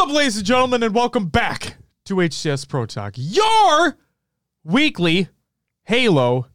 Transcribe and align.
Up, 0.00 0.08
ladies 0.08 0.38
and 0.38 0.46
gentlemen, 0.46 0.82
and 0.82 0.94
welcome 0.94 1.26
back 1.26 1.76
to 2.06 2.14
HCS 2.14 2.66
Pro 2.66 2.86
Talk, 2.86 3.12
your 3.16 3.98
weekly 4.64 5.28
Halo 5.82 6.46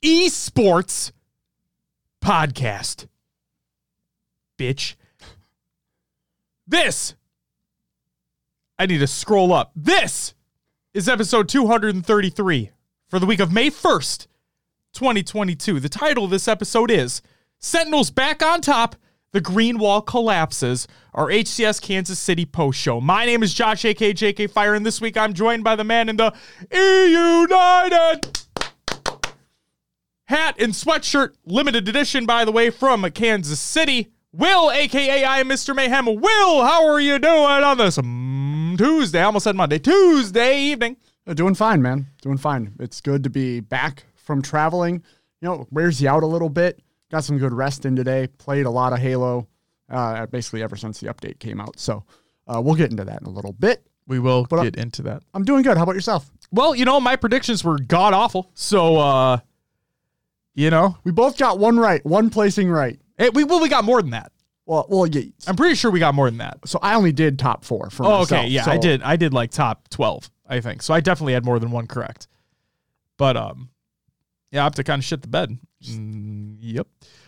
esports 0.00 1.10
podcast. 2.22 3.08
Bitch. 4.56 4.94
This, 6.64 7.16
I 8.78 8.86
need 8.86 8.98
to 8.98 9.08
scroll 9.08 9.52
up. 9.52 9.72
This 9.74 10.34
is 10.94 11.08
episode 11.08 11.48
233 11.48 12.70
for 13.08 13.18
the 13.18 13.26
week 13.26 13.40
of 13.40 13.52
May 13.52 13.70
1st, 13.70 14.28
2022. 14.92 15.80
The 15.80 15.88
title 15.88 16.26
of 16.26 16.30
this 16.30 16.46
episode 16.46 16.92
is 16.92 17.22
Sentinels 17.58 18.12
Back 18.12 18.40
on 18.40 18.60
Top 18.60 18.94
the 19.32 19.40
Green 19.40 19.78
Wall 19.78 20.00
Collapses, 20.00 20.86
our 21.14 21.28
HCS 21.28 21.80
Kansas 21.80 22.18
City 22.18 22.44
post 22.44 22.78
show. 22.78 23.00
My 23.00 23.24
name 23.24 23.42
is 23.42 23.52
Josh, 23.52 23.84
aka 23.84 24.12
JK 24.12 24.50
Fire, 24.50 24.74
and 24.74 24.86
this 24.86 25.00
week 25.00 25.16
I'm 25.16 25.32
joined 25.32 25.64
by 25.64 25.74
the 25.74 25.84
man 25.84 26.08
in 26.08 26.16
the 26.16 26.32
United 26.70 28.38
hat 30.26 30.56
and 30.58 30.72
sweatshirt, 30.72 31.34
limited 31.44 31.88
edition, 31.88 32.26
by 32.26 32.44
the 32.44 32.52
way, 32.52 32.70
from 32.70 33.10
Kansas 33.10 33.60
City. 33.60 34.12
Will, 34.32 34.70
aka 34.70 35.24
I 35.24 35.40
am 35.40 35.48
Mr. 35.48 35.74
Mayhem. 35.74 36.06
Will, 36.06 36.62
how 36.62 36.86
are 36.88 37.00
you 37.00 37.18
doing 37.18 37.64
on 37.64 37.78
this 37.78 37.98
mm, 37.98 38.78
Tuesday? 38.78 39.20
I 39.20 39.24
almost 39.24 39.44
said 39.44 39.56
Monday. 39.56 39.78
Tuesday 39.78 40.60
evening. 40.60 40.96
Uh, 41.26 41.34
doing 41.34 41.54
fine, 41.54 41.82
man. 41.82 42.06
Doing 42.22 42.38
fine. 42.38 42.72
It's 42.80 43.00
good 43.00 43.24
to 43.24 43.30
be 43.30 43.60
back 43.60 44.04
from 44.14 44.42
traveling. 44.42 45.02
You 45.40 45.48
know, 45.48 45.66
wears 45.70 46.00
you 46.00 46.08
out 46.08 46.22
a 46.22 46.26
little 46.26 46.48
bit 46.48 46.80
got 47.12 47.22
some 47.22 47.38
good 47.38 47.52
rest 47.52 47.86
in 47.86 47.94
today. 47.94 48.26
Played 48.38 48.66
a 48.66 48.70
lot 48.70 48.92
of 48.92 48.98
Halo, 48.98 49.46
uh, 49.88 50.26
basically 50.26 50.62
ever 50.62 50.74
since 50.74 50.98
the 50.98 51.06
update 51.06 51.38
came 51.38 51.60
out. 51.60 51.78
So 51.78 52.04
uh, 52.48 52.60
we'll 52.60 52.74
get 52.74 52.90
into 52.90 53.04
that 53.04 53.20
in 53.20 53.26
a 53.28 53.30
little 53.30 53.52
bit. 53.52 53.86
We 54.08 54.18
will 54.18 54.46
but 54.50 54.64
get 54.64 54.76
I'm, 54.76 54.82
into 54.82 55.02
that. 55.02 55.22
I'm 55.32 55.44
doing 55.44 55.62
good. 55.62 55.76
How 55.76 55.84
about 55.84 55.94
yourself? 55.94 56.28
Well, 56.50 56.74
you 56.74 56.84
know, 56.84 56.98
my 56.98 57.14
predictions 57.14 57.62
were 57.62 57.78
god 57.78 58.14
awful. 58.14 58.50
So, 58.54 58.96
uh, 58.96 59.38
you 60.54 60.70
know, 60.70 60.96
we 61.04 61.12
both 61.12 61.38
got 61.38 61.60
one 61.60 61.78
right, 61.78 62.04
one 62.04 62.28
placing 62.28 62.68
right. 62.68 62.98
Hey, 63.16 63.30
we 63.30 63.44
well, 63.44 63.60
we 63.60 63.68
got 63.68 63.84
more 63.84 64.02
than 64.02 64.10
that. 64.10 64.32
Well, 64.66 64.86
well, 64.88 65.06
yeah. 65.06 65.30
I'm 65.46 65.56
pretty 65.56 65.76
sure 65.76 65.90
we 65.90 66.00
got 66.00 66.14
more 66.14 66.28
than 66.28 66.38
that. 66.38 66.58
So 66.66 66.78
I 66.82 66.94
only 66.94 67.12
did 67.12 67.38
top 67.38 67.64
four 67.64 67.90
for 67.90 68.04
oh, 68.04 68.20
myself. 68.20 68.32
okay, 68.32 68.48
yeah, 68.48 68.64
so. 68.64 68.72
I 68.72 68.78
did. 68.78 69.02
I 69.02 69.16
did 69.16 69.32
like 69.32 69.50
top 69.50 69.88
twelve, 69.88 70.30
I 70.46 70.60
think. 70.60 70.82
So 70.82 70.94
I 70.94 71.00
definitely 71.00 71.34
had 71.34 71.44
more 71.44 71.58
than 71.58 71.70
one 71.70 71.86
correct. 71.86 72.26
But 73.18 73.36
um, 73.36 73.70
yeah, 74.50 74.62
I 74.62 74.64
have 74.64 74.74
to 74.74 74.84
kind 74.84 75.00
of 75.00 75.04
shit 75.04 75.22
the 75.22 75.28
bed. 75.28 75.58
Mm, 75.90 76.56
yep. 76.60 76.86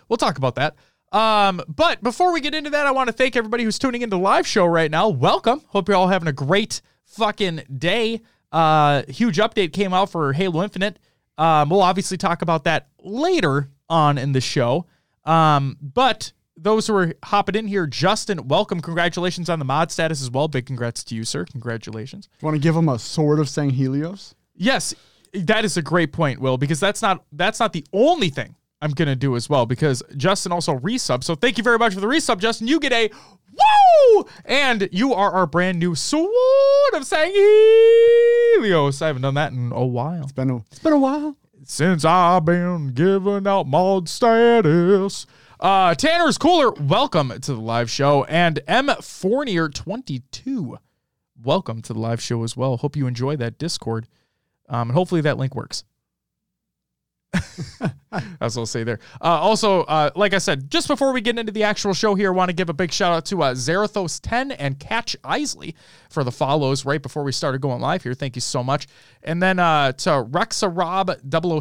We'll 0.08 0.16
talk 0.16 0.38
about 0.38 0.55
that. 0.56 0.77
Um, 1.12 1.62
but 1.69 2.02
before 2.02 2.33
we 2.33 2.41
get 2.41 2.55
into 2.55 2.70
that, 2.70 2.86
I 2.86 2.91
want 2.91 3.06
to 3.08 3.12
thank 3.12 3.36
everybody 3.36 3.62
who's 3.62 3.78
tuning 3.78 4.02
into 4.02 4.16
the 4.16 4.22
live 4.22 4.46
show 4.46 4.66
right 4.66 4.91
now. 4.91 5.08
Welcome. 5.08 5.62
Hope 5.69 5.88
you're 5.88 5.96
all 5.96 6.08
having 6.08 6.28
a 6.28 6.33
great 6.33 6.83
fucking 7.05 7.62
day. 7.78 8.20
Uh, 8.50 9.02
huge 9.08 9.38
update 9.38 9.72
came 9.72 9.92
out 9.92 10.11
for 10.11 10.33
Halo 10.33 10.62
Infinite. 10.62 10.98
Um, 11.38 11.70
we'll 11.70 11.83
obviously 11.83 12.16
talk 12.16 12.42
about 12.42 12.64
that 12.64 12.88
later 13.00 13.70
on 13.88 14.19
in 14.19 14.33
the 14.33 14.41
show. 14.41 14.86
Um, 15.24 15.77
but 15.80 16.33
those 16.56 16.86
who 16.86 16.96
are 16.96 17.14
hopping 17.24 17.55
in 17.55 17.66
here, 17.66 17.86
Justin, 17.86 18.46
welcome. 18.48 18.80
Congratulations 18.80 19.48
on 19.48 19.58
the 19.58 19.64
mod 19.64 19.91
status 19.91 20.22
as 20.22 20.30
well. 20.30 20.48
Big 20.48 20.66
congrats 20.66 21.02
to 21.05 21.14
you, 21.14 21.24
sir. 21.24 21.44
Congratulations. 21.44 22.28
Want 22.42 22.55
to 22.55 22.61
give 22.61 22.77
him 22.77 22.89
a 22.89 22.98
sword 22.98 23.39
of 23.39 23.46
Sanghelios? 23.46 24.34
Yes, 24.55 24.94
that 25.34 25.64
is 25.64 25.77
a 25.77 25.83
great 25.83 26.12
point, 26.12 26.40
Will, 26.40 26.56
because 26.56 26.80
that's 26.80 27.02
not 27.02 27.24
that's 27.33 27.61
not 27.61 27.72
the 27.72 27.84
only 27.92 28.30
thing 28.30 28.55
I'm 28.80 28.92
gonna 28.92 29.17
do 29.17 29.36
as 29.36 29.48
well 29.48 29.67
because 29.67 30.02
Justin 30.17 30.52
also 30.52 30.78
resub. 30.78 31.24
So 31.24 31.34
thank 31.34 31.58
you 31.58 31.64
very 31.64 31.78
much 31.78 31.95
for 31.95 32.00
the 32.00 32.06
resub, 32.06 32.39
Justin. 32.39 32.67
You 32.67 32.80
get 32.80 32.92
a 32.92 33.11
woo, 33.52 34.24
and 34.45 34.89
you 34.92 35.14
are 35.14 35.33
our 35.33 35.46
brand 35.46 35.78
new 35.78 35.95
sword 35.95 36.30
of 36.95 37.02
Sanghelios. 37.02 37.33
I 39.02 39.06
haven't 39.08 39.22
done 39.22 39.34
that 39.34 39.52
in 39.52 39.72
a 39.72 39.84
while. 39.84 40.22
It's 40.22 40.33
been 40.33 40.50
a 40.50 40.56
it's 40.56 40.78
been 40.78 40.92
a 40.92 40.98
while 40.98 41.36
since 41.64 42.05
I've 42.05 42.45
been 42.45 42.89
giving 42.89 43.46
out 43.46 43.66
mod 43.66 44.08
status. 44.08 45.27
Uh, 45.61 45.95
Tanner's 45.95 46.36
cooler. 46.36 46.72
Welcome 46.72 47.30
to 47.40 47.55
the 47.55 47.61
live 47.61 47.90
show, 47.90 48.24
and 48.24 48.61
M 48.68 48.90
Fournier 49.01 49.68
twenty 49.68 50.20
two. 50.30 50.78
Welcome 51.42 51.80
to 51.83 51.92
the 51.92 51.98
live 51.98 52.20
show 52.20 52.42
as 52.45 52.56
well. 52.56 52.77
Hope 52.77 52.96
you 52.96 53.06
enjoy 53.06 53.36
that 53.36 53.58
Discord, 53.58 54.06
um, 54.69 54.89
and 54.89 54.97
hopefully 54.97 55.20
that 55.23 55.39
link 55.39 55.55
works. 55.55 55.85
As 58.41 58.57
I'll 58.57 58.67
say 58.67 58.85
there. 58.85 59.01
Uh, 59.20 59.25
also, 59.25 59.83
uh, 59.83 60.11
like 60.14 60.35
I 60.35 60.39
said, 60.39 60.70
just 60.70 60.89
before 60.89 61.13
we 61.13 61.20
get 61.20 61.39
into 61.39 61.52
the 61.52 61.64
actual 61.64 61.92
show 61.95 62.14
here, 62.14 62.33
I 62.33 62.36
want 62.36 62.48
to 62.48 62.55
give 62.55 62.69
a 62.69 62.75
big 62.75 62.92
shout 62.92 63.13
out 63.13 63.25
to 63.27 63.42
uh, 63.42 63.55
Zarathos10 63.55 64.55
and 64.58 64.79
Catch 64.79 65.17
Isley 65.25 65.75
for 66.11 66.23
the 66.23 66.33
follows 66.33 66.85
right 66.85 67.02
before 67.02 67.25
we 67.25 67.33
started 67.33 67.61
going 67.61 67.80
live 67.80 68.02
here. 68.02 68.14
Thank 68.14 68.36
you 68.36 68.41
so 68.41 68.63
much. 68.63 68.86
And 69.23 69.42
then 69.42 69.58
uh, 69.58 69.92
to 69.92 70.11
Rexa 70.11 70.70
Rob 70.75 71.11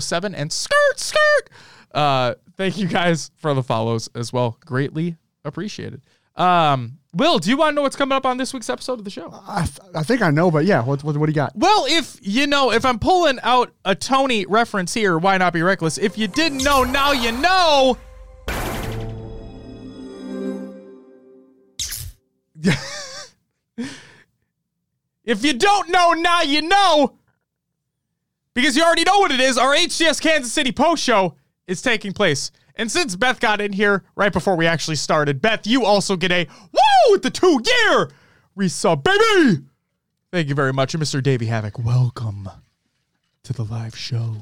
007 0.01 0.35
and 0.35 0.51
Skirt 0.51 0.97
Skirt. 0.99 1.49
Uh, 1.91 2.35
thank 2.55 2.77
you 2.77 2.87
guys 2.87 3.31
for 3.37 3.53
the 3.53 3.63
follows 3.63 4.09
as 4.15 4.31
well. 4.31 4.57
Greatly 4.65 5.17
appreciated. 5.43 6.01
Um, 6.35 6.99
Will, 7.15 7.37
do 7.37 7.51
you 7.51 7.57
want 7.57 7.73
to 7.73 7.75
know 7.75 7.83
what's 7.83 7.95
coming 7.95 8.15
up 8.15 8.25
on 8.25 8.37
this 8.37 8.53
week's 8.55 8.71
episode 8.71 8.97
of 8.97 9.05
the 9.05 9.11
show? 9.11 9.29
I, 9.47 9.65
th- 9.65 9.79
I 9.93 10.01
think 10.01 10.23
I 10.23 10.31
know, 10.31 10.49
but 10.49 10.65
yeah, 10.65 10.83
what, 10.83 11.03
what, 11.03 11.15
what 11.15 11.27
do 11.27 11.31
you 11.31 11.35
got? 11.35 11.55
Well, 11.55 11.85
if 11.87 12.17
you 12.21 12.47
know, 12.47 12.71
if 12.71 12.85
I'm 12.85 12.97
pulling 12.97 13.39
out 13.43 13.71
a 13.85 13.93
Tony 13.93 14.47
reference 14.47 14.95
here, 14.95 15.19
why 15.19 15.37
not 15.37 15.53
be 15.53 15.61
reckless? 15.61 15.99
If 15.99 16.17
you 16.17 16.27
didn't 16.27 16.63
know, 16.63 16.83
now 16.83 17.11
you 17.11 17.31
know. 17.33 17.97
if 25.23 25.43
you 25.43 25.53
don't 25.53 25.89
know, 25.89 26.13
now 26.13 26.41
you 26.41 26.63
know. 26.63 27.17
Because 28.55 28.75
you 28.75 28.83
already 28.83 29.03
know 29.03 29.19
what 29.19 29.31
it 29.31 29.39
is. 29.39 29.59
Our 29.59 29.75
HCS 29.75 30.19
Kansas 30.19 30.51
City 30.51 30.71
post 30.71 31.03
show 31.03 31.35
is 31.67 31.81
taking 31.83 32.11
place 32.11 32.51
and 32.75 32.91
since 32.91 33.15
Beth 33.15 33.39
got 33.39 33.61
in 33.61 33.73
here 33.73 34.03
right 34.15 34.33
before 34.33 34.55
we 34.55 34.65
actually 34.67 34.95
started, 34.95 35.41
Beth, 35.41 35.67
you 35.67 35.85
also 35.85 36.15
get 36.15 36.31
a 36.31 36.47
woo 36.71 37.11
with 37.11 37.21
the 37.23 37.29
two 37.29 37.61
year 37.65 38.09
resub, 38.57 39.03
baby. 39.03 39.63
Thank 40.31 40.47
you 40.47 40.55
very 40.55 40.73
much. 40.73 40.93
And 40.93 41.03
Mr. 41.03 41.21
Davey 41.21 41.45
Havoc, 41.45 41.77
welcome 41.77 42.49
to 43.43 43.53
the 43.53 43.63
live 43.63 43.95
show. 43.95 44.37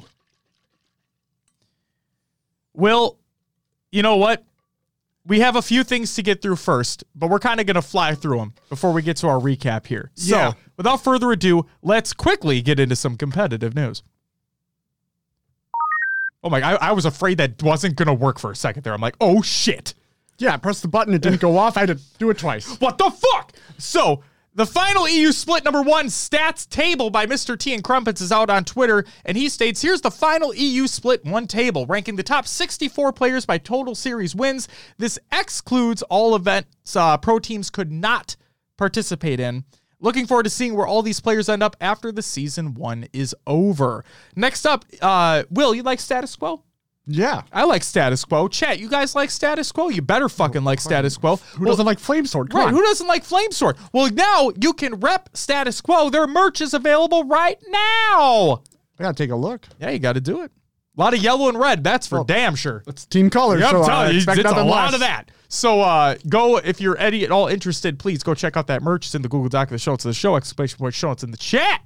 Will, 2.74 3.18
you 3.92 4.02
know 4.02 4.16
what? 4.16 4.46
We 5.25 5.42
have 5.42 5.56
a 5.56 5.62
few 5.62 5.84
things 5.84 6.16
to 6.16 6.24
get 6.24 6.42
through 6.42 6.56
first, 6.56 7.03
but 7.13 7.30
we're 7.30 7.40
kind 7.40 7.59
of 7.59 7.66
going 7.66 7.75
to 7.75 7.81
fly 7.81 8.16
through 8.16 8.38
them 8.38 8.53
before 8.69 8.92
we 8.92 9.02
get 9.02 9.18
to 9.18 9.28
our 9.28 9.40
recap 9.40 9.86
here. 9.86 10.09
Yeah. 10.16 10.52
So, 10.52 10.58
without 10.78 11.03
further 11.03 11.31
ado, 11.31 11.68
let's 11.84 12.12
quickly 12.13 12.62
get 12.62 12.80
into 12.80 12.96
some 12.96 13.18
competitive 13.18 13.75
news. 13.75 14.02
Oh 16.44 16.50
my! 16.50 16.62
I, 16.62 16.90
I 16.90 16.91
was 16.91 17.06
afraid 17.06 17.38
that 17.38 17.62
wasn't 17.62 17.96
gonna 17.96 18.13
work 18.13 18.40
for 18.40 18.52
a 18.52 18.56
second 18.56 18.84
there. 18.84 18.94
I'm 18.94 19.02
like, 19.02 19.16
oh 19.22 19.41
shit. 19.41 19.94
Yeah, 20.38 20.53
I 20.53 20.57
pressed 20.57 20.81
the 20.81 20.88
button, 20.88 21.13
it 21.13 21.22
didn't 21.22 21.40
go 21.40 21.56
off. 21.57 21.78
I 21.78 21.81
had 21.81 21.90
to 21.90 22.00
do 22.18 22.31
it 22.31 22.38
twice. 22.40 22.75
What 22.79 22.97
the 22.97 23.12
fuck? 23.12 23.53
So 23.78 24.24
the 24.53 24.66
final 24.66 25.07
EU 25.07 25.31
split 25.31 25.63
number 25.63 25.81
one 25.81 26.07
stats 26.07 26.68
table 26.68 27.09
by 27.09 27.25
Mr. 27.25 27.57
T 27.57 27.74
and 27.74 27.84
Crumpets 27.84 28.19
is 28.19 28.31
out 28.31 28.50
on 28.50 28.66
Twitter, 28.66 29.06
and 29.24 29.38
he 29.38 29.47
states 29.47 29.81
here's 29.81 30.01
the 30.01 30.12
final 30.12 30.53
EU 30.53 30.88
split 30.88 31.24
one 31.24 31.47
table, 31.47 31.85
ranking 31.85 32.16
the 32.16 32.24
top 32.24 32.47
64 32.47 33.13
players 33.13 33.46
by 33.46 33.57
total 33.57 33.96
series 33.96 34.35
wins. 34.35 34.68
This 34.97 35.18
excludes 35.31 36.01
all 36.03 36.35
events 36.35 36.96
uh, 36.96 37.18
pro 37.18 37.39
teams 37.39 37.69
could 37.69 37.92
not 37.92 38.36
participate 38.77 39.39
in. 39.39 39.63
Looking 40.01 40.25
forward 40.25 40.44
to 40.44 40.50
seeing 40.50 40.75
where 40.75 40.88
all 40.88 41.03
these 41.03 41.19
players 41.19 41.48
end 41.48 41.62
up 41.62 41.77
after 41.80 42.12
the 42.12 42.24
season 42.24 42.74
one 42.74 43.07
is 43.13 43.36
over. 43.45 44.03
Next 44.36 44.65
up, 44.65 44.83
uh, 45.01 45.44
Will, 45.51 45.75
you 45.75 45.83
like 45.83 46.00
status 46.00 46.36
quo? 46.36 46.63
Yeah. 47.06 47.44
I 47.53 47.65
like 47.65 47.83
status 47.83 48.25
quo. 48.25 48.48
Chat, 48.48 48.80
you 48.80 48.89
guys 48.89 49.15
like 49.15 49.30
status 49.30 49.71
quo? 49.71 49.89
You 49.89 50.01
better 50.01 50.27
fucking 50.27 50.63
like 50.63 50.80
status 50.80 51.18
quo. 51.18 51.36
Who 51.36 51.65
well, 51.65 51.74
doesn't 51.74 51.86
like 51.86 52.00
Flamesword? 52.00 52.50
Come 52.50 52.59
right, 52.59 52.68
on. 52.68 52.74
who 52.74 52.81
doesn't 52.81 53.07
like 53.07 53.24
flame 53.24 53.51
sword? 53.51 53.77
Well, 53.94 54.09
now 54.12 54.51
you 54.59 54.74
can 54.74 54.95
rep 54.95 55.30
status 55.33 55.81
quo. 55.81 56.09
Their 56.09 56.25
merch 56.27 56.62
is 56.62 56.74
available 56.74 57.24
right 57.25 57.57
now. 57.68 58.63
I 59.00 59.04
gotta 59.04 59.13
take 59.13 59.31
a 59.31 59.36
look. 59.36 59.68
Yeah, 59.80 59.92
you 59.92 60.00
gotta 60.00 60.21
do 60.21 60.42
it. 60.42 60.51
A 60.97 61.01
lot 61.01 61.13
of 61.13 61.21
yellow 61.21 61.47
and 61.47 61.59
red, 61.59 61.83
that's 61.83 62.07
for 62.07 62.15
well, 62.15 62.24
damn 62.24 62.56
sure. 62.56 62.83
It's 62.88 63.06
team 63.06 63.30
colors. 63.30 63.62
Yep, 63.62 63.71
so 63.71 63.81
I'm 63.81 63.88
telling 63.88 64.13
you, 64.13 64.21
it's 64.27 64.27
a 64.27 64.63
lot 64.63 64.86
less. 64.86 64.94
of 64.95 65.00
that. 65.01 65.31
So 65.53 65.81
uh, 65.81 66.15
go 66.30 66.57
if 66.57 66.80
you're 66.80 66.98
any 66.98 67.25
at 67.25 67.31
all 67.31 67.48
interested, 67.48 68.00
please 68.00 68.24
go 68.24 68.33
check 68.33 68.56
out 68.56 68.68
that 68.68 68.81
merch. 68.81 69.07
It's 69.07 69.15
in 69.15 69.21
the 69.21 69.27
Google 69.27 69.50
Doc 69.50 69.68
of 69.68 69.71
the 69.74 69.80
show. 69.80 69.94
It's 69.94 70.06
the 70.06 70.13
show 70.13 70.38
exclamation 70.38 70.80
point 70.80 70.94
show. 70.94 71.12
It's 71.12 71.24
in 71.24 71.31
the 71.31 71.38
chat. 71.38 71.81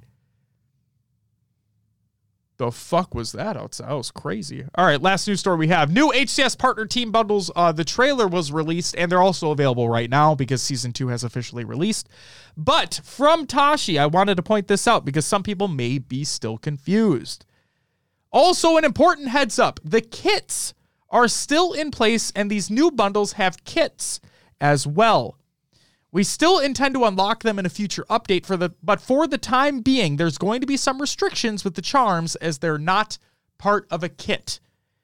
The 2.58 2.70
fuck 2.70 3.12
was 3.12 3.32
that 3.32 3.56
outside? 3.56 3.88
That 3.88 3.96
was 3.96 4.12
crazy. 4.12 4.64
All 4.76 4.86
right, 4.86 5.02
last 5.02 5.26
news 5.26 5.40
story 5.40 5.56
we 5.56 5.66
have. 5.66 5.92
New 5.92 6.12
HCS 6.12 6.56
partner 6.56 6.86
team 6.86 7.10
bundles. 7.10 7.50
Uh, 7.56 7.72
the 7.72 7.84
trailer 7.84 8.28
was 8.28 8.52
released, 8.52 8.94
and 8.96 9.10
they're 9.10 9.20
also 9.20 9.50
available 9.50 9.88
right 9.88 10.08
now 10.08 10.36
because 10.36 10.62
season 10.62 10.92
two 10.92 11.08
has 11.08 11.24
officially 11.24 11.64
released. 11.64 12.08
But 12.56 13.00
from 13.02 13.48
Tashi, 13.48 13.98
I 13.98 14.06
wanted 14.06 14.36
to 14.36 14.44
point 14.44 14.68
this 14.68 14.86
out 14.86 15.04
because 15.04 15.26
some 15.26 15.42
people 15.42 15.66
may 15.66 15.98
be 15.98 16.22
still 16.22 16.56
confused. 16.56 17.44
Also, 18.30 18.76
an 18.76 18.84
important 18.84 19.28
heads 19.28 19.58
up 19.58 19.80
the 19.82 20.00
kits 20.00 20.72
are 21.10 21.28
still 21.28 21.72
in 21.72 21.90
place, 21.90 22.32
and 22.34 22.50
these 22.50 22.70
new 22.70 22.90
bundles 22.90 23.32
have 23.32 23.64
kits 23.64 24.20
as 24.60 24.86
well. 24.86 25.38
We 26.12 26.24
still 26.24 26.58
intend 26.58 26.94
to 26.94 27.04
unlock 27.04 27.42
them 27.42 27.58
in 27.58 27.66
a 27.66 27.70
future 27.70 28.04
update 28.08 28.46
for 28.46 28.56
the 28.56 28.70
but 28.82 29.00
for 29.00 29.26
the 29.26 29.38
time 29.38 29.80
being, 29.80 30.16
there's 30.16 30.38
going 30.38 30.60
to 30.60 30.66
be 30.66 30.76
some 30.76 31.00
restrictions 31.00 31.64
with 31.64 31.74
the 31.74 31.82
charms 31.82 32.36
as 32.36 32.58
they're 32.58 32.78
not 32.78 33.18
part 33.58 33.86
of 33.90 34.02
a 34.02 34.08
kit. 34.08 34.60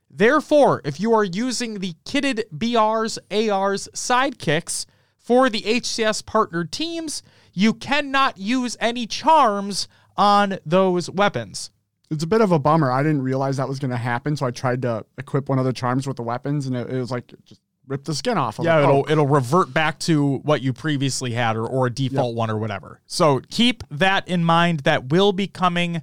Therefore, 0.08 0.80
if 0.84 1.00
you 1.00 1.12
are 1.14 1.24
using 1.24 1.80
the 1.80 1.94
kitted 2.04 2.44
BRs, 2.50 3.18
ARs, 3.30 3.88
sidekicks 3.94 4.86
for 5.18 5.50
the 5.50 5.62
HCS 5.62 6.24
partnered 6.24 6.70
teams, 6.70 7.22
you 7.52 7.74
cannot 7.74 8.38
use 8.38 8.76
any 8.80 9.06
charms 9.06 9.88
on 10.16 10.58
those 10.64 11.10
weapons. 11.10 11.71
It's 12.12 12.24
a 12.24 12.26
bit 12.26 12.40
of 12.40 12.52
a 12.52 12.58
bummer. 12.58 12.90
I 12.90 13.02
didn't 13.02 13.22
realize 13.22 13.56
that 13.56 13.68
was 13.68 13.78
going 13.78 13.90
to 13.90 13.96
happen, 13.96 14.36
so 14.36 14.46
I 14.46 14.50
tried 14.50 14.82
to 14.82 15.04
equip 15.18 15.48
one 15.48 15.58
of 15.58 15.64
the 15.64 15.72
charms 15.72 16.06
with 16.06 16.16
the 16.16 16.22
weapons, 16.22 16.66
and 16.66 16.76
it, 16.76 16.90
it 16.90 16.98
was 16.98 17.10
like 17.10 17.32
just 17.44 17.60
rip 17.86 18.04
the 18.04 18.14
skin 18.14 18.38
off. 18.38 18.58
Yeah, 18.62 18.76
like, 18.76 18.84
it'll 18.84 18.96
oh, 18.96 19.12
it'll 19.12 19.26
revert 19.26 19.72
back 19.72 19.98
to 20.00 20.36
what 20.38 20.62
you 20.62 20.72
previously 20.72 21.32
had 21.32 21.56
or, 21.56 21.66
or 21.66 21.86
a 21.86 21.90
default 21.90 22.34
one 22.34 22.50
or 22.50 22.58
whatever. 22.58 23.00
So 23.06 23.40
keep 23.50 23.82
that 23.90 24.28
in 24.28 24.44
mind. 24.44 24.80
That 24.80 25.10
will 25.10 25.32
be 25.32 25.46
coming 25.46 26.02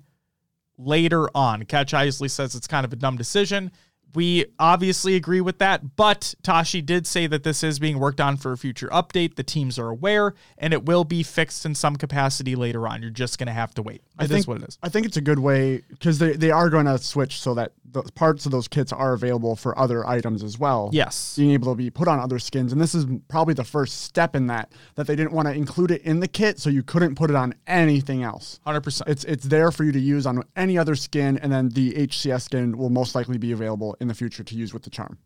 later 0.77 1.29
on. 1.35 1.63
Catch 1.63 1.93
Isley 1.93 2.29
says 2.29 2.55
it's 2.55 2.67
kind 2.67 2.85
of 2.85 2.93
a 2.93 2.95
dumb 2.95 3.17
decision. 3.17 3.71
We 4.15 4.45
obviously 4.57 5.15
agree 5.15 5.41
with 5.41 5.59
that, 5.59 5.95
but 5.95 6.33
Tashi 6.41 6.81
did 6.81 7.05
say 7.05 7.27
that 7.27 7.43
this 7.43 7.63
is 7.63 7.79
being 7.79 7.99
worked 7.99 8.19
on 8.19 8.37
for 8.37 8.51
a 8.51 8.57
future 8.57 8.87
update. 8.87 9.35
The 9.35 9.43
teams 9.43 9.77
are 9.77 9.89
aware, 9.89 10.33
and 10.57 10.73
it 10.73 10.85
will 10.85 11.03
be 11.03 11.23
fixed 11.23 11.65
in 11.65 11.75
some 11.75 11.95
capacity 11.95 12.55
later 12.55 12.87
on. 12.87 13.01
You're 13.01 13.11
just 13.11 13.37
going 13.37 13.47
to 13.47 13.53
have 13.53 13.73
to 13.75 13.81
wait. 13.81 14.01
It 14.19 14.23
I 14.23 14.27
think 14.27 14.47
what 14.47 14.61
it 14.61 14.67
is. 14.67 14.77
I 14.81 14.89
think 14.89 15.05
it's 15.05 15.17
a 15.17 15.21
good 15.21 15.39
way 15.39 15.83
because 15.89 16.19
they, 16.19 16.33
they 16.33 16.51
are 16.51 16.69
going 16.69 16.85
to 16.85 16.97
switch 16.97 17.39
so 17.39 17.53
that 17.55 17.73
the 17.91 18.03
parts 18.03 18.45
of 18.45 18.51
those 18.51 18.67
kits 18.67 18.91
are 18.93 19.13
available 19.13 19.55
for 19.55 19.77
other 19.77 20.05
items 20.07 20.43
as 20.43 20.59
well. 20.59 20.89
Yes. 20.93 21.35
being 21.35 21.51
able 21.51 21.71
to 21.71 21.77
be 21.77 21.89
put 21.89 22.07
on 22.07 22.19
other 22.19 22.39
skins, 22.39 22.71
and 22.71 22.81
this 22.81 22.93
is 22.93 23.05
probably 23.27 23.53
the 23.53 23.63
first 23.63 24.01
step 24.01 24.35
in 24.35 24.47
that. 24.47 24.71
That 24.95 25.07
they 25.07 25.15
didn't 25.15 25.31
want 25.31 25.47
to 25.47 25.53
include 25.53 25.91
it 25.91 26.01
in 26.03 26.19
the 26.19 26.27
kit, 26.27 26.59
so 26.59 26.69
you 26.69 26.83
couldn't 26.83 27.15
put 27.15 27.29
it 27.29 27.35
on 27.35 27.55
anything 27.67 28.23
else. 28.23 28.59
100%. 28.65 29.03
It's 29.07 29.23
it's 29.23 29.45
there 29.45 29.71
for 29.71 29.83
you 29.83 29.91
to 29.91 29.99
use 29.99 30.25
on 30.25 30.43
any 30.55 30.77
other 30.77 30.95
skin, 30.95 31.37
and 31.37 31.51
then 31.51 31.69
the 31.69 31.93
HCS 31.93 32.43
skin 32.43 32.77
will 32.77 32.89
most 32.89 33.15
likely 33.15 33.37
be 33.37 33.51
available 33.51 33.95
in 33.99 34.07
the 34.07 34.13
future 34.13 34.43
to 34.43 34.55
use 34.55 34.73
with 34.73 34.83
the 34.83 34.89
charm. 34.89 35.17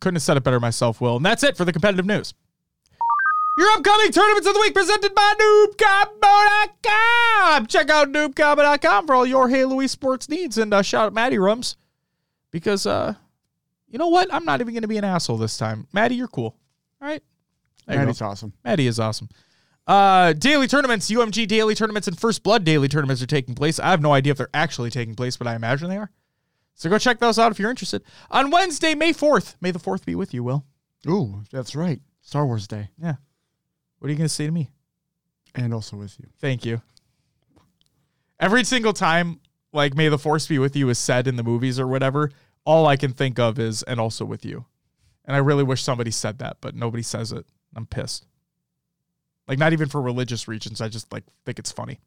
Couldn't 0.00 0.16
have 0.16 0.22
said 0.22 0.36
it 0.36 0.44
better 0.44 0.60
myself, 0.60 1.00
Will. 1.00 1.16
And 1.16 1.24
that's 1.24 1.42
it 1.42 1.56
for 1.56 1.64
the 1.64 1.72
competitive 1.72 2.06
news. 2.06 2.34
Your 3.58 3.70
upcoming 3.70 4.12
tournaments 4.12 4.46
of 4.46 4.52
the 4.52 4.60
week 4.60 4.74
presented 4.74 5.14
by 5.14 5.32
NoobCombo.com. 5.40 7.66
Check 7.66 7.88
out 7.88 8.12
NoobCombo.com 8.12 9.06
for 9.06 9.14
all 9.14 9.24
your 9.24 9.48
Halo 9.48 9.76
esports 9.76 10.28
needs. 10.28 10.58
And 10.58 10.74
uh, 10.74 10.82
shout 10.82 11.06
out 11.06 11.14
Maddie 11.14 11.38
Rums 11.38 11.76
because, 12.50 12.86
uh, 12.86 13.14
you 13.88 13.98
know 13.98 14.08
what? 14.08 14.28
I'm 14.32 14.44
not 14.44 14.60
even 14.60 14.74
going 14.74 14.82
to 14.82 14.88
be 14.88 14.98
an 14.98 15.04
asshole 15.04 15.38
this 15.38 15.56
time. 15.56 15.86
Maddie, 15.94 16.16
you're 16.16 16.28
cool. 16.28 16.54
All 17.00 17.08
right. 17.08 17.22
There 17.86 17.96
you 17.96 18.00
And 18.00 18.08
go. 18.08 18.10
it's 18.10 18.20
awesome. 18.20 18.52
Maddie 18.64 18.88
is 18.88 19.00
awesome. 19.00 19.30
Uh, 19.86 20.34
daily 20.34 20.66
tournaments, 20.66 21.10
UMG 21.10 21.48
daily 21.48 21.74
tournaments, 21.74 22.08
and 22.08 22.18
First 22.18 22.42
Blood 22.42 22.64
daily 22.64 22.88
tournaments 22.88 23.22
are 23.22 23.26
taking 23.26 23.54
place. 23.54 23.78
I 23.78 23.90
have 23.90 24.02
no 24.02 24.12
idea 24.12 24.32
if 24.32 24.36
they're 24.36 24.50
actually 24.52 24.90
taking 24.90 25.14
place, 25.14 25.36
but 25.36 25.46
I 25.46 25.54
imagine 25.54 25.88
they 25.88 25.96
are. 25.96 26.10
So 26.76 26.88
go 26.90 26.98
check 26.98 27.18
those 27.18 27.38
out 27.38 27.50
if 27.50 27.58
you're 27.58 27.70
interested. 27.70 28.02
On 28.30 28.50
Wednesday, 28.50 28.94
May 28.94 29.12
4th. 29.12 29.56
May 29.60 29.70
the 29.72 29.78
4th 29.78 30.04
be 30.04 30.14
with 30.14 30.32
you, 30.34 30.44
Will. 30.44 30.64
Ooh, 31.08 31.42
that's 31.50 31.74
right. 31.74 32.00
Star 32.20 32.46
Wars 32.46 32.66
Day, 32.68 32.90
Yeah. 33.02 33.14
What 33.98 34.08
are 34.08 34.10
you 34.10 34.16
going 34.18 34.28
to 34.28 34.34
say 34.34 34.46
to 34.46 34.52
me? 34.52 34.70
and 35.54 35.72
also 35.72 35.96
with 35.96 36.20
you. 36.20 36.26
Thank 36.38 36.66
you. 36.66 36.82
Every 38.38 38.62
single 38.62 38.92
time, 38.92 39.40
like, 39.72 39.94
may 39.94 40.08
the 40.10 40.18
force 40.18 40.46
be 40.46 40.58
with 40.58 40.76
you 40.76 40.90
is 40.90 40.98
said 40.98 41.26
in 41.26 41.36
the 41.36 41.42
movies 41.42 41.80
or 41.80 41.86
whatever, 41.86 42.30
all 42.66 42.86
I 42.86 42.96
can 42.96 43.12
think 43.14 43.38
of 43.38 43.58
is, 43.58 43.82
and 43.84 43.98
also 43.98 44.26
with 44.26 44.44
you. 44.44 44.66
And 45.24 45.34
I 45.34 45.38
really 45.38 45.64
wish 45.64 45.82
somebody 45.82 46.10
said 46.10 46.38
that, 46.40 46.58
but 46.60 46.74
nobody 46.74 47.02
says 47.02 47.32
it. 47.32 47.46
I'm 47.74 47.86
pissed. 47.86 48.26
Like, 49.48 49.58
not 49.58 49.72
even 49.72 49.88
for 49.88 50.02
religious 50.02 50.46
reasons. 50.46 50.82
I 50.82 50.88
just, 50.88 51.10
like, 51.10 51.24
think 51.46 51.58
it's 51.58 51.72
funny. 51.72 52.00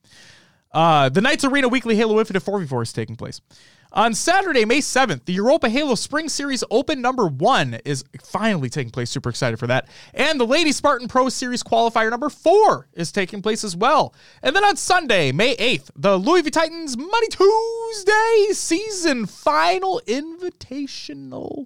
Uh, 0.72 1.10
the 1.10 1.22
Knights 1.22 1.44
Arena 1.44 1.68
Weekly 1.70 1.96
Halo 1.96 2.20
Infinite 2.20 2.44
4v4 2.44 2.84
is 2.84 2.94
taking 2.94 3.16
place. 3.16 3.42
On 3.92 4.14
Saturday, 4.14 4.66
May 4.66 4.80
7th, 4.80 5.26
the 5.26 5.34
Europa 5.34 5.68
Halo 5.68 5.96
Spring 5.96 6.30
Series 6.30 6.64
Open 6.70 7.02
number 7.02 7.26
one 7.26 7.80
is 7.86 8.04
finally 8.22 8.70
taking 8.70 8.92
place. 8.92 9.10
Super 9.10 9.30
excited 9.30 9.58
for 9.58 9.66
that. 9.66 9.88
And 10.14 10.40
the 10.40 10.46
Lady 10.46 10.72
Spartan 10.72 11.08
Pro 11.08 11.28
Series 11.30 11.64
Qualifier 11.64 12.12
number 12.12 12.30
four 12.30 12.88
is 12.94 13.12
taking 13.12 13.42
place 13.42 13.64
as 13.64 13.76
well. 13.76 14.14
And 14.44 14.56
then 14.56 14.64
on 14.64 14.76
Sunday, 14.76 15.32
May 15.32 15.56
8th, 15.56 15.90
the 15.96 16.18
Louis 16.18 16.44
Titans 16.44 16.98
Money 16.98 17.28
Tuesday 17.30 18.54
season 18.54 19.26
final 19.26 20.02
invitational 20.06 21.66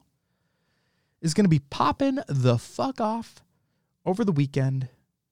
is 1.22 1.34
going 1.34 1.46
to 1.46 1.50
be 1.50 1.60
popping 1.60 2.20
the 2.28 2.58
fuck 2.58 3.02
off 3.02 3.44
over 4.06 4.24
the 4.24 4.32
weekend. 4.32 4.88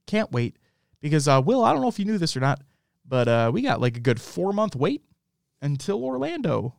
Can't 0.08 0.32
wait 0.34 0.58
because, 1.00 1.26
uh, 1.26 1.42
Will, 1.44 1.64
I 1.64 1.72
don't 1.72 1.82
know 1.82 1.88
if 1.88 2.00
you 2.00 2.06
knew 2.06 2.18
this 2.18 2.36
or 2.36 2.42
not, 2.42 2.62
but 3.08 3.30
uh, 3.30 3.50
we 3.54 3.62
got 3.62 3.80
like 3.80 3.96
a 3.96 4.02
good 4.02 4.20
four 4.20 4.52
month 4.52 4.76
wait 4.76 5.04
until 5.62 6.04
Orlando. 6.04 6.76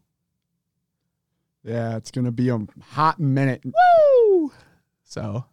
Yeah, 1.65 1.97
it's 1.97 2.11
gonna 2.11 2.33
be 2.33 2.49
a 2.49 2.59
hot 2.91 3.21
minute. 3.21 3.65
Woo! 3.65 4.53
So 5.05 5.45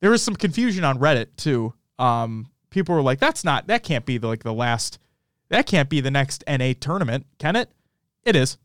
there 0.00 0.10
was 0.10 0.22
some 0.22 0.36
confusion 0.36 0.84
on 0.84 0.98
Reddit 0.98 1.28
too. 1.36 1.74
Um, 1.98 2.50
people 2.70 2.94
were 2.94 3.02
like, 3.02 3.18
"That's 3.18 3.44
not. 3.44 3.66
That 3.66 3.82
can't 3.82 4.06
be 4.06 4.18
the, 4.18 4.28
like 4.28 4.42
the 4.42 4.52
last. 4.54 4.98
That 5.48 5.66
can't 5.66 5.88
be 5.88 6.00
the 6.00 6.10
next 6.10 6.44
NA 6.46 6.72
tournament, 6.78 7.26
can 7.38 7.56
it?" 7.56 7.70
It 8.24 8.36
is. 8.36 8.58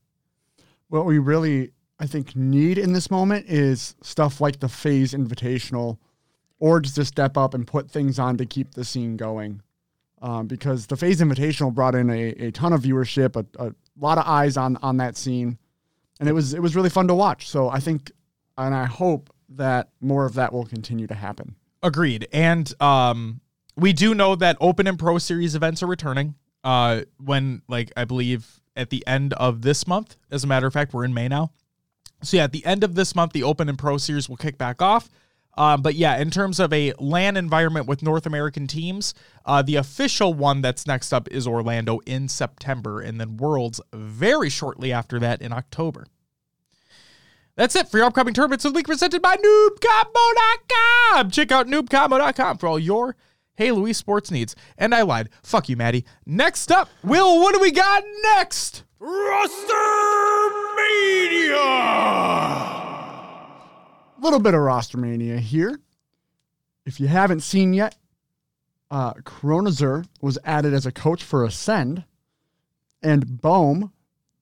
What 0.90 1.06
we 1.06 1.18
really, 1.18 1.72
I 2.00 2.06
think, 2.06 2.36
need 2.36 2.78
in 2.78 2.94
this 2.94 3.10
moment 3.10 3.48
is 3.48 3.96
stuff 4.02 4.40
like 4.40 4.60
the 4.60 4.70
FaZe 4.70 5.14
Invitational, 5.14 5.98
or 6.60 6.80
just 6.80 6.96
to 6.96 7.06
step 7.06 7.38
up 7.38 7.54
and 7.54 7.66
put 7.66 7.90
things 7.90 8.20
on 8.20 8.38
to 8.38 8.46
keep 8.46 8.74
the 8.74 8.86
scene 8.86 9.18
going. 9.18 9.62
Um, 10.22 10.48
because 10.48 10.88
the 10.88 10.96
FaZe 10.96 11.22
Invitational 11.22 11.74
brought 11.74 11.96
in 11.96 12.10
a, 12.10 12.30
a 12.34 12.52
ton 12.52 12.72
of 12.72 12.82
viewership, 12.84 13.36
a, 13.36 13.68
a 13.68 13.74
lot 14.00 14.18
of 14.18 14.26
eyes 14.28 14.58
on 14.58 14.78
on 14.78 14.98
that 14.98 15.18
scene, 15.18 15.58
and 16.20 16.30
it 16.30 16.34
was 16.34 16.54
it 16.54 16.62
was 16.62 16.76
really 16.76 16.90
fun 16.90 17.08
to 17.08 17.16
watch. 17.16 17.48
So 17.50 17.70
I 17.70 17.80
think, 17.80 18.12
and 18.58 18.74
I 18.74 18.86
hope 18.86 19.30
that 19.50 19.90
more 20.02 20.26
of 20.26 20.34
that 20.36 20.54
will 20.54 20.66
continue 20.66 21.08
to 21.08 21.16
happen. 21.16 21.56
Agreed. 21.84 22.28
And 22.34 22.72
um, 22.82 23.42
we 23.78 23.94
do 23.94 24.16
know 24.16 24.36
that 24.36 24.58
Open 24.60 24.88
and 24.88 24.98
Pro 24.98 25.18
Series 25.18 25.56
events 25.56 25.84
are 25.84 25.88
returning. 25.88 26.36
Uh, 26.64 27.02
when 27.24 27.62
like 27.68 27.92
I 27.96 28.06
believe 28.06 28.60
at 28.76 28.90
the 28.90 29.06
end 29.08 29.34
of 29.34 29.62
this 29.62 29.88
month. 29.88 30.18
As 30.32 30.44
a 30.44 30.48
matter 30.48 30.68
of 30.68 30.74
fact, 30.74 30.94
we're 30.94 31.06
in 31.06 31.14
May 31.14 31.28
now. 31.28 31.52
So 32.24 32.38
yeah, 32.38 32.46
at 32.46 32.52
the 32.52 32.66
end 32.66 32.84
of 32.84 32.96
this 32.96 33.16
month, 33.16 33.34
the 33.34 33.44
Open 33.44 33.70
and 33.70 33.78
Pro 33.78 33.98
Series 33.98 34.28
will 34.28 34.38
kick 34.38 34.58
back 34.58 34.82
off. 34.82 35.10
Um, 35.58 35.82
but 35.82 35.96
yeah, 35.96 36.18
in 36.18 36.32
terms 36.32 36.60
of 36.60 36.74
a 36.74 36.94
LAN 37.00 37.38
environment 37.38 37.88
with 37.88 38.04
North 38.04 38.26
American 38.26 38.68
teams, 38.68 39.14
uh, 39.46 39.62
the 39.62 39.76
official 39.76 40.34
one 40.34 40.62
that's 40.62 40.86
next 40.86 41.14
up 41.14 41.28
is 41.30 41.48
Orlando 41.48 42.00
in 42.06 42.28
September, 42.28 43.00
and 43.02 43.20
then 43.20 43.38
Worlds 43.38 43.80
very 43.94 44.50
shortly 44.50 44.92
after 44.92 45.20
that 45.20 45.42
in 45.42 45.54
October. 45.54 46.06
That's 47.56 47.76
it 47.76 47.88
for 47.88 47.98
your 47.98 48.08
upcoming 48.08 48.34
tournaments 48.34 48.66
of 48.66 48.74
the 48.74 48.78
week 48.78 48.86
presented 48.86 49.22
by 49.22 49.38
NoobCombo.com. 49.38 51.32
Check 51.32 51.54
out 51.54 51.68
NoobCombo.com 51.68 52.58
for 52.58 52.68
all 52.68 52.80
your 52.80 53.16
Halo 53.56 53.90
sports 53.94 54.30
needs. 54.30 54.56
And 54.78 54.94
I 54.94 55.04
lied. 55.04 55.30
Fuck 55.42 55.70
you, 55.70 55.78
Maddie. 55.78 56.06
Next 56.26 56.70
up, 56.72 56.90
Will, 57.04 57.40
what 57.40 57.54
do 57.54 57.62
we 57.62 57.72
got 57.72 58.04
next? 58.36 58.84
Roster 59.00 59.74
Media! 60.76 62.45
A 64.26 64.34
little 64.34 64.40
bit 64.40 64.56
of 64.56 64.62
roster 64.62 64.98
mania 64.98 65.38
here. 65.38 65.80
If 66.84 67.00
you 67.00 67.06
haven't 67.06 67.42
seen 67.42 67.76
yet, 67.76 67.96
uh, 68.90 69.14
Kronazur 69.14 70.08
was 70.20 70.40
added 70.44 70.74
as 70.74 70.88
a 70.88 70.92
coach 70.92 71.24
for 71.24 71.46
Ascend, 71.46 72.06
and 73.04 73.40
Bohm, 73.40 73.94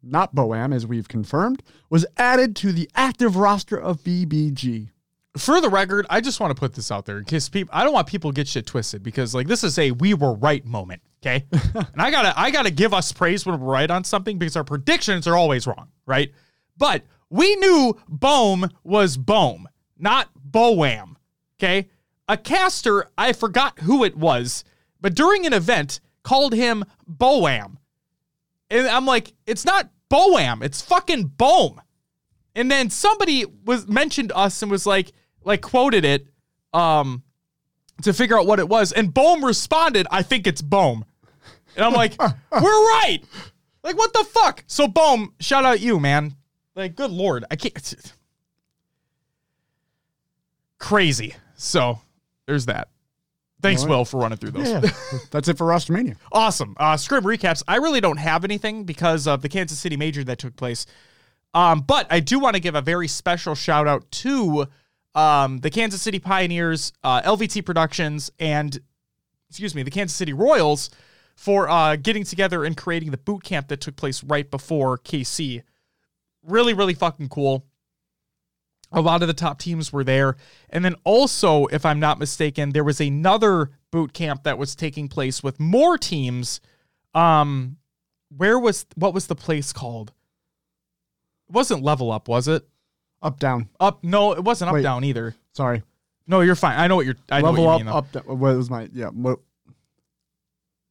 not 0.01 0.33
Boam 0.33 0.71
as 0.71 0.87
we've 0.87 1.09
confirmed, 1.09 1.63
was 1.89 2.05
added 2.15 2.55
to 2.55 2.71
the 2.71 2.89
active 2.95 3.35
roster 3.35 3.75
of 3.75 4.01
BBG. 4.05 4.87
For 5.35 5.59
the 5.59 5.67
record, 5.67 6.07
I 6.09 6.21
just 6.21 6.39
want 6.39 6.55
to 6.55 6.59
put 6.59 6.75
this 6.75 6.89
out 6.89 7.05
there 7.05 7.17
in 7.17 7.25
case 7.25 7.49
people 7.49 7.75
I 7.75 7.83
don't 7.83 7.91
want 7.91 8.07
people 8.07 8.31
to 8.31 8.35
get 8.35 8.47
shit 8.47 8.65
twisted 8.65 9.03
because 9.03 9.35
like 9.35 9.47
this 9.47 9.65
is 9.65 9.77
a 9.77 9.91
we 9.91 10.13
were 10.13 10.33
right 10.33 10.65
moment, 10.65 11.01
okay? 11.21 11.43
and 11.51 12.01
I 12.01 12.09
gotta 12.09 12.33
I 12.39 12.51
gotta 12.51 12.71
give 12.71 12.93
us 12.93 13.11
praise 13.11 13.45
when 13.45 13.59
we're 13.59 13.73
right 13.73 13.91
on 13.91 14.05
something 14.05 14.37
because 14.37 14.55
our 14.55 14.63
predictions 14.63 15.27
are 15.27 15.35
always 15.35 15.67
wrong, 15.67 15.89
right? 16.05 16.31
But 16.77 17.03
we 17.29 17.55
knew 17.57 17.97
Bohm 18.07 18.69
was 18.83 19.17
Bohm, 19.17 19.67
not 19.97 20.29
Boam. 20.35 21.17
Okay? 21.57 21.89
A 22.27 22.37
caster, 22.37 23.07
I 23.17 23.33
forgot 23.33 23.79
who 23.79 24.03
it 24.03 24.15
was, 24.17 24.63
but 25.01 25.13
during 25.13 25.45
an 25.45 25.53
event 25.53 25.99
called 26.23 26.53
him 26.53 26.85
Boam. 27.07 27.77
And 28.69 28.87
I'm 28.87 29.05
like, 29.05 29.33
it's 29.45 29.65
not 29.65 29.89
Boam, 30.09 30.63
it's 30.63 30.81
fucking 30.81 31.25
Bohm. 31.37 31.81
And 32.55 32.71
then 32.71 32.89
somebody 32.89 33.45
was 33.65 33.87
mentioned 33.87 34.31
us 34.33 34.61
and 34.61 34.71
was 34.71 34.85
like, 34.85 35.11
like 35.43 35.61
quoted 35.61 36.05
it 36.05 36.27
um 36.73 37.23
to 38.01 38.13
figure 38.13 38.37
out 38.37 38.47
what 38.47 38.59
it 38.59 38.69
was. 38.69 38.91
And 38.91 39.13
Bohm 39.13 39.43
responded, 39.43 40.07
I 40.11 40.23
think 40.23 40.47
it's 40.47 40.61
Bohm. 40.61 41.05
And 41.75 41.85
I'm 41.85 41.93
like, 41.93 42.19
we're 42.51 42.61
right. 42.61 43.19
Like, 43.83 43.97
what 43.97 44.13
the 44.13 44.23
fuck? 44.23 44.63
So 44.67 44.87
Bohm, 44.87 45.33
shout 45.39 45.65
out 45.65 45.79
you, 45.79 45.99
man. 45.99 46.35
Like, 46.75 46.95
good 46.95 47.11
lord. 47.11 47.45
I 47.51 47.55
can't 47.55 48.13
crazy. 50.83 51.33
So 51.55 51.99
there's 52.45 52.65
that. 52.65 52.89
Thanks, 53.61 53.83
right. 53.83 53.89
Will, 53.91 54.03
for 54.03 54.19
running 54.19 54.37
through 54.37 54.51
those. 54.51 54.69
Yeah, 54.69 54.81
that's 55.31 55.47
it 55.47 55.57
for 55.57 55.65
Rostermania. 55.65 56.17
Awesome. 56.33 56.75
Uh, 56.77 56.97
scrim 56.97 57.23
recaps. 57.23 57.63
I 57.65 57.77
really 57.77 58.01
don't 58.01 58.17
have 58.17 58.43
anything 58.43 58.83
because 58.83 59.25
of 59.25 59.41
the 59.41 59.47
Kansas 59.47 59.79
City 59.79 59.95
Major 59.95 60.25
that 60.25 60.39
took 60.39 60.57
place. 60.57 60.85
Um, 61.53 61.79
but 61.79 62.05
I 62.11 62.19
do 62.19 62.37
want 62.39 62.55
to 62.55 62.59
give 62.59 62.75
a 62.75 62.81
very 62.81 63.07
special 63.07 63.55
shout 63.55 63.87
out 63.87 64.11
to 64.11 64.67
um, 65.15 65.59
the 65.59 65.69
Kansas 65.69 66.01
City 66.01 66.19
Pioneers, 66.19 66.91
uh, 67.05 67.21
LVT 67.21 67.65
Productions, 67.65 68.29
and 68.37 68.77
excuse 69.49 69.73
me, 69.73 69.83
the 69.83 69.91
Kansas 69.91 70.17
City 70.17 70.33
Royals 70.33 70.89
for 71.37 71.69
uh, 71.69 71.95
getting 71.95 72.25
together 72.25 72.65
and 72.65 72.75
creating 72.75 73.11
the 73.11 73.17
boot 73.17 73.43
camp 73.43 73.69
that 73.69 73.79
took 73.79 73.95
place 73.95 74.21
right 74.21 74.51
before 74.51 74.97
KC. 74.97 75.63
Really, 76.45 76.73
really 76.73 76.93
fucking 76.93 77.29
cool. 77.29 77.65
A 78.93 79.01
lot 79.01 79.21
of 79.21 79.27
the 79.27 79.33
top 79.33 79.59
teams 79.59 79.91
were 79.91 80.03
there. 80.03 80.37
And 80.69 80.85
then 80.85 80.95
also, 81.03 81.65
if 81.67 81.85
I'm 81.85 81.99
not 81.99 82.19
mistaken, 82.19 82.71
there 82.71 82.83
was 82.83 83.01
another 83.01 83.71
boot 83.91 84.13
camp 84.13 84.43
that 84.43 84.57
was 84.57 84.75
taking 84.75 85.07
place 85.07 85.41
with 85.41 85.59
more 85.59 85.97
teams. 85.97 86.61
Um, 87.15 87.77
where 88.35 88.57
was 88.57 88.85
what 88.95 89.13
was 89.13 89.27
the 89.27 89.35
place 89.35 89.73
called? 89.73 90.11
It 91.49 91.53
wasn't 91.53 91.83
level 91.83 92.11
up, 92.11 92.27
was 92.27 92.47
it? 92.47 92.67
Up, 93.21 93.39
down. 93.39 93.69
Up 93.79 94.03
no, 94.03 94.33
it 94.33 94.43
wasn't 94.43 94.69
up 94.69 94.75
Wait. 94.75 94.83
down 94.83 95.03
either. 95.03 95.35
Sorry. 95.53 95.81
No, 96.27 96.41
you're 96.41 96.55
fine. 96.55 96.79
I 96.79 96.87
know 96.87 96.95
what 96.95 97.05
you're 97.05 97.17
I 97.29 97.41
know 97.41 97.51
Level 97.51 97.65
what 97.65 97.69
you 97.69 97.75
up, 97.75 97.79
mean, 97.79 97.87
up, 97.87 98.11
down. 98.11 98.23
What 98.39 98.55
was 98.55 98.69
my, 98.69 98.89
yeah. 98.93 99.07
What, 99.07 99.39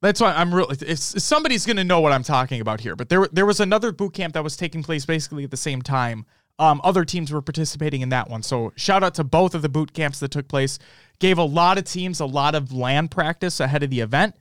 That's 0.00 0.20
why 0.20 0.32
I'm 0.32 0.54
really. 0.54 0.76
It's, 0.80 1.22
somebody's 1.22 1.64
going 1.66 1.76
to 1.78 1.84
know 1.84 2.00
what 2.00 2.12
I'm 2.12 2.22
talking 2.22 2.60
about 2.60 2.80
here. 2.80 2.96
But 2.96 3.08
there, 3.08 3.28
there 3.32 3.46
was 3.46 3.60
another 3.60 3.92
boot 3.92 4.14
camp 4.14 4.34
that 4.34 4.44
was 4.44 4.56
taking 4.56 4.82
place 4.82 5.06
basically 5.06 5.44
at 5.44 5.50
the 5.50 5.56
same 5.56 5.82
time. 5.82 6.26
Um, 6.62 6.80
other 6.84 7.04
teams 7.04 7.32
were 7.32 7.42
participating 7.42 8.02
in 8.02 8.10
that 8.10 8.30
one. 8.30 8.44
So 8.44 8.72
shout 8.76 9.02
out 9.02 9.14
to 9.14 9.24
both 9.24 9.56
of 9.56 9.62
the 9.62 9.68
boot 9.68 9.92
camps 9.92 10.20
that 10.20 10.30
took 10.30 10.46
place. 10.46 10.78
Gave 11.18 11.38
a 11.38 11.42
lot 11.42 11.76
of 11.76 11.84
teams 11.84 12.20
a 12.20 12.24
lot 12.24 12.54
of 12.54 12.72
LAN 12.72 13.08
practice 13.08 13.58
ahead 13.58 13.82
of 13.82 13.90
the 13.90 13.98
event, 13.98 14.36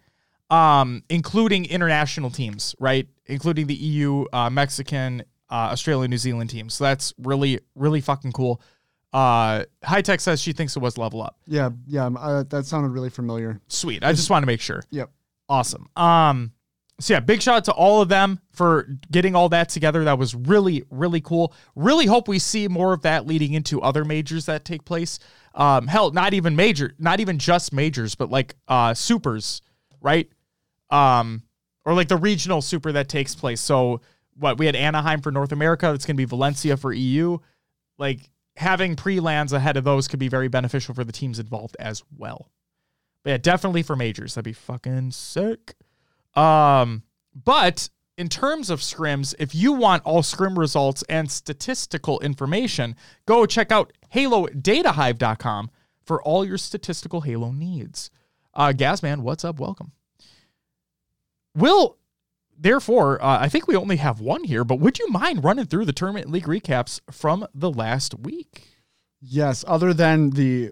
um, 0.52 1.02
including 1.10 1.66
international 1.66 2.30
teams, 2.30 2.76
right? 2.80 3.08
Including 3.26 3.66
the 3.66 3.74
EU, 3.74 4.26
uh, 4.34 4.52
Mexican, 4.52 5.22
uh, 5.50 5.70
Australia, 5.72 6.08
New 6.08 6.20
Zealand 6.20 6.52
teams. 6.52 6.76
So 6.76 6.84
that's 6.84 7.12
really, 7.18 7.60
really 7.74 8.02
fucking 8.02 8.34
cool. 8.34 8.62
Uh, 9.12 9.64
High 9.84 10.04
Tech 10.04 10.22
says 10.22 10.40
she 10.40 10.54
thinks 10.54 10.76
it 10.76 10.80
was 10.80 11.00
level 11.00 11.24
up. 11.24 11.38
yeah, 11.48 11.72
yeah. 11.88 12.06
Uh, 12.06 12.44
that 12.50 12.68
sounded 12.68 12.90
really 12.90 13.10
familiar. 13.10 13.60
Sweet. 13.68 14.04
I 14.04 14.14
just 14.14 14.30
want 14.30 14.44
to 14.44 14.48
make 14.48 14.62
sure. 14.62 14.84
Yep. 14.92 15.10
Awesome. 15.50 15.90
Um, 15.96 16.52
so 17.02 17.14
yeah, 17.16 17.20
big 17.20 17.42
shout 17.42 17.58
out 17.58 17.66
to 17.66 17.72
all 17.74 18.02
of 18.02 18.10
them 18.10 18.40
for 18.52 18.88
getting 19.12 19.36
all 19.36 19.50
that 19.50 19.70
together. 19.70 20.04
That 20.04 20.18
was 20.18 20.36
really, 20.36 20.84
really 20.90 21.22
cool. 21.22 21.54
Really 21.76 22.06
hope 22.06 22.28
we 22.28 22.40
see 22.40 22.68
more 22.68 22.94
of 22.94 23.02
that 23.02 23.26
leading 23.26 23.54
into 23.54 23.82
other 23.82 24.06
majors 24.06 24.46
that 24.46 24.66
take 24.66 24.86
place. 24.86 25.20
Um, 25.54 25.88
hell, 25.88 26.12
not 26.12 26.34
even 26.34 26.56
major, 26.56 26.94
not 27.00 27.20
even 27.20 27.40
just 27.40 27.74
majors, 27.74 28.16
but 28.16 28.30
like 28.30 28.56
uh 28.68 28.94
supers, 28.94 29.62
right? 30.02 30.30
Um, 30.90 31.44
or 31.86 31.94
like 31.94 32.08
the 32.08 32.18
regional 32.18 32.62
super 32.62 32.92
that 32.92 33.10
takes 33.10 33.36
place. 33.36 33.62
So 33.62 34.02
what 34.36 34.58
we 34.58 34.66
had 34.66 34.76
Anaheim 34.76 35.22
for 35.22 35.32
North 35.32 35.52
America, 35.52 35.92
it's 35.94 36.06
gonna 36.06 36.18
be 36.18 36.26
Valencia 36.26 36.78
for 36.78 36.94
EU. 36.94 37.38
Like 37.98 38.30
having 38.56 38.96
pre-lands 38.96 39.54
ahead 39.54 39.78
of 39.78 39.84
those 39.84 40.08
could 40.08 40.20
be 40.20 40.28
very 40.28 40.48
beneficial 40.48 40.94
for 40.94 41.04
the 41.04 41.12
teams 41.12 41.40
involved 41.40 41.76
as 41.80 42.04
well. 42.18 42.52
But 43.24 43.30
yeah, 43.32 43.38
definitely 43.38 43.84
for 43.84 43.96
majors. 43.96 44.36
That'd 44.36 44.46
be 44.46 44.54
fucking 44.54 45.12
sick. 45.12 45.76
Um, 46.36 47.04
but 47.34 47.90
in 48.18 48.30
terms 48.30 48.70
of 48.70 48.82
scrims, 48.82 49.34
if 49.40 49.56
you 49.56 49.74
want 49.74 50.04
all 50.04 50.24
scrim 50.24 50.58
results 50.58 51.04
and 51.10 51.32
statistical 51.32 52.20
information, 52.20 52.96
go 53.26 53.46
check 53.46 53.72
out 53.72 53.94
HaloDataHive.com 54.14 55.72
for 56.06 56.22
all 56.22 56.46
your 56.46 56.58
statistical 56.58 57.22
Halo 57.22 57.52
needs. 57.52 58.12
Uh, 58.54 58.74
Gazman, 58.76 59.22
what's 59.22 59.46
up? 59.46 59.60
Welcome. 59.60 59.94
Will, 61.56 61.98
therefore, 62.58 63.22
uh, 63.24 63.40
I 63.40 63.50
think 63.50 63.68
we 63.68 63.76
only 63.76 63.98
have 63.98 64.20
one 64.20 64.44
here, 64.44 64.64
but 64.64 64.80
would 64.80 65.00
you 65.00 65.08
mind 65.10 65.44
running 65.44 65.66
through 65.66 65.86
the 65.86 65.94
tournament 65.94 66.30
league 66.30 66.46
recaps 66.46 67.00
from 67.10 67.48
the 67.54 67.72
last 67.72 68.20
week? 68.20 68.64
Yes, 69.22 69.64
other 69.68 69.94
than 69.94 70.32
the 70.32 70.72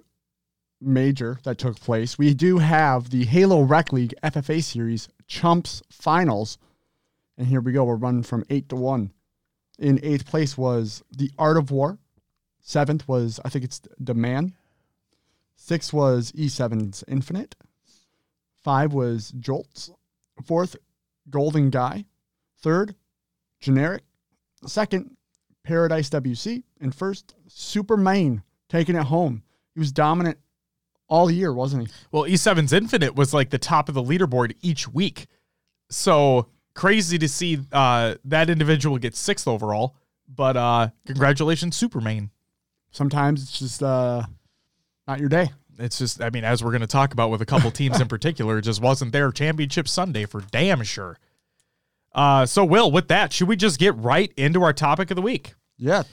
major 0.82 1.40
that 1.44 1.58
took 1.58 1.80
place, 1.80 2.18
we 2.18 2.34
do 2.34 2.58
have 2.58 3.10
the 3.10 3.26
Halo 3.26 3.62
Rec 3.62 3.94
League 3.94 4.14
FFA 4.24 4.64
Series 4.64 5.08
Chumps 5.30 5.82
Finals. 5.90 6.58
And 7.38 7.48
here 7.48 7.62
we 7.62 7.72
go. 7.72 7.86
We're 7.86 7.96
running 7.96 8.24
from 8.24 8.44
eight 8.50 8.68
to 8.70 8.76
one. 8.76 9.14
In 9.78 10.00
eighth 10.04 10.26
place 10.26 10.58
was 10.58 11.04
the 11.16 11.32
Art 11.40 11.56
of 11.56 11.72
War. 11.72 12.00
Seventh 12.60 13.08
was, 13.08 13.40
I 13.46 13.50
think 13.50 13.64
it's 13.64 13.82
Demand. 14.04 14.54
Sixth 15.56 15.94
was 15.94 16.34
E7's 16.34 17.04
Infinite. 17.08 17.56
Five 18.62 18.92
was 18.92 19.32
Jolts. 19.40 19.92
Fourth, 20.44 20.76
Golden 21.30 21.70
Guy. 21.70 22.06
Third, 22.62 22.96
Generic. 23.62 24.04
Second, 24.66 25.16
Paradise 25.64 26.10
WC. 26.10 26.64
And 26.82 26.94
first, 26.94 27.36
Superman 27.48 28.44
taking 28.68 28.96
it 28.96 29.04
home. 29.04 29.44
He 29.74 29.80
was 29.80 29.92
dominant 29.92 30.40
all 31.10 31.30
year, 31.30 31.52
wasn't 31.52 31.88
he? 31.88 31.94
Well, 32.12 32.24
E7's 32.24 32.72
Infinite 32.72 33.16
was 33.16 33.34
like 33.34 33.50
the 33.50 33.58
top 33.58 33.90
of 33.90 33.96
the 33.96 34.04
leaderboard 34.04 34.56
each 34.62 34.88
week. 34.88 35.28
So 35.90 36.48
crazy 36.76 37.18
to 37.18 37.28
see 37.28 37.60
uh, 37.72 38.16
that 38.26 38.50
individual 38.50 38.98
get 38.98 39.16
sixth 39.16 39.48
overall. 39.48 39.96
But 40.34 40.56
uh, 40.56 40.90
congratulations, 41.06 41.76
Superman. 41.76 42.30
Sometimes 42.92 43.44
it's 43.44 43.60
just 43.60 43.84
uh, 43.84 44.24
not 45.08 45.20
your 45.20 45.30
day. 45.30 45.50
It's 45.80 45.98
just, 45.98 46.22
I 46.22 46.30
mean, 46.30 46.44
as 46.44 46.64
we're 46.64 46.72
going 46.72 46.82
to 46.82 46.88
talk 46.88 47.14
about 47.14 47.32
with 47.32 47.42
a 47.42 47.46
couple 47.46 47.72
teams 47.72 48.00
in 48.00 48.08
particular, 48.10 48.60
it 48.60 48.64
just 48.64 48.82
wasn't 48.82 49.12
their 49.12 49.32
championship 49.32 49.88
Sunday 49.88 50.26
for 50.26 50.42
damn 50.52 50.84
sure. 50.84 51.18
Uh, 52.14 52.46
so, 52.46 52.66
Will, 52.66 52.92
with 52.92 53.08
that, 53.08 53.32
should 53.34 53.48
we 53.48 53.56
just 53.56 53.80
get 53.80 53.96
right 53.96 54.32
into 54.36 54.62
our 54.64 54.74
topic 54.74 55.10
of 55.12 55.16
the 55.16 55.22
week? 55.22 55.54
Yeah. 55.78 56.04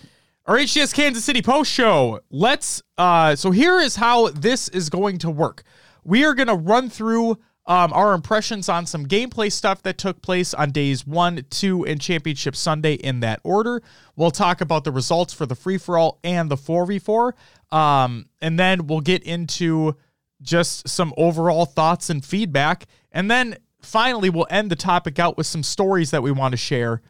Our 0.46 0.58
HCS 0.58 0.94
Kansas 0.94 1.24
City 1.24 1.42
post 1.42 1.72
show. 1.72 2.20
Let's 2.30 2.80
uh 2.96 3.34
so 3.34 3.50
here 3.50 3.80
is 3.80 3.96
how 3.96 4.28
this 4.28 4.68
is 4.68 4.88
going 4.88 5.18
to 5.18 5.30
work. 5.30 5.64
We 6.04 6.24
are 6.24 6.34
going 6.34 6.46
to 6.46 6.54
run 6.54 6.88
through 6.88 7.38
um, 7.66 7.92
our 7.92 8.12
impressions 8.12 8.68
on 8.68 8.86
some 8.86 9.06
gameplay 9.06 9.50
stuff 9.50 9.82
that 9.82 9.98
took 9.98 10.22
place 10.22 10.54
on 10.54 10.70
days 10.70 11.04
one, 11.04 11.44
two, 11.50 11.84
and 11.84 12.00
Championship 12.00 12.54
Sunday 12.54 12.94
in 12.94 13.18
that 13.20 13.40
order. 13.42 13.82
We'll 14.14 14.30
talk 14.30 14.60
about 14.60 14.84
the 14.84 14.92
results 14.92 15.34
for 15.34 15.46
the 15.46 15.56
free 15.56 15.78
for 15.78 15.98
all 15.98 16.20
and 16.22 16.48
the 16.48 16.56
4v4. 16.56 17.32
Um, 17.76 18.26
and 18.40 18.56
then 18.56 18.86
we'll 18.86 19.00
get 19.00 19.24
into 19.24 19.96
just 20.40 20.88
some 20.88 21.12
overall 21.16 21.66
thoughts 21.66 22.08
and 22.08 22.24
feedback. 22.24 22.86
And 23.10 23.28
then 23.28 23.56
finally, 23.82 24.30
we'll 24.30 24.46
end 24.48 24.70
the 24.70 24.76
topic 24.76 25.18
out 25.18 25.36
with 25.36 25.48
some 25.48 25.64
stories 25.64 26.12
that 26.12 26.22
we 26.22 26.30
want 26.30 26.52
to 26.52 26.56
share. 26.56 27.02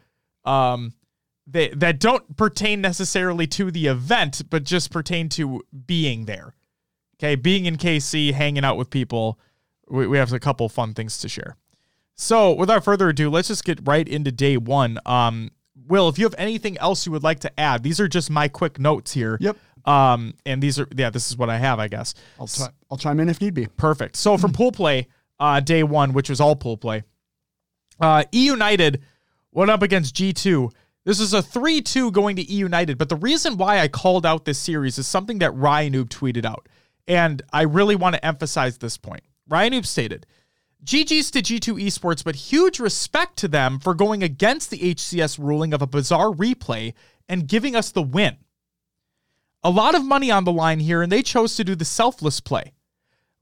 Um, 0.43 0.93
they, 1.47 1.69
that 1.69 1.99
don't 1.99 2.35
pertain 2.35 2.81
necessarily 2.81 3.47
to 3.47 3.71
the 3.71 3.87
event, 3.87 4.41
but 4.49 4.63
just 4.65 4.91
pertain 4.91 5.29
to 5.29 5.61
being 5.85 6.25
there. 6.25 6.53
Okay, 7.15 7.35
being 7.35 7.65
in 7.65 7.77
KC, 7.77 8.33
hanging 8.33 8.65
out 8.65 8.77
with 8.77 8.89
people. 8.89 9.39
We, 9.89 10.05
we 10.05 10.17
have 10.17 10.33
a 10.33 10.39
couple 10.39 10.67
fun 10.69 10.93
things 10.93 11.17
to 11.19 11.29
share. 11.29 11.55
So, 12.15 12.53
without 12.53 12.83
further 12.83 13.09
ado, 13.09 13.29
let's 13.29 13.47
just 13.47 13.63
get 13.63 13.79
right 13.87 14.07
into 14.07 14.31
day 14.31 14.57
one. 14.57 14.99
Um, 15.05 15.51
Will, 15.87 16.09
if 16.09 16.19
you 16.19 16.25
have 16.25 16.35
anything 16.37 16.77
else 16.79 17.05
you 17.05 17.11
would 17.13 17.23
like 17.23 17.39
to 17.39 17.59
add, 17.59 17.81
these 17.81 17.99
are 17.99 18.07
just 18.07 18.29
my 18.29 18.49
quick 18.49 18.77
notes 18.77 19.13
here. 19.13 19.37
Yep. 19.39 19.57
Um, 19.85 20.33
and 20.45 20.61
these 20.61 20.79
are 20.79 20.87
yeah, 20.93 21.09
this 21.09 21.29
is 21.29 21.37
what 21.37 21.49
I 21.49 21.57
have, 21.57 21.79
I 21.79 21.87
guess. 21.87 22.13
I'll, 22.39 22.47
try, 22.47 22.67
I'll 22.91 22.97
chime 22.97 23.21
in 23.21 23.29
if 23.29 23.39
need 23.39 23.53
be. 23.53 23.67
Perfect. 23.67 24.17
So 24.17 24.37
from 24.37 24.51
pool 24.51 24.73
play, 24.73 25.07
uh, 25.39 25.61
day 25.61 25.83
one, 25.83 26.11
which 26.11 26.29
was 26.29 26.41
all 26.41 26.57
pool 26.57 26.75
play, 26.75 27.03
uh, 28.01 28.25
E 28.33 28.45
United 28.45 29.01
went 29.51 29.71
up 29.71 29.81
against 29.81 30.13
G2. 30.15 30.71
This 31.07 31.21
is 31.21 31.33
a 31.33 31.41
3 31.41 31.79
2 31.83 32.11
going 32.11 32.35
to 32.35 32.51
E 32.51 32.55
United. 32.55 32.97
But 32.97 33.07
the 33.07 33.15
reason 33.15 33.55
why 33.55 33.79
I 33.79 33.87
called 33.87 34.25
out 34.25 34.43
this 34.43 34.59
series 34.59 34.97
is 34.97 35.07
something 35.07 35.39
that 35.39 35.55
Ryan 35.55 35.93
Noob 35.93 36.09
tweeted 36.09 36.43
out. 36.43 36.67
And 37.07 37.41
I 37.53 37.61
really 37.61 37.95
want 37.95 38.15
to 38.15 38.25
emphasize 38.25 38.77
this 38.77 38.97
point. 38.97 39.23
Ryan 39.47 39.71
Noob 39.71 39.85
stated, 39.85 40.25
GG's 40.83 41.31
to 41.31 41.41
G2 41.41 41.81
Esports, 41.81 42.25
but 42.25 42.35
huge 42.35 42.81
respect 42.81 43.37
to 43.37 43.47
them 43.47 43.79
for 43.79 43.93
going 43.93 44.21
against 44.21 44.69
the 44.69 44.79
HCS 44.79 45.39
ruling 45.39 45.73
of 45.73 45.81
a 45.81 45.87
bizarre 45.87 46.29
replay 46.29 46.93
and 47.29 47.47
giving 47.47 47.73
us 47.73 47.89
the 47.89 48.01
win. 48.01 48.35
A 49.63 49.69
lot 49.69 49.95
of 49.95 50.03
money 50.03 50.29
on 50.29 50.43
the 50.43 50.51
line 50.51 50.81
here, 50.81 51.01
and 51.01 51.09
they 51.09 51.23
chose 51.23 51.55
to 51.55 51.63
do 51.63 51.73
the 51.73 51.85
selfless 51.85 52.41
play. 52.41 52.73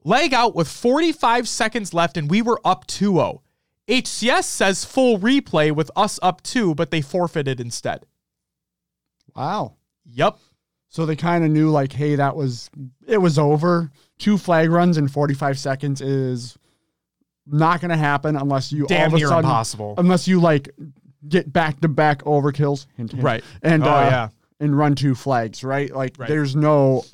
Leg 0.04 0.32
out 0.32 0.54
with 0.54 0.68
45 0.68 1.48
seconds 1.48 1.92
left, 1.92 2.16
and 2.16 2.30
we 2.30 2.42
were 2.42 2.60
up 2.64 2.86
2 2.86 3.14
0. 3.14 3.42
HCS 3.88 4.44
says 4.44 4.84
full 4.84 5.18
replay 5.18 5.70
with 5.72 5.90
us 5.96 6.18
up 6.22 6.42
2, 6.42 6.74
but 6.74 6.90
they 6.90 7.00
forfeited 7.00 7.60
instead. 7.60 8.04
Wow. 9.34 9.74
Yep. 10.06 10.38
So 10.88 11.04
they 11.06 11.16
kind 11.16 11.44
of 11.44 11.50
knew, 11.50 11.70
like, 11.70 11.92
hey, 11.92 12.14
that 12.16 12.36
was, 12.36 12.70
it 13.06 13.18
was 13.18 13.38
over. 13.38 13.90
Two 14.18 14.38
flag 14.38 14.70
runs 14.70 14.96
in 14.98 15.08
45 15.08 15.58
seconds 15.58 16.00
is 16.00 16.56
not 17.46 17.80
going 17.80 17.90
to 17.90 17.96
happen 17.96 18.36
unless 18.36 18.72
you 18.72 18.86
Damn 18.86 19.00
all 19.02 19.06
of 19.08 19.12
a 19.14 19.16
near 19.18 19.28
sudden, 19.28 19.44
impossible. 19.44 19.94
Unless 19.98 20.26
you, 20.26 20.40
like, 20.40 20.70
get 21.28 21.52
back 21.52 21.80
to 21.80 21.88
back 21.88 22.22
overkills. 22.22 22.86
Hint, 22.96 23.12
hint, 23.12 23.22
Right. 23.22 23.44
And, 23.62 23.84
Oh, 23.84 23.90
uh, 23.90 24.08
yeah. 24.10 24.28
and 24.58 24.76
run 24.76 24.94
two 24.94 25.14
flags, 25.14 25.62
right? 25.62 25.94
Like, 25.94 26.18
Right. 26.18 26.28
there's 26.28 26.56
no, 26.56 27.04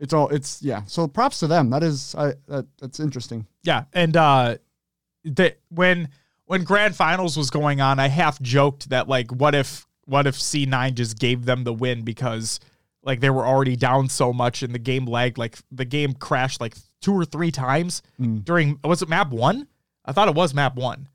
it's 0.00 0.12
all 0.12 0.28
it's 0.30 0.60
yeah. 0.62 0.82
So 0.86 1.06
props 1.06 1.38
to 1.40 1.46
them. 1.46 1.70
That 1.70 1.84
is 1.84 2.12
I 2.16 2.32
that, 2.48 2.66
that's 2.80 2.98
interesting. 2.98 3.46
Yeah, 3.62 3.84
and 3.92 4.16
uh, 4.16 4.56
the 5.24 5.56
when 5.68 6.08
when 6.46 6.64
grand 6.64 6.96
finals 6.96 7.36
was 7.36 7.50
going 7.50 7.80
on, 7.80 7.98
I 7.98 8.08
half 8.08 8.40
joked 8.40 8.90
that 8.90 9.08
like, 9.08 9.30
what 9.30 9.54
if 9.54 9.86
what 10.04 10.26
if 10.26 10.40
C 10.40 10.66
nine 10.66 10.94
just 10.94 11.18
gave 11.18 11.44
them 11.44 11.64
the 11.64 11.72
win 11.72 12.02
because 12.02 12.60
like 13.02 13.20
they 13.20 13.30
were 13.30 13.46
already 13.46 13.76
down 13.76 14.08
so 14.08 14.32
much 14.32 14.62
and 14.62 14.74
the 14.74 14.78
game 14.78 15.06
lagged, 15.06 15.38
like 15.38 15.58
the 15.70 15.84
game 15.84 16.12
crashed 16.12 16.60
like 16.60 16.76
two 17.00 17.14
or 17.14 17.24
three 17.24 17.50
times 17.50 18.02
during 18.44 18.78
was 18.84 19.02
it 19.02 19.08
map 19.08 19.30
one? 19.30 19.66
I 20.04 20.12
thought 20.12 20.28
it 20.28 20.34
was 20.34 20.54
map 20.54 20.76
one. 20.76 21.08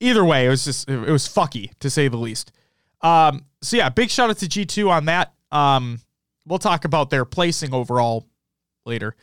Either 0.00 0.24
way, 0.24 0.46
it 0.46 0.48
was 0.48 0.64
just 0.64 0.88
it 0.88 1.10
was 1.10 1.28
fucky 1.28 1.70
to 1.80 1.90
say 1.90 2.08
the 2.08 2.16
least. 2.16 2.52
Um, 3.02 3.44
so 3.62 3.76
yeah, 3.76 3.88
big 3.88 4.10
shout 4.10 4.30
out 4.30 4.38
to 4.38 4.48
G 4.48 4.64
two 4.64 4.90
on 4.90 5.06
that. 5.06 5.34
Um, 5.52 6.00
we'll 6.46 6.58
talk 6.58 6.84
about 6.84 7.10
their 7.10 7.24
placing 7.24 7.74
overall 7.74 8.26
later. 8.84 9.16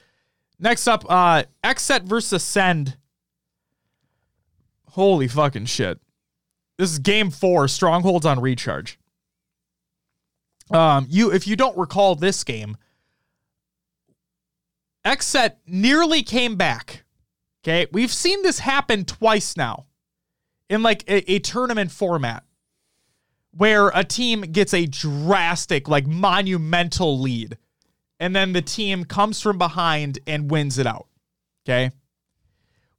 Next 0.60 0.88
up, 0.88 1.06
uh, 1.10 1.44
Xset 1.64 2.04
versus 2.04 2.34
Ascend. 2.34 2.98
Holy 4.94 5.28
fucking 5.28 5.66
shit. 5.66 6.00
This 6.78 6.92
is 6.92 7.00
game 7.00 7.32
four, 7.32 7.68
Strongholds 7.68 8.28
on 8.28 8.40
Recharge. 8.40 9.00
Um, 10.70 11.08
you 11.10 11.32
if 11.32 11.48
you 11.48 11.56
don't 11.56 11.76
recall 11.76 12.14
this 12.14 12.44
game, 12.44 12.78
Xset 15.04 15.56
nearly 15.66 16.22
came 16.22 16.58
back. 16.58 17.06
Okay. 17.64 17.88
We've 17.92 18.14
seen 18.14 18.44
this 18.44 18.60
happen 18.60 19.04
twice 19.04 19.58
now 19.58 19.88
in 20.70 20.84
like 20.84 21.04
a, 21.10 21.32
a 21.32 21.40
tournament 21.40 21.92
format 21.92 22.44
where 23.50 23.88
a 23.96 24.04
team 24.04 24.42
gets 24.42 24.76
a 24.76 24.86
drastic, 24.86 25.88
like 25.88 26.06
monumental 26.06 27.20
lead, 27.20 27.58
and 28.20 28.36
then 28.36 28.54
the 28.54 28.62
team 28.62 29.06
comes 29.06 29.42
from 29.42 29.58
behind 29.58 30.20
and 30.28 30.52
wins 30.52 30.78
it 30.78 30.86
out. 30.86 31.08
Okay. 31.66 31.90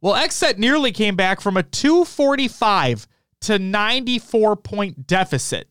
Well, 0.04 0.22
Xset 0.22 0.58
nearly 0.58 0.92
came 0.92 1.16
back 1.16 1.40
from 1.40 1.56
a 1.56 1.62
245 1.62 3.08
to 3.40 3.58
94 3.58 4.56
point 4.56 5.06
deficit 5.06 5.66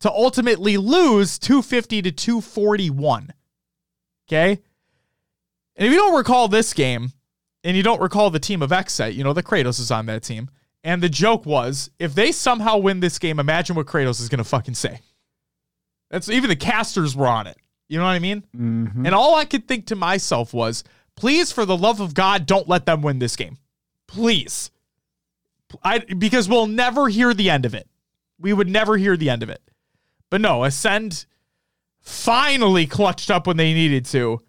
to 0.00 0.10
ultimately 0.10 0.76
lose 0.76 1.38
250 1.38 2.02
to 2.02 2.10
241. 2.10 3.32
Okay. 4.26 4.60
And 5.76 5.86
if 5.86 5.92
you 5.92 5.96
don't 5.96 6.16
recall 6.16 6.48
this 6.48 6.74
game, 6.74 7.12
and 7.62 7.76
you 7.76 7.84
don't 7.84 8.00
recall 8.00 8.30
the 8.30 8.40
team 8.40 8.62
of 8.62 8.70
Xset, 8.70 9.14
you 9.14 9.22
know, 9.22 9.32
the 9.32 9.44
Kratos 9.44 9.78
is 9.78 9.92
on 9.92 10.06
that 10.06 10.24
team. 10.24 10.50
And 10.82 11.00
the 11.00 11.08
joke 11.08 11.46
was, 11.46 11.88
if 12.00 12.16
they 12.16 12.32
somehow 12.32 12.78
win 12.78 12.98
this 12.98 13.20
game, 13.20 13.38
imagine 13.38 13.76
what 13.76 13.86
Kratos 13.86 14.20
is 14.20 14.28
going 14.28 14.38
to 14.38 14.44
fucking 14.44 14.74
say. 14.74 14.98
That's 16.10 16.28
even 16.28 16.50
the 16.50 16.56
casters 16.56 17.14
were 17.14 17.28
on 17.28 17.46
it. 17.46 17.58
You 17.88 17.98
know 17.98 18.04
what 18.04 18.10
I 18.10 18.18
mean? 18.18 18.42
Mm-hmm. 18.56 19.06
And 19.06 19.14
all 19.14 19.36
I 19.36 19.44
could 19.44 19.68
think 19.68 19.86
to 19.86 19.94
myself 19.94 20.52
was, 20.52 20.82
please, 21.16 21.52
for 21.52 21.64
the 21.64 21.76
love 21.76 22.00
of 22.00 22.14
God, 22.14 22.46
don't 22.46 22.68
let 22.68 22.86
them 22.86 23.02
win 23.02 23.18
this 23.18 23.36
game. 23.36 23.58
Please. 24.06 24.70
I 25.82 26.00
because 26.00 26.48
we'll 26.48 26.66
never 26.66 27.08
hear 27.08 27.32
the 27.32 27.48
end 27.48 27.64
of 27.64 27.74
it. 27.74 27.88
We 28.38 28.52
would 28.52 28.68
never 28.68 28.96
hear 28.96 29.16
the 29.16 29.30
end 29.30 29.42
of 29.42 29.48
it. 29.48 29.62
But 30.28 30.40
no, 30.40 30.64
Ascend 30.64 31.26
finally 32.00 32.86
clutched 32.86 33.30
up 33.30 33.46
when 33.46 33.56
they 33.56 33.72
needed 33.72 34.04
to, 34.06 34.40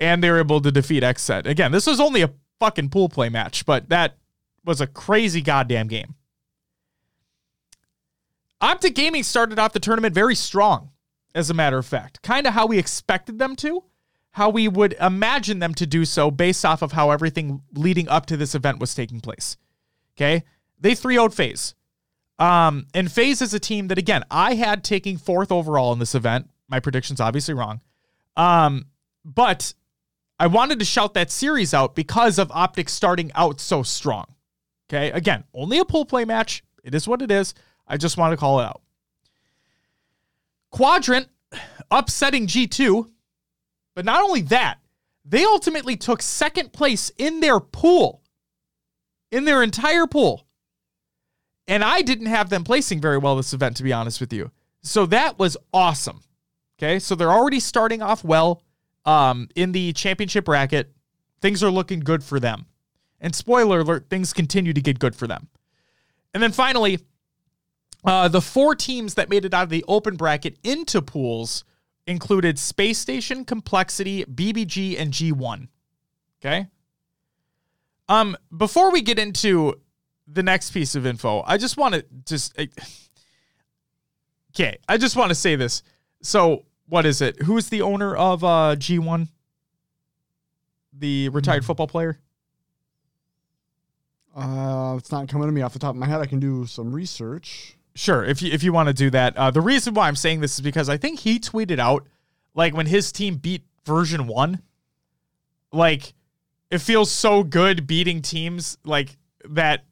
and 0.00 0.22
they 0.22 0.30
were 0.30 0.38
able 0.38 0.60
to 0.60 0.70
defeat 0.70 1.02
Xset. 1.02 1.46
Again, 1.46 1.72
this 1.72 1.86
was 1.86 2.00
only 2.00 2.22
a 2.22 2.30
fucking 2.60 2.90
pool 2.90 3.08
play 3.08 3.28
match, 3.28 3.66
but 3.66 3.88
that 3.88 4.16
was 4.64 4.80
a 4.80 4.86
crazy 4.86 5.42
goddamn 5.42 5.88
game. 5.88 6.14
Optic 8.60 8.94
Gaming 8.94 9.24
started 9.24 9.58
off 9.58 9.72
the 9.72 9.80
tournament 9.80 10.14
very 10.14 10.36
strong, 10.36 10.90
as 11.34 11.50
a 11.50 11.54
matter 11.54 11.78
of 11.78 11.86
fact. 11.86 12.22
Kind 12.22 12.46
of 12.46 12.54
how 12.54 12.66
we 12.66 12.78
expected 12.78 13.38
them 13.40 13.56
to, 13.56 13.82
how 14.32 14.48
we 14.48 14.66
would 14.66 14.94
imagine 15.00 15.58
them 15.58 15.74
to 15.74 15.86
do 15.86 16.04
so 16.04 16.30
based 16.30 16.64
off 16.64 16.82
of 16.82 16.92
how 16.92 17.10
everything 17.10 17.62
leading 17.74 18.08
up 18.08 18.26
to 18.26 18.36
this 18.36 18.54
event 18.54 18.78
was 18.78 18.94
taking 18.94 19.20
place. 19.20 19.56
Okay? 20.16 20.44
They 20.80 20.94
3 20.94 21.16
0'd 21.16 21.34
FaZe. 21.34 21.74
Um, 22.38 22.86
and 22.94 23.12
FaZe 23.12 23.42
is 23.42 23.54
a 23.54 23.60
team 23.60 23.88
that, 23.88 23.98
again, 23.98 24.24
I 24.30 24.54
had 24.54 24.82
taking 24.82 25.16
fourth 25.16 25.52
overall 25.52 25.92
in 25.92 25.98
this 25.98 26.14
event. 26.14 26.48
My 26.66 26.80
prediction's 26.80 27.20
obviously 27.20 27.54
wrong. 27.54 27.80
Um, 28.36 28.86
but 29.24 29.74
I 30.40 30.46
wanted 30.46 30.78
to 30.78 30.84
shout 30.84 31.14
that 31.14 31.30
series 31.30 31.72
out 31.74 31.94
because 31.94 32.38
of 32.38 32.50
Optics 32.50 32.92
starting 32.92 33.30
out 33.34 33.60
so 33.60 33.82
strong. 33.82 34.26
Okay. 34.88 35.10
Again, 35.10 35.44
only 35.54 35.78
a 35.78 35.84
pool 35.84 36.04
play 36.04 36.24
match. 36.24 36.64
It 36.82 36.94
is 36.94 37.06
what 37.06 37.22
it 37.22 37.30
is. 37.30 37.54
I 37.86 37.96
just 37.96 38.16
want 38.16 38.32
to 38.32 38.36
call 38.36 38.60
it 38.60 38.64
out. 38.64 38.82
Quadrant 40.70 41.28
upsetting 41.90 42.46
G2. 42.46 43.08
But 43.94 44.04
not 44.04 44.22
only 44.22 44.42
that, 44.42 44.78
they 45.24 45.44
ultimately 45.44 45.96
took 45.96 46.22
second 46.22 46.72
place 46.72 47.10
in 47.18 47.40
their 47.40 47.60
pool, 47.60 48.22
in 49.30 49.44
their 49.44 49.62
entire 49.62 50.06
pool. 50.06 50.46
And 51.68 51.84
I 51.84 52.02
didn't 52.02 52.26
have 52.26 52.50
them 52.50 52.64
placing 52.64 53.00
very 53.00 53.18
well 53.18 53.36
this 53.36 53.52
event, 53.52 53.76
to 53.76 53.82
be 53.82 53.92
honest 53.92 54.20
with 54.20 54.32
you. 54.32 54.50
So 54.82 55.06
that 55.06 55.38
was 55.38 55.56
awesome. 55.72 56.20
Okay. 56.78 56.98
So 56.98 57.14
they're 57.14 57.30
already 57.30 57.60
starting 57.60 58.02
off 58.02 58.24
well 58.24 58.62
um, 59.04 59.48
in 59.54 59.72
the 59.72 59.92
championship 59.92 60.44
bracket. 60.44 60.92
Things 61.40 61.62
are 61.62 61.70
looking 61.70 62.00
good 62.00 62.24
for 62.24 62.40
them. 62.40 62.66
And 63.20 63.34
spoiler 63.34 63.80
alert, 63.80 64.06
things 64.10 64.32
continue 64.32 64.72
to 64.72 64.80
get 64.80 64.98
good 64.98 65.14
for 65.14 65.28
them. 65.28 65.48
And 66.34 66.42
then 66.42 66.50
finally, 66.50 66.98
uh, 68.04 68.26
the 68.28 68.40
four 68.40 68.74
teams 68.74 69.14
that 69.14 69.28
made 69.28 69.44
it 69.44 69.54
out 69.54 69.64
of 69.64 69.70
the 69.70 69.84
open 69.86 70.16
bracket 70.16 70.58
into 70.64 71.00
pools 71.00 71.62
included 72.06 72.58
Space 72.58 72.98
Station, 72.98 73.44
Complexity, 73.44 74.24
BBG, 74.24 74.98
and 74.98 75.12
G1. 75.12 75.68
Okay. 76.40 76.66
Um, 78.08 78.36
before 78.56 78.90
we 78.90 79.00
get 79.02 79.18
into 79.18 79.80
the 80.26 80.42
next 80.42 80.70
piece 80.72 80.94
of 80.94 81.06
info, 81.06 81.42
I 81.46 81.56
just 81.56 81.76
want 81.76 81.94
to 81.94 82.04
just. 82.26 82.58
Okay, 84.54 84.76
I 84.86 84.98
just 84.98 85.16
want 85.16 85.30
to 85.30 85.34
say 85.34 85.56
this. 85.56 85.82
So, 86.20 86.66
what 86.86 87.06
is 87.06 87.22
it? 87.22 87.40
Who's 87.42 87.70
the 87.70 87.80
owner 87.80 88.14
of 88.14 88.44
uh, 88.44 88.76
G1? 88.76 89.28
The 90.92 91.30
retired 91.30 91.64
football 91.64 91.86
player? 91.86 92.18
Uh, 94.36 94.96
it's 94.98 95.10
not 95.10 95.28
coming 95.28 95.48
to 95.48 95.52
me 95.52 95.62
off 95.62 95.72
the 95.72 95.78
top 95.78 95.94
of 95.94 95.96
my 95.96 96.06
head. 96.06 96.20
I 96.20 96.26
can 96.26 96.38
do 96.38 96.66
some 96.66 96.92
research. 96.92 97.76
Sure, 97.94 98.24
if 98.24 98.40
you 98.40 98.50
if 98.52 98.62
you 98.62 98.72
want 98.72 98.88
to 98.88 98.94
do 98.94 99.10
that. 99.10 99.36
Uh, 99.36 99.50
the 99.50 99.60
reason 99.60 99.94
why 99.94 100.08
I'm 100.08 100.16
saying 100.16 100.40
this 100.40 100.54
is 100.54 100.60
because 100.60 100.88
I 100.88 100.96
think 100.96 101.20
he 101.20 101.38
tweeted 101.38 101.78
out 101.78 102.06
like 102.54 102.74
when 102.74 102.86
his 102.86 103.12
team 103.12 103.36
beat 103.36 103.64
version 103.84 104.26
one, 104.26 104.62
like 105.72 106.14
it 106.70 106.78
feels 106.78 107.10
so 107.10 107.42
good 107.42 107.86
beating 107.86 108.22
teams 108.22 108.78
like 108.84 109.16
that 109.50 109.84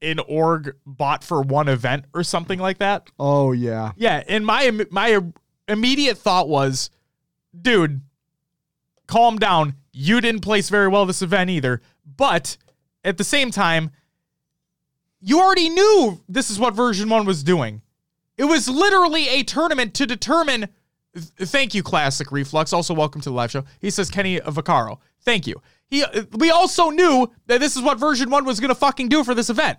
in 0.00 0.18
org 0.20 0.76
bought 0.86 1.24
for 1.24 1.40
one 1.40 1.68
event 1.68 2.04
or 2.14 2.22
something 2.22 2.58
like 2.58 2.78
that. 2.78 3.10
Oh 3.18 3.52
yeah, 3.52 3.92
Yeah, 3.96 4.22
and 4.28 4.44
my 4.44 4.70
my 4.90 5.20
immediate 5.66 6.18
thought 6.18 6.48
was, 6.48 6.90
dude, 7.58 8.02
calm 9.06 9.38
down. 9.38 9.74
You 9.92 10.20
didn't 10.20 10.42
place 10.42 10.68
very 10.68 10.88
well 10.88 11.06
this 11.06 11.22
event 11.22 11.50
either, 11.50 11.80
but 12.04 12.56
at 13.04 13.16
the 13.16 13.24
same 13.24 13.50
time, 13.50 13.90
you 15.20 15.40
already 15.40 15.68
knew 15.68 16.20
this 16.28 16.50
is 16.50 16.58
what 16.58 16.74
version 16.74 17.08
1 17.08 17.24
was 17.26 17.42
doing. 17.42 17.82
It 18.36 18.44
was 18.44 18.68
literally 18.68 19.28
a 19.28 19.42
tournament 19.42 19.94
to 19.94 20.06
determine 20.06 20.68
thank 21.16 21.74
you 21.74 21.82
classic 21.82 22.30
reflux 22.30 22.72
also 22.72 22.94
welcome 22.94 23.20
to 23.22 23.30
the 23.30 23.34
live 23.34 23.50
show. 23.50 23.64
He 23.80 23.90
says 23.90 24.10
kenny 24.10 24.38
vaccaro 24.40 24.98
thank 25.22 25.46
you. 25.46 25.60
He 25.88 26.04
we 26.36 26.50
also 26.50 26.90
knew 26.90 27.30
that 27.46 27.60
this 27.60 27.74
is 27.76 27.82
what 27.82 27.98
version 27.98 28.30
1 28.30 28.44
was 28.44 28.60
going 28.60 28.68
to 28.68 28.74
fucking 28.74 29.08
do 29.08 29.24
for 29.24 29.34
this 29.34 29.50
event. 29.50 29.78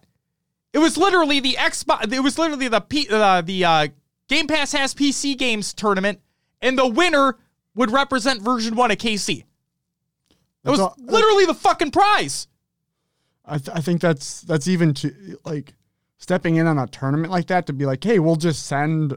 It 0.74 0.80
was 0.80 0.98
literally 0.98 1.40
the 1.40 1.54
xbox 1.54 2.12
it 2.12 2.20
was 2.20 2.38
literally 2.38 2.68
the 2.68 2.82
P, 2.82 3.08
uh, 3.10 3.42
the 3.42 3.64
uh, 3.64 3.88
game 4.28 4.48
pass 4.48 4.74
has 4.74 4.94
pc 4.94 5.38
games 5.38 5.74
tournament 5.74 6.20
and 6.62 6.78
the 6.78 6.88
winner 6.88 7.38
would 7.76 7.92
represent 7.92 8.42
version 8.42 8.76
1 8.76 8.92
at 8.92 9.00
kc 9.00 9.46
That 10.64 10.72
was 10.72 10.80
all- 10.82 10.96
literally 11.00 11.46
the 11.46 11.54
fucking 11.54 11.92
prize 11.92 12.48
I, 13.50 13.58
th- 13.58 13.76
I 13.78 13.82
think 13.82 14.02
that's 14.02 14.42
that's 14.42 14.68
even 14.68 14.94
to 14.96 15.38
like 15.46 15.74
stepping 16.18 16.56
in 16.58 16.68
on 16.68 16.78
a 16.78 16.88
tournament 16.88 17.32
like 17.32 17.48
that 17.48 17.66
to 17.68 17.74
be 17.74 17.86
like, 17.86 18.04
hey, 18.04 18.20
we'll 18.20 18.36
just 18.36 18.66
send 18.66 19.16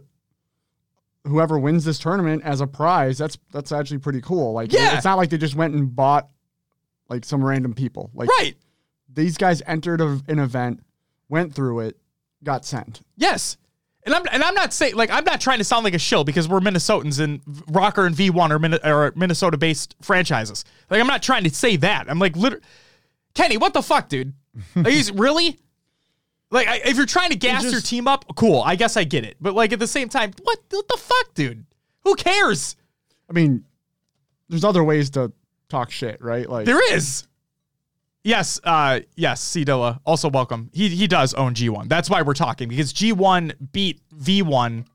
whoever 1.24 1.58
wins 1.58 1.84
this 1.84 1.98
tournament 1.98 2.42
as 2.44 2.60
a 2.60 2.66
prize. 2.66 3.18
That's 3.18 3.38
that's 3.52 3.72
actually 3.72 3.98
pretty 3.98 4.20
cool. 4.20 4.52
Like, 4.52 4.72
Yeah. 4.72 4.96
it's 4.96 5.04
not 5.04 5.16
like 5.18 5.30
they 5.30 5.38
just 5.38 5.54
went 5.54 5.74
and 5.74 5.94
bought 5.94 6.28
like 7.08 7.24
some 7.24 7.44
random 7.44 7.74
people. 7.74 8.10
Like, 8.14 8.28
right 8.28 8.56
these 9.14 9.36
guys 9.36 9.60
entered 9.66 10.00
a, 10.00 10.18
an 10.26 10.38
event, 10.38 10.80
went 11.28 11.54
through 11.54 11.80
it, 11.80 11.98
got 12.42 12.64
sent. 12.64 13.02
Yes. 13.16 13.58
And 14.04 14.14
I'm 14.14 14.22
and 14.32 14.42
I'm 14.42 14.54
not 14.54 14.72
saying 14.72 14.96
like 14.96 15.10
I'm 15.10 15.24
not 15.24 15.40
trying 15.40 15.58
to 15.58 15.64
sound 15.64 15.84
like 15.84 15.94
a 15.94 15.98
shill 15.98 16.24
because 16.24 16.48
we're 16.48 16.60
Minnesotans 16.60 17.20
and 17.20 17.40
Rokkr 17.44 18.04
and 18.06 18.16
V1 18.16 18.50
are, 18.50 18.58
Min- 18.58 18.78
are 18.82 19.12
Minnesota 19.14 19.56
based 19.58 19.94
franchises. 20.00 20.64
Like 20.90 21.00
I'm 21.00 21.06
not 21.06 21.22
trying 21.22 21.44
to 21.44 21.50
say 21.50 21.76
that. 21.76 22.10
I'm 22.10 22.18
like 22.18 22.34
literally 22.36 22.64
Kenny, 23.34 23.56
what 23.56 23.72
the 23.72 23.82
fuck, 23.82 24.08
dude? 24.08 24.34
Like 24.74 24.88
he's 24.88 25.10
really 25.12 25.58
like 26.50 26.68
I, 26.68 26.76
if 26.84 26.96
you're 26.96 27.06
trying 27.06 27.30
to 27.30 27.36
gas 27.36 27.64
your 27.70 27.80
team 27.80 28.06
up, 28.06 28.24
cool. 28.36 28.60
I 28.60 28.76
guess 28.76 28.96
I 28.96 29.04
get 29.04 29.24
it. 29.24 29.36
But 29.40 29.54
like 29.54 29.72
at 29.72 29.78
the 29.78 29.86
same 29.86 30.08
time, 30.08 30.32
what, 30.42 30.58
what 30.70 30.86
the 30.88 30.98
fuck, 30.98 31.34
dude? 31.34 31.64
Who 32.04 32.14
cares? 32.14 32.76
I 33.28 33.32
mean, 33.32 33.64
there's 34.48 34.64
other 34.64 34.84
ways 34.84 35.10
to 35.10 35.32
talk 35.68 35.90
shit, 35.90 36.20
right? 36.20 36.48
Like 36.48 36.66
There 36.66 36.94
is. 36.94 37.26
Yes, 38.24 38.60
uh, 38.62 39.00
yes, 39.16 39.40
C 39.40 39.64
Dilla. 39.64 39.98
Also 40.04 40.28
welcome. 40.28 40.70
He 40.72 40.88
he 40.90 41.08
does 41.08 41.34
own 41.34 41.54
G1. 41.54 41.88
That's 41.88 42.08
why 42.08 42.22
we're 42.22 42.34
talking, 42.34 42.68
because 42.68 42.92
G1 42.92 43.72
beat 43.72 44.00
V1. 44.14 44.86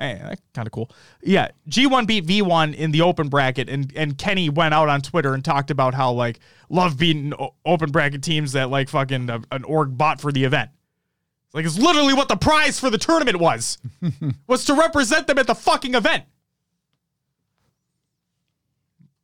Hey, 0.00 0.18
that's 0.22 0.40
kind 0.54 0.66
of 0.66 0.72
cool. 0.72 0.90
Yeah, 1.22 1.48
G1 1.68 2.06
beat 2.06 2.26
V1 2.26 2.74
in 2.74 2.90
the 2.90 3.02
open 3.02 3.28
bracket, 3.28 3.68
and 3.68 3.92
and 3.94 4.16
Kenny 4.16 4.48
went 4.48 4.72
out 4.72 4.88
on 4.88 5.02
Twitter 5.02 5.34
and 5.34 5.44
talked 5.44 5.70
about 5.70 5.92
how 5.92 6.10
like 6.12 6.40
love 6.70 6.98
beating 6.98 7.34
open 7.66 7.90
bracket 7.90 8.22
teams 8.22 8.52
that 8.52 8.70
like 8.70 8.88
fucking 8.88 9.28
uh, 9.28 9.40
an 9.52 9.62
org 9.64 9.98
bought 9.98 10.18
for 10.18 10.32
the 10.32 10.44
event. 10.44 10.70
Like 11.52 11.66
it's 11.66 11.78
literally 11.78 12.14
what 12.14 12.28
the 12.28 12.36
prize 12.36 12.80
for 12.80 12.88
the 12.88 12.96
tournament 12.96 13.38
was, 13.38 13.76
was 14.46 14.64
to 14.64 14.74
represent 14.74 15.26
them 15.26 15.38
at 15.38 15.46
the 15.46 15.54
fucking 15.54 15.94
event. 15.94 16.24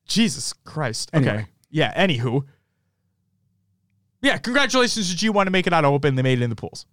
Jesus 0.07 0.53
Christ. 0.53 1.11
Okay. 1.15 1.27
Anyway. 1.27 1.47
Yeah, 1.71 2.07
anywho. 2.07 2.45
Yeah, 4.21 4.37
congratulations 4.37 5.15
to 5.15 5.33
G1 5.33 5.45
to 5.45 5.51
make 5.51 5.67
it 5.67 5.73
out 5.73 5.87
open. 5.87 6.17
They 6.17 6.23
made 6.23 6.41
it 6.41 6.45
in 6.45 6.51
the 6.51 6.57
pools. 6.57 6.85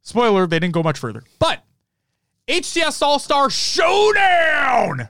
Spoiler, 0.00 0.46
they 0.46 0.58
didn't 0.58 0.72
go 0.72 0.82
much 0.82 0.98
further. 0.98 1.22
But 1.38 1.62
HCS 2.48 3.02
All 3.02 3.18
Star 3.18 3.50
Showdown 3.50 5.08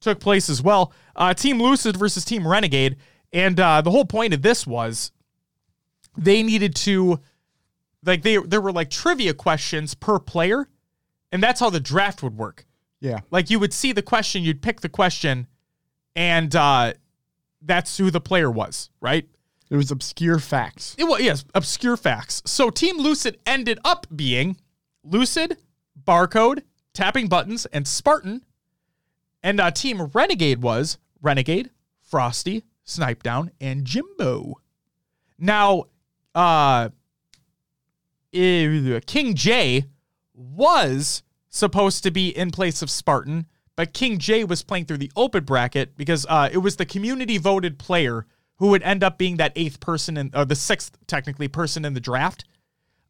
took 0.00 0.20
place 0.20 0.48
as 0.48 0.62
well. 0.62 0.92
Uh, 1.16 1.34
Team 1.34 1.60
Lucid 1.60 1.96
versus 1.96 2.24
Team 2.24 2.46
Renegade. 2.46 2.96
And 3.32 3.58
uh, 3.58 3.82
the 3.82 3.90
whole 3.90 4.04
point 4.04 4.32
of 4.32 4.42
this 4.42 4.66
was 4.66 5.12
they 6.16 6.42
needed 6.42 6.74
to, 6.76 7.20
like, 8.04 8.22
they 8.22 8.36
there 8.38 8.60
were 8.60 8.72
like 8.72 8.90
trivia 8.90 9.34
questions 9.34 9.94
per 9.94 10.18
player. 10.18 10.68
And 11.30 11.42
that's 11.42 11.60
how 11.60 11.68
the 11.68 11.80
draft 11.80 12.22
would 12.22 12.36
work 12.38 12.64
yeah, 13.00 13.20
like 13.30 13.50
you 13.50 13.58
would 13.58 13.72
see 13.72 13.92
the 13.92 14.02
question, 14.02 14.42
you'd 14.42 14.62
pick 14.62 14.80
the 14.80 14.88
question, 14.88 15.46
and 16.16 16.54
uh, 16.54 16.94
that's 17.62 17.96
who 17.96 18.10
the 18.10 18.20
player 18.20 18.50
was, 18.50 18.90
right? 19.00 19.26
it 19.70 19.76
was 19.76 19.90
obscure 19.90 20.38
facts. 20.38 20.96
It 20.98 21.04
was 21.04 21.20
yes, 21.20 21.44
obscure 21.54 21.98
facts. 21.98 22.42
So 22.46 22.70
Team 22.70 22.96
Lucid 22.96 23.38
ended 23.44 23.78
up 23.84 24.06
being 24.14 24.56
Lucid, 25.04 25.58
Barcode, 26.08 26.62
Tapping 26.94 27.28
Buttons, 27.28 27.66
and 27.66 27.86
Spartan. 27.86 28.40
And 29.42 29.60
uh, 29.60 29.70
Team 29.70 30.00
Renegade 30.14 30.62
was 30.62 30.96
Renegade, 31.20 31.70
Frosty, 32.00 32.64
Snipe 32.84 33.22
Down, 33.22 33.50
and 33.60 33.84
Jimbo. 33.84 34.54
Now, 35.38 35.84
uh, 36.34 36.88
eh, 38.32 39.00
King 39.06 39.34
J 39.34 39.84
was 40.34 41.22
supposed 41.50 42.02
to 42.04 42.10
be 42.10 42.30
in 42.30 42.50
place 42.52 42.80
of 42.80 42.90
Spartan, 42.90 43.46
but 43.76 43.92
King 43.92 44.18
J 44.18 44.44
was 44.44 44.62
playing 44.62 44.86
through 44.86 44.98
the 44.98 45.12
open 45.14 45.44
bracket 45.44 45.94
because 45.96 46.24
uh, 46.28 46.48
it 46.50 46.58
was 46.58 46.76
the 46.76 46.86
community 46.86 47.36
voted 47.36 47.78
player 47.78 48.24
who 48.56 48.68
would 48.68 48.82
end 48.82 49.04
up 49.04 49.18
being 49.18 49.36
that 49.36 49.52
eighth 49.56 49.78
person 49.78 50.16
in, 50.16 50.30
or 50.34 50.46
the 50.46 50.56
sixth 50.56 50.96
technically 51.06 51.48
person 51.48 51.84
in 51.84 51.92
the 51.92 52.00
draft. 52.00 52.44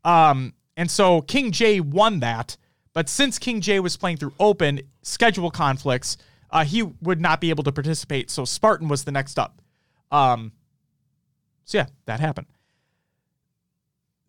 Um, 0.04 0.54
and 0.76 0.90
so 0.90 1.22
King 1.22 1.52
J 1.52 1.80
won 1.80 2.20
that, 2.20 2.56
but 2.92 3.08
since 3.08 3.38
King 3.38 3.60
J 3.60 3.80
was 3.80 3.96
playing 3.96 4.16
through 4.16 4.34
open 4.38 4.80
schedule 5.02 5.50
conflicts, 5.50 6.16
uh, 6.50 6.64
he 6.64 6.82
would 6.82 7.20
not 7.20 7.40
be 7.40 7.50
able 7.50 7.64
to 7.64 7.72
participate. 7.72 8.30
So 8.30 8.44
Spartan 8.44 8.88
was 8.88 9.04
the 9.04 9.12
next 9.12 9.38
up. 9.38 9.60
Um, 10.10 10.52
so 11.64 11.78
yeah, 11.78 11.86
that 12.06 12.20
happened. 12.20 12.46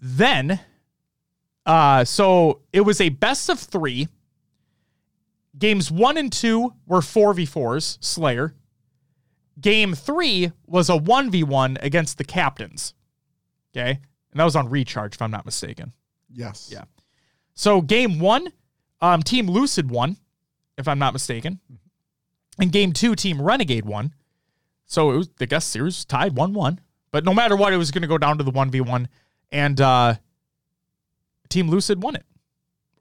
Then, 0.01 0.59
uh, 1.65 2.03
so 2.05 2.61
it 2.73 2.81
was 2.81 3.01
a 3.01 3.09
best 3.09 3.49
of 3.49 3.59
three. 3.59 4.07
Games 5.57 5.91
one 5.91 6.17
and 6.17 6.31
two 6.31 6.73
were 6.85 6.99
4v4s, 6.99 7.97
Slayer. 8.03 8.55
Game 9.59 9.93
three 9.93 10.51
was 10.67 10.89
a 10.89 10.93
1v1 10.93 11.83
against 11.83 12.17
the 12.17 12.23
captains. 12.23 12.93
Okay. 13.75 13.99
And 14.31 14.39
that 14.39 14.45
was 14.45 14.55
on 14.55 14.69
recharge, 14.69 15.15
if 15.15 15.21
I'm 15.21 15.31
not 15.31 15.45
mistaken. 15.45 15.93
Yes. 16.31 16.69
Yeah. 16.71 16.83
So 17.59 17.81
game 17.81 18.19
one, 18.19 18.53
um, 19.01 19.21
Team 19.21 19.47
Lucid 19.47 19.91
won, 19.91 20.15
if 20.77 20.87
I'm 20.87 20.97
not 20.97 21.11
mistaken. 21.11 21.59
And 22.57 22.71
game 22.71 22.93
two, 22.93 23.15
Team 23.15 23.41
Renegade 23.41 23.83
won. 23.83 24.15
So 24.85 25.11
it 25.11 25.17
was 25.17 25.27
the 25.39 25.45
guest 25.45 25.69
series 25.69 26.05
tied 26.05 26.37
1 26.37 26.53
1. 26.53 26.79
But 27.11 27.25
no 27.25 27.33
matter 27.33 27.57
what, 27.57 27.73
it 27.73 27.75
was 27.75 27.91
going 27.91 28.03
to 28.03 28.07
go 28.07 28.17
down 28.17 28.37
to 28.37 28.45
the 28.45 28.51
1v1. 28.53 29.07
And 29.51 29.81
uh, 29.81 30.13
Team 31.49 31.67
Lucid 31.67 32.01
won 32.01 32.15
it. 32.15 32.25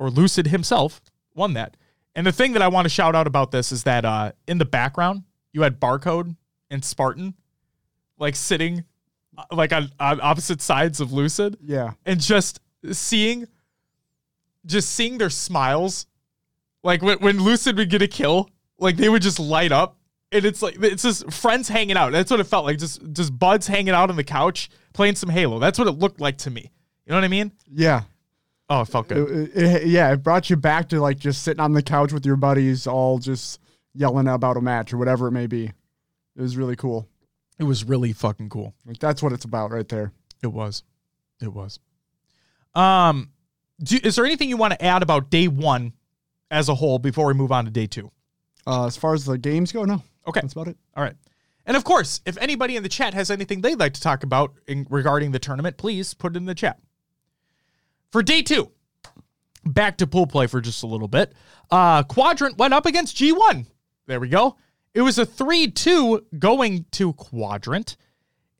Or 0.01 0.11
Lucid 0.11 0.49
himself 0.49 1.01
won 1.37 1.53
that. 1.53 1.77
And 2.17 2.27
the 2.27 2.33
thing 2.33 2.53
that 2.55 2.63
I 2.63 2.67
want 2.67 2.85
to 2.85 2.89
shout 2.89 3.15
out 3.15 3.29
about 3.29 3.53
this 3.53 3.71
is 3.71 3.85
that 3.85 4.05
uh, 4.05 4.33
in 4.49 4.59
the 4.59 4.65
background, 4.65 5.23
you 5.53 5.63
had 5.63 5.79
Barcode 5.79 6.35
and 6.69 6.85
Spartan 6.85 7.35
like 8.19 8.35
sitting 8.35 8.83
uh, 9.37 9.45
like 9.53 9.73
on, 9.73 9.93
on 10.01 10.21
opposite 10.21 10.61
sides 10.61 11.01
of 11.01 11.13
Lucid 11.13 11.59
Yeah. 11.63 11.93
and 12.05 12.21
just 12.21 12.59
seeing 12.91 13.47
just 14.69 14.91
seeing 14.93 15.19
their 15.19 15.31
smiles 15.31 16.07
like 16.85 17.03
when, 17.03 17.19
when 17.19 17.43
lucid 17.43 17.77
would 17.77 17.91
get 17.91 18.03
a 18.03 18.07
kill 18.07 18.49
like 18.79 18.97
they 18.97 19.09
would 19.09 19.23
just 19.23 19.41
light 19.41 19.73
up. 19.73 19.97
And 20.31 20.45
it's 20.45 20.61
like 20.63 20.77
it's 20.83 21.03
just 21.03 21.33
friends 21.33 21.69
hanging 21.69 21.97
out. 21.97 22.13
That's 22.13 22.31
what 22.31 22.39
it 22.39 22.45
felt 22.45 22.67
like. 22.67 22.79
Just 22.79 23.01
just 23.13 23.37
buds 23.39 23.67
hanging 23.67 23.95
out 23.95 24.11
on 24.11 24.17
the 24.17 24.23
couch 24.25 24.69
playing 24.93 25.15
some 25.17 25.31
halo. 25.31 25.59
That's 25.59 25.79
what 25.79 25.89
it 25.89 25.93
looked 25.93 26.21
like 26.21 26.37
to 26.39 26.51
me. 26.51 26.71
You 27.07 27.11
know 27.13 27.17
what 27.17 27.25
i 27.25 27.29
mean? 27.29 27.51
Yeah. 27.67 28.03
oh 28.69 28.83
it 28.83 28.89
felt 28.89 29.09
good. 29.09 29.51
It- 29.57 29.63
it- 29.63 29.87
yeah, 29.87 30.13
it 30.13 30.23
brought 30.23 30.51
you 30.51 30.57
back 30.57 30.91
to 30.91 31.01
like 31.01 31.19
just 31.19 31.43
sitting 31.43 31.61
on 31.61 31.73
the 31.73 31.83
couch 31.83 32.13
with 32.13 32.27
your 32.27 32.37
buddies, 32.37 32.87
all 32.87 33.19
just 33.19 33.59
yelling 33.95 34.29
about 34.29 34.59
a 34.59 34.61
match 34.61 34.93
or 34.93 34.99
whatever 34.99 35.29
it 35.29 35.33
may 35.33 35.47
be. 35.47 35.65
It 36.37 36.43
was 36.43 36.57
really 36.59 36.77
cool. 36.77 37.09
it 37.59 37.65
was 37.65 37.83
really 37.85 38.13
fucking 38.13 38.51
cool. 38.51 38.75
Like 38.85 38.99
that's 38.99 39.23
what 39.23 39.33
it's 39.33 39.47
about 39.47 39.71
right 39.71 39.89
there. 39.89 40.13
it 40.43 40.49
was. 40.49 40.83
It 41.41 41.49
was. 41.55 41.81
Um 42.75 43.31
do, 43.83 43.99
is 44.03 44.17
there 44.17 44.27
anything 44.27 44.49
you 44.49 44.57
want 44.57 44.73
to 44.73 44.85
add 44.85 45.03
about 45.03 45.31
day 45.31 45.49
one 45.49 45.93
as 46.51 46.69
a 46.69 46.75
whole 46.75 46.99
before 46.99 47.27
we 47.27 47.35
move 47.35 47.53
on 47.53 47.65
to 47.65 47.71
day 47.71 47.87
two 47.87 48.11
Uh, 48.67 48.87
as 48.87 48.97
far 48.97 49.15
as 49.15 49.25
the 49.25 49.39
games 49.39 49.73
go, 49.73 49.85
no. 49.85 50.03
okay 50.27 50.41
That's 50.41 50.53
about 50.53 50.69
it. 50.69 50.77
All 50.97 51.03
right. 51.03 51.15
And 51.67 51.77
of 51.77 51.85
course, 51.85 52.21
if 52.25 52.39
anybody 52.39 52.77
in 52.77 52.83
the 52.83 52.89
chat 52.89 53.13
has 53.15 53.31
anything 53.31 53.61
they'd 53.61 53.79
like 53.79 53.93
to 53.95 54.01
talk 54.01 54.23
about 54.23 54.55
in, 54.67 54.87
regarding 54.89 55.33
the 55.33 55.39
tournament, 55.39 55.77
please 55.77 56.15
put 56.15 56.35
it 56.35 56.39
in 56.39 56.47
the 56.47 56.55
chat. 56.55 56.79
For 58.11 58.23
day 58.23 58.41
two, 58.41 58.71
back 59.67 59.99
to 59.99 60.07
pool 60.07 60.27
play 60.27 60.47
for 60.47 60.63
just 60.63 60.83
a 60.83 60.87
little 60.87 61.09
bit. 61.09 61.35
Uh, 61.71 62.03
Quadrant 62.05 62.57
went 62.57 62.73
up 62.73 62.87
against 62.87 63.17
G1. 63.19 63.67
There 64.07 64.19
we 64.19 64.31
go. 64.31 64.57
It 64.95 65.03
was 65.03 65.19
a 65.19 65.27
3 65.27 65.71
2 65.71 66.27
going 66.39 66.87
to 66.93 67.13
Quadrant. 67.13 67.97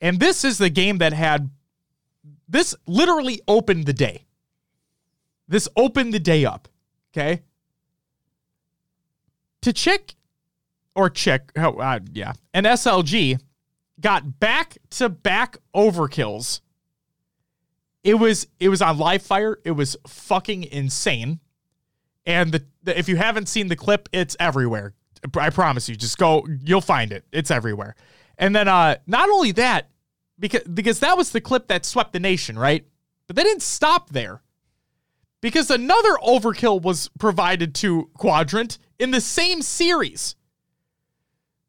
And 0.01 0.21
this 0.21 0.45
is 0.45 0.59
the 0.59 0.71
game 0.71 0.99
that 0.99 1.15
had, 1.15 1.51
this 2.47 2.75
literally 2.87 3.41
opened 3.49 3.87
the 3.87 3.95
day. 3.95 4.27
This 5.49 5.69
opened 5.77 6.13
the 6.13 6.21
day 6.21 6.45
up. 6.45 6.69
Okay. 7.13 7.43
To 9.63 9.73
chick 9.73 10.15
or 10.95 11.11
chick, 11.11 11.51
oh, 11.57 11.79
uh, 11.79 12.01
yeah, 12.13 12.33
and 12.55 12.67
SLG 12.67 13.41
got 14.01 14.39
back 14.39 14.79
to 14.91 15.09
back 15.09 15.59
overkills. 15.75 16.61
It 18.05 18.15
was 18.15 18.47
it 18.61 18.69
was 18.69 18.81
on 18.81 18.99
live 18.99 19.23
fire. 19.23 19.59
It 19.65 19.73
was 19.73 19.97
fucking 20.07 20.65
insane. 20.65 21.41
And 22.25 22.53
the, 22.53 22.65
the 22.83 22.99
if 22.99 23.09
you 23.09 23.17
haven't 23.17 23.49
seen 23.49 23.69
the 23.69 23.77
clip, 23.77 24.09
it's 24.13 24.37
everywhere. 24.39 24.95
I 25.37 25.51
promise 25.51 25.89
you. 25.89 25.97
Just 25.97 26.19
go, 26.19 26.47
you'll 26.63 26.81
find 26.81 27.11
it. 27.11 27.25
It's 27.33 27.51
everywhere. 27.51 27.97
And 28.37 28.55
then 28.55 28.69
uh 28.69 28.97
not 29.07 29.29
only 29.29 29.53
that, 29.53 29.91
because 30.39 30.63
because 30.63 31.01
that 31.01 31.17
was 31.17 31.31
the 31.31 31.41
clip 31.41 31.69
that 31.69 31.85
swept 31.85 32.13
the 32.13 32.21
nation, 32.21 32.59
right? 32.59 32.87
But 33.27 33.37
they 33.37 33.43
didn't 33.43 33.63
stop 33.63 34.11
there. 34.11 34.43
Because 35.41 35.71
another 35.71 36.15
overkill 36.27 36.83
was 36.83 37.11
provided 37.19 37.75
to 37.77 38.11
Quadrant 38.15 38.79
in 38.99 39.11
the 39.13 39.21
same 39.21 39.63
series. 39.63 40.35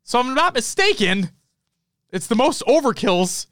So 0.03 0.19
I'm 0.19 0.33
not 0.33 0.55
mistaken, 0.55 1.29
it's 2.11 2.27
the 2.27 2.35
most 2.35 2.63
overkills 2.65 3.45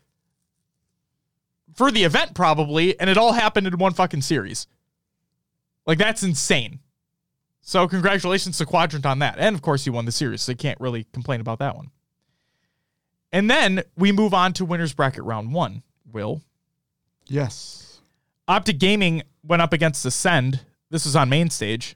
for 1.76 1.92
the 1.92 2.04
event 2.04 2.34
probably, 2.34 3.00
and 3.00 3.10
it 3.10 3.18
all 3.18 3.34
happened 3.34 3.68
in 3.68 3.78
one 3.78 3.94
fucking 3.94 4.22
series. 4.22 4.66
Like 5.86 6.00
that's 6.00 6.24
insane. 6.24 6.80
So 7.62 7.88
congratulations 7.88 8.58
to 8.58 8.66
Quadrant 8.66 9.06
on 9.06 9.20
that. 9.20 9.38
And 9.38 9.56
of 9.56 9.62
course 9.62 9.86
you 9.86 9.92
won 9.92 10.06
the 10.06 10.12
series, 10.12 10.42
so 10.42 10.54
you 10.54 10.58
can't 10.58 10.80
really 10.80 11.06
complain 11.14 11.42
about 11.42 11.60
that 11.60 11.76
one. 11.76 11.92
And 13.32 13.52
then 13.52 13.84
we 13.96 14.12
move 14.12 14.34
on 14.34 14.54
to 14.54 14.66
winners 14.66 14.94
bracket 14.94 15.24
round 15.24 15.54
1. 15.54 15.84
Will 16.12 16.42
Yes. 17.28 17.87
Optic 18.48 18.80
Gaming 18.80 19.24
went 19.44 19.62
up 19.62 19.74
against 19.74 20.06
Ascend. 20.06 20.62
This 20.90 21.06
was 21.06 21.16
on 21.16 21.30
main 21.30 21.50
stage. 21.50 21.96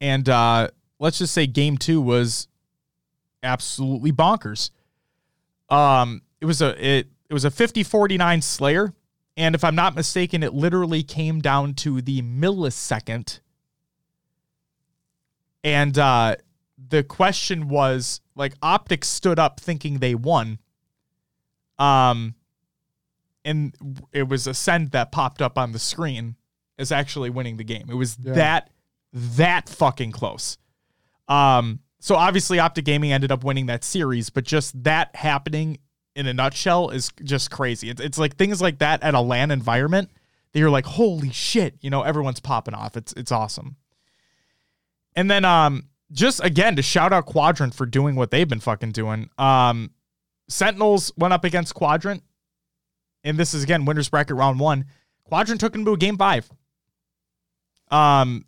And 0.00 0.28
uh, 0.28 0.68
let's 0.98 1.18
just 1.18 1.34
say 1.34 1.46
game 1.46 1.78
two 1.78 2.00
was 2.00 2.48
absolutely 3.42 4.12
bonkers. 4.12 4.70
Um, 5.68 6.22
it 6.40 6.44
was 6.44 6.62
a 6.62 6.74
it 6.84 7.08
it 7.28 7.34
was 7.34 7.44
a 7.44 7.50
50-49 7.50 8.42
Slayer. 8.42 8.94
And 9.36 9.54
if 9.54 9.64
I'm 9.64 9.74
not 9.74 9.96
mistaken, 9.96 10.42
it 10.42 10.54
literally 10.54 11.02
came 11.02 11.40
down 11.40 11.74
to 11.74 12.00
the 12.00 12.22
millisecond. 12.22 13.40
And 15.64 15.98
uh, 15.98 16.36
the 16.88 17.02
question 17.02 17.68
was 17.68 18.20
like 18.36 18.54
Optic 18.62 19.04
stood 19.04 19.38
up 19.38 19.58
thinking 19.58 19.98
they 19.98 20.14
won. 20.14 20.58
Um 21.78 22.35
and 23.46 23.74
it 24.12 24.28
was 24.28 24.46
Ascend 24.46 24.90
that 24.90 25.10
popped 25.12 25.40
up 25.40 25.56
on 25.56 25.72
the 25.72 25.78
screen 25.78 26.36
as 26.78 26.92
actually 26.92 27.30
winning 27.30 27.56
the 27.56 27.64
game. 27.64 27.86
It 27.88 27.94
was 27.94 28.18
Yeah. 28.20 28.34
that 28.34 28.70
that 29.12 29.68
fucking 29.70 30.12
close. 30.12 30.58
Um 31.28 31.80
so 31.98 32.14
obviously 32.14 32.58
Optic 32.58 32.84
Gaming 32.84 33.12
ended 33.12 33.32
up 33.32 33.42
winning 33.42 33.66
that 33.66 33.82
series, 33.82 34.28
but 34.28 34.44
just 34.44 34.84
that 34.84 35.16
happening 35.16 35.78
in 36.14 36.26
a 36.26 36.34
nutshell 36.34 36.90
is 36.90 37.10
just 37.24 37.50
crazy. 37.50 37.88
It's, 37.90 38.00
it's 38.00 38.18
like 38.18 38.36
things 38.36 38.60
like 38.60 38.78
that 38.78 39.02
at 39.02 39.14
a 39.14 39.20
LAN 39.20 39.50
environment 39.50 40.10
that 40.52 40.58
you're 40.58 40.70
like, 40.70 40.86
holy 40.86 41.30
shit, 41.30 41.76
you 41.80 41.90
know, 41.90 42.02
everyone's 42.02 42.40
popping 42.40 42.74
off. 42.74 42.96
It's 42.96 43.12
it's 43.14 43.32
awesome. 43.32 43.76
And 45.14 45.30
then 45.30 45.44
um 45.44 45.88
just 46.12 46.44
again 46.44 46.76
to 46.76 46.82
shout 46.82 47.12
out 47.12 47.26
Quadrant 47.26 47.74
for 47.74 47.86
doing 47.86 48.14
what 48.16 48.30
they've 48.30 48.48
been 48.48 48.60
fucking 48.60 48.92
doing. 48.92 49.30
Um 49.38 49.90
Sentinels 50.48 51.12
went 51.16 51.34
up 51.34 51.44
against 51.44 51.74
Quadrant. 51.74 52.22
And 53.26 53.36
this 53.36 53.54
is 53.54 53.64
again 53.64 53.84
winners 53.84 54.08
bracket 54.08 54.36
round 54.36 54.60
one. 54.60 54.86
Quadrant 55.24 55.60
took 55.60 55.72
them 55.72 55.84
to 55.84 55.92
a 55.92 55.96
game 55.96 56.16
five. 56.16 56.48
Um 57.90 58.46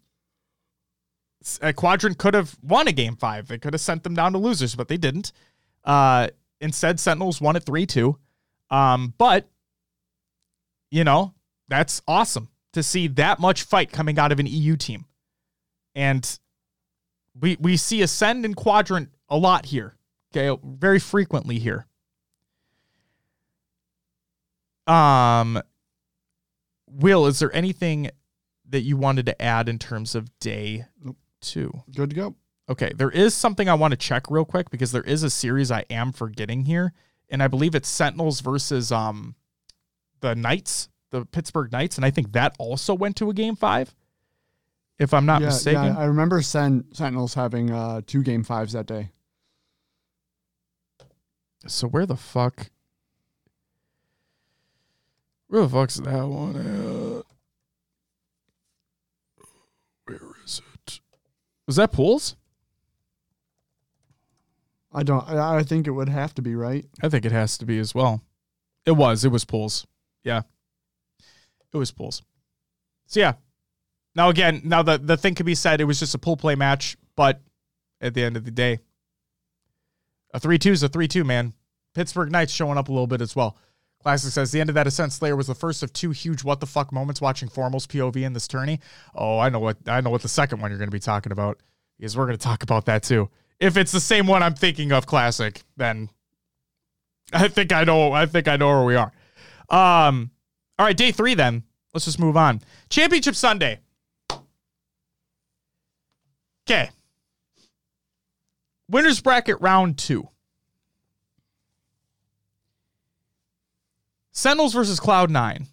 uh, 1.61 1.73
Quadrant 1.73 2.17
could 2.17 2.35
have 2.35 2.57
won 2.62 2.88
a 2.88 2.93
game 2.93 3.17
five. 3.17 3.49
They 3.49 3.59
could 3.59 3.75
have 3.75 3.81
sent 3.81 4.05
them 4.05 4.14
down 4.14 4.33
to 4.33 4.38
losers, 4.38 4.77
but 4.77 4.87
they 4.87 4.97
didn't. 4.97 5.33
Uh 5.85 6.29
instead 6.61 7.01
Sentinels 7.01 7.41
won 7.41 7.57
at 7.57 7.64
3-2. 7.64 8.14
Um 8.71 9.14
but 9.19 9.49
you 10.93 11.03
know, 11.03 11.35
that's 11.67 12.01
awesome 12.07 12.49
to 12.73 12.83
see 12.85 13.09
that 13.09 13.41
much 13.41 13.64
fight 13.64 13.91
coming 13.91 14.17
out 14.17 14.31
of 14.31 14.38
an 14.38 14.47
EU 14.47 14.77
team. 14.77 15.07
And 15.97 16.38
we 17.38 17.57
we 17.59 17.77
see 17.77 18.01
Ascend 18.01 18.45
and 18.45 18.55
Quadrant 18.55 19.09
a 19.29 19.37
lot 19.37 19.67
here. 19.67 19.97
Okay, 20.33 20.57
very 20.62 21.01
frequently 21.01 21.59
here. 21.59 21.88
Um 24.88 25.62
Will, 26.90 27.27
is 27.27 27.38
there 27.38 27.55
anything 27.55 28.11
that 28.70 28.81
you 28.81 28.96
wanted 28.96 29.27
to 29.27 29.42
add 29.42 29.68
in 29.68 29.79
terms 29.79 30.14
of 30.14 30.31
day. 30.38 30.87
2? 31.40 31.72
Good 31.94 32.11
to 32.11 32.16
go. 32.16 32.35
Okay, 32.68 32.92
there 32.94 33.11
is 33.11 33.35
something 33.35 33.68
I 33.68 33.74
want 33.74 33.92
to 33.92 33.96
check 33.96 34.31
real 34.31 34.44
quick 34.44 34.70
because 34.70 34.92
there 34.92 35.03
is 35.03 35.22
a 35.22 35.31
series 35.31 35.70
I 35.70 35.85
am 35.88 36.12
forgetting 36.12 36.66
here, 36.66 36.92
and 37.31 37.42
I 37.42 37.48
believe 37.48 37.74
it's 37.74 37.88
Sentinels 37.88 38.40
versus 38.40 38.92
um 38.92 39.37
the 40.20 40.35
Knights, 40.35 40.88
the 41.11 41.24
Pittsburgh 41.24 41.72
Knights, 41.72 41.96
and 41.96 42.05
I 42.05 42.11
think 42.11 42.33
that 42.33 42.55
also 42.59 42.92
went 42.92 43.16
to 43.16 43.31
a 43.31 43.35
game 43.35 43.57
five, 43.57 43.94
if 44.98 45.14
I'm 45.14 45.24
not 45.24 45.40
yeah, 45.40 45.46
mistaken. 45.46 45.85
yeah, 45.85 45.98
I 45.98 46.05
remember 46.05 46.42
Sen- 46.42 46.85
Sentinels 46.92 47.33
having 47.33 47.70
uh, 47.70 48.03
two 48.07 48.22
game 48.22 48.44
fives 48.44 48.74
that 48.74 48.87
day. 48.87 49.12
So 51.66 51.88
where 51.88 52.05
the 52.05 52.16
fuck? 52.16 52.70
Where 55.48 55.62
the 55.62 55.68
fuck's 55.68 55.96
that 55.96 56.26
one 56.26 56.56
at? 56.56 57.24
Where 60.04 60.34
is 60.44 60.61
it? 60.87 61.00
Was 61.66 61.76
that 61.76 61.92
pools? 61.92 62.37
I 64.92 65.02
don't. 65.02 65.26
I 65.28 65.58
I 65.58 65.62
think 65.62 65.87
it 65.87 65.92
would 65.92 66.08
have 66.08 66.34
to 66.34 66.42
be 66.42 66.54
right. 66.54 66.87
I 67.02 67.08
think 67.08 67.24
it 67.24 67.32
has 67.32 67.58
to 67.58 67.66
be 67.66 67.78
as 67.78 67.94
well. 67.94 68.22
It 68.84 68.92
was. 68.92 69.24
It 69.24 69.32
was 69.32 69.44
pools. 69.44 69.87
Yeah. 70.24 70.42
It 71.72 71.76
was 71.76 71.92
pools. 71.92 72.22
So 73.06 73.20
yeah. 73.20 73.34
Now 74.14 74.28
again, 74.30 74.62
now 74.64 74.82
the 74.82 74.98
the 74.98 75.16
thing 75.16 75.34
could 75.34 75.46
be 75.46 75.54
said 75.54 75.80
it 75.80 75.84
was 75.84 76.00
just 76.00 76.14
a 76.14 76.18
pool 76.18 76.37
play 76.37 76.54
match, 76.54 76.96
but 77.16 77.40
at 78.00 78.14
the 78.14 78.22
end 78.22 78.37
of 78.37 78.44
the 78.44 78.50
day, 78.50 78.80
a 80.34 80.40
three 80.40 80.58
two 80.58 80.72
is 80.72 80.82
a 80.82 80.88
three 80.88 81.08
two, 81.08 81.24
man. 81.24 81.54
Pittsburgh 81.94 82.30
Knights 82.30 82.52
showing 82.52 82.78
up 82.78 82.88
a 82.88 82.92
little 82.92 83.06
bit 83.06 83.20
as 83.20 83.34
well. 83.34 83.56
Classic 84.09 84.33
says 84.33 84.51
the 84.51 84.59
end 84.59 84.71
of 84.71 84.75
that 84.75 84.87
Ascend 84.87 85.12
Slayer 85.12 85.37
was 85.37 85.49
the 85.49 85.55
first 85.55 85.83
of 85.83 85.92
two 85.92 86.12
huge 86.12 86.42
what 86.42 86.61
the 86.61 86.66
fuck 86.66 86.92
moments 86.92 87.21
watching 87.21 87.47
Formal's 87.47 87.87
POV 87.87 88.25
in 88.25 88.33
this 88.33 88.49
tourney. 88.49 88.81
Oh, 89.14 89.38
I 89.38 89.51
know 89.51 89.59
what 89.59 89.77
I 89.87 90.01
know 90.01 90.09
what 90.09 90.23
the 90.23 90.29
second 90.29 90.62
one 90.62 90.71
you're 90.71 90.79
going 90.79 90.88
to 90.88 90.90
be 90.90 90.99
talking 90.99 91.31
about 91.31 91.61
because 91.99 92.16
we're 92.16 92.25
going 92.25 92.38
to 92.38 92.42
talk 92.42 92.62
about 92.62 92.87
that 92.87 93.03
too. 93.03 93.29
If 93.61 93.77
it's 93.77 93.92
the 93.92 94.01
same 94.01 94.27
one 94.27 94.42
I'm 94.42 94.55
thinking 94.55 94.92
of, 94.92 95.05
Classic, 95.05 95.62
then 95.77 96.09
I 97.35 97.49
think 97.49 97.71
I 97.71 97.85
know. 97.85 98.12
I 98.12 98.25
think 98.25 98.49
I 98.49 98.57
know 98.57 98.68
where 98.68 98.85
we 98.87 98.94
are. 98.97 99.12
Um, 99.68 100.31
all 100.79 100.87
right, 100.87 100.97
day 100.97 101.12
three. 101.12 101.35
Then 101.35 101.64
let's 101.92 102.07
just 102.07 102.18
move 102.18 102.38
on. 102.38 102.62
Championship 102.88 103.35
Sunday. 103.35 103.81
Okay. 106.66 106.88
Winners 108.88 109.21
bracket 109.21 109.61
round 109.61 109.99
two. 109.99 110.31
Sentinels 114.38 114.72
versus 114.72 115.01
Cloud 115.01 115.31
Nine. 115.31 115.66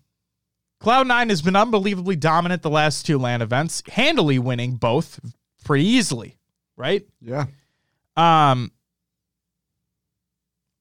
Cloud 0.80 1.06
Nine 1.06 1.30
has 1.30 1.44
been 1.44 1.56
unbelievably 1.56 2.16
dominant 2.16 2.64
the 2.64 2.70
last 2.72 3.06
two 3.06 3.20
LAN 3.20 3.44
events, 3.44 3.84
handily 3.88 4.40
winning 4.40 4.78
both 4.78 5.20
pretty 5.64 5.86
easily, 5.86 6.40
right? 6.76 7.06
Yeah. 7.22 7.46
Um, 8.18 8.72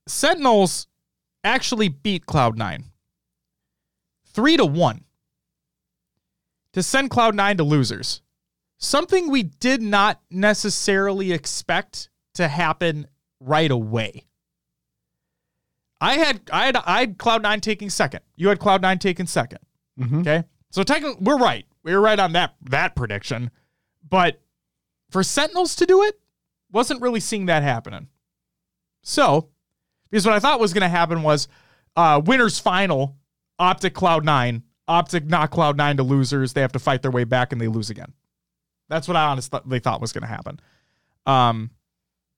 Sentinels 0.09 0.87
actually 1.45 1.91
beat 1.91 2.25
Cloud9 2.25 2.85
three 4.29 4.57
to 4.57 4.65
one 4.65 5.05
to 6.73 6.83
send 6.83 7.11
Cloud9 7.11 7.59
to 7.59 7.65
losers. 7.65 8.23
Something 8.79 9.31
we 9.31 9.43
did 9.43 9.83
not 9.83 10.23
necessarily 10.31 11.33
expect 11.33 12.09
to 12.33 12.49
happen 12.49 13.09
right 13.41 13.71
away. 13.71 14.25
I 16.01 16.15
had 16.15 16.41
I 16.53 16.67
had 16.67 16.77
I 16.77 17.01
had 17.01 17.19
Cloud9 17.19 17.61
taking 17.61 17.91
second. 17.91 18.21
You 18.37 18.49
had 18.49 18.59
Cloud9 18.59 19.01
taking 19.01 19.27
second. 19.27 19.61
Mhm. 19.99 20.21
Okay. 20.21 20.45
So 20.71 20.83
technically 20.83 21.23
we're 21.25 21.39
right. 21.39 21.67
We 21.83 21.93
were 21.95 22.01
right 22.01 22.19
on 22.19 22.33
that 22.33 22.55
that 22.63 22.95
prediction. 22.97 23.51
But 24.09 24.41
for 25.11 25.23
Sentinels 25.23 25.77
to 25.77 25.87
do 25.87 26.03
it, 26.03 26.21
wasn't 26.71 27.01
really 27.01 27.21
seeing 27.21 27.47
that 27.47 27.63
happening. 27.63 28.09
So, 29.03 29.51
because 30.11 30.27
what 30.27 30.35
I 30.35 30.41
thought 30.41 30.61
was 30.61 30.73
going 30.73 30.83
to 30.83 30.89
happen 30.89 31.23
was 31.23 31.47
uh, 31.97 32.21
winners 32.25 32.59
final, 32.59 33.17
Optic 33.59 33.95
Cloud 33.95 34.25
Nine, 34.25 34.63
Optic 34.89 35.25
knock 35.27 35.51
Cloud 35.53 35.77
Nine 35.77 35.97
to 35.99 36.03
losers. 36.03 36.53
They 36.53 36.61
have 36.63 36.73
to 36.73 36.79
fight 36.79 37.03
their 37.03 37.11
way 37.11 37.25
back 37.25 37.53
and 37.53 37.61
they 37.61 37.69
lose 37.69 37.91
again. 37.91 38.13
That's 38.89 39.07
what 39.07 39.17
I 39.17 39.27
honestly 39.27 39.79
thought 39.79 40.01
was 40.01 40.13
going 40.13 40.23
to 40.23 40.29
happen. 40.29 40.59
Um, 41.27 41.71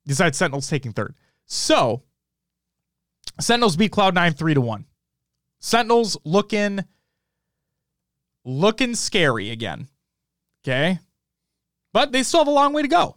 besides 0.06 0.36
Sentinels 0.36 0.68
taking 0.68 0.92
third. 0.92 1.14
So, 1.46 2.02
Sentinels 3.40 3.76
beat 3.76 3.92
Cloud 3.92 4.14
Nine 4.14 4.32
three 4.32 4.54
to 4.54 4.60
one. 4.60 4.86
Sentinels 5.58 6.16
looking 6.24 6.84
looking 8.44 8.94
scary 8.94 9.50
again. 9.50 9.88
Okay. 10.64 11.00
But 11.92 12.12
they 12.12 12.22
still 12.22 12.40
have 12.40 12.48
a 12.48 12.52
long 12.52 12.72
way 12.72 12.82
to 12.82 12.88
go. 12.88 13.16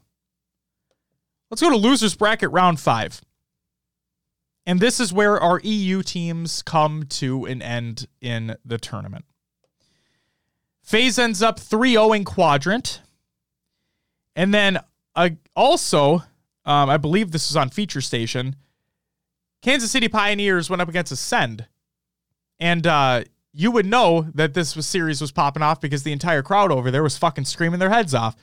Let's 1.50 1.62
go 1.62 1.70
to 1.70 1.76
losers 1.76 2.16
bracket 2.16 2.52
round 2.52 2.80
five. 2.80 3.22
And 4.66 4.80
this 4.80 5.00
is 5.00 5.12
where 5.12 5.40
our 5.40 5.60
EU 5.62 6.04
teams 6.04 6.62
come 6.62 7.04
to 7.10 7.46
an 7.46 7.62
end 7.62 8.08
in 8.22 8.56
the 8.64 8.78
tournament. 8.78 9.26
FaZe 10.84 11.18
ends 11.20 11.42
up 11.42 11.60
3 11.60 11.92
0 11.92 12.14
in 12.14 12.24
quadrant. 12.24 13.02
And 14.36 14.54
then 14.54 14.80
uh, 15.16 15.30
also, 15.56 16.24
um, 16.66 16.90
I 16.90 16.98
believe 16.98 17.32
this 17.32 17.50
is 17.50 17.58
on 17.58 17.70
Feature 17.70 18.02
Station, 18.02 18.56
Kansas 19.62 19.92
City 19.92 20.08
Pioneers 20.08 20.70
went 20.70 20.82
up 20.82 20.90
against 20.90 21.12
Ascend. 21.12 21.68
And 22.60 22.86
uh, 22.86 23.24
you 23.54 23.72
would 23.72 23.86
know 23.86 24.28
that 24.34 24.54
this 24.54 24.76
was 24.76 24.88
series 24.88 25.22
was 25.22 25.32
popping 25.32 25.64
off 25.64 25.82
because 25.82 26.04
the 26.04 26.12
entire 26.12 26.44
crowd 26.44 26.72
over 26.72 26.92
there 26.92 27.04
was 27.04 27.18
fucking 27.18 27.46
screaming 27.46 27.80
their 27.80 27.90
heads 27.90 28.14
off. 28.14 28.36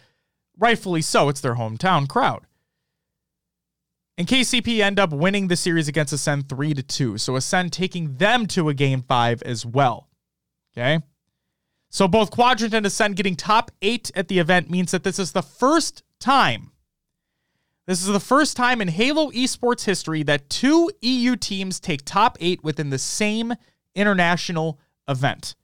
Rightfully 0.58 1.02
so, 1.02 1.28
it's 1.28 1.40
their 1.40 1.54
hometown 1.54 2.08
crowd. 2.08 2.46
And 4.18 4.26
KCP 4.26 4.80
end 4.80 4.98
up 4.98 5.10
winning 5.12 5.48
the 5.48 5.56
series 5.56 5.88
against 5.88 6.12
Ascend 6.12 6.48
3 6.48 6.72
to 6.74 6.82
2. 6.82 7.18
So 7.18 7.36
Ascend 7.36 7.72
taking 7.72 8.16
them 8.16 8.46
to 8.48 8.70
a 8.70 8.74
game 8.74 9.02
5 9.02 9.42
as 9.42 9.66
well. 9.66 10.08
Okay? 10.72 11.00
So 11.90 12.08
both 12.08 12.30
Quadrant 12.30 12.74
and 12.74 12.86
Ascend 12.86 13.16
getting 13.16 13.36
top 13.36 13.70
8 13.82 14.10
at 14.14 14.28
the 14.28 14.38
event 14.38 14.70
means 14.70 14.90
that 14.90 15.04
this 15.04 15.18
is 15.18 15.32
the 15.32 15.42
first 15.42 16.02
time 16.18 16.72
this 17.86 18.00
is 18.00 18.08
the 18.08 18.20
first 18.20 18.56
time 18.56 18.80
in 18.80 18.88
Halo 18.88 19.30
esports 19.30 19.84
history 19.84 20.22
that 20.24 20.50
two 20.50 20.90
EU 21.02 21.36
teams 21.36 21.78
take 21.78 22.04
top 22.04 22.36
8 22.40 22.64
within 22.64 22.90
the 22.90 22.98
same 22.98 23.54
international 23.94 24.78
event. 25.08 25.54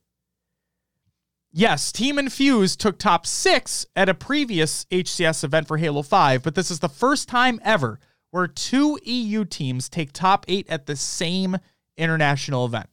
Yes, 1.53 1.93
Team 1.93 2.19
Infuse 2.19 2.77
took 2.77 2.99
top 2.99 3.27
6 3.27 3.87
at 3.95 4.09
a 4.09 4.15
previous 4.15 4.87
HCS 4.87 5.45
event 5.45 5.69
for 5.69 5.77
Halo 5.77 6.03
5, 6.03 6.43
but 6.43 6.55
this 6.55 6.71
is 6.71 6.79
the 6.79 6.89
first 6.89 7.29
time 7.29 7.61
ever 7.63 7.99
where 8.31 8.47
two 8.47 8.99
EU 9.05 9.45
teams 9.45 9.91
take 9.91 10.13
top 10.13 10.47
eight 10.49 10.67
at 10.71 10.87
the 10.87 10.97
same 10.97 11.59
international 11.99 12.65
event. 12.65 12.89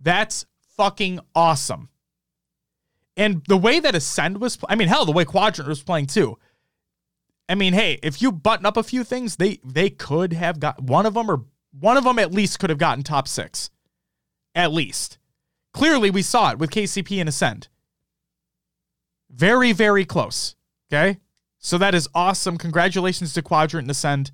That's 0.00 0.46
fucking 0.76 1.18
awesome. 1.34 1.88
And 3.16 3.42
the 3.48 3.56
way 3.56 3.80
that 3.80 3.94
Ascend 3.96 4.40
was, 4.40 4.56
I 4.68 4.76
mean, 4.76 4.88
hell, 4.88 5.04
the 5.04 5.12
way 5.12 5.24
Quadrant 5.24 5.68
was 5.68 5.82
playing 5.82 6.06
too. 6.06 6.38
I 7.48 7.54
mean, 7.54 7.74
hey, 7.74 7.98
if 8.02 8.22
you 8.22 8.32
button 8.32 8.66
up 8.66 8.76
a 8.76 8.82
few 8.82 9.04
things, 9.04 9.36
they 9.36 9.60
they 9.64 9.90
could 9.90 10.32
have 10.32 10.60
got 10.60 10.82
one 10.82 11.06
of 11.06 11.14
them 11.14 11.30
or 11.30 11.44
one 11.78 11.96
of 11.96 12.04
them 12.04 12.18
at 12.18 12.32
least 12.32 12.58
could 12.58 12.70
have 12.70 12.78
gotten 12.78 13.04
top 13.04 13.28
six. 13.28 13.70
At 14.54 14.72
least. 14.72 15.18
Clearly, 15.72 16.10
we 16.10 16.22
saw 16.22 16.52
it 16.52 16.58
with 16.58 16.70
KCP 16.70 17.18
and 17.18 17.28
Ascend. 17.28 17.68
Very, 19.30 19.72
very 19.72 20.04
close. 20.04 20.54
Okay. 20.92 21.18
So 21.58 21.78
that 21.78 21.94
is 21.94 22.08
awesome. 22.14 22.58
Congratulations 22.58 23.32
to 23.34 23.42
Quadrant 23.42 23.84
and 23.84 23.90
Ascend. 23.90 24.30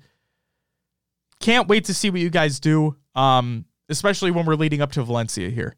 Can't 1.39 1.67
wait 1.67 1.85
to 1.85 1.93
see 1.93 2.09
what 2.09 2.19
you 2.19 2.29
guys 2.29 2.59
do, 2.59 2.97
um, 3.15 3.65
especially 3.89 4.31
when 4.31 4.45
we're 4.45 4.55
leading 4.55 4.81
up 4.81 4.91
to 4.91 5.03
Valencia 5.03 5.49
here. 5.49 5.75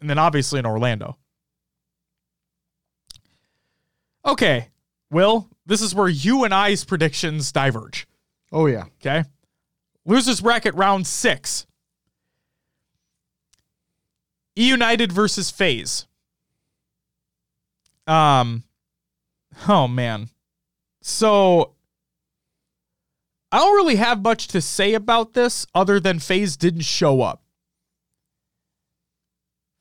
And 0.00 0.10
then 0.10 0.18
obviously 0.18 0.58
in 0.58 0.66
Orlando. 0.66 1.16
Okay. 4.26 4.68
Will, 5.10 5.48
this 5.68 5.82
is 5.82 5.94
where 5.94 6.08
you 6.08 6.44
and 6.44 6.54
I's 6.54 6.84
predictions 6.84 7.52
diverge. 7.52 8.08
Oh 8.50 8.66
yeah. 8.66 8.84
Okay. 9.00 9.24
Losers 10.06 10.40
bracket 10.40 10.74
round 10.74 11.06
six. 11.06 11.66
E 14.56 14.66
United 14.66 15.12
versus 15.12 15.50
FaZe. 15.50 16.06
Um, 18.06 18.64
oh 19.68 19.86
man. 19.86 20.30
So 21.02 21.74
I 23.52 23.58
don't 23.58 23.76
really 23.76 23.96
have 23.96 24.22
much 24.22 24.48
to 24.48 24.62
say 24.62 24.94
about 24.94 25.34
this 25.34 25.66
other 25.74 26.00
than 26.00 26.18
FaZe 26.18 26.56
didn't 26.56 26.82
show 26.82 27.20
up. 27.20 27.42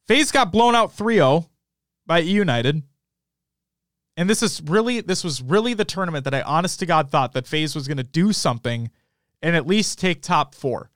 FaZe 0.07 0.31
got 0.31 0.51
blown 0.51 0.75
out 0.75 0.95
3-0 0.95 1.47
by 2.05 2.21
E 2.21 2.29
United. 2.29 2.83
And 4.17 4.29
this 4.29 4.41
is 4.43 4.61
really 4.63 4.99
this 4.99 5.23
was 5.23 5.41
really 5.41 5.73
the 5.73 5.85
tournament 5.85 6.25
that 6.25 6.33
I 6.33 6.41
honest 6.41 6.79
to 6.79 6.85
God 6.85 7.09
thought 7.09 7.33
that 7.33 7.47
FaZe 7.47 7.75
was 7.75 7.87
going 7.87 7.97
to 7.97 8.03
do 8.03 8.33
something 8.33 8.89
and 9.41 9.55
at 9.55 9.67
least 9.67 9.99
take 9.99 10.21
top 10.21 10.55
4. 10.55 10.89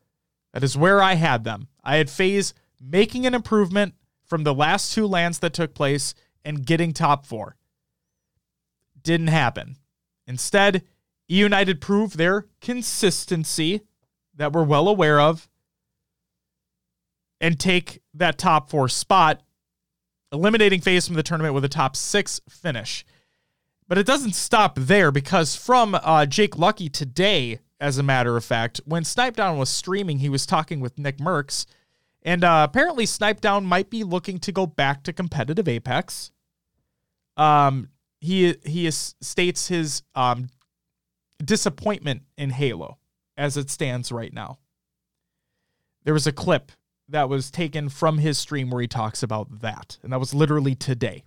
That 0.53 0.63
is 0.63 0.75
where 0.75 1.01
I 1.01 1.13
had 1.13 1.43
them. 1.43 1.67
I 1.83 1.97
had 1.97 2.09
FaZe 2.09 2.53
making 2.81 3.25
an 3.25 3.35
improvement 3.35 3.93
from 4.25 4.43
the 4.43 4.55
last 4.55 4.93
two 4.93 5.05
LANs 5.05 5.39
that 5.39 5.53
took 5.53 5.73
place 5.75 6.15
and 6.43 6.65
getting 6.65 6.91
top 6.91 7.25
4. 7.25 7.55
Didn't 9.03 9.27
happen. 9.27 9.77
Instead, 10.25 10.83
United 11.27 11.79
proved 11.79 12.17
their 12.17 12.47
consistency 12.59 13.81
that 14.35 14.51
we're 14.51 14.63
well 14.63 14.87
aware 14.87 15.19
of 15.19 15.47
and 17.39 17.59
take 17.59 18.01
that 18.13 18.37
top 18.37 18.69
four 18.69 18.87
spot, 18.87 19.41
eliminating 20.31 20.81
FaZe 20.81 21.07
from 21.07 21.15
the 21.15 21.23
tournament 21.23 21.53
with 21.53 21.65
a 21.65 21.69
top 21.69 21.95
six 21.95 22.41
finish. 22.49 23.05
But 23.91 23.97
it 23.97 24.05
doesn't 24.05 24.35
stop 24.35 24.75
there 24.77 25.11
because 25.11 25.53
from 25.53 25.95
uh, 25.95 26.25
Jake 26.25 26.57
Lucky 26.57 26.87
today, 26.87 27.59
as 27.81 27.97
a 27.97 28.03
matter 28.03 28.37
of 28.37 28.45
fact, 28.45 28.79
when 28.85 29.03
Snipedown 29.03 29.57
was 29.57 29.69
streaming, 29.69 30.19
he 30.19 30.29
was 30.29 30.45
talking 30.45 30.79
with 30.79 30.97
Nick 30.97 31.17
Mercs. 31.17 31.65
And 32.23 32.45
uh, 32.45 32.65
apparently, 32.69 33.05
Snipedown 33.05 33.65
might 33.65 33.89
be 33.89 34.05
looking 34.05 34.39
to 34.39 34.53
go 34.53 34.65
back 34.65 35.03
to 35.03 35.11
competitive 35.11 35.67
Apex. 35.67 36.31
Um, 37.35 37.89
he 38.21 38.55
he 38.65 38.85
is, 38.87 39.13
states 39.19 39.67
his 39.67 40.03
um, 40.15 40.47
disappointment 41.43 42.21
in 42.37 42.51
Halo 42.51 42.97
as 43.35 43.57
it 43.57 43.69
stands 43.69 44.09
right 44.09 44.31
now. 44.31 44.59
There 46.05 46.13
was 46.13 46.27
a 46.27 46.31
clip 46.31 46.71
that 47.09 47.27
was 47.27 47.51
taken 47.51 47.89
from 47.89 48.19
his 48.19 48.37
stream 48.37 48.69
where 48.69 48.81
he 48.81 48.87
talks 48.87 49.21
about 49.21 49.59
that, 49.59 49.97
and 50.01 50.13
that 50.13 50.19
was 50.21 50.33
literally 50.33 50.75
today. 50.75 51.25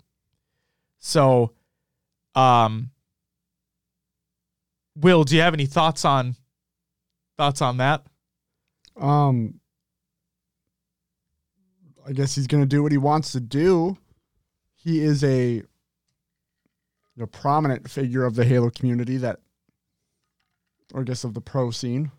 So, 0.99 1.53
um, 2.35 2.91
Will, 4.97 5.25
do 5.25 5.35
you 5.35 5.43
have 5.43 5.55
any 5.55 5.67
thoughts 5.67 6.05
on 6.05 6.37
thoughts 7.37 7.61
on 7.61 7.79
that? 7.79 8.07
Um, 8.97 9.61
I 12.07 12.13
guess 12.13 12.35
he's 12.35 12.47
gonna 12.47 12.67
do 12.67 12.83
what 12.83 12.93
he 12.93 12.99
wants 12.99 13.33
to 13.33 13.41
do. 13.41 13.97
He 14.75 15.01
is 15.01 15.25
a 15.25 15.63
a 17.21 17.27
prominent 17.27 17.91
figure 17.91 18.25
of 18.25 18.35
the 18.35 18.45
Halo 18.45 18.71
community 18.71 19.17
that, 19.19 19.41
or 20.93 21.01
I 21.01 21.05
guess 21.05 21.25
of 21.25 21.35
the 21.35 21.41
pro 21.41 21.71
scene. 21.71 22.11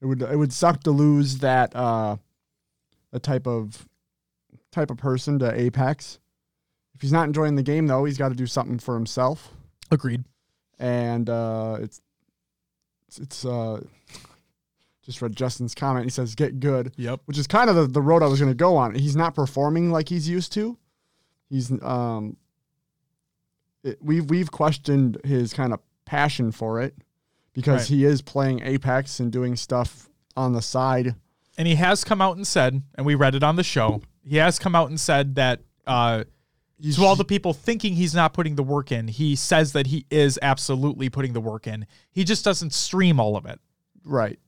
It 0.00 0.06
would 0.06 0.22
it 0.22 0.36
would 0.36 0.52
suck 0.52 0.82
to 0.84 0.90
lose 0.90 1.38
that 1.38 1.74
uh, 1.74 2.16
a 3.12 3.18
type 3.18 3.46
of 3.46 3.88
type 4.70 4.90
of 4.90 4.98
person 4.98 5.38
to 5.40 5.60
Apex. 5.60 6.20
If 6.94 7.00
he's 7.02 7.12
not 7.12 7.26
enjoying 7.26 7.56
the 7.56 7.62
game 7.62 7.86
though, 7.86 8.04
he's 8.04 8.18
got 8.18 8.28
to 8.30 8.34
do 8.34 8.46
something 8.46 8.78
for 8.78 8.94
himself. 8.94 9.48
Agreed. 9.90 10.24
And 10.78 11.28
uh, 11.30 11.78
it's 11.80 12.00
it's, 13.08 13.18
it's 13.18 13.44
uh, 13.44 13.80
just 15.04 15.20
read 15.22 15.34
Justin's 15.36 15.74
comment. 15.74 16.04
He 16.04 16.10
says, 16.10 16.34
"Get 16.34 16.60
good." 16.60 16.92
Yep. 16.96 17.20
which 17.26 17.38
is 17.38 17.46
kind 17.46 17.68
of 17.70 17.76
the, 17.76 17.86
the 17.86 18.02
road 18.02 18.22
I 18.22 18.26
was 18.26 18.38
going 18.40 18.50
to 18.52 18.56
go 18.56 18.76
on. 18.76 18.94
He's 18.94 19.16
not 19.16 19.34
performing 19.34 19.90
like 19.90 20.08
he's 20.08 20.28
used 20.28 20.52
to. 20.54 20.76
He's 21.48 21.70
um, 21.82 22.36
it, 23.82 23.98
we've 24.00 24.28
we've 24.28 24.50
questioned 24.50 25.18
his 25.24 25.52
kind 25.52 25.72
of 25.72 25.80
passion 26.04 26.52
for 26.52 26.80
it 26.80 26.94
because 27.52 27.82
Right. 27.82 27.88
he 27.98 28.04
is 28.04 28.22
playing 28.22 28.60
Apex 28.62 29.20
and 29.20 29.32
doing 29.32 29.56
stuff 29.56 30.08
on 30.36 30.52
the 30.52 30.62
side. 30.62 31.14
And 31.58 31.66
he 31.66 31.74
has 31.74 32.04
come 32.04 32.20
out 32.22 32.36
and 32.36 32.46
said, 32.46 32.82
and 32.94 33.04
we 33.04 33.14
read 33.14 33.34
it 33.34 33.42
on 33.42 33.56
the 33.56 33.64
show. 33.64 34.00
He 34.24 34.36
has 34.36 34.58
come 34.58 34.74
out 34.74 34.88
and 34.88 34.98
said 34.98 35.34
that 35.34 35.60
uh, 35.86 36.24
to 36.82 37.04
all 37.04 37.16
the 37.16 37.24
people 37.24 37.52
thinking 37.52 37.94
he's 37.94 38.14
not 38.14 38.32
putting 38.32 38.56
the 38.56 38.62
work 38.62 38.90
in, 38.92 39.08
he 39.08 39.36
says 39.36 39.72
that 39.72 39.88
he 39.88 40.06
is 40.10 40.38
absolutely 40.42 41.10
putting 41.10 41.32
the 41.32 41.40
work 41.40 41.66
in. 41.66 41.86
He 42.10 42.24
just 42.24 42.44
doesn't 42.44 42.72
stream 42.72 43.20
all 43.20 43.36
of 43.36 43.46
it. 43.46 43.60
right, 44.04 44.38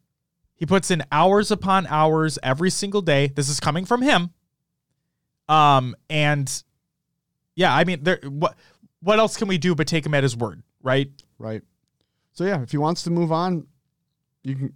He 0.55 0.66
puts 0.66 0.90
in 0.90 1.03
hours 1.12 1.51
upon 1.51 1.87
hours 1.87 2.38
every 2.42 2.71
single 2.71 3.03
day. 3.03 3.29
This 3.29 3.49
is 3.49 3.61
coming 3.61 3.85
from 3.85 4.03
him. 4.03 4.31
Um, 5.49 5.95
and 6.09 6.62
yeah, 7.55 7.75
I 7.75 7.85
mean, 7.85 8.03
there. 8.03 8.21
What 8.25 8.57
what 9.01 9.18
else 9.18 9.37
can 9.37 9.49
we 9.49 9.59
do 9.59 9.75
but 9.75 9.87
take 9.87 10.07
him 10.07 10.14
at 10.14 10.23
his 10.23 10.37
word, 10.37 10.62
right? 10.83 11.11
right. 11.38 11.62
So 12.33 12.45
yeah, 12.45 12.62
if 12.62 12.71
he 12.71 12.79
wants 12.79 13.03
to 13.03 13.11
move 13.11 13.33
on, 13.33 13.66
you 14.45 14.55
can 14.55 14.73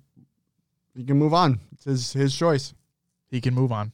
you 0.95 1.05
can 1.05 1.17
move 1.17 1.33
on. 1.33 1.61
It's 1.73 1.85
his 1.85 2.13
his 2.13 2.37
choice. 2.37 2.75
He 3.31 3.41
can 3.41 3.55
move 3.55 3.73
on. 3.73 3.93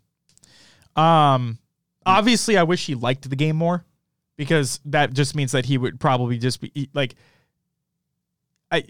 Um, 0.96 1.58
obviously, 2.06 2.56
I 2.56 2.62
wish 2.62 2.86
he 2.86 2.94
liked 2.94 3.28
the 3.28 3.36
game 3.36 3.56
more 3.56 3.84
because 4.36 4.80
that 4.86 5.12
just 5.12 5.34
means 5.34 5.52
that 5.52 5.66
he 5.66 5.78
would 5.78 6.00
probably 6.00 6.38
just 6.38 6.60
be 6.60 6.88
like, 6.94 7.14
I. 8.70 8.84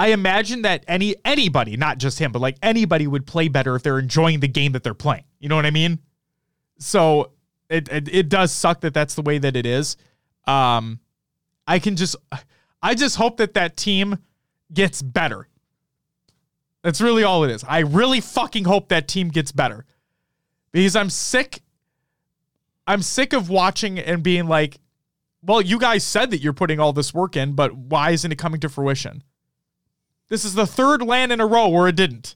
I 0.00 0.12
imagine 0.12 0.62
that 0.62 0.84
any 0.86 1.16
anybody, 1.24 1.76
not 1.76 1.98
just 1.98 2.20
him, 2.20 2.30
but 2.30 2.38
like 2.38 2.56
anybody 2.62 3.08
would 3.08 3.26
play 3.26 3.48
better 3.48 3.74
if 3.74 3.82
they're 3.82 3.98
enjoying 3.98 4.38
the 4.38 4.46
game 4.46 4.70
that 4.70 4.84
they're 4.84 4.94
playing. 4.94 5.24
You 5.40 5.48
know 5.48 5.56
what 5.56 5.66
I 5.66 5.72
mean? 5.72 5.98
So 6.78 7.32
it 7.68 7.88
it, 7.88 8.08
it 8.08 8.28
does 8.28 8.52
suck 8.52 8.82
that 8.82 8.94
that's 8.94 9.16
the 9.16 9.22
way 9.22 9.38
that 9.38 9.56
it 9.56 9.66
is. 9.66 9.96
Um, 10.46 11.00
I 11.66 11.80
can 11.80 11.96
just 11.96 12.14
I 12.82 12.94
just 12.94 13.16
hope 13.16 13.38
that 13.38 13.54
that 13.54 13.76
team 13.76 14.18
gets 14.72 15.02
better. 15.02 15.48
That's 16.82 17.00
really 17.00 17.24
all 17.24 17.44
it 17.44 17.50
is. 17.50 17.64
I 17.64 17.80
really 17.80 18.20
fucking 18.20 18.64
hope 18.64 18.88
that 18.88 19.08
team 19.08 19.28
gets 19.28 19.52
better 19.52 19.84
because 20.72 20.96
I'm 20.96 21.10
sick. 21.10 21.60
I'm 22.88 23.02
sick 23.02 23.34
of 23.34 23.50
watching 23.50 23.98
and 23.98 24.22
being 24.22 24.48
like, 24.48 24.78
well, 25.42 25.60
you 25.60 25.78
guys 25.78 26.02
said 26.02 26.30
that 26.30 26.40
you're 26.40 26.54
putting 26.54 26.80
all 26.80 26.94
this 26.94 27.12
work 27.12 27.36
in, 27.36 27.52
but 27.52 27.76
why 27.76 28.10
isn't 28.10 28.32
it 28.32 28.38
coming 28.38 28.60
to 28.60 28.68
fruition? 28.68 29.22
This 30.28 30.44
is 30.44 30.54
the 30.54 30.66
third 30.66 31.02
LAN 31.02 31.30
in 31.30 31.40
a 31.40 31.46
row 31.46 31.68
where 31.68 31.86
it 31.86 31.96
didn't. 31.96 32.34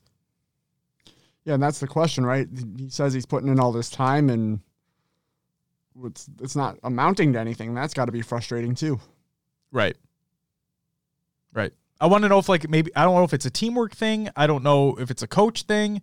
Yeah, 1.45 1.55
and 1.55 1.63
that's 1.63 1.81
the 1.81 1.89
question, 1.89 2.25
right? 2.25 2.47
He 2.77 2.91
says 2.91 3.15
he's 3.15 3.27
putting 3.27 3.49
in 3.49 3.59
all 3.59 3.73
this 3.73 3.89
time 3.91 4.29
and 4.31 4.61
it's 6.05 6.29
it's 6.41 6.55
not 6.55 6.79
amounting 6.85 7.33
to 7.33 7.41
anything. 7.41 7.75
That's 7.75 7.95
got 7.95 8.05
to 8.05 8.13
be 8.13 8.23
frustrating 8.23 8.75
too. 8.75 9.01
Right. 9.73 9.97
Right. 11.53 11.73
I 12.01 12.07
want 12.07 12.23
to 12.23 12.29
know 12.29 12.39
if 12.39 12.49
like 12.49 12.69
maybe 12.69 12.95
I 12.95 13.05
don't 13.05 13.15
know 13.15 13.25
if 13.25 13.33
it's 13.33 13.47
a 13.47 13.51
teamwork 13.51 13.95
thing. 13.95 14.29
I 14.37 14.47
don't 14.47 14.63
know 14.63 14.97
if 14.97 15.11
it's 15.11 15.23
a 15.23 15.27
coach 15.27 15.63
thing. 15.63 16.03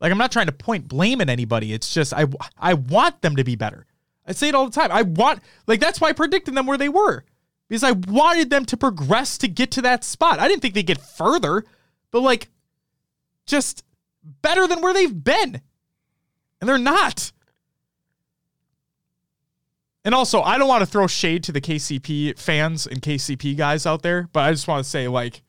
Like 0.00 0.12
I'm 0.12 0.18
not 0.18 0.32
trying 0.32 0.46
to 0.46 0.52
point 0.52 0.88
blame 0.88 1.20
at 1.20 1.28
anybody. 1.28 1.72
It's 1.72 1.92
just 1.92 2.12
I 2.12 2.26
I 2.58 2.74
want 2.74 3.22
them 3.22 3.36
to 3.36 3.44
be 3.44 3.56
better. 3.56 3.86
I 4.26 4.32
say 4.32 4.48
it 4.48 4.54
all 4.54 4.66
the 4.66 4.72
time. 4.72 4.90
I 4.92 5.02
want 5.02 5.40
like 5.66 5.80
that's 5.80 6.00
why 6.00 6.08
I 6.08 6.12
predicted 6.12 6.54
them 6.54 6.66
where 6.66 6.78
they 6.78 6.88
were. 6.88 7.24
Because 7.68 7.82
I 7.82 7.92
wanted 7.92 8.50
them 8.50 8.64
to 8.66 8.76
progress 8.76 9.38
to 9.38 9.48
get 9.48 9.72
to 9.72 9.82
that 9.82 10.04
spot. 10.04 10.38
I 10.38 10.46
didn't 10.46 10.62
think 10.62 10.74
they'd 10.74 10.86
get 10.86 11.00
further, 11.00 11.64
but 12.12 12.20
like 12.20 12.48
just 13.46 13.82
better 14.42 14.66
than 14.66 14.80
where 14.80 14.94
they've 14.94 15.24
been. 15.24 15.60
And 16.60 16.68
they're 16.68 16.78
not. 16.78 17.32
And 20.06 20.14
also, 20.14 20.40
I 20.40 20.56
don't 20.56 20.68
want 20.68 20.82
to 20.82 20.86
throw 20.86 21.08
shade 21.08 21.42
to 21.44 21.52
the 21.52 21.60
KCP 21.60 22.38
fans 22.38 22.86
and 22.86 23.02
KCP 23.02 23.56
guys 23.56 23.86
out 23.86 24.02
there, 24.02 24.28
but 24.32 24.44
I 24.44 24.52
just 24.52 24.68
want 24.68 24.84
to 24.84 24.88
say, 24.88 25.08
like, 25.08 25.42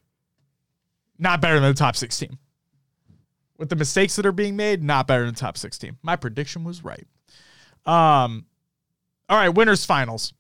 not 1.20 1.42
better 1.42 1.60
than 1.60 1.70
the 1.70 1.76
top 1.76 1.96
six 1.96 2.18
team. 2.18 2.40
With 3.58 3.70
the 3.70 3.76
mistakes 3.76 4.16
that 4.16 4.26
are 4.26 4.32
being 4.32 4.56
made, 4.56 4.84
not 4.84 5.08
better 5.08 5.26
than 5.26 5.34
top 5.34 5.58
16. 5.58 5.98
My 6.04 6.16
prediction 6.16 6.64
was 6.64 6.84
right. 6.84 7.08
Um, 7.86 8.46
all 9.30 9.38
right, 9.38 9.50
winners 9.50 9.86
finals. 9.86 10.34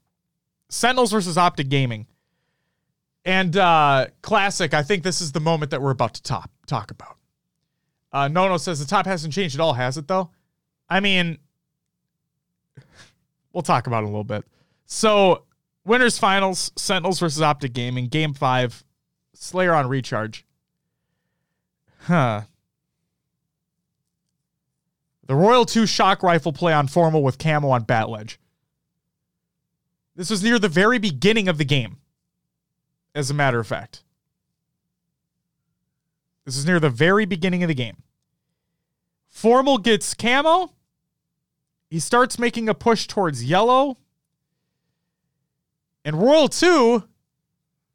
Sentinels 0.70 1.11
versus 1.11 1.38
Optic 1.38 1.70
Gaming. 1.70 2.07
And 3.26 3.57
uh, 3.57 4.07
classic, 4.22 4.74
I 4.74 4.84
think 4.84 5.03
this 5.03 5.20
is 5.20 5.32
the 5.32 5.39
moment 5.39 5.72
that 5.72 5.82
we're 5.82 5.91
about 5.91 6.13
to 6.13 6.24
top, 6.24 6.51
talk 6.65 6.91
about. 6.91 7.18
Uh, 8.11 8.28
Nono 8.28 8.57
says 8.57 8.80
the 8.80 8.86
top 8.86 9.05
hasn't 9.05 9.34
changed 9.34 9.55
at 9.55 9.61
all, 9.61 9.74
has 9.74 9.97
it 9.97 10.07
though? 10.07 10.32
I 10.89 10.99
mean, 10.99 11.38
we'll 13.53 13.63
talk 13.63 13.88
about 13.88 14.03
it 14.03 14.05
a 14.05 14.09
little 14.09 14.24
bit. 14.24 14.45
So, 14.86 15.43
winners 15.86 16.18
finals, 16.18 16.72
Sentinels 16.78 17.20
versus 17.20 17.41
Optic 17.41 17.74
Gaming, 17.74 18.07
game 18.07 18.34
five, 18.34 18.84
Slayer 19.34 19.74
on 19.74 19.88
recharge. 19.88 20.45
Huh. 22.03 22.43
The 25.28 25.36
Royal 25.36 25.66
2 25.66 25.86
shock 25.86 26.24
rifle 26.24 26.54
play 26.54 26.74
on 26.74 26.88
formal 26.88 27.22
with 27.22 27.38
camo 27.38 27.70
on 27.70 27.84
bat 27.84 28.10
ledge. 28.10 28.40
This 30.16 30.30
was 30.30 30.42
near 30.42 30.58
the 30.58 30.70
very 30.70 30.98
beginning 30.98 31.48
of 31.48 31.58
the 31.58 31.66
game, 31.66 31.98
as 33.14 33.30
a 33.30 33.34
matter 33.34 33.60
of 33.60 33.68
fact. 33.68 34.04
This 36.46 36.58
is 36.58 36.66
near 36.66 36.80
the 36.80 36.90
very 36.90 37.26
beginning 37.26 37.62
of 37.62 37.68
the 37.68 37.76
game. 37.76 37.98
Formal 39.28 39.78
gets 39.78 40.14
camo. 40.14 40.72
He 41.90 42.00
starts 42.00 42.40
making 42.40 42.70
a 42.70 42.74
push 42.74 43.06
towards 43.06 43.44
yellow. 43.44 43.98
And 46.06 46.22
Royal 46.22 46.48
2, 46.48 47.04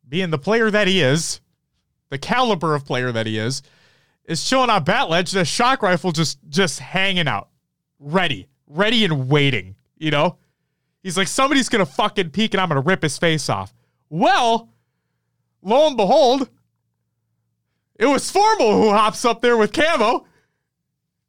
being 0.07 0.31
the 0.31 0.39
player 0.39 0.71
that 0.71 0.87
he 0.87 1.01
is, 1.01 1.41
the 2.11 2.19
caliber 2.19 2.75
of 2.75 2.85
player 2.85 3.11
that 3.11 3.27
he 3.27 3.39
is, 3.39 3.63
is 4.27 4.45
chilling 4.45 4.71
on 4.71 4.85
bat 4.85 5.09
ledge, 5.09 5.33
the 5.33 5.45
shock 5.45 5.83
rifle 5.83 6.13
just 6.13 6.39
just 6.49 6.81
hanging 6.81 7.29
out. 7.29 7.49
Ready. 7.99 8.49
Ready 8.67 9.05
and 9.05 9.29
waiting. 9.29 9.77
You 9.97 10.11
know? 10.11 10.39
He's 11.03 11.17
like, 11.17 11.29
somebody's 11.29 11.69
gonna 11.69 11.87
fucking 11.87 12.31
peek 12.31 12.55
and 12.55 12.61
I'm 12.61 12.69
gonna 12.69 12.81
rip 12.81 13.03
his 13.03 13.19
face 13.19 13.49
off. 13.49 13.75
Well, 14.09 14.71
lo 15.63 15.87
and 15.89 15.97
behold, 15.97 16.49
it 17.99 18.07
was 18.07 18.31
Formal 18.31 18.83
who 18.83 18.91
hops 18.91 19.25
up 19.25 19.41
there 19.41 19.57
with 19.57 19.73
camo. 19.73 20.27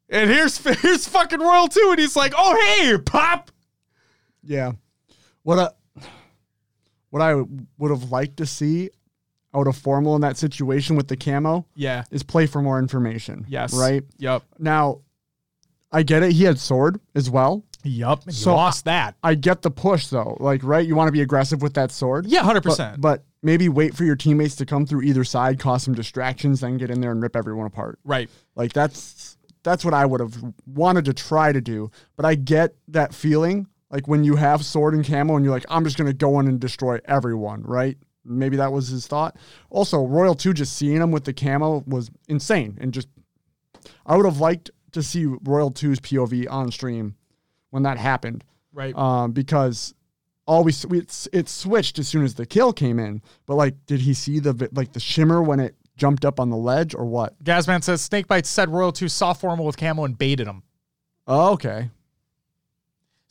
And 0.09 0.29
here's 0.29 0.57
here's 0.81 1.07
fucking 1.07 1.39
Royal 1.39 1.67
2, 1.67 1.87
and 1.91 1.99
he's 1.99 2.15
like, 2.15 2.33
oh 2.37 2.55
hey, 2.55 2.97
pop. 2.97 3.51
Yeah. 4.43 4.73
What 5.43 5.59
a 5.59 5.73
what 7.09 7.21
I 7.21 7.35
would 7.35 7.91
have 7.91 8.11
liked 8.11 8.37
to 8.37 8.45
see 8.45 8.89
out 9.56 9.68
of 9.68 9.76
formal 9.78 10.16
in 10.16 10.22
that 10.22 10.38
situation 10.38 10.95
with 10.95 11.08
the 11.08 11.16
camo 11.18 11.66
Yeah. 11.76 12.04
is 12.12 12.24
play 12.24 12.45
for 12.47 12.62
more 12.62 12.80
information. 12.80 13.45
Yes. 13.47 13.74
Right? 13.74 14.04
Yep. 14.18 14.43
Now, 14.60 15.01
I 15.91 16.04
get 16.04 16.24
it. 16.24 16.32
He 16.32 16.43
had 16.45 16.60
sword 16.60 16.99
as 17.16 17.30
well. 17.30 17.64
And 17.86 18.34
So 18.34 18.51
you 18.51 18.56
lost 18.56 18.86
that. 18.86 19.16
I 19.22 19.36
get 19.36 19.62
the 19.62 19.70
push 19.70 20.08
though. 20.08 20.38
Like, 20.39 20.64
right? 20.64 20.88
You 20.88 20.95
want 20.95 21.10
to 21.10 21.12
be 21.12 21.22
aggressive 21.22 21.62
with 21.62 21.74
that 21.74 21.91
sword. 21.91 22.26
Yeah, 22.26 22.41
hundred 22.43 22.64
But, 22.64 22.70
percent. 22.70 23.01
but 23.01 23.26
maybe 23.43 23.68
wait 23.70 23.93
for 23.93 24.06
your 24.06 24.16
teammates 24.16 24.56
to 24.56 24.66
come 24.66 24.86
through 24.86 25.01
either 25.01 25.24
side, 25.26 25.60
cause 25.60 25.84
some 25.84 25.93
distractions, 25.93 26.62
then 26.62 26.78
get 26.78 26.89
in 26.89 27.01
there 27.01 27.12
and 27.12 27.22
rip 27.22 27.36
everyone 27.36 27.68
apart. 27.68 27.99
Right. 28.06 28.30
Like 28.56 28.72
that's 28.74 29.38
that's 29.64 29.84
what 29.86 29.93
I 29.93 30.06
would 30.06 30.20
have 30.22 30.36
wanted 30.66 31.06
to 31.06 31.14
try 31.14 31.51
to 31.51 31.62
do. 31.62 31.91
But 32.16 32.26
I 32.26 32.36
get 32.36 32.76
that 32.88 33.14
feeling 33.14 33.68
like 33.91 34.08
when 34.08 34.24
you 34.24 34.36
have 34.38 34.66
sword 34.66 34.93
and 34.93 35.06
camo 35.06 35.36
and 35.36 35.43
you're 35.45 35.54
like, 35.54 35.66
I'm 35.70 35.84
just 35.84 35.97
gonna 35.97 36.14
go 36.14 36.39
in 36.39 36.47
and 36.47 36.60
destroy 36.60 36.99
everyone, 37.06 37.64
right? 37.64 37.97
Maybe 38.26 38.57
that 38.57 38.71
was 38.71 38.88
his 38.88 39.07
thought. 39.07 39.36
Also, 39.69 40.05
Royal 40.05 40.36
2 40.36 40.53
just 40.53 40.76
seeing 40.76 41.01
him 41.01 41.11
with 41.11 41.26
the 41.26 41.34
camo 41.34 41.84
was 41.86 42.09
insane. 42.28 42.78
And 42.80 42.93
just 42.93 43.07
I 44.05 44.15
would 44.15 44.26
have 44.26 44.39
liked 44.39 44.71
to 44.93 45.03
see 45.03 45.26
Royal 45.26 45.71
2's 45.71 45.99
POV 45.99 46.49
on 46.49 46.71
stream 46.71 47.15
when 47.71 47.84
that 47.84 47.97
happened. 47.97 48.43
Right. 48.71 48.95
Um, 48.95 49.32
because 49.32 49.93
all 50.45 50.63
we, 50.63 50.74
we 50.88 50.99
it's, 50.99 51.28
it 51.34 51.49
switched 51.49 51.99
as 51.99 52.07
soon 52.07 52.24
as 52.24 52.36
the 52.36 52.45
kill 52.45 52.74
came 52.74 52.99
in. 52.99 53.21
But 53.45 53.55
like, 53.55 53.76
did 53.86 54.01
he 54.01 54.13
see 54.13 54.39
the 54.39 54.69
like 54.74 54.93
the 54.93 54.99
shimmer 54.99 55.41
when 55.41 55.59
it 55.59 55.76
jumped 55.95 56.26
up 56.26 56.39
on 56.39 56.49
the 56.49 56.57
ledge 56.57 56.95
or 56.95 57.05
what? 57.05 57.41
Gazman 57.43 57.84
says 57.84 58.01
Snakebite 58.01 58.45
said 58.45 58.69
Royal 58.69 58.91
2 58.91 59.07
saw 59.07 59.34
Formal 59.34 59.65
with 59.65 59.78
camo 59.78 60.05
and 60.05 60.17
baited 60.17 60.47
him. 60.47 60.63
Oh, 61.28 61.53
okay. 61.53 61.89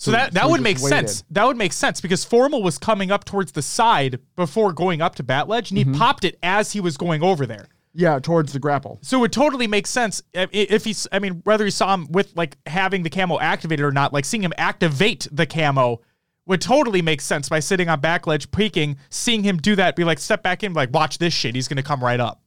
So, 0.04 0.10
that, 0.10 0.32
that 0.34 0.42
so 0.42 0.48
would 0.50 0.60
make 0.62 0.78
waited. 0.78 0.88
sense. 0.88 1.24
That 1.30 1.46
would 1.46 1.56
make 1.56 1.72
sense 1.72 2.00
because 2.00 2.24
Formal 2.24 2.62
was 2.62 2.76
coming 2.76 3.12
up 3.12 3.24
towards 3.24 3.52
the 3.52 3.62
side 3.62 4.18
before 4.34 4.72
going 4.72 5.00
up 5.00 5.14
to 5.16 5.22
Bat 5.22 5.48
Ledge, 5.48 5.70
and 5.70 5.78
Mm-hmm. 5.78 5.92
he 5.92 5.98
popped 5.98 6.24
it 6.24 6.38
as 6.42 6.72
he 6.72 6.80
was 6.80 6.96
going 6.96 7.22
over 7.22 7.46
there. 7.46 7.68
Yeah, 7.94 8.18
towards 8.18 8.52
the 8.52 8.58
grapple. 8.58 8.98
So 9.02 9.18
it 9.18 9.20
would 9.20 9.32
totally 9.32 9.66
make 9.66 9.86
sense 9.86 10.20
if, 10.32 10.48
if 10.52 10.84
he's. 10.84 11.06
I 11.12 11.18
mean, 11.18 11.42
whether 11.44 11.64
he 11.64 11.70
saw 11.70 11.92
him 11.94 12.08
with 12.10 12.32
like 12.34 12.56
having 12.66 13.02
the 13.04 13.10
camo 13.10 13.38
activated 13.38 13.84
or 13.84 13.92
not, 13.92 14.12
like 14.12 14.24
seeing 14.24 14.42
him 14.42 14.52
activate 14.56 15.28
the 15.30 15.46
camo 15.46 16.00
would 16.46 16.60
totally 16.60 17.02
make 17.02 17.20
sense 17.20 17.48
by 17.48 17.60
sitting 17.60 17.88
on 17.88 18.00
back 18.00 18.26
ledge, 18.26 18.50
peeking, 18.50 18.96
seeing 19.10 19.44
him 19.44 19.58
do 19.58 19.76
that, 19.76 19.94
be 19.94 20.02
like, 20.02 20.18
step 20.18 20.42
back 20.42 20.64
in, 20.64 20.72
like, 20.72 20.92
watch 20.92 21.18
this 21.18 21.32
shit. 21.32 21.54
He's 21.54 21.68
gonna 21.68 21.82
come 21.84 22.02
right 22.02 22.18
up. 22.18 22.42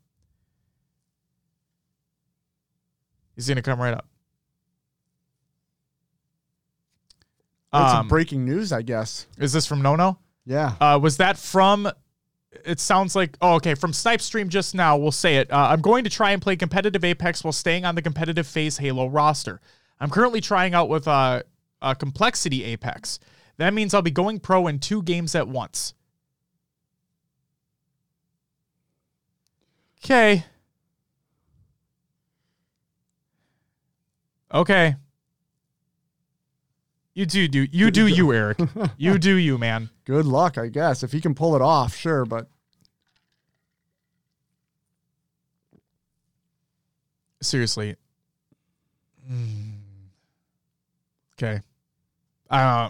He's 3.36 3.48
gonna 3.48 3.62
come 3.62 3.80
right 3.80 3.94
up. 3.94 4.08
That's 7.76 7.92
Um, 7.92 7.98
some 8.00 8.08
breaking 8.08 8.46
news, 8.46 8.72
I 8.72 8.82
guess. 8.82 9.28
is 9.38 9.52
this 9.52 9.66
from 9.66 9.82
Nono? 9.82 10.18
Yeah. 10.46 10.76
Uh, 10.80 10.98
was 11.02 11.18
that 11.18 11.38
from? 11.38 11.90
It 12.64 12.80
sounds 12.80 13.16
like 13.16 13.38
oh 13.42 13.56
okay 13.56 13.76
from 13.76 13.92
Snipe 13.92 14.22
Stream 14.22 14.48
just 14.48 14.74
now. 14.74 14.96
We'll 14.96 15.12
say 15.12 15.38
it. 15.38 15.52
Uh, 15.52 15.68
I'm 15.72 15.82
going 15.82 16.06
to 16.06 16.10
try 16.10 16.32
and 16.32 16.42
play 16.42 16.56
competitive 16.56 17.04
Apex 17.04 17.44
while 17.44 17.52
staying 17.52 17.84
on 17.84 17.96
the 17.96 18.02
competitive 18.02 18.48
FaZe 18.48 18.78
Halo 18.78 19.08
roster. 19.08 19.60
I'm 20.00 20.10
currently 20.10 20.40
trying 20.40 20.74
out 20.74 20.88
with 20.88 21.08
uh, 21.08 21.44
uh 21.82 21.94
complexity 21.96 22.64
Apex. 22.64 23.20
That 23.58 23.74
means 23.74 23.94
I'll 23.94 24.02
be 24.02 24.12
going 24.12 24.40
pro 24.40 24.68
in 24.68 24.80
two 24.80 25.02
games 25.04 25.36
at 25.36 25.48
once. 25.48 25.94
Okay. 30.04 30.46
Okay. 34.54 34.96
You 37.16 37.26
do 37.26 37.48
do 37.48 37.66
you 37.72 37.92
do 37.92 38.08
you 38.08 38.34
Eric. 38.34 38.60
You 38.98 39.18
do 39.18 39.36
you 39.36 39.58
man. 39.58 39.90
Good 40.04 40.26
luck, 40.26 40.58
I 40.58 40.68
guess. 40.68 41.02
If 41.02 41.14
he 41.14 41.22
can 41.22 41.34
pull 41.34 41.56
it 41.56 41.62
off, 41.62 41.96
sure, 41.96 42.26
but 42.26 42.48
seriously. 47.42 47.96
Mm. 49.32 49.76
Okay. 51.38 51.62
Uh, 52.50 52.90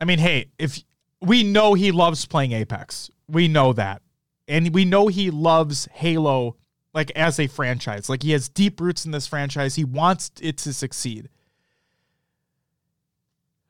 I 0.00 0.04
mean, 0.04 0.18
hey, 0.18 0.50
if 0.58 0.82
we 1.22 1.42
know 1.42 1.74
he 1.74 1.92
loves 1.92 2.26
playing 2.26 2.52
Apex, 2.52 3.10
we 3.26 3.48
know 3.48 3.72
that, 3.72 4.02
and 4.46 4.72
we 4.74 4.84
know 4.84 5.08
he 5.08 5.30
loves 5.30 5.88
Halo 5.92 6.56
like 6.92 7.10
as 7.12 7.40
a 7.40 7.46
franchise. 7.46 8.10
Like 8.10 8.22
he 8.22 8.32
has 8.32 8.50
deep 8.50 8.80
roots 8.80 9.06
in 9.06 9.12
this 9.12 9.26
franchise. 9.26 9.76
He 9.76 9.84
wants 9.84 10.30
it 10.42 10.58
to 10.58 10.74
succeed. 10.74 11.30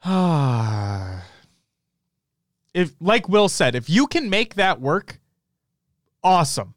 if, 2.75 2.93
like 3.01 3.29
Will 3.29 3.49
said, 3.49 3.75
if 3.75 3.91
you 3.91 4.07
can 4.07 4.31
make 4.31 4.55
that 4.55 4.81
work, 4.81 5.21
awesome. 6.23 6.75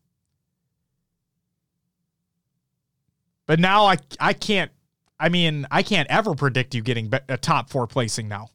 But 3.45 3.59
now 3.59 3.86
I 3.86 3.97
I 4.19 4.34
can't. 4.34 4.72
I 5.19 5.30
mean, 5.30 5.67
I 5.69 5.84
can't 5.84 6.09
ever 6.09 6.34
predict 6.36 6.74
you 6.74 6.82
getting 6.82 7.11
a 7.30 7.38
top 7.38 7.69
four 7.69 7.86
placing 7.86 8.28
now. 8.28 8.47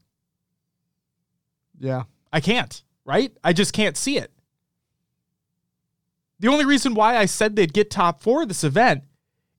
yeah. 1.78 2.04
I 2.32 2.40
can't. 2.40 2.82
Right? 3.04 3.32
I 3.44 3.52
just 3.52 3.72
can't 3.72 3.96
see 3.96 4.18
it. 4.18 4.32
The 6.40 6.48
only 6.48 6.64
reason 6.64 6.94
why 6.94 7.16
I 7.16 7.26
said 7.26 7.54
they'd 7.54 7.72
get 7.72 7.90
top 7.90 8.20
four 8.20 8.44
this 8.46 8.64
event 8.64 9.04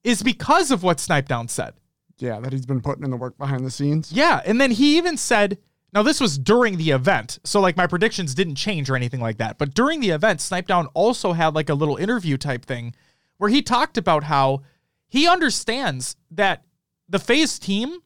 is 0.04 0.22
because 0.22 0.70
of 0.70 0.84
what 0.84 0.98
Snipedown 0.98 1.50
said. 1.50 1.74
Yeah, 2.20 2.40
that 2.40 2.52
he's 2.52 2.66
been 2.66 2.82
putting 2.82 3.04
in 3.04 3.12
the 3.12 3.18
work 3.18 3.38
behind 3.38 3.66
the 3.66 3.72
scenes. 3.72 4.12
Yeah, 4.12 4.42
and 4.46 4.60
then 4.60 4.72
he 4.72 4.98
even 4.98 5.18
said, 5.18 5.58
now 5.94 6.04
this 6.04 6.20
was 6.20 6.38
during 6.38 6.78
the 6.78 6.92
event, 6.92 7.40
so 7.44 7.62
like 7.62 7.78
my 7.78 7.88
predictions 7.88 8.36
didn't 8.36 8.56
change 8.56 8.90
or 8.90 8.96
anything 8.96 9.22
like 9.22 9.38
that. 9.38 9.58
But 9.58 9.74
during 9.74 10.00
the 10.00 10.10
event, 10.10 10.40
Snipedown 10.40 10.88
also 10.94 11.34
had 11.34 11.56
like 11.56 11.70
a 11.70 11.74
little 11.74 11.96
interview 11.96 12.38
type 12.38 12.66
thing 12.66 12.94
where 13.38 13.50
he 13.50 13.62
talked 13.62 13.98
about 13.98 14.24
how 14.24 14.64
he 15.08 15.28
understands 15.28 16.16
that 16.32 16.64
the 17.08 17.20
FaZe 17.20 17.60
team 17.60 18.00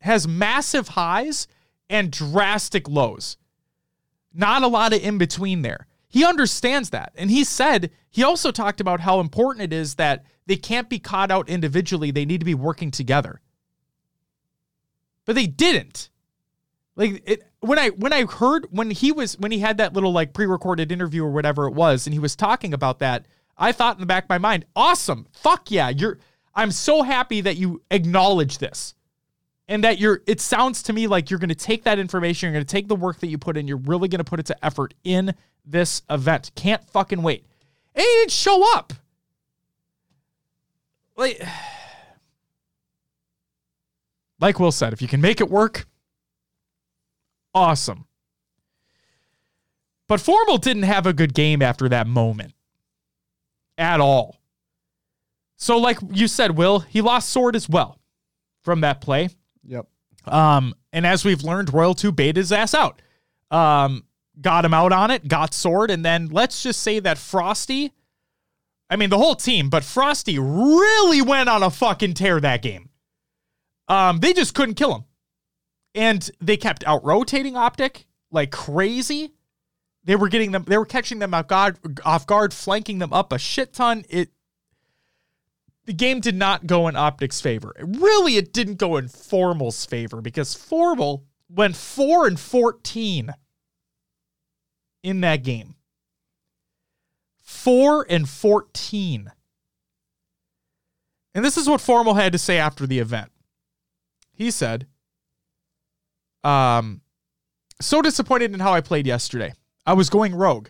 has 0.00 0.28
massive 0.28 0.88
highs 0.88 1.48
and 1.88 2.10
drastic 2.10 2.88
lows. 2.88 3.36
Not 4.32 4.62
a 4.62 4.68
lot 4.68 4.92
of 4.92 5.02
in 5.02 5.18
between 5.18 5.62
there. 5.62 5.86
He 6.08 6.24
understands 6.24 6.90
that. 6.90 7.12
And 7.16 7.30
he 7.30 7.42
said, 7.42 7.90
he 8.10 8.22
also 8.22 8.52
talked 8.52 8.80
about 8.80 9.00
how 9.00 9.20
important 9.20 9.64
it 9.64 9.72
is 9.72 9.96
that 9.96 10.24
they 10.46 10.56
can't 10.56 10.88
be 10.88 10.98
caught 10.98 11.30
out 11.30 11.48
individually. 11.48 12.10
They 12.10 12.24
need 12.24 12.40
to 12.40 12.44
be 12.44 12.54
working 12.54 12.90
together 12.90 13.40
but 15.24 15.34
they 15.34 15.46
didn't. 15.46 16.10
Like 16.96 17.22
it 17.26 17.42
when 17.60 17.78
I 17.78 17.88
when 17.90 18.12
I 18.12 18.24
heard 18.24 18.66
when 18.70 18.90
he 18.90 19.10
was 19.12 19.38
when 19.38 19.50
he 19.52 19.58
had 19.58 19.78
that 19.78 19.92
little 19.94 20.12
like 20.12 20.32
pre-recorded 20.32 20.92
interview 20.92 21.24
or 21.24 21.30
whatever 21.30 21.66
it 21.66 21.74
was, 21.74 22.06
and 22.06 22.14
he 22.14 22.20
was 22.20 22.36
talking 22.36 22.72
about 22.72 23.00
that, 23.00 23.26
I 23.58 23.72
thought 23.72 23.96
in 23.96 24.00
the 24.00 24.06
back 24.06 24.24
of 24.24 24.28
my 24.30 24.38
mind, 24.38 24.64
awesome, 24.76 25.26
fuck 25.32 25.70
yeah, 25.70 25.88
you're. 25.88 26.18
I'm 26.54 26.70
so 26.70 27.02
happy 27.02 27.40
that 27.40 27.56
you 27.56 27.82
acknowledge 27.90 28.58
this. 28.58 28.94
and 29.68 29.84
that 29.84 29.98
you're 29.98 30.22
it 30.26 30.40
sounds 30.40 30.82
to 30.84 30.92
me 30.92 31.06
like 31.06 31.30
you're 31.30 31.38
going 31.38 31.48
to 31.48 31.54
take 31.54 31.84
that 31.84 31.98
information, 31.98 32.48
you're 32.48 32.54
going 32.54 32.66
to 32.66 32.72
take 32.72 32.88
the 32.88 32.96
work 32.96 33.20
that 33.20 33.28
you 33.28 33.38
put 33.38 33.56
in, 33.56 33.66
you're 33.66 33.76
really 33.78 34.08
going 34.08 34.18
to 34.18 34.24
put 34.24 34.40
it 34.40 34.46
to 34.46 34.64
effort 34.64 34.94
in 35.04 35.34
this 35.64 36.02
event. 36.10 36.50
Can't 36.54 36.84
fucking 36.90 37.22
wait. 37.22 37.46
And 37.94 38.02
he 38.02 38.08
didn't 38.20 38.32
show 38.32 38.76
up. 38.76 38.92
Like, 41.16 41.42
like 44.44 44.60
Will 44.60 44.72
said, 44.72 44.92
if 44.92 45.00
you 45.00 45.08
can 45.08 45.22
make 45.22 45.40
it 45.40 45.48
work, 45.48 45.86
awesome. 47.54 48.04
But 50.06 50.20
Formal 50.20 50.58
didn't 50.58 50.82
have 50.82 51.06
a 51.06 51.14
good 51.14 51.32
game 51.32 51.62
after 51.62 51.88
that 51.88 52.06
moment 52.06 52.52
at 53.78 54.00
all. 54.00 54.36
So, 55.56 55.78
like 55.78 55.96
you 56.12 56.28
said, 56.28 56.58
Will, 56.58 56.80
he 56.80 57.00
lost 57.00 57.30
sword 57.30 57.56
as 57.56 57.70
well 57.70 57.98
from 58.60 58.82
that 58.82 59.00
play. 59.00 59.30
Yep. 59.66 59.86
Um, 60.26 60.74
and 60.92 61.06
as 61.06 61.24
we've 61.24 61.42
learned, 61.42 61.72
Royal 61.72 61.94
2 61.94 62.12
baited 62.12 62.36
his 62.36 62.52
ass 62.52 62.74
out. 62.74 63.00
Um, 63.50 64.04
got 64.38 64.66
him 64.66 64.74
out 64.74 64.92
on 64.92 65.10
it, 65.10 65.26
got 65.26 65.54
sword, 65.54 65.90
and 65.90 66.04
then 66.04 66.28
let's 66.28 66.62
just 66.62 66.82
say 66.82 67.00
that 67.00 67.16
Frosty, 67.16 67.92
I 68.90 68.96
mean 68.96 69.08
the 69.08 69.16
whole 69.16 69.36
team, 69.36 69.70
but 69.70 69.84
Frosty 69.84 70.38
really 70.38 71.22
went 71.22 71.48
on 71.48 71.62
a 71.62 71.70
fucking 71.70 72.12
tear 72.12 72.40
that 72.40 72.60
game. 72.60 72.90
Um, 73.88 74.18
they 74.18 74.32
just 74.32 74.54
couldn't 74.54 74.74
kill 74.74 74.94
him. 74.94 75.04
And 75.94 76.28
they 76.40 76.56
kept 76.56 76.84
out 76.86 77.04
rotating 77.04 77.56
Optic 77.56 78.06
like 78.30 78.50
crazy. 78.50 79.32
They 80.04 80.16
were 80.16 80.28
getting 80.28 80.52
them, 80.52 80.64
they 80.66 80.76
were 80.76 80.86
catching 80.86 81.18
them 81.18 81.32
off 81.32 81.46
guard, 81.46 81.78
off 82.04 82.26
guard, 82.26 82.52
flanking 82.52 82.98
them 82.98 83.12
up 83.12 83.32
a 83.32 83.38
shit 83.38 83.72
ton. 83.72 84.04
It 84.08 84.30
the 85.86 85.92
game 85.92 86.20
did 86.20 86.34
not 86.34 86.66
go 86.66 86.88
in 86.88 86.96
Optic's 86.96 87.40
favor. 87.40 87.74
Really, 87.78 88.36
it 88.36 88.52
didn't 88.52 88.76
go 88.76 88.96
in 88.96 89.08
Formal's 89.08 89.84
favor 89.84 90.20
because 90.20 90.54
Formal 90.54 91.24
went 91.48 91.76
4 91.76 92.26
and 92.26 92.40
14 92.40 93.34
in 95.02 95.20
that 95.20 95.42
game. 95.42 95.74
4 97.42 98.06
and 98.08 98.28
14. 98.28 99.30
And 101.34 101.44
this 101.44 101.58
is 101.58 101.68
what 101.68 101.80
Formal 101.80 102.14
had 102.14 102.32
to 102.32 102.38
say 102.38 102.58
after 102.58 102.86
the 102.86 102.98
event. 102.98 103.30
He 104.34 104.50
said, 104.50 104.86
um, 106.42 107.00
so 107.80 108.02
disappointed 108.02 108.52
in 108.52 108.60
how 108.60 108.72
I 108.72 108.80
played 108.80 109.06
yesterday. 109.06 109.54
I 109.86 109.94
was 109.94 110.10
going 110.10 110.34
rogue. 110.34 110.68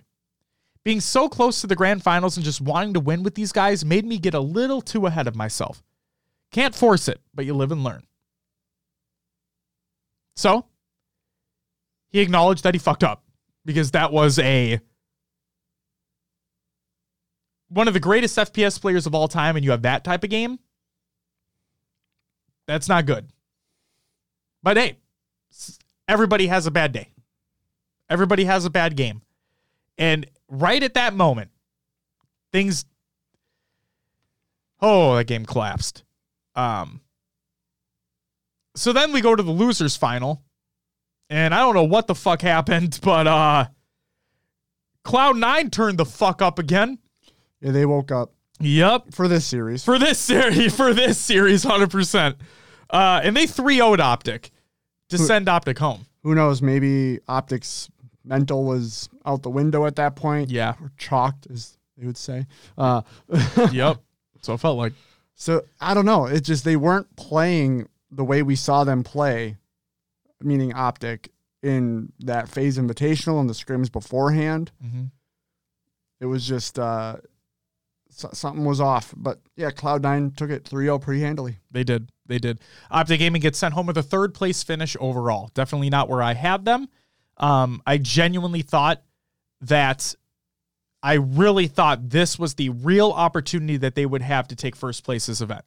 Being 0.84 1.00
so 1.00 1.28
close 1.28 1.60
to 1.60 1.66
the 1.66 1.76
grand 1.76 2.02
finals 2.02 2.36
and 2.36 2.44
just 2.44 2.60
wanting 2.60 2.94
to 2.94 3.00
win 3.00 3.22
with 3.22 3.34
these 3.34 3.52
guys 3.52 3.84
made 3.84 4.04
me 4.04 4.18
get 4.18 4.34
a 4.34 4.40
little 4.40 4.82
too 4.82 5.06
ahead 5.06 5.26
of 5.26 5.34
myself. 5.34 5.82
Can't 6.52 6.74
force 6.74 7.08
it, 7.08 7.20
but 7.34 7.46
you 7.46 7.54
live 7.54 7.72
and 7.72 7.82
learn. 7.82 8.04
So, 10.36 10.66
he 12.10 12.20
acknowledged 12.20 12.64
that 12.64 12.74
he 12.74 12.78
fucked 12.78 13.02
up 13.02 13.24
because 13.64 13.92
that 13.92 14.12
was 14.12 14.38
a 14.38 14.80
one 17.68 17.88
of 17.88 17.94
the 17.94 18.00
greatest 18.00 18.36
FPS 18.36 18.80
players 18.80 19.06
of 19.06 19.14
all 19.14 19.26
time 19.26 19.56
and 19.56 19.64
you 19.64 19.70
have 19.70 19.82
that 19.82 20.04
type 20.04 20.22
of 20.22 20.30
game. 20.30 20.58
That's 22.66 22.88
not 22.88 23.06
good. 23.06 23.30
But 24.64 24.78
hey, 24.78 24.96
everybody 26.08 26.46
has 26.46 26.66
a 26.66 26.70
bad 26.70 26.92
day. 26.92 27.10
Everybody 28.08 28.46
has 28.46 28.64
a 28.64 28.70
bad 28.70 28.96
game. 28.96 29.20
And 29.98 30.26
right 30.48 30.82
at 30.82 30.94
that 30.94 31.14
moment, 31.14 31.50
things 32.50 32.86
oh, 34.80 35.16
that 35.16 35.24
game 35.26 35.44
collapsed. 35.44 36.02
Um 36.56 37.02
so 38.74 38.92
then 38.94 39.12
we 39.12 39.20
go 39.20 39.36
to 39.36 39.42
the 39.42 39.52
losers 39.52 39.96
final. 39.96 40.42
And 41.28 41.54
I 41.54 41.58
don't 41.58 41.74
know 41.74 41.84
what 41.84 42.06
the 42.06 42.14
fuck 42.14 42.40
happened, 42.40 42.98
but 43.02 43.26
uh 43.26 43.66
Cloud9 45.04 45.70
turned 45.70 45.98
the 45.98 46.06
fuck 46.06 46.40
up 46.40 46.58
again. 46.58 46.98
Yeah, 47.60 47.72
they 47.72 47.84
woke 47.84 48.10
up 48.10 48.32
Yep. 48.60 49.12
for 49.12 49.28
this 49.28 49.44
series. 49.44 49.84
For 49.84 49.98
this 49.98 50.18
series, 50.18 50.74
for 50.76 50.94
this 50.94 51.18
series, 51.18 51.66
100%. 51.66 52.36
Uh, 52.88 53.20
and 53.22 53.36
they 53.36 53.46
3 53.46 53.78
0'd 53.78 54.00
Optic 54.00 54.50
to 55.10 55.18
send 55.18 55.48
Optic 55.48 55.78
home. 55.78 56.06
Who 56.22 56.34
knows? 56.34 56.62
Maybe 56.62 57.20
Optics 57.28 57.88
mental 58.24 58.64
was 58.64 59.08
out 59.26 59.42
the 59.42 59.50
window 59.50 59.84
at 59.86 59.96
that 59.96 60.16
point. 60.16 60.50
Yeah. 60.50 60.74
Or 60.80 60.90
chalked, 60.96 61.46
as 61.50 61.76
they 61.96 62.06
would 62.06 62.16
say. 62.16 62.46
Uh, 62.78 63.02
yep. 63.72 63.98
So 64.42 64.54
it 64.54 64.60
felt 64.60 64.78
like. 64.78 64.92
so 65.34 65.62
I 65.80 65.94
don't 65.94 66.06
know. 66.06 66.26
It's 66.26 66.46
just 66.46 66.64
they 66.64 66.76
weren't 66.76 67.14
playing 67.16 67.88
the 68.10 68.24
way 68.24 68.42
we 68.42 68.56
saw 68.56 68.84
them 68.84 69.02
play, 69.02 69.56
meaning 70.40 70.72
Optic, 70.72 71.30
in 71.62 72.12
that 72.20 72.48
FaZe 72.48 72.78
invitational 72.78 73.40
and 73.40 73.48
the 73.48 73.54
scrims 73.54 73.90
beforehand. 73.90 74.70
Mhm. 74.84 75.10
It 76.20 76.26
was 76.26 76.46
just 76.46 76.78
uh, 76.78 77.16
something 78.10 78.64
was 78.64 78.80
off. 78.80 79.12
But 79.16 79.40
yeah, 79.56 79.70
Cloud9 79.70 80.36
took 80.36 80.50
it 80.50 80.66
3 80.66 80.84
0 80.86 80.98
pretty 80.98 81.20
handily. 81.22 81.58
They 81.70 81.84
did. 81.84 82.10
They 82.26 82.38
did. 82.38 82.60
Optic 82.90 83.18
Gaming 83.18 83.42
gets 83.42 83.58
sent 83.58 83.74
home 83.74 83.86
with 83.86 83.98
a 83.98 84.02
third 84.02 84.34
place 84.34 84.62
finish 84.62 84.96
overall. 84.98 85.50
Definitely 85.54 85.90
not 85.90 86.08
where 86.08 86.22
I 86.22 86.34
had 86.34 86.64
them. 86.64 86.88
Um, 87.36 87.82
I 87.86 87.98
genuinely 87.98 88.62
thought 88.62 89.02
that 89.60 90.14
I 91.02 91.14
really 91.14 91.66
thought 91.66 92.08
this 92.08 92.38
was 92.38 92.54
the 92.54 92.70
real 92.70 93.10
opportunity 93.10 93.76
that 93.78 93.94
they 93.94 94.06
would 94.06 94.22
have 94.22 94.48
to 94.48 94.56
take 94.56 94.74
first 94.74 95.04
place 95.04 95.26
this 95.26 95.40
event. 95.40 95.64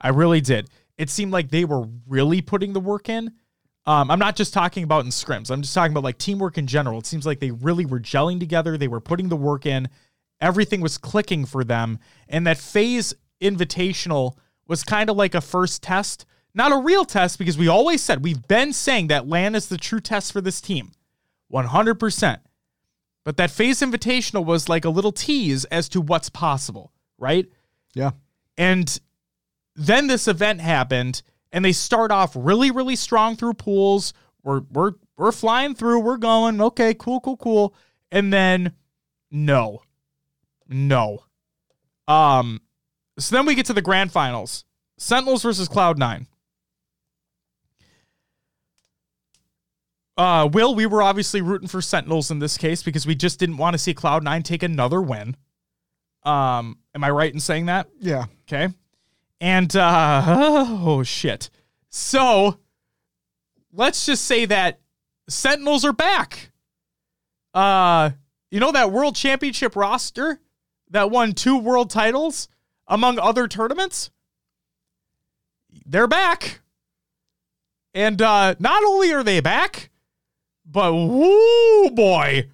I 0.00 0.08
really 0.08 0.40
did. 0.40 0.68
It 0.98 1.10
seemed 1.10 1.32
like 1.32 1.50
they 1.50 1.64
were 1.64 1.86
really 2.08 2.42
putting 2.42 2.72
the 2.72 2.80
work 2.80 3.08
in. 3.08 3.32
Um, 3.86 4.10
I'm 4.10 4.18
not 4.18 4.34
just 4.34 4.54
talking 4.54 4.82
about 4.82 5.04
in 5.04 5.10
scrims. 5.10 5.50
I'm 5.50 5.62
just 5.62 5.74
talking 5.74 5.92
about 5.92 6.04
like 6.04 6.18
teamwork 6.18 6.58
in 6.58 6.66
general. 6.66 6.98
It 6.98 7.06
seems 7.06 7.26
like 7.26 7.38
they 7.38 7.50
really 7.50 7.84
were 7.84 8.00
gelling 8.00 8.40
together. 8.40 8.76
They 8.76 8.88
were 8.88 9.00
putting 9.00 9.28
the 9.28 9.36
work 9.36 9.66
in. 9.66 9.88
Everything 10.40 10.80
was 10.80 10.98
clicking 10.98 11.44
for 11.44 11.64
them. 11.64 11.98
And 12.28 12.46
that 12.46 12.58
FaZe 12.58 13.14
invitational 13.40 14.36
was 14.66 14.84
kind 14.84 15.10
of 15.10 15.16
like 15.16 15.34
a 15.34 15.40
first 15.40 15.82
test, 15.82 16.24
not 16.54 16.72
a 16.72 16.76
real 16.76 17.04
test, 17.04 17.38
because 17.38 17.58
we 17.58 17.68
always 17.68 18.02
said 18.02 18.22
we've 18.22 18.46
been 18.48 18.72
saying 18.72 19.08
that 19.08 19.28
LAN 19.28 19.54
is 19.54 19.68
the 19.68 19.76
true 19.76 20.00
test 20.00 20.32
for 20.32 20.40
this 20.40 20.60
team, 20.60 20.92
100%. 21.52 22.38
But 23.24 23.38
that 23.38 23.50
FaZe 23.50 23.80
invitational 23.80 24.44
was 24.44 24.68
like 24.68 24.84
a 24.84 24.90
little 24.90 25.12
tease 25.12 25.64
as 25.66 25.88
to 25.90 26.00
what's 26.00 26.28
possible, 26.28 26.92
right? 27.18 27.46
Yeah. 27.94 28.10
And 28.58 29.00
then 29.74 30.06
this 30.06 30.28
event 30.28 30.60
happened, 30.60 31.22
and 31.52 31.64
they 31.64 31.72
start 31.72 32.10
off 32.10 32.32
really, 32.34 32.70
really 32.70 32.96
strong 32.96 33.36
through 33.36 33.54
pools. 33.54 34.12
We're 34.42 34.60
we're 34.70 34.92
we're 35.16 35.32
flying 35.32 35.74
through. 35.74 36.00
We're 36.00 36.18
going. 36.18 36.60
Okay, 36.60 36.94
cool, 36.94 37.20
cool, 37.20 37.36
cool. 37.36 37.74
And 38.12 38.32
then 38.32 38.72
no, 39.30 39.82
no. 40.68 41.24
Um. 42.06 42.60
So 43.18 43.36
then 43.36 43.46
we 43.46 43.54
get 43.54 43.66
to 43.66 43.72
the 43.72 43.82
grand 43.82 44.12
finals: 44.12 44.64
Sentinels 44.98 45.42
versus 45.42 45.68
Cloud 45.68 45.98
Nine. 45.98 46.26
Uh, 50.16 50.48
Will, 50.52 50.74
we 50.74 50.86
were 50.86 51.02
obviously 51.02 51.40
rooting 51.40 51.68
for 51.68 51.82
Sentinels 51.82 52.30
in 52.30 52.38
this 52.38 52.56
case 52.56 52.82
because 52.82 53.06
we 53.06 53.16
just 53.16 53.40
didn't 53.40 53.56
want 53.56 53.74
to 53.74 53.78
see 53.78 53.94
Cloud 53.94 54.22
Nine 54.22 54.42
take 54.42 54.62
another 54.62 55.02
win. 55.02 55.36
Um, 56.22 56.78
am 56.94 57.04
I 57.04 57.10
right 57.10 57.32
in 57.32 57.40
saying 57.40 57.66
that? 57.66 57.88
Yeah. 58.00 58.26
Okay. 58.48 58.72
And 59.40 59.74
uh 59.76 60.22
oh 60.26 61.02
shit. 61.02 61.50
So 61.90 62.58
let's 63.72 64.06
just 64.06 64.24
say 64.24 64.46
that 64.46 64.80
Sentinels 65.28 65.84
are 65.84 65.92
back. 65.92 66.50
Uh 67.52 68.10
you 68.50 68.60
know 68.60 68.72
that 68.72 68.92
world 68.92 69.16
championship 69.16 69.76
roster 69.76 70.40
that 70.90 71.10
won 71.10 71.32
two 71.32 71.58
world 71.58 71.90
titles 71.90 72.48
among 72.86 73.18
other 73.18 73.48
tournaments? 73.48 74.10
They're 75.86 76.06
back. 76.06 76.60
And 77.92 78.20
uh 78.20 78.54
not 78.58 78.84
only 78.84 79.12
are 79.12 79.22
they 79.22 79.40
back, 79.40 79.90
but 80.64 80.92
whoo 80.94 81.90
boy, 81.90 82.50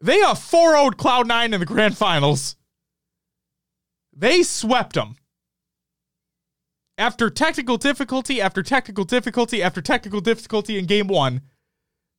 they 0.00 0.18
have 0.20 0.38
4 0.38 0.76
0 0.76 0.90
Cloud9 0.90 1.52
in 1.52 1.60
the 1.60 1.66
grand 1.66 1.96
finals. 1.96 2.56
They 4.12 4.42
swept 4.42 4.94
them 4.94 5.16
after 6.98 7.30
technical 7.30 7.78
difficulty 7.78 8.40
after 8.40 8.62
technical 8.62 9.04
difficulty 9.04 9.62
after 9.62 9.80
technical 9.80 10.20
difficulty 10.20 10.76
in 10.76 10.84
game 10.84 11.06
one, 11.06 11.42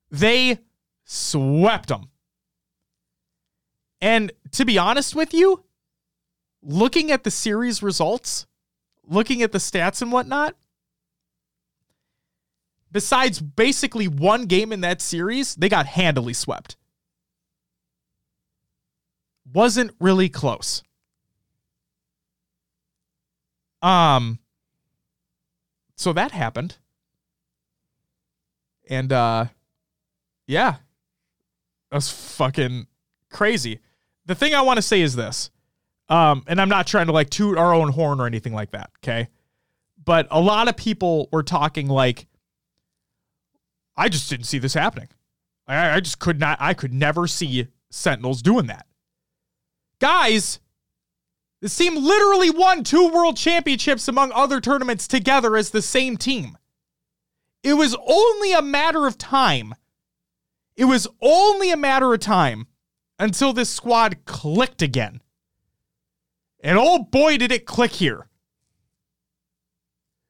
they 0.09 0.59
swept 1.03 1.89
them. 1.89 2.09
And 4.01 4.31
to 4.53 4.63
be 4.63 4.77
honest 4.77 5.13
with 5.13 5.33
you, 5.33 5.65
looking 6.61 7.11
at 7.11 7.23
the 7.23 7.31
series 7.31 7.81
results, 7.81 8.47
looking 9.07 9.41
at 9.41 9.51
the 9.51 9.57
stats 9.57 10.01
and 10.01 10.11
whatnot, 10.11 10.55
besides 12.91 13.39
basically 13.39 14.07
one 14.07 14.45
game 14.45 14.71
in 14.71 14.81
that 14.81 15.01
series, 15.01 15.55
they 15.55 15.69
got 15.69 15.85
handily 15.85 16.33
swept. 16.33 16.75
Wasn't 19.51 19.95
really 19.99 20.29
close. 20.29 20.83
Um, 23.81 24.39
so 25.95 26.13
that 26.13 26.31
happened. 26.31 26.77
And 28.89 29.11
uh 29.13 29.45
yeah. 30.47 30.77
That's 31.91 32.11
fucking 32.11 32.87
crazy. 33.31 33.79
The 34.25 34.35
thing 34.35 34.53
I 34.53 34.61
want 34.61 34.77
to 34.77 34.81
say 34.81 35.01
is 35.01 35.15
this. 35.15 35.49
Um, 36.09 36.43
and 36.47 36.59
I'm 36.59 36.69
not 36.69 36.87
trying 36.87 37.05
to 37.05 37.11
like 37.11 37.29
toot 37.29 37.57
our 37.57 37.73
own 37.73 37.91
horn 37.91 38.19
or 38.19 38.25
anything 38.25 38.53
like 38.53 38.71
that, 38.71 38.89
okay? 38.97 39.29
But 40.03 40.27
a 40.31 40.41
lot 40.41 40.67
of 40.67 40.75
people 40.75 41.29
were 41.31 41.43
talking 41.43 41.87
like, 41.87 42.25
I 43.95 44.09
just 44.09 44.29
didn't 44.29 44.47
see 44.47 44.57
this 44.57 44.73
happening. 44.73 45.09
I, 45.67 45.95
I 45.95 45.99
just 45.99 46.19
could 46.19 46.39
not, 46.39 46.57
I 46.59 46.73
could 46.73 46.93
never 46.93 47.27
see 47.27 47.67
Sentinels 47.91 48.41
doing 48.41 48.67
that. 48.67 48.87
Guys, 49.99 50.59
this 51.61 51.77
team 51.77 51.95
literally 51.95 52.49
won 52.49 52.83
two 52.83 53.09
world 53.09 53.37
championships 53.37 54.07
among 54.07 54.31
other 54.31 54.61
tournaments 54.61 55.07
together 55.07 55.55
as 55.57 55.69
the 55.69 55.81
same 55.81 56.17
team. 56.17 56.57
It 57.61 57.73
was 57.73 57.95
only 58.07 58.53
a 58.53 58.61
matter 58.61 59.05
of 59.05 59.17
time. 59.17 59.75
It 60.77 60.85
was 60.85 61.07
only 61.21 61.71
a 61.71 61.77
matter 61.77 62.13
of 62.13 62.21
time 62.21 62.67
until 63.19 63.51
this 63.51 63.69
squad 63.69 64.23
clicked 64.25 64.81
again. 64.81 65.21
And 66.61 66.77
oh 66.77 66.99
boy, 67.03 67.37
did 67.37 67.51
it 67.51 67.65
click 67.65 67.91
here. 67.91 68.27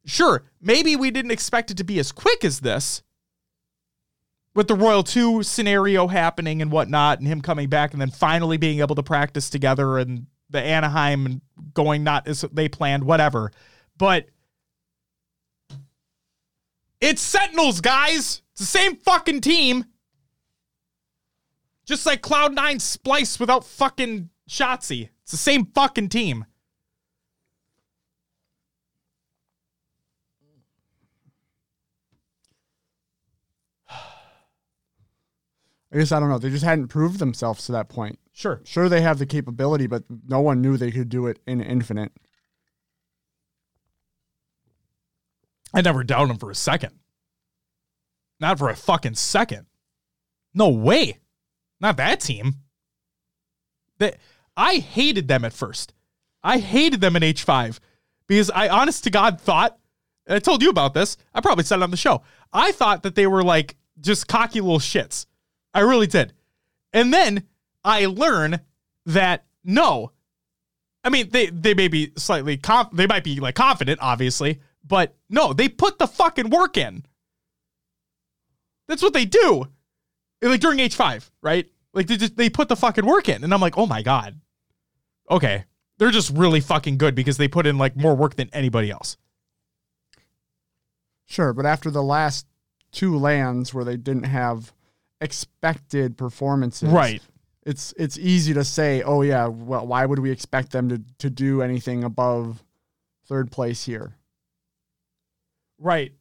Sure, 0.06 0.44
maybe 0.62 0.96
we 0.96 1.12
didn't 1.12 1.32
expect 1.32 1.72
it 1.72 1.78
to 1.78 1.84
be 1.84 2.00
as 2.00 2.12
quick 2.12 2.44
as 2.44 2.62
this 2.62 3.04
with 4.56 4.68
the 4.68 4.76
Royal 4.76 5.04
2 5.04 5.44
scenario 5.44 6.08
happening 6.08 6.62
and 6.62 6.72
whatnot, 6.72 7.20
and 7.20 7.28
him 7.28 7.42
coming 7.42 7.70
back 7.70 7.94
and 7.94 8.02
then 8.02 8.10
finally 8.10 8.58
being 8.58 8.80
able 8.80 8.96
to 8.96 9.04
practice 9.04 9.50
together 9.50 9.98
and 9.98 10.26
the 10.50 10.62
Anaheim 10.62 11.42
going 11.74 12.04
not 12.04 12.28
as 12.28 12.42
they 12.52 12.68
planned, 12.68 13.04
whatever. 13.04 13.52
But 13.98 14.28
it's 17.00 17.22
Sentinels, 17.22 17.82
guys. 17.82 18.42
It's 18.52 18.62
the 18.62 18.66
same 18.66 18.96
fucking 18.98 19.42
team. 19.42 19.86
Just 21.86 22.06
like 22.06 22.22
Cloud9 22.22 22.76
Splyce 22.76 23.40
without 23.40 23.64
fucking 23.64 24.30
Shotzzy. 24.50 25.10
It's 25.22 25.32
the 25.32 25.38
same 25.38 25.68
fucking 25.68 26.10
team. 26.10 26.46
I 35.92 35.98
guess 35.98 36.12
I 36.12 36.20
don't 36.20 36.30
know. 36.30 36.38
They 36.38 36.50
just 36.50 36.64
hadn't 36.64 36.88
proved 36.88 37.20
themselves 37.20 37.66
to 37.66 37.72
that 37.74 37.90
point. 37.90 38.20
Sure. 38.32 38.62
Sure, 38.64 38.90
they 38.90 39.02
have 39.02 39.20
the 39.20 39.26
capability, 39.26 39.88
but 39.88 40.04
no 40.28 40.40
one 40.40 40.62
knew 40.62 40.78
they 40.78 40.92
could 40.92 41.10
do 41.10 41.28
it 41.28 41.40
in 41.48 41.62
infinite. 41.62 42.12
I 45.74 45.82
never 45.82 46.04
doubted 46.04 46.32
him 46.32 46.38
for 46.38 46.50
a 46.50 46.56
second. 46.56 46.94
Not 48.40 48.58
for 48.58 48.70
a 48.70 48.76
fucking 48.76 49.16
second. 49.16 49.66
No 50.54 50.70
way. 50.70 51.20
Not 51.80 51.98
that 51.98 52.20
team. 52.20 52.56
That 54.00 54.18
I 54.60 54.80
hated 54.80 55.30
them 55.30 55.46
at 55.46 55.54
first. 55.54 55.94
I 56.44 56.58
hated 56.58 57.00
them 57.00 57.16
in 57.16 57.24
H5 57.24 57.80
because 58.28 58.52
I 58.52 58.68
honest 58.68 59.06
to 59.06 59.10
God 59.10 59.40
thought, 59.40 59.80
I 60.28 60.40
told 60.40 60.62
you 60.62 60.70
about 60.70 60.94
this, 60.94 61.16
I 61.34 61.40
probably 61.40 61.64
said 61.64 61.80
it 61.80 61.84
on 61.84 61.92
the 61.92 61.98
show. 61.98 62.24
I 62.52 62.74
thought 62.74 63.04
that 63.04 63.16
they 63.16 63.26
were 63.26 63.42
like 63.42 63.78
just 64.02 64.28
cocky 64.28 64.60
little 64.60 64.80
shits. 64.80 65.28
I 65.74 65.80
really 65.80 66.08
did. 66.08 66.34
And 66.92 67.14
then 67.14 67.46
I 67.86 68.08
learn 68.08 68.60
that 69.06 69.46
no. 69.64 70.12
I 71.06 71.10
mean, 71.10 71.30
they 71.30 71.46
they 71.46 71.74
may 71.74 71.88
be 71.88 72.12
slightly 72.18 72.58
conf- 72.58 72.92
they 72.92 73.08
might 73.08 73.24
be 73.24 73.40
like 73.40 73.56
confident, 73.56 74.00
obviously, 74.02 74.60
but 74.86 75.16
no, 75.30 75.54
they 75.54 75.70
put 75.70 76.00
the 76.00 76.08
fucking 76.08 76.50
work 76.50 76.76
in. 76.76 77.06
That's 78.90 79.02
what 79.02 79.14
they 79.14 79.26
do. 79.26 79.68
Like 80.42 80.60
during 80.60 80.80
H5, 80.80 81.30
right? 81.42 81.66
Like 81.94 82.08
they 82.08 82.18
just 82.18 82.36
they 82.36 82.50
put 82.50 82.68
the 82.68 82.76
fucking 82.76 83.06
work 83.06 83.30
in. 83.30 83.46
And 83.46 83.54
I'm 83.54 83.62
like, 83.62 83.78
oh 83.78 83.86
my 83.86 84.02
God. 84.02 84.38
Okay. 85.30 85.66
They're 85.98 86.12
just 86.12 86.32
really 86.32 86.62
fucking 86.62 86.98
good 86.98 87.14
because 87.14 87.38
they 87.38 87.48
put 87.48 87.68
in 87.68 87.78
like 87.78 87.96
more 87.96 88.16
work 88.16 88.36
than 88.36 88.50
anybody 88.54 88.90
else. 88.90 89.18
Sure, 91.26 91.54
but 91.54 91.66
after 91.66 91.92
the 91.92 92.02
last 92.02 92.48
two 92.92 93.18
LANs 93.18 93.74
where 93.74 93.84
they 93.84 93.98
didn't 93.98 94.24
have 94.24 94.74
expected 95.22 96.18
performances, 96.18 96.90
Right. 96.90 97.22
It's 97.66 97.94
it's 97.98 98.18
easy 98.18 98.54
to 98.54 98.64
say, 98.64 99.04
oh 99.04 99.22
yeah, 99.22 99.46
well, 99.48 99.86
why 99.86 100.06
would 100.06 100.20
we 100.20 100.32
expect 100.32 100.72
them 100.72 100.90
to 100.90 101.02
to 101.20 101.30
do 101.30 101.62
anything 101.62 102.04
above 102.04 102.64
third 103.28 103.52
place 103.52 103.84
here? 103.84 104.16
Right. 105.78 106.14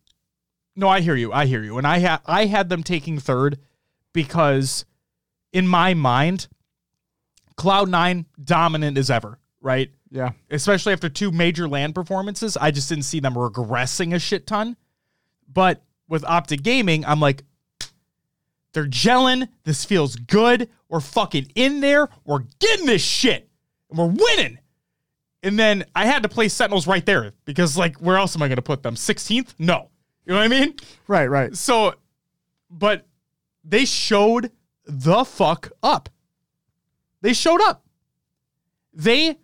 No, 0.77 0.89
I 0.89 1.01
hear 1.01 1.15
you. 1.15 1.33
I 1.33 1.47
hear 1.47 1.63
you. 1.63 1.79
And 1.79 1.87
I 1.87 1.99
had 1.99 2.21
I 2.27 2.47
had 2.47 2.69
them 2.69 2.83
taking 2.83 3.19
third 3.19 3.59
because 4.13 4.85
in 5.53 5.67
my 5.67 5.95
mind, 5.95 6.49
Cloud9 7.59 8.25
dominant 8.43 8.97
as 8.97 9.11
ever, 9.11 9.39
right? 9.61 9.91
Yeah, 10.11 10.31
Especially 10.51 10.95
after 10.95 11.11
two 11.11 11.31
major 11.31 11.69
LAN 11.69 11.93
performances. 11.93 12.57
I 12.57 12.71
just 12.71 12.89
didn't 12.89 13.05
see 13.05 13.21
them 13.21 13.35
regressing 13.35 14.15
a 14.15 14.19
shit 14.19 14.47
ton. 14.47 14.77
But 15.53 15.83
with 16.09 16.25
Optic 16.25 16.63
Gaming, 16.63 17.05
I'm 17.05 17.21
like, 17.21 17.43
they're 18.73 18.87
gelling. 18.87 19.49
This 19.65 19.85
feels 19.85 20.17
good. 20.17 20.71
We're 20.89 21.01
fucking 21.01 21.53
in 21.55 21.81
there. 21.81 22.09
We're 22.25 22.45
getting 22.59 22.87
this 22.87 23.03
shit. 23.03 23.51
And 23.91 23.99
we're 23.99 24.07
winning. 24.07 24.59
And 25.43 25.59
then 25.59 25.85
I 25.95 26.07
had 26.07 26.23
to 26.23 26.29
play 26.29 26.49
Sentinels 26.49 26.87
right 26.87 27.05
there 27.05 27.33
because, 27.45 27.77
like, 27.77 27.97
where 27.99 28.17
else 28.17 28.35
am 28.35 28.43
I 28.43 28.49
going 28.49 28.57
to 28.57 28.63
put 28.63 28.83
them? 28.83 28.95
16th? 28.95 29.55
No. 29.59 29.91
You 30.25 30.33
know 30.33 30.39
what 30.39 30.45
I 30.45 30.49
mean? 30.49 30.75
right, 31.07 31.27
right. 31.27 31.55
So, 31.57 31.95
but 32.71 33.07
they 33.65 33.85
showed 33.85 34.51
the 34.87 35.25
fuck 35.25 35.71
up. 35.83 36.09
They 37.21 37.33
showed 37.33 37.61
up. 37.63 37.85
They, 38.93 39.37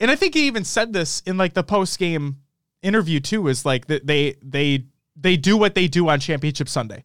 and 0.00 0.10
I 0.10 0.16
think 0.16 0.34
he 0.34 0.46
even 0.46 0.64
said 0.64 0.92
this 0.92 1.22
in 1.26 1.36
like 1.38 1.54
the 1.54 1.62
post 1.62 1.98
game 1.98 2.38
interview 2.82 3.20
too. 3.20 3.48
Is 3.48 3.64
like 3.64 3.86
that 3.86 4.06
they 4.06 4.36
they 4.42 4.84
they 5.16 5.36
do 5.36 5.56
what 5.56 5.74
they 5.74 5.88
do 5.88 6.08
on 6.08 6.20
Championship 6.20 6.68
Sunday. 6.68 7.04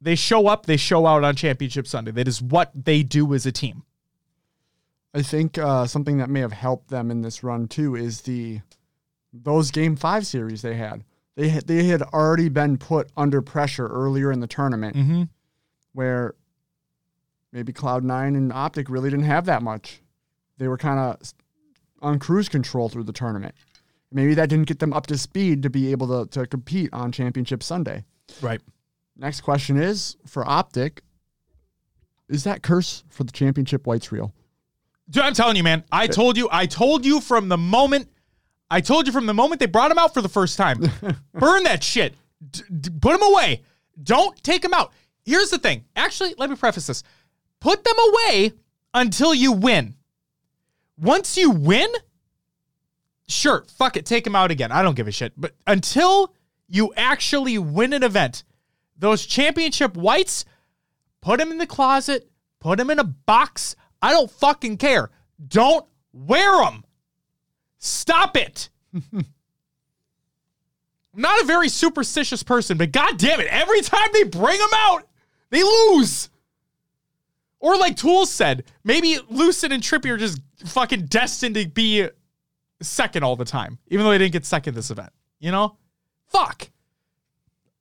They 0.00 0.14
show 0.14 0.46
up, 0.46 0.66
they 0.66 0.76
show 0.76 1.06
out 1.06 1.24
on 1.24 1.34
Championship 1.34 1.86
Sunday. 1.86 2.12
That 2.12 2.28
is 2.28 2.40
what 2.40 2.70
they 2.74 3.02
do 3.02 3.34
as 3.34 3.46
a 3.46 3.52
team. 3.52 3.82
I 5.12 5.22
think 5.22 5.58
uh, 5.58 5.86
something 5.86 6.18
that 6.18 6.30
may 6.30 6.40
have 6.40 6.52
helped 6.52 6.88
them 6.88 7.10
in 7.10 7.22
this 7.22 7.42
run 7.42 7.66
too 7.66 7.96
is 7.96 8.20
the 8.22 8.60
those 9.32 9.70
game 9.70 9.96
five 9.96 10.26
series 10.26 10.62
they 10.62 10.74
had. 10.76 11.04
They 11.34 11.48
had, 11.48 11.66
they 11.66 11.84
had 11.84 12.02
already 12.02 12.48
been 12.48 12.78
put 12.78 13.10
under 13.16 13.40
pressure 13.42 13.86
earlier 13.86 14.30
in 14.32 14.40
the 14.40 14.46
tournament, 14.46 14.96
Mm-hmm. 14.96 15.22
where 15.92 16.34
maybe 17.52 17.72
Cloud 17.72 18.04
Nine 18.04 18.36
and 18.36 18.52
Optic 18.52 18.88
really 18.90 19.10
didn't 19.10 19.24
have 19.26 19.46
that 19.46 19.62
much. 19.62 20.00
They 20.58 20.68
were 20.68 20.78
kind 20.78 20.98
of 20.98 21.34
on 22.00 22.18
cruise 22.18 22.48
control 22.48 22.88
through 22.88 23.04
the 23.04 23.12
tournament. 23.12 23.54
Maybe 24.10 24.34
that 24.34 24.48
didn't 24.48 24.66
get 24.66 24.78
them 24.78 24.92
up 24.92 25.06
to 25.08 25.18
speed 25.18 25.62
to 25.62 25.70
be 25.70 25.90
able 25.90 26.26
to, 26.26 26.30
to 26.38 26.46
compete 26.46 26.90
on 26.92 27.12
Championship 27.12 27.62
Sunday. 27.62 28.04
Right. 28.40 28.60
Next 29.16 29.42
question 29.42 29.76
is 29.76 30.16
for 30.26 30.48
Optic. 30.48 31.02
Is 32.28 32.44
that 32.44 32.62
curse 32.62 33.04
for 33.08 33.24
the 33.24 33.32
championship 33.32 33.86
whites 33.86 34.12
real? 34.12 34.32
Dude, 35.10 35.22
I'm 35.22 35.34
telling 35.34 35.56
you, 35.56 35.62
man. 35.62 35.84
I 35.90 36.06
told 36.06 36.36
you. 36.36 36.48
I 36.52 36.66
told 36.66 37.04
you 37.04 37.20
from 37.20 37.48
the 37.48 37.56
moment. 37.56 38.08
I 38.70 38.82
told 38.82 39.06
you 39.06 39.12
from 39.12 39.24
the 39.24 39.32
moment 39.32 39.60
they 39.60 39.66
brought 39.66 39.90
him 39.90 39.98
out 39.98 40.12
for 40.12 40.20
the 40.20 40.28
first 40.28 40.58
time. 40.58 40.78
Burn 41.32 41.64
that 41.64 41.82
shit. 41.82 42.14
D- 42.50 42.62
d- 42.80 42.90
put 43.00 43.14
him 43.14 43.22
away. 43.22 43.62
Don't 44.02 44.40
take 44.42 44.62
him 44.62 44.74
out. 44.74 44.92
Here's 45.24 45.48
the 45.50 45.58
thing. 45.58 45.84
Actually, 45.96 46.34
let 46.36 46.50
me 46.50 46.56
preface 46.56 46.86
this. 46.86 47.02
Put 47.60 47.84
them 47.84 47.96
away 47.98 48.52
until 48.94 49.34
you 49.34 49.52
win. 49.52 49.96
Once 50.96 51.36
you 51.36 51.50
win, 51.50 51.88
sure, 53.28 53.64
fuck 53.76 53.96
it, 53.96 54.06
take 54.06 54.24
them 54.24 54.36
out 54.36 54.50
again. 54.50 54.72
I 54.72 54.82
don't 54.82 54.96
give 54.96 55.08
a 55.08 55.12
shit. 55.12 55.32
But 55.36 55.54
until 55.66 56.34
you 56.68 56.92
actually 56.96 57.58
win 57.58 57.92
an 57.92 58.02
event, 58.02 58.44
those 58.96 59.26
championship 59.26 59.96
whites, 59.96 60.44
put 61.20 61.38
them 61.38 61.50
in 61.50 61.58
the 61.58 61.66
closet, 61.66 62.30
put 62.60 62.78
them 62.78 62.90
in 62.90 62.98
a 62.98 63.04
box. 63.04 63.76
I 64.02 64.12
don't 64.12 64.30
fucking 64.30 64.78
care. 64.78 65.10
Don't 65.46 65.86
wear 66.12 66.64
them. 66.64 66.84
Stop 67.78 68.36
it. 68.36 68.70
Not 71.14 71.40
a 71.42 71.46
very 71.46 71.68
superstitious 71.68 72.42
person, 72.42 72.76
but 72.76 72.92
god 72.92 73.18
damn 73.18 73.40
it, 73.40 73.48
every 73.48 73.80
time 73.80 74.08
they 74.12 74.24
bring 74.24 74.58
them 74.58 74.68
out, 74.74 75.08
they 75.50 75.62
lose. 75.62 76.28
Or 77.60 77.76
like 77.76 77.96
Tool 77.96 78.26
said, 78.26 78.64
maybe 78.84 79.18
Lucid 79.28 79.72
and 79.72 79.82
Trippy 79.82 80.10
are 80.10 80.16
just 80.16 80.40
fucking 80.64 81.06
destined 81.06 81.56
to 81.56 81.68
be 81.68 82.08
second 82.80 83.24
all 83.24 83.36
the 83.36 83.44
time, 83.44 83.78
even 83.88 84.04
though 84.04 84.10
they 84.10 84.18
didn't 84.18 84.32
get 84.32 84.46
second 84.46 84.74
this 84.74 84.90
event. 84.90 85.10
You 85.40 85.50
know? 85.50 85.76
Fuck. 86.28 86.70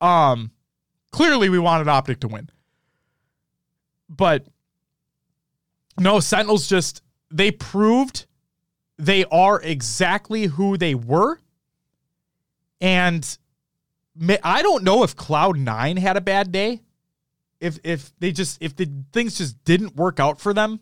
Um, 0.02 0.52
clearly 1.12 1.50
we 1.50 1.60
wanted 1.60 1.88
Optic 1.88 2.20
to 2.22 2.28
win. 2.28 2.50
But 4.10 4.48
no, 6.00 6.20
Sentinels 6.20 6.68
just 6.68 7.02
they 7.32 7.52
proved 7.52 8.26
they 8.98 9.26
are 9.26 9.62
exactly 9.62 10.46
who 10.46 10.78
they 10.78 10.96
were. 10.96 11.40
And 12.80 13.38
I 14.44 14.62
don't 14.62 14.84
know 14.84 15.04
if 15.04 15.16
Cloud 15.16 15.58
Nine 15.58 15.98
had 15.98 16.18
a 16.18 16.22
bad 16.22 16.52
day. 16.52 16.82
If 17.60 17.80
if 17.84 18.12
they 18.20 18.32
just 18.32 18.62
if 18.62 18.76
the 18.76 18.90
things 19.12 19.38
just 19.38 19.64
didn't 19.64 19.96
work 19.96 20.20
out 20.20 20.40
for 20.40 20.54
them. 20.54 20.80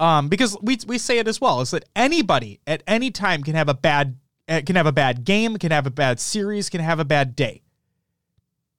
Um, 0.00 0.28
because 0.28 0.56
we 0.62 0.78
we 0.86 0.98
say 0.98 1.18
it 1.18 1.26
as 1.26 1.40
well 1.40 1.60
is 1.60 1.72
that 1.72 1.84
anybody 1.96 2.60
at 2.66 2.82
any 2.86 3.10
time 3.10 3.42
can 3.42 3.54
have 3.54 3.68
a 3.68 3.74
bad 3.74 4.18
eh, 4.46 4.60
can 4.62 4.76
have 4.76 4.86
a 4.86 4.92
bad 4.92 5.24
game, 5.24 5.56
can 5.56 5.70
have 5.70 5.86
a 5.86 5.90
bad 5.90 6.20
series, 6.20 6.68
can 6.68 6.80
have 6.80 7.00
a 7.00 7.04
bad 7.04 7.34
day. 7.34 7.62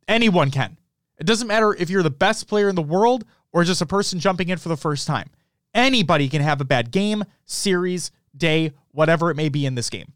Anyone 0.07 0.51
can. 0.51 0.77
It 1.17 1.25
doesn't 1.25 1.47
matter 1.47 1.73
if 1.73 1.89
you're 1.89 2.03
the 2.03 2.09
best 2.09 2.47
player 2.47 2.69
in 2.69 2.75
the 2.75 2.81
world 2.81 3.25
or 3.51 3.63
just 3.63 3.81
a 3.81 3.85
person 3.85 4.19
jumping 4.19 4.49
in 4.49 4.57
for 4.57 4.69
the 4.69 4.77
first 4.77 5.07
time. 5.07 5.29
Anybody 5.73 6.29
can 6.29 6.41
have 6.41 6.61
a 6.61 6.65
bad 6.65 6.91
game, 6.91 7.23
series, 7.45 8.11
day, 8.35 8.71
whatever 8.91 9.29
it 9.29 9.35
may 9.35 9.49
be 9.49 9.65
in 9.65 9.75
this 9.75 9.89
game. 9.89 10.13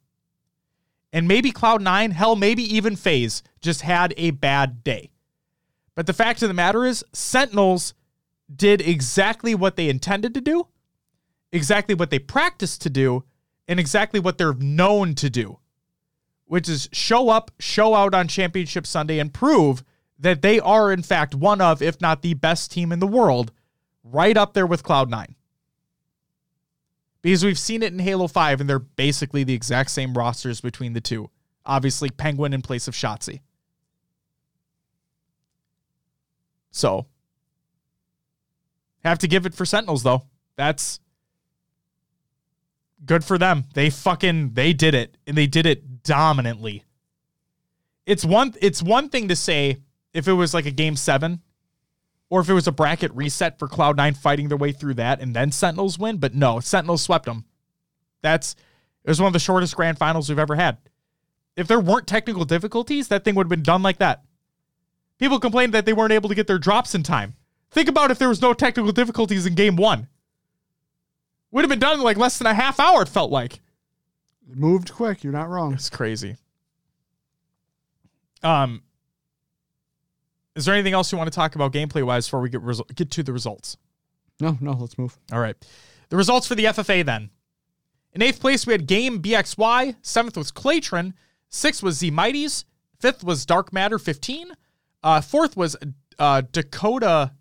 And 1.11 1.27
maybe 1.27 1.51
Cloud9, 1.51 2.13
hell, 2.13 2.36
maybe 2.36 2.63
even 2.75 2.95
FaZe 2.95 3.43
just 3.61 3.81
had 3.81 4.13
a 4.17 4.31
bad 4.31 4.84
day. 4.84 5.11
But 5.95 6.07
the 6.07 6.13
fact 6.13 6.41
of 6.41 6.47
the 6.47 6.53
matter 6.53 6.85
is, 6.85 7.03
Sentinels 7.13 7.93
did 8.53 8.81
exactly 8.81 9.55
what 9.55 9.75
they 9.75 9.89
intended 9.89 10.33
to 10.33 10.41
do, 10.41 10.67
exactly 11.51 11.95
what 11.95 12.09
they 12.09 12.19
practiced 12.19 12.81
to 12.81 12.89
do, 12.89 13.23
and 13.67 13.79
exactly 13.79 14.19
what 14.19 14.37
they're 14.37 14.53
known 14.55 15.15
to 15.15 15.29
do, 15.29 15.59
which 16.45 16.67
is 16.67 16.89
show 16.91 17.29
up, 17.29 17.51
show 17.59 17.95
out 17.95 18.13
on 18.13 18.27
Championship 18.27 18.85
Sunday, 18.85 19.19
and 19.19 19.33
prove 19.33 19.83
that 20.19 20.41
they 20.41 20.59
are, 20.59 20.91
in 20.91 21.03
fact, 21.03 21.35
one 21.35 21.61
of, 21.61 21.81
if 21.81 22.01
not 22.01 22.21
the 22.21 22.33
best 22.33 22.71
team 22.71 22.91
in 22.91 22.99
the 22.99 23.07
world, 23.07 23.51
right 24.03 24.35
up 24.35 24.53
there 24.53 24.67
with 24.67 24.83
Cloud9. 24.83 25.35
Because 27.21 27.45
we've 27.45 27.59
seen 27.59 27.83
it 27.83 27.93
in 27.93 27.99
Halo 27.99 28.27
5, 28.27 28.61
and 28.61 28.69
they're 28.69 28.79
basically 28.79 29.43
the 29.43 29.53
exact 29.53 29.91
same 29.91 30.13
rosters 30.13 30.59
between 30.59 30.93
the 30.93 31.01
two. 31.01 31.29
Obviously, 31.65 32.09
Penguin 32.09 32.53
in 32.53 32.61
place 32.61 32.87
of 32.87 32.95
Shotzzy. 32.95 33.39
So, 36.74 37.05
have 39.05 39.19
to 39.19 39.28
give 39.28 39.45
it 39.45 39.53
for 39.53 39.63
Sentinels, 39.63 40.03
though. 40.03 40.24
That's 40.55 40.99
good 43.05 43.24
for 43.24 43.38
them. 43.38 43.65
They 43.74 43.89
fucking 43.89 44.53
they 44.53 44.74
did 44.74 44.95
it, 44.95 45.17
and 45.28 45.38
they 45.38 45.47
did 45.47 45.65
it 45.65 46.03
dominantly. 46.03 46.84
It's 48.05 48.26
one 48.26 48.55
it's 48.59 48.82
one 48.82 49.09
thing 49.09 49.28
to 49.28 49.36
say 49.36 49.78
if 50.13 50.28
it 50.28 50.34
was 50.34 50.53
like 50.53 50.65
a 50.65 50.71
game 50.71 50.95
seven, 50.95 51.41
or 52.30 52.41
if 52.41 52.49
it 52.49 52.53
was 52.53 52.67
a 52.67 52.71
bracket 52.71 53.13
reset 53.13 53.59
for 53.59 53.67
Cloud9 53.67 54.17
fighting 54.17 54.47
their 54.47 54.57
way 54.57 54.71
through 54.71 54.95
that 54.95 55.21
and 55.21 55.36
then 55.36 55.51
Sentinels 55.51 55.99
win, 55.99 56.17
but 56.17 56.34
no, 56.34 56.59
Sentinels 56.59 57.03
swept 57.03 57.26
them. 57.26 57.45
That's 58.24 58.55
it 59.03 59.09
was 59.09 59.21
one 59.21 59.28
of 59.28 59.34
the 59.34 59.39
shortest 59.39 59.76
grand 59.76 59.99
finals 59.99 60.28
we've 60.28 60.39
ever 60.39 60.55
had. 60.55 60.78
If 61.55 61.67
there 61.67 61.80
weren't 61.80 62.07
technical 62.07 62.45
difficulties, 62.45 63.09
that 63.09 63.24
thing 63.24 63.36
would 63.36 63.45
have 63.45 63.49
been 63.49 63.61
done 63.61 63.84
like 63.84 63.99
that. 63.99 64.24
People 65.24 65.39
complained 65.39 65.74
that 65.74 65.86
they 65.86 65.93
weren't 65.93 66.11
able 66.11 66.28
to 66.28 66.36
get 66.36 66.47
their 66.47 66.59
drops 66.59 66.93
in 66.93 67.01
time. 67.01 67.36
Think 67.71 67.88
about 67.88 68.11
if 68.11 68.19
there 68.19 68.28
was 68.28 68.41
no 68.41 68.53
technical 68.53 68.91
difficulties 68.91 69.45
in 69.45 69.55
game 69.55 69.78
one. 69.78 70.09
Would 71.51 71.61
have 71.61 71.69
been 71.69 71.80
done 71.80 71.99
in 71.99 72.03
like 72.03 72.17
less 72.17 72.38
than 72.38 72.45
a 72.45 72.53
half 72.53 72.78
hour, 72.78 73.03
it 73.03 73.07
felt 73.07 73.32
like. 73.32 73.61
It 74.51 74.57
moved 74.57 74.91
quick. 74.91 75.24
You're 75.24 75.32
not 75.32 75.47
wrong. 75.47 75.74
It's 75.74 75.89
crazy. 75.89 76.36
Um, 78.43 78.84
is 80.57 80.65
there 80.65 80.74
anything 80.74 80.91
else 80.91 81.09
you 81.09 81.17
want 81.17 81.32
to 81.32 81.36
talk 81.36 81.55
about 81.55 81.71
gameplay 81.71 82.05
wise 82.05 82.28
before 82.28 82.41
we 82.41 82.49
get 82.49 82.61
resu- 82.61 82.93
get 82.93 83.09
to 83.11 83.24
the 83.24 83.32
results? 83.32 83.78
No, 84.41 84.57
no, 84.59 84.74
let's 84.74 84.97
move. 84.97 85.17
All 85.32 85.39
right, 85.39 85.55
the 86.09 86.17
results 86.17 86.47
for 86.47 86.55
the 86.55 86.65
FFA 86.65 87.05
then. 87.05 87.30
In 88.11 88.21
eighth 88.21 88.41
place, 88.41 88.67
we 88.67 88.74
had 88.74 88.88
Game 88.88 89.21
BXY. 89.21 89.95
Seventh 90.01 90.36
was 90.36 90.51
Claytron. 90.51 91.13
Sixth 91.47 91.82
was 91.82 91.99
Z 91.99 92.11
Mighties. 92.11 92.65
Fifth 92.99 93.24
was 93.24 93.45
Dark 93.45 93.71
Matter 93.71 93.97
15. 93.97 94.51
Uh, 95.03 95.21
fourth 95.21 95.57
was 95.57 95.75
uh, 96.19 96.41
Dakota. 96.51 97.33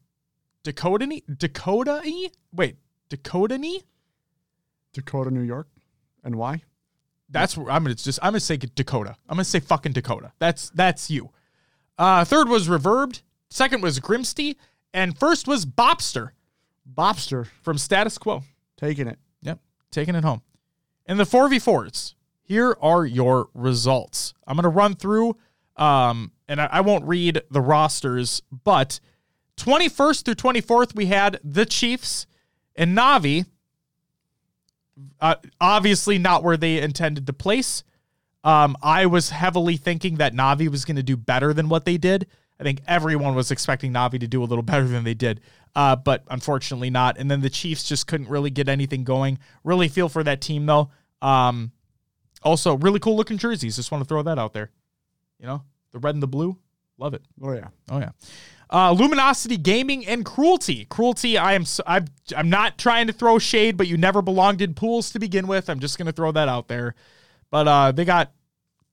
Dakota 0.64 1.20
Dakota 1.36 2.00
E 2.04 2.30
Wait, 2.52 2.76
Dakota 3.08 3.58
Dakota, 4.92 5.30
New 5.30 5.42
York. 5.42 5.66
And 6.22 6.36
why? 6.36 6.62
That's 7.28 7.56
where 7.56 7.70
I'm 7.70 7.82
gonna 7.82 7.94
just 7.96 8.18
I'm 8.22 8.32
gonna 8.32 8.40
say 8.40 8.56
Dakota. 8.58 9.16
I'm 9.28 9.36
gonna 9.36 9.44
say 9.44 9.58
fucking 9.60 9.92
Dakota. 9.92 10.32
That's 10.38 10.70
that's 10.70 11.10
you. 11.10 11.30
Uh, 11.98 12.24
third 12.24 12.48
was 12.48 12.68
Reverbed. 12.68 13.22
Second 13.50 13.82
was 13.82 13.98
Grimsty, 13.98 14.56
and 14.94 15.18
first 15.18 15.48
was 15.48 15.66
Bobster 15.66 16.30
Bobster 16.90 17.46
from 17.62 17.78
Status 17.78 18.18
Quo. 18.18 18.42
taking 18.76 19.06
it. 19.06 19.18
Yep, 19.42 19.58
taking 19.90 20.14
it 20.14 20.24
home. 20.24 20.42
In 21.06 21.16
the 21.16 21.24
4v4s, 21.24 22.14
here 22.42 22.76
are 22.80 23.04
your 23.04 23.48
results. 23.54 24.34
I'm 24.46 24.56
going 24.56 24.62
to 24.64 24.68
run 24.68 24.94
through, 24.94 25.36
um, 25.76 26.32
and 26.48 26.60
I, 26.60 26.68
I 26.72 26.80
won't 26.80 27.04
read 27.06 27.42
the 27.50 27.60
rosters, 27.60 28.42
but 28.64 29.00
21st 29.56 30.24
through 30.24 30.34
24th, 30.34 30.94
we 30.94 31.06
had 31.06 31.40
the 31.44 31.66
Chiefs 31.66 32.26
and 32.76 32.96
Navi. 32.96 33.46
Uh, 35.20 35.36
obviously, 35.60 36.18
not 36.18 36.42
where 36.42 36.56
they 36.56 36.80
intended 36.80 37.26
to 37.26 37.32
place. 37.32 37.84
Um, 38.44 38.76
I 38.82 39.06
was 39.06 39.30
heavily 39.30 39.76
thinking 39.76 40.16
that 40.16 40.34
Navi 40.34 40.68
was 40.68 40.84
going 40.84 40.96
to 40.96 41.02
do 41.02 41.16
better 41.16 41.54
than 41.54 41.68
what 41.68 41.84
they 41.84 41.96
did. 41.96 42.26
I 42.58 42.64
think 42.64 42.80
everyone 42.86 43.34
was 43.34 43.50
expecting 43.50 43.92
Navi 43.92 44.20
to 44.20 44.26
do 44.26 44.42
a 44.42 44.46
little 44.46 44.62
better 44.62 44.86
than 44.86 45.04
they 45.04 45.14
did, 45.14 45.40
uh, 45.74 45.96
but 45.96 46.24
unfortunately 46.28 46.90
not. 46.90 47.18
And 47.18 47.30
then 47.30 47.40
the 47.40 47.50
Chiefs 47.50 47.84
just 47.84 48.06
couldn't 48.06 48.28
really 48.28 48.50
get 48.50 48.68
anything 48.68 49.04
going. 49.04 49.38
Really 49.64 49.88
feel 49.88 50.08
for 50.08 50.22
that 50.24 50.40
team 50.40 50.66
though. 50.66 50.90
Um, 51.20 51.72
also, 52.42 52.76
really 52.76 52.98
cool 52.98 53.16
looking 53.16 53.38
jerseys. 53.38 53.76
Just 53.76 53.92
want 53.92 54.02
to 54.02 54.08
throw 54.08 54.22
that 54.22 54.38
out 54.38 54.52
there. 54.52 54.70
You 55.42 55.48
know, 55.48 55.62
the 55.90 55.98
red 55.98 56.14
and 56.14 56.22
the 56.22 56.28
blue, 56.28 56.56
love 56.96 57.12
it. 57.12 57.22
Oh 57.42 57.52
yeah. 57.52 57.68
Oh 57.90 57.98
yeah. 57.98 58.10
Uh, 58.70 58.92
Luminosity 58.92 59.58
Gaming 59.58 60.06
and 60.06 60.24
Cruelty. 60.24 60.86
Cruelty. 60.86 61.36
I 61.36 61.52
am. 61.52 61.66
So, 61.66 61.82
I'm. 61.86 62.06
I'm 62.34 62.48
not 62.48 62.78
trying 62.78 63.08
to 63.08 63.12
throw 63.12 63.38
shade, 63.38 63.76
but 63.76 63.88
you 63.88 63.98
never 63.98 64.22
belonged 64.22 64.62
in 64.62 64.72
pools 64.72 65.10
to 65.10 65.18
begin 65.18 65.46
with. 65.46 65.68
I'm 65.68 65.80
just 65.80 65.98
gonna 65.98 66.12
throw 66.12 66.32
that 66.32 66.48
out 66.48 66.68
there. 66.68 66.94
But 67.50 67.68
uh, 67.68 67.92
they 67.92 68.06
got 68.06 68.32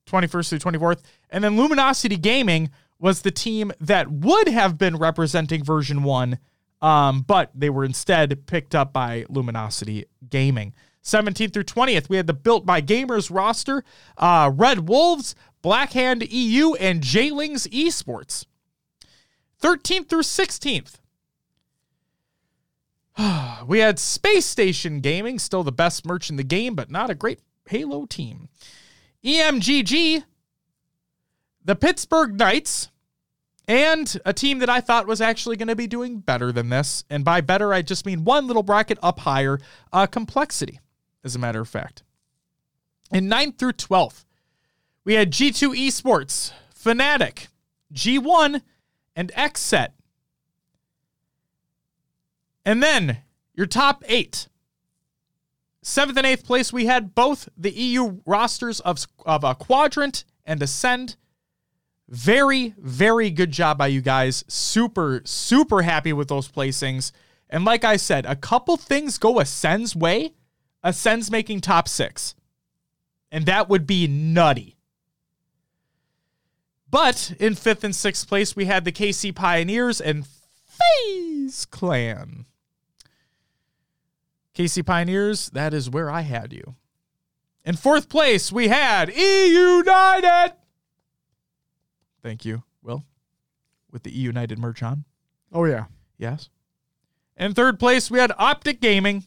21st 0.06 0.60
through 0.60 0.72
24th, 0.72 1.02
and 1.30 1.42
then 1.42 1.56
Luminosity 1.56 2.16
Gaming 2.16 2.70
was 2.98 3.22
the 3.22 3.30
team 3.30 3.72
that 3.80 4.10
would 4.10 4.48
have 4.48 4.76
been 4.76 4.96
representing 4.96 5.64
version 5.64 6.02
one, 6.02 6.38
um, 6.82 7.22
but 7.22 7.50
they 7.54 7.70
were 7.70 7.84
instead 7.84 8.46
picked 8.46 8.74
up 8.74 8.92
by 8.92 9.24
Luminosity 9.30 10.04
Gaming. 10.28 10.74
17th 11.02 11.54
through 11.54 11.64
20th, 11.64 12.10
we 12.10 12.18
had 12.18 12.26
the 12.26 12.34
Built 12.34 12.66
by 12.66 12.82
Gamers 12.82 13.34
roster, 13.34 13.82
uh, 14.18 14.50
Red 14.54 14.86
Wolves, 14.86 15.34
Blackhand 15.62 16.26
EU, 16.30 16.74
and 16.74 17.02
Jaylings 17.02 17.68
Esports. 17.68 18.46
13th 19.62 20.08
through 20.08 20.22
16th, 20.22 21.00
we 23.66 23.78
had 23.78 23.98
Space 23.98 24.46
Station 24.46 25.00
Gaming, 25.00 25.38
still 25.38 25.62
the 25.62 25.72
best 25.72 26.06
merch 26.06 26.30
in 26.30 26.36
the 26.36 26.44
game, 26.44 26.74
but 26.74 26.90
not 26.90 27.10
a 27.10 27.14
great 27.14 27.40
Halo 27.68 28.06
team. 28.06 28.48
EMGG, 29.24 30.24
the 31.64 31.76
Pittsburgh 31.76 32.38
Knights, 32.38 32.88
and 33.68 34.20
a 34.24 34.32
team 34.32 34.58
that 34.60 34.70
I 34.70 34.80
thought 34.80 35.06
was 35.06 35.20
actually 35.20 35.56
going 35.56 35.68
to 35.68 35.76
be 35.76 35.86
doing 35.86 36.18
better 36.18 36.50
than 36.50 36.70
this. 36.70 37.04
And 37.08 37.24
by 37.24 37.40
better, 37.40 37.72
I 37.72 37.82
just 37.82 38.06
mean 38.06 38.24
one 38.24 38.46
little 38.46 38.62
bracket 38.62 38.98
up 39.02 39.20
higher, 39.20 39.60
uh, 39.92 40.06
complexity, 40.06 40.80
as 41.22 41.36
a 41.36 41.38
matter 41.38 41.60
of 41.60 41.68
fact. 41.68 42.02
In 43.12 43.28
9th 43.28 43.58
through 43.58 43.74
12th, 43.74 44.24
we 45.04 45.14
had 45.14 45.32
G2 45.32 45.76
Esports, 45.86 46.52
Fnatic, 46.74 47.48
G1, 47.92 48.62
and 49.16 49.32
XSET. 49.32 49.88
And 52.64 52.82
then 52.82 53.18
your 53.54 53.66
top 53.66 54.04
eight. 54.06 54.48
Seventh 55.82 56.18
and 56.18 56.26
eighth 56.26 56.44
place, 56.44 56.72
we 56.72 56.86
had 56.86 57.14
both 57.14 57.48
the 57.56 57.70
EU 57.70 58.20
rosters 58.26 58.80
of, 58.80 59.06
of 59.24 59.44
a 59.44 59.54
Quadrant 59.54 60.24
and 60.44 60.62
Ascend. 60.62 61.16
Very, 62.08 62.74
very 62.78 63.30
good 63.30 63.50
job 63.50 63.78
by 63.78 63.86
you 63.86 64.00
guys. 64.00 64.44
Super, 64.46 65.22
super 65.24 65.82
happy 65.82 66.12
with 66.12 66.28
those 66.28 66.50
placings. 66.50 67.12
And 67.48 67.64
like 67.64 67.84
I 67.84 67.96
said, 67.96 68.26
a 68.26 68.36
couple 68.36 68.76
things 68.76 69.16
go 69.16 69.40
Ascend's 69.40 69.96
way. 69.96 70.34
Ascend's 70.82 71.30
making 71.30 71.60
top 71.60 71.88
six. 71.88 72.34
And 73.32 73.46
that 73.46 73.68
would 73.68 73.86
be 73.86 74.06
nutty. 74.06 74.76
But 76.90 77.34
in 77.38 77.54
fifth 77.54 77.84
and 77.84 77.94
sixth 77.94 78.26
place, 78.26 78.56
we 78.56 78.64
had 78.64 78.84
the 78.84 78.92
KC 78.92 79.34
Pioneers 79.34 80.00
and 80.00 80.26
FaZe 80.66 81.66
Clan. 81.66 82.46
KC 84.54 84.84
Pioneers, 84.84 85.50
that 85.50 85.72
is 85.72 85.88
where 85.88 86.10
I 86.10 86.22
had 86.22 86.52
you. 86.52 86.74
In 87.64 87.76
fourth 87.76 88.08
place, 88.08 88.50
we 88.50 88.68
had 88.68 89.10
E 89.10 89.46
United. 89.54 90.54
Thank 92.22 92.44
you, 92.44 92.64
Will, 92.82 93.04
with 93.90 94.02
the 94.02 94.18
E 94.18 94.20
United 94.20 94.58
merch 94.58 94.82
on. 94.82 95.04
Oh 95.52 95.64
yeah. 95.64 95.86
Yes. 96.18 96.48
In 97.36 97.54
third 97.54 97.78
place, 97.78 98.10
we 98.10 98.18
had 98.18 98.32
Optic 98.36 98.80
Gaming. 98.80 99.24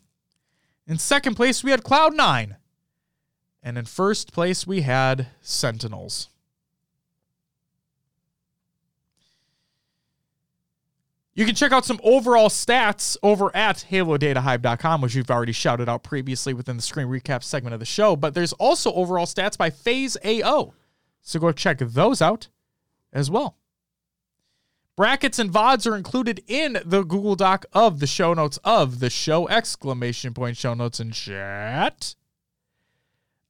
In 0.86 0.98
second 0.98 1.36
place, 1.36 1.64
we 1.64 1.72
had 1.72 1.84
Cloud9. 1.84 2.58
And 3.64 3.78
in 3.78 3.86
first 3.86 4.34
place, 4.34 4.68
we 4.68 4.82
had 4.82 5.28
Sentinels. 5.42 6.30
You 11.36 11.48
can 11.48 11.56
check 11.56 11.72
out 11.72 11.84
some 11.84 12.00
overall 12.04 12.50
stats 12.50 13.18
over 13.24 13.56
at 13.56 13.88
halodatahive.com, 13.90 15.02
which 15.02 15.16
we've 15.16 15.32
already 15.32 15.52
shouted 15.52 15.90
out 15.90 16.04
previously 16.04 16.54
within 16.54 16.76
the 16.76 16.84
screen 16.84 17.08
recap 17.08 17.44
segment 17.44 17.74
of 17.74 17.80
the 17.80 17.88
show. 17.88 18.16
But 18.16 18.36
there's 18.36 18.54
also 18.54 18.94
overall 18.94 19.26
stats 19.26 19.58
by 19.58 19.72
Phase 19.72 20.16
AO. 20.24 20.74
So 21.22 21.40
go 21.40 21.52
check 21.52 21.80
those 21.80 22.22
out 22.22 22.50
as 23.12 23.32
well. 23.32 23.58
Brackets 24.96 25.40
and 25.40 25.52
VODs 25.52 25.90
are 25.92 25.96
included 25.96 26.44
in 26.46 26.78
the 26.86 27.02
Google 27.02 27.36
Doc 27.36 27.66
of 27.74 28.00
the 28.00 28.06
show 28.06 28.36
notes 28.36 28.60
of 28.64 29.00
the 29.00 29.10
show! 29.10 29.48
Exclamation 29.48 30.36
point 30.36 30.56
show 30.56 30.76
notes 30.76 31.00
and 31.00 31.12
chat. 31.12 32.14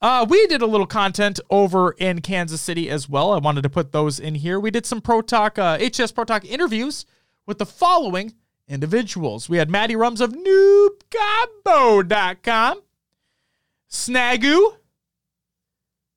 Uh, 0.01 0.25
we 0.29 0.47
did 0.47 0.61
a 0.61 0.65
little 0.65 0.87
content 0.87 1.41
over 1.49 1.91
in 1.91 2.21
Kansas 2.21 2.61
City 2.61 2.89
as 2.89 3.09
well. 3.09 3.33
I 3.33 3.39
wanted 3.39 3.63
to 3.63 3.69
put 3.69 3.91
those 3.91 4.21
in 4.21 4.35
here. 4.35 4.57
We 4.57 4.71
did 4.71 4.85
some 4.85 5.01
Pro 5.01 5.21
Talk, 5.21 5.59
uh, 5.59 5.77
HS 5.77 6.13
Pro 6.13 6.23
Talk 6.23 6.45
interviews 6.45 7.05
with 7.45 7.57
the 7.57 7.65
following 7.65 8.33
individuals. 8.67 9.49
We 9.49 9.57
had 9.57 9.69
Maddie 9.69 9.95
Rums 9.95 10.19
of 10.21 10.33
NoobCombo.com, 10.33 12.81
Snagu, 13.89 14.77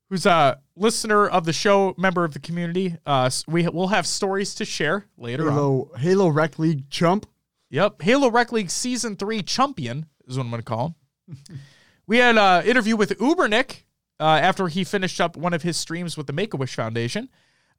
who's 0.08 0.26
a 0.26 0.60
listener 0.76 1.26
of 1.26 1.44
the 1.44 1.52
show, 1.52 1.94
member 1.98 2.24
of 2.24 2.32
the 2.32 2.38
community. 2.38 2.96
Uh, 3.04 3.28
we 3.46 3.68
will 3.68 3.88
have 3.88 4.06
stories 4.06 4.54
to 4.56 4.64
share 4.64 5.06
later 5.18 5.50
Halo 5.50 5.90
on. 5.92 6.00
Halo 6.00 6.28
Rec 6.28 6.58
League 6.58 6.88
chump. 6.90 7.26
Yep, 7.70 8.02
Halo 8.02 8.30
Rec 8.30 8.52
League 8.52 8.70
Season 8.70 9.16
Three 9.16 9.42
champion 9.42 10.06
is 10.26 10.36
what 10.36 10.44
I'm 10.44 10.50
going 10.50 10.62
to 10.62 10.64
call 10.64 10.94
him. 11.28 11.38
we 12.06 12.18
had 12.18 12.38
an 12.38 12.64
interview 12.64 12.94
with 12.96 13.18
Ubernick 13.18 13.82
uh, 14.20 14.24
after 14.24 14.68
he 14.68 14.84
finished 14.84 15.20
up 15.20 15.36
one 15.36 15.52
of 15.52 15.62
his 15.62 15.76
streams 15.76 16.16
with 16.16 16.28
the 16.28 16.32
Make 16.32 16.54
a 16.54 16.56
Wish 16.56 16.74
Foundation. 16.74 17.28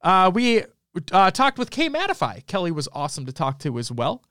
Uh, 0.02 0.30
we 0.32 0.62
uh, 1.12 1.30
talked 1.30 1.58
with 1.58 1.70
Kay 1.70 1.88
Matify. 1.88 2.46
Kelly 2.46 2.70
was 2.70 2.88
awesome 2.92 3.26
to 3.26 3.32
talk 3.32 3.58
to 3.60 3.78
as 3.78 3.90
well. 3.90 4.22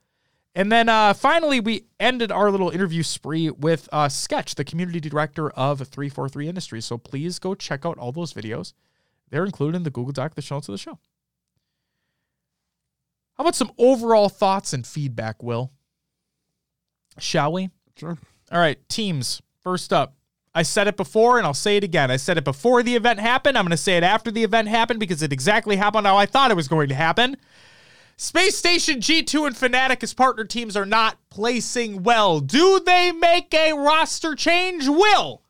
And 0.56 0.72
then 0.72 0.90
uh, 0.90 1.14
finally, 1.14 1.60
we 1.60 1.86
ended 2.00 2.32
our 2.32 2.50
little 2.50 2.72
interview 2.72 3.04
spree 3.04 3.52
with 3.52 3.88
uh, 3.92 4.10
Sketch, 4.10 4.56
the 4.56 4.64
community 4.64 5.00
director 5.00 5.52
of 5.52 5.80
343 5.80 6.48
Industries. 6.50 6.86
So 6.86 6.98
please 6.98 7.38
go 7.38 7.54
check 7.54 7.86
out 7.86 7.98
all 8.00 8.12
those 8.12 8.34
videos. 8.34 8.74
They're 9.30 9.46
included 9.46 9.78
in 9.78 9.84
the 9.84 9.92
Google 9.92 10.14
Doc, 10.14 10.34
the 10.34 10.42
show 10.42 10.56
notes 10.56 10.68
of 10.68 10.74
the 10.74 10.80
show. 10.80 10.98
How 13.36 13.44
about 13.44 13.54
some 13.56 13.72
overall 13.78 14.30
thoughts 14.30 14.74
and 14.74 14.86
feedback, 14.86 15.44
Will? 15.44 15.72
Shall 17.20 17.54
we? 17.54 17.70
Sure. 17.96 18.18
All 18.52 18.60
right, 18.60 18.78
teams. 18.90 19.42
First 19.62 19.94
up, 19.94 20.16
I 20.58 20.64
said 20.64 20.88
it 20.88 20.98
before 20.98 21.38
and 21.38 21.46
I'll 21.46 21.54
say 21.54 21.78
it 21.78 21.84
again. 21.84 22.10
I 22.10 22.18
said 22.18 22.40
it 22.40 22.44
before 22.44 22.82
the 22.82 22.96
event 22.96 23.20
happened. 23.20 23.60
I'm 23.60 23.64
going 23.64 23.70
to 23.70 23.78
say 23.78 23.96
it 23.96 24.02
after 24.02 24.32
the 24.32 24.44
event 24.44 24.68
happened 24.68 25.00
because 25.00 25.22
it 25.22 25.32
exactly 25.32 25.76
happened 25.76 26.08
how 26.08 26.18
I 26.18 26.26
thought 26.26 26.50
it 26.50 26.58
was 26.58 26.68
going 26.68 26.90
to 26.90 26.96
happen. 26.96 27.38
Space 28.16 28.58
Station 28.58 29.00
G2 29.00 29.46
and 29.46 29.56
Fnatic 29.56 30.02
as 30.02 30.16
partner 30.16 30.46
teams 30.46 30.76
are 30.76 30.84
not 30.88 31.20
placing 31.30 32.02
well. 32.02 32.40
Do 32.40 32.80
they 32.84 33.12
make 33.12 33.54
a 33.54 33.74
roster 33.74 34.34
change? 34.34 34.88
Will? 34.88 35.44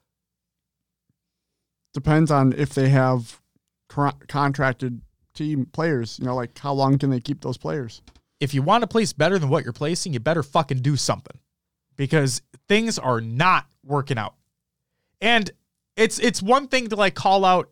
Depends 1.94 2.30
on 2.30 2.52
if 2.52 2.74
they 2.74 2.90
have 2.90 3.40
contracted 3.88 5.00
team 5.34 5.68
players. 5.68 6.20
You 6.20 6.26
know, 6.26 6.36
like 6.36 6.58
how 6.60 6.74
long 6.74 6.98
can 6.98 7.12
they 7.12 7.22
keep 7.22 7.40
those 7.40 7.58
players? 7.58 8.02
If 8.42 8.54
you 8.54 8.62
want 8.62 8.82
to 8.82 8.88
place 8.88 9.14
better 9.14 9.40
than 9.40 9.48
what 9.48 9.64
you're 9.64 9.72
placing, 9.72 10.12
you 10.12 10.20
better 10.20 10.44
fucking 10.44 10.80
do 10.80 10.98
something 10.98 11.40
because 11.96 12.42
things 12.68 13.00
are 13.00 13.22
not 13.22 13.68
working 13.86 14.18
out. 14.18 14.34
And 15.22 15.50
it's 15.96 16.20
it's 16.20 16.42
one 16.42 16.68
thing 16.68 16.88
to 16.90 16.96
like 16.96 17.16
call 17.16 17.44
out 17.44 17.72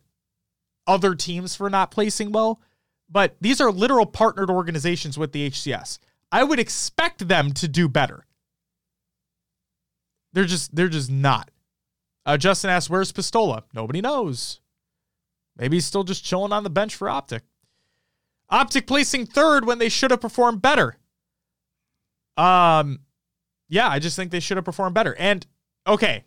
other 0.87 1.15
teams 1.15 1.55
for 1.55 1.69
not 1.69 1.91
placing 1.91 2.31
well, 2.31 2.61
but 3.09 3.35
these 3.41 3.61
are 3.61 3.71
literal 3.71 4.05
partnered 4.05 4.49
organizations 4.49 5.17
with 5.17 5.31
the 5.31 5.49
HCS. 5.49 5.99
I 6.31 6.43
would 6.43 6.59
expect 6.59 7.27
them 7.27 7.51
to 7.53 7.67
do 7.67 7.87
better. 7.87 8.25
They're 10.33 10.45
just 10.45 10.75
they're 10.75 10.89
just 10.89 11.11
not. 11.11 11.51
Uh, 12.25 12.37
Justin 12.37 12.71
asks, 12.71 12.89
"Where's 12.89 13.11
Pistola?" 13.11 13.63
Nobody 13.73 14.01
knows. 14.01 14.59
Maybe 15.57 15.77
he's 15.77 15.85
still 15.85 16.03
just 16.03 16.25
chilling 16.25 16.51
on 16.51 16.63
the 16.63 16.69
bench 16.69 16.95
for 16.95 17.09
Optic. 17.09 17.43
Optic 18.49 18.87
placing 18.87 19.27
third 19.27 19.65
when 19.65 19.79
they 19.79 19.89
should 19.89 20.11
have 20.11 20.21
performed 20.21 20.61
better. 20.61 20.97
Um, 22.37 22.99
yeah, 23.69 23.87
I 23.87 23.99
just 23.99 24.15
think 24.15 24.31
they 24.31 24.39
should 24.39 24.57
have 24.57 24.65
performed 24.65 24.93
better. 24.93 25.15
And 25.15 25.45
okay, 25.87 26.25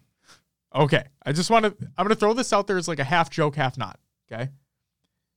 Okay. 0.74 1.04
I 1.24 1.32
just 1.32 1.50
want 1.50 1.64
to, 1.64 1.74
I'm 1.96 2.04
going 2.04 2.08
to 2.08 2.14
throw 2.14 2.34
this 2.34 2.52
out 2.52 2.66
there 2.66 2.78
as 2.78 2.88
like 2.88 2.98
a 2.98 3.04
half 3.04 3.30
joke, 3.30 3.56
half 3.56 3.78
not. 3.78 3.98
Okay. 4.30 4.50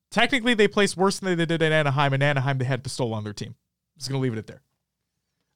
Technically, 0.10 0.54
they 0.54 0.68
placed 0.68 0.98
worse 0.98 1.20
than 1.20 1.38
they 1.38 1.46
did 1.46 1.62
at 1.62 1.72
Anaheim. 1.72 2.14
and 2.14 2.22
Anaheim, 2.22 2.58
they 2.58 2.66
had 2.66 2.84
Pistola 2.84 3.14
on 3.14 3.24
their 3.24 3.34
team. 3.34 3.50
I'm 3.50 4.00
just 4.00 4.10
going 4.10 4.20
to 4.20 4.24
leave 4.24 4.34
it 4.34 4.40
at 4.40 4.48
there. 4.48 4.62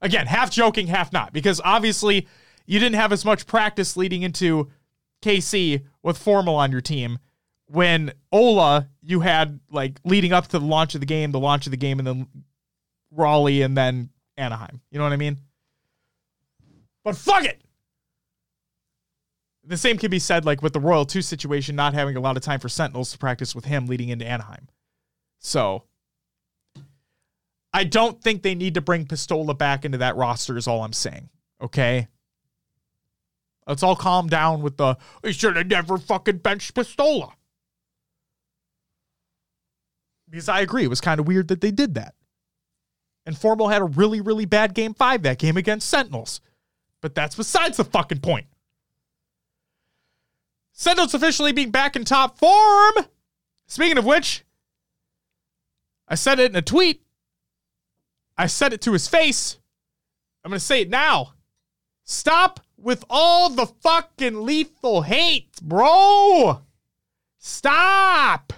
Again, 0.02 0.28
half 0.28 0.52
joking, 0.52 0.88
half 0.88 1.12
not, 1.12 1.34
because 1.34 1.60
obviously 1.64 2.28
you 2.66 2.80
didn't 2.80 2.96
have 2.96 3.12
as 3.12 3.26
much 3.26 3.48
practice 3.48 3.98
leading 3.98 4.22
into 4.22 4.70
KC 5.22 5.84
with 6.04 6.18
Formal 6.18 6.56
on 6.56 6.72
your 6.72 6.82
team. 6.82 7.20
When 7.68 8.14
Ola, 8.32 8.90
you 9.02 9.22
had 9.22 9.60
like 9.72 10.00
leading 10.04 10.32
up 10.32 10.48
to 10.50 10.60
the 10.60 10.66
launch 10.66 10.94
of 10.94 11.02
the 11.02 11.08
game, 11.08 11.32
the 11.32 11.40
launch 11.40 11.66
of 11.66 11.72
the 11.72 11.78
game, 11.78 11.98
and 12.00 12.08
then 12.08 12.28
Raleigh, 13.12 13.64
and 13.64 13.76
then 13.76 14.10
Anaheim. 14.38 14.82
You 14.92 15.00
know 15.00 15.04
what 15.04 15.14
I 15.14 15.18
mean? 15.18 15.40
But 17.04 17.16
fuck 17.18 17.44
it 17.44 17.65
the 19.68 19.78
same 19.78 19.98
can 19.98 20.12
be 20.12 20.20
said 20.20 20.46
like 20.46 20.62
with 20.62 20.74
the 20.74 20.80
Royal 20.80 21.06
2 21.06 21.22
situation, 21.22 21.76
not 21.76 21.94
having 21.94 22.16
a 22.16 22.20
lot 22.20 22.38
of 22.38 22.44
time 22.44 22.60
for 22.60 22.70
Sentinels 22.70 23.12
to 23.12 23.18
practice 23.18 23.56
with 23.56 23.66
him 23.66 23.88
leading 23.88 24.10
into 24.10 24.26
Anaheim. 24.26 24.68
So 25.40 25.84
I 27.74 27.84
don't 27.84 28.22
think 28.22 28.42
they 28.42 28.56
need 28.56 28.76
to 28.76 28.82
bring 28.82 29.06
Pistola 29.06 29.58
back 29.58 29.86
into 29.86 29.98
that 29.98 30.16
roster, 30.16 30.58
is 30.58 30.68
all 30.68 30.84
I'm 30.84 30.94
saying. 30.94 31.30
Okay. 31.62 32.08
Let's 33.68 33.84
all 33.84 33.96
calm 33.96 34.28
down 34.28 34.62
with 34.62 34.78
the 34.78 34.98
we 35.24 35.34
should 35.34 35.56
have 35.56 35.68
never 35.68 35.98
fucking 35.98 36.38
benched 36.38 36.76
Pistola. 36.76 37.32
Because 40.30 40.50
I 40.50 40.62
agree, 40.62 40.84
it 40.84 40.90
was 40.90 41.02
kind 41.02 41.20
of 41.20 41.28
weird 41.28 41.48
that 41.48 41.62
they 41.62 41.72
did 41.72 41.96
that. 41.96 42.16
And 43.26 43.38
Formal 43.38 43.70
had 43.70 43.82
a 43.82 43.86
really, 43.86 44.22
really 44.22 44.46
bad 44.46 44.74
game 44.76 44.94
five 44.94 45.24
that 45.24 45.40
game 45.40 45.58
against 45.58 45.90
Sentinels. 45.90 46.42
But 47.02 47.16
that's 47.16 47.36
besides 47.36 47.78
the 47.78 47.84
fucking 47.84 48.20
point. 48.20 48.46
Sentinels 50.78 51.14
officially 51.14 51.54
being 51.54 51.72
back 51.72 51.96
in 51.96 52.04
top 52.04 52.38
form. 52.38 52.94
Speaking 53.66 53.98
of 53.98 54.06
which, 54.06 54.44
I 56.06 56.16
said 56.16 56.38
it 56.38 56.52
in 56.52 56.58
a 56.58 56.62
tweet. 56.62 57.02
I 58.38 58.48
said 58.48 58.74
it 58.74 58.82
to 58.82 58.92
his 58.92 59.08
face. 59.08 59.58
I'm 60.44 60.52
going 60.52 60.60
to 60.60 60.66
say 60.66 60.82
it 60.82 60.90
now. 60.90 61.34
Stop 62.04 62.60
with 62.78 63.06
all 63.10 63.50
the 63.50 63.66
fucking 63.66 64.34
Lethul 64.34 65.06
hate, 65.06 65.56
bro. 65.62 66.60
Stop. 67.40 68.52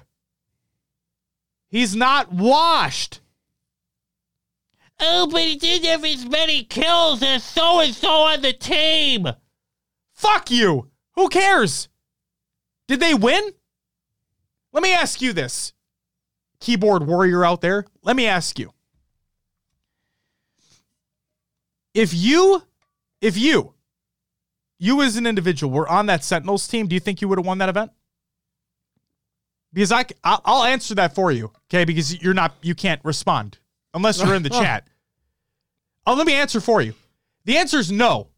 He's 1.70 1.96
not 1.96 2.34
washed. 2.34 3.22
Oh, 5.00 5.28
but 5.32 5.44
he 5.44 5.56
did 5.56 5.86
have 5.86 6.04
as 6.04 6.26
many 6.26 6.64
kills 6.64 7.22
as 7.22 7.44
so 7.44 7.80
and 7.80 7.94
so 7.94 8.10
on 8.10 8.42
the 8.42 8.54
team. 8.54 9.28
Fuck 10.14 10.50
you. 10.50 10.90
Who 11.14 11.30
cares? 11.30 11.90
Did 12.88 13.00
they 13.00 13.14
win? 13.14 13.52
Let 14.74 14.84
me 14.84 14.94
ask 14.94 15.22
you 15.22 15.34
this, 15.34 15.74
keyboard 16.60 17.06
warrior 17.06 17.44
out 17.44 17.62
there. 17.62 17.86
Let 18.04 18.16
me 18.16 18.28
ask 18.28 18.60
you. 18.60 18.72
If 21.94 22.14
you, 22.14 22.62
if 23.22 23.38
you, 23.38 23.74
you 24.78 25.02
as 25.02 25.16
an 25.18 25.26
individual 25.26 25.74
were 25.74 25.90
on 25.90 26.06
that 26.06 26.24
Sentinels 26.24 26.68
team, 26.68 26.88
do 26.88 26.94
you 26.94 27.00
think 27.00 27.22
you 27.22 27.28
would 27.28 27.40
have 27.40 27.46
won 27.46 27.58
that 27.58 27.70
event? 27.70 27.92
Because 29.74 29.92
I, 29.92 30.06
I'll 30.24 30.64
answer 30.64 30.96
that 30.96 31.16
for 31.16 31.32
you, 31.32 31.52
okay? 31.70 31.86
Because 31.86 32.22
you're 32.22 32.34
not, 32.34 32.56
you 32.62 32.76
can't 32.76 33.02
respond 33.04 33.58
unless 33.94 34.22
you're 34.22 34.36
in 34.36 34.44
the 34.44 34.50
chat. 34.52 34.88
Oh, 36.06 36.14
let 36.14 36.26
me 36.28 36.34
answer 36.34 36.62
for 36.62 36.82
you. 36.82 36.94
The 37.46 37.58
answer 37.58 37.78
is 37.78 37.92
no. 37.92 38.30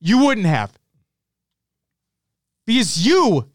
You 0.00 0.24
wouldn't 0.24 0.46
have. 0.46 0.72
Because 2.66 3.06
you 3.06 3.48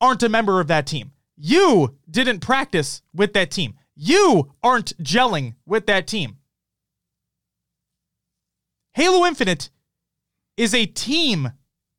aren't 0.00 0.22
a 0.22 0.28
member 0.28 0.60
of 0.60 0.68
that 0.68 0.86
team. 0.86 1.12
You 1.36 1.96
didn't 2.10 2.40
practice 2.40 3.02
with 3.14 3.32
that 3.34 3.50
team. 3.50 3.74
You 3.94 4.52
aren't 4.62 4.96
gelling 5.02 5.54
with 5.66 5.86
that 5.86 6.06
team. 6.06 6.38
Halo 8.92 9.26
Infinite 9.26 9.70
is 10.56 10.74
a 10.74 10.86
team 10.86 11.52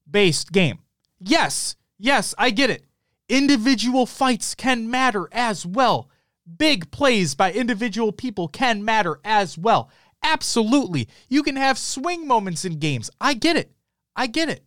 based 0.09 0.51
game. 0.51 0.79
Yes, 1.19 1.75
yes, 1.97 2.35
I 2.37 2.49
get 2.49 2.69
it. 2.69 2.85
Individual 3.29 4.05
fights 4.05 4.55
can 4.55 4.89
matter 4.91 5.29
as 5.31 5.65
well. 5.65 6.09
Big 6.57 6.91
plays 6.91 7.33
by 7.33 7.51
individual 7.51 8.11
people 8.11 8.47
can 8.47 8.83
matter 8.83 9.19
as 9.23 9.57
well. 9.57 9.89
Absolutely. 10.21 11.07
You 11.29 11.43
can 11.43 11.55
have 11.55 11.77
swing 11.77 12.27
moments 12.27 12.65
in 12.65 12.79
games. 12.79 13.09
I 13.19 13.33
get 13.33 13.57
it. 13.57 13.71
I 14.15 14.27
get 14.27 14.49
it. 14.49 14.63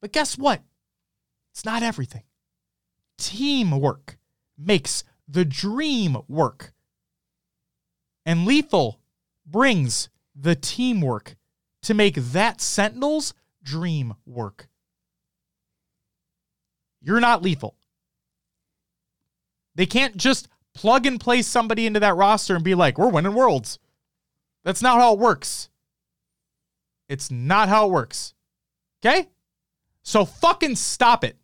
But 0.00 0.12
guess 0.12 0.36
what? 0.36 0.62
It's 1.52 1.64
not 1.64 1.82
everything. 1.82 2.22
Teamwork 3.18 4.18
makes 4.56 5.04
the 5.26 5.44
dream 5.44 6.16
work. 6.28 6.72
And 8.24 8.46
Lethul 8.46 8.96
brings 9.46 10.08
the 10.34 10.54
teamwork 10.54 11.36
to 11.82 11.94
make 11.94 12.14
that 12.14 12.60
Sentinels 12.60 13.34
dream 13.62 14.14
work? 14.26 14.68
You're 17.00 17.20
not 17.20 17.42
Lethul. 17.42 17.74
They 19.74 19.86
can't 19.86 20.16
just 20.16 20.48
plug 20.74 21.06
and 21.06 21.20
play 21.20 21.42
somebody 21.42 21.86
into 21.86 22.00
that 22.00 22.16
roster 22.16 22.54
and 22.54 22.64
be 22.64 22.74
like, 22.74 22.98
we're 22.98 23.08
winning 23.08 23.34
worlds. 23.34 23.78
That's 24.64 24.82
not 24.82 24.98
how 24.98 25.14
it 25.14 25.18
works. 25.18 25.68
It's 27.08 27.30
not 27.30 27.68
how 27.68 27.86
it 27.86 27.92
works. 27.92 28.34
Okay? 29.00 29.28
So 30.02 30.24
fucking 30.24 30.76
stop 30.76 31.24
it. 31.24 31.36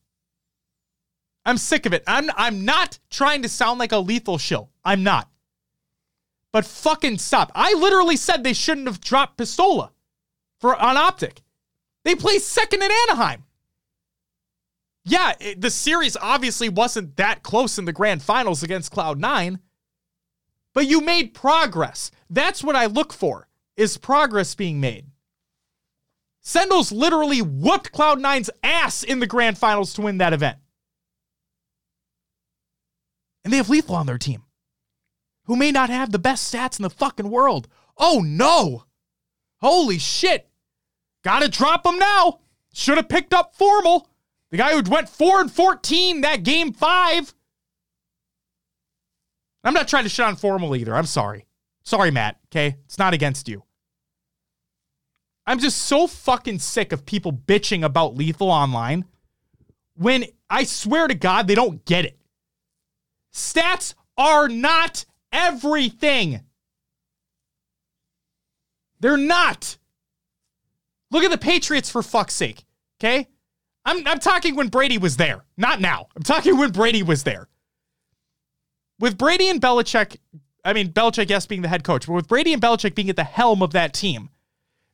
I'm 1.47 1.59
sick 1.59 1.87
of 1.87 1.93
it. 1.93 2.03
I'm 2.07 2.31
I'm 2.37 2.65
not 2.65 2.99
trying 3.11 3.43
to 3.43 3.49
sound 3.49 3.79
like 3.79 3.93
a 3.93 3.97
Lethul 3.97 4.41
shill. 4.41 4.71
I'm 4.85 5.03
not. 5.03 5.29
But 6.53 6.65
fucking 6.65 7.19
stop. 7.19 7.51
I 7.55 7.75
literally 7.75 8.17
said 8.17 8.43
they 8.43 8.53
shouldn't 8.53 8.87
have 8.87 9.01
dropped 9.01 9.39
Pistola 9.39 9.91
for 10.61 10.77
on 10.77 10.97
Optic. 10.97 11.43
They 12.05 12.15
placed 12.15 12.49
second 12.49 12.83
in 12.83 12.91
Anaheim. 13.09 13.45
Yeah, 15.05 15.35
it, 15.39 15.61
the 15.61 15.71
series 15.71 16.17
obviously 16.17 16.69
wasn't 16.69 17.17
that 17.17 17.43
close 17.43 17.79
in 17.79 17.85
the 17.85 17.93
grand 17.93 18.23
finals 18.23 18.63
against 18.63 18.93
Cloud9, 18.93 19.59
but 20.73 20.87
you 20.87 21.01
made 21.01 21.35
progress. 21.35 22.11
That's 22.31 22.65
what 22.65 22.77
I 22.77 22.87
look 22.87 23.13
for, 23.13 23.49
is 23.77 23.99
progress 23.99 24.55
being 24.55 24.81
made. 24.81 25.07
Sendos 26.43 26.93
literally 26.93 27.43
whooped 27.43 27.93
Cloud9's 27.93 28.51
ass 28.63 29.03
in 29.03 29.19
the 29.19 29.27
grand 29.27 29.59
finals 29.59 29.93
to 29.95 30.03
win 30.03 30.19
that 30.19 30.33
event. 30.33 30.59
And 33.45 33.53
they 33.53 33.59
have 33.59 33.67
Lethul 33.67 33.91
on 33.91 34.07
their 34.07 34.19
team, 34.19 34.45
who 35.45 35.57
may 35.57 35.71
not 35.71 35.91
have 35.91 36.11
the 36.11 36.19
best 36.19 36.53
stats 36.53 36.79
in 36.79 36.83
the 36.83 36.91
fucking 36.91 37.31
world. 37.31 37.69
Oh 37.99 38.23
no! 38.25 38.85
Holy 39.61 39.99
shit! 39.99 40.49
Gotta 41.23 41.49
drop 41.49 41.85
him 41.85 41.99
now! 41.99 42.41
Should 42.73 42.97
have 42.97 43.09
picked 43.09 43.35
up 43.35 43.55
Formal. 43.55 44.09
The 44.51 44.57
guy 44.57 44.73
who 44.73 44.91
went 44.91 45.09
4 45.09 45.43
and 45.43 45.53
14 45.53 46.23
that 46.23 46.43
game 46.43 46.73
five. 46.73 47.35
I'm 49.63 49.75
not 49.75 49.89
trying 49.89 50.05
to 50.05 50.09
shit 50.09 50.27
on 50.27 50.37
Formal 50.37 50.77
either. 50.77 50.95
I'm 50.95 51.07
sorry. 51.07 51.47
Sorry, 51.85 52.11
Matt. 52.11 52.37
Okay? 52.47 52.77
It's 52.85 52.99
not 52.99 53.15
against 53.15 53.49
you. 53.49 53.65
I'm 55.47 55.59
just 55.59 55.83
so 55.83 56.07
fucking 56.07 56.59
sick 56.59 56.93
of 56.93 57.07
people 57.07 57.33
bitching 57.33 57.85
about 57.85 58.15
Lethul 58.15 58.49
online 58.49 59.05
when 59.95 60.25
I 60.51 60.65
swear 60.65 61.09
to 61.09 61.15
God, 61.15 61.47
they 61.47 61.55
don't 61.55 61.85
get 61.85 62.05
it. 62.05 62.19
Stats 63.35 63.95
are 64.17 64.49
not 64.49 65.05
everything. 65.33 66.41
They're 69.01 69.17
not. 69.17 69.77
Look 71.11 71.25
at 71.25 71.31
the 71.31 71.39
Patriots 71.39 71.91
for 71.91 72.03
fuck's 72.03 72.35
sake. 72.35 72.65
Okay? 72.99 73.29
I'm, 73.85 74.07
I'm 74.07 74.19
talking 74.19 74.57
when 74.57 74.69
Brady 74.69 74.99
was 74.99 75.17
there, 75.17 75.45
not 75.57 75.81
now. 75.81 76.07
I'm 76.17 76.23
talking 76.23 76.57
when 76.57 76.71
Brady 76.71 77.03
was 77.03 77.25
there. 77.25 77.49
With 78.99 79.19
Brady 79.19 79.49
and 79.49 79.61
Belichick, 79.61 80.17
I 80.65 80.73
mean, 80.73 80.93
Belichick, 80.93 81.29
yes, 81.29 81.47
being 81.47 81.63
the 81.63 81.69
head 81.69 81.85
coach, 81.85 82.07
but 82.07 82.15
with 82.15 82.29
Brady 82.29 82.53
and 82.53 82.63
Belichick 82.63 82.95
being 82.95 83.11
at 83.11 83.17
the 83.17 83.25
helm 83.25 83.63
of 83.63 83.73
that 83.73 83.93
team, 83.93 84.31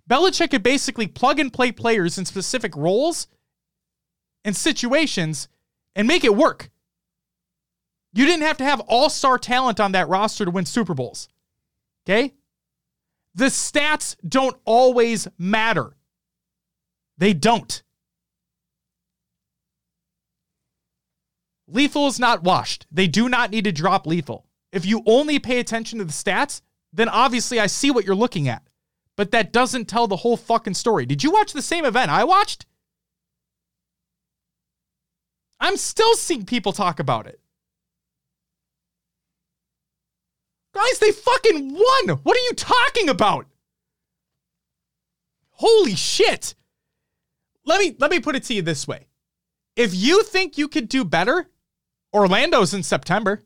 Belichick 0.08 0.50
could 0.50 0.62
basically 0.64 1.06
plug 1.06 1.38
and 1.38 1.52
play 1.52 1.70
players 1.70 2.18
in 2.18 2.24
specific 2.24 2.74
roles 2.74 3.28
and 4.44 4.56
situations 4.56 5.48
and 5.94 6.08
make 6.08 6.24
it 6.24 6.34
work. 6.34 6.70
You 8.12 8.26
didn't 8.26 8.42
have 8.42 8.56
to 8.58 8.64
have 8.64 8.80
all 8.80 9.08
star 9.08 9.38
talent 9.38 9.80
on 9.80 9.92
that 9.92 10.08
roster 10.08 10.44
to 10.44 10.50
win 10.50 10.66
Super 10.66 10.94
Bowls. 10.94 11.28
Okay? 12.04 12.34
The 13.34 13.46
stats 13.46 14.16
don't 14.26 14.56
always 14.64 15.28
matter. 15.38 15.96
They 17.18 17.32
don't. 17.32 17.82
Lethul 21.70 22.08
is 22.08 22.18
not 22.18 22.42
washed. 22.42 22.86
They 22.90 23.06
do 23.06 23.28
not 23.28 23.50
need 23.50 23.64
to 23.64 23.72
drop 23.72 24.06
Lethul. 24.06 24.42
If 24.72 24.84
you 24.84 25.02
only 25.06 25.38
pay 25.38 25.60
attention 25.60 25.98
to 25.98 26.04
the 26.04 26.12
stats, 26.12 26.62
then 26.92 27.08
obviously 27.08 27.60
I 27.60 27.66
see 27.66 27.90
what 27.90 28.04
you're 28.04 28.14
looking 28.14 28.48
at. 28.48 28.62
But 29.16 29.30
that 29.32 29.52
doesn't 29.52 29.86
tell 29.86 30.08
the 30.08 30.16
whole 30.16 30.36
fucking 30.36 30.74
story. 30.74 31.06
Did 31.06 31.22
you 31.22 31.30
watch 31.30 31.52
the 31.52 31.62
same 31.62 31.84
event 31.84 32.10
I 32.10 32.24
watched? 32.24 32.66
I'm 35.60 35.76
still 35.76 36.14
seeing 36.14 36.46
people 36.46 36.72
talk 36.72 36.98
about 36.98 37.26
it. 37.26 37.39
Guys, 40.72 40.98
they 41.00 41.12
fucking 41.12 41.72
won. 41.72 42.18
What 42.22 42.36
are 42.36 42.40
you 42.40 42.52
talking 42.54 43.08
about? 43.08 43.46
Holy 45.50 45.94
shit. 45.94 46.54
Let 47.64 47.80
me 47.80 47.94
let 47.98 48.10
me 48.10 48.20
put 48.20 48.36
it 48.36 48.44
to 48.44 48.54
you 48.54 48.62
this 48.62 48.88
way. 48.88 49.06
If 49.76 49.94
you 49.94 50.22
think 50.22 50.56
you 50.56 50.68
could 50.68 50.88
do 50.88 51.04
better, 51.04 51.50
Orlando's 52.14 52.74
in 52.74 52.82
September. 52.82 53.42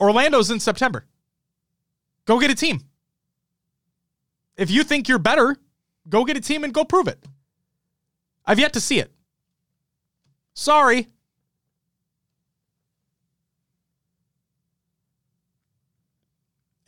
Orlando's 0.00 0.50
in 0.50 0.60
September. 0.60 1.06
Go 2.24 2.38
get 2.38 2.50
a 2.50 2.54
team. 2.54 2.80
If 4.56 4.70
you 4.70 4.82
think 4.82 5.08
you're 5.08 5.18
better, 5.18 5.56
go 6.08 6.24
get 6.24 6.36
a 6.36 6.40
team 6.40 6.64
and 6.64 6.72
go 6.72 6.84
prove 6.84 7.08
it. 7.08 7.24
I've 8.44 8.58
yet 8.58 8.72
to 8.74 8.80
see 8.80 8.98
it. 8.98 9.12
Sorry. 10.54 11.08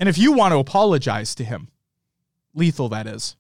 And 0.03 0.09
if 0.09 0.18
you 0.18 0.32
want 0.32 0.50
to 0.50 0.59
apologize 0.59 1.32
to 1.36 1.44
him, 1.44 1.68
Lethul 2.57 2.90
that 2.90 3.07
is, 3.07 3.36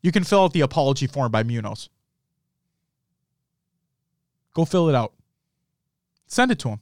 you 0.00 0.12
can 0.12 0.22
fill 0.22 0.44
out 0.44 0.52
the 0.52 0.60
apology 0.60 1.08
form 1.08 1.32
by 1.32 1.42
Munoz. 1.42 1.88
Go 4.54 4.64
fill 4.64 4.88
it 4.88 4.94
out. 4.94 5.12
Send 6.28 6.52
it 6.52 6.60
to 6.60 6.68
him. 6.68 6.80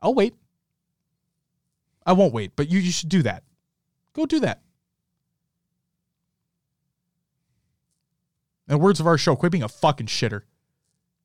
I'll 0.00 0.14
wait. 0.14 0.36
I 2.06 2.14
won't 2.14 2.32
wait, 2.32 2.52
but 2.56 2.70
you, 2.70 2.78
you 2.78 2.92
should 2.92 3.10
do 3.10 3.20
that. 3.24 3.42
Go 4.14 4.24
do 4.24 4.40
that. 4.40 4.62
In 8.66 8.72
the 8.72 8.78
words 8.78 9.00
of 9.00 9.06
our 9.06 9.18
show, 9.18 9.36
quit 9.36 9.52
being 9.52 9.62
a 9.62 9.68
fucking 9.68 10.06
shitter. 10.06 10.44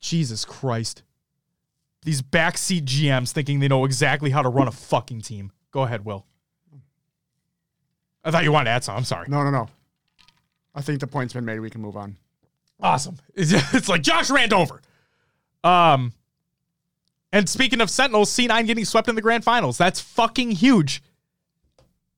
Jesus 0.01 0.43
Christ. 0.43 1.03
These 2.03 2.21
backseat 2.21 2.83
GMs 2.83 3.31
thinking 3.31 3.59
they 3.59 3.67
know 3.67 3.85
exactly 3.85 4.29
how 4.29 4.41
to 4.41 4.49
run 4.49 4.67
a 4.67 4.71
fucking 4.71 5.21
team. 5.21 5.51
Go 5.71 5.83
ahead, 5.83 6.05
Will. 6.05 6.25
I 8.23 8.31
thought 8.31 8.43
you 8.43 8.51
wanted 8.51 8.65
to 8.65 8.71
add 8.71 8.83
something. 8.83 8.99
I'm 8.99 9.05
sorry. 9.05 9.27
No, 9.29 9.43
no, 9.43 9.51
no. 9.51 9.69
I 10.75 10.81
think 10.81 10.99
the 10.99 11.07
point's 11.07 11.33
been 11.33 11.45
made. 11.45 11.59
We 11.59 11.69
can 11.69 11.81
move 11.81 11.97
on. 11.97 12.17
Awesome. 12.79 13.17
It's, 13.35 13.89
like 13.89 14.01
Josh 14.01 14.29
Randover. 14.29 14.79
Um, 15.63 16.13
and 17.31 17.47
speaking 17.47 17.81
of 17.81 17.89
Sentinels, 17.89 18.29
C9 18.31 18.65
getting 18.67 18.85
swept 18.85 19.07
in 19.07 19.15
the 19.15 19.21
grand 19.21 19.43
finals. 19.43 19.77
That's 19.77 19.99
fucking 19.99 20.51
huge. 20.51 21.01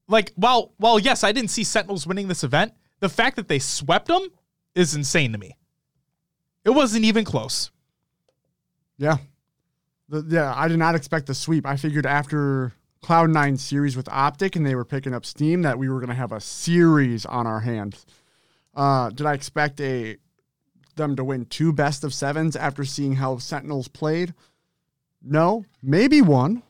Like, 0.07 0.31
while 0.35 0.73
while 0.77 0.99
yes, 0.99 1.23
I 1.23 1.31
didn't 1.31 1.49
see 1.49 1.63
Sentinels 1.63 2.05
winning 2.05 2.27
this 2.27 2.43
event, 2.43 2.73
the 2.99 3.09
fact 3.09 3.35
that 3.37 3.47
they 3.47 3.59
swept 3.59 4.07
them 4.07 4.27
is 4.75 4.95
insane 4.95 5.31
to 5.31 5.37
me. 5.37 5.57
It 6.63 6.71
wasn't 6.71 7.05
even 7.05 7.25
close. 7.25 7.71
Yeah. 8.97 9.17
The, 10.09 10.25
yeah, 10.27 10.53
I 10.55 10.67
did 10.67 10.77
not 10.77 10.95
expect 10.95 11.27
the 11.27 11.33
sweep. 11.33 11.65
I 11.65 11.77
figured 11.77 12.05
after 12.05 12.73
Cloud9 13.03 13.59
series 13.59 13.95
with 13.95 14.09
Optic 14.09 14.55
and 14.55 14.65
they 14.65 14.75
were 14.75 14.85
picking 14.85 15.13
up 15.13 15.25
steam 15.25 15.61
that 15.63 15.77
we 15.77 15.89
were 15.89 15.99
going 15.99 16.09
to 16.09 16.15
have 16.15 16.31
a 16.31 16.41
series 16.41 17.25
on 17.25 17.47
our 17.47 17.59
hands. 17.59 18.05
Uh, 18.75 19.09
did 19.09 19.25
I 19.25 19.33
expect 19.33 19.79
a 19.79 20.17
them 20.95 21.15
to 21.15 21.23
win 21.23 21.45
two 21.45 21.73
best 21.73 22.03
of 22.03 22.13
sevens 22.13 22.55
after 22.55 22.85
seeing 22.85 23.13
how 23.13 23.37
Sentinels 23.37 23.87
played? 23.87 24.33
No, 25.21 25.65
maybe 25.81 26.21
one. 26.21 26.63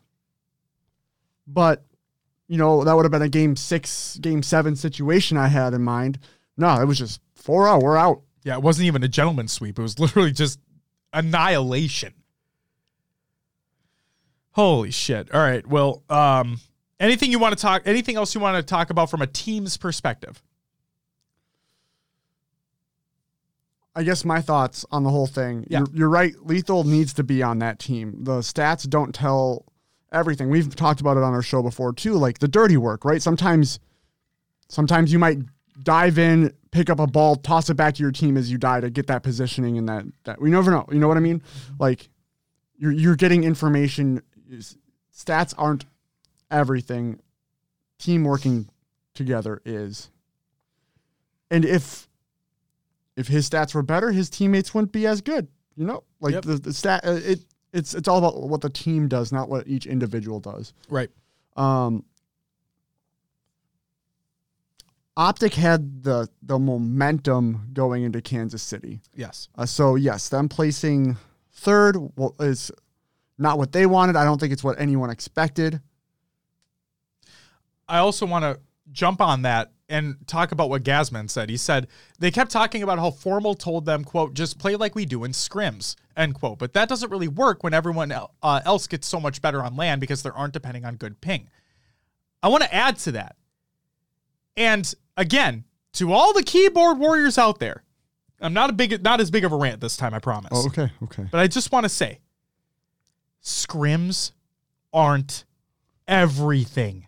But, 1.47 1.83
you 2.47 2.57
know, 2.57 2.83
that 2.83 2.95
would 2.95 3.05
have 3.05 3.11
been 3.11 3.21
a 3.21 3.29
game 3.29 3.55
six, 3.55 4.17
game 4.17 4.41
seven 4.43 4.75
situation 4.75 5.37
I 5.37 5.47
had 5.47 5.73
in 5.73 5.83
mind. 5.83 6.19
No, 6.57 6.81
it 6.81 6.85
was 6.85 6.97
just 6.97 7.21
4 7.35 7.65
0. 7.65 7.79
We're 7.81 7.97
out. 7.97 8.21
Yeah, 8.43 8.55
it 8.55 8.61
wasn't 8.61 8.87
even 8.87 9.03
a 9.03 9.07
gentleman's 9.07 9.51
sweep. 9.51 9.77
It 9.77 9.81
was 9.81 9.99
literally 9.99 10.31
just 10.31 10.59
annihilation. 11.13 12.13
Holy 14.55 14.89
shit. 14.89 15.33
All 15.33 15.41
right. 15.41 15.67
Well, 15.67 16.01
um, 16.09 16.61
anything 16.97 17.29
you 17.29 17.39
want 17.39 17.57
to 17.57 17.61
talk 17.61 17.81
anything 17.85 18.15
else 18.15 18.33
you 18.33 18.39
want 18.39 18.55
to 18.55 18.63
talk 18.63 18.89
about 18.89 19.09
from 19.09 19.21
a 19.21 19.27
team's 19.27 19.75
perspective? 19.75 20.41
I 23.97 24.03
guess 24.03 24.23
my 24.23 24.39
thoughts 24.39 24.85
on 24.91 25.03
the 25.03 25.09
whole 25.09 25.27
thing. 25.27 25.65
Yeah. 25.69 25.79
You're, 25.79 25.87
you're 25.93 26.09
right. 26.09 26.33
Lethul 26.35 26.85
needs 26.85 27.13
to 27.15 27.23
be 27.23 27.43
on 27.43 27.59
that 27.59 27.79
team. 27.79 28.23
The 28.23 28.39
stats 28.39 28.89
don't 28.89 29.13
tell 29.13 29.65
everything. 30.13 30.49
We've 30.49 30.73
talked 30.73 31.01
about 31.01 31.17
it 31.17 31.23
on 31.23 31.33
our 31.33 31.41
show 31.41 31.61
before 31.61 31.91
too, 31.91 32.13
like 32.13 32.39
the 32.39 32.47
dirty 32.47 32.77
work, 32.77 33.03
right? 33.03 33.21
Sometimes, 33.21 33.79
sometimes 34.69 35.11
you 35.11 35.19
might 35.19 35.39
dive 35.83 36.17
in, 36.17 36.53
pick 36.71 36.89
up 36.89 36.99
a 36.99 37.07
ball, 37.07 37.35
toss 37.35 37.69
it 37.69 37.73
back 37.73 37.95
to 37.95 38.01
your 38.01 38.11
team 38.13 38.37
as 38.37 38.49
you 38.49 38.57
die 38.57 38.79
to 38.79 38.89
get 38.89 39.07
that 39.07 39.21
positioning 39.21 39.77
and 39.77 39.89
that 39.89 40.05
that 40.23 40.39
we 40.39 40.49
never 40.49 40.71
know. 40.71 40.85
You 40.89 40.99
know 40.99 41.09
what 41.09 41.17
I 41.17 41.21
mean? 41.21 41.41
Like 41.77 42.07
you're 42.77 42.93
you're 42.93 43.15
getting 43.17 43.43
information. 43.43 44.21
Stats 45.13 45.53
aren't 45.57 45.85
everything. 46.51 47.19
Team 47.99 48.23
working 48.23 48.67
together 49.13 49.61
is. 49.65 50.09
And 51.49 51.63
if 51.65 52.07
if 53.15 53.27
his 53.27 53.49
stats 53.49 53.73
were 53.73 53.81
better, 53.83 54.11
his 54.11 54.29
teammates 54.29 54.73
wouldn't 54.73 54.91
be 54.91 55.07
as 55.07 55.21
good. 55.21 55.47
You 55.77 55.85
know, 55.85 56.03
like 56.19 56.33
Yep. 56.33 56.43
the, 56.43 56.55
the 56.55 56.73
stat. 56.73 57.05
Uh, 57.05 57.19
it 57.23 57.45
it's 57.73 57.93
it's 57.93 58.07
all 58.07 58.17
about 58.17 58.41
what 58.49 58.61
the 58.61 58.69
team 58.69 59.07
does, 59.07 59.31
not 59.31 59.49
what 59.49 59.67
each 59.67 59.85
individual 59.85 60.39
does. 60.39 60.73
Right. 60.89 61.09
Um, 61.55 62.03
Optic 65.17 65.53
had 65.53 66.03
the 66.03 66.27
the 66.41 66.59
momentum 66.59 67.69
going 67.73 68.03
into 68.03 68.21
Kansas 68.21 68.61
City. 68.61 69.01
Yes. 69.13 69.47
Uh, 69.55 69.65
so 69.65 69.95
yes, 69.95 70.27
them 70.29 70.49
placing 70.49 71.15
third 71.53 71.95
is 72.39 72.69
not 73.37 73.57
what 73.57 73.71
they 73.71 73.85
wanted. 73.85 74.15
I 74.15 74.23
don't 74.23 74.39
think 74.39 74.53
it's 74.53 74.63
what 74.63 74.79
anyone 74.79 75.09
expected. 75.09 75.81
I 77.87 77.99
also 77.99 78.25
want 78.25 78.43
to 78.43 78.59
jump 78.91 79.21
on 79.21 79.43
that 79.43 79.71
and 79.87 80.15
talk 80.25 80.51
about 80.51 80.69
what 80.69 80.83
Gasman 80.83 81.29
said. 81.29 81.49
He 81.49 81.57
said 81.57 81.87
they 82.17 82.31
kept 82.31 82.51
talking 82.51 82.81
about 82.81 82.97
how 82.97 83.11
Formal 83.11 83.53
told 83.53 83.85
them, 83.85 84.03
"quote 84.03 84.33
Just 84.33 84.57
play 84.57 84.75
like 84.75 84.95
we 84.95 85.05
do 85.05 85.23
in 85.23 85.31
scrims." 85.31 85.95
End 86.17 86.33
quote. 86.33 86.57
But 86.59 86.73
that 86.73 86.89
doesn't 86.89 87.11
really 87.11 87.27
work 87.27 87.63
when 87.63 87.73
everyone 87.73 88.11
uh, 88.11 88.61
else 88.65 88.87
gets 88.87 89.07
so 89.07 89.19
much 89.19 89.41
better 89.41 89.61
on 89.63 89.75
LAN 89.75 89.99
because 89.99 90.23
they 90.23 90.29
aren't 90.29 90.53
depending 90.53 90.85
on 90.85 90.95
good 90.95 91.21
ping. 91.21 91.49
I 92.41 92.47
want 92.47 92.63
to 92.63 92.73
add 92.73 92.97
to 92.99 93.11
that, 93.13 93.35
and 94.55 94.91
again, 95.17 95.65
to 95.93 96.13
all 96.13 96.33
the 96.33 96.43
keyboard 96.43 96.99
warriors 96.99 97.37
out 97.37 97.59
there, 97.59 97.83
I'm 98.39 98.53
not 98.53 98.69
a 98.69 98.73
big, 98.73 99.03
not 99.03 99.19
as 99.19 99.31
big 99.31 99.45
of 99.45 99.51
a 99.51 99.55
rant 99.55 99.81
this 99.81 99.97
time. 99.97 100.13
I 100.13 100.19
promise. 100.19 100.51
Oh, 100.53 100.65
okay, 100.67 100.91
okay. 101.03 101.27
But 101.31 101.39
I 101.39 101.47
just 101.47 101.71
want 101.71 101.83
to 101.83 101.89
say 101.89 102.19
scrims 103.45 104.31
aren't 104.91 105.45
everything. 106.07 107.07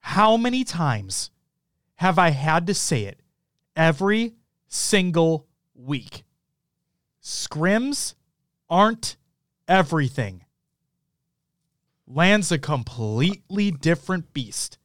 How 0.00 0.38
many 0.38 0.64
times 0.64 1.30
have 1.96 2.18
I 2.18 2.30
had 2.30 2.66
to 2.68 2.74
say 2.74 3.04
it 3.04 3.20
every 3.76 4.34
single 4.66 5.46
week? 5.74 6.24
Scrims 7.22 8.14
aren't 8.70 9.16
everything. 9.68 10.44
LAN's 12.06 12.50
a 12.50 12.58
completely 12.58 13.70
different 13.70 14.32
beast. 14.32 14.78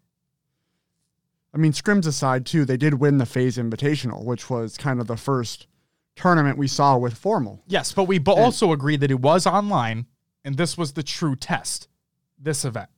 I 1.53 1.57
mean, 1.57 1.71
scrims 1.71 2.05
aside, 2.05 2.45
too, 2.45 2.65
they 2.65 2.76
did 2.76 2.95
win 2.95 3.19
the 3.19 3.26
FaZe 3.26 3.57
Invitational, 3.57 4.26
which 4.26 4.49
was 4.49 4.76
kind 4.76 4.99
of 4.99 5.07
the 5.07 5.15
first 5.15 5.67
tournament 6.16 6.57
we 6.57 6.68
saw 6.68 6.97
with 6.97 7.14
formal. 7.18 7.64
Yes, 7.68 7.91
but 7.91 8.05
we 8.05 8.20
bo- 8.20 8.34
also 8.34 8.72
agreed 8.72 8.99
that 9.01 9.11
it 9.11 9.20
was 9.20 9.45
online 9.47 10.05
and 10.45 10.57
this 10.57 10.78
was 10.78 10.93
the 10.93 11.03
true 11.03 11.36
test, 11.36 11.88
this 12.39 12.66
event. 12.66 12.89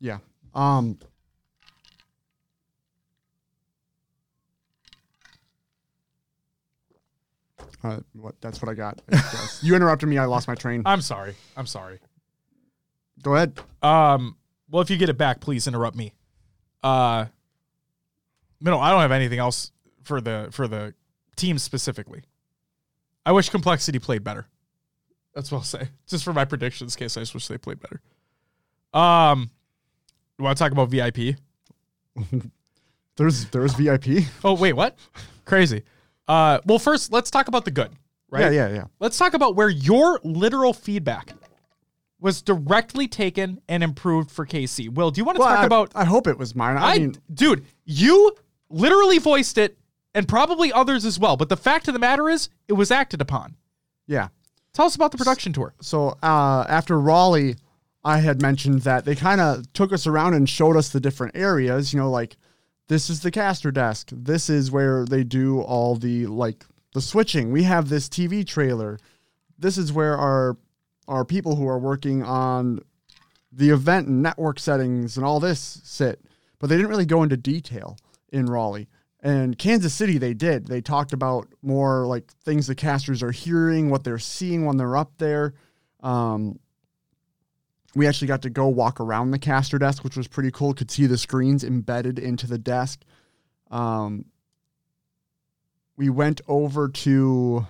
Yeah. 0.00 0.18
Um. 0.54 0.98
Uh, 7.82 7.98
what? 8.14 8.34
That's 8.40 8.62
what 8.62 8.70
I 8.70 8.74
got. 8.74 9.00
You 9.62 9.74
interrupted 9.74 10.08
me. 10.08 10.18
I 10.18 10.26
lost 10.26 10.46
my 10.46 10.54
train. 10.54 10.82
I'm 10.84 11.00
sorry. 11.00 11.34
I'm 11.56 11.66
sorry. 11.66 11.98
Go 13.22 13.34
ahead. 13.34 13.58
Um, 13.82 14.36
well, 14.70 14.82
if 14.82 14.90
you 14.90 14.98
get 14.98 15.08
it 15.08 15.16
back, 15.16 15.40
please 15.40 15.66
interrupt 15.66 15.96
me. 15.96 16.12
Uh, 16.82 17.26
no, 18.60 18.78
I 18.78 18.90
don't 18.90 19.00
have 19.00 19.12
anything 19.12 19.38
else 19.38 19.72
for 20.02 20.20
the 20.20 20.48
for 20.50 20.68
the 20.68 20.92
team 21.36 21.58
specifically. 21.58 22.22
I 23.26 23.32
wish 23.32 23.48
Complexity 23.48 23.98
played 23.98 24.24
better. 24.24 24.46
That's 25.34 25.50
what 25.50 25.58
I'll 25.58 25.64
say. 25.64 25.88
Just 26.06 26.24
for 26.24 26.32
my 26.32 26.44
predictions, 26.44 26.96
case 26.96 27.16
I 27.16 27.20
just 27.20 27.34
wish 27.34 27.48
they 27.48 27.58
played 27.58 27.80
better. 27.80 28.00
Um, 28.92 29.50
you 30.38 30.44
want 30.44 30.56
to 30.56 30.62
talk 30.62 30.72
about 30.72 30.88
VIP? 30.88 31.36
There's 33.16 33.46
there's 33.46 33.74
VIP. 33.74 34.24
Oh 34.42 34.54
wait, 34.54 34.72
what? 34.72 34.98
Crazy. 35.44 35.84
Uh, 36.26 36.58
well, 36.66 36.78
first 36.80 37.12
let's 37.12 37.30
talk 37.30 37.46
about 37.46 37.64
the 37.64 37.70
good, 37.70 37.92
right? 38.28 38.52
Yeah, 38.52 38.68
yeah, 38.68 38.74
yeah. 38.74 38.84
Let's 38.98 39.16
talk 39.16 39.34
about 39.34 39.54
where 39.54 39.68
your 39.68 40.20
literal 40.24 40.72
feedback 40.72 41.32
was 42.18 42.42
directly 42.42 43.06
taken 43.06 43.60
and 43.68 43.84
improved 43.84 44.30
for 44.30 44.46
KC. 44.46 44.92
Will, 44.92 45.10
do 45.10 45.20
you 45.20 45.24
want 45.24 45.36
to 45.36 45.40
Well, 45.40 45.48
talk 45.48 45.60
I, 45.60 45.66
about 45.66 45.92
I 45.94 46.04
hope 46.04 46.26
it 46.26 46.38
was 46.38 46.56
mine. 46.56 46.76
I, 46.76 46.94
I, 46.94 46.98
mean, 46.98 47.14
dude, 47.32 47.64
you 47.84 48.34
literally 48.68 49.18
voiced 49.18 49.58
it, 49.58 49.78
and 50.14 50.28
probably 50.28 50.72
others 50.72 51.04
as 51.04 51.18
well. 51.18 51.36
But 51.36 51.48
the 51.48 51.56
fact 51.56 51.88
of 51.88 51.94
the 51.94 52.00
matter 52.00 52.28
is, 52.28 52.48
it 52.68 52.74
was 52.74 52.90
acted 52.90 53.20
upon. 53.20 53.56
yeah. 54.06 54.28
Tell 54.72 54.86
us 54.86 54.96
about 54.96 55.12
the 55.12 55.18
production 55.18 55.52
tour. 55.52 55.72
So 55.80 56.18
uh, 56.20 56.64
after 56.68 56.98
Raleigh, 56.98 57.54
I 58.04 58.18
had 58.18 58.42
mentioned 58.42 58.80
that 58.82 59.04
they 59.04 59.14
kind 59.14 59.40
of 59.40 59.72
took 59.72 59.92
us 59.92 60.04
around 60.04 60.34
and 60.34 60.48
showed 60.48 60.76
us 60.76 60.88
the 60.88 60.98
different 60.98 61.36
areas. 61.36 61.92
You 61.92 62.00
know, 62.00 62.10
like 62.10 62.36
this 62.88 63.08
is 63.08 63.20
the 63.20 63.30
caster 63.30 63.70
desk. 63.70 64.08
This 64.12 64.50
is 64.50 64.72
where 64.72 65.04
they 65.04 65.22
do 65.22 65.60
all 65.60 65.94
the 65.94 66.26
like 66.26 66.64
the 66.92 67.00
switching. 67.00 67.52
We 67.52 67.62
have 67.62 67.88
this 67.88 68.08
TV 68.08 68.44
trailer. 68.44 68.98
This 69.56 69.78
is 69.78 69.92
where 69.92 70.16
our 70.16 70.56
our 71.06 71.24
people 71.24 71.54
who 71.54 71.68
are 71.68 71.78
working 71.78 72.24
on 72.24 72.80
the 73.52 73.70
event 73.70 74.08
and 74.08 74.24
network 74.24 74.58
settings 74.58 75.16
and 75.16 75.24
all 75.24 75.38
this 75.38 75.80
sit. 75.84 76.20
But 76.58 76.68
they 76.68 76.74
didn't 76.74 76.90
really 76.90 77.06
go 77.06 77.22
into 77.22 77.36
detail 77.36 77.96
in 78.32 78.46
Raleigh. 78.46 78.88
And 79.24 79.58
Kansas 79.58 79.94
City, 79.94 80.18
they 80.18 80.34
did. 80.34 80.66
They 80.66 80.82
talked 80.82 81.14
about 81.14 81.48
more 81.62 82.06
like 82.06 82.30
things 82.44 82.66
the 82.66 82.74
casters 82.74 83.22
are 83.22 83.32
hearing, 83.32 83.88
what 83.88 84.04
they're 84.04 84.18
seeing 84.18 84.66
when 84.66 84.76
they're 84.76 84.98
up 84.98 85.12
there. 85.16 85.54
Um, 86.02 86.60
we 87.94 88.06
actually 88.06 88.28
got 88.28 88.42
to 88.42 88.50
go 88.50 88.68
walk 88.68 89.00
around 89.00 89.30
the 89.30 89.38
caster 89.38 89.78
desk, 89.78 90.04
which 90.04 90.18
was 90.18 90.28
pretty 90.28 90.50
cool. 90.50 90.74
Could 90.74 90.90
see 90.90 91.06
the 91.06 91.16
screens 91.16 91.64
embedded 91.64 92.18
into 92.18 92.46
the 92.46 92.58
desk. 92.58 93.00
Um, 93.70 94.26
we 95.96 96.10
went 96.10 96.42
over 96.46 96.90
to 96.90 97.66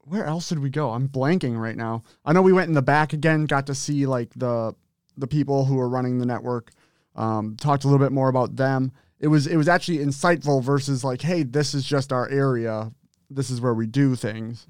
where 0.00 0.24
else 0.24 0.48
did 0.48 0.58
we 0.58 0.70
go? 0.70 0.90
I'm 0.90 1.08
blanking 1.08 1.56
right 1.56 1.76
now. 1.76 2.02
I 2.24 2.32
know 2.32 2.42
we 2.42 2.52
went 2.52 2.66
in 2.66 2.74
the 2.74 2.82
back 2.82 3.12
again, 3.12 3.44
got 3.44 3.66
to 3.68 3.76
see 3.76 4.06
like 4.06 4.30
the 4.34 4.74
the 5.16 5.28
people 5.28 5.66
who 5.66 5.78
are 5.78 5.88
running 5.88 6.18
the 6.18 6.26
network. 6.26 6.72
Um, 7.14 7.56
talked 7.60 7.84
a 7.84 7.86
little 7.86 8.04
bit 8.04 8.10
more 8.10 8.28
about 8.28 8.56
them. 8.56 8.90
It 9.24 9.28
was 9.28 9.46
it 9.46 9.56
was 9.56 9.68
actually 9.68 9.98
insightful 9.98 10.62
versus 10.62 11.02
like, 11.02 11.22
hey, 11.22 11.44
this 11.44 11.72
is 11.72 11.82
just 11.82 12.12
our 12.12 12.28
area. 12.28 12.92
This 13.30 13.48
is 13.48 13.58
where 13.58 13.72
we 13.72 13.86
do 13.86 14.16
things. 14.16 14.66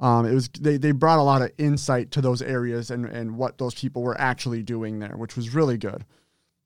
Um, 0.00 0.24
it 0.24 0.32
was 0.32 0.48
they, 0.48 0.78
they 0.78 0.92
brought 0.92 1.18
a 1.18 1.22
lot 1.22 1.42
of 1.42 1.50
insight 1.58 2.10
to 2.12 2.22
those 2.22 2.40
areas 2.40 2.90
and, 2.90 3.04
and 3.04 3.36
what 3.36 3.58
those 3.58 3.74
people 3.74 4.00
were 4.00 4.18
actually 4.18 4.62
doing 4.62 4.98
there, 4.98 5.14
which 5.18 5.36
was 5.36 5.54
really 5.54 5.76
good. 5.76 6.06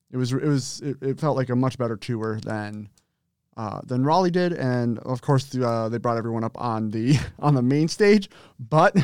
It 0.09 0.15
was 0.15 0.31
it 0.31 0.45
was 0.45 0.79
it, 0.79 0.95
it 1.01 1.19
felt 1.19 1.35
like 1.35 1.49
a 1.49 1.55
much 1.57 1.77
better 1.77 1.97
tour 1.97 2.39
than 2.39 2.87
uh, 3.57 3.81
than 3.83 4.05
Raleigh 4.05 4.31
did, 4.31 4.53
and 4.53 4.99
of 4.99 5.21
course 5.21 5.43
the, 5.47 5.67
uh, 5.67 5.89
they 5.89 5.97
brought 5.97 6.15
everyone 6.15 6.45
up 6.45 6.55
on 6.61 6.91
the 6.91 7.19
on 7.39 7.55
the 7.55 7.61
main 7.61 7.89
stage. 7.89 8.29
But 8.57 8.95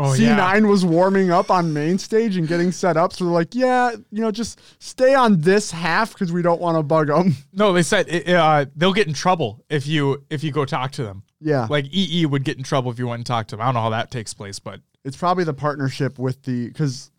Oh 0.00 0.14
C9 0.16 0.68
was 0.68 0.84
warming 0.84 1.32
up 1.32 1.50
on 1.50 1.72
main 1.72 1.98
stage 1.98 2.36
and 2.36 2.46
getting 2.46 2.70
set 2.70 2.96
up, 2.96 3.12
so 3.12 3.24
they're 3.24 3.34
like, 3.34 3.52
yeah, 3.52 3.90
you 4.12 4.22
know, 4.22 4.30
just 4.30 4.60
stay 4.78 5.12
on 5.12 5.40
this 5.40 5.72
half 5.72 6.12
because 6.12 6.30
we 6.32 6.40
don't 6.40 6.60
want 6.60 6.76
to 6.78 6.84
bug 6.84 7.08
them. 7.08 7.34
No, 7.52 7.72
they 7.72 7.82
said 7.82 8.06
it, 8.08 8.28
uh, 8.28 8.66
they'll 8.76 8.92
get 8.92 9.08
in 9.08 9.12
trouble 9.12 9.64
if 9.68 9.88
you 9.88 10.24
if 10.30 10.44
you 10.44 10.52
go 10.52 10.64
talk 10.64 10.92
to 10.92 11.02
them. 11.02 11.24
Yeah, 11.40 11.66
Like 11.68 11.86
EE 11.92 12.26
would 12.26 12.44
get 12.44 12.56
in 12.58 12.62
trouble 12.62 12.92
if 12.92 12.98
you 13.00 13.08
went 13.08 13.18
and 13.18 13.26
talked 13.26 13.50
to 13.50 13.56
them. 13.56 13.62
I 13.62 13.66
don't 13.66 13.74
know 13.74 13.80
how 13.80 13.90
that 13.90 14.12
takes 14.12 14.32
place, 14.32 14.60
but 14.60 14.80
it's 15.04 15.16
probably 15.16 15.42
the 15.42 15.54
partnership 15.54 16.16
with 16.18 16.42
the 16.44 16.68
because 16.68 17.10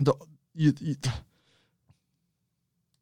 the 0.00 0.14
you, 0.54 0.72
you 0.80 0.96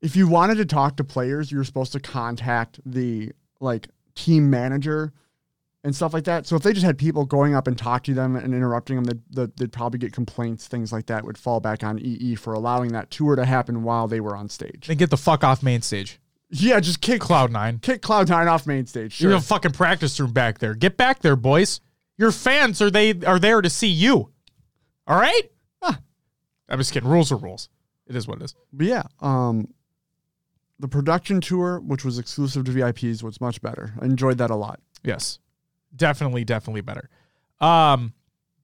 if 0.02 0.16
you 0.16 0.28
wanted 0.28 0.56
to 0.56 0.66
talk 0.66 0.97
to 0.98 1.05
players 1.05 1.51
you 1.51 1.59
were 1.59 1.64
supposed 1.64 1.93
to 1.93 2.01
contact 2.01 2.78
the 2.85 3.32
like 3.60 3.89
team 4.14 4.51
manager 4.51 5.12
and 5.84 5.94
stuff 5.94 6.12
like 6.12 6.24
that 6.24 6.46
so 6.46 6.56
if 6.56 6.62
they 6.62 6.72
just 6.72 6.84
had 6.84 6.98
people 6.98 7.24
going 7.24 7.55
up 7.55 7.66
and 7.66 7.78
talk 7.78 8.02
to 8.02 8.12
them 8.14 8.34
and 8.36 8.52
interrupting 8.55 8.96
them 8.96 9.05
they'd, 9.05 9.22
they'd, 9.30 9.56
they'd 9.56 9.72
probably 9.72 9.98
get 9.98 10.12
complaints 10.12 10.66
things 10.66 10.92
like 10.92 11.06
that 11.06 11.24
would 11.24 11.38
fall 11.38 11.60
back 11.60 11.84
on 11.84 11.98
ee 12.00 12.34
for 12.34 12.52
allowing 12.52 12.90
that 12.92 13.10
tour 13.10 13.36
to 13.36 13.44
happen 13.44 13.82
while 13.82 14.09
they 14.09 14.20
were 14.20 14.36
on 14.36 14.48
stage 14.48 14.86
they 14.88 14.94
get 14.94 15.10
the 15.10 15.16
fuck 15.16 15.44
off 15.44 15.62
main 15.62 15.80
stage. 15.80 16.18
yeah 16.50 16.80
just 16.80 17.00
kick 17.00 17.20
Cloud 17.20 17.52
nine. 17.52 17.78
kick 17.78 18.02
cloud 18.02 18.28
nine 18.28 18.48
off 18.48 18.66
main 18.66 18.86
stage 18.86 19.20
You 19.20 19.26
sure 19.26 19.32
have 19.32 19.42
a 19.42 19.46
fucking 19.46 19.72
practice 19.72 20.18
room 20.18 20.32
back 20.32 20.59
there. 20.59 20.74
Get 20.74 20.96
back 20.96 21.20
there, 21.20 21.36
boys. 21.36 21.80
Your 22.16 22.32
fans 22.32 22.82
are 22.82 22.90
they 22.90 23.14
are 23.24 23.38
there 23.38 23.60
to 23.62 23.70
see 23.70 23.86
you. 23.88 24.30
All 25.06 25.16
right? 25.18 25.42
Ah. 25.80 25.98
I'm 26.68 26.78
just 26.78 26.92
kidding. 26.92 27.09
Rules 27.09 27.30
are 27.30 27.36
rules. 27.36 27.68
It 28.09 28.16
is 28.16 28.26
what 28.26 28.40
it 28.40 28.44
is. 28.44 28.55
But 28.72 28.86
yeah, 28.88 29.02
um, 29.20 29.68
the 30.80 30.88
production 30.88 31.40
tour, 31.40 31.78
which 31.80 32.05
was 32.05 32.18
exclusive 32.18 32.64
to 32.64 32.72
VIPs, 32.72 33.22
was 33.22 33.40
much 33.40 33.62
better. 33.62 33.94
I 34.00 34.06
enjoyed 34.06 34.38
that 34.38 34.50
a 34.50 34.56
lot. 34.56 34.80
Yes. 35.05 35.38
Definitely, 35.99 36.45
definitely 36.45 36.81
better. 36.81 37.11
Um, 37.61 38.15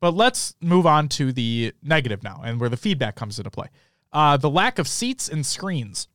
but 0.01 0.15
let's 0.15 0.55
move 0.61 0.87
on 0.87 1.09
to 1.11 1.33
the 1.33 1.75
negative 1.83 2.23
now 2.23 2.41
and 2.45 2.59
where 2.61 2.71
the 2.71 2.77
feedback 2.79 3.15
comes 3.17 3.39
into 3.39 3.51
play. 3.51 3.69
Uh, 4.13 4.37
the 4.37 4.49
lack 4.49 4.79
of 4.79 4.87
seats 4.89 5.29
and 5.29 5.45
screens. 5.45 6.09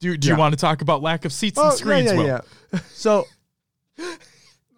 Do, 0.00 0.16
do 0.16 0.28
Yeah. 0.28 0.34
you 0.34 0.38
want 0.38 0.52
to 0.52 0.60
talk 0.60 0.80
about 0.82 1.02
lack 1.02 1.24
of 1.24 1.32
seats 1.32 1.58
Oh, 1.58 1.70
and 1.70 1.78
screens? 1.78 2.12
yeah, 2.12 2.20
yeah, 2.22 2.40
yeah. 2.72 2.80
So 2.92 3.26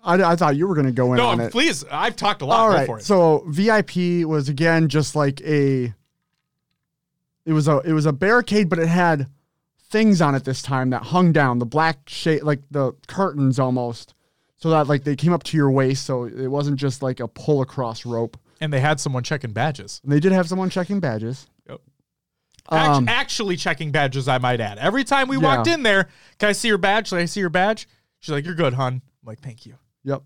I, 0.03 0.15
I 0.23 0.37
thought 0.37 0.57
you 0.57 0.67
were 0.67 0.75
going 0.75 0.87
to 0.87 0.93
go 0.93 1.13
in 1.13 1.19
No, 1.19 1.27
on 1.29 1.41
it. 1.41 1.53
please. 1.53 1.85
I've 1.91 2.17
talked 2.17 2.41
a 2.43 2.47
lot. 2.47 2.61
All 2.61 2.69
right. 2.71 3.03
So 3.03 3.45
VIP 3.47 4.27
was 4.27 4.49
again 4.49 4.89
just 4.89 5.15
like 5.15 5.41
a. 5.43 5.93
It 7.47 7.53
was 7.53 7.69
a 7.69 7.79
it 7.79 7.93
was 7.93 8.07
a 8.07 8.13
barricade, 8.13 8.69
but 8.69 8.79
it 8.79 8.89
had 8.89 9.29
things 9.91 10.21
on 10.23 10.35
it 10.35 10.45
this 10.45 10.63
time 10.63 10.91
that 10.91 11.03
hung 11.05 11.33
down 11.33 11.59
the 11.59 11.67
black 11.67 12.09
shade, 12.09 12.43
like 12.43 12.61
the 12.71 12.93
curtains 13.09 13.59
almost, 13.59 14.15
so 14.57 14.71
that 14.71 14.87
like 14.87 15.05
they 15.05 15.17
came 15.17 15.33
up 15.33 15.43
to 15.45 15.57
your 15.57 15.71
waist, 15.71 16.05
so 16.07 16.25
it 16.25 16.47
wasn't 16.49 16.79
just 16.79 17.03
like 17.03 17.21
a 17.21 17.29
pull 17.29 17.61
across 17.63 18.07
rope. 18.07 18.37
and 18.63 18.71
they 18.73 18.81
had 18.81 19.01
someone 19.01 19.23
checking 19.23 19.53
badges. 19.53 20.01
And 20.05 20.13
they 20.13 20.21
did 20.21 20.33
have 20.33 20.47
someone 20.47 20.69
checking 20.69 21.01
badges. 21.01 21.47
Yep. 21.67 21.81
Um, 22.69 23.09
actually 23.09 23.57
checking 23.57 23.91
badges, 23.91 24.29
I 24.29 24.37
might 24.37 24.61
add. 24.61 24.77
Every 24.77 25.03
time 25.03 25.29
we 25.29 25.37
Yeah. 25.39 25.57
walked 25.57 25.67
in 25.67 25.83
there, 25.83 26.09
can 26.39 26.51
I 26.51 26.53
see 26.53 26.69
your 26.69 26.77
badge? 26.77 27.09
Can 27.09 27.19
I 27.19 27.25
see 27.25 27.41
your 27.41 27.49
badge? 27.49 27.89
She's 28.19 28.33
like, 28.33 28.45
"You're 28.45 28.55
good, 28.55 28.75
hon." 28.75 28.93
I'm 28.95 29.03
like, 29.25 29.41
"Thank 29.41 29.65
you." 29.65 29.77
Yep. 30.05 30.23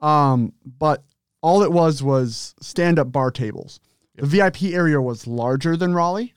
Um, 0.00 0.52
but 0.64 1.04
all 1.40 1.62
it 1.62 1.70
was 1.70 2.02
was 2.02 2.54
stand 2.60 2.98
up 2.98 3.12
bar 3.12 3.30
tables. 3.30 3.78
The 4.16 4.26
VIP 4.26 4.74
area 4.74 5.00
was 5.00 5.28
larger 5.28 5.76
than 5.76 5.94
Raleigh, 5.94 6.34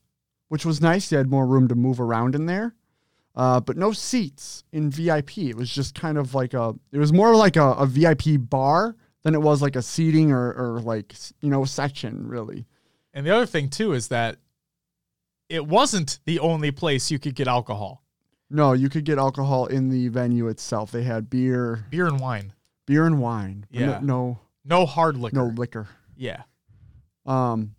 which 0.51 0.65
was 0.65 0.81
nice. 0.81 1.09
You 1.13 1.17
had 1.17 1.29
more 1.29 1.47
room 1.47 1.69
to 1.69 1.75
move 1.75 2.01
around 2.01 2.35
in 2.35 2.45
there. 2.45 2.75
Uh, 3.33 3.61
but 3.61 3.77
no 3.77 3.93
seats 3.93 4.65
in 4.73 4.89
VIP. 4.89 5.37
It 5.37 5.55
was 5.55 5.73
just 5.73 5.95
kind 5.95 6.17
of 6.17 6.35
like 6.35 6.53
a, 6.53 6.75
it 6.91 6.97
was 6.97 7.13
more 7.13 7.33
like 7.37 7.55
a, 7.55 7.71
a 7.71 7.85
VIP 7.85 8.37
bar 8.37 8.97
than 9.23 9.33
it 9.33 9.41
was 9.41 9.61
like 9.61 9.77
a 9.77 9.81
seating 9.81 10.33
or, 10.33 10.51
or 10.51 10.81
like, 10.81 11.15
you 11.39 11.49
know, 11.49 11.63
section 11.63 12.27
really. 12.27 12.65
And 13.13 13.25
the 13.25 13.33
other 13.33 13.45
thing 13.45 13.69
too 13.69 13.93
is 13.93 14.09
that 14.09 14.39
it 15.47 15.65
wasn't 15.65 16.19
the 16.25 16.39
only 16.39 16.71
place 16.71 17.09
you 17.09 17.17
could 17.17 17.35
get 17.35 17.47
alcohol, 17.47 18.03
No, 18.49 18.73
you 18.73 18.89
could 18.89 19.05
get 19.05 19.17
alcohol 19.17 19.67
in 19.67 19.87
the 19.87 20.09
venue 20.09 20.49
itself. 20.49 20.91
They 20.91 21.03
had 21.03 21.29
beer, 21.29 21.85
beer 21.89 22.07
and 22.07 22.19
wine, 22.19 22.51
beer 22.85 23.05
and 23.05 23.21
wine. 23.21 23.67
Yeah. 23.71 24.01
No, 24.03 24.39
no 24.65 24.85
hard 24.85 25.15
liquor. 25.15 25.37
no, 25.37 25.47
no 25.47 25.53
liquor. 25.53 25.87
Yeah. 26.17 26.43
Um, 27.25 27.75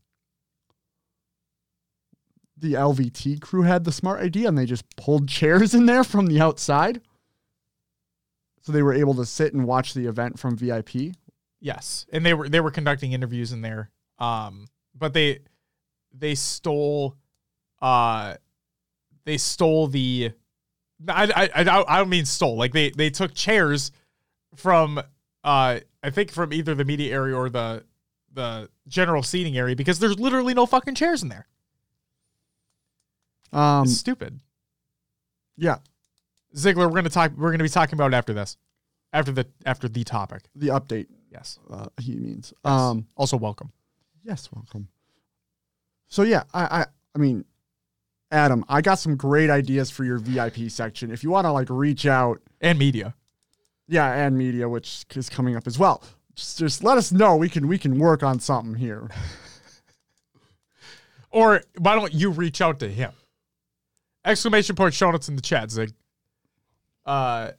the 2.62 2.72
LVT 2.74 3.40
crew 3.42 3.62
had 3.62 3.84
the 3.84 3.92
smart 3.92 4.20
idea 4.20 4.48
and 4.48 4.56
they 4.56 4.64
just 4.66 4.84
pulled 4.96 5.28
chairs 5.28 5.74
in 5.74 5.84
there 5.86 6.04
from 6.04 6.26
the 6.26 6.40
outside. 6.40 7.02
So 8.62 8.72
they 8.72 8.82
were 8.82 8.94
able 8.94 9.14
to 9.14 9.26
sit 9.26 9.52
and 9.52 9.66
watch 9.66 9.92
the 9.92 10.06
event 10.06 10.38
from 10.38 10.56
VIP. 10.56 11.14
Yes, 11.60 12.06
and 12.12 12.24
they 12.24 12.32
were 12.34 12.48
they 12.48 12.60
were 12.60 12.70
conducting 12.70 13.12
interviews 13.12 13.52
in 13.52 13.60
there. 13.60 13.90
Um, 14.18 14.66
but 14.94 15.12
they 15.12 15.40
they 16.16 16.34
stole, 16.34 17.16
uh, 17.80 18.34
they 19.24 19.36
stole 19.38 19.88
the. 19.88 20.32
I 21.08 21.50
I 21.56 21.60
I 21.60 21.98
don't- 21.98 22.08
mean 22.08 22.24
stole. 22.24 22.56
Like 22.56 22.72
they 22.72 22.90
they 22.90 23.10
took 23.10 23.34
chairs 23.34 23.90
from 24.54 24.98
uh 24.98 25.80
I 26.04 26.10
think 26.10 26.30
from 26.30 26.52
either 26.52 26.74
the 26.74 26.84
media 26.84 27.12
area 27.12 27.34
or 27.36 27.48
the 27.50 27.84
the 28.32 28.68
general 28.88 29.22
seating 29.22 29.56
area 29.56 29.74
because 29.76 29.98
there's 29.98 30.18
literally 30.18 30.54
no 30.54 30.66
fucking 30.66 30.94
chairs 30.94 31.22
in 31.22 31.28
there. 31.28 31.46
Um, 33.52 33.84
It's 33.84 33.96
stupid. 33.96 34.40
yeah, 35.56 35.78
Ziggler, 36.54 36.86
we're 36.88 36.94
gonna 36.96 37.08
talk. 37.10 37.32
We're 37.36 37.50
gonna 37.50 37.62
be 37.64 37.68
talking 37.68 37.94
about 37.94 38.12
it 38.12 38.16
after 38.16 38.32
this, 38.32 38.56
after 39.12 39.32
the 39.32 39.46
after 39.66 39.88
the 39.88 40.04
topic. 40.04 40.42
the 40.54 40.68
update, 40.68 41.06
Yes. 41.30 41.58
uh, 41.70 41.86
he 42.00 42.14
means. 42.16 42.52
Um, 42.64 43.06
Also 43.16 43.36
welcome. 43.36 43.72
yes, 44.24 44.48
welcome. 44.52 44.88
So 46.08 46.22
yeah, 46.22 46.44
I, 46.52 46.80
I, 46.82 46.86
I 47.14 47.18
mean, 47.18 47.44
Adam, 48.30 48.64
I 48.68 48.80
got 48.82 48.96
some 48.98 49.16
great 49.16 49.48
ideas 49.50 49.90
for 49.90 50.04
your 50.04 50.18
VIP 50.18 50.70
section. 50.70 51.10
If 51.10 51.22
you 51.22 51.30
want 51.30 51.46
to 51.46 51.52
like 51.52 51.68
reach 51.70 52.06
out, 52.06 52.40
And 52.60 52.78
media. 52.78 53.14
yeah, 53.88 54.12
and 54.26 54.36
media, 54.36 54.68
which 54.68 55.04
is 55.14 55.28
coming 55.30 55.56
up 55.56 55.66
as 55.66 55.78
well. 55.78 56.02
Just, 56.34 56.58
just 56.58 56.82
let 56.84 56.96
us 56.98 57.12
know. 57.12 57.36
We 57.36 57.48
can 57.50 57.66
we 57.68 57.76
can 57.78 57.98
work 57.98 58.22
on 58.22 58.40
something 58.40 58.74
here. 58.76 59.08
Or 61.30 61.62
why 61.78 61.94
don't 61.94 62.12
you 62.12 62.30
reach 62.30 62.60
out 62.60 62.78
to 62.80 62.88
him? 62.90 63.12
Exclamation 64.24 64.76
point 64.76 64.94
show 64.94 65.10
notes 65.10 65.28
in 65.28 65.36
the 65.36 65.42
chat, 65.42 65.70
Zig. 65.70 65.92
Uh 67.04 67.50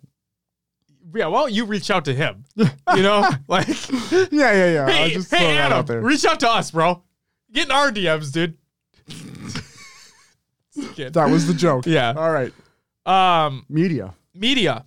yeah, 1.13 1.27
why 1.27 1.41
don't 1.41 1.51
you 1.53 1.65
reach 1.65 1.91
out 1.91 2.05
to 2.05 2.13
him? 2.13 2.45
You 2.55 2.67
know? 3.03 3.27
like 3.47 3.67
yeah, 4.11 4.27
yeah, 4.31 4.71
yeah. 4.71 4.89
Hey, 4.89 5.13
just 5.13 5.29
hey 5.33 5.53
that 5.53 5.65
Adam, 5.65 5.79
out 5.79 5.87
there. 5.87 6.01
reach 6.01 6.25
out 6.25 6.39
to 6.41 6.49
us, 6.49 6.71
bro. 6.71 7.03
Get 7.51 7.65
in 7.65 7.71
our 7.71 7.91
DMs, 7.91 8.31
dude. 8.31 8.57
That 10.95 11.29
was 11.29 11.45
the 11.45 11.53
joke. 11.53 11.85
Yeah. 11.85 12.13
All 12.15 12.31
right. 12.31 12.51
Um 13.05 13.65
Media. 13.69 14.13
media. 14.33 14.85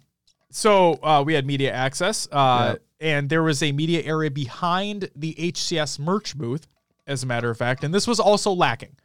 So 0.51 0.95
uh, 1.03 1.23
we 1.25 1.35
had 1.35 1.45
media 1.47 1.71
access, 1.71 2.27
uh, 2.33 2.77
and 2.99 3.29
there 3.29 3.43
was 3.43 3.63
a 3.63 3.73
media 3.73 4.03
area 4.03 4.31
behind 4.31 5.11
the 5.15 5.35
HCS 5.35 5.99
merch 5.99 6.35
booth, 6.37 6.67
as 7.07 7.23
a 7.23 7.27
matter 7.27 7.51
of 7.51 7.59
fact, 7.59 7.85
and 7.85 7.93
this 7.93 8.07
was 8.07 8.19
also 8.19 8.53
lacking. 8.53 8.97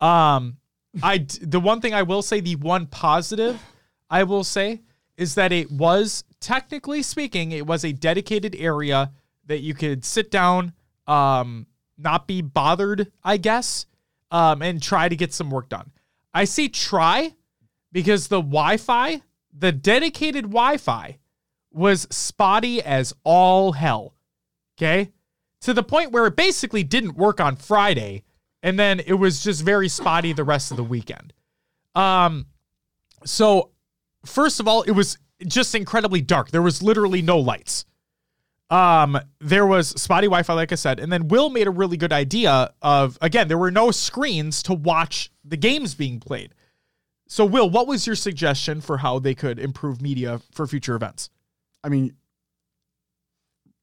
Um, 0.00 0.56
I 1.02 1.26
the 1.40 1.60
one 1.60 1.80
thing 1.80 1.94
I 1.94 2.02
will 2.02 2.22
say, 2.22 2.40
the 2.40 2.56
one 2.56 2.86
positive 2.86 3.60
I 4.10 4.24
will 4.24 4.44
say 4.44 4.82
is 5.16 5.34
that 5.34 5.52
it 5.52 5.70
was 5.70 6.24
technically 6.40 7.02
speaking, 7.02 7.52
it 7.52 7.66
was 7.66 7.84
a 7.84 7.92
dedicated 7.92 8.54
area 8.56 9.12
that 9.46 9.60
you 9.60 9.74
could 9.74 10.04
sit 10.04 10.30
down, 10.30 10.72
um, 11.06 11.66
not 11.96 12.26
be 12.26 12.40
bothered, 12.40 13.10
I 13.24 13.36
guess, 13.36 13.86
um, 14.30 14.62
and 14.62 14.82
try 14.82 15.08
to 15.08 15.16
get 15.16 15.32
some 15.32 15.50
work 15.50 15.68
done. 15.68 15.90
I 16.32 16.44
say 16.44 16.68
try 16.68 17.34
because 17.90 18.28
the 18.28 18.40
Wi-Fi, 18.40 19.22
the 19.52 19.72
dedicated 19.72 20.44
Wi-Fi, 20.44 21.18
was 21.72 22.06
spotty 22.10 22.82
as 22.82 23.14
all 23.24 23.72
hell. 23.72 24.14
Okay, 24.76 25.10
to 25.62 25.74
the 25.74 25.82
point 25.82 26.12
where 26.12 26.26
it 26.26 26.36
basically 26.36 26.84
didn't 26.84 27.16
work 27.16 27.40
on 27.40 27.56
Friday, 27.56 28.22
and 28.62 28.78
then 28.78 29.00
it 29.00 29.14
was 29.14 29.42
just 29.42 29.62
very 29.62 29.88
spotty 29.88 30.32
the 30.32 30.44
rest 30.44 30.70
of 30.70 30.76
the 30.76 30.84
weekend. 30.84 31.32
Um, 31.94 32.46
so 33.24 33.70
first 34.24 34.60
of 34.60 34.68
all, 34.68 34.82
it 34.82 34.92
was 34.92 35.18
just 35.46 35.74
incredibly 35.74 36.20
dark. 36.20 36.50
There 36.50 36.62
was 36.62 36.82
literally 36.82 37.22
no 37.22 37.38
lights. 37.38 37.84
Um, 38.70 39.18
there 39.40 39.66
was 39.66 39.88
spotty 40.00 40.26
Wi-Fi, 40.26 40.52
like 40.52 40.72
I 40.72 40.74
said, 40.74 41.00
and 41.00 41.10
then 41.10 41.28
Will 41.28 41.48
made 41.48 41.66
a 41.66 41.70
really 41.70 41.96
good 41.96 42.12
idea 42.12 42.72
of 42.82 43.16
again, 43.22 43.48
there 43.48 43.56
were 43.56 43.70
no 43.70 43.90
screens 43.90 44.62
to 44.64 44.74
watch 44.74 45.30
the 45.44 45.56
games 45.56 45.94
being 45.94 46.20
played. 46.20 46.54
So, 47.26 47.44
Will, 47.44 47.68
what 47.68 47.86
was 47.86 48.06
your 48.06 48.16
suggestion 48.16 48.80
for 48.80 48.98
how 48.98 49.18
they 49.18 49.34
could 49.34 49.58
improve 49.58 50.00
media 50.00 50.40
for 50.52 50.66
future 50.66 50.94
events? 50.94 51.30
I 51.84 51.88
mean, 51.88 52.14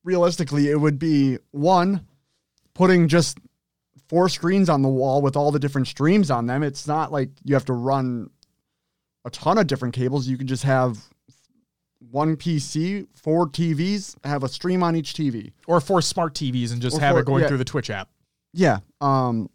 realistically, 0.03 0.69
it 0.69 0.79
would 0.79 0.99
be 0.99 1.37
one, 1.51 2.07
putting 2.73 3.07
just 3.07 3.39
four 4.07 4.29
screens 4.29 4.69
on 4.69 4.81
the 4.81 4.89
wall 4.89 5.21
with 5.21 5.35
all 5.35 5.51
the 5.51 5.59
different 5.59 5.87
streams 5.87 6.29
on 6.31 6.45
them. 6.47 6.63
It's 6.63 6.87
not 6.87 7.11
like 7.11 7.29
you 7.43 7.53
have 7.55 7.65
to 7.65 7.73
run 7.73 8.29
a 9.25 9.29
ton 9.29 9.57
of 9.57 9.67
different 9.67 9.93
cables. 9.95 10.27
You 10.27 10.37
can 10.37 10.47
just 10.47 10.63
have 10.63 10.97
one 12.11 12.35
PC, 12.35 13.07
four 13.15 13.47
TVs, 13.47 14.15
have 14.23 14.43
a 14.43 14.49
stream 14.49 14.83
on 14.83 14.95
each 14.95 15.13
TV. 15.13 15.51
Or 15.67 15.81
four 15.81 16.01
smart 16.01 16.33
TVs 16.35 16.71
and 16.71 16.81
just 16.81 16.97
Or 16.97 17.01
have 17.01 17.15
for- 17.15 17.19
it 17.21 17.25
going 17.25 17.41
yeah. 17.41 17.47
through 17.47 17.57
the 17.57 17.65
Twitch 17.65 17.89
app? 17.89 18.09
Yeah. 18.53 18.79
Um, 19.01 19.49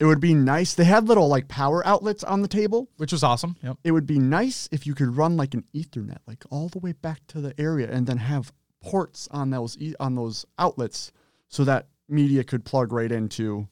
it 0.00 0.06
would 0.06 0.20
be 0.20 0.34
nice. 0.34 0.74
They 0.74 0.84
had 0.84 1.06
little 1.06 1.28
like 1.28 1.46
power 1.46 1.86
outlets 1.86 2.24
on 2.24 2.42
the 2.42 2.48
table. 2.48 2.88
Which 2.96 3.12
was 3.12 3.22
awesome. 3.22 3.56
Yep. 3.62 3.76
It 3.84 3.92
would 3.92 4.06
be 4.06 4.18
nice 4.18 4.68
if 4.72 4.86
you 4.86 4.94
could 4.94 5.16
run 5.16 5.36
like 5.36 5.54
an 5.54 5.64
Ethernet, 5.74 6.18
like 6.26 6.42
all 6.50 6.68
the 6.68 6.80
way 6.80 6.92
back 6.92 7.20
to 7.28 7.40
the 7.40 7.58
area, 7.60 7.88
and 7.90 8.06
then 8.06 8.16
have 8.16 8.52
ports 8.82 9.28
on 9.30 9.50
those 9.50 9.78
on 10.00 10.14
those 10.16 10.44
outlets, 10.58 11.12
so 11.48 11.64
that 11.64 11.86
media 12.08 12.42
could 12.42 12.64
plug 12.64 12.92
right 12.92 13.10
into 13.12 13.68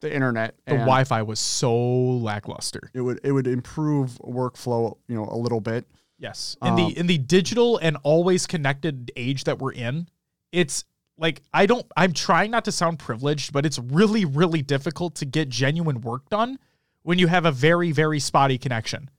the 0.00 0.12
internet. 0.12 0.54
The 0.66 0.74
Wi-Fi 0.74 1.22
was 1.22 1.40
so 1.40 1.74
lackluster. 1.74 2.90
It 2.94 3.00
would 3.00 3.20
it 3.24 3.32
would 3.32 3.46
improve 3.46 4.18
workflow, 4.18 4.96
you 5.08 5.16
know, 5.16 5.28
a 5.30 5.36
little 5.36 5.60
bit. 5.60 5.86
Yes. 6.18 6.56
In 6.62 6.68
Um, 6.68 6.76
the 6.76 6.98
in 6.98 7.06
the 7.06 7.18
digital 7.18 7.78
and 7.78 7.96
always 8.02 8.46
connected 8.46 9.10
age 9.16 9.44
that 9.44 9.58
we're 9.58 9.72
in, 9.72 10.08
it's 10.52 10.84
like 11.18 11.42
I 11.52 11.66
don't 11.66 11.86
I'm 11.96 12.12
trying 12.12 12.50
not 12.50 12.64
to 12.66 12.72
sound 12.72 12.98
privileged, 12.98 13.52
but 13.52 13.66
it's 13.66 13.78
really 13.78 14.24
really 14.24 14.62
difficult 14.62 15.14
to 15.16 15.24
get 15.24 15.48
genuine 15.48 16.00
work 16.00 16.28
done 16.28 16.58
when 17.02 17.18
you 17.18 17.26
have 17.26 17.44
a 17.44 17.52
very 17.52 17.92
very 17.92 18.20
spotty 18.20 18.58
connection. 18.58 19.10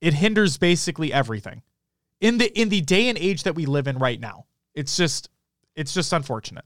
It 0.00 0.14
hinders 0.14 0.58
basically 0.58 1.12
everything. 1.12 1.62
In 2.20 2.38
the 2.38 2.46
in 2.58 2.68
the 2.68 2.80
day 2.80 3.08
and 3.08 3.18
age 3.18 3.42
that 3.44 3.54
we 3.54 3.66
live 3.66 3.86
in 3.86 3.98
right 3.98 4.20
now. 4.20 4.46
It's 4.74 4.96
just 4.96 5.28
it's 5.76 5.92
just 5.92 6.12
unfortunate. 6.12 6.64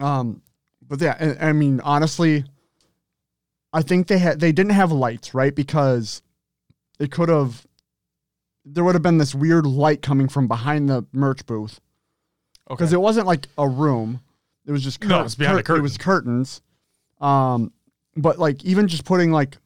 Um, 0.00 0.42
but 0.88 1.00
yeah, 1.00 1.36
I, 1.40 1.48
I 1.48 1.52
mean, 1.52 1.80
honestly, 1.80 2.44
I 3.72 3.82
think 3.82 4.06
they 4.06 4.18
had 4.18 4.40
they 4.40 4.52
didn't 4.52 4.72
have 4.72 4.92
lights, 4.92 5.34
right? 5.34 5.54
Because 5.54 6.22
it 6.98 7.10
could 7.10 7.28
have 7.28 7.66
there 8.64 8.82
would 8.84 8.94
have 8.94 9.02
been 9.02 9.18
this 9.18 9.34
weird 9.34 9.66
light 9.66 10.00
coming 10.00 10.28
from 10.28 10.48
behind 10.48 10.88
the 10.88 11.04
merch 11.12 11.44
booth 11.44 11.80
Okay. 12.70 12.76
because 12.76 12.92
it 12.94 13.00
wasn't 13.00 13.26
like 13.26 13.46
a 13.58 13.68
room. 13.68 14.20
It 14.66 14.72
was 14.72 14.82
just 14.82 15.02
No, 15.02 15.20
it 15.20 15.24
was 15.24 15.34
behind 15.34 15.68
a 15.68 15.74
It 15.74 15.82
was 15.82 15.98
curtains. 15.98 16.62
Um, 17.20 17.72
but 18.16 18.38
like 18.38 18.64
even 18.64 18.88
just 18.88 19.04
putting 19.04 19.30
like 19.32 19.58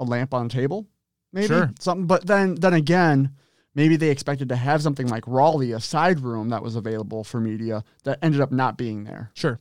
a 0.00 0.04
lamp 0.04 0.34
on 0.34 0.46
a 0.46 0.48
table, 0.48 0.86
maybe 1.32 1.46
Sure. 1.48 1.70
something. 1.78 2.06
But 2.06 2.26
then 2.26 2.56
then 2.56 2.74
again, 2.74 3.34
maybe 3.74 3.96
they 3.96 4.10
expected 4.10 4.48
to 4.48 4.56
have 4.56 4.82
something 4.82 5.06
like 5.06 5.24
Raleigh, 5.28 5.72
a 5.72 5.80
side 5.80 6.18
room 6.20 6.48
that 6.48 6.62
was 6.62 6.74
available 6.74 7.22
for 7.22 7.40
media 7.40 7.84
that 8.04 8.18
ended 8.22 8.40
up 8.40 8.50
not 8.50 8.76
being 8.76 9.04
there. 9.04 9.30
Sure. 9.34 9.60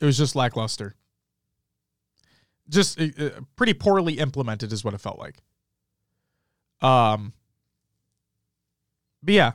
It 0.00 0.04
was 0.06 0.16
just 0.18 0.36
lackluster. 0.36 0.94
Just 2.68 3.00
uh, 3.00 3.06
uh, 3.18 3.30
pretty 3.56 3.74
poorly 3.74 4.14
implemented 4.18 4.72
is 4.72 4.84
what 4.84 4.94
it 4.94 5.00
felt 5.00 5.18
like. 5.18 5.36
Um 6.80 7.32
But 9.22 9.34
yeah. 9.34 9.52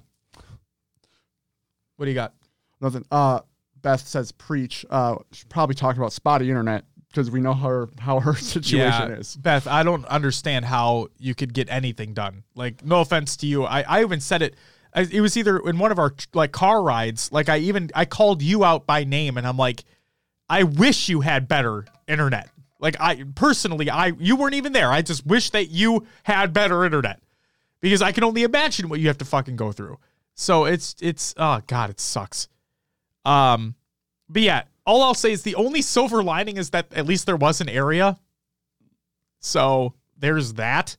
What 1.97 2.05
do 2.05 2.11
you 2.11 2.15
got? 2.15 2.33
Nothing. 2.81 3.05
Uh, 3.11 3.41
Beth 3.81 4.05
says 4.05 4.31
preach. 4.31 4.85
Uh, 4.89 5.15
should 5.31 5.49
probably 5.49 5.75
talk 5.75 5.95
about 5.95 6.11
spotty 6.11 6.49
internet 6.49 6.85
because 7.09 7.29
we 7.29 7.39
know 7.39 7.53
her 7.53 7.89
how 7.99 8.19
her 8.19 8.33
situation 8.55 9.11
is. 9.11 9.35
Beth, 9.35 9.67
I 9.67 9.83
don't 9.83 10.05
understand 10.05 10.65
how 10.65 11.07
you 11.17 11.35
could 11.35 11.53
get 11.53 11.69
anything 11.69 12.13
done. 12.13 12.43
Like, 12.55 12.83
no 12.83 13.01
offense 13.01 13.37
to 13.37 13.47
you. 13.47 13.63
I, 13.63 13.81
I 13.87 14.01
even 14.01 14.19
said 14.19 14.41
it. 14.41 14.55
I- 14.93 15.07
It 15.11 15.21
was 15.21 15.37
either 15.37 15.59
in 15.59 15.77
one 15.77 15.91
of 15.91 15.99
our 15.99 16.13
like 16.33 16.51
car 16.51 16.81
rides. 16.83 17.31
Like, 17.31 17.47
I 17.47 17.59
even 17.59 17.89
I 17.93 18.05
called 18.05 18.41
you 18.41 18.63
out 18.65 18.85
by 18.87 19.03
name, 19.03 19.37
and 19.37 19.45
I'm 19.47 19.57
like, 19.57 19.83
I 20.53 20.61
wish 20.61 21.09
you 21.09 21.21
had 21.21 21.47
better 21.47 21.83
internet. 22.07 22.47
Like, 22.79 22.95
I 22.99 23.23
personally, 23.33 23.89
I 23.89 24.13
you 24.19 24.35
weren't 24.35 24.53
even 24.53 24.71
there. 24.71 24.91
I 24.91 25.01
just 25.01 25.25
wish 25.25 25.49
that 25.49 25.71
you 25.71 26.05
had 26.21 26.53
better 26.53 26.85
internet 26.85 27.19
because 27.81 28.03
I 28.03 28.11
can 28.11 28.23
only 28.23 28.43
imagine 28.43 28.87
what 28.87 28.99
you 28.99 29.07
have 29.07 29.17
to 29.17 29.25
fucking 29.25 29.55
go 29.55 29.71
through. 29.71 29.97
So 30.35 30.65
it's 30.65 30.95
it's 31.01 31.33
oh 31.37 31.59
god, 31.65 31.89
it 31.89 31.99
sucks. 31.99 32.49
Um, 33.25 33.73
but 34.29 34.43
yeah, 34.43 34.63
all 34.85 35.01
I'll 35.01 35.15
say 35.15 35.31
is 35.31 35.41
the 35.41 35.55
only 35.55 35.81
silver 35.81 36.21
lining 36.21 36.57
is 36.57 36.69
that 36.69 36.85
at 36.93 37.07
least 37.07 37.25
there 37.25 37.35
was 37.35 37.59
an 37.59 37.67
area. 37.67 38.19
So 39.39 39.95
there's 40.19 40.53
that. 40.53 40.97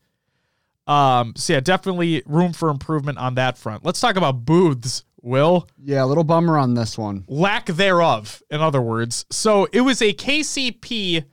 Um, 0.89 1.33
so 1.37 1.53
yeah, 1.53 1.61
definitely 1.61 2.25
room 2.27 2.55
for 2.55 2.71
improvement 2.71 3.19
on 3.19 3.37
that 3.37 3.57
front. 3.57 3.85
Let's 3.85 4.01
talk 4.01 4.17
about 4.17 4.45
booths, 4.45 5.05
Will. 5.25 5.67
Yeah, 5.83 6.05
a 6.05 6.07
little 6.07 6.23
bummer 6.23 6.59
on 6.59 6.75
this 6.75 6.99
one. 6.99 7.25
Lack 7.29 7.67
thereof, 7.67 8.43
in 8.51 8.61
other 8.61 8.83
words. 8.83 9.25
So 9.31 9.67
it 9.73 9.81
was 9.81 10.03
a 10.03 10.13
KCP, 10.13 11.25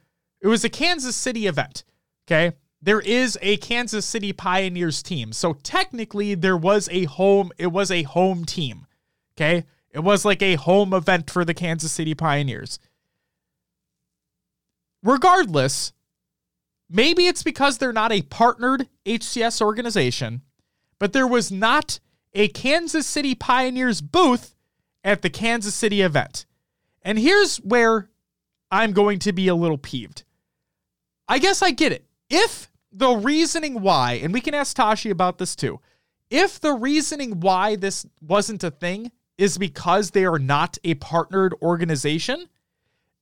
it 0.41 0.47
was 0.47 0.63
a 0.63 0.69
Kansas 0.69 1.15
City 1.15 1.45
event. 1.45 1.83
Okay. 2.25 2.55
There 2.81 3.01
is 3.01 3.37
a 3.41 3.57
Kansas 3.57 4.05
City 4.05 4.33
Pioneers 4.33 5.03
team. 5.03 5.33
So 5.33 5.53
technically 5.53 6.33
there 6.33 6.57
was 6.57 6.89
a 6.89 7.03
home, 7.03 7.51
it 7.57 7.67
was 7.67 7.91
a 7.91 8.03
home 8.03 8.45
team. 8.45 8.87
Okay. 9.35 9.65
It 9.91 9.99
was 9.99 10.23
like 10.23 10.41
a 10.41 10.55
home 10.55 10.93
event 10.93 11.29
for 11.29 11.43
the 11.43 11.53
Kansas 11.53 11.91
City 11.91 12.15
Pioneers. 12.15 12.79
Regardless, 15.03 15.91
maybe 16.89 17.27
it's 17.27 17.43
because 17.43 17.77
they're 17.77 17.91
not 17.91 18.11
a 18.11 18.21
partnered 18.21 18.87
HCS 19.05 19.61
organization, 19.61 20.41
but 20.97 21.11
there 21.11 21.27
was 21.27 21.51
not 21.51 21.99
a 22.33 22.47
Kansas 22.49 23.05
City 23.07 23.35
Pioneers 23.35 24.01
booth 24.01 24.55
at 25.03 25.21
the 25.21 25.29
Kansas 25.29 25.75
City 25.75 26.01
event. 26.01 26.45
And 27.01 27.17
here's 27.17 27.57
where 27.57 28.09
I'm 28.69 28.93
going 28.93 29.19
to 29.19 29.33
be 29.33 29.47
a 29.47 29.55
little 29.55 29.77
peeved. 29.77 30.23
I 31.27 31.39
guess 31.39 31.61
I 31.61 31.71
get 31.71 31.91
it. 31.91 32.05
If 32.29 32.69
the 32.91 33.11
reasoning 33.11 33.81
why, 33.81 34.13
and 34.13 34.33
we 34.33 34.41
can 34.41 34.53
ask 34.53 34.75
Tashi 34.75 35.09
about 35.09 35.37
this 35.37 35.55
too, 35.55 35.79
if 36.29 36.59
the 36.59 36.73
reasoning 36.73 37.39
why 37.41 37.75
this 37.75 38.05
wasn't 38.21 38.63
a 38.63 38.71
thing 38.71 39.11
is 39.37 39.57
because 39.57 40.11
they 40.11 40.25
are 40.25 40.39
not 40.39 40.77
a 40.83 40.93
partnered 40.95 41.53
organization, 41.61 42.47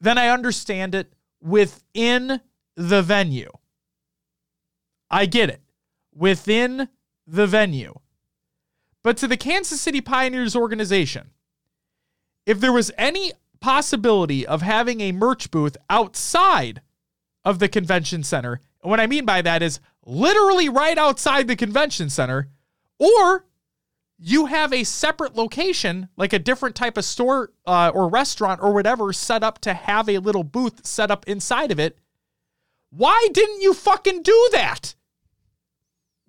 then 0.02 0.18
I 0.18 0.30
understand 0.30 0.94
it 0.94 1.14
within 1.42 2.42
the 2.76 3.02
venue. 3.02 3.52
I 5.10 5.26
get 5.26 5.50
it. 5.50 5.62
Within 6.14 6.90
the 7.26 7.48
venue. 7.48 7.94
But 9.10 9.18
to 9.18 9.28
the 9.28 9.38
Kansas 9.38 9.82
City 9.82 10.02
Pioneers 10.02 10.56
organization, 10.56 11.32
if 12.46 12.60
there 12.60 12.72
was 12.72 12.92
any 12.96 13.32
possibility 13.60 14.46
of 14.46 14.62
having 14.62 15.02
a 15.02 15.12
merch 15.12 15.50
booth 15.50 15.76
outside 15.90 16.84
of 17.44 17.58
the 17.58 17.68
convention 17.68 18.22
center, 18.22 18.62
and 18.84 18.92
what 18.92 19.00
I 19.00 19.08
mean 19.08 19.26
by 19.26 19.42
that 19.42 19.64
is 19.64 19.80
literally 20.06 20.70
right 20.70 20.96
outside 20.96 21.48
the 21.48 21.56
convention 21.56 22.12
center, 22.12 22.50
or 23.00 23.46
you 24.20 24.46
have 24.46 24.72
a 24.72 24.84
separate 24.84 25.36
location, 25.36 26.10
like 26.16 26.32
a 26.32 26.38
different 26.38 26.76
type 26.76 26.96
of 26.96 27.04
store 27.04 27.52
uh, 27.66 27.92
or 27.92 28.10
restaurant 28.10 28.62
or 28.62 28.76
whatever, 28.76 29.12
set 29.12 29.44
up 29.44 29.58
to 29.62 29.74
have 29.74 30.08
a 30.08 30.20
little 30.20 30.44
booth 30.44 30.86
set 30.86 31.10
up 31.10 31.28
inside 31.28 31.72
of 31.72 31.80
it. 31.80 31.98
Why 32.92 33.28
didn't 33.34 33.62
you 33.62 33.74
fucking 33.74 34.22
do 34.22 34.50
that? 34.52 34.94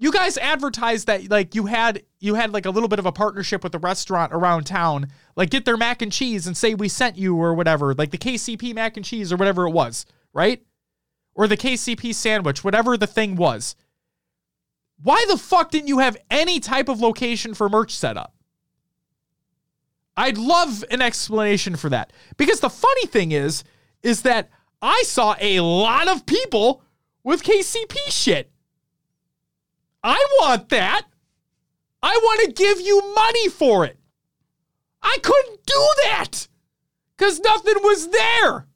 You 0.03 0.11
guys 0.11 0.39
advertised 0.39 1.09
that 1.09 1.31
like 1.31 1.55
you 1.55 1.67
had 1.67 2.03
you 2.21 2.35
had 2.35 2.55
like 2.55 2.65
a 2.65 2.71
little 2.71 2.89
bit 2.89 2.99
of 2.99 3.05
a 3.05 3.13
partnership 3.13 3.63
with 3.63 3.75
a 3.75 3.79
restaurant 3.79 4.33
around 4.33 4.65
town, 4.65 5.09
like 5.37 5.51
get 5.51 5.67
their 5.67 5.77
mac 5.77 6.01
and 6.01 6.11
cheese 6.11 6.47
and 6.47 6.57
say 6.57 6.73
we 6.73 6.89
sent 6.89 7.19
you 7.19 7.37
or 7.37 7.53
whatever, 7.53 7.93
like 7.93 8.11
the 8.11 8.17
KCP 8.17 8.75
mac 8.75 8.97
and 8.97 9.05
cheese 9.05 9.31
or 9.31 9.37
whatever 9.37 9.69
it 9.69 9.73
was, 9.73 10.07
right? 10.33 10.65
Or 11.35 11.47
the 11.47 11.59
KCP 11.59 12.15
sandwich, 12.15 12.65
whatever 12.65 12.97
the 12.97 13.07
thing 13.07 13.37
was. 13.37 13.77
Why 15.03 15.23
the 15.29 15.37
fuck 15.37 15.71
didn't 15.71 15.89
you 15.89 15.99
have 15.99 16.17
any 16.31 16.61
type 16.61 16.89
of 16.89 17.01
location 17.01 17.53
for 17.53 17.69
merch 17.69 17.95
set 17.95 18.17
up? 18.17 18.35
I'd 20.17 20.39
love 20.39 20.83
an 20.91 21.03
explanation 21.03 21.77
for 21.77 21.91
that. 21.91 22.11
Because 22.39 22.61
the 22.61 22.71
funny 22.71 23.07
thing 23.07 23.33
is, 23.33 23.65
is 24.03 24.23
that 24.23 24.49
I 24.81 25.03
saw 25.07 25.37
a 25.39 25.61
lot 25.61 26.09
of 26.09 26.25
people 26.25 26.83
with 27.23 27.43
KCP 27.43 27.97
shit. 28.09 28.51
I 30.03 30.25
want 30.41 30.69
that. 30.71 31.07
I 32.03 32.19
want 32.23 32.41
to 32.47 32.53
give 32.53 32.81
you 32.81 33.15
money 33.15 33.49
for 33.49 33.85
it. 33.85 33.99
I 35.03 35.19
couldn't 35.23 35.67
do 35.67 35.89
that 36.05 36.49
because 37.17 37.41
nothing 37.41 37.77
was 37.83 38.09
there. 38.09 38.67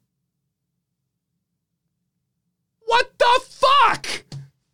What 2.85 3.17
the 3.17 3.41
fuck? 3.49 4.25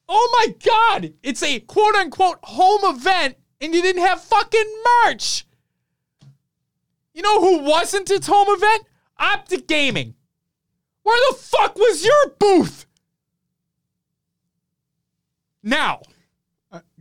Oh 0.08 0.38
my 0.38 0.54
God. 0.66 1.14
It's 1.24 1.44
a 1.44 1.62
quote 1.62 1.96
unquote 1.96 2.40
home 2.44 2.82
event 2.84 3.38
and 3.62 3.74
you 3.74 3.82
didn't 3.82 4.04
have 4.04 4.22
fucking 4.22 4.84
merch. 5.06 5.46
You 7.14 7.22
know 7.22 7.40
who 7.42 7.60
wasn't 7.60 8.12
its 8.12 8.28
home 8.28 8.48
event? 8.50 8.86
Optic 9.18 9.68
Gaming. 9.68 10.16
Where 11.04 11.18
the 11.30 11.38
fuck 11.38 11.76
was 11.76 12.04
your 12.04 12.36
booth? 12.40 12.86
Now, 15.64 16.02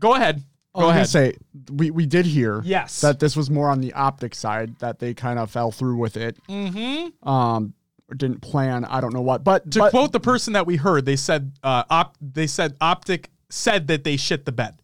go 0.01 0.15
ahead. 0.15 0.43
I 0.75 0.81
Go 0.81 0.87
was 0.87 0.93
gonna 0.93 0.97
ahead. 0.99 1.09
say 1.09 1.35
we, 1.73 1.91
we 1.91 2.07
did 2.07 2.27
hear 2.27 2.63
Yes. 2.65 3.01
that 3.01 3.19
this 3.21 3.35
was 3.37 3.51
more 3.51 3.69
on 3.71 3.81
the 3.81 3.93
optic 3.93 4.35
side 4.37 4.77
that 4.79 4.99
they 5.01 5.15
kind 5.15 5.39
of 5.39 5.51
fell 5.51 5.71
through 5.73 5.97
with 5.97 6.17
it. 6.17 6.37
mm-hmm. 6.49 7.29
Um, 7.29 7.75
or 8.09 8.15
didn't 8.15 8.41
plan. 8.41 8.85
I 8.85 9.01
don't 9.01 9.13
know 9.13 9.21
what, 9.21 9.43
but 9.45 9.71
To 9.73 9.79
but- 9.81 9.91
quote 9.91 10.13
the 10.13 10.21
person 10.21 10.53
that 10.55 10.67
we 10.67 10.77
heard, 10.77 11.05
they 11.07 11.17
said 11.17 11.53
uh, 11.63 11.85
op- 11.91 12.17
they 12.21 12.47
said 12.47 12.77
Optic 12.81 13.31
said 13.49 13.87
that 13.89 14.05
they 14.05 14.17
shit 14.17 14.45
the 14.45 14.53
bed. 14.53 14.81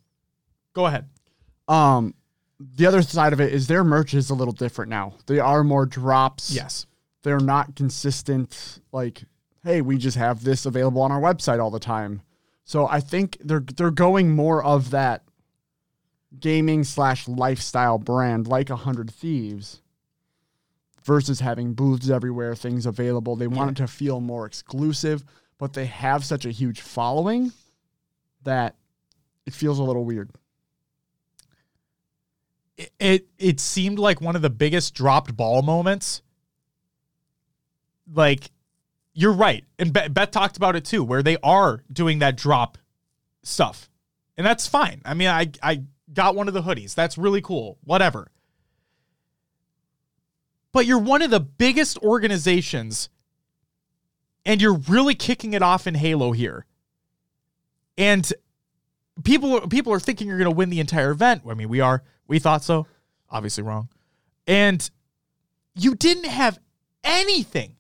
Go 0.74 0.86
ahead. 0.86 1.08
Um, 1.68 2.14
the 2.58 2.86
other 2.86 3.02
side 3.02 3.32
of 3.32 3.40
it 3.40 3.52
is 3.52 3.66
their 3.68 3.84
merch 3.84 4.12
is 4.14 4.30
a 4.30 4.34
little 4.34 4.52
different 4.52 4.90
now. 4.90 5.14
They 5.26 5.38
are 5.40 5.62
more 5.62 5.86
drops. 5.86 6.50
Yes. 6.52 6.86
They're 7.22 7.38
not 7.40 7.74
consistent. 7.76 8.80
Like, 8.92 9.22
hey, 9.64 9.80
we 9.82 9.98
just 9.98 10.16
have 10.16 10.42
this 10.44 10.66
available 10.66 11.02
on 11.02 11.10
our 11.12 11.20
website 11.20 11.60
all 11.62 11.70
the 11.70 11.80
time. 11.80 12.22
So 12.66 12.88
I 12.88 12.98
think 12.98 13.38
they're 13.40 13.60
they're 13.60 13.92
going 13.92 14.32
more 14.32 14.62
of 14.62 14.90
that 14.90 15.22
gaming 16.38 16.82
slash 16.82 17.28
lifestyle 17.28 17.96
brand, 17.96 18.48
like 18.48 18.70
a 18.70 18.76
hundred 18.76 19.08
thieves, 19.08 19.80
versus 21.04 21.38
having 21.38 21.74
booths 21.74 22.10
everywhere, 22.10 22.56
things 22.56 22.84
available. 22.84 23.36
They 23.36 23.46
want 23.46 23.70
it 23.70 23.82
to 23.82 23.86
feel 23.86 24.20
more 24.20 24.46
exclusive, 24.46 25.24
but 25.58 25.74
they 25.74 25.86
have 25.86 26.24
such 26.24 26.44
a 26.44 26.50
huge 26.50 26.80
following 26.80 27.52
that 28.42 28.74
it 29.46 29.54
feels 29.54 29.78
a 29.78 29.84
little 29.84 30.04
weird. 30.04 30.30
It, 32.76 32.92
it 32.98 33.26
it 33.38 33.60
seemed 33.60 34.00
like 34.00 34.20
one 34.20 34.34
of 34.34 34.42
the 34.42 34.50
biggest 34.50 34.92
dropped 34.92 35.36
ball 35.36 35.62
moments. 35.62 36.20
Like, 38.12 38.50
you're 39.18 39.32
right, 39.32 39.64
and 39.78 39.94
Beth, 39.94 40.12
Beth 40.12 40.30
talked 40.30 40.58
about 40.58 40.76
it 40.76 40.84
too, 40.84 41.02
where 41.02 41.22
they 41.22 41.38
are 41.42 41.82
doing 41.90 42.18
that 42.18 42.36
drop 42.36 42.76
stuff, 43.42 43.88
and 44.36 44.46
that's 44.46 44.66
fine. 44.66 45.00
I 45.06 45.14
mean, 45.14 45.28
I 45.28 45.50
I 45.62 45.84
got 46.12 46.36
one 46.36 46.48
of 46.48 46.54
the 46.54 46.60
hoodies. 46.62 46.94
That's 46.94 47.16
really 47.16 47.40
cool. 47.40 47.78
Whatever. 47.82 48.30
But 50.70 50.84
you're 50.84 50.98
one 50.98 51.22
of 51.22 51.30
the 51.30 51.40
biggest 51.40 51.96
organizations, 52.02 53.08
and 54.44 54.60
you're 54.60 54.76
really 54.76 55.14
kicking 55.14 55.54
it 55.54 55.62
off 55.62 55.86
in 55.86 55.94
Halo 55.94 56.32
here. 56.32 56.66
And 57.96 58.30
people 59.24 59.66
people 59.68 59.94
are 59.94 60.00
thinking 60.00 60.28
you're 60.28 60.36
going 60.36 60.50
to 60.50 60.54
win 60.54 60.68
the 60.68 60.80
entire 60.80 61.10
event. 61.10 61.42
I 61.48 61.54
mean, 61.54 61.70
we 61.70 61.80
are. 61.80 62.02
We 62.28 62.38
thought 62.38 62.62
so. 62.62 62.86
Obviously 63.30 63.64
wrong. 63.64 63.88
And 64.46 64.88
you 65.74 65.94
didn't 65.94 66.26
have 66.26 66.58
anything. 67.02 67.75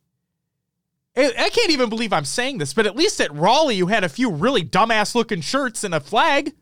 I 1.16 1.48
can't 1.48 1.70
even 1.70 1.88
believe 1.88 2.12
I'm 2.12 2.26
saying 2.26 2.58
this, 2.58 2.74
but 2.74 2.86
at 2.86 2.94
least 2.94 3.20
at 3.20 3.34
Raleigh 3.34 3.76
you 3.76 3.86
had 3.86 4.04
a 4.04 4.08
few 4.08 4.30
really 4.30 4.62
dumbass 4.62 5.14
looking 5.14 5.40
shirts 5.40 5.82
and 5.82 5.94
a 5.94 6.00
flag. 6.00 6.52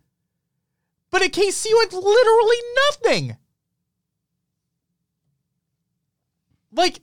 But 1.10 1.22
at 1.22 1.32
KC, 1.32 1.66
you 1.66 1.80
had 1.80 1.92
literally 1.92 2.56
nothing. 2.88 3.36
Like, 6.72 7.00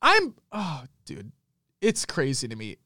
I'm, 0.00 0.34
oh, 0.52 0.84
dude, 1.04 1.32
it's 1.80 2.06
crazy 2.06 2.48
to 2.48 2.56
me. 2.56 2.76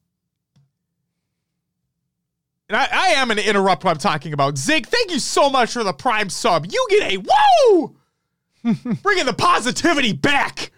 And 2.68 2.76
I, 2.76 2.88
I 2.92 3.06
am 3.20 3.28
going 3.28 3.38
to 3.38 3.48
interrupt 3.48 3.82
what 3.82 3.90
I'm 3.90 3.98
talking 3.98 4.32
about. 4.32 4.56
Zig, 4.56 4.86
thank 4.86 5.10
you 5.10 5.18
so 5.18 5.50
much 5.50 5.72
for 5.72 5.82
the 5.82 5.92
prime 5.92 6.30
sub. 6.30 6.66
You 6.70 6.86
get 6.90 7.12
a 7.12 7.16
woo! 7.18 7.96
Bringing 9.02 9.26
the 9.26 9.32
positivity 9.32 10.12
back. 10.12 10.70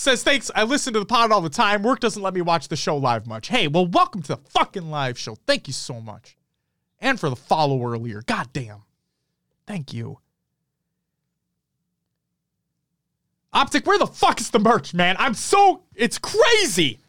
Says, 0.00 0.22
thanks. 0.22 0.50
I 0.54 0.62
listen 0.62 0.94
to 0.94 0.98
the 0.98 1.04
pod 1.04 1.30
all 1.30 1.42
the 1.42 1.50
time. 1.50 1.82
Work 1.82 2.00
doesn't 2.00 2.22
let 2.22 2.32
me 2.32 2.40
watch 2.40 2.68
the 2.68 2.76
show 2.76 2.96
live 2.96 3.26
much. 3.26 3.48
Hey, 3.48 3.68
well, 3.68 3.84
welcome 3.84 4.22
to 4.22 4.28
the 4.28 4.38
fucking 4.38 4.90
live 4.90 5.18
show. 5.18 5.34
Thank 5.46 5.66
you 5.66 5.74
so 5.74 6.00
much. 6.00 6.38
And 7.00 7.20
for 7.20 7.28
the 7.28 7.36
follow 7.36 7.86
earlier. 7.86 8.22
God 8.22 8.48
damn. 8.54 8.84
Thank 9.66 9.92
you. 9.92 10.18
Optic, 13.52 13.86
where 13.86 13.98
the 13.98 14.06
fuck 14.06 14.40
is 14.40 14.48
the 14.48 14.58
merch, 14.58 14.94
man? 14.94 15.16
I'm 15.18 15.34
so. 15.34 15.82
It's 15.94 16.16
crazy. 16.16 17.00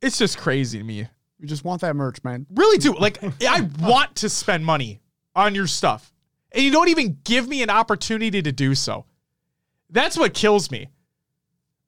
It's 0.00 0.18
just 0.18 0.38
crazy 0.38 0.78
to 0.78 0.84
me. 0.84 1.08
We 1.40 1.48
just 1.48 1.64
want 1.64 1.80
that 1.80 1.96
merch, 1.96 2.22
man. 2.22 2.46
Really 2.54 2.78
do. 2.78 2.94
Like, 2.94 3.18
I 3.42 3.68
want 3.80 4.14
to 4.16 4.28
spend 4.28 4.64
money 4.64 5.00
on 5.34 5.52
your 5.52 5.66
stuff. 5.66 6.12
And 6.52 6.62
you 6.62 6.70
don't 6.70 6.90
even 6.90 7.18
give 7.24 7.48
me 7.48 7.64
an 7.64 7.70
opportunity 7.70 8.40
to 8.40 8.52
do 8.52 8.76
so. 8.76 9.04
That's 9.90 10.18
what 10.18 10.34
kills 10.34 10.70
me. 10.70 10.88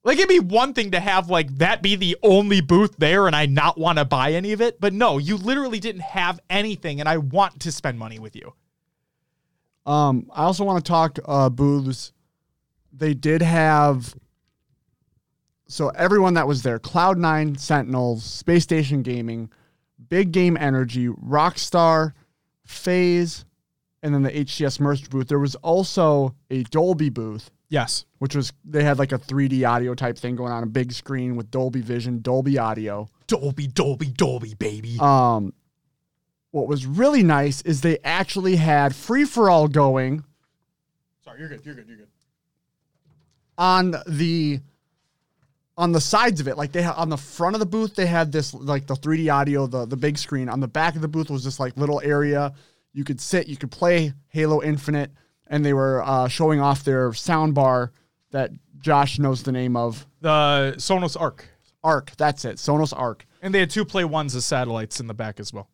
Like, 0.05 0.19
it'd 0.19 0.29
be 0.29 0.39
one 0.39 0.75
thing 0.75 0.93
to 0.93 1.01
have, 1.01 1.29
like, 1.29 1.57
that 1.57 1.83
be 1.83 1.97
the 1.97 2.17
only 2.23 2.61
booth 2.61 2.97
there 2.99 3.27
and 3.27 3.35
I 3.35 3.47
not 3.47 3.77
want 3.77 3.99
to 3.99 4.05
buy 4.05 4.33
any 4.33 4.53
of 4.53 4.61
it. 4.61 4.81
But 4.81 4.93
no, 4.93 5.19
you 5.19 5.37
literally 5.37 5.81
didn't 5.81 6.03
have 6.03 6.41
anything 6.49 7.01
and 7.01 7.09
I 7.09 7.19
want 7.19 7.61
to 7.61 7.73
spend 7.73 7.99
money 7.99 8.19
with 8.19 8.37
you. 8.37 8.55
Um, 9.85 10.31
I 10.33 10.45
also 10.45 10.65
want 10.65 10.85
to 10.85 10.89
talk 10.89 11.19
uh, 11.25 11.49
booths. 11.49 12.13
They 12.93 13.15
did 13.15 13.43
have 13.43 14.15
so 15.69 15.91
everyone 15.91 16.35
that 16.35 16.49
was 16.49 16.63
there: 16.63 16.79
Cloud9, 16.79 17.61
Sentinels, 17.61 18.25
Space 18.25 18.63
Station 18.63 19.03
Gaming, 19.03 19.51
Big 20.09 20.33
Game 20.33 20.57
Energy, 20.57 21.09
Rokkr, 21.09 22.15
FaZe, 22.65 23.45
and 24.03 24.15
then 24.15 24.23
the 24.23 24.31
HCS 24.31 24.81
merch 24.81 25.09
booth. 25.11 25.29
There 25.29 25.39
was 25.39 25.55
also 25.57 26.35
a 26.51 26.63
Dolby 26.65 27.11
booth, 27.11 27.51
Yes. 27.71 28.07
which 28.19 28.35
was 28.35 28.53
they 28.65 28.83
had 28.83 28.99
like 28.99 29.13
a 29.13 29.19
3D 29.19 29.69
audio 29.69 29.95
type 29.95 30.17
thing 30.17 30.37
going 30.37 30.53
on, 30.53 30.63
a 30.63 30.67
big 30.67 30.93
screen 30.93 31.37
with 31.37 31.51
Dolby 31.51 31.83
Vision, 31.83 32.21
Dolby 32.23 32.59
Audio. 32.59 33.09
Dolby, 33.27 33.67
Dolby, 33.67 34.07
Dolby, 34.07 34.55
baby. 34.55 34.97
Um, 35.01 35.53
what 36.51 36.67
was 36.67 36.87
really 36.87 37.23
nice 37.23 37.61
is 37.63 37.83
they 37.83 37.99
actually 38.03 38.57
had 38.57 38.95
free 38.97 39.25
for 39.27 39.51
all 39.51 39.69
going 39.69 40.25
Sorry, 41.25 41.41
you're 41.41 41.49
good. 41.51 41.61
You're 41.65 41.75
good. 41.75 41.87
You're 41.89 41.97
good. 41.99 42.09
on 43.59 43.95
the 44.07 44.61
on 45.77 45.93
the 45.93 46.01
sides 46.01 46.41
of 46.41 46.49
it 46.49 46.57
like 46.57 46.73
they 46.73 46.83
had 46.83 46.95
on 46.95 47.09
the 47.09 47.17
front 47.17 47.55
of 47.55 47.61
the 47.61 47.67
booth 47.67 47.95
they 47.95 48.07
had 48.07 48.33
this 48.33 48.53
like 48.55 48.87
the 48.87 48.95
3d 48.95 49.33
audio 49.33 49.67
the 49.67 49.85
the 49.87 49.97
big 49.97 50.17
screen 50.19 50.49
on 50.49 50.59
the 50.59 50.67
back 50.67 50.97
of 50.97 51.03
the 51.03 51.07
booth 51.09 51.31
was 51.31 51.45
this 51.45 51.61
like 51.61 51.77
little 51.77 52.01
area 52.03 52.53
you 52.93 53.05
could 53.05 53.21
sit 53.21 53.47
you 53.47 53.57
could 53.57 53.71
play 53.71 54.13
halo 54.29 54.61
infinite 54.63 55.11
and 55.49 55.65
they 55.65 55.73
were 55.73 56.03
uh, 56.05 56.29
showing 56.29 56.61
off 56.61 56.85
their 56.85 57.13
sound 57.13 57.55
bar 57.55 57.93
that 58.31 58.51
josh 58.79 59.19
knows 59.19 59.43
the 59.43 59.53
name 59.53 59.77
of 59.77 60.07
The 60.21 60.75
Sonos 60.79 61.21
Arc. 61.21 61.49
arc 61.83 62.15
that's 62.17 62.45
it 62.45 62.57
sonos 62.57 62.93
arc 62.97 63.27
And 63.43 63.55
they 63.55 63.61
had 63.61 63.71
two 63.71 63.85
play 63.85 64.05
ones 64.05 64.35
as 64.37 64.45
satellites 64.45 65.01
in 65.01 65.07
the 65.07 65.15
back 65.15 65.41
as 65.41 65.53
well. 65.53 65.69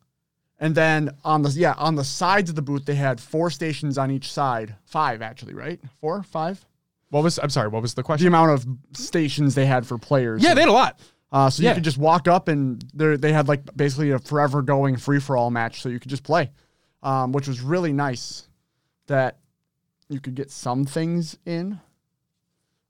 and 0.59 0.73
then 0.75 1.11
on 1.23 1.41
the 1.43 1.49
yeah 1.49 1.73
on 1.77 1.95
the 1.95 2.03
sides 2.03 2.49
of 2.49 2.55
the 2.55 2.61
booth 2.61 2.85
they 2.85 2.95
had 2.95 3.19
four 3.21 3.49
stations 3.51 3.97
on 3.97 4.09
each 4.11 4.31
side 4.31 4.75
five 4.85 5.21
actually 5.21 5.53
right 5.53 5.79
four 6.01 6.23
five 6.23 6.65
What 7.09 7.23
was, 7.23 7.37
I'm 7.39 7.49
sorry, 7.49 7.67
what 7.69 7.81
was 7.81 7.93
the 7.93 8.03
question? 8.03 8.25
the 8.25 8.29
amount 8.35 8.51
of 8.51 8.65
stations 8.97 9.53
they 9.55 9.65
had 9.67 9.85
for 9.85 9.97
players 9.97 10.41
Yeah, 10.43 10.53
they 10.53 10.61
had 10.61 10.69
a 10.69 10.73
lot. 10.73 10.99
Uh, 11.31 11.49
so 11.49 11.61
Yeah. 11.63 11.69
you 11.69 11.75
could 11.75 11.83
just 11.83 11.97
walk 11.97 12.27
up 12.27 12.47
and 12.47 12.83
they 12.93 13.17
they 13.17 13.33
had 13.33 13.47
like 13.47 13.61
basically 13.75 14.11
a 14.11 14.19
forever 14.19 14.61
going 14.61 14.95
free 14.97 15.19
for 15.19 15.35
all 15.37 15.51
match, 15.51 15.81
so 15.81 15.89
you 15.89 15.99
could 15.99 16.09
just 16.09 16.23
play, 16.23 16.49
um, 17.03 17.31
which 17.33 17.47
was 17.47 17.59
really 17.61 17.93
nice. 17.93 18.47
That 19.07 19.37
you 20.09 20.19
could 20.19 20.35
get 20.35 20.51
some 20.51 20.85
things 20.85 21.37
in. 21.45 21.79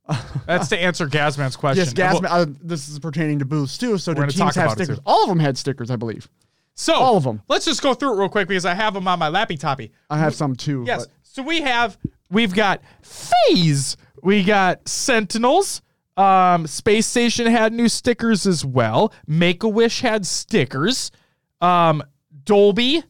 That's 0.46 0.68
to 0.70 0.78
answer 0.78 1.08
Gazman's 1.08 1.56
question. 1.56 1.84
Yes, 1.86 1.94
gas. 1.94 2.20
uh, 2.24 2.46
this 2.62 2.88
is 2.88 3.00
pertaining 3.00 3.40
to 3.40 3.46
booths 3.46 3.78
too. 3.78 3.98
So 3.98 4.14
We're 4.14 4.28
teams 4.28 4.36
talk 4.36 4.56
have 4.56 4.72
stickers. 4.72 5.00
All 5.06 5.24
of 5.24 5.30
them 5.30 5.40
had 5.40 5.58
stickers, 5.58 5.90
I 5.90 5.96
believe. 5.96 6.30
So 6.76 6.94
All 6.94 7.18
of 7.18 7.24
them. 7.24 7.42
Let's 7.48 7.66
just 7.66 7.82
go 7.82 7.94
through 7.94 8.14
it 8.14 8.20
real 8.20 8.30
quick 8.30 8.48
because 8.48 8.66
I 8.66 8.74
have 8.76 8.94
them 8.94 9.08
on 9.08 9.18
my 9.18 9.30
lappy 9.30 9.58
toppy. 9.58 9.92
I 10.10 10.18
have 10.20 10.36
some 10.36 10.56
too. 10.56 10.84
Yes. 10.86 11.06
but- 11.06 11.14
So 11.24 11.42
we 11.42 11.62
have 11.62 11.98
we've 12.30 12.54
got 12.54 12.82
FaZe, 13.02 13.98
we 14.22 14.44
got 14.44 14.88
Sentinels. 14.88 15.82
Um, 16.18 16.66
Space 16.68 17.08
Station 17.08 17.46
had 17.48 17.74
new 17.74 17.90
stickers 17.90 18.46
as 18.46 18.64
well. 18.64 19.12
Make 19.28 19.64
a 19.64 19.70
Wish 19.70 20.00
had 20.02 20.26
stickers. 20.26 21.12
Um, 21.60 22.04
Dolby 22.46 23.04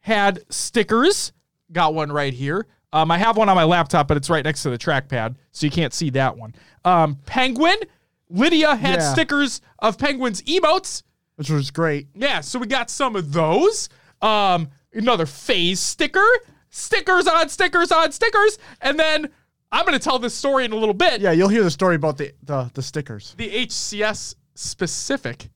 had 0.00 0.40
stickers. 0.50 1.32
Got 1.72 1.94
one 1.94 2.12
right 2.12 2.32
here. 2.32 2.66
Um, 2.94 3.10
I 3.10 3.18
have 3.18 3.36
one 3.36 3.48
on 3.48 3.56
my 3.56 3.64
laptop, 3.64 4.06
but 4.08 4.16
it's 4.16 4.30
right 4.30 4.44
next 4.44 4.62
to 4.62 4.70
the 4.70 4.78
trackpad, 4.78 5.34
so 5.52 5.66
you 5.66 5.70
can't 5.70 5.92
see 5.92 6.10
that 6.10 6.36
one. 6.38 6.54
Um, 6.84 7.16
Penguin, 7.26 7.76
Lydia 8.30 8.76
had 8.76 9.00
Yeah. 9.00 9.12
stickers 9.12 9.60
of 9.80 9.98
Penguin's 9.98 10.40
emotes. 10.42 11.02
which 11.36 11.50
was 11.50 11.72
great. 11.72 12.06
Yeah, 12.14 12.40
so 12.40 12.60
we 12.60 12.68
got 12.68 12.88
some 12.88 13.16
of 13.16 13.32
those. 13.32 13.88
Um, 14.22 14.68
another 14.92 15.26
FaZe 15.26 15.80
sticker, 15.80 16.24
stickers 16.70 17.26
on 17.26 17.48
stickers 17.48 17.90
on 17.90 18.12
stickers, 18.12 18.56
and 18.80 18.96
then 18.96 19.28
I'm 19.72 19.84
gonna 19.84 19.98
tell 19.98 20.20
this 20.20 20.32
story 20.36 20.64
in 20.64 20.70
a 20.70 20.76
little 20.76 20.94
bit. 20.94 21.20
Yeah, 21.20 21.32
you'll 21.32 21.48
hear 21.48 21.64
the 21.64 21.70
story 21.72 21.96
about 21.96 22.16
the 22.18 22.32
the, 22.44 22.70
the 22.74 22.82
stickers. 22.82 23.34
The 23.36 23.50
HCS 23.66 24.36
specific 24.54 25.50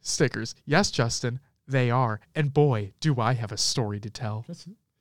stickers. 0.00 0.54
Yes, 0.64 0.92
Justin, 0.92 1.40
they 1.66 1.90
are. 1.90 2.20
And 2.36 2.54
boy, 2.54 2.92
do 3.00 3.20
I 3.20 3.32
have 3.34 3.50
a 3.50 3.56
story 3.56 3.98
to 4.00 4.10
tell. 4.10 4.44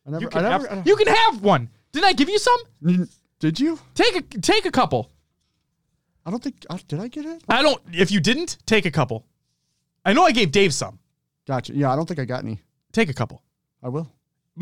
I 0.09 0.11
never. 0.11 0.23
You 0.23 0.29
can, 0.29 0.45
I 0.45 0.49
have, 0.49 0.65
I 0.65 0.75
don't- 0.75 0.87
you 0.87 0.95
can 0.95 1.07
have 1.07 1.41
one. 1.41 1.69
Didn't 1.91 2.05
I 2.05 2.13
give 2.13 2.29
you 2.29 2.39
some? 2.39 3.07
Did 3.39 3.59
you? 3.59 3.79
Take 3.95 4.15
a 4.15 4.21
take 4.39 4.65
a 4.65 4.71
couple. 4.71 5.11
I 6.25 6.31
don't 6.31 6.43
think. 6.43 6.65
Uh, 6.69 6.77
did 6.87 6.99
I 6.99 7.07
get 7.07 7.25
it? 7.25 7.43
I 7.47 7.61
don't. 7.61 7.81
If 7.93 8.11
you 8.11 8.19
didn't, 8.19 8.57
take 8.65 8.85
a 8.85 8.91
couple. 8.91 9.25
I 10.05 10.13
know 10.13 10.23
I 10.23 10.31
gave 10.31 10.51
Dave 10.51 10.73
some. 10.73 10.99
Gotcha. 11.47 11.73
Yeah, 11.73 11.91
I 11.91 11.95
don't 11.95 12.05
think 12.07 12.19
I 12.19 12.25
got 12.25 12.43
any. 12.43 12.61
Take 12.91 13.09
a 13.09 13.13
couple. 13.13 13.41
I 13.83 13.89
will. 13.89 14.11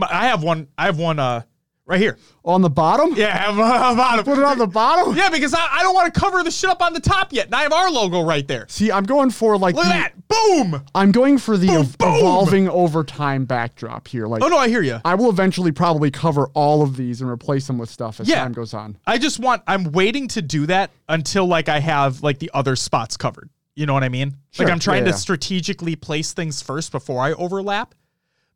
I 0.02 0.28
have 0.28 0.44
one. 0.44 0.68
I 0.78 0.86
have 0.86 1.00
one. 1.00 1.20
Uh, 1.20 1.42
right 1.88 2.00
here. 2.00 2.18
On 2.46 2.62
the 2.62 2.70
bottom. 2.70 3.14
Yeah, 3.16 3.52
bottom. 3.56 4.24
Put 4.24 4.38
it 4.38 4.44
on 4.44 4.58
the 4.60 4.68
bottom. 4.68 5.16
Yeah, 5.16 5.30
because 5.30 5.54
I, 5.54 5.66
I 5.72 5.84
don't 5.84 5.96
want 5.96 6.14
to 6.14 6.20
cover 6.20 6.44
the 6.44 6.52
shit 6.52 6.70
up 6.70 6.82
on 6.82 6.94
the 6.94 7.00
top 7.00 7.34
yet. 7.34 7.48
And 7.48 7.56
I 7.56 7.64
have 7.64 7.74
our 7.74 7.90
logo 7.90 8.22
right 8.24 8.48
there. 8.48 8.66
See, 8.70 8.92
I'm 8.92 9.06
going 9.06 9.32
for 9.32 9.58
like 9.58 9.76
Look 9.76 9.86
the, 9.86 9.94
at 9.94 10.14
that. 10.14 10.28
Boom. 10.28 10.84
I'm 10.94 11.12
going 11.12 11.38
for 11.38 11.58
the 11.58 11.70
ev- 11.70 11.98
boom. 11.98 12.16
evolving 12.16 12.70
over 12.70 13.04
time 13.04 13.46
backdrop 13.46 14.08
here. 14.08 14.28
Like 14.28 14.44
Oh, 14.44 14.48
no, 14.48 14.58
I 14.58 14.68
hear 14.68 14.82
you. 14.84 15.00
I 15.04 15.16
will 15.16 15.30
eventually 15.30 15.72
probably 15.72 16.12
cover 16.12 16.50
all 16.54 16.82
of 16.84 16.96
these 16.98 17.22
and 17.22 17.30
replace 17.30 17.66
them 17.68 17.78
with 17.78 17.90
stuff 17.90 18.20
as 18.20 18.28
Yeah. 18.28 18.44
time 18.44 18.54
goes 18.54 18.74
on. 18.74 18.98
I 19.08 19.18
just 19.18 19.40
want, 19.40 19.64
I'm 19.66 19.92
waiting 19.94 20.28
to 20.30 20.42
do 20.42 20.66
that 20.68 20.92
until 21.10 21.48
like 21.48 21.70
I 21.70 21.80
have 21.80 22.22
like 22.24 22.40
the 22.40 22.52
other 22.54 22.76
spots 22.76 23.18
covered. 23.18 23.50
You 23.76 23.86
know 23.86 23.94
what 23.94 24.04
I 24.04 24.10
mean? 24.10 24.36
Sure. 24.52 24.66
Like 24.66 24.74
I'm 24.74 24.80
trying 24.80 25.00
Yeah, 25.04 25.12
to 25.12 25.12
yeah. 25.12 25.18
strategically 25.18 25.96
place 25.96 26.34
things 26.34 26.62
first 26.62 26.92
before 26.92 27.22
I 27.22 27.34
overlap. 27.34 27.94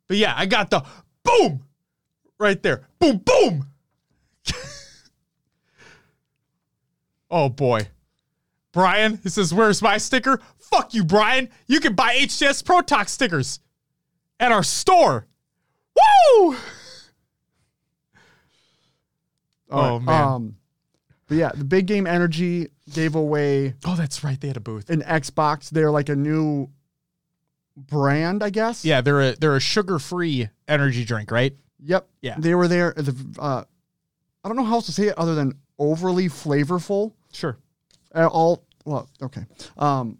But 0.08 0.16
yeah, 0.18 0.34
I 0.36 0.46
got 0.46 0.68
the 0.70 0.82
boom 1.24 1.64
right 2.42 2.62
there. 2.62 2.82
Boom, 2.98 3.18
boom. 3.18 3.68
oh 7.30 7.48
boy. 7.48 7.88
Brian, 8.72 9.18
he 9.22 9.28
says, 9.28 9.52
Where's 9.54 9.82
my 9.82 9.98
sticker? 9.98 10.40
Fuck 10.58 10.94
you, 10.94 11.04
Brian. 11.04 11.48
You 11.66 11.80
can 11.80 11.94
buy 11.94 12.16
HCS 12.16 12.62
Protox 12.62 13.08
stickers 13.10 13.60
at 14.40 14.50
our 14.52 14.62
store. 14.62 15.26
Woo! 15.94 16.56
Oh, 19.70 19.98
man. 19.98 20.22
Um, 20.22 20.56
but 21.28 21.36
yeah, 21.36 21.50
the 21.54 21.64
big 21.64 21.86
game 21.86 22.06
energy 22.06 22.68
gave 22.92 23.14
away 23.14 23.74
Oh, 23.86 23.94
that's 23.96 24.22
right. 24.24 24.38
They 24.40 24.48
had 24.48 24.56
a 24.56 24.60
booth. 24.60 24.90
an 24.90 25.02
Xbox. 25.02 25.70
They're 25.70 25.90
like 25.90 26.08
a 26.08 26.16
new 26.16 26.68
brand, 27.76 28.42
I 28.42 28.50
guess. 28.50 28.84
Yeah, 28.84 29.00
they're 29.00 29.20
a 29.20 29.32
they're 29.36 29.56
a 29.56 29.60
sugar 29.60 29.98
free 29.98 30.48
energy 30.68 31.04
drink, 31.04 31.30
right? 31.30 31.56
Yep. 31.84 32.08
Yeah. 32.20 32.36
They 32.38 32.54
were 32.54 32.68
there. 32.68 32.92
The, 32.96 33.14
uh, 33.38 33.64
I 34.44 34.48
don't 34.48 34.56
know 34.56 34.64
how 34.64 34.74
else 34.74 34.86
to 34.86 34.92
say 34.92 35.08
it 35.08 35.18
other 35.18 35.34
than 35.34 35.52
overly 35.78 36.28
flavorful. 36.28 37.12
Sure. 37.32 37.56
Uh, 38.14 38.26
all 38.26 38.64
well, 38.84 39.08
okay. 39.22 39.42
Um, 39.78 40.18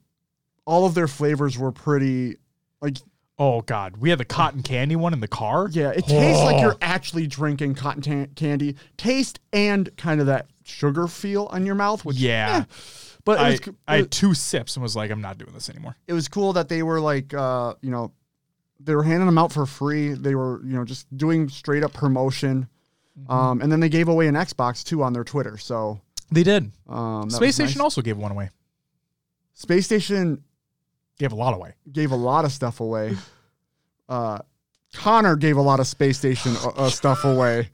all 0.64 0.86
of 0.86 0.94
their 0.94 1.08
flavors 1.08 1.58
were 1.58 1.72
pretty 1.72 2.36
like 2.80 2.96
Oh 3.38 3.62
God, 3.62 3.96
we 3.96 4.10
had 4.10 4.18
the 4.18 4.24
cotton 4.24 4.62
candy 4.62 4.94
one 4.94 5.12
in 5.12 5.20
the 5.20 5.26
car. 5.28 5.68
yeah. 5.70 5.90
It 5.90 6.06
tastes 6.06 6.42
like 6.42 6.56
Oh. 6.56 6.60
you're 6.60 6.76
actually 6.80 7.26
drinking 7.26 7.74
cotton 7.74 8.02
tan- 8.02 8.30
candy. 8.36 8.76
Taste 8.96 9.40
and 9.52 9.94
kind 9.96 10.20
of 10.20 10.26
that 10.26 10.46
sugar 10.64 11.08
feel 11.08 11.46
on 11.50 11.66
your 11.66 11.74
mouth. 11.74 12.04
Which 12.04 12.16
Yeah. 12.18 12.64
eh, 12.68 12.74
but 13.24 13.38
I, 13.38 13.50
was, 13.50 13.60
I 13.88 13.96
had 13.96 14.10
two 14.10 14.34
sips 14.34 14.76
and 14.76 14.82
was 14.82 14.94
like, 14.94 15.10
I'm 15.10 15.20
not 15.20 15.38
doing 15.38 15.52
this 15.52 15.68
anymore. 15.70 15.96
it 16.06 16.12
was 16.12 16.28
cool 16.28 16.52
that 16.54 16.68
they 16.68 16.82
were 16.82 17.00
like 17.00 17.34
uh, 17.34 17.74
you 17.82 17.90
know 17.90 18.12
they 18.84 18.94
were 18.94 19.02
handing 19.02 19.26
them 19.26 19.38
out 19.38 19.52
for 19.52 19.66
free. 19.66 20.14
They 20.14 20.34
were, 20.34 20.60
you 20.64 20.74
know, 20.74 20.84
just 20.84 21.14
doing 21.16 21.48
straight 21.48 21.82
up 21.84 21.92
promotion. 21.92 22.68
Mm-hmm. 23.18 23.32
Um, 23.32 23.60
and 23.60 23.70
then 23.70 23.80
they 23.80 23.88
gave 23.88 24.08
away 24.08 24.26
an 24.28 24.34
Xbox 24.34 24.82
too 24.84 25.02
on 25.02 25.12
their 25.12 25.24
Twitter. 25.24 25.58
So 25.58 26.00
They 26.30 26.42
did. 26.42 26.70
um, 26.88 27.28
Space 27.30 27.40
was 27.40 27.40
nice. 27.40 27.54
Station 27.68 27.80
also 27.80 28.00
gave 28.02 28.16
one 28.16 28.32
away. 28.32 28.50
Space 29.54 29.84
Station 29.86 30.42
Gave 31.18 31.32
a 31.32 31.36
lot 31.36 31.54
away. 31.54 31.74
gave 31.92 32.10
a 32.10 32.16
lot 32.16 32.44
of 32.44 32.50
stuff 32.52 32.80
away. 32.80 33.16
Uh, 34.08 34.38
Connor 34.94 35.36
gave 35.36 35.56
a 35.56 35.62
lot 35.62 35.78
of 35.78 35.86
Space 35.86 36.18
Station 36.18 36.56
uh, 36.64 36.68
uh, 36.70 36.90
stuff 36.90 37.24
away. 37.24 37.68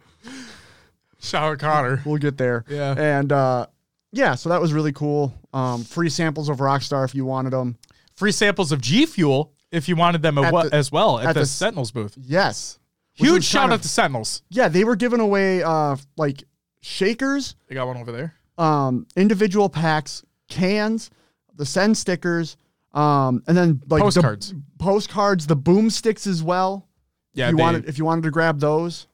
Shower 1.20 1.56
Connor. 1.56 2.02
We'll 2.04 2.18
get 2.18 2.36
there. 2.36 2.64
Yeah. 2.68 2.94
And 2.96 3.32
uh, 3.32 3.66
yeah, 4.12 4.34
so 4.34 4.48
that 4.50 4.60
was 4.60 4.72
really 4.72 4.92
cool. 4.92 5.32
Um, 5.52 5.84
free 5.84 6.10
samples 6.10 6.48
of 6.48 6.58
Rockstar 6.58 7.04
if 7.04 7.14
you 7.14 7.24
wanted 7.24 7.50
them. 7.52 7.76
Free 8.16 8.32
samples 8.32 8.72
of 8.72 8.80
G 8.80 9.06
Fuel 9.06 9.52
if 9.72 9.88
you 9.88 9.96
wanted 9.96 10.22
them 10.22 10.38
At 10.38 10.50
the- 10.52 10.74
as 10.74 10.90
well 10.92 11.18
at, 11.18 11.28
at 11.28 11.32
the, 11.34 11.40
the 11.40 11.46
Sentinels 11.46 11.90
booth. 11.90 12.16
Yes. 12.20 12.78
Huge 13.14 13.44
shout 13.44 13.72
out 13.72 13.82
to 13.82 13.88
Sentinels. 13.88 14.42
Yeah, 14.48 14.68
they 14.68 14.84
were 14.84 14.94
giving 14.96 15.20
away 15.20 15.62
uh, 15.62 15.96
like 16.16 16.44
shakers, 16.80 17.56
They 17.68 17.74
got 17.74 17.86
one 17.88 17.96
over 17.96 18.12
there. 18.12 18.34
um, 18.58 19.06
individual 19.16 19.68
packs, 19.68 20.24
cans, 20.48 21.10
the 21.56 21.66
send 21.66 21.96
stickers, 21.96 22.56
um, 22.94 23.42
and 23.48 23.56
then 23.56 23.82
like 23.88 23.98
the 24.00 24.04
Postcards. 24.04 24.54
postcards, 24.78 25.46
the 25.48 25.56
boomsticks 25.56 26.26
as 26.28 26.42
well. 26.44 26.86
Yeah, 27.34 27.46
if 27.46 27.50
you 27.50 27.56
they- 27.56 27.62
wanted 27.62 27.84
if 27.86 27.98
you 27.98 28.04
wanted 28.04 28.22
to 28.22 28.30
grab 28.30 28.60
those. 28.60 29.06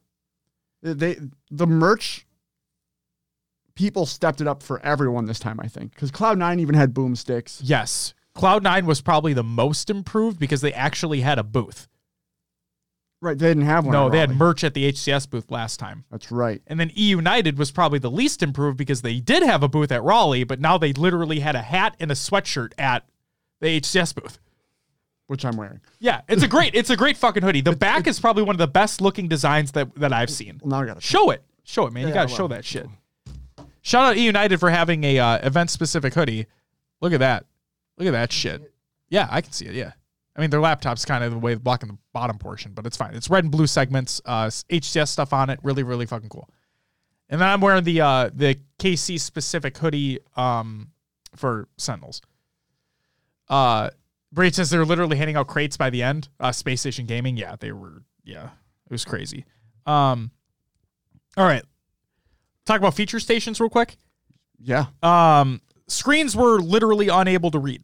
They, 0.83 0.93
they 0.93 1.17
the 1.51 1.67
merch 1.67 2.27
people 3.75 4.07
stepped 4.07 4.41
it 4.41 4.47
up 4.47 4.63
for 4.63 4.81
everyone 4.85 5.25
this 5.27 5.39
time, 5.39 5.59
I 5.61 5.67
think. 5.69 5.95
Because 5.95 6.11
Cloud 6.11 6.39
Nine 6.39 6.61
even 6.61 6.75
had 6.75 6.95
boomsticks. 6.95 7.61
Yes. 7.63 8.15
Cloud9 8.37 8.85
was 8.85 9.01
probably 9.01 9.33
the 9.33 9.45
most 9.45 9.91
improved 9.91 10.39
because 10.39 10.61
they 10.61 10.73
actually 10.73 11.21
had 11.21 11.39
a 11.39 11.45
booth. 11.45 11.89
Right, 13.21 13.39
they 13.39 13.49
didn't 13.49 13.65
have 13.65 13.87
one. 13.87 13.93
No, 13.93 14.11
they 14.11 14.19
had 14.19 14.37
merch 14.37 14.65
at 14.65 14.75
the 14.75 14.93
HCS 14.93 15.31
booth 15.31 15.51
last 15.51 15.79
time. 15.79 16.05
That's 16.11 16.31
right. 16.31 16.61
And 16.67 16.79
then 16.79 16.91
E 16.91 17.05
United 17.09 17.57
was 17.57 17.71
probably 17.71 17.99
the 17.99 18.11
least 18.11 18.43
improved 18.43 18.77
because 18.77 19.01
they 19.01 19.19
did 19.19 19.43
have 19.43 19.63
a 19.63 19.69
booth 19.69 19.91
at 19.93 20.03
Raleigh, 20.03 20.45
but 20.45 20.61
now 20.61 20.77
they 20.77 20.93
literally 20.93 21.41
had 21.41 21.55
a 21.55 21.63
hat 21.63 21.97
and 21.99 22.11
a 22.11 22.15
sweatshirt 22.15 22.73
at 22.77 23.07
the 23.61 23.81
HCS 23.81 24.15
booth. 24.15 24.39
Which 25.27 25.43
I'm 25.47 25.57
wearing. 25.57 25.81
Yeah, 26.01 26.21
it's 26.29 26.43
a 26.43 26.49
great, 26.49 26.75
it's 26.75 26.91
a 26.91 26.97
great 26.99 27.17
fucking 27.17 27.43
hoodie. 27.43 27.63
The 27.63 27.75
back 27.75 28.07
is 28.07 28.21
probably 28.21 28.43
one 28.43 28.55
of 28.57 28.59
the 28.59 28.69
best 28.69 29.01
looking 29.01 29.27
designs 29.27 29.73
that, 29.73 29.95
that 29.95 30.13
I've 30.13 30.29
seen. 30.29 30.61
Now 30.63 30.83
I 30.83 30.87
gotta 30.87 31.01
Show 31.01 31.31
it, 31.31 31.43
show 31.63 31.87
it, 31.87 31.95
man. 31.95 32.03
you 32.03 32.09
Yeah, 32.09 32.15
gotta 32.15 32.29
show 32.35 32.49
that 32.49 32.63
shit. 32.67 32.87
Shout 33.81 34.05
out 34.05 34.17
E 34.19 34.25
United 34.27 34.59
for 34.61 34.69
having 34.69 35.03
a 35.05 35.19
uh, 35.19 35.39
event 35.47 35.71
specific 35.71 36.13
hoodie. 36.13 36.45
Look 37.01 37.15
at 37.15 37.21
that. 37.21 37.47
Look 37.99 38.09
at 38.09 38.13
that 38.13 38.33
shit. 38.33 38.73
Yeah, 39.09 39.29
I 39.31 39.41
can 39.41 39.53
see 39.53 39.67
it. 39.67 39.75
Yeah. 39.75 39.93
I 40.37 40.41
mean, 40.41 40.51
their 40.51 40.61
laptop's 40.61 41.05
kind 41.05 41.23
of 41.23 41.31
the 41.33 41.39
way 41.39 41.55
blocking 41.55 41.89
the 41.89 41.99
bottom 42.13 42.39
portion, 42.39 42.73
but 42.75 42.87
it's 42.87 42.97
fine. 42.97 43.15
It's 43.15 43.31
red 43.31 43.45
and 43.45 43.53
blue 43.53 43.69
segments, 43.69 44.21
uh, 44.25 44.47
HCS 44.47 45.09
stuff 45.09 45.33
on 45.33 45.49
it. 45.49 45.61
Really, 45.63 45.85
really 45.85 46.07
fucking 46.07 46.29
cool. 46.29 46.51
And 47.29 47.41
then 47.41 47.49
I'm 47.49 47.61
wearing 47.61 47.85
the 47.85 48.01
uh, 48.01 48.31
the 48.35 48.59
KC 48.79 49.19
specific 49.21 49.79
hoodie 49.79 50.19
um, 50.37 50.91
for 51.37 51.69
Sentinels. 51.79 52.21
Uh, 53.49 53.91
Braid 54.33 54.55
says 54.55 54.71
they're 54.71 54.85
literally 54.85 55.17
handing 55.17 55.37
out 55.37 55.47
crates 55.47 55.77
by 55.77 55.91
the 55.91 56.03
end. 56.03 56.29
Uh, 56.41 56.51
Space 56.53 56.81
Station 56.81 57.07
Gaming, 57.07 57.37
yeah, 57.37 57.55
they 57.59 57.73
were. 57.73 58.03
Yeah, 58.25 58.45
it 58.45 58.91
was 58.91 59.05
crazy. 59.05 59.45
Um, 59.87 60.33
all 61.37 61.45
right, 61.45 61.63
talk 62.67 62.79
about 62.79 62.95
feature 62.95 63.21
stations 63.21 63.61
real 63.61 63.71
quick. 63.71 63.97
Yeah. 64.59 64.87
Um, 65.03 65.61
screens 65.89 66.35
were 66.37 66.61
literally 66.61 67.09
unable 67.09 67.51
to 67.51 67.59
read. 67.59 67.83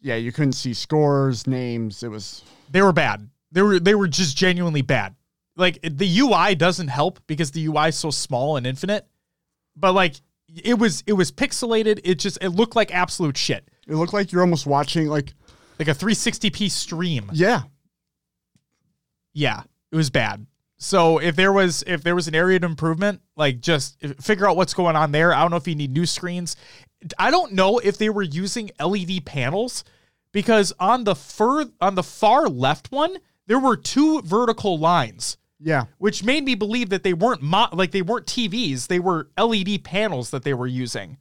Yeah, 0.00 0.16
you 0.16 0.32
couldn't 0.32 0.52
see 0.54 0.74
scores, 0.74 1.46
names. 1.46 2.02
It 2.02 2.08
was 2.10 2.42
They 2.70 2.82
were 2.82 2.92
bad. 2.92 3.28
They 3.52 3.62
were 3.62 3.78
they 3.78 3.94
were 3.94 4.08
just 4.08 4.36
genuinely 4.36 4.82
bad. 4.82 5.14
Like 5.56 5.78
the 5.82 6.18
UI 6.20 6.54
doesn't 6.54 6.88
help 6.88 7.20
because 7.26 7.50
the 7.52 7.64
UI 7.66 7.88
is 7.88 7.96
so 7.96 8.10
small 8.10 8.56
and 8.56 8.66
infinite. 8.66 9.06
But 9.76 9.92
like 9.92 10.16
it 10.48 10.78
was 10.78 11.04
it 11.06 11.12
was 11.12 11.30
pixelated. 11.30 12.00
It 12.04 12.18
just 12.18 12.38
it 12.42 12.48
looked 12.50 12.74
like 12.74 12.92
absolute 12.94 13.36
shit. 13.36 13.68
it 13.86 13.94
looked 13.94 14.12
like 14.12 14.32
you're 14.32 14.40
almost 14.42 14.66
watching 14.66 15.06
like 15.08 15.34
Like 15.78 15.88
a 15.88 15.94
360p 15.94 16.70
stream. 16.70 17.30
yeah. 17.32 17.62
Yeah, 19.34 19.62
it 19.90 19.96
was 19.96 20.10
bad. 20.10 20.46
So 20.82 21.18
if 21.18 21.36
there 21.36 21.52
was 21.52 21.84
if 21.86 22.02
there 22.02 22.16
was 22.16 22.26
an 22.26 22.34
area 22.34 22.56
of 22.56 22.64
improvement, 22.64 23.20
like 23.36 23.60
just 23.60 24.00
figure 24.20 24.48
out 24.48 24.56
what's 24.56 24.74
going 24.74 24.96
on 24.96 25.12
there. 25.12 25.32
I 25.32 25.40
don't 25.40 25.52
know 25.52 25.56
if 25.56 25.68
you 25.68 25.76
need 25.76 25.92
new 25.92 26.06
screens. 26.06 26.56
I 27.18 27.30
don't 27.30 27.52
know 27.52 27.78
if 27.78 27.98
they 27.98 28.10
were 28.10 28.22
using 28.22 28.70
LED 28.80 29.24
panels 29.24 29.84
because 30.32 30.72
on 30.80 31.04
the 31.04 31.14
fur 31.14 31.66
on 31.80 31.94
the 31.94 32.02
far 32.02 32.48
left 32.48 32.90
one 32.90 33.16
there 33.46 33.60
were 33.60 33.76
two 33.76 34.22
vertical 34.22 34.76
lines, 34.78 35.36
Yeah. 35.60 35.84
which 35.98 36.24
made 36.24 36.44
me 36.44 36.54
believe 36.56 36.88
that 36.90 37.02
they 37.04 37.12
weren't 37.12 37.42
mo- 37.42 37.68
like 37.72 37.92
they 37.92 38.02
weren't 38.02 38.26
TVs. 38.26 38.88
They 38.88 39.00
were 39.00 39.28
LED 39.36 39.84
panels 39.84 40.30
that 40.30 40.42
they 40.42 40.54
were 40.54 40.66
using. 40.66 41.16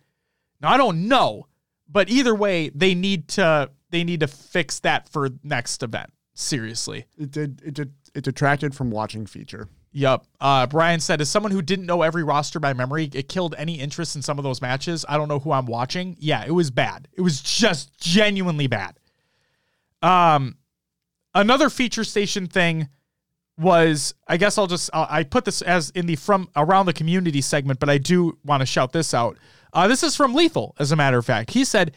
Now 0.60 0.70
I 0.72 0.78
don't 0.78 1.08
know, 1.08 1.46
but 1.88 2.10
either 2.10 2.34
way, 2.34 2.70
they 2.70 2.96
need 2.96 3.28
to 3.30 3.70
they 3.92 4.04
need 4.04 4.22
to 4.22 4.28
fix 4.28 4.80
that 4.80 5.08
for 5.08 5.30
next 5.44 5.84
event. 5.84 6.12
Seriously. 6.34 7.06
It 7.18 7.30
did 7.30 7.62
it 7.64 7.74
did 7.76 7.94
it 8.14 8.24
detracted 8.24 8.76
from 8.76 8.92
watching 8.92 9.26
feature. 9.26 9.68
Yep. 9.94 10.26
Uh, 10.40 10.68
Brian 10.68 11.00
said, 11.00 11.20
as 11.20 11.30
someone 11.30 11.52
who 11.52 11.62
didn't 11.62 11.86
know 11.86 12.02
every 12.02 12.24
roster 12.24 12.60
by 12.60 12.74
memory, 12.74 13.10
it 13.14 13.28
killed 13.28 13.56
any 13.58 13.80
interest 13.80 14.16
in 14.16 14.22
some 14.22 14.38
of 14.38 14.44
those 14.44 14.62
matches. 14.62 15.06
I 15.10 15.18
don't 15.18 15.28
know 15.28 15.40
who 15.40 15.52
I'm 15.52 15.66
watching. 15.66 16.16
Yeah, 16.20 16.46
it 16.46 16.52
was 16.52 16.72
bad. 16.72 17.10
It 17.14 17.22
was 17.22 17.42
just 17.42 17.98
genuinely 18.00 18.68
bad. 18.68 18.98
Um, 20.02 20.58
another 21.36 21.70
feature 21.70 22.06
station 22.06 22.48
thing 22.48 22.88
was, 23.58 24.14
I 24.28 24.38
guess 24.38 24.58
I'll 24.58 24.68
just, 24.68 24.90
I'll, 24.94 25.08
I 25.10 25.24
put 25.24 25.44
this 25.44 25.62
as 25.62 25.90
in 25.92 26.06
the 26.06 26.16
from 26.16 26.50
around 26.56 26.86
the 26.86 26.94
community 26.94 27.42
segment, 27.42 27.80
but 27.80 27.90
I 27.90 27.98
do 27.98 28.38
want 28.46 28.62
to 28.62 28.66
shout 28.66 28.94
this 28.94 29.14
out. 29.14 29.38
Uh, 29.74 29.88
this 29.88 30.04
is 30.04 30.16
from 30.16 30.34
Lethul, 30.34 30.72
as 30.80 30.92
a 30.92 30.96
matter 30.96 31.18
of 31.18 31.26
fact. 31.26 31.52
He 31.52 31.66
said, 31.66 31.96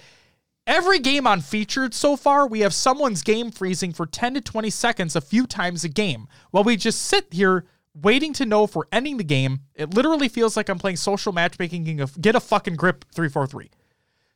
Every 0.67 0.99
game 0.99 1.27
on 1.27 1.43
featured 1.43 1.93
so 1.93 2.17
far, 2.17 2.47
we 2.47 2.61
have 2.61 2.73
someone's 2.73 3.23
game 3.23 3.51
freezing 3.51 3.93
for 3.93 4.07
10 4.07 4.35
to 4.35 4.41
20 4.41 4.71
seconds 4.71 5.15
a 5.15 5.21
few 5.21 5.47
times 5.47 5.85
a 5.85 5.91
game. 5.91 6.27
While 6.53 6.65
we 6.65 6.77
just 6.77 7.03
sit 7.03 7.27
here 7.31 7.67
waiting 7.95 8.33
to 8.35 8.47
know 8.47 8.65
if 8.65 8.75
we're 8.75 8.85
ending 8.91 9.19
the 9.19 9.25
game, 9.25 9.61
it 9.75 9.93
literally 9.93 10.29
feels 10.29 10.57
like 10.57 10.71
I'm 10.71 10.79
playing 10.79 10.97
social 10.97 11.33
matchmaking 11.33 12.01
of 12.01 12.19
get 12.21 12.35
a 12.35 12.41
fucking 12.41 12.77
grip 12.77 13.05
343. 13.15 13.71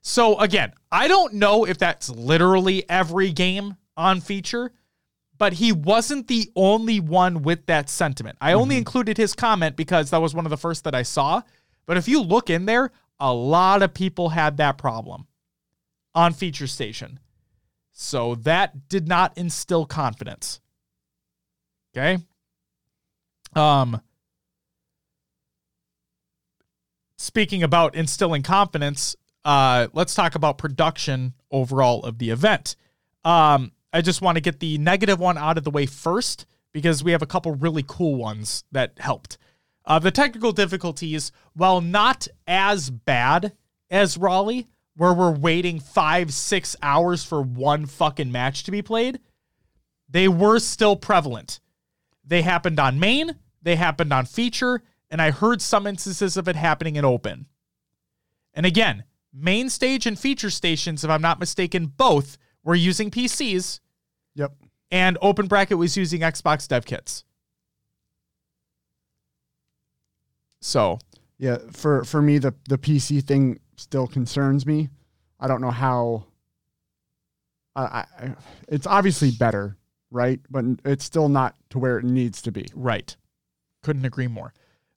So 0.02 0.38
again, 0.38 0.74
I 0.92 1.08
don't 1.08 1.34
know 1.34 1.64
if 1.64 1.78
that's 1.78 2.10
literally 2.10 2.88
every 2.90 3.32
game 3.32 3.76
on 3.96 4.20
feature, 4.20 4.72
but 5.38 5.54
he 5.54 5.72
wasn't 5.72 6.28
the 6.28 6.50
only 6.54 7.00
one 7.00 7.42
with 7.42 7.64
that 7.66 7.88
sentiment. 7.88 8.36
I 8.40 8.52
only 8.52 8.74
mm-hmm. 8.74 8.80
included 8.80 9.16
his 9.16 9.34
comment 9.34 9.76
because 9.76 10.10
that 10.10 10.20
was 10.20 10.34
one 10.34 10.44
of 10.44 10.50
the 10.50 10.58
first 10.58 10.84
that 10.84 10.94
I 10.94 11.02
saw. 11.04 11.40
But 11.86 11.96
if 11.96 12.06
you 12.06 12.20
look 12.20 12.50
in 12.50 12.66
there, 12.66 12.90
a 13.18 13.32
lot 13.32 13.82
of 13.82 13.94
people 13.94 14.28
had 14.28 14.58
that 14.58 14.76
problem 14.76 15.26
on 16.14 16.32
feature 16.32 16.66
station. 16.66 17.20
So 17.92 18.34
that 18.36 18.88
did 18.88 19.08
not 19.08 19.36
instill 19.36 19.86
confidence. 19.86 20.60
Okay? 21.96 22.18
Um 23.54 24.00
speaking 27.16 27.62
about 27.62 27.94
instilling 27.94 28.42
confidence, 28.42 29.16
uh 29.44 29.88
let's 29.92 30.14
talk 30.14 30.34
about 30.34 30.58
production 30.58 31.34
overall 31.50 32.04
of 32.04 32.18
the 32.18 32.30
event. 32.30 32.76
Um 33.24 33.72
I 33.92 34.02
just 34.02 34.20
want 34.20 34.36
to 34.36 34.42
get 34.42 34.60
the 34.60 34.78
negative 34.78 35.18
one 35.18 35.38
out 35.38 35.58
of 35.58 35.64
the 35.64 35.70
way 35.70 35.86
first 35.86 36.46
because 36.72 37.02
we 37.02 37.12
have 37.12 37.22
a 37.22 37.26
couple 37.26 37.54
really 37.54 37.84
cool 37.86 38.16
ones 38.16 38.64
that 38.70 38.92
helped. 38.98 39.38
Uh, 39.84 39.98
the 39.98 40.10
technical 40.10 40.52
difficulties, 40.52 41.32
while 41.54 41.80
not 41.80 42.28
as 42.46 42.90
bad 42.90 43.52
as 43.90 44.18
Raleigh, 44.18 44.66
where 44.98 45.14
we're 45.14 45.30
waiting 45.30 45.78
five, 45.78 46.34
six 46.34 46.74
hours 46.82 47.22
for 47.24 47.40
one 47.40 47.86
fucking 47.86 48.32
match 48.32 48.64
to 48.64 48.72
be 48.72 48.82
played, 48.82 49.20
they 50.08 50.26
were 50.26 50.58
still 50.58 50.96
prevalent. 50.96 51.60
They 52.24 52.42
happened 52.42 52.80
on 52.80 52.98
main, 52.98 53.36
they 53.62 53.76
happened 53.76 54.12
on 54.12 54.26
feature, 54.26 54.82
and 55.08 55.22
I 55.22 55.30
heard 55.30 55.62
some 55.62 55.86
instances 55.86 56.36
of 56.36 56.48
it 56.48 56.56
happening 56.56 56.96
in 56.96 57.04
open. 57.04 57.46
And 58.54 58.66
again, 58.66 59.04
main 59.32 59.68
stage 59.70 60.04
and 60.04 60.18
feature 60.18 60.50
stations, 60.50 61.04
if 61.04 61.10
I'm 61.10 61.22
not 61.22 61.38
mistaken, 61.38 61.86
both 61.86 62.36
were 62.64 62.74
using 62.74 63.08
PCs, 63.08 63.78
Yep. 64.34 64.52
and 64.90 65.16
open 65.22 65.46
bracket 65.46 65.78
was 65.78 65.96
using 65.96 66.22
Xbox 66.22 66.66
dev 66.66 66.84
kits. 66.84 67.22
So 70.60 70.98
Yeah, 71.38 71.58
for 71.70 72.02
for 72.04 72.20
me 72.20 72.38
the 72.38 72.52
the 72.68 72.78
PC 72.78 73.24
thing 73.24 73.60
still 73.80 74.06
concerns 74.06 74.66
me. 74.66 74.88
I 75.40 75.48
don't 75.48 75.60
know 75.60 75.70
how. 75.70 76.24
I, 77.76 78.04
I 78.18 78.34
it's 78.68 78.86
obviously 78.86 79.30
better, 79.30 79.76
right? 80.10 80.40
But 80.50 80.64
it's 80.84 81.04
still 81.04 81.28
not 81.28 81.54
to 81.70 81.78
where 81.78 81.98
it 81.98 82.04
needs 82.04 82.42
to 82.42 82.52
be. 82.52 82.66
Right. 82.74 83.16
Couldn't 83.82 84.04
agree 84.04 84.26
more. 84.26 84.52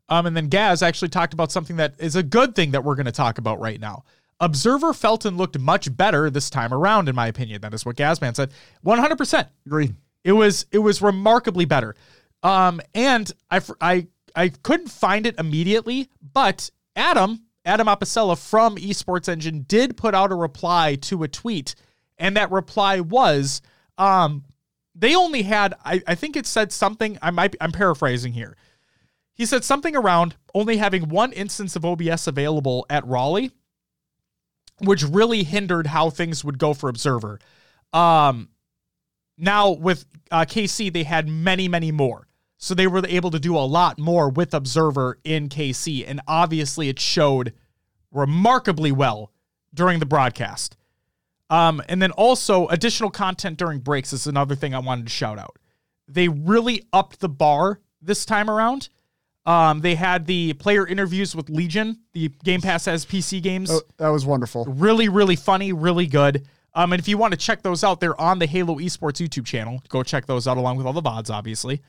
Um, 0.10 0.26
and 0.26 0.36
then 0.36 0.48
Gaz 0.48 0.84
actually 0.84 1.10
talked 1.10 1.34
about 1.34 1.52
something 1.52 1.78
that 1.78 1.96
is 1.98 2.16
a 2.16 2.24
good 2.24 2.56
thing 2.56 2.72
that 2.72 2.84
we're 2.84 2.96
going 2.96 3.06
to 3.06 3.12
talk 3.12 3.38
about 3.38 3.60
right 3.60 3.80
now. 3.80 4.04
Observer 4.42 4.92
Felton 4.94 5.38
looked 5.38 5.58
much 5.58 5.96
better 5.96 6.30
this 6.30 6.50
time 6.50 6.74
around, 6.74 7.08
in 7.08 7.16
my 7.16 7.28
opinion. 7.28 7.62
That 7.62 7.74
is 7.74 7.86
what 7.86 7.96
Gazman 7.96 8.36
said. 8.36 8.52
100%. 8.84 9.48
agree. 9.66 9.94
It 10.24 10.34
was 10.34 10.66
it 10.72 10.80
was 10.80 11.02
remarkably 11.02 11.66
better. 11.66 11.96
Um, 12.44 12.82
and 12.94 13.32
I 13.50 13.62
I 13.80 14.08
I 14.36 14.50
couldn't 14.50 14.90
find 14.90 15.26
it 15.26 15.40
immediately, 15.40 16.10
but 16.34 16.70
Adam 16.96 17.44
Adam 17.66 17.88
Apicella 17.88 18.38
from 18.38 18.76
Esports 18.78 19.30
Engine 19.30 19.66
did 19.68 19.98
put 19.98 20.16
out 20.16 20.32
a 20.32 20.36
reply 20.36 20.96
to 20.96 21.24
a 21.24 21.28
tweet, 21.28 21.76
and 22.18 22.36
that 22.38 22.52
reply 22.52 23.00
was 23.00 23.62
um 23.98 24.44
they 24.96 25.16
only 25.16 25.44
had 25.44 25.74
I, 25.86 26.02
I 26.08 26.16
think 26.16 26.36
it 26.36 26.46
said 26.46 26.72
something 26.72 27.18
I 27.22 27.32
might 27.32 27.56
I'm 27.62 27.72
paraphrasing 27.72 28.34
here. 28.34 28.58
He 29.34 29.46
said 29.46 29.64
something 29.64 29.96
around 29.96 30.36
only 30.54 30.78
having 30.78 31.10
one 31.10 31.34
instance 31.34 31.76
of 31.76 31.86
OBS 31.86 32.28
available 32.28 32.86
at 32.90 33.06
Raleigh, 33.08 33.52
which 34.80 35.04
really 35.04 35.44
hindered 35.44 35.88
how 35.88 36.10
things 36.10 36.44
would 36.44 36.60
go 36.60 36.74
for 36.74 36.90
Observer. 36.90 37.40
Um, 37.94 38.50
now 39.38 39.72
with 39.72 40.06
uh, 40.30 40.46
KC, 40.46 40.94
they 40.94 41.04
had 41.04 41.28
many, 41.28 41.68
many 41.68 41.92
more. 41.92 42.28
So 42.64 42.76
they 42.76 42.86
were 42.86 43.04
able 43.08 43.32
to 43.32 43.40
do 43.40 43.58
a 43.58 43.66
lot 43.66 43.98
more 43.98 44.30
with 44.30 44.54
Observer 44.54 45.18
in 45.24 45.50
KC. 45.50 46.06
And 46.08 46.22
obviously, 46.28 46.90
it 46.90 47.00
showed 47.00 47.54
remarkably 48.12 48.92
well 48.92 49.32
during 49.74 49.98
the 49.98 50.06
broadcast. 50.06 50.78
Um, 51.50 51.82
and 51.90 52.00
then 52.00 52.12
also, 52.12 52.68
additional 52.68 53.10
content 53.10 53.58
during 53.58 53.80
breaks 53.80 54.14
is 54.14 54.28
another 54.28 54.54
thing 54.54 54.76
I 54.76 54.80
wanted 54.80 55.08
to 55.08 55.12
shout 55.12 55.40
out. 55.40 55.58
They 56.08 56.28
really 56.28 56.84
upped 56.94 57.20
the 57.20 57.28
bar 57.28 57.80
this 58.00 58.26
time 58.26 58.48
around. 58.48 58.90
Um, 59.48 59.82
they 59.82 59.96
had 59.96 60.28
the 60.28 60.54
player 60.54 60.86
interviews 60.86 61.36
with 61.36 61.50
Legion, 61.50 62.02
the 62.14 62.30
Game 62.44 62.62
Pass 62.62 62.86
has 62.86 63.08
PC 63.08 63.42
games. 63.42 63.72
Oh, 63.72 63.82
that 63.98 64.10
was 64.10 64.24
wonderful. 64.24 64.66
Really, 64.66 65.10
really 65.10 65.36
funny, 65.36 65.74
really 65.74 66.06
good. 66.06 66.48
Um, 66.76 66.94
and 66.94 67.00
if 67.00 67.08
you 67.08 67.18
want 67.18 67.32
to 67.32 67.38
check 67.38 67.64
those 67.64 67.84
out, 67.84 68.00
they're 68.00 68.20
on 68.22 68.38
the 68.38 68.46
Halo 68.46 68.76
Esports 68.76 69.28
YouTube 69.28 69.48
channel. 69.48 69.82
Go 69.90 70.04
check 70.04 70.28
those 70.28 70.48
out 70.48 70.58
along 70.58 70.78
with 70.78 70.86
all 70.86 70.94
the 70.94 71.02
VODs, 71.02 71.32
obviously. 71.32 71.82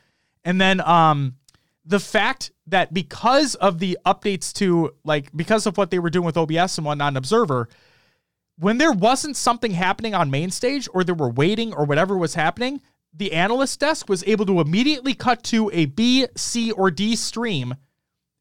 And 0.44 0.60
then 0.60 0.80
um, 0.80 1.36
the 1.84 2.00
fact 2.00 2.52
that 2.66 2.92
because 2.92 3.54
of 3.56 3.78
the 3.78 3.98
updates 4.06 4.52
to 4.54 4.94
like 5.04 5.34
because 5.36 5.66
of 5.66 5.76
what 5.76 5.90
they 5.90 5.98
were 5.98 6.10
doing 6.10 6.26
with 6.26 6.36
OBS 6.36 6.78
and 6.78 6.84
whatnot, 6.84 7.08
and 7.08 7.16
Observer, 7.16 7.68
when 8.58 8.78
there 8.78 8.92
wasn't 8.92 9.36
something 9.36 9.72
happening 9.72 10.14
on 10.14 10.30
main 10.30 10.50
stage 10.50 10.88
or 10.92 11.04
they 11.04 11.12
were 11.12 11.30
waiting 11.30 11.72
or 11.72 11.84
whatever 11.84 12.16
was 12.16 12.34
happening, 12.34 12.80
the 13.12 13.32
analyst 13.32 13.80
desk 13.80 14.08
was 14.08 14.24
able 14.26 14.46
to 14.46 14.60
immediately 14.60 15.14
cut 15.14 15.42
to 15.44 15.70
a 15.72 15.86
B, 15.86 16.26
C, 16.36 16.72
or 16.72 16.90
D 16.90 17.16
stream 17.16 17.74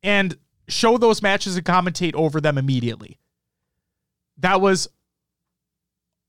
and 0.04 0.38
show 0.68 0.98
those 0.98 1.22
matches 1.22 1.56
and 1.58 1.66
commentate 1.66 2.16
over 2.16 2.40
them 2.40 2.58
immediately. 2.58 3.20
That 4.38 4.62
was 4.62 4.88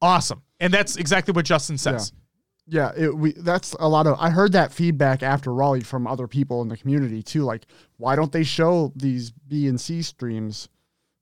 awesome. 0.01 0.43
And 0.61 0.73
that's 0.73 0.97
exactly 0.97 1.33
what 1.33 1.45
Justin 1.45 1.79
says. 1.79 2.13
Yeah, 2.15 2.22
it, 2.69 3.17
we 3.17 3.33
that's 3.33 3.75
a 3.79 3.89
lot 3.89 4.07
of. 4.07 4.17
I 4.21 4.31
heard 4.31 4.53
that 4.53 4.73
feedback 4.73 5.23
after 5.23 5.53
Raleigh 5.53 5.81
from 5.81 6.07
other 6.07 6.27
people 6.27 6.63
in 6.63 6.69
the 6.69 6.77
community 6.77 7.23
too. 7.23 7.43
Like, 7.43 7.67
why 7.97 8.17
don't 8.17 8.33
they 8.33 8.45
show 8.45 8.93
these 8.95 9.31
B 9.31 9.67
and 9.69 9.81
C 9.81 10.03
streams? 10.03 10.69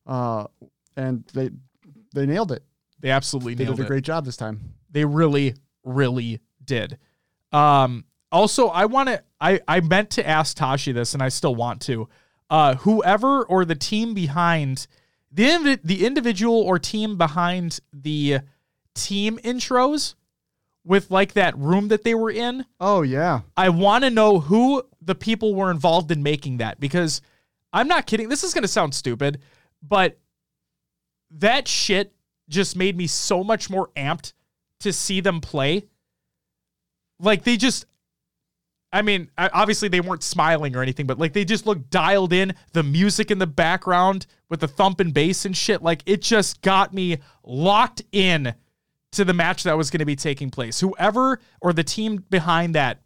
Uh, 0.06 0.46
and 0.96 1.24
they 1.32 1.50
they 2.14 2.26
nailed 2.26 2.52
it. 2.52 2.62
They 3.00 3.10
absolutely 3.10 3.54
They 3.54 3.64
did 3.64 3.78
a 3.78 3.82
it. 3.82 3.86
great 3.88 4.04
job 4.04 4.24
this 4.24 4.36
time. 4.36 4.74
They 4.90 5.04
really, 5.04 5.54
really 5.84 6.40
did. 6.64 6.98
Um, 7.52 8.04
also, 8.30 8.68
I 8.68 8.84
want 8.86 9.08
to. 9.08 9.22
I 9.40 9.60
I 9.66 9.80
meant 9.80 10.10
to 10.10 10.26
ask 10.26 10.56
Tashi 10.56 10.92
this, 10.92 11.14
and 11.14 11.22
I 11.22 11.28
still 11.30 11.54
want 11.54 11.80
to. 11.82 12.08
Uh, 12.50 12.74
whoever 12.76 13.44
or 13.44 13.64
the 13.64 13.74
team 13.76 14.12
behind 14.12 14.86
the 15.32 15.80
the 15.82 16.04
individual 16.04 16.60
or 16.60 16.78
team 16.78 17.16
behind 17.16 17.80
the 17.92 18.40
team 18.94 19.38
intros 19.44 20.16
with 20.84 21.10
like 21.10 21.34
that 21.34 21.56
room 21.58 21.88
that 21.88 22.04
they 22.04 22.14
were 22.14 22.30
in. 22.30 22.64
Oh 22.80 23.02
yeah, 23.02 23.40
I 23.56 23.68
want 23.68 24.04
to 24.04 24.10
know 24.10 24.40
who 24.40 24.82
the 25.00 25.14
people 25.14 25.54
were 25.54 25.70
involved 25.70 26.10
in 26.10 26.22
making 26.22 26.58
that 26.58 26.80
because 26.80 27.20
I'm 27.72 27.88
not 27.88 28.06
kidding. 28.06 28.28
This 28.28 28.44
is 28.44 28.54
going 28.54 28.62
to 28.62 28.68
sound 28.68 28.94
stupid, 28.94 29.40
but 29.82 30.18
that 31.30 31.68
shit 31.68 32.12
just 32.48 32.76
made 32.76 32.96
me 32.96 33.06
so 33.06 33.44
much 33.44 33.70
more 33.70 33.90
amped 33.96 34.32
to 34.80 34.92
see 34.92 35.20
them 35.20 35.40
play. 35.40 35.86
Like 37.18 37.44
they 37.44 37.56
just 37.56 37.86
I 38.92 39.02
mean, 39.02 39.30
obviously 39.38 39.88
they 39.88 40.00
weren't 40.00 40.24
smiling 40.24 40.74
or 40.74 40.82
anything, 40.82 41.06
but 41.06 41.18
like 41.18 41.32
they 41.32 41.44
just 41.44 41.64
looked 41.64 41.90
dialed 41.90 42.32
in. 42.32 42.54
The 42.72 42.82
music 42.82 43.30
in 43.30 43.38
the 43.38 43.46
background 43.46 44.26
with 44.48 44.60
the 44.60 44.68
thump 44.68 44.98
and 44.98 45.14
bass 45.14 45.44
and 45.44 45.56
shit, 45.56 45.80
like 45.82 46.02
it 46.06 46.22
just 46.22 46.60
got 46.62 46.92
me 46.92 47.18
locked 47.44 48.02
in 48.10 48.52
to 49.12 49.24
the 49.24 49.34
match 49.34 49.62
that 49.64 49.76
was 49.76 49.90
going 49.90 49.98
to 49.98 50.04
be 50.04 50.16
taking 50.16 50.50
place. 50.50 50.80
Whoever 50.80 51.40
or 51.60 51.72
the 51.72 51.82
team 51.84 52.24
behind 52.30 52.74
that, 52.74 53.00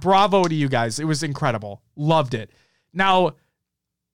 bravo 0.00 0.44
to 0.44 0.54
you 0.54 0.68
guys. 0.68 0.98
It 1.00 1.04
was 1.04 1.22
incredible. 1.22 1.82
Loved 1.96 2.34
it. 2.34 2.50
Now, 2.92 3.32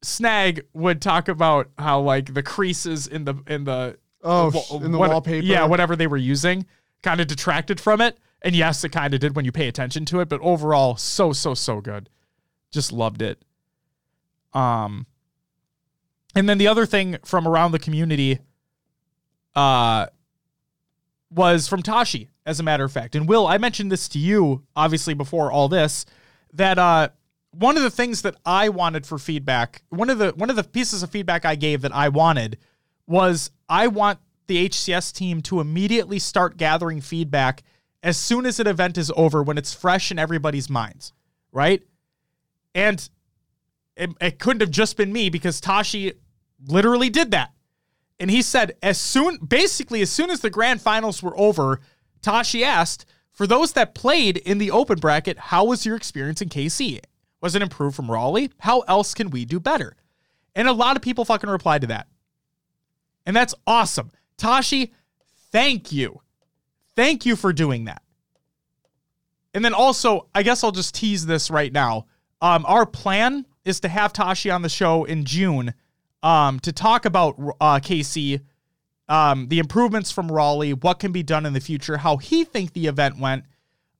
Snag 0.03 0.65
would 0.73 1.01
talk 1.03 1.29
about 1.29 1.69
how 1.79 2.01
like 2.01 2.33
the 2.35 2.43
creases 2.43 3.07
in 3.07 3.25
the 3.25 3.35
in 3.47 3.65
the 3.65 3.99
Oh, 4.25 4.51
sh- 4.53 4.71
in 4.73 4.93
the 4.93 4.99
what- 4.99 5.11
wallpaper? 5.11 5.45
Yeah, 5.45 5.65
whatever 5.65 5.97
they 5.97 6.07
were 6.07 6.17
using 6.17 6.67
kind 7.03 7.21
of 7.21 7.27
detracted 7.27 7.81
from 7.81 8.01
it. 8.01 8.17
And 8.43 8.55
yes, 8.57 8.83
it 8.85 8.91
kind 8.91 9.13
of 9.15 9.21
did 9.21 9.35
when 9.37 9.45
you 9.45 9.53
pay 9.53 9.67
attention 9.69 10.05
to 10.07 10.21
it, 10.21 10.29
but 10.29 10.41
overall, 10.41 10.97
so 10.97 11.33
so 11.33 11.55
so 11.55 11.81
good. 11.81 12.09
Just 12.73 12.93
loved 12.93 13.21
it. 13.23 13.45
Um 14.55 15.07
and 16.35 16.49
then 16.49 16.59
the 16.59 16.67
other 16.69 16.87
thing 16.87 17.19
from 17.25 17.47
around 17.47 17.73
the 17.73 17.79
community 17.79 18.39
uh 19.55 20.07
was 21.35 21.69
from 21.69 21.83
Tashi, 21.83 22.29
as 22.47 22.61
a 22.61 22.63
matter 22.63 22.85
of 22.85 22.93
fact. 22.93 23.15
And 23.15 23.29
Will, 23.29 23.47
I 23.47 23.59
mentioned 23.59 23.91
this 23.91 24.09
to 24.11 24.19
you, 24.19 24.65
obviously, 24.77 25.15
before 25.15 25.51
all 25.51 25.69
this, 25.69 26.05
that 26.53 26.79
uh 26.79 27.09
one 27.53 27.77
of 27.77 27.83
the 27.83 27.91
things 27.91 28.23
that 28.23 28.37
I 28.47 28.71
wanted 28.71 29.07
for 29.07 29.19
feedback, 29.19 29.83
one 29.91 30.11
of 30.11 30.19
the 30.19 30.31
one 30.31 30.51
of 30.51 30.57
the 30.57 30.65
pieces 30.65 31.03
of 31.03 31.11
feedback 31.11 31.45
I 31.45 31.55
gave 31.55 31.83
that 31.83 31.95
I 31.95 32.09
wanted 32.09 32.59
was 33.07 33.51
I 33.69 33.89
want 33.89 34.19
the 34.47 34.69
HCS 34.69 35.13
team 35.13 35.43
to 35.43 35.61
immediately 35.61 36.19
start 36.19 36.57
gathering 36.57 37.01
feedback 37.01 37.63
as 38.03 38.17
soon 38.17 38.47
as 38.47 38.59
an 38.59 38.67
event 38.67 38.99
is 38.99 39.13
over 39.17 39.43
when 39.43 39.59
it's 39.59 39.73
fresh 39.73 40.11
in 40.11 40.19
everybody's 40.19 40.69
minds, 40.69 41.13
right? 41.53 41.83
And 42.75 43.09
it, 43.97 44.11
it 44.21 44.39
couldn't 44.39 44.61
have 44.61 44.71
just 44.71 44.97
been 44.97 45.13
me 45.13 45.29
because 45.29 45.61
Tashi 45.61 46.13
literally 46.67 47.11
did 47.11 47.31
that. 47.31 47.53
And 48.23 48.31
he 48.31 48.41
said, 48.41 48.77
as 48.85 48.99
soon, 48.99 49.39
basically, 49.39 50.01
as 50.01 50.09
soon 50.09 50.31
as 50.31 50.39
the 50.39 50.49
grand 50.49 50.81
finals 50.81 51.25
were 51.25 51.37
over, 51.37 51.81
Tashi 52.21 52.63
asked, 52.63 53.05
for 53.33 53.49
those 53.49 53.73
that 53.73 53.97
played 53.97 54.37
in 54.37 54.59
the 54.59 54.71
open 54.71 55.01
bracket, 55.01 55.37
how 55.37 55.65
was 55.65 55.85
your 55.85 55.97
experience 55.97 56.41
in 56.41 56.49
KC? 56.49 57.01
Was 57.41 57.57
it 57.57 57.63
improved 57.63 57.97
from 57.97 58.09
Raleigh? 58.09 58.53
How 58.61 58.83
else 58.83 59.13
can 59.13 59.31
we 59.31 59.45
do 59.45 59.59
better? 59.59 59.97
And 60.55 60.69
a 60.69 60.73
lot 60.73 60.95
of 60.95 61.03
people 61.03 61.25
fucking 61.25 61.51
replied 61.51 61.81
to 61.81 61.89
that. 61.89 62.07
And 63.27 63.35
that's 63.35 63.57
awesome. 63.67 64.13
Tashi, 64.37 64.93
thank 65.51 65.91
you. 65.91 66.21
Thank 66.95 67.27
you 67.27 67.35
for 67.35 67.53
doing 67.53 67.87
that. 67.87 68.03
And 69.53 69.65
then 69.65 69.75
also, 69.75 70.29
I 70.33 70.45
guess 70.45 70.63
I'll 70.63 70.71
just 70.71 70.95
tease 70.95 71.27
this 71.27 71.51
right 71.51 71.73
now. 71.73 72.07
Um, 72.41 72.65
our 72.69 72.87
plan 72.87 73.47
is 73.65 73.81
to 73.81 73.89
have 73.89 74.13
Tashi 74.13 74.49
on 74.49 74.63
the 74.63 74.69
show 74.69 75.03
in 75.03 75.25
June 75.25 75.75
um, 76.23 76.61
to 76.61 76.73
talk 76.73 77.05
about 77.05 77.37
uh, 77.61 77.79
KC, 77.81 78.41
um, 79.09 79.49
the 79.49 79.59
improvements 79.59 80.11
from 80.11 80.31
Raleigh, 80.31 80.75
what 80.75 80.99
can 80.99 81.13
be 81.13 81.23
done 81.23 81.47
in 81.47 81.53
the 81.53 81.61
future, 81.61 81.99
how 81.99 82.17
he 82.17 82.45
think 82.45 82.73
the 82.73 82.87
event 82.87 83.19
went. 83.19 83.45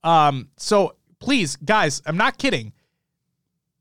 Um, 0.05 0.49
so 0.57 0.97
please, 1.19 1.57
guys, 1.57 2.03
I'm 2.07 2.17
not 2.17 2.39
kidding. 2.39 2.73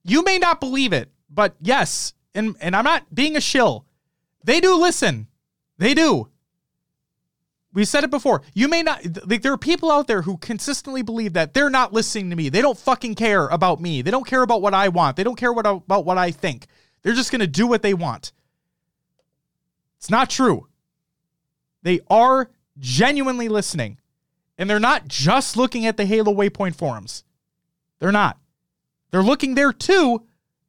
You 0.04 0.24
may 0.24 0.38
not 0.38 0.60
believe 0.60 0.94
it, 0.94 1.12
but 1.30 1.56
yes, 1.62 2.14
and 2.34 2.56
and 2.60 2.76
I'm 2.76 2.84
not 2.84 3.14
being 3.14 3.36
a 3.36 3.42
shill. 3.42 3.86
They 4.44 4.60
do 4.60 4.76
listen. 4.76 5.28
They 5.78 5.94
do. 5.94 6.30
We 7.74 7.86
said 7.86 8.04
it 8.04 8.10
before. 8.10 8.42
You 8.54 8.68
may 8.68 8.84
not 8.84 9.02
like 9.28 9.44
there 9.44 9.54
are 9.54 9.58
people 9.58 9.92
out 9.92 10.08
there 10.08 10.24
who 10.24 10.38
consistently 10.38 11.04
believe 11.04 11.34
that 11.34 11.54
they're 11.54 11.70
not 11.70 11.94
listening 11.94 12.30
to 12.32 12.36
me. 12.36 12.50
They 12.50 12.62
don't 12.62 12.78
fucking 12.78 13.16
care 13.16 13.48
about 13.48 13.80
me. 13.80 14.02
They 14.02 14.12
don't 14.12 14.28
care 14.28 14.42
about 14.42 14.62
what 14.62 14.74
I 14.74 14.90
want. 14.90 15.16
They 15.16 15.24
don't 15.24 15.38
care 15.38 15.54
what 15.54 15.66
about 15.66 16.06
what 16.06 16.18
I 16.18 16.32
think. 16.32 16.68
They're 17.02 17.14
just 17.14 17.32
going 17.32 17.42
to 17.42 17.48
do 17.48 17.68
what 17.68 17.82
they 17.82 17.94
want. 17.94 18.32
It's 19.98 20.10
not 20.10 20.30
true. 20.30 20.68
They 21.84 22.02
are 22.10 22.50
genuinely 22.78 23.50
listening. 23.50 23.98
And 24.58 24.70
they're 24.70 24.80
not 24.80 25.08
just 25.08 25.58
looking 25.58 25.86
at 25.86 25.98
the 25.98 26.06
Halo 26.06 26.34
Waypoint 26.34 26.76
forums. 26.76 27.24
They're 28.00 28.12
not. 28.12 28.38
They're 29.12 29.24
looking 29.24 29.56
there 29.56 29.74
too. 29.74 30.24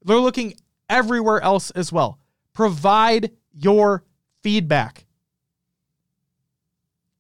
They're 0.05 0.19
looking 0.19 0.55
everywhere 0.89 1.41
else 1.41 1.71
as 1.73 1.93
well. 1.93 2.19
Provide 2.53 3.33
your 3.53 4.05
feedback. 4.43 5.07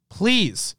Please. 0.09 0.77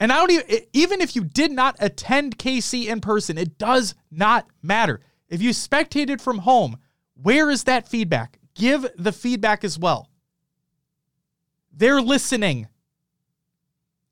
And 0.00 0.12
I 0.12 0.16
don't 0.16 0.30
even, 0.30 0.66
even 0.72 1.00
if 1.00 1.16
you 1.16 1.24
did 1.24 1.52
not 1.52 1.76
attend 1.80 2.38
KC 2.38 2.86
in 2.86 3.00
person, 3.00 3.38
it 3.38 3.58
does 3.58 3.94
not 4.10 4.46
matter. 4.62 5.00
If 5.28 5.42
you 5.42 5.50
spectated 5.50 6.20
from 6.20 6.38
home, 6.38 6.78
where 7.20 7.50
is 7.50 7.64
that 7.64 7.88
feedback? 7.88 8.38
Give 8.54 8.86
the 8.96 9.12
feedback 9.12 9.64
as 9.64 9.78
well. 9.78 10.10
They're 11.72 12.00
listening. 12.00 12.68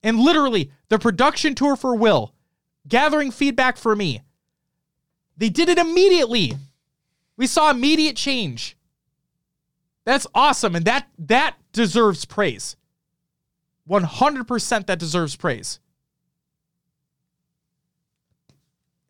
And 0.03 0.19
literally, 0.19 0.71
the 0.89 0.99
production 0.99 1.55
tour 1.55 1.77
for 1.77 1.97
Will, 1.97 2.33
gathering 2.87 3.31
feedback 3.31 3.77
for 3.77 3.97
me, 3.97 4.23
they 5.37 5.49
did 5.49 5.69
it 5.69 5.79
immediately. 5.79 6.57
We 7.37 7.47
saw 7.47 7.71
immediate 7.71 8.17
change. 8.17 8.77
That's 10.05 10.27
awesome. 10.35 10.77
And 10.77 10.85
that 10.87 11.09
that 11.19 11.57
deserves 11.73 12.25
praise. 12.25 12.77
100% 13.89 14.87
that 14.87 14.99
deserves 14.99 15.37
praise. 15.37 15.79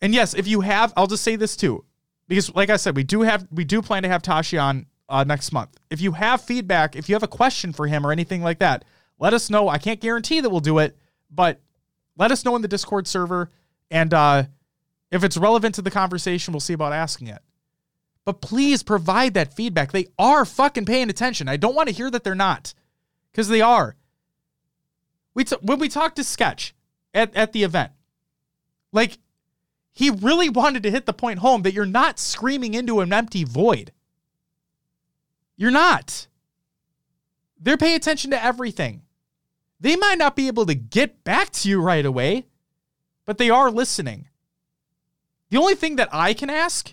And 0.02 0.14
yes, 0.14 0.34
if 0.34 0.46
you 0.46 0.60
have, 0.60 0.92
I'll 0.96 1.06
just 1.06 1.22
say 1.22 1.36
this 1.36 1.56
too, 1.56 1.84
because 2.28 2.54
like 2.54 2.70
I 2.70 2.76
said, 2.76 2.96
we 2.96 3.04
do 3.04 3.22
have 3.22 3.46
we 3.50 3.64
do 3.64 3.82
plan 3.82 4.02
to 4.02 4.08
have 4.08 4.22
Tashi 4.22 4.58
on 4.58 4.86
uh, 5.08 5.24
next 5.24 5.52
month. 5.52 5.78
If 5.90 6.00
you 6.00 6.12
have 6.12 6.40
feedback, 6.40 6.96
if 6.96 7.08
you 7.08 7.14
have 7.14 7.22
a 7.22 7.28
question 7.28 7.72
for 7.72 7.86
him 7.86 8.06
or 8.06 8.12
anything 8.12 8.42
like 8.42 8.58
that, 8.58 8.84
let 9.18 9.34
us 9.34 9.50
know. 9.50 9.68
I 9.68 9.78
can't 9.78 10.00
guarantee 10.00 10.40
that 10.40 10.50
we'll 10.50 10.60
do 10.60 10.78
it, 10.78 10.96
but 11.30 11.60
let 12.16 12.30
us 12.32 12.44
know 12.44 12.56
in 12.56 12.62
the 12.62 12.68
Discord 12.68 13.06
server, 13.06 13.50
and 13.90 14.12
uh, 14.12 14.44
if 15.10 15.22
it's 15.22 15.36
relevant 15.36 15.74
to 15.76 15.82
the 15.82 15.90
conversation, 15.90 16.52
we'll 16.52 16.60
see 16.60 16.72
about 16.72 16.92
asking 16.92 17.28
it. 17.28 17.40
But 18.24 18.40
please 18.40 18.82
provide 18.82 19.34
that 19.34 19.54
feedback. 19.54 19.92
They 19.92 20.08
are 20.18 20.44
fucking 20.44 20.86
paying 20.86 21.10
attention. 21.10 21.48
I 21.48 21.56
don't 21.56 21.76
want 21.76 21.88
to 21.88 21.94
hear 21.94 22.10
that 22.10 22.24
they're 22.24 22.34
not, 22.34 22.74
because 23.30 23.48
they 23.48 23.60
are. 23.60 23.96
We 25.34 25.44
t- 25.44 25.56
when 25.60 25.78
we 25.78 25.88
talked 25.88 26.16
to 26.16 26.24
Sketch 26.24 26.74
at, 27.14 27.34
at 27.36 27.52
the 27.52 27.62
event, 27.62 27.92
like 28.92 29.18
he 29.96 30.10
really 30.10 30.50
wanted 30.50 30.82
to 30.82 30.90
hit 30.90 31.06
the 31.06 31.14
point 31.14 31.38
home 31.38 31.62
that 31.62 31.72
you're 31.72 31.86
not 31.86 32.18
screaming 32.18 32.74
into 32.74 33.00
an 33.00 33.14
empty 33.14 33.44
void. 33.44 33.92
You're 35.56 35.70
not. 35.70 36.26
They're 37.58 37.78
paying 37.78 37.96
attention 37.96 38.30
to 38.32 38.44
everything. 38.44 39.04
They 39.80 39.96
might 39.96 40.18
not 40.18 40.36
be 40.36 40.48
able 40.48 40.66
to 40.66 40.74
get 40.74 41.24
back 41.24 41.48
to 41.52 41.70
you 41.70 41.80
right 41.80 42.04
away, 42.04 42.44
but 43.24 43.38
they 43.38 43.48
are 43.48 43.70
listening. 43.70 44.28
The 45.48 45.56
only 45.56 45.74
thing 45.74 45.96
that 45.96 46.10
I 46.12 46.34
can 46.34 46.50
ask, 46.50 46.92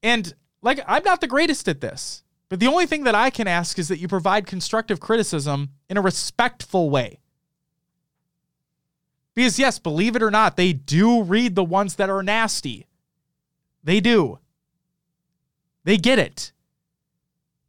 and 0.00 0.32
like 0.62 0.78
I'm 0.86 1.02
not 1.02 1.20
the 1.20 1.26
greatest 1.26 1.66
at 1.66 1.80
this, 1.80 2.22
but 2.48 2.60
the 2.60 2.68
only 2.68 2.86
thing 2.86 3.02
that 3.04 3.16
I 3.16 3.28
can 3.30 3.48
ask 3.48 3.76
is 3.76 3.88
that 3.88 3.98
you 3.98 4.06
provide 4.06 4.46
constructive 4.46 5.00
criticism 5.00 5.70
in 5.88 5.96
a 5.96 6.00
respectful 6.00 6.90
way. 6.90 7.18
Because, 9.38 9.56
yes, 9.56 9.78
believe 9.78 10.16
it 10.16 10.22
or 10.24 10.32
not, 10.32 10.56
they 10.56 10.72
do 10.72 11.22
read 11.22 11.54
the 11.54 11.62
ones 11.62 11.94
that 11.94 12.10
are 12.10 12.24
nasty. 12.24 12.88
They 13.84 14.00
do. 14.00 14.40
They 15.84 15.96
get 15.96 16.18
it. 16.18 16.50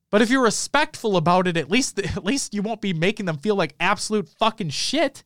But 0.09 0.23
if 0.23 0.31
you're 0.31 0.41
respectful 0.41 1.15
about 1.15 1.45
it, 1.45 1.57
at 1.57 1.69
least 1.69 1.99
at 2.17 2.25
least 2.25 2.55
you 2.55 2.63
won't 2.63 2.81
be 2.81 2.91
making 2.91 3.27
them 3.27 3.37
feel 3.37 3.53
like 3.53 3.75
absolute 3.79 4.27
fucking 4.27 4.71
shit. 4.71 5.23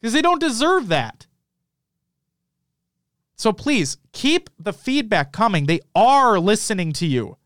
Because 0.00 0.14
they 0.14 0.20
don't 0.20 0.40
deserve 0.40 0.88
that. 0.88 1.28
So 3.36 3.52
please 3.52 3.98
keep 4.10 4.50
the 4.58 4.72
feedback 4.72 5.30
coming. 5.30 5.66
They 5.66 5.78
are 5.94 6.40
listening 6.40 6.92
to 6.94 7.06
you. 7.06 7.36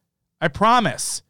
I 0.40 0.48
promise. 0.48 1.23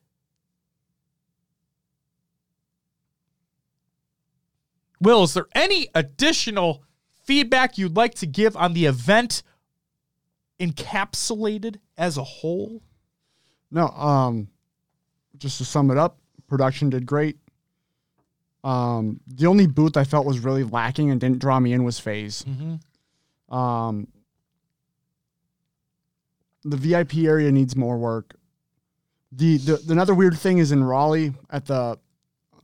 Will, 5.04 5.22
is 5.22 5.34
there 5.34 5.46
any 5.54 5.88
additional 5.94 6.82
feedback 7.24 7.76
you'd 7.78 7.96
like 7.96 8.14
to 8.14 8.26
give 8.26 8.56
on 8.56 8.72
the 8.72 8.86
event 8.86 9.42
encapsulated 10.58 11.76
as 11.96 12.16
a 12.16 12.24
whole? 12.24 12.82
No, 13.70 13.88
um, 13.88 14.48
just 15.36 15.58
to 15.58 15.64
sum 15.64 15.90
it 15.90 15.98
up, 15.98 16.18
production 16.48 16.90
did 16.90 17.04
great. 17.04 17.36
Um, 18.62 19.20
the 19.26 19.46
only 19.46 19.66
booth 19.66 19.96
I 19.96 20.04
felt 20.04 20.24
was 20.24 20.38
really 20.38 20.64
lacking 20.64 21.10
and 21.10 21.20
didn't 21.20 21.38
draw 21.38 21.60
me 21.60 21.74
in 21.74 21.84
was 21.84 22.00
FaZe. 22.00 22.44
Mm-hmm. 22.44 23.54
Um, 23.54 24.08
the 26.64 26.78
VIP 26.78 27.18
area 27.18 27.52
needs 27.52 27.76
more 27.76 27.98
work. 27.98 28.36
The, 29.32 29.58
the 29.58 29.92
another 29.92 30.14
weird 30.14 30.38
thing 30.38 30.58
is 30.58 30.72
in 30.72 30.82
Raleigh 30.82 31.34
at 31.50 31.66
the 31.66 31.98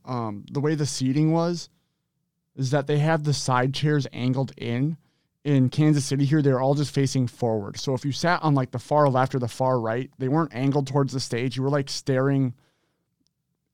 um, 0.05 0.45
the 0.49 0.59
way 0.59 0.73
the 0.73 0.87
seating 0.87 1.31
was 1.31 1.69
is 2.55 2.71
that 2.71 2.87
they 2.87 2.99
have 2.99 3.23
the 3.23 3.33
side 3.33 3.73
chairs 3.73 4.07
angled 4.13 4.51
in. 4.57 4.97
In 5.43 5.69
Kansas 5.69 6.05
City 6.05 6.25
here, 6.25 6.43
they're 6.43 6.59
all 6.59 6.75
just 6.75 6.93
facing 6.93 7.25
forward. 7.25 7.79
So 7.79 7.95
if 7.95 8.05
you 8.05 8.11
sat 8.11 8.43
on 8.43 8.53
like 8.53 8.71
the 8.71 8.79
far 8.79 9.09
left 9.09 9.33
or 9.33 9.39
the 9.39 9.47
far 9.47 9.79
right, 9.79 10.11
they 10.19 10.27
weren't 10.27 10.53
angled 10.53 10.85
towards 10.85 11.13
the 11.13 11.19
stage. 11.19 11.57
You 11.57 11.63
were 11.63 11.69
like 11.69 11.89
staring 11.89 12.53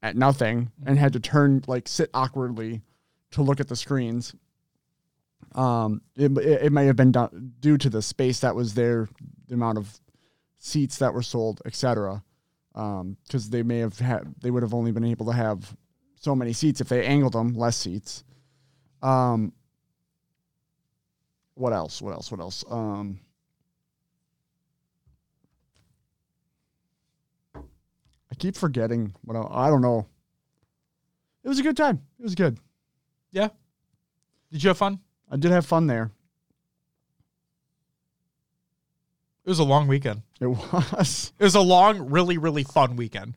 at 0.01 0.15
nothing 0.15 0.71
and 0.85 0.97
had 0.97 1.13
to 1.13 1.19
turn 1.19 1.63
like 1.67 1.87
sit 1.87 2.09
awkwardly 2.13 2.81
to 3.31 3.41
look 3.41 3.59
at 3.59 3.67
the 3.67 3.75
screens. 3.75 4.33
Um, 5.55 6.01
it, 6.15 6.37
it, 6.37 6.71
may 6.71 6.85
have 6.85 6.95
been 6.95 7.11
done 7.11 7.53
due 7.59 7.77
to 7.77 7.89
the 7.89 8.01
space 8.01 8.41
that 8.41 8.55
was 8.55 8.73
there, 8.73 9.09
the 9.47 9.55
amount 9.55 9.77
of 9.77 9.99
seats 10.59 10.97
that 10.99 11.13
were 11.13 11.23
sold, 11.23 11.61
etc. 11.65 12.23
Um, 12.75 13.17
because 13.25 13.49
they 13.49 13.63
may 13.63 13.79
have 13.79 13.97
had 13.99 14.35
they 14.41 14.51
would 14.51 14.63
have 14.63 14.73
only 14.73 14.91
been 14.91 15.03
able 15.03 15.25
to 15.27 15.31
have 15.33 15.75
so 16.15 16.35
many 16.35 16.53
seats 16.53 16.81
if 16.81 16.89
they 16.89 17.05
angled 17.05 17.33
them, 17.33 17.53
less 17.53 17.75
seats. 17.75 18.23
Um, 19.01 19.53
what 21.55 21.73
else? 21.73 22.01
What 22.01 22.13
else? 22.13 22.31
What 22.31 22.39
else? 22.39 22.63
Um, 22.69 23.19
I 27.55 28.35
keep 28.37 28.55
forgetting 28.55 29.13
what 29.23 29.35
I, 29.37 29.67
I 29.67 29.69
don't 29.69 29.81
know. 29.81 30.07
It 31.43 31.47
was 31.47 31.59
a 31.59 31.63
good 31.63 31.77
time. 31.77 32.01
It 32.19 32.23
was 32.23 32.35
good. 32.35 32.59
Yeah. 33.31 33.49
Did 34.51 34.63
you 34.63 34.67
have 34.69 34.77
fun? 34.77 34.99
I 35.31 35.37
did 35.37 35.51
have 35.51 35.65
fun 35.65 35.87
there. 35.87 36.11
It 39.45 39.49
was 39.49 39.59
a 39.59 39.63
long 39.63 39.87
weekend. 39.87 40.23
It 40.41 40.47
was. 40.73 41.31
It 41.39 41.43
was 41.43 41.55
a 41.55 41.61
long, 41.61 42.09
really, 42.09 42.37
really 42.37 42.63
fun 42.63 42.95
weekend. 42.97 43.35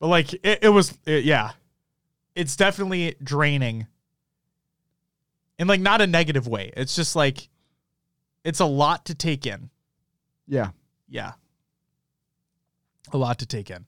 But 0.00 0.08
like, 0.08 0.34
it, 0.34 0.58
it 0.62 0.68
was, 0.72 0.96
it- 1.06 1.24
yeah, 1.24 1.52
it's 2.38 2.54
definitely 2.54 3.16
draining. 3.22 3.88
In 5.58 5.66
like 5.66 5.80
not 5.80 6.00
a 6.00 6.06
negative 6.06 6.46
way. 6.46 6.72
It's 6.76 6.94
just 6.94 7.16
like, 7.16 7.48
it's 8.44 8.60
a 8.60 8.64
lot 8.64 9.06
to 9.06 9.14
take 9.14 9.44
in. 9.44 9.70
Yeah. 10.46 10.70
Yeah. 11.08 11.32
A 13.12 13.18
lot 13.18 13.40
to 13.40 13.46
take 13.46 13.70
in. 13.70 13.86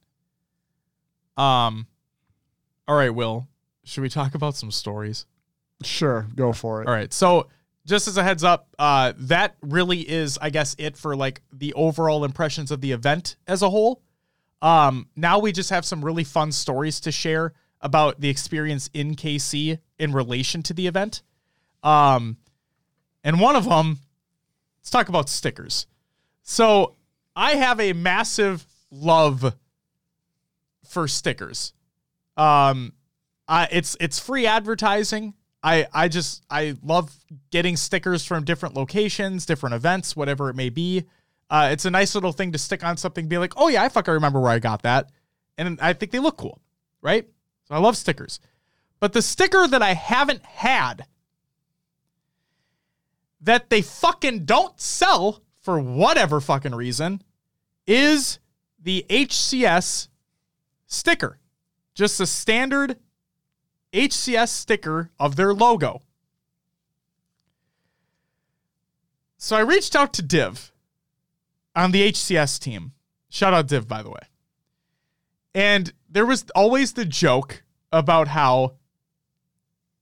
Um, 1.36 1.86
all 2.88 2.96
right, 2.96 3.14
Will, 3.14 3.46
should 3.84 4.00
we 4.00 4.08
talk 4.08 4.34
about 4.34 4.56
some 4.56 4.72
stories? 4.72 5.26
Sure. 5.84 6.26
Go 6.34 6.52
for 6.52 6.82
it. 6.82 6.88
All 6.88 6.92
right. 6.92 7.12
So 7.12 7.46
just 7.86 8.08
as 8.08 8.16
a 8.16 8.24
heads 8.24 8.42
up, 8.42 8.74
uh, 8.80 9.12
that 9.16 9.54
really 9.62 10.00
is, 10.00 10.38
I 10.42 10.50
guess, 10.50 10.74
it 10.76 10.96
for 10.96 11.14
like 11.14 11.40
the 11.52 11.72
overall 11.74 12.24
impressions 12.24 12.72
of 12.72 12.80
the 12.80 12.90
event 12.90 13.36
as 13.46 13.62
a 13.62 13.70
whole. 13.70 14.02
Um, 14.60 15.08
now 15.14 15.38
we 15.38 15.52
just 15.52 15.70
have 15.70 15.84
some 15.84 16.04
really 16.04 16.24
fun 16.24 16.50
stories 16.50 16.98
to 17.02 17.12
share 17.12 17.54
about 17.80 18.20
the 18.20 18.28
experience 18.28 18.90
in 18.92 19.14
KC 19.14 19.78
in 19.98 20.12
relation 20.12 20.62
to 20.64 20.74
the 20.74 20.86
event. 20.86 21.22
Um, 21.82 22.36
and 23.24 23.40
one 23.40 23.56
of 23.56 23.64
them, 23.64 23.98
let's 24.80 24.90
talk 24.90 25.08
about 25.08 25.28
stickers. 25.28 25.86
So 26.42 26.96
I 27.34 27.52
have 27.52 27.80
a 27.80 27.92
massive 27.92 28.66
love 28.90 29.54
for 30.86 31.08
stickers. 31.08 31.72
Um, 32.36 32.92
I, 33.48 33.68
it's 33.70 33.96
it's 34.00 34.18
free 34.18 34.46
advertising. 34.46 35.34
I 35.62 35.86
I 35.92 36.08
just 36.08 36.44
I 36.50 36.76
love 36.82 37.14
getting 37.50 37.76
stickers 37.76 38.24
from 38.24 38.44
different 38.44 38.74
locations, 38.74 39.46
different 39.46 39.74
events, 39.74 40.16
whatever 40.16 40.48
it 40.50 40.56
may 40.56 40.70
be. 40.70 41.04
Uh, 41.50 41.70
it's 41.72 41.84
a 41.84 41.90
nice 41.90 42.14
little 42.14 42.32
thing 42.32 42.52
to 42.52 42.58
stick 42.58 42.84
on 42.84 42.96
something, 42.96 43.26
be 43.26 43.36
like, 43.38 43.52
oh 43.56 43.68
yeah, 43.68 43.82
I 43.82 43.88
fucking 43.88 44.14
remember 44.14 44.40
where 44.40 44.52
I 44.52 44.60
got 44.60 44.82
that, 44.82 45.10
and 45.58 45.80
I 45.80 45.92
think 45.92 46.12
they 46.12 46.20
look 46.20 46.36
cool, 46.36 46.60
right? 47.02 47.28
So 47.70 47.76
I 47.76 47.78
love 47.78 47.96
stickers. 47.96 48.40
But 48.98 49.12
the 49.12 49.22
sticker 49.22 49.68
that 49.68 49.80
I 49.80 49.94
haven't 49.94 50.44
had 50.44 51.06
that 53.40 53.70
they 53.70 53.80
fucking 53.80 54.44
don't 54.44 54.78
sell 54.80 55.40
for 55.62 55.78
whatever 55.78 56.40
fucking 56.40 56.74
reason 56.74 57.22
is 57.86 58.40
the 58.82 59.06
HCS 59.08 60.08
sticker. 60.86 61.38
Just 61.94 62.20
a 62.20 62.26
standard 62.26 62.96
HCS 63.92 64.48
sticker 64.48 65.10
of 65.20 65.36
their 65.36 65.54
logo. 65.54 66.02
So 69.38 69.56
I 69.56 69.60
reached 69.60 69.94
out 69.94 70.12
to 70.14 70.22
Div 70.22 70.72
on 71.76 71.92
the 71.92 72.10
HCS 72.10 72.58
team. 72.58 72.92
Shout 73.28 73.54
out 73.54 73.68
Div, 73.68 73.86
by 73.86 74.02
the 74.02 74.10
way. 74.10 74.22
And 75.54 75.92
there 76.10 76.26
was 76.26 76.44
always 76.54 76.92
the 76.92 77.04
joke 77.04 77.62
about 77.92 78.28
how 78.28 78.74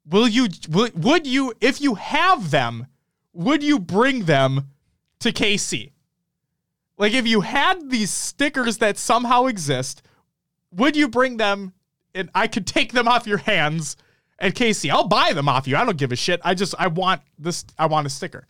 will 0.09 0.29
you 0.29 0.49
will, 0.69 0.91
would 0.95 1.27
you 1.27 1.53
if 1.61 1.81
you 1.81 1.95
have 1.95 2.51
them, 2.51 2.87
would 3.33 3.63
you 3.63 3.79
bring 3.79 4.25
them 4.25 4.71
to 5.21 5.33
KC? 5.33 5.93
Like 6.97 7.13
if 7.13 7.27
you 7.27 7.43
had 7.43 7.91
these 7.91 8.11
stickers 8.11 8.79
that 8.79 8.99
somehow 8.99 9.47
exist, 9.47 10.03
would 10.73 10.97
you 10.97 11.09
bring 11.09 11.37
them 11.37 11.73
and 12.19 12.31
I 12.35 12.49
could 12.49 12.67
take 12.67 12.93
them 12.93 13.09
off 13.09 13.27
your 13.27 13.39
hands. 13.39 13.97
And 14.39 14.55
Casey, 14.55 14.91
I'll 14.91 15.09
buy 15.09 15.33
them 15.33 15.49
off 15.49 15.67
you. 15.67 15.77
I 15.77 15.85
don't 15.85 15.97
give 15.97 16.13
a 16.13 16.17
shit. 16.17 16.41
I 16.45 16.55
just 16.55 16.75
I 16.79 16.89
want 16.89 17.23
this. 17.39 17.65
I 17.79 17.87
want 17.87 18.07
a 18.07 18.11
sticker. 18.11 18.47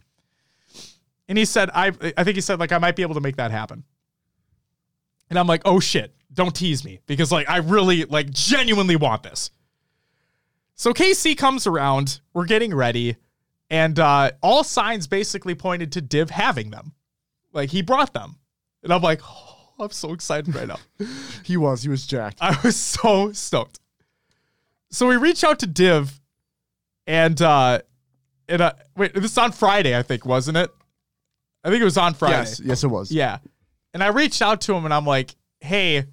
And 1.28 1.38
he 1.38 1.44
said, 1.44 1.70
I 1.74 1.88
I 2.16 2.24
think 2.24 2.34
he 2.34 2.40
said 2.40 2.58
like 2.58 2.72
I 2.72 2.78
might 2.78 2.96
be 2.96 3.02
able 3.02 3.14
to 3.14 3.20
make 3.20 3.36
that 3.36 3.50
happen. 3.50 3.84
And 5.30 5.38
I'm 5.38 5.46
like, 5.46 5.62
oh 5.64 5.80
shit, 5.80 6.14
don't 6.32 6.54
tease 6.54 6.84
me 6.84 7.00
because 7.06 7.32
like 7.32 7.48
I 7.48 7.58
really 7.58 8.04
like 8.04 8.30
genuinely 8.30 8.96
want 8.96 9.22
this. 9.22 9.50
So 10.74 10.92
KC 10.92 11.36
comes 11.36 11.66
around, 11.66 12.20
we're 12.32 12.44
getting 12.44 12.74
ready, 12.74 13.16
and 13.68 13.98
uh, 13.98 14.30
all 14.42 14.62
signs 14.62 15.06
basically 15.06 15.54
pointed 15.54 15.92
to 15.92 16.00
Div 16.00 16.30
having 16.30 16.70
them. 16.70 16.92
Like 17.52 17.70
he 17.70 17.82
brought 17.82 18.12
them. 18.12 18.36
And 18.82 18.92
I'm 18.92 19.02
like, 19.02 19.20
oh, 19.24 19.72
I'm 19.80 19.90
so 19.90 20.12
excited 20.12 20.54
right 20.54 20.68
now. 20.68 20.78
He 21.44 21.56
was. 21.56 21.82
He 21.82 21.88
was 21.88 22.06
jacked. 22.06 22.38
I 22.42 22.58
was 22.62 22.76
so 22.76 23.32
stoked. 23.32 23.80
So 24.90 25.08
we 25.08 25.16
reach 25.16 25.42
out 25.44 25.60
to 25.60 25.66
Div, 25.66 26.20
and 27.06 27.40
uh, 27.40 27.80
and 28.48 28.60
uh, 28.60 28.72
wait, 28.96 29.14
this 29.14 29.32
is 29.32 29.38
on 29.38 29.52
Friday, 29.52 29.96
I 29.96 30.02
think, 30.02 30.26
wasn't 30.26 30.58
it? 30.58 30.70
I 31.64 31.70
think 31.70 31.80
it 31.80 31.84
was 31.84 31.98
on 31.98 32.14
Friday. 32.14 32.36
Yes. 32.36 32.60
Yes, 32.60 32.84
it 32.84 32.88
was. 32.88 33.10
Yeah. 33.10 33.38
And 33.92 34.02
I 34.02 34.08
reached 34.08 34.42
out 34.42 34.60
to 34.62 34.74
him 34.74 34.84
and 34.84 34.94
I'm 34.94 35.04
like, 35.04 35.34
hey, 35.60 36.04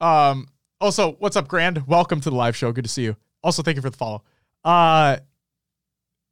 um, 0.00 0.48
also, 0.80 1.12
what's 1.12 1.36
up, 1.36 1.48
Grant? 1.48 1.86
Welcome 1.86 2.20
to 2.20 2.30
the 2.30 2.36
live 2.36 2.56
show. 2.56 2.70
Good 2.72 2.84
to 2.84 2.90
see 2.90 3.04
you. 3.04 3.16
Also, 3.42 3.62
thank 3.62 3.76
you 3.76 3.82
for 3.82 3.90
the 3.90 3.96
follow. 3.96 4.22
Uh 4.64 5.18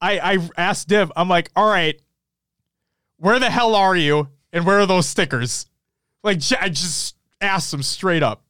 I 0.01 0.19
I 0.19 0.49
asked 0.57 0.89
Div, 0.89 1.11
I'm 1.17 1.29
like, 1.29 1.51
all 1.57 1.69
right, 1.69 2.01
where 3.17 3.39
the 3.39 3.49
hell 3.49 3.75
are 3.75 3.97
you? 3.97 4.29
And 4.53 4.67
where 4.67 4.81
are 4.81 4.87
those 4.87 5.07
stickers? 5.07 5.67
Like 6.23 6.41
I 6.61 6.69
just 6.69 7.17
asked 7.41 7.73
him 7.73 7.83
straight 7.83 8.23
up. 8.23 8.43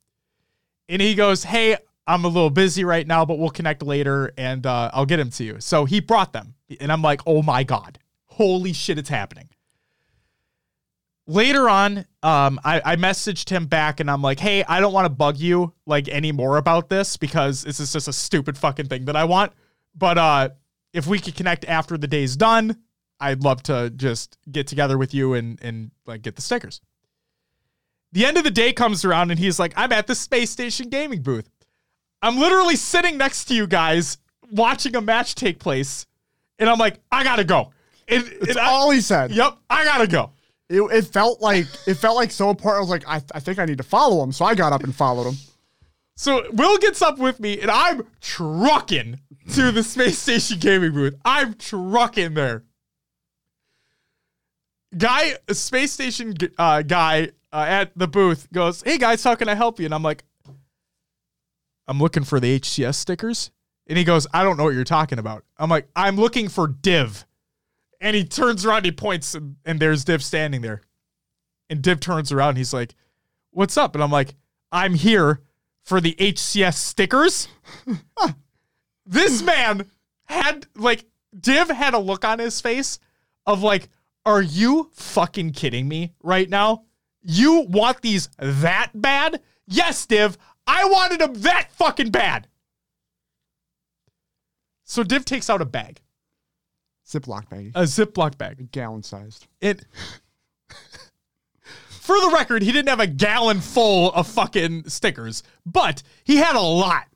And 0.89 1.01
he 1.01 1.15
goes, 1.15 1.45
Hey, 1.45 1.77
I'm 2.07 2.25
a 2.25 2.29
little 2.29 2.51
busy 2.51 2.85
right 2.85 3.07
now, 3.07 3.25
but 3.25 3.39
we'll 3.39 3.51
connect 3.51 3.83
later 3.83 4.33
and 4.37 4.67
uh, 4.67 4.91
I'll 4.93 5.07
get 5.07 5.19
them 5.19 5.31
to 5.31 5.45
you. 5.45 5.61
So 5.61 5.85
he 5.85 6.01
brought 6.01 6.33
them. 6.33 6.55
And 6.81 6.91
I'm 6.93 7.03
like, 7.03 7.23
oh 7.27 7.43
my 7.43 7.63
God. 7.63 7.99
Holy 8.27 8.73
shit, 8.73 8.99
it's 8.99 9.09
happening 9.09 9.49
later 11.27 11.69
on, 11.69 12.07
um, 12.25 12.59
I, 12.65 12.81
I 12.85 12.97
messaged 12.97 13.51
him 13.51 13.67
back 13.67 14.01
and 14.01 14.11
I'm 14.11 14.23
like, 14.23 14.41
hey, 14.41 14.65
I 14.65 14.81
don't 14.81 14.93
want 14.93 15.05
to 15.05 15.11
bug 15.11 15.37
you 15.39 15.73
like 15.87 16.09
anymore 16.09 16.57
about 16.57 16.89
this 16.89 17.17
because 17.17 17.63
this 17.63 17.79
is 17.79 17.93
just 17.93 18.09
a 18.09 18.13
stupid 18.13 18.57
fucking 18.59 18.87
thing 18.87 19.05
that 19.05 19.15
I 19.17 19.25
want. 19.25 19.53
But 19.95 20.19
uh, 20.19 20.49
if 20.93 21.07
we 21.07 21.19
could 21.21 21.37
connect 21.37 21.65
after 21.67 21.97
the 21.99 22.07
day's 22.09 22.37
done, 22.37 22.79
I'd 23.21 23.43
love 23.45 23.63
to 23.65 23.91
just 23.91 24.39
get 24.51 24.67
together 24.67 24.99
with 24.99 25.15
you 25.15 25.35
and 25.35 25.59
and 25.63 25.91
like 26.07 26.23
get 26.23 26.35
the 26.37 26.43
stickers. 26.43 26.81
The 28.13 28.25
end 28.27 28.37
of 28.39 28.45
the 28.45 28.51
day 28.51 28.73
comes 28.73 29.05
around 29.05 29.31
and 29.31 29.39
he's 29.39 29.59
like, 29.59 29.73
I'm 29.77 29.93
at 29.93 30.07
the 30.07 30.15
space 30.15 30.51
station 30.51 30.89
gaming 30.89 31.23
booth. 31.23 31.49
I'm 32.23 32.39
literally 32.39 32.77
sitting 32.77 33.19
next 33.19 33.47
to 33.47 33.55
you 33.55 33.67
guys 33.67 34.19
watching 34.51 34.97
a 34.97 35.01
match 35.01 35.35
take 35.35 35.59
place, 35.59 36.07
and 36.59 36.71
I'm 36.71 36.79
like, 36.79 37.01
I 37.13 37.23
gotta 37.25 37.45
go. 37.45 37.73
And, 38.09 38.25
That's 38.25 38.51
and 38.51 38.59
I- 38.59 38.67
all 38.71 38.91
he 38.91 39.01
said. 39.01 39.31
yep, 39.31 39.57
I 39.69 39.85
gotta 39.85 40.07
go. 40.07 40.31
It, 40.69 40.81
it 40.81 41.05
felt 41.07 41.43
like 41.43 41.67
it 41.87 41.95
felt 41.95 42.17
like 42.17 42.31
so 42.31 42.51
important. 42.51 42.79
I 42.79 42.81
was 42.81 42.91
like, 42.91 43.09
I, 43.09 43.23
I 43.35 43.41
think 43.41 43.59
I 43.59 43.65
need 43.67 43.79
to 43.79 43.85
follow 43.85 44.23
him. 44.23 44.33
So 44.33 44.45
I 44.45 44.55
got 44.55 44.73
up 44.73 44.83
and 44.83 44.95
followed 44.95 45.29
him. 45.29 45.37
So 46.17 46.45
Will 46.53 46.79
gets 46.79 47.03
up 47.03 47.19
with 47.19 47.41
me, 47.41 47.61
and 47.61 47.71
I'm 47.71 48.07
trucking 48.21 49.21
to 49.53 49.73
the 49.73 49.83
space 49.83 50.19
station 50.19 50.59
gaming 50.59 50.93
booth. 50.93 51.17
I'm 51.25 51.55
trucking 51.55 52.35
there. 52.35 52.65
Guy, 54.97 55.35
space 55.51 55.93
station 55.93 56.35
uh, 56.57 56.83
guy 56.83 57.31
uh, 57.53 57.67
at 57.69 57.99
the 57.99 58.07
booth 58.07 58.51
goes, 58.53 58.83
"Hey 58.83 58.97
guys, 58.97 59.25
how 59.25 59.35
can 59.35 59.49
I 59.49 59.55
help 59.55 59.81
you?" 59.81 59.87
And 59.87 59.95
I'm 59.95 60.05
like, 60.05 60.25
"I'm 61.89 61.99
looking 61.99 62.25
for 62.25 62.39
the 62.39 62.61
HCS 62.61 62.95
stickers." 62.95 63.51
And 63.89 63.99
he 63.99 64.05
goes, 64.05 64.27
"I 64.33 64.45
don't 64.45 64.57
know 64.57 64.65
what 64.65 64.75
you're 64.75 64.85
talking 64.85 65.19
about." 65.19 65.45
I'm 65.59 65.69
like, 65.69 65.89
"I'm 65.97 66.17
looking 66.17 66.49
for 66.49 66.69
Div." 66.69 67.27
And 68.05 68.15
he 68.15 68.23
turns 68.23 68.67
around, 68.67 68.85
he 68.85 68.93
points, 68.93 69.35
and, 69.35 69.57
and 69.65 69.81
there's 69.81 70.05
Div 70.05 70.23
standing 70.23 70.61
there. 70.61 70.83
And 71.71 71.81
Div 71.81 72.01
turns 72.01 72.31
around, 72.31 72.51
and 72.51 72.59
he's 72.59 72.75
like, 72.75 72.95
"What's 73.51 73.79
up?" 73.79 73.95
And 73.95 74.05
I'm 74.05 74.11
like, 74.11 74.35
"I'm 74.71 74.93
here 74.93 75.41
for 75.85 76.03
the 76.03 76.15
HCS 76.21 76.75
stickers." 76.75 77.49
this 79.07 79.43
man 79.43 79.91
had 80.27 80.67
like 80.77 81.07
Div 81.41 81.71
had 81.71 81.95
a 81.95 81.99
look 81.99 82.27
on 82.27 82.41
his 82.41 82.61
face 82.61 82.99
of 83.47 83.63
like, 83.63 83.89
"Are 84.27 84.43
you 84.43 84.91
fucking 84.93 85.53
kidding 85.53 85.89
me 85.89 86.13
right 86.23 86.51
now? 86.51 86.85
You 87.23 87.63
want 87.71 88.03
these 88.03 88.29
that 88.37 88.91
bad?" 88.95 89.41
Yes, 89.67 90.05
Div, 90.05 90.37
I 90.67 90.85
wanted 90.85 91.21
them 91.23 91.33
that 91.41 91.69
fucking 91.73 92.11
bad. 92.11 92.49
So 94.85 95.03
Div 95.03 95.25
takes 95.25 95.49
out 95.49 95.63
a 95.63 95.65
bag, 95.65 96.03
Ziploc 97.07 97.49
bag, 97.49 97.73
a 97.75 97.83
Ziploc 97.83 98.39
bag. 98.39 98.71
gallon 98.73 99.03
sized. 99.03 99.47
It. 99.61 99.85
For 102.05 102.21
the 102.21 102.33
record, 102.35 102.63
he 102.63 102.71
didn't 102.71 102.91
have 102.91 103.01
a 103.01 103.07
gallon 103.07 103.61
full 103.61 104.13
of 104.13 104.27
fucking 104.27 104.91
stickers, 104.91 105.43
but 105.65 106.03
he 106.25 106.37
had 106.37 106.55
a 106.55 106.61
lot. 106.61 107.07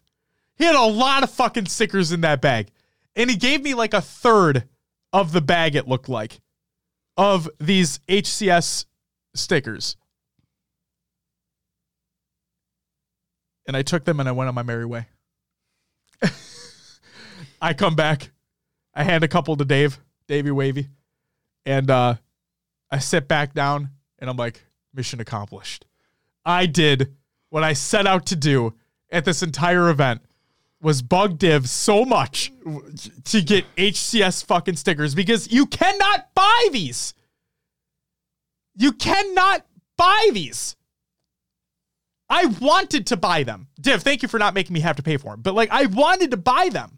He 0.57 0.65
had 0.65 0.75
a 0.75 0.81
lot 0.81 1.23
of 1.23 1.31
fucking 1.31 1.67
stickers 1.67 2.11
in 2.11 2.23
that 2.23 2.41
bag. 2.41 2.71
And 3.15 3.29
he 3.29 3.37
gave 3.37 3.63
me 3.63 3.75
like 3.75 3.93
a 3.93 4.01
third 4.01 4.65
of 5.13 5.33
the 5.33 5.41
bag, 5.41 5.75
it 5.75 5.87
looked 5.87 6.09
like, 6.09 6.41
of 7.17 7.51
these 7.59 7.99
HCS 8.09 8.87
stickers. 9.35 9.97
And 13.67 13.77
I 13.77 13.83
took 13.83 14.05
them 14.05 14.21
and 14.21 14.29
I 14.29 14.33
went 14.33 14.49
on 14.49 14.55
my 14.55 14.63
merry 14.63 14.87
way. 14.87 15.07
I 17.61 17.75
come 17.75 17.95
back. 17.95 18.31
I 18.99 19.05
hand 19.05 19.23
a 19.23 19.29
couple 19.29 19.57
to 19.57 19.65
Dave, 19.65 20.01
Davey 20.27 20.51
Wavy, 20.51 20.89
and 21.65 21.89
uh, 21.89 22.17
I 22.91 22.99
sit 22.99 23.29
back 23.29 23.55
down 23.55 23.91
and 24.19 24.29
I'm 24.29 24.37
like, 24.37 24.65
mission 24.93 25.21
accomplished. 25.21 25.87
I 26.45 26.67
did 26.67 27.15
what 27.49 27.63
I 27.63 27.75
set 27.75 28.09
out 28.09 28.27
to 28.27 28.37
do 28.37 28.75
at 29.13 29.25
this 29.25 29.41
entire 29.45 29.89
event 29.89 30.23
was 30.81 31.01
bug 31.01 31.39
div 31.39 31.69
so 31.69 32.05
much 32.05 32.53
to 33.25 33.41
get 33.41 33.65
HCS 33.77 34.45
fucking 34.45 34.75
stickers 34.75 35.15
because 35.15 35.51
you 35.53 35.67
cannot 35.67 36.35
buy 36.35 36.69
these. 36.73 37.15
You 38.75 38.93
cannot 38.93 39.65
buy 39.97 40.31
these. 40.33 40.75
I 42.29 42.47
wanted 42.47 43.07
to 43.07 43.17
buy 43.17 43.45
them. 43.45 43.69
Div, 43.81 44.03
thank 44.03 44.23
you 44.23 44.29
for 44.29 44.41
not 44.41 44.55
making 44.55 44.75
me 44.75 44.81
have 44.81 44.97
to 44.97 45.05
pay 45.05 45.19
for 45.19 45.31
them. 45.31 45.41
But 45.43 45.55
like 45.55 45.71
I 45.71 45.87
wanted 45.87 46.33
to 46.33 46.37
buy 46.37 46.69
them. 46.73 46.98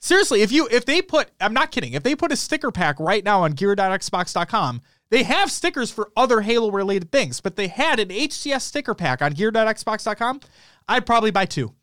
Seriously, 0.00 0.42
if 0.42 0.52
you 0.52 0.68
if 0.70 0.84
they 0.84 1.02
put 1.02 1.30
I'm 1.40 1.52
not 1.52 1.72
kidding, 1.72 1.94
if 1.94 2.02
they 2.02 2.14
put 2.14 2.32
a 2.32 2.36
sticker 2.36 2.70
pack 2.70 3.00
right 3.00 3.24
now 3.24 3.42
on 3.42 3.52
gear.xbox.com, 3.52 4.80
they 5.10 5.22
have 5.24 5.50
stickers 5.50 5.90
for 5.90 6.10
other 6.16 6.40
Halo 6.40 6.70
related 6.70 7.10
things, 7.10 7.40
but 7.40 7.56
they 7.56 7.68
had 7.68 7.98
an 7.98 8.08
HCS 8.08 8.62
sticker 8.62 8.94
pack 8.94 9.22
on 9.22 9.32
gear.xbox.com, 9.32 10.40
I'd 10.88 11.06
probably 11.06 11.30
buy 11.30 11.46
two. 11.46 11.74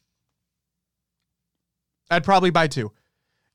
I'd 2.10 2.24
probably 2.24 2.52
buy 2.52 2.68
two. 2.68 2.92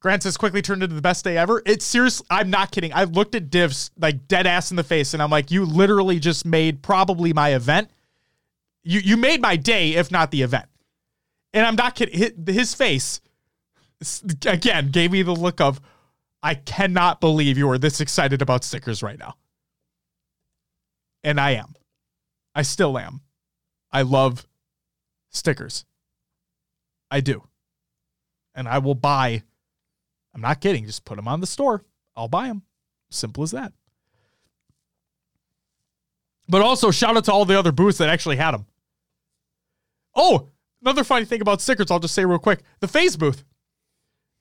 Grant 0.01 0.23
says 0.23 0.37
quickly 0.37 0.63
turned 0.63 0.83
into 0.83 0.95
the 0.95 1.03
best 1.03 1.25
day 1.25 1.37
ever. 1.37 1.63
It's 1.67 1.85
seriously, 1.85 2.27
I'm 2.31 2.49
not 2.49 2.71
kidding. 2.71 2.93
I 2.93 3.05
looked 3.05 3.35
at 3.35 3.51
divs 3.51 3.91
like 3.99 4.27
dead 4.29 4.47
ass 4.47 4.71
in 4.71 4.77
the 4.77 4.83
face 4.83 5.13
and 5.15 5.23
I'm 5.23 5.31
like, 5.31 5.51
you 5.51 5.65
literally 5.65 6.19
just 6.19 6.47
made 6.47 6.83
probably 6.83 7.33
my 7.33 7.55
event. 7.55 7.91
You 8.83 9.01
you 9.01 9.17
made 9.19 9.43
my 9.43 9.57
day, 9.57 9.95
if 9.95 10.11
not 10.11 10.31
the 10.31 10.41
event. 10.41 10.67
And 11.53 11.67
I'm 11.67 11.77
not 11.77 11.95
kidding. 11.95 12.47
His, 12.47 12.75
face 12.75 13.21
again 14.47 14.91
gave 14.91 15.13
me 15.13 15.23
the 15.23 15.35
look 15.35 15.61
of, 15.61 15.81
I 16.43 16.55
cannot 16.55 17.21
believe 17.21 17.59
you 17.59 17.69
are 17.71 17.79
this 17.79 18.01
excited 18.01 18.41
about 18.41 18.65
stickers 18.65 19.03
right 19.03 19.19
now. 19.19 19.35
And 21.23 21.39
I 21.39 21.53
am. 21.53 21.75
I 22.55 22.63
still 22.63 22.99
am. 22.99 23.21
I 23.93 24.03
love 24.03 24.47
stickers. 25.31 25.85
I 27.11 27.21
do. 27.21 27.43
And 28.55 28.67
I 28.69 28.79
will 28.79 28.95
buy. 28.95 29.43
I'm 30.35 30.41
not 30.41 30.61
kidding. 30.61 30.87
Just 30.87 31.05
put 31.05 31.17
them 31.17 31.29
on 31.29 31.41
the 31.41 31.47
store. 31.47 31.85
I'll 32.17 32.29
buy 32.29 32.49
them. 32.49 32.63
Simple 33.11 33.43
as 33.43 33.51
that. 33.51 33.73
But 36.49 36.63
also, 36.63 36.91
shout 36.91 37.17
out 37.17 37.25
to 37.27 37.33
all 37.33 37.45
the 37.45 37.59
other 37.59 37.73
booths 37.73 37.99
that 37.99 38.09
actually 38.09 38.37
had 38.37 38.53
them. 38.53 38.67
Oh, 40.15 40.49
another 40.83 41.05
funny 41.05 41.25
thing 41.25 41.41
about 41.41 41.61
stickers, 41.61 41.91
I'll 41.91 42.01
just 42.01 42.15
say 42.15 42.25
real 42.25 42.39
quick. 42.39 42.63
The 42.81 42.89
FaZe 42.89 43.17
booth. 43.17 43.45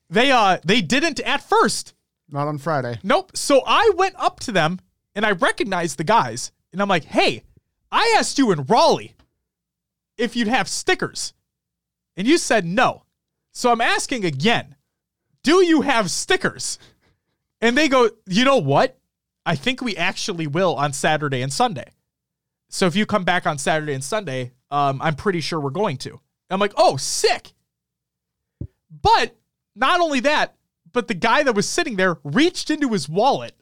They 0.10 0.31
uh 0.31 0.57
they 0.64 0.81
didn't 0.81 1.19
at 1.22 1.48
first. 1.48 1.94
Not 2.30 2.48
on 2.48 2.57
Friday. 2.57 2.99
Nope. 3.03 3.31
So 3.36 3.61
I 3.65 3.91
went 3.95 4.15
up 4.18 4.40
to 4.41 4.52
them 4.52 4.80
and 5.15 5.26
I 5.26 5.31
recognized 5.31 5.98
the 5.98 6.03
guys. 6.03 6.52
And 6.72 6.81
I'm 6.81 6.88
like, 6.88 7.06
hey, 7.06 7.44
I 7.91 8.15
asked 8.18 8.38
you 8.38 8.52
in 8.52 8.64
Raleigh 8.64 9.15
if 10.18 10.36
you'd 10.36 10.48
have 10.48 10.68
stickers. 10.68 11.34
And 12.15 12.27
you 12.27 12.38
said 12.38 12.65
no. 12.65 13.03
So 13.52 13.72
I'm 13.72 13.81
asking 13.81 14.26
again, 14.26 14.76
do 15.44 15.64
you 15.64 15.81
have 15.81 16.11
stickers? 16.11 16.77
And 17.61 17.77
they 17.77 17.88
go, 17.88 18.10
you 18.27 18.45
know 18.45 18.57
what? 18.57 18.98
I 19.45 19.56
think 19.56 19.81
we 19.81 19.98
actually 19.98 20.48
will 20.48 20.76
on 20.76 20.94
Saturday 20.94 21.41
and 21.41 21.52
Sunday. 21.52 21.90
So 22.69 22.86
if 22.86 22.95
you 22.95 23.06
come 23.06 23.23
back 23.23 23.48
on 23.48 23.57
Saturday 23.57 23.94
and 23.94 24.03
Sunday, 24.03 24.52
um, 24.69 25.02
I'm 25.02 25.15
pretty 25.15 25.41
sure 25.41 25.60
we're 25.60 25.72
going 25.72 25.98
to. 25.98 26.19
I'm 26.52 26.60
like, 26.60 26.73
oh, 26.77 26.98
sick. 26.98 27.53
But 29.02 29.36
not 29.80 29.99
only 30.01 30.19
that, 30.22 30.56
but 30.91 31.07
the 31.07 31.14
guy 31.14 31.43
that 31.43 31.56
was 31.56 31.68
sitting 31.68 31.95
there 31.95 32.18
reached 32.23 32.69
into 32.69 32.89
his 32.89 33.07
wallet 33.07 33.56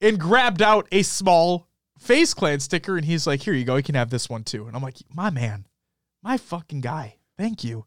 and 0.00 0.18
grabbed 0.18 0.62
out 0.62 0.88
a 0.92 1.02
small 1.02 1.68
FaZe 1.98 2.34
Clan 2.34 2.60
sticker. 2.60 2.96
And 2.96 3.04
he's 3.04 3.26
like, 3.26 3.42
here 3.42 3.54
you 3.54 3.64
go. 3.64 3.76
You 3.76 3.82
can 3.82 3.94
have 3.94 4.10
this 4.10 4.28
one 4.28 4.44
too. 4.44 4.66
And 4.66 4.76
I'm 4.76 4.82
like, 4.82 4.96
my 5.12 5.30
man, 5.30 5.66
my 6.22 6.36
fucking 6.36 6.80
guy. 6.80 7.16
Thank 7.38 7.64
you. 7.64 7.86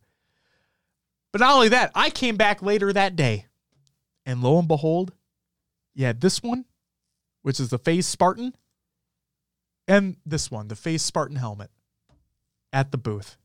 But 1.31 1.41
not 1.41 1.55
only 1.55 1.69
that, 1.69 1.91
I 1.95 2.09
came 2.09 2.37
back 2.37 2.61
later 2.61 2.93
that 2.93 3.15
day. 3.15 3.47
And 4.25 4.41
lo 4.41 4.59
and 4.59 4.67
behold, 4.67 5.13
you 5.95 6.05
had 6.05 6.21
this 6.21 6.41
one, 6.41 6.65
which 7.41 7.59
is 7.59 7.69
the 7.69 7.79
FaZe 7.79 8.07
Spartan, 8.07 8.55
and 9.87 10.15
this 10.25 10.49
one, 10.49 10.69
the 10.69 10.75
FaZe 10.75 11.01
Spartan 11.01 11.35
helmet, 11.35 11.69
at 12.71 12.91
the 12.91 12.97
booth. 12.97 13.37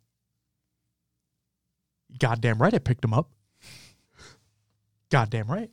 Goddamn 2.16 2.60
right, 2.60 2.72
I 2.72 2.78
picked 2.78 3.02
them 3.02 3.12
up. 3.14 3.30
Goddamn 5.10 5.46
right. 5.46 5.70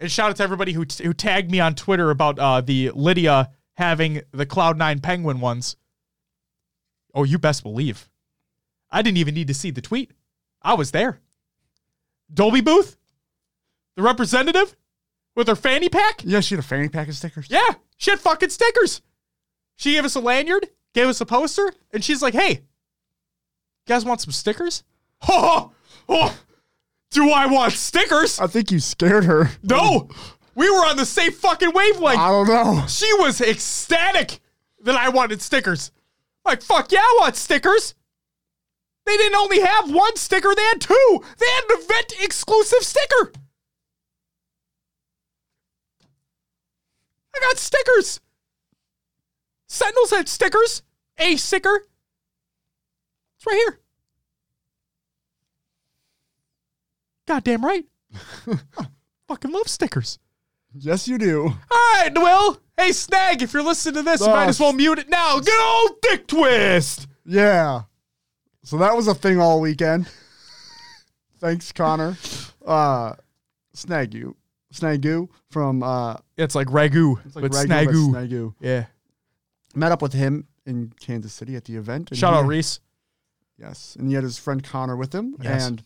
And 0.00 0.10
shout 0.10 0.30
out 0.30 0.36
to 0.36 0.42
everybody 0.42 0.72
who, 0.72 0.84
who 1.02 1.12
tagged 1.12 1.50
me 1.50 1.60
on 1.60 1.74
Twitter 1.74 2.10
about 2.10 2.38
uh, 2.38 2.60
the 2.60 2.90
Lydia 2.94 3.50
having 3.74 4.22
the 4.32 4.46
Cloud9 4.46 5.02
Penguin 5.02 5.40
ones. 5.40 5.76
Oh, 7.14 7.24
you 7.24 7.38
best 7.38 7.62
believe. 7.62 8.08
I 8.90 9.02
didn't 9.02 9.18
even 9.18 9.34
need 9.34 9.48
to 9.48 9.54
see 9.54 9.70
the 9.70 9.80
tweet. 9.80 10.12
I 10.62 10.74
was 10.74 10.92
there. 10.92 11.20
Dolby 12.32 12.60
booth, 12.60 12.96
the 13.96 14.02
representative 14.02 14.76
with 15.34 15.48
her 15.48 15.56
fanny 15.56 15.88
pack. 15.88 16.22
Yeah, 16.24 16.40
she 16.40 16.54
had 16.54 16.64
a 16.64 16.66
fanny 16.66 16.88
pack 16.88 17.08
of 17.08 17.14
stickers. 17.14 17.46
Yeah, 17.48 17.74
she 17.96 18.10
had 18.10 18.20
fucking 18.20 18.50
stickers. 18.50 19.02
She 19.76 19.92
gave 19.92 20.04
us 20.04 20.14
a 20.14 20.20
lanyard, 20.20 20.68
gave 20.94 21.06
us 21.06 21.20
a 21.20 21.26
poster, 21.26 21.72
and 21.92 22.04
she's 22.04 22.20
like, 22.22 22.34
hey, 22.34 22.62
guys 23.88 24.04
want 24.04 24.20
some 24.20 24.32
stickers? 24.32 24.84
Oh, 25.28 25.72
oh, 26.08 26.38
do 27.10 27.30
I 27.30 27.46
want 27.46 27.72
stickers? 27.72 28.38
I 28.38 28.46
think 28.46 28.70
you 28.70 28.78
scared 28.78 29.24
her. 29.24 29.50
No, 29.64 30.08
we 30.54 30.70
were 30.70 30.86
on 30.86 30.96
the 30.96 31.04
same 31.04 31.32
fucking 31.32 31.72
wavelength. 31.74 32.20
I 32.20 32.28
don't 32.30 32.46
know. 32.46 32.84
She 32.86 33.12
was 33.14 33.40
ecstatic 33.40 34.38
that 34.84 34.94
I 34.94 35.08
wanted 35.08 35.42
stickers. 35.42 35.90
Like, 36.44 36.62
fuck 36.62 36.92
yeah, 36.92 37.00
I 37.00 37.16
want 37.20 37.34
stickers. 37.34 37.96
They 39.06 39.16
didn't 39.16 39.34
only 39.36 39.60
have 39.60 39.90
one 39.92 40.14
sticker, 40.16 40.54
they 40.54 40.62
had 40.62 40.80
two. 40.80 41.24
They 41.38 41.46
had 41.46 41.64
an 41.70 41.82
event 41.82 42.14
exclusive 42.22 42.82
sticker. 42.82 43.32
I 47.34 47.40
got 47.40 47.58
stickers. 47.58 48.20
Sentinels 49.66 50.10
had 50.10 50.28
stickers. 50.28 50.82
A 51.18 51.36
sticker. 51.36 51.87
Right 53.48 53.56
here. 53.66 53.80
Goddamn 57.26 57.64
right. 57.64 57.84
I 58.46 58.86
fucking 59.28 59.50
love 59.52 59.68
stickers. 59.68 60.18
Yes, 60.74 61.08
you 61.08 61.18
do. 61.18 61.44
All 61.46 61.52
right, 61.94 62.10
Will. 62.14 62.60
Hey, 62.76 62.92
Snag, 62.92 63.42
if 63.42 63.52
you're 63.52 63.62
listening 63.62 63.96
to 63.96 64.02
this, 64.02 64.20
you 64.20 64.26
might 64.28 64.48
as 64.48 64.60
well 64.60 64.72
mute 64.72 64.98
it 64.98 65.08
now. 65.08 65.38
Good 65.40 65.60
old 65.62 66.00
Dick 66.02 66.26
Twist. 66.26 67.06
Yeah. 67.24 67.82
So 68.64 68.76
that 68.78 68.94
was 68.94 69.08
a 69.08 69.14
thing 69.14 69.40
all 69.40 69.60
weekend. 69.60 70.08
Thanks, 71.38 71.72
Connor. 71.72 72.16
Uh, 72.66 73.14
snag 73.72 74.12
you, 74.12 74.36
Snagu 74.74 75.28
from 75.50 75.82
uh, 75.82 76.16
It's 76.36 76.54
like 76.54 76.66
ragu, 76.68 77.16
it's 77.24 77.34
like 77.36 77.42
but 77.42 77.52
Ragu, 77.52 77.68
but 77.68 77.68
Snagu. 77.68 78.10
Snagu. 78.12 78.54
Yeah. 78.60 78.86
Met 79.74 79.92
up 79.92 80.02
with 80.02 80.12
him 80.12 80.46
in 80.66 80.92
Kansas 81.00 81.32
City 81.32 81.56
at 81.56 81.64
the 81.64 81.76
event. 81.76 82.10
and 82.10 82.18
Shout 82.18 82.34
he- 82.34 82.40
out 82.40 82.46
Reese. 82.46 82.80
Yes, 83.58 83.96
and 83.98 84.08
he 84.08 84.14
had 84.14 84.24
his 84.24 84.38
friend 84.38 84.62
Connor 84.62 84.96
with 84.96 85.14
him, 85.14 85.36
Yes. 85.42 85.66
and 85.66 85.82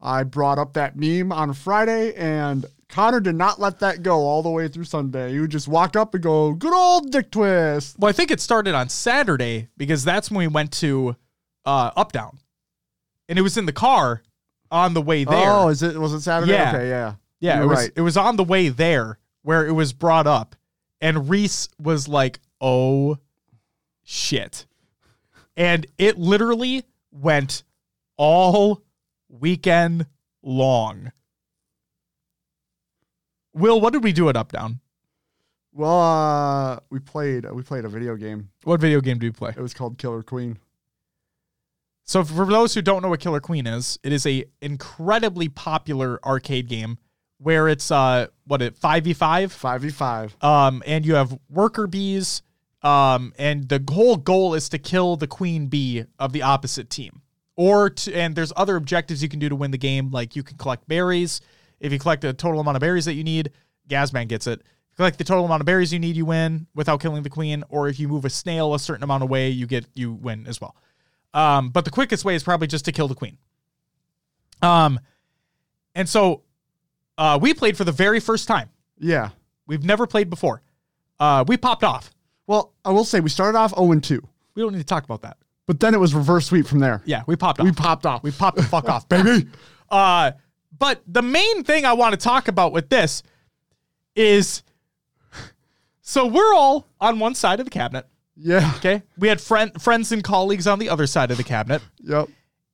I 0.00 0.24
brought 0.24 0.58
up 0.58 0.72
that 0.74 0.96
meme 0.96 1.30
on 1.32 1.52
Friday, 1.54 2.12
and 2.14 2.66
Connor 2.88 3.20
did 3.20 3.36
not 3.36 3.60
let 3.60 3.78
that 3.80 4.02
go 4.02 4.18
all 4.20 4.42
the 4.42 4.50
way 4.50 4.68
through 4.68 4.84
Sunday. 4.84 5.32
He 5.32 5.38
would 5.40 5.50
just 5.50 5.68
walk 5.68 5.96
up 5.96 6.12
and 6.14 6.22
go, 6.22 6.52
"Good 6.52 6.74
old 6.74 7.10
Dick 7.10 7.30
Twist." 7.30 7.98
Well, 7.98 8.08
I 8.08 8.12
think 8.12 8.30
it 8.30 8.40
started 8.40 8.74
on 8.74 8.88
Saturday 8.88 9.68
because 9.76 10.04
that's 10.04 10.30
when 10.30 10.38
we 10.38 10.46
went 10.48 10.72
to 10.74 11.16
uh, 11.64 11.90
Up 11.96 12.12
Down, 12.12 12.38
and 13.28 13.38
it 13.38 13.42
was 13.42 13.56
in 13.56 13.66
the 13.66 13.72
car 13.72 14.22
on 14.70 14.92
the 14.94 15.00
way 15.02 15.24
there. 15.24 15.50
Oh, 15.50 15.68
is 15.68 15.82
it? 15.82 15.96
Was 15.96 16.12
it 16.12 16.20
Saturday? 16.20 16.52
Yeah. 16.52 16.70
Okay, 16.74 16.88
yeah, 16.88 17.14
yeah, 17.40 17.54
it 17.56 17.58
you're 17.60 17.68
was. 17.68 17.78
right. 17.78 17.92
It 17.96 18.00
was 18.02 18.16
on 18.16 18.36
the 18.36 18.44
way 18.44 18.68
there 18.68 19.18
where 19.42 19.66
it 19.66 19.72
was 19.72 19.92
brought 19.92 20.26
up, 20.26 20.56
and 21.00 21.28
Reese 21.30 21.68
was 21.78 22.06
like, 22.08 22.40
"Oh, 22.60 23.18
shit," 24.02 24.66
and 25.56 25.86
it 25.98 26.18
literally 26.18 26.84
went 27.14 27.62
all 28.16 28.82
weekend 29.28 30.06
long. 30.42 31.12
Will, 33.54 33.80
what 33.80 33.92
did 33.92 34.02
we 34.02 34.12
do 34.12 34.28
at 34.28 34.36
Up 34.36 34.52
Down? 34.52 34.80
Well, 35.72 36.00
uh, 36.00 36.78
we 36.90 37.00
played 37.00 37.50
we 37.50 37.62
played 37.62 37.84
a 37.84 37.88
video 37.88 38.16
game. 38.16 38.50
What 38.64 38.80
video 38.80 39.00
game 39.00 39.18
do 39.18 39.26
you 39.26 39.32
play? 39.32 39.50
It 39.50 39.60
was 39.60 39.74
called 39.74 39.98
Killer 39.98 40.22
Queen. 40.22 40.58
So 42.04 42.22
for 42.22 42.44
those 42.46 42.74
who 42.74 42.82
don't 42.82 43.02
know 43.02 43.08
what 43.08 43.20
Killer 43.20 43.40
Queen 43.40 43.66
is, 43.66 43.98
it 44.02 44.12
is 44.12 44.26
a 44.26 44.44
incredibly 44.60 45.48
popular 45.48 46.20
arcade 46.24 46.68
game 46.68 46.98
where 47.38 47.68
it's 47.68 47.90
uh 47.90 48.28
what 48.46 48.62
it 48.62 48.78
5v5 48.78 49.50
Five 49.50 49.82
v 49.82 49.90
five. 49.90 50.36
um 50.42 50.82
and 50.86 51.04
you 51.04 51.14
have 51.14 51.36
worker 51.48 51.86
bees 51.86 52.42
um 52.84 53.32
and 53.38 53.68
the 53.68 53.82
whole 53.90 54.16
goal 54.16 54.54
is 54.54 54.68
to 54.68 54.78
kill 54.78 55.16
the 55.16 55.26
queen 55.26 55.66
bee 55.66 56.04
of 56.18 56.32
the 56.32 56.42
opposite 56.42 56.90
team. 56.90 57.22
Or 57.56 57.90
to, 57.90 58.14
and 58.14 58.34
there's 58.34 58.52
other 58.56 58.76
objectives 58.76 59.22
you 59.22 59.28
can 59.28 59.38
do 59.38 59.48
to 59.48 59.56
win 59.56 59.70
the 59.70 59.78
game 59.78 60.10
like 60.10 60.34
you 60.34 60.42
can 60.42 60.56
collect 60.56 60.88
berries. 60.88 61.40
If 61.78 61.92
you 61.92 61.98
collect 61.98 62.24
a 62.24 62.32
total 62.32 62.60
amount 62.60 62.76
of 62.76 62.80
berries 62.80 63.04
that 63.04 63.14
you 63.14 63.22
need, 63.22 63.50
Gazman 63.88 64.28
gets 64.28 64.46
it. 64.46 64.60
If 64.60 64.66
you 64.66 64.96
collect 64.96 65.18
the 65.18 65.24
total 65.24 65.44
amount 65.44 65.60
of 65.60 65.66
berries 65.66 65.92
you 65.92 66.00
need, 66.00 66.16
you 66.16 66.24
win 66.24 66.66
without 66.74 67.00
killing 67.00 67.22
the 67.22 67.30
queen. 67.30 67.62
Or 67.68 67.88
if 67.88 68.00
you 68.00 68.08
move 68.08 68.24
a 68.24 68.30
snail 68.30 68.74
a 68.74 68.78
certain 68.78 69.04
amount 69.04 69.22
away, 69.22 69.50
you 69.50 69.66
get 69.66 69.86
you 69.94 70.12
win 70.12 70.46
as 70.48 70.60
well. 70.60 70.74
Um, 71.32 71.70
but 71.70 71.84
the 71.84 71.90
quickest 71.90 72.24
way 72.24 72.34
is 72.34 72.42
probably 72.42 72.66
just 72.66 72.84
to 72.86 72.92
kill 72.92 73.08
the 73.08 73.14
queen. 73.14 73.38
Um, 74.62 74.98
and 75.94 76.08
so 76.08 76.42
uh, 77.18 77.38
we 77.40 77.54
played 77.54 77.76
for 77.76 77.84
the 77.84 77.92
very 77.92 78.20
first 78.20 78.48
time. 78.48 78.70
Yeah. 78.98 79.30
We've 79.66 79.84
never 79.84 80.06
played 80.06 80.30
before. 80.30 80.62
Uh, 81.20 81.44
we 81.46 81.56
popped 81.56 81.84
off. 81.84 82.10
Well, 82.46 82.72
I 82.84 82.90
will 82.90 83.04
say 83.04 83.20
we 83.20 83.30
started 83.30 83.56
off 83.58 83.74
zero 83.74 83.92
and 83.92 84.02
two, 84.04 84.20
We 84.54 84.62
don't 84.62 84.72
need 84.72 84.78
to 84.78 84.84
talk 84.84 85.04
about 85.04 85.22
that. 85.22 85.36
but 85.66 85.80
then 85.80 85.94
it 85.94 85.98
was 86.00 86.14
reverse 86.14 86.46
sweep 86.46 86.66
from 86.66 86.78
there. 86.80 87.02
Yeah, 87.04 87.22
we 87.26 87.36
popped 87.36 87.60
off. 87.60 87.64
We 87.66 87.72
popped 87.72 88.06
off. 88.06 88.22
We 88.22 88.30
popped 88.30 88.56
the 88.58 88.62
fuck 88.62 88.88
off, 88.88 89.08
baby. 89.08 89.46
Uh, 89.90 90.32
but 90.78 91.00
the 91.06 91.22
main 91.22 91.64
thing 91.64 91.84
I 91.84 91.92
want 91.94 92.12
to 92.12 92.18
talk 92.18 92.48
about 92.48 92.72
with 92.72 92.88
this 92.90 93.22
is 94.16 94.62
so 96.02 96.26
we're 96.26 96.52
all 96.54 96.86
on 97.00 97.18
one 97.18 97.34
side 97.34 97.60
of 97.60 97.66
the 97.66 97.70
cabinet. 97.70 98.06
yeah. 98.36 98.72
Okay. 98.76 99.02
We 99.16 99.28
had 99.28 99.40
friend, 99.40 99.72
friends 99.80 100.12
and 100.12 100.22
colleagues 100.22 100.66
on 100.66 100.78
the 100.78 100.90
other 100.90 101.06
side 101.06 101.30
of 101.30 101.36
the 101.38 101.44
cabinet. 101.44 101.80
Yep. 102.02 102.28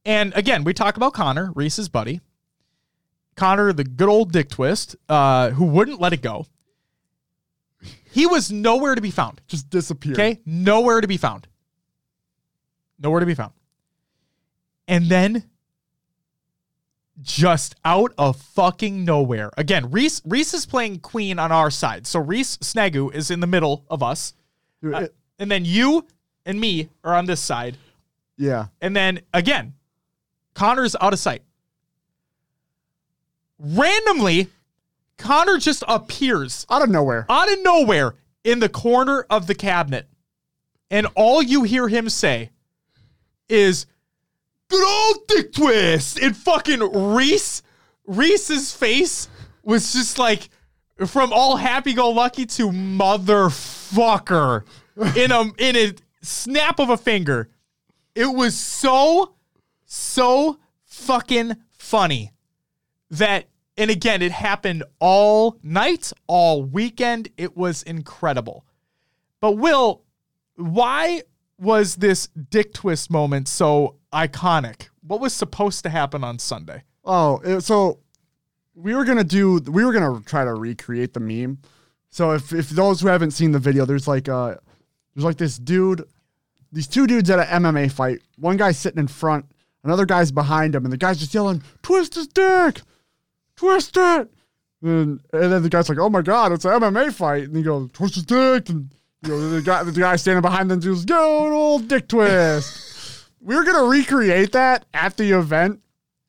And 0.04 0.32
again, 0.34 0.64
we 0.64 0.72
talk 0.74 0.96
about 0.96 1.12
Connor, 1.14 1.52
Reese's 1.54 1.88
buddy. 1.88 2.20
Connor, 3.36 3.72
the 3.72 3.84
good 3.84 4.08
old 4.08 4.32
dick 4.32 4.48
twist, 4.48 4.96
uh, 5.08 5.50
who 5.50 5.64
wouldn't 5.66 6.00
let 6.00 6.12
it 6.12 6.22
go. 6.22 6.46
He 8.12 8.26
was 8.26 8.50
nowhere 8.50 8.94
to 8.94 9.00
be 9.00 9.10
found. 9.10 9.40
Just 9.46 9.70
disappeared. 9.70 10.18
Okay. 10.18 10.40
Nowhere 10.44 11.00
to 11.00 11.06
be 11.08 11.16
found. 11.16 11.46
Nowhere 12.98 13.20
to 13.20 13.26
be 13.26 13.34
found. 13.34 13.52
And 14.88 15.06
then 15.06 15.44
just 17.22 17.74
out 17.84 18.12
of 18.18 18.36
fucking 18.40 19.04
nowhere. 19.04 19.50
Again, 19.56 19.90
Reese 19.90 20.22
Reese 20.24 20.54
is 20.54 20.66
playing 20.66 21.00
queen 21.00 21.38
on 21.38 21.52
our 21.52 21.70
side. 21.70 22.06
So 22.06 22.18
Reese 22.18 22.56
Snagu 22.58 23.14
is 23.14 23.30
in 23.30 23.40
the 23.40 23.46
middle 23.46 23.84
of 23.90 24.02
us. 24.02 24.34
Uh, 24.84 25.06
and 25.38 25.50
then 25.50 25.64
you 25.64 26.06
and 26.46 26.58
me 26.58 26.88
are 27.04 27.14
on 27.14 27.26
this 27.26 27.40
side. 27.40 27.76
yeah. 28.38 28.66
And 28.80 28.96
then 28.96 29.20
again, 29.34 29.74
Connor's 30.54 30.96
out 31.00 31.12
of 31.12 31.18
sight. 31.18 31.42
Randomly, 33.58 34.48
Connor 35.20 35.58
just 35.58 35.84
appears 35.86 36.66
Out 36.70 36.82
of 36.82 36.88
nowhere. 36.90 37.26
out 37.28 37.52
of 37.52 37.62
nowhere 37.62 38.14
in 38.42 38.58
the 38.58 38.68
corner 38.68 39.26
of 39.30 39.46
the 39.46 39.54
cabinet. 39.54 40.08
And 40.90 41.06
all 41.14 41.42
you 41.42 41.62
hear 41.62 41.86
him 41.88 42.08
say 42.08 42.50
is, 43.48 43.86
Good 44.68 44.86
old 44.86 45.26
dick 45.28 45.52
twist. 45.52 46.18
And 46.20 46.36
fucking 46.36 46.80
Reese, 47.14 47.62
Reese's 48.06 48.72
face 48.72 49.28
was 49.62 49.92
just 49.92 50.18
like 50.18 50.48
from 51.06 51.32
all 51.32 51.56
happy 51.56 51.92
go 51.92 52.10
lucky 52.10 52.46
to 52.46 52.70
motherfucker 52.70 54.64
in 55.16 55.30
a 55.32 55.42
in 55.58 55.76
a 55.76 55.92
snap 56.22 56.78
of 56.78 56.90
a 56.90 56.96
finger. 56.96 57.48
It 58.14 58.26
was 58.26 58.54
so, 58.56 59.34
so 59.86 60.58
fucking 60.84 61.56
funny 61.72 62.32
that 63.10 63.46
and 63.80 63.90
again 63.90 64.22
it 64.22 64.32
happened 64.32 64.84
all 65.00 65.58
night 65.62 66.12
all 66.26 66.62
weekend 66.62 67.28
it 67.36 67.56
was 67.56 67.82
incredible 67.82 68.64
but 69.40 69.52
will 69.52 70.02
why 70.56 71.22
was 71.58 71.96
this 71.96 72.28
dick 72.28 72.72
twist 72.72 73.10
moment 73.10 73.46
so 73.46 73.96
iconic? 74.12 74.88
What 75.02 75.20
was 75.20 75.32
supposed 75.32 75.82
to 75.84 75.90
happen 75.90 76.24
on 76.24 76.38
Sunday? 76.38 76.82
Oh, 77.04 77.60
so 77.60 77.98
we 78.74 78.94
were 78.94 79.04
gonna 79.04 79.24
do. 79.24 79.60
We 79.66 79.84
were 79.84 79.92
gonna 79.92 80.20
try 80.24 80.44
to 80.44 80.54
recreate 80.54 81.14
the 81.14 81.20
meme. 81.20 81.58
So 82.08 82.32
if 82.32 82.52
if 82.52 82.70
those 82.70 83.00
who 83.00 83.08
haven't 83.08 83.32
seen 83.32 83.52
the 83.52 83.58
video, 83.58 83.84
there's 83.84 84.08
like 84.08 84.28
uh 84.28 84.56
there's 85.14 85.24
like 85.24 85.36
this 85.36 85.58
dude, 85.58 86.04
these 86.72 86.86
two 86.86 87.06
dudes 87.06 87.30
at 87.30 87.38
an 87.38 87.62
MMA 87.62 87.90
fight. 87.92 88.20
One 88.36 88.56
guy's 88.56 88.78
sitting 88.78 88.98
in 88.98 89.08
front, 89.08 89.46
another 89.84 90.06
guy's 90.06 90.32
behind 90.32 90.74
him, 90.74 90.84
and 90.84 90.92
the 90.92 90.98
guy's 90.98 91.18
just 91.18 91.34
yelling, 91.34 91.62
"Twist 91.82 92.14
his 92.14 92.26
dick, 92.26 92.82
twist 93.60 93.96
it!" 93.96 94.30
And, 94.82 95.20
and 95.32 95.52
then 95.52 95.62
the 95.62 95.68
guy's 95.68 95.88
like, 95.88 95.98
"Oh 95.98 96.10
my 96.10 96.22
god, 96.22 96.52
it's 96.52 96.64
an 96.64 96.72
MMA 96.72 97.12
fight!" 97.12 97.44
And 97.44 97.56
he 97.56 97.62
goes, 97.62 97.90
"Twist 97.92 98.14
his 98.14 98.24
dick!" 98.24 98.68
And 98.68 98.90
you 99.22 99.30
know 99.30 99.50
the 99.50 99.62
guy 99.62 99.82
the 99.82 99.92
guy 99.92 100.16
standing 100.16 100.42
behind 100.42 100.70
them 100.70 100.80
goes, 100.80 101.04
"Good 101.04 101.52
old 101.52 101.88
dick 101.88 102.08
twist." 102.08 103.26
we 103.40 103.54
were 103.54 103.64
gonna 103.64 103.84
recreate 103.84 104.52
that 104.52 104.86
at 104.94 105.16
the 105.16 105.32
event. 105.32 105.80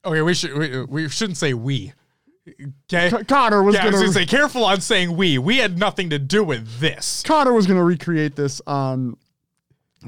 Okay, 0.04 0.22
we 0.22 0.34
should 0.34 0.58
we, 0.58 0.84
we 0.84 1.10
shouldn't 1.10 1.38
say 1.38 1.54
we. 1.54 1.94
Okay. 2.92 3.10
Con- 3.10 3.26
Connor 3.26 3.64
was 3.64 3.76
yeah, 3.76 3.86
gonna 3.86 3.98
gonna 3.98 4.12
say 4.12 4.26
careful 4.26 4.66
on 4.66 4.82
saying 4.82 5.16
we. 5.16 5.38
We 5.38 5.58
had 5.58 5.78
nothing 5.78 6.10
to 6.10 6.20
do 6.20 6.44
with 6.44 6.80
this. 6.80 7.24
Connor 7.26 7.54
was 7.54 7.68
going 7.68 7.78
to 7.78 7.84
recreate 7.84 8.36
this 8.36 8.62
on 8.66 9.16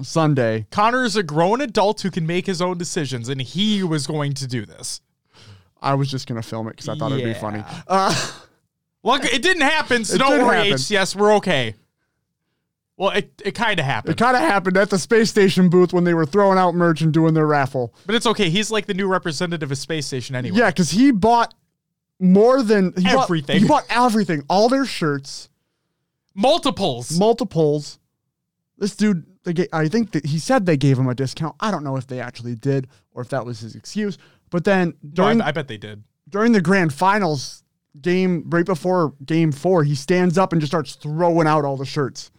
Sunday. 0.01 0.65
Connor 0.71 1.03
is 1.03 1.15
a 1.15 1.23
grown 1.23 1.61
adult 1.61 2.01
who 2.01 2.09
can 2.09 2.25
make 2.25 2.47
his 2.47 2.61
own 2.61 2.77
decisions, 2.77 3.29
and 3.29 3.39
he 3.39 3.83
was 3.83 4.07
going 4.07 4.33
to 4.33 4.47
do 4.47 4.65
this. 4.65 4.99
I 5.83 5.93
was 5.95 6.09
just 6.09 6.27
going 6.27 6.41
to 6.41 6.47
film 6.47 6.67
it 6.67 6.71
because 6.71 6.89
I 6.89 6.95
thought 6.95 7.11
it'd 7.11 7.23
be 7.23 7.33
funny. 7.33 7.63
Uh, 7.87 8.29
Look, 9.03 9.25
it 9.25 9.41
didn't 9.41 9.63
happen, 9.63 10.05
so 10.05 10.15
It 10.15 10.19
don't 10.19 10.37
did 10.37 10.45
worry, 10.45 10.55
happen. 10.57 10.71
HCS, 10.73 11.15
we're 11.15 11.33
okay. 11.35 11.75
Well, 12.95 13.09
it, 13.09 13.41
it 13.43 13.51
kind 13.53 13.79
of 13.79 13.85
happened, 13.85 14.13
it 14.13 14.17
kind 14.17 14.37
of 14.37 14.43
happened 14.43 14.77
at 14.77 14.89
the 14.91 14.97
space 14.99 15.29
station 15.29 15.67
booth 15.69 15.91
when 15.93 16.03
they 16.05 16.13
were 16.13 16.25
throwing 16.25 16.57
out 16.57 16.73
merch 16.75 17.01
and 17.01 17.11
doing 17.11 17.33
their 17.33 17.47
raffle. 17.47 17.93
but 18.05 18.15
it's 18.15 18.25
okay. 18.27 18.49
He's 18.49 18.71
like 18.71 18.85
the 18.85 18.93
new 18.93 19.07
representative 19.07 19.71
of 19.71 19.77
Space 19.77 20.05
Station 20.05 20.35
anyway. 20.35 20.57
Yeah, 20.59 20.69
because 20.69 20.91
he 20.91 21.11
bought 21.11 21.53
more 22.19 22.61
than 22.63 22.93
he 22.95 23.03
bought- 23.03 23.23
Everything. 23.25 23.59
he 23.61 23.67
bought 23.67 23.83
everything, 23.89 24.43
all 24.49 24.69
their 24.69 24.85
shirts, 24.85 25.49
Multiples. 26.35 27.17
multiples. 27.17 27.99
This 28.77 28.95
dude, 28.95 29.25
they 29.43 29.53
gave, 29.53 29.67
I 29.73 29.87
think 29.87 30.11
that 30.11 30.25
he 30.27 30.39
said 30.39 30.65
they 30.65 30.77
gave 30.77 30.97
him 30.97 31.07
a 31.07 31.15
discount. 31.15 31.55
I 31.59 31.71
don't 31.71 31.83
know 31.83 31.95
if 31.97 32.07
they 32.07 32.19
actually 32.19 32.55
did 32.55 32.87
or 33.11 33.21
if 33.21 33.29
that 33.29 33.45
was 33.45 33.59
his 33.59 33.75
excuse. 33.75 34.17
But 34.53 34.63
then 34.63 34.93
No, 35.01 35.09
during 35.13 35.41
I, 35.41 35.47
I 35.47 35.51
bet 35.51 35.67
they 35.67 35.77
did. 35.77 36.03
during 36.29 36.51
the 36.53 36.61
grand 36.61 36.93
finals 36.93 37.63
game, 37.99 38.43
right 38.49 38.65
before 38.65 39.13
game 39.25 39.51
four, 39.51 39.83
he 39.83 39.95
stands 39.95 40.37
up 40.37 40.53
and 40.53 40.61
just 40.61 40.69
starts 40.71 40.93
throwing 40.95 41.47
out 41.47 41.65
all 41.65 41.75
the 41.75 41.85
shirts. 41.85 42.31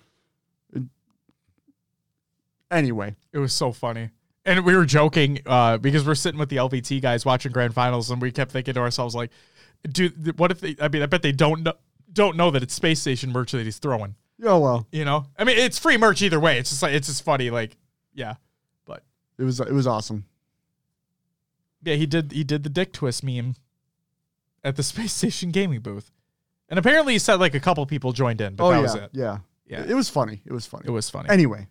Anyway, 2.71 3.15
It 3.33 3.39
was 3.39 3.53
so 3.53 3.73
funny. 3.73 4.11
And 4.45 4.65
we 4.65 4.77
were 4.77 4.85
joking 4.85 5.41
uh, 5.47 5.79
because 5.79 6.07
we're 6.07 6.15
sitting 6.15 6.39
with 6.39 6.49
the 6.51 6.57
LVT 6.57 7.01
guys 7.03 7.25
watching 7.25 7.53
grand 7.53 7.75
finals, 7.75 8.11
and 8.11 8.21
we 8.21 8.31
kept 8.31 8.53
thinking 8.53 8.75
to 8.75 8.81
ourselves, 8.81 9.15
like, 9.15 9.31
dude, 9.91 10.39
what 10.39 10.51
if 10.51 10.61
they, 10.61 10.77
I 10.81 10.89
mean, 10.89 11.03
I 11.03 11.07
bet 11.07 11.23
they 11.23 11.33
don't 11.33 11.63
know, 11.63 11.75
don't 12.13 12.37
know 12.37 12.51
that 12.51 12.63
it's 12.63 12.75
Space 12.75 13.01
Station 13.01 13.33
merch 13.33 13.53
that 13.53 13.65
he's 13.65 13.79
throwing. 13.79 14.15
oh 14.45 14.59
well, 14.61 14.87
You 14.93 15.05
know? 15.05 15.27
I 15.39 15.45
mean, 15.45 15.59
it's 15.59 15.79
free 15.79 15.97
merch 15.97 16.21
either 16.23 16.39
way. 16.41 16.59
It's 16.59 16.71
just 16.71 16.83
like, 16.83 16.93
it's 16.95 17.07
just 17.09 17.23
funny. 17.23 17.51
Like, 17.51 17.77
yeah. 18.13 18.35
But 18.85 19.03
it 19.39 19.45
was 19.45 19.61
it 19.61 19.73
was 19.73 19.87
awesome. 19.87 20.27
Yeah, 21.85 21.95
he 21.95 22.07
did, 22.07 22.33
he 22.33 22.45
did 22.45 22.63
the 22.63 22.69
dick 22.69 22.93
twist 22.93 23.23
meme 23.23 23.57
at 24.63 24.77
the 24.77 24.83
Space 24.83 25.13
Station 25.13 25.51
gaming 25.51 25.81
booth. 25.81 26.11
And 26.69 26.79
apparently 26.79 27.13
he 27.13 27.19
said 27.19 27.41
like 27.41 27.55
a 27.55 27.61
couple 27.61 27.85
people 27.87 28.13
joined 28.13 28.41
in, 28.41 28.55
but 28.57 28.65
oh 28.65 28.71
that 28.71 28.77
yeah, 28.77 28.83
was 28.83 28.95
it. 28.95 29.11
yeah, 29.13 29.39
Yeah. 29.67 29.85
It 29.87 29.95
was 29.95 30.09
funny. 30.09 30.41
It 30.45 30.53
was 30.53 30.67
funny. 30.67 30.85
It 30.87 30.91
was 30.91 31.11
funny. 31.11 31.29
Anyway, 31.29 31.69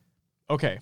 okay. 0.50 0.80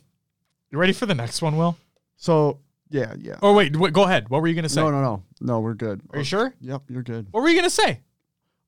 You 0.70 0.78
ready 0.78 0.94
for 0.94 1.06
the 1.06 1.16
next 1.16 1.42
one, 1.42 1.58
Will? 1.58 1.78
so 2.18 2.60
yeah, 2.90 3.14
yeah. 3.18 3.36
Oh, 3.42 3.54
wait, 3.54 3.76
wait 3.76 3.94
go 3.94 4.04
ahead. 4.04 4.30
What 4.30 4.42
were 4.42 4.48
you 4.48 4.54
going 4.54 4.64
to 4.64 4.70
say? 4.70 4.82
No, 4.82 4.92
no, 4.92 5.02
no, 5.02 5.24
no. 5.40 5.60
We're 5.62 5.74
good. 5.74 6.02
Are 6.12 6.20
you 6.20 6.26
sure? 6.26 6.54
Yep, 6.60 6.84
you're 6.90 7.04
good. 7.04 7.28
What 7.32 7.42
were 7.42 7.48
you 7.48 7.56
going 7.56 7.70
to 7.70 7.70
say? 7.70 8.02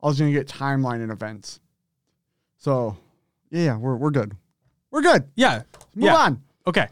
I 0.04 0.08
was 0.08 0.20
gonna 0.20 0.34
get 0.34 0.48
timeline 0.48 1.02
and 1.02 1.12
events. 1.12 1.62
So 2.58 2.98
yeah, 3.50 3.64
yeah, 3.64 3.78
we're 3.78 3.96
we're 3.96 4.12
good. 4.12 4.36
We're 4.92 5.02
good. 5.02 5.30
Yeah. 5.36 5.64
Move 5.96 6.06
yeah. 6.06 6.16
on. 6.16 6.44
Okay. 6.68 6.88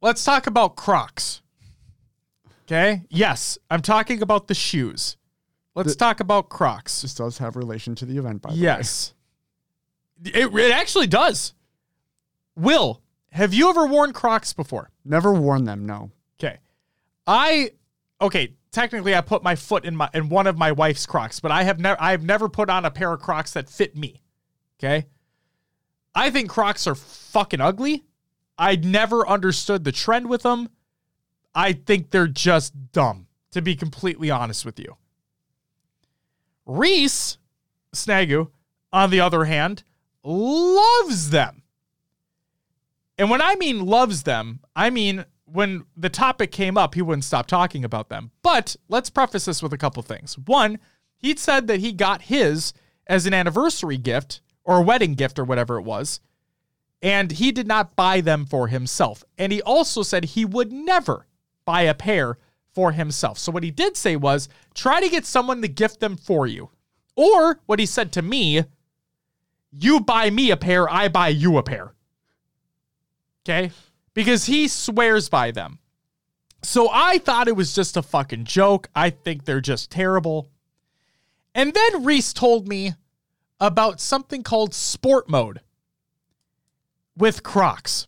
Let's 0.00 0.24
talk 0.24 0.46
about 0.46 0.76
Crocs. 0.76 1.42
Okay. 2.68 3.02
Yes, 3.08 3.56
I'm 3.70 3.80
talking 3.80 4.20
about 4.20 4.46
the 4.46 4.54
shoes. 4.54 5.16
Let's 5.74 5.92
The- 5.94 5.98
talk 5.98 6.20
about 6.20 6.50
Crocs. 6.50 7.00
This 7.00 7.14
does 7.14 7.38
have 7.38 7.56
relation 7.56 7.94
to 7.96 8.04
the 8.04 8.18
event, 8.18 8.42
by 8.42 8.50
the 8.50 8.56
way. 8.56 8.60
Yes. 8.62 9.14
It, 10.22 10.52
it 10.54 10.72
actually 10.72 11.06
does. 11.06 11.54
Will, 12.56 13.00
have 13.30 13.54
you 13.54 13.70
ever 13.70 13.86
worn 13.86 14.12
Crocs 14.12 14.52
before? 14.52 14.90
Never 15.04 15.32
worn 15.32 15.64
them. 15.64 15.86
No. 15.86 16.10
Okay. 16.38 16.58
I 17.26 17.70
okay, 18.20 18.54
technically 18.70 19.14
I 19.14 19.20
put 19.22 19.42
my 19.42 19.54
foot 19.54 19.84
in 19.84 19.94
my 19.96 20.10
in 20.12 20.28
one 20.28 20.46
of 20.46 20.58
my 20.58 20.72
wife's 20.72 21.06
Crocs, 21.06 21.40
but 21.40 21.50
I 21.52 21.62
have 21.62 21.78
never 21.78 22.00
I 22.02 22.10
have 22.10 22.24
never 22.24 22.48
put 22.48 22.68
on 22.68 22.84
a 22.84 22.90
pair 22.90 23.12
of 23.12 23.20
Crocs 23.20 23.52
that 23.52 23.70
fit 23.70 23.96
me. 23.96 24.22
Okay? 24.78 25.06
I 26.14 26.30
think 26.30 26.50
Crocs 26.50 26.86
are 26.86 26.94
fucking 26.96 27.60
ugly. 27.60 28.04
I 28.58 28.76
never 28.76 29.26
understood 29.26 29.84
the 29.84 29.92
trend 29.92 30.28
with 30.28 30.42
them. 30.42 30.68
I 31.58 31.72
think 31.72 32.10
they're 32.12 32.28
just 32.28 32.92
dumb, 32.92 33.26
to 33.50 33.60
be 33.60 33.74
completely 33.74 34.30
honest 34.30 34.64
with 34.64 34.78
you. 34.78 34.96
Reese 36.66 37.38
Snagu, 37.92 38.50
on 38.92 39.10
the 39.10 39.18
other 39.18 39.44
hand, 39.44 39.82
loves 40.22 41.30
them. 41.30 41.64
And 43.18 43.28
when 43.28 43.42
I 43.42 43.56
mean 43.56 43.84
loves 43.84 44.22
them, 44.22 44.60
I 44.76 44.90
mean 44.90 45.24
when 45.46 45.84
the 45.96 46.08
topic 46.08 46.52
came 46.52 46.78
up, 46.78 46.94
he 46.94 47.02
wouldn't 47.02 47.24
stop 47.24 47.48
talking 47.48 47.84
about 47.84 48.08
them. 48.08 48.30
But 48.42 48.76
let's 48.88 49.10
preface 49.10 49.46
this 49.46 49.60
with 49.60 49.72
a 49.72 49.78
couple 49.78 50.04
things. 50.04 50.38
One, 50.38 50.78
he 51.16 51.34
said 51.34 51.66
that 51.66 51.80
he 51.80 51.92
got 51.92 52.22
his 52.22 52.72
as 53.08 53.26
an 53.26 53.34
anniversary 53.34 53.96
gift 53.96 54.42
or 54.62 54.78
a 54.78 54.82
wedding 54.82 55.14
gift 55.14 55.40
or 55.40 55.44
whatever 55.44 55.76
it 55.76 55.82
was, 55.82 56.20
and 57.02 57.32
he 57.32 57.50
did 57.50 57.66
not 57.66 57.96
buy 57.96 58.20
them 58.20 58.46
for 58.46 58.68
himself. 58.68 59.24
And 59.36 59.50
he 59.50 59.60
also 59.60 60.04
said 60.04 60.24
he 60.24 60.44
would 60.44 60.70
never 60.70 61.26
buy 61.68 61.82
a 61.82 61.92
pair 61.92 62.38
for 62.72 62.92
himself. 62.92 63.38
So 63.38 63.52
what 63.52 63.62
he 63.62 63.70
did 63.70 63.94
say 63.94 64.16
was 64.16 64.48
try 64.72 65.02
to 65.02 65.10
get 65.10 65.26
someone 65.26 65.60
to 65.60 65.68
gift 65.68 66.00
them 66.00 66.16
for 66.16 66.46
you. 66.46 66.70
Or 67.14 67.60
what 67.66 67.78
he 67.78 67.84
said 67.84 68.10
to 68.12 68.22
me, 68.22 68.64
you 69.70 70.00
buy 70.00 70.30
me 70.30 70.50
a 70.50 70.56
pair, 70.56 70.88
I 70.88 71.08
buy 71.08 71.28
you 71.28 71.58
a 71.58 71.62
pair. 71.62 71.92
Okay? 73.44 73.70
Because 74.14 74.46
he 74.46 74.66
swears 74.66 75.28
by 75.28 75.50
them. 75.50 75.78
So 76.62 76.88
I 76.90 77.18
thought 77.18 77.48
it 77.48 77.56
was 77.56 77.74
just 77.74 77.98
a 77.98 78.02
fucking 78.02 78.46
joke. 78.46 78.88
I 78.94 79.10
think 79.10 79.44
they're 79.44 79.60
just 79.60 79.90
terrible. 79.90 80.50
And 81.54 81.74
then 81.74 82.02
Reese 82.02 82.32
told 82.32 82.66
me 82.66 82.94
about 83.60 84.00
something 84.00 84.42
called 84.42 84.72
sport 84.72 85.28
mode 85.28 85.60
with 87.14 87.42
Crocs. 87.42 88.06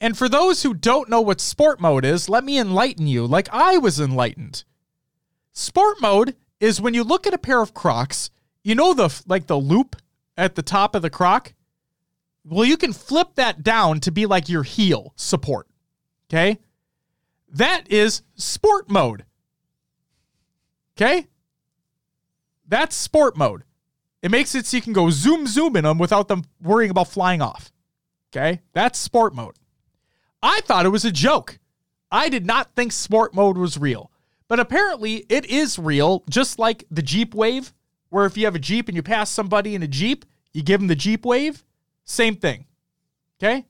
And 0.00 0.16
for 0.16 0.28
those 0.28 0.62
who 0.62 0.72
don't 0.72 1.10
know 1.10 1.20
what 1.20 1.40
sport 1.40 1.78
mode 1.78 2.04
is, 2.04 2.28
let 2.28 2.42
me 2.42 2.58
enlighten 2.58 3.06
you 3.06 3.26
like 3.26 3.48
I 3.52 3.76
was 3.76 4.00
enlightened. 4.00 4.64
Sport 5.52 6.00
mode 6.00 6.36
is 6.58 6.80
when 6.80 6.94
you 6.94 7.04
look 7.04 7.26
at 7.26 7.34
a 7.34 7.38
pair 7.38 7.60
of 7.60 7.74
Crocs, 7.74 8.30
you 8.64 8.74
know 8.74 8.94
the 8.94 9.22
like 9.26 9.46
the 9.46 9.58
loop 9.58 9.96
at 10.36 10.54
the 10.54 10.62
top 10.62 10.94
of 10.94 11.02
the 11.02 11.10
Croc? 11.10 11.52
Well, 12.44 12.64
you 12.64 12.78
can 12.78 12.94
flip 12.94 13.34
that 13.34 13.62
down 13.62 14.00
to 14.00 14.10
be 14.10 14.24
like 14.24 14.48
your 14.48 14.62
heel 14.62 15.12
support. 15.16 15.66
Okay? 16.28 16.58
That 17.52 17.90
is 17.90 18.22
sport 18.36 18.88
mode. 18.88 19.24
Okay? 20.96 21.26
That's 22.66 22.96
sport 22.96 23.36
mode. 23.36 23.64
It 24.22 24.30
makes 24.30 24.54
it 24.54 24.66
so 24.66 24.76
you 24.76 24.82
can 24.82 24.92
go 24.92 25.10
zoom 25.10 25.46
zoom 25.46 25.76
in 25.76 25.84
them 25.84 25.98
without 25.98 26.28
them 26.28 26.44
worrying 26.62 26.90
about 26.90 27.08
flying 27.08 27.42
off. 27.42 27.70
Okay? 28.32 28.60
That's 28.72 28.98
sport 28.98 29.34
mode. 29.34 29.56
I 30.42 30.60
thought 30.62 30.86
it 30.86 30.90
was 30.90 31.04
a 31.04 31.12
joke. 31.12 31.58
I 32.10 32.28
did 32.28 32.46
not 32.46 32.74
think 32.74 32.92
sport 32.92 33.34
mode 33.34 33.58
was 33.58 33.78
real. 33.78 34.10
But 34.48 34.58
apparently 34.58 35.26
it 35.28 35.46
is 35.46 35.78
real, 35.78 36.24
just 36.28 36.58
like 36.58 36.84
the 36.90 37.02
Jeep 37.02 37.34
Wave, 37.34 37.72
where 38.08 38.26
if 38.26 38.36
you 38.36 38.46
have 38.46 38.56
a 38.56 38.60
Jeep 38.60 38.88
and 38.88 38.96
you 38.96 39.02
pass 39.02 39.30
somebody 39.30 39.76
in 39.76 39.82
a 39.82 39.88
Jeep, 39.88 40.24
you 40.52 40.62
give 40.62 40.80
them 40.80 40.88
the 40.88 40.96
Jeep 40.96 41.24
Wave. 41.24 41.64
Same 42.04 42.34
thing. 42.34 42.66
Okay? 43.40 43.64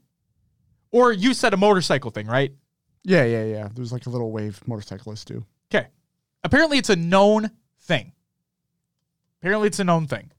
Or 0.90 1.12
you 1.12 1.34
said 1.34 1.52
a 1.52 1.58
motorcycle 1.58 2.10
thing, 2.10 2.26
right? 2.26 2.52
Yeah, 3.04 3.24
yeah, 3.24 3.44
yeah. 3.44 3.68
There's 3.74 3.92
like 3.92 4.06
a 4.06 4.10
little 4.10 4.32
wave 4.32 4.60
motorcyclist 4.66 5.28
too. 5.28 5.44
Okay. 5.72 5.88
Apparently 6.42 6.78
it's 6.78 6.90
a 6.90 6.96
known 6.96 7.50
thing. 7.82 8.12
Apparently 9.40 9.68
it's 9.68 9.80
a 9.80 9.84
known 9.84 10.06
thing. 10.06 10.30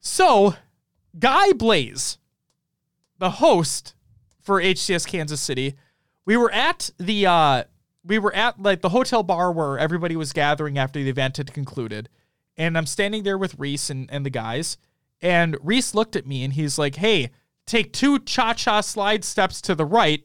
So, 0.00 0.54
Guy 1.18 1.52
Blaze, 1.52 2.18
the 3.18 3.30
host 3.30 3.94
for 4.48 4.62
HCS 4.62 5.06
Kansas 5.06 5.42
City, 5.42 5.74
we 6.24 6.34
were 6.34 6.50
at 6.50 6.88
the 6.96 7.26
uh 7.26 7.64
we 8.02 8.18
were 8.18 8.34
at 8.34 8.58
like 8.58 8.80
the 8.80 8.88
hotel 8.88 9.22
bar 9.22 9.52
where 9.52 9.78
everybody 9.78 10.16
was 10.16 10.32
gathering 10.32 10.78
after 10.78 11.02
the 11.02 11.10
event 11.10 11.36
had 11.36 11.52
concluded. 11.52 12.08
And 12.56 12.78
I'm 12.78 12.86
standing 12.86 13.24
there 13.24 13.36
with 13.36 13.58
Reese 13.58 13.90
and, 13.90 14.10
and 14.10 14.24
the 14.24 14.30
guys. 14.30 14.78
And 15.20 15.58
Reese 15.62 15.94
looked 15.94 16.16
at 16.16 16.26
me 16.26 16.44
and 16.44 16.54
he's 16.54 16.78
like, 16.78 16.94
Hey, 16.94 17.28
take 17.66 17.92
two 17.92 18.20
cha 18.20 18.54
cha 18.54 18.80
slide 18.80 19.22
steps 19.22 19.60
to 19.60 19.74
the 19.74 19.84
right 19.84 20.24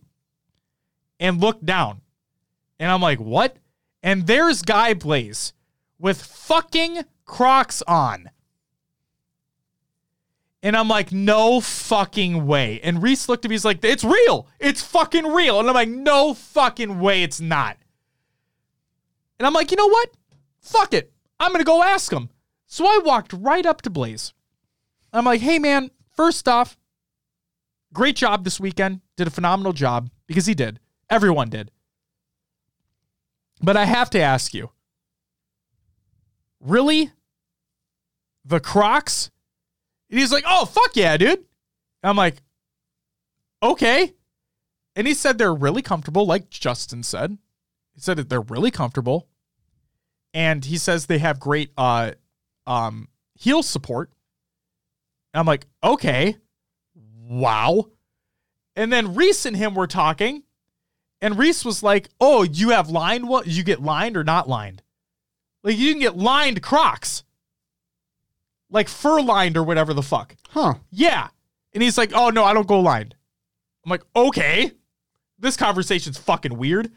and 1.20 1.42
look 1.42 1.62
down. 1.66 2.00
And 2.80 2.90
I'm 2.90 3.02
like, 3.02 3.20
what? 3.20 3.58
And 4.02 4.26
there's 4.26 4.62
Guy 4.62 4.94
Blaze 4.94 5.52
with 6.00 6.24
fucking 6.24 7.04
Crocs 7.26 7.82
on. 7.90 8.30
And 10.64 10.78
I'm 10.78 10.88
like, 10.88 11.12
no 11.12 11.60
fucking 11.60 12.48
way. 12.48 12.80
And 12.82 13.04
Reese 13.04 13.28
looked 13.28 13.44
at 13.44 13.50
me, 13.50 13.56
he's 13.56 13.66
like, 13.66 13.84
it's 13.84 14.06
real. 14.06 14.48
It's 14.60 14.82
fucking 14.82 15.28
real. 15.28 15.60
And 15.60 15.68
I'm 15.68 15.76
like, 15.76 15.90
no 15.90 16.34
fucking 16.34 17.00
way 17.00 17.22
it's 17.22 17.42
not. 17.42 17.78
And 19.38 19.46
I'm 19.46 19.54
like, 19.54 19.72
you 19.72 19.78
know 19.78 19.90
what? 19.90 20.12
Fuck 20.62 20.94
it. 20.94 21.12
I'm 21.38 21.52
going 21.52 21.60
to 21.60 21.66
go 21.66 21.84
ask 21.84 22.12
him. 22.12 22.30
So 22.66 22.86
I 22.86 23.02
walked 23.04 23.34
right 23.34 23.66
up 23.66 23.82
to 23.82 23.90
Blaze. 23.90 24.34
I'm 25.12 25.26
like, 25.26 25.42
hey, 25.42 25.60
man, 25.60 25.92
first 26.16 26.48
off, 26.48 26.78
great 27.92 28.16
job 28.16 28.46
this 28.46 28.60
weekend. 28.60 29.02
Did 29.18 29.28
a 29.28 29.32
phenomenal 29.32 29.74
job 29.74 30.10
because 30.28 30.46
he 30.46 30.54
did. 30.54 30.80
Everyone 31.10 31.50
did. 31.50 31.72
But 33.62 33.76
I 33.76 33.84
have 33.84 34.10
to 34.12 34.20
ask 34.20 34.54
you 34.54 34.72
really? 36.62 37.12
The 38.46 38.60
Crocs? 38.60 39.30
And 40.14 40.20
he's 40.20 40.32
like, 40.32 40.44
oh, 40.48 40.66
fuck 40.66 40.92
yeah, 40.96 41.18
dude. 41.18 41.44
I'm 42.04 42.16
like, 42.16 42.44
okay. 43.64 44.14
And 44.96 45.08
he 45.08 45.16
said 45.16 45.40
they're 45.40 45.52
really 45.52 45.82
comfortable, 45.82 46.28
like 46.28 46.52
Justin 46.52 47.02
said. 47.02 47.36
He 47.96 48.00
said 48.00 48.18
that 48.18 48.30
they're 48.30 48.40
really 48.40 48.70
comfortable. 48.70 49.28
And 50.32 50.64
he 50.64 50.78
says 50.78 51.08
they 51.08 51.18
have 51.18 51.40
great 51.40 51.72
uh 51.80 52.12
um 52.68 53.08
heel 53.34 53.64
support. 53.64 54.12
And 55.34 55.40
I'm 55.40 55.48
like, 55.48 55.66
okay. 55.84 56.38
Wow. 57.28 57.88
And 58.76 58.94
then 58.94 59.16
Reese 59.16 59.48
and 59.48 59.58
him 59.58 59.74
were 59.74 59.88
talking. 59.88 60.44
And 61.22 61.40
Reese 61.40 61.66
was 61.66 61.82
like, 61.82 62.10
oh, 62.22 62.44
you 62.44 62.70
have 62.70 62.88
lined 62.88 63.28
what? 63.28 63.48
You 63.48 63.64
get 63.64 63.82
lined 63.82 64.16
or 64.16 64.24
not 64.24 64.48
lined? 64.48 64.84
Like 65.64 65.80
you 65.80 65.92
can 65.92 66.00
get 66.00 66.16
lined 66.16 66.62
Crocs. 66.62 67.24
Like 68.74 68.90
fur 68.90 69.22
lined 69.22 69.56
or 69.56 69.64
whatever 69.64 69.94
the 69.94 70.02
fuck. 70.02 70.36
Huh. 70.50 70.74
Yeah. 70.92 71.30
And 71.74 71.82
he's 71.82 71.98
like, 71.98 72.12
oh 72.14 72.30
no, 72.30 72.44
I 72.44 72.54
don't 72.54 72.68
go 72.68 72.82
lined. 72.82 73.16
I'm 73.86 73.90
like, 73.90 74.04
okay. 74.16 74.72
This 75.40 75.56
conversation's 75.56 76.18
fucking 76.18 76.58
weird. 76.58 76.92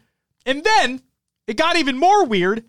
And 0.45 0.63
then 0.63 1.01
it 1.47 1.55
got 1.55 1.77
even 1.77 1.97
more 1.97 2.25
weird 2.25 2.65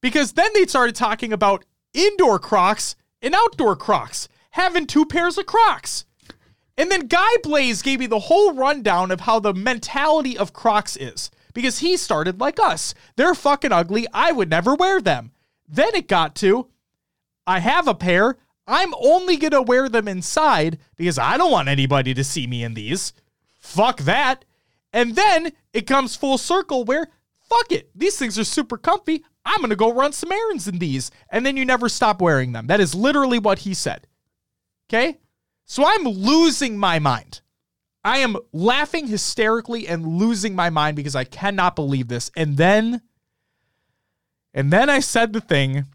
because 0.00 0.32
then 0.32 0.50
they 0.54 0.66
started 0.66 0.94
talking 0.94 1.32
about 1.32 1.64
indoor 1.94 2.38
Crocs 2.38 2.96
and 3.22 3.34
outdoor 3.34 3.76
Crocs, 3.76 4.28
having 4.50 4.86
two 4.86 5.06
pairs 5.06 5.38
of 5.38 5.46
Crocs. 5.46 6.04
And 6.76 6.90
then 6.90 7.08
Guy 7.08 7.36
Blaze 7.42 7.82
gave 7.82 8.00
me 8.00 8.06
the 8.06 8.18
whole 8.18 8.54
rundown 8.54 9.10
of 9.10 9.20
how 9.20 9.38
the 9.38 9.52
mentality 9.52 10.38
of 10.38 10.54
Crocs 10.54 10.96
is 10.96 11.30
because 11.52 11.80
he 11.80 11.96
started 11.96 12.40
like 12.40 12.58
us. 12.58 12.94
They're 13.16 13.34
fucking 13.34 13.72
ugly. 13.72 14.06
I 14.14 14.32
would 14.32 14.48
never 14.48 14.74
wear 14.74 15.00
them. 15.00 15.32
Then 15.68 15.94
it 15.94 16.08
got 16.08 16.34
to, 16.36 16.68
I 17.50 17.58
have 17.58 17.88
a 17.88 17.94
pair. 17.96 18.36
I'm 18.68 18.94
only 18.94 19.36
going 19.36 19.50
to 19.50 19.60
wear 19.60 19.88
them 19.88 20.06
inside 20.06 20.78
because 20.96 21.18
I 21.18 21.36
don't 21.36 21.50
want 21.50 21.68
anybody 21.68 22.14
to 22.14 22.22
see 22.22 22.46
me 22.46 22.62
in 22.62 22.74
these. 22.74 23.12
Fuck 23.58 23.98
that. 24.02 24.44
And 24.92 25.16
then 25.16 25.50
it 25.72 25.88
comes 25.88 26.14
full 26.14 26.38
circle 26.38 26.84
where, 26.84 27.08
fuck 27.40 27.72
it. 27.72 27.90
These 27.92 28.16
things 28.16 28.38
are 28.38 28.44
super 28.44 28.78
comfy. 28.78 29.24
I'm 29.44 29.58
going 29.58 29.70
to 29.70 29.76
go 29.76 29.92
run 29.92 30.12
some 30.12 30.30
errands 30.30 30.68
in 30.68 30.78
these. 30.78 31.10
And 31.28 31.44
then 31.44 31.56
you 31.56 31.64
never 31.64 31.88
stop 31.88 32.20
wearing 32.20 32.52
them. 32.52 32.68
That 32.68 32.78
is 32.78 32.94
literally 32.94 33.40
what 33.40 33.60
he 33.60 33.74
said. 33.74 34.06
Okay? 34.88 35.18
So 35.64 35.84
I'm 35.84 36.04
losing 36.04 36.78
my 36.78 37.00
mind. 37.00 37.40
I 38.04 38.18
am 38.18 38.36
laughing 38.52 39.08
hysterically 39.08 39.88
and 39.88 40.06
losing 40.06 40.54
my 40.54 40.70
mind 40.70 40.94
because 40.94 41.16
I 41.16 41.24
cannot 41.24 41.74
believe 41.74 42.06
this. 42.06 42.30
And 42.36 42.56
then, 42.56 43.02
and 44.54 44.72
then 44.72 44.88
I 44.88 45.00
said 45.00 45.32
the 45.32 45.40
thing 45.40 45.86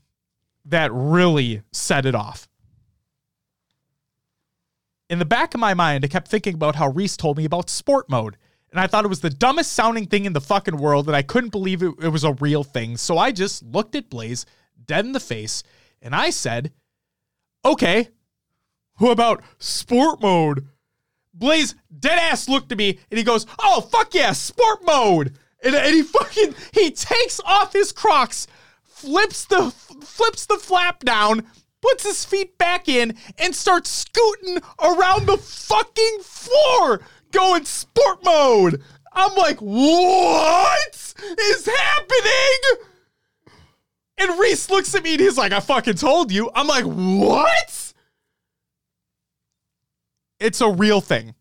that 0.65 0.91
really 0.93 1.61
set 1.71 2.05
it 2.05 2.15
off. 2.15 2.47
In 5.09 5.19
the 5.19 5.25
back 5.25 5.53
of 5.53 5.59
my 5.59 5.73
mind, 5.73 6.03
I 6.03 6.07
kept 6.07 6.27
thinking 6.27 6.55
about 6.55 6.75
how 6.75 6.89
Reese 6.89 7.15
told 7.15 7.37
me 7.37 7.45
about 7.45 7.69
sport 7.69 8.09
mode. 8.09 8.37
And 8.71 8.79
I 8.79 8.87
thought 8.87 9.05
it 9.05 9.09
was 9.09 9.21
the 9.21 9.29
dumbest 9.29 9.71
sounding 9.71 10.07
thing 10.07 10.25
in 10.25 10.33
the 10.33 10.41
fucking 10.41 10.75
world, 10.75 11.07
and 11.07 11.15
I 11.15 11.21
couldn't 11.21 11.51
believe 11.51 11.81
it, 11.81 11.93
it 12.01 12.09
was 12.09 12.25
a 12.25 12.33
real 12.33 12.63
thing. 12.63 12.97
So 12.97 13.17
I 13.17 13.31
just 13.31 13.63
looked 13.63 13.95
at 13.95 14.09
Blaze 14.09 14.45
dead 14.85 15.05
in 15.05 15.13
the 15.13 15.19
face 15.19 15.63
and 16.01 16.15
I 16.15 16.29
said, 16.29 16.71
Okay, 17.63 18.09
who 18.97 19.11
about 19.11 19.43
sport 19.59 20.21
mode? 20.21 20.67
Blaze 21.33 21.75
dead 21.97 22.19
ass 22.19 22.47
looked 22.47 22.71
at 22.71 22.77
me 22.77 22.99
and 23.09 23.17
he 23.17 23.23
goes, 23.23 23.45
Oh, 23.59 23.81
fuck 23.81 24.13
yeah, 24.13 24.33
sport 24.33 24.85
mode. 24.85 25.37
And, 25.63 25.73
and 25.73 25.95
he 25.95 26.03
fucking 26.03 26.55
he 26.73 26.91
takes 26.91 27.39
off 27.45 27.73
his 27.73 27.91
Crocs, 27.91 28.47
flips 28.95 29.45
the 29.45 29.71
flips 29.71 30.45
the 30.45 30.57
flap 30.57 31.03
down, 31.03 31.45
puts 31.81 32.03
his 32.03 32.23
feet 32.23 32.57
back 32.57 32.87
in, 32.87 33.17
and 33.37 33.53
starts 33.53 33.89
scooting 33.89 34.59
around 34.81 35.27
the 35.27 35.37
fucking 35.37 36.19
floor, 36.21 37.01
going 37.31 37.65
sport 37.65 38.23
mode. 38.23 38.81
I'm 39.11 39.35
like, 39.35 39.59
what 39.59 41.13
is 41.39 41.65
happening? 41.65 42.87
And 44.17 44.39
Reese 44.39 44.69
looks 44.69 44.95
at 44.95 45.03
me 45.03 45.13
and 45.13 45.21
he's 45.21 45.37
like, 45.37 45.51
I 45.51 45.59
fucking 45.59 45.95
told 45.95 46.31
you. 46.31 46.49
I'm 46.55 46.67
like, 46.67 46.85
what? 46.85 47.93
It's 50.39 50.61
a 50.61 50.69
real 50.69 51.01
thing. 51.01 51.35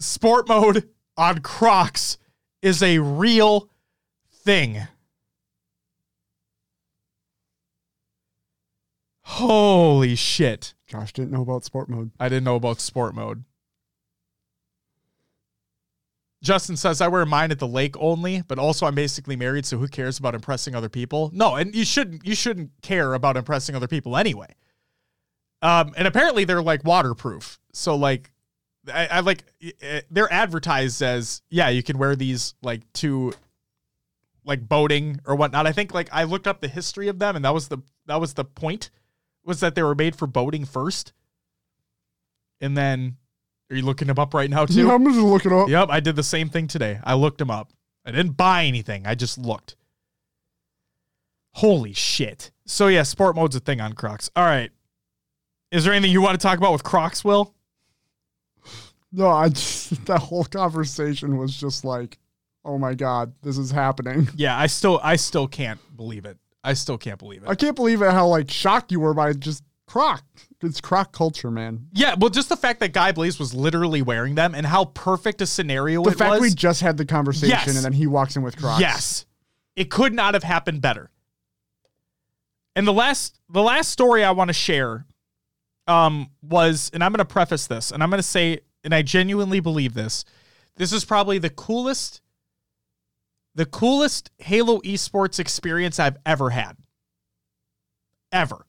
Sport 0.00 0.48
mode 0.48 0.88
on 1.16 1.40
Crocs 1.40 2.18
is 2.60 2.82
a 2.82 2.98
real 2.98 3.68
thing. 4.32 4.86
Holy 9.28 10.14
shit. 10.14 10.74
Josh 10.86 11.12
didn't 11.12 11.32
know 11.32 11.42
about 11.42 11.64
sport 11.64 11.88
mode. 11.88 12.12
I 12.20 12.28
didn't 12.28 12.44
know 12.44 12.54
about 12.54 12.80
sport 12.80 13.12
mode. 13.12 13.42
Justin 16.44 16.76
says 16.76 17.00
I 17.00 17.08
wear 17.08 17.26
mine 17.26 17.50
at 17.50 17.58
the 17.58 17.66
lake 17.66 17.96
only, 17.98 18.42
but 18.42 18.60
also 18.60 18.86
I'm 18.86 18.94
basically 18.94 19.34
married, 19.34 19.66
so 19.66 19.78
who 19.78 19.88
cares 19.88 20.16
about 20.16 20.36
impressing 20.36 20.76
other 20.76 20.88
people? 20.88 21.32
No, 21.34 21.56
and 21.56 21.74
you 21.74 21.84
shouldn't 21.84 22.24
you 22.24 22.36
shouldn't 22.36 22.70
care 22.82 23.14
about 23.14 23.36
impressing 23.36 23.74
other 23.74 23.88
people 23.88 24.16
anyway. 24.16 24.54
Um, 25.60 25.92
and 25.96 26.06
apparently 26.06 26.44
they're 26.44 26.62
like 26.62 26.84
waterproof. 26.84 27.58
So 27.72 27.96
like 27.96 28.30
I, 28.92 29.08
I 29.08 29.20
like 29.20 29.42
eh, 29.82 30.02
they're 30.08 30.32
advertised 30.32 31.02
as 31.02 31.42
yeah, 31.50 31.68
you 31.68 31.82
can 31.82 31.98
wear 31.98 32.14
these 32.14 32.54
like 32.62 32.82
to 32.92 33.32
like 34.44 34.68
boating 34.68 35.20
or 35.26 35.34
whatnot. 35.34 35.66
I 35.66 35.72
think 35.72 35.92
like 35.92 36.10
I 36.12 36.22
looked 36.22 36.46
up 36.46 36.60
the 36.60 36.68
history 36.68 37.08
of 37.08 37.18
them 37.18 37.34
and 37.34 37.44
that 37.44 37.52
was 37.52 37.66
the 37.66 37.78
that 38.06 38.20
was 38.20 38.34
the 38.34 38.44
point 38.44 38.90
was 39.46 39.60
that 39.60 39.74
they 39.74 39.82
were 39.82 39.94
made 39.94 40.16
for 40.16 40.26
boating 40.26 40.64
first. 40.64 41.12
And 42.60 42.76
then 42.76 43.16
are 43.70 43.76
you 43.76 43.82
looking 43.82 44.08
them 44.08 44.18
up 44.18 44.34
right 44.34 44.50
now 44.50 44.66
too? 44.66 44.86
Yeah, 44.86 44.94
I'm 44.94 45.04
just 45.04 45.18
looking 45.18 45.52
up. 45.52 45.68
Yep, 45.68 45.88
I 45.90 46.00
did 46.00 46.16
the 46.16 46.22
same 46.22 46.48
thing 46.48 46.66
today. 46.66 47.00
I 47.04 47.14
looked 47.14 47.38
them 47.38 47.50
up. 47.50 47.72
I 48.04 48.10
didn't 48.10 48.36
buy 48.36 48.64
anything. 48.64 49.06
I 49.06 49.14
just 49.14 49.38
looked. 49.38 49.76
Holy 51.54 51.92
shit. 51.92 52.50
So 52.66 52.88
yeah, 52.88 53.02
sport 53.02 53.36
mode's 53.36 53.56
a 53.56 53.60
thing 53.60 53.80
on 53.80 53.94
Crocs. 53.94 54.30
All 54.36 54.44
right. 54.44 54.70
Is 55.70 55.84
there 55.84 55.92
anything 55.92 56.12
you 56.12 56.20
want 56.20 56.38
to 56.38 56.44
talk 56.44 56.58
about 56.58 56.72
with 56.72 56.84
Crocs, 56.84 57.24
Will? 57.24 57.54
No, 59.12 59.28
I 59.28 59.48
just 59.48 60.04
that 60.06 60.18
whole 60.18 60.44
conversation 60.44 61.38
was 61.38 61.56
just 61.56 61.84
like, 61.84 62.18
oh 62.64 62.78
my 62.78 62.94
god, 62.94 63.32
this 63.42 63.58
is 63.58 63.70
happening. 63.70 64.28
Yeah, 64.36 64.58
I 64.58 64.66
still 64.66 65.00
I 65.02 65.16
still 65.16 65.48
can't 65.48 65.80
believe 65.96 66.24
it. 66.24 66.36
I 66.66 66.74
still 66.74 66.98
can't 66.98 67.18
believe 67.18 67.42
it. 67.44 67.48
I 67.48 67.54
can't 67.54 67.76
believe 67.76 68.02
it 68.02 68.10
how 68.10 68.26
like 68.26 68.50
shocked 68.50 68.92
you 68.92 69.00
were 69.00 69.14
by 69.14 69.32
just 69.32 69.62
croc. 69.86 70.22
It's 70.62 70.80
croc 70.80 71.12
culture, 71.12 71.50
man. 71.50 71.86
Yeah, 71.92 72.14
well, 72.18 72.30
just 72.30 72.48
the 72.48 72.56
fact 72.56 72.80
that 72.80 72.92
Guy 72.92 73.12
Blaze 73.12 73.38
was 73.38 73.54
literally 73.54 74.02
wearing 74.02 74.34
them 74.34 74.54
and 74.54 74.66
how 74.66 74.86
perfect 74.86 75.40
a 75.42 75.46
scenario 75.46 76.02
The 76.02 76.10
it 76.10 76.12
was. 76.12 76.18
The 76.18 76.24
fact 76.24 76.40
we 76.40 76.50
just 76.50 76.80
had 76.80 76.96
the 76.96 77.04
conversation 77.06 77.50
Yes. 77.50 77.68
and 77.68 77.76
then 77.84 77.92
he 77.92 78.06
walks 78.06 78.36
in 78.36 78.42
with 78.42 78.56
crocs. 78.56 78.80
Yes. 78.80 79.26
It 79.76 79.90
could 79.90 80.12
not 80.12 80.34
have 80.34 80.42
happened 80.42 80.80
better. 80.80 81.10
And 82.74 82.86
the 82.86 82.92
last 82.92 83.38
the 83.48 83.62
last 83.62 83.90
story 83.90 84.24
I 84.24 84.32
want 84.32 84.48
to 84.48 84.54
share 84.54 85.06
um 85.86 86.30
was 86.42 86.90
and 86.92 87.02
I'm 87.04 87.12
going 87.12 87.18
to 87.18 87.24
preface 87.24 87.66
this 87.66 87.90
and 87.92 88.02
I'm 88.02 88.10
going 88.10 88.18
to 88.18 88.22
say 88.22 88.60
and 88.84 88.94
I 88.94 89.02
genuinely 89.02 89.60
believe 89.60 89.94
this. 89.94 90.24
This 90.76 90.92
is 90.92 91.04
probably 91.04 91.38
the 91.38 91.50
coolest 91.50 92.20
the 93.56 93.66
coolest 93.66 94.30
Halo 94.38 94.80
esports 94.80 95.40
experience 95.40 95.98
I've 95.98 96.18
ever 96.26 96.50
had. 96.50 96.76
Ever. 98.30 98.66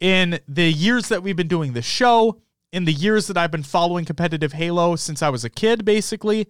In 0.00 0.38
the 0.48 0.72
years 0.72 1.08
that 1.08 1.22
we've 1.22 1.36
been 1.36 1.48
doing 1.48 1.72
the 1.72 1.82
show, 1.82 2.40
in 2.72 2.84
the 2.84 2.92
years 2.92 3.26
that 3.26 3.36
I've 3.36 3.50
been 3.50 3.64
following 3.64 4.04
competitive 4.04 4.52
Halo 4.52 4.94
since 4.94 5.22
I 5.22 5.28
was 5.28 5.44
a 5.44 5.50
kid 5.50 5.84
basically, 5.84 6.48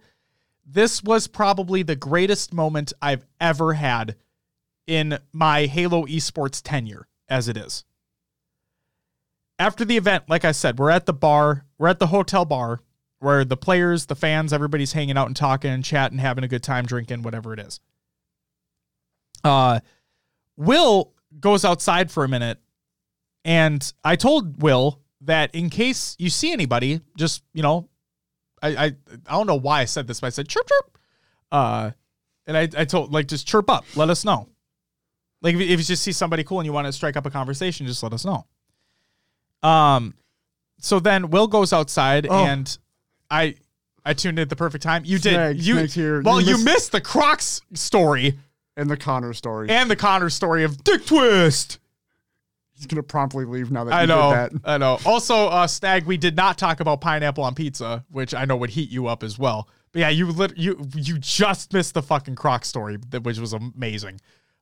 this 0.65 1.03
was 1.03 1.27
probably 1.27 1.81
the 1.81 1.95
greatest 1.95 2.53
moment 2.53 2.93
I've 3.01 3.25
ever 3.41 3.73
had 3.73 4.15
in 4.85 5.17
my 5.31 5.65
Halo 5.65 6.05
esports 6.05 6.61
tenure 6.61 7.07
as 7.27 7.47
it 7.47 7.57
is. 7.57 7.85
After 9.57 9.83
the 9.83 9.97
event, 9.97 10.25
like 10.29 10.45
I 10.45 10.51
said, 10.51 10.77
we're 10.77 10.91
at 10.91 11.07
the 11.07 11.13
bar, 11.13 11.65
we're 11.79 11.87
at 11.87 11.99
the 11.99 12.07
hotel 12.07 12.45
bar, 12.45 12.81
where 13.23 13.45
the 13.45 13.57
players, 13.57 14.05
the 14.07 14.15
fans, 14.15 14.51
everybody's 14.53 14.93
hanging 14.93 15.17
out 15.17 15.27
and 15.27 15.35
talking 15.35 15.71
and 15.71 15.83
chatting, 15.83 16.17
having 16.17 16.43
a 16.43 16.47
good 16.47 16.61
time, 16.61 16.85
drinking, 16.85 17.21
whatever 17.23 17.53
it 17.53 17.59
is. 17.59 17.79
Uh, 19.43 19.79
Will 20.57 21.13
goes 21.39 21.65
outside 21.65 22.11
for 22.11 22.23
a 22.23 22.27
minute, 22.27 22.59
and 23.43 23.91
I 24.03 24.15
told 24.15 24.61
Will 24.61 24.99
that 25.21 25.55
in 25.55 25.69
case 25.69 26.15
you 26.19 26.29
see 26.29 26.51
anybody, 26.51 27.01
just 27.17 27.43
you 27.53 27.63
know, 27.63 27.89
I 28.61 28.67
I, 28.69 28.85
I 28.85 29.31
don't 29.31 29.47
know 29.47 29.55
why 29.55 29.81
I 29.81 29.85
said 29.85 30.05
this, 30.07 30.19
but 30.19 30.27
I 30.27 30.29
said 30.29 30.47
chirp 30.47 30.67
chirp, 30.67 30.97
uh, 31.51 31.91
and 32.45 32.55
I 32.57 32.69
I 32.77 32.85
told 32.85 33.11
like 33.11 33.27
just 33.27 33.47
chirp 33.47 33.69
up, 33.69 33.85
let 33.95 34.09
us 34.09 34.23
know. 34.23 34.47
Like 35.41 35.55
if, 35.55 35.61
if 35.61 35.69
you 35.71 35.77
just 35.83 36.03
see 36.03 36.11
somebody 36.13 36.43
cool 36.43 36.59
and 36.59 36.65
you 36.65 36.73
want 36.73 36.87
to 36.87 36.93
strike 36.93 37.17
up 37.17 37.25
a 37.25 37.29
conversation, 37.31 37.87
just 37.87 38.03
let 38.03 38.13
us 38.13 38.25
know. 38.25 38.45
Um, 39.67 40.13
so 40.79 40.99
then 40.99 41.29
Will 41.31 41.47
goes 41.47 41.73
outside 41.73 42.27
Oh. 42.29 42.45
and 42.45 42.77
I 43.33 43.55
I 44.05 44.13
tuned 44.13 44.37
in 44.37 44.43
at 44.43 44.49
the 44.49 44.55
perfect 44.55 44.83
time. 44.83 45.03
You 45.05 45.17
Snag, 45.17 45.57
did 45.57 45.65
you 45.65 45.77
here. 45.77 46.21
well 46.21 46.39
You 46.41 46.57
you 46.57 46.63
missed- 46.63 46.91
the 46.91 47.01
Crocs 47.01 47.61
story 47.73 48.37
And 48.77 48.89
the 48.89 48.97
Connor 48.97 49.33
story. 49.33 49.69
and 49.69 49.89
the 49.89 49.95
Connor 49.95 50.29
story 50.29 50.63
of 50.63 50.83
Dick 50.83 51.05
Twist. 51.05 51.79
He's 52.75 52.85
gonna 52.87 53.03
promptly 53.03 53.45
leave 53.45 53.71
now 53.71 53.83
that 53.85 53.93
I 53.93 54.01
you 54.01 54.07
know. 54.07 54.31
did 54.49 54.61
that. 54.63 54.69
I 54.69 54.77
know. 54.77 54.99
Also, 55.05 55.47
uh, 55.47 55.67
Stag, 55.67 56.05
we 56.05 56.17
did 56.17 56.35
not 56.35 56.57
talk 56.57 56.79
about 56.79 57.01
pineapple 57.01 57.43
on 57.43 57.55
pizza, 57.55 58.03
which 58.09 58.33
I 58.33 58.45
know 58.45 58.55
would 58.57 58.71
heat 58.71 58.89
you 58.89 59.07
up 59.07 59.23
as 59.23 59.37
well. 59.39 59.69
But 59.93 59.99
yeah, 59.99 60.09
you 60.09 60.25
lit, 60.31 60.57
you 60.57 60.85
you 60.95 61.17
just 61.19 61.71
missed 61.71 61.93
the 61.93 62.01
fucking 62.01 62.35
Croc 62.35 62.65
story, 62.65 62.97
that- 63.09 63.23
which 63.23 63.37
was 63.37 63.53
amazing. 63.53 64.19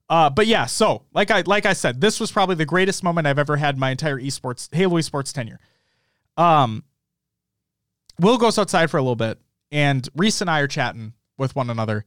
Uh, 0.09 0.29
but 0.29 0.45
yeah, 0.45 0.65
so 0.65 1.03
like 1.13 1.31
I 1.31 1.41
like 1.47 1.65
I 1.65 1.71
said, 1.73 2.01
this 2.01 2.19
was 2.19 2.31
probably 2.33 2.55
the 2.55 2.65
greatest 2.65 3.01
moment 3.01 3.25
I've 3.27 3.39
ever 3.39 3.55
had 3.55 3.75
in 3.75 3.79
my 3.79 3.91
entire 3.91 4.19
esports 4.19 4.67
Halo 4.75 4.97
esports 4.99 5.31
tenure. 5.33 5.59
Um, 6.37 6.83
Will 8.21 8.37
goes 8.37 8.59
outside 8.59 8.91
for 8.91 8.97
a 8.97 9.01
little 9.01 9.15
bit, 9.15 9.39
and 9.71 10.07
Reese 10.15 10.41
and 10.41 10.49
I 10.49 10.59
are 10.59 10.67
chatting 10.67 11.13
with 11.37 11.55
one 11.55 11.69
another, 11.71 12.05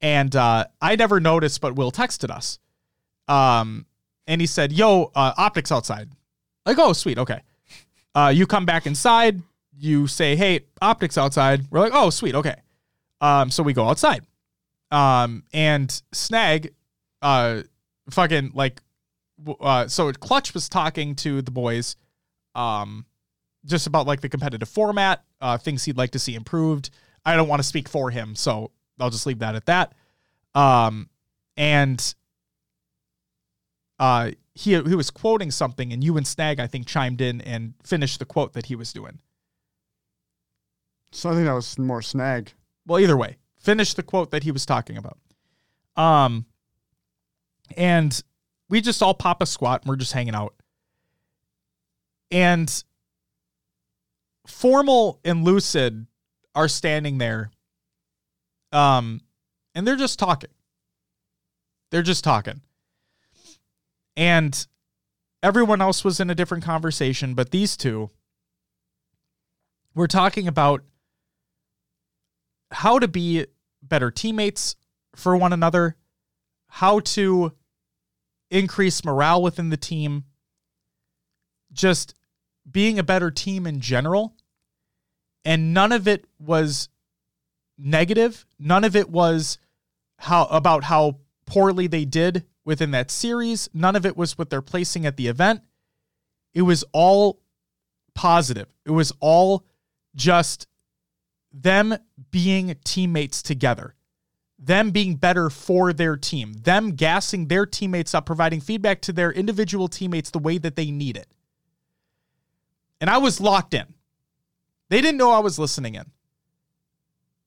and 0.00 0.34
uh, 0.34 0.64
I 0.80 0.96
never 0.96 1.20
noticed, 1.20 1.60
but 1.60 1.76
Will 1.76 1.92
texted 1.92 2.30
us. 2.30 2.58
Um, 3.28 3.84
and 4.26 4.40
he 4.40 4.46
said, 4.46 4.72
"Yo, 4.72 5.12
uh, 5.14 5.34
OpTic's 5.36 5.70
outside." 5.70 6.08
Like, 6.64 6.78
oh, 6.78 6.94
sweet, 6.94 7.18
okay. 7.18 7.42
Uh, 8.14 8.32
you 8.34 8.46
come 8.46 8.64
back 8.64 8.86
inside. 8.86 9.42
You 9.76 10.06
say, 10.06 10.34
"Hey, 10.34 10.60
OpTic's 10.80 11.18
outside." 11.18 11.66
We're 11.70 11.80
like, 11.80 11.92
"Oh, 11.94 12.08
sweet, 12.08 12.34
okay." 12.34 12.56
Um, 13.20 13.50
so 13.50 13.62
we 13.62 13.74
go 13.74 13.86
outside. 13.86 14.24
Um, 14.90 15.44
and 15.52 16.02
Snag, 16.12 16.72
uh, 17.20 17.62
fucking 18.08 18.52
like, 18.54 18.80
uh, 19.60 19.88
so 19.88 20.10
Clutch 20.12 20.54
was 20.54 20.68
talking 20.68 21.14
to 21.16 21.42
the 21.42 21.50
boys, 21.50 21.96
um, 22.54 23.04
just 23.64 23.86
about 23.86 24.06
like 24.06 24.20
the 24.20 24.28
competitive 24.28 24.68
format, 24.68 25.24
uh, 25.40 25.58
things 25.58 25.84
he'd 25.84 25.96
like 25.96 26.10
to 26.12 26.18
see 26.18 26.34
improved. 26.34 26.90
I 27.24 27.36
don't 27.36 27.48
want 27.48 27.60
to 27.60 27.68
speak 27.68 27.88
for 27.88 28.10
him, 28.10 28.34
so 28.34 28.70
I'll 28.98 29.10
just 29.10 29.26
leave 29.26 29.40
that 29.40 29.54
at 29.54 29.66
that. 29.66 29.94
Um, 30.54 31.08
and 31.56 32.14
uh, 33.98 34.32
he 34.54 34.70
he 34.70 34.94
was 34.94 35.10
quoting 35.10 35.50
something, 35.50 35.92
and 35.92 36.02
you 36.02 36.16
and 36.16 36.26
Snag 36.26 36.58
I 36.60 36.66
think 36.66 36.86
chimed 36.86 37.20
in 37.20 37.40
and 37.42 37.74
finished 37.84 38.18
the 38.18 38.24
quote 38.24 38.54
that 38.54 38.66
he 38.66 38.74
was 38.74 38.92
doing. 38.92 39.18
So 41.12 41.30
I 41.30 41.34
think 41.34 41.46
that 41.46 41.52
was 41.52 41.78
more 41.78 42.02
snag. 42.02 42.52
Well, 42.86 43.00
either 43.00 43.16
way, 43.16 43.36
finish 43.58 43.94
the 43.94 44.02
quote 44.02 44.30
that 44.30 44.44
he 44.44 44.52
was 44.52 44.64
talking 44.64 44.96
about. 44.96 45.18
Um, 45.96 46.46
and 47.76 48.22
we 48.68 48.80
just 48.80 49.02
all 49.02 49.14
pop 49.14 49.42
a 49.42 49.46
squat 49.46 49.82
and 49.82 49.88
we're 49.88 49.96
just 49.96 50.12
hanging 50.12 50.34
out. 50.34 50.54
And 52.30 52.84
Formal 54.46 55.20
and 55.24 55.44
Lucid 55.44 56.06
are 56.54 56.68
standing 56.68 57.18
there. 57.18 57.50
Um, 58.72 59.20
and 59.74 59.86
they're 59.86 59.96
just 59.96 60.18
talking. 60.18 60.50
They're 61.90 62.02
just 62.02 62.24
talking. 62.24 62.60
And 64.16 64.66
everyone 65.42 65.80
else 65.80 66.04
was 66.04 66.20
in 66.20 66.30
a 66.30 66.34
different 66.34 66.64
conversation, 66.64 67.34
but 67.34 67.50
these 67.50 67.76
two 67.76 68.10
were 69.94 70.08
talking 70.08 70.46
about 70.46 70.82
how 72.70 72.98
to 72.98 73.08
be 73.08 73.46
better 73.82 74.10
teammates 74.10 74.76
for 75.16 75.36
one 75.36 75.52
another, 75.52 75.96
how 76.68 77.00
to 77.00 77.52
increase 78.50 79.04
morale 79.04 79.42
within 79.42 79.70
the 79.70 79.76
team, 79.76 80.24
just 81.72 82.14
being 82.70 82.98
a 82.98 83.04
better 83.04 83.30
team 83.30 83.66
in 83.66 83.80
general. 83.80 84.34
And 85.44 85.72
none 85.72 85.92
of 85.92 86.06
it 86.06 86.26
was 86.38 86.88
negative. 87.78 88.46
None 88.58 88.84
of 88.84 88.94
it 88.94 89.08
was 89.08 89.58
how 90.18 90.44
about 90.46 90.84
how 90.84 91.18
poorly 91.46 91.86
they 91.86 92.04
did 92.04 92.44
within 92.64 92.90
that 92.90 93.10
series. 93.10 93.68
None 93.72 93.96
of 93.96 94.04
it 94.04 94.16
was 94.16 94.36
what 94.36 94.50
they're 94.50 94.60
placing 94.60 95.06
at 95.06 95.16
the 95.16 95.28
event. 95.28 95.62
It 96.52 96.62
was 96.62 96.84
all 96.92 97.40
positive. 98.14 98.68
It 98.84 98.90
was 98.90 99.12
all 99.20 99.64
just 100.14 100.66
them 101.52 101.96
being 102.30 102.76
teammates 102.84 103.42
together, 103.42 103.94
them 104.58 104.90
being 104.90 105.16
better 105.16 105.48
for 105.48 105.92
their 105.92 106.16
team, 106.16 106.52
them 106.52 106.92
gassing 106.92 107.48
their 107.48 107.66
teammates 107.66 108.14
up, 108.14 108.26
providing 108.26 108.60
feedback 108.60 109.00
to 109.02 109.12
their 109.12 109.32
individual 109.32 109.88
teammates 109.88 110.30
the 110.30 110.38
way 110.38 110.58
that 110.58 110.76
they 110.76 110.90
need 110.90 111.16
it. 111.16 111.28
And 113.00 113.08
I 113.08 113.18
was 113.18 113.40
locked 113.40 113.74
in. 113.74 113.94
They 114.88 115.00
didn't 115.00 115.18
know 115.18 115.30
I 115.30 115.38
was 115.38 115.58
listening 115.58 115.94
in. 115.94 116.10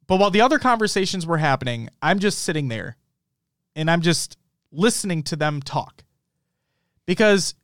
But 0.07 0.19
while 0.19 0.31
the 0.31 0.41
other 0.41 0.59
conversations 0.59 1.25
were 1.25 1.37
happening, 1.37 1.89
I'm 2.01 2.19
just 2.19 2.39
sitting 2.39 2.67
there 2.67 2.97
and 3.75 3.89
I'm 3.89 4.01
just 4.01 4.37
listening 4.71 5.23
to 5.23 5.35
them 5.35 5.61
talk. 5.61 6.03
Because 7.05 7.55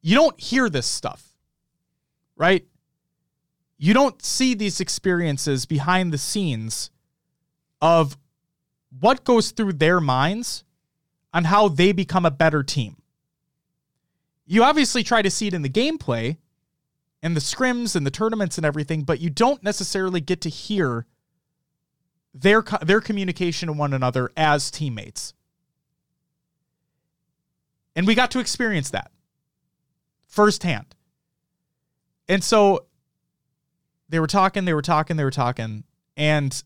you 0.00 0.14
don't 0.14 0.38
hear 0.40 0.68
this 0.68 0.86
stuff, 0.86 1.34
right? 2.36 2.64
you 3.82 3.92
don't 3.92 4.22
see 4.22 4.54
these 4.54 4.80
experiences 4.80 5.66
behind 5.66 6.12
the 6.12 6.18
scenes 6.18 6.92
of 7.80 8.16
what 9.00 9.24
goes 9.24 9.50
through 9.50 9.72
their 9.72 10.00
minds 10.00 10.62
on 11.34 11.42
how 11.42 11.66
they 11.66 11.90
become 11.90 12.24
a 12.24 12.30
better 12.30 12.62
team. 12.62 12.94
You 14.46 14.62
obviously 14.62 15.02
try 15.02 15.20
to 15.20 15.32
see 15.32 15.48
it 15.48 15.54
in 15.54 15.62
the 15.62 15.68
gameplay 15.68 16.36
and 17.22 17.36
the 17.36 17.40
scrims 17.40 17.94
and 17.94 18.04
the 18.04 18.10
tournaments 18.10 18.58
and 18.58 18.66
everything, 18.66 19.02
but 19.02 19.20
you 19.20 19.30
don't 19.30 19.62
necessarily 19.62 20.20
get 20.20 20.40
to 20.42 20.48
hear 20.48 21.06
their 22.34 22.62
their 22.82 23.00
communication 23.00 23.68
to 23.68 23.72
one 23.72 23.92
another 23.92 24.32
as 24.36 24.70
teammates. 24.70 25.34
And 27.94 28.06
we 28.06 28.14
got 28.14 28.30
to 28.32 28.40
experience 28.40 28.90
that 28.90 29.10
firsthand. 30.26 30.94
And 32.28 32.42
so 32.42 32.86
they 34.08 34.18
were 34.18 34.26
talking, 34.26 34.64
they 34.64 34.74
were 34.74 34.82
talking, 34.82 35.16
they 35.16 35.24
were 35.24 35.30
talking, 35.30 35.84
and 36.16 36.62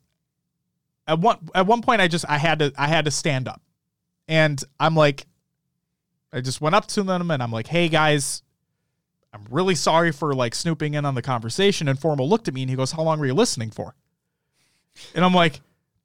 at 1.07 1.19
one 1.19 1.39
at 1.55 1.67
one 1.67 1.83
point 1.83 2.01
I 2.01 2.09
just 2.09 2.25
I 2.29 2.39
had 2.39 2.61
to 2.61 2.73
I 2.77 2.87
had 2.89 3.05
to 3.05 3.11
stand 3.11 3.49
up. 3.49 3.61
And 4.29 4.63
I'm 4.81 4.95
like 4.95 5.27
I 6.33 6.41
just 6.41 6.61
went 6.61 6.75
up 6.75 6.87
to 6.89 7.03
them 7.03 7.31
and 7.31 7.43
I'm 7.43 7.53
like, 7.53 7.67
"Hey 7.67 7.89
guys, 7.89 8.43
I'm 9.37 9.47
really 9.51 9.75
sorry 9.75 10.13
for 10.13 10.35
like 10.35 10.55
snooping 10.55 10.95
in 10.95 11.05
on 11.05 11.15
the 11.15 11.23
conversation." 11.23 11.89
And 11.89 11.99
Formal 11.99 12.29
looked 12.29 12.49
at 12.49 12.55
me 12.55 12.63
and 12.63 12.71
he 12.71 12.77
goes, 12.77 12.93
"How 12.93 13.03
long 13.03 13.19
were 13.19 13.27
you 13.27 13.35
listening 13.35 13.71
for?" 13.71 13.95
And 15.15 15.25
I'm 15.25 15.35
like, 15.35 15.61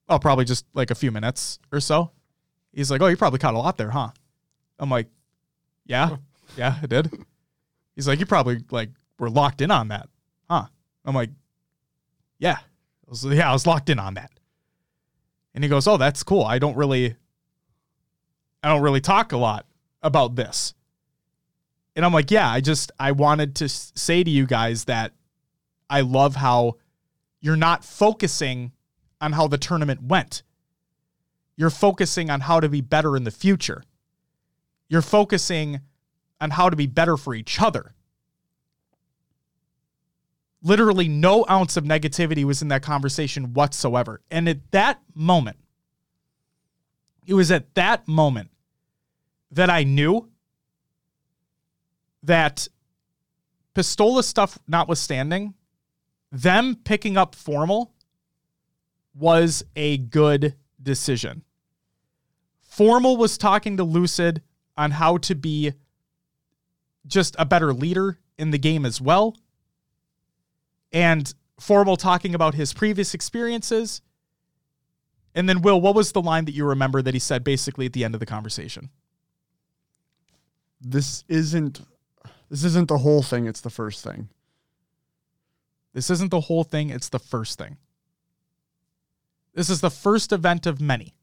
"Oh, 0.10 0.20
probably 0.20 0.46
just 0.46 0.66
like 0.74 0.92
a 0.92 0.96
few 0.96 1.12
minutes 1.12 1.60
or 1.72 1.80
so." 1.80 2.12
He's 2.74 2.92
like, 2.92 3.02
"Oh, 3.02 3.08
you 3.08 3.18
probably 3.18 3.40
caught 3.40 3.54
a 3.54 3.60
lot 3.60 3.78
there, 3.78 3.92
huh?" 3.92 4.10
I'm 4.80 4.90
like, 4.90 5.08
"Yeah. 5.86 6.18
Yeah, 6.58 6.76
I 6.82 6.86
did." 6.86 7.12
He's 7.96 8.08
like, 8.08 8.20
"You 8.20 8.26
probably 8.26 8.64
like 8.72 8.90
were 9.18 9.30
locked 9.30 9.62
in 9.62 9.72
on 9.72 9.88
that." 9.88 10.10
Huh? 10.50 10.66
I'm 11.06 11.16
like, 11.16 11.30
yeah, 12.40 12.58
I 12.58 13.10
was, 13.10 13.24
yeah, 13.24 13.50
I 13.50 13.54
was 13.54 13.66
locked 13.66 13.90
in 13.90 14.00
on 14.00 14.16
that. 14.16 14.32
And 15.54 15.64
he 15.64 15.70
goes, 15.70 15.88
oh, 15.88 15.98
that's 15.98 16.24
cool. 16.24 16.44
I 16.44 16.60
don't 16.60 16.76
really, 16.76 17.16
I 18.64 18.70
don't 18.70 18.82
really 18.82 19.00
talk 19.00 19.32
a 19.32 19.38
lot 19.38 19.66
about 20.02 20.36
this. 20.36 20.74
And 21.96 22.06
I'm 22.06 22.14
like, 22.14 22.32
yeah, 22.32 22.50
I 22.50 22.62
just, 22.62 22.92
I 23.00 23.12
wanted 23.12 23.56
to 23.58 23.70
say 23.70 24.24
to 24.24 24.30
you 24.30 24.46
guys 24.46 24.86
that 24.86 25.14
I 25.90 26.02
love 26.02 26.36
how 26.36 26.78
you're 27.42 27.58
not 27.58 27.84
focusing 27.84 28.72
on 29.20 29.34
how 29.34 29.48
the 29.48 29.58
tournament 29.58 30.04
went. 30.04 30.44
You're 31.58 31.70
focusing 31.70 32.30
on 32.30 32.42
how 32.42 32.60
to 32.60 32.70
be 32.70 32.82
better 32.82 33.16
in 33.18 33.24
the 33.24 33.32
future. 33.32 33.84
You're 34.88 35.02
focusing 35.02 35.82
on 36.40 36.52
how 36.52 36.70
to 36.70 36.76
be 36.76 36.88
better 36.88 37.18
for 37.18 37.36
each 37.36 37.62
other 37.62 37.94
literally 40.62 41.08
no 41.08 41.46
ounce 41.50 41.78
of 41.78 41.84
negativity 41.84 42.44
was 42.44 42.62
in 42.62 42.68
that 42.70 42.82
conversation 42.82 43.54
whatsoever. 43.54 44.22
And 44.30 44.48
at 44.48 44.72
that 44.72 45.02
moment, 45.14 45.58
it 47.26 47.34
was 47.34 47.52
at 47.52 47.74
that 47.76 48.08
moment 48.08 48.52
that 49.52 49.70
I 49.70 49.84
knew 49.84 50.30
that 52.24 52.68
Pistola 53.76 54.24
stuff 54.24 54.60
notwithstanding, 54.68 55.54
them 56.32 56.76
picking 56.84 57.18
up 57.18 57.36
Formal 57.36 57.94
was 59.14 59.64
a 59.76 59.98
good 59.98 60.56
decision. 60.82 61.44
Formal 62.62 63.18
was 63.18 63.38
talking 63.38 63.78
to 63.78 63.84
Lucid 63.84 64.42
on 64.78 64.92
how 64.92 65.18
to 65.18 65.36
be 65.36 65.74
just 67.06 67.36
a 67.38 67.46
better 67.46 67.74
leader 67.74 68.20
in 68.38 68.52
the 68.52 68.58
game 68.58 68.86
as 68.86 69.02
well. 69.02 69.36
And 70.92 71.34
Formal 71.60 71.98
talking 71.98 72.34
about 72.34 72.56
his 72.56 72.74
previous 72.74 73.14
experiences. 73.14 74.02
And 75.36 75.48
then, 75.48 75.62
Will, 75.62 75.80
what 75.80 75.96
was 75.96 76.12
the 76.12 76.22
line 76.22 76.46
that 76.46 76.54
you 76.54 76.66
remember 76.66 77.02
that 77.02 77.14
he 77.14 77.20
said 77.20 77.44
basically 77.44 77.86
at 77.86 77.94
the 77.94 78.04
end 78.04 78.14
of 78.14 78.20
the 78.20 78.26
conversation? 78.26 78.90
This 80.82 81.24
isn't 81.28 81.82
this 82.52 82.66
isn't 82.66 82.90
the 82.90 82.98
whole 82.98 83.24
thing, 83.24 83.48
it's 83.48 83.62
the 83.62 83.70
first 83.70 84.04
thing. 84.04 84.28
This 85.94 86.10
isn't 86.10 86.32
the 86.32 86.42
whole 86.42 86.66
thing, 86.66 86.90
it's 86.90 87.08
the 87.08 87.18
first 87.18 87.58
thing. 87.58 87.78
This 89.54 89.70
is 89.70 89.80
the 89.80 89.90
first 89.90 90.34
event 90.34 90.66
of 90.66 90.82
many. 90.82 91.16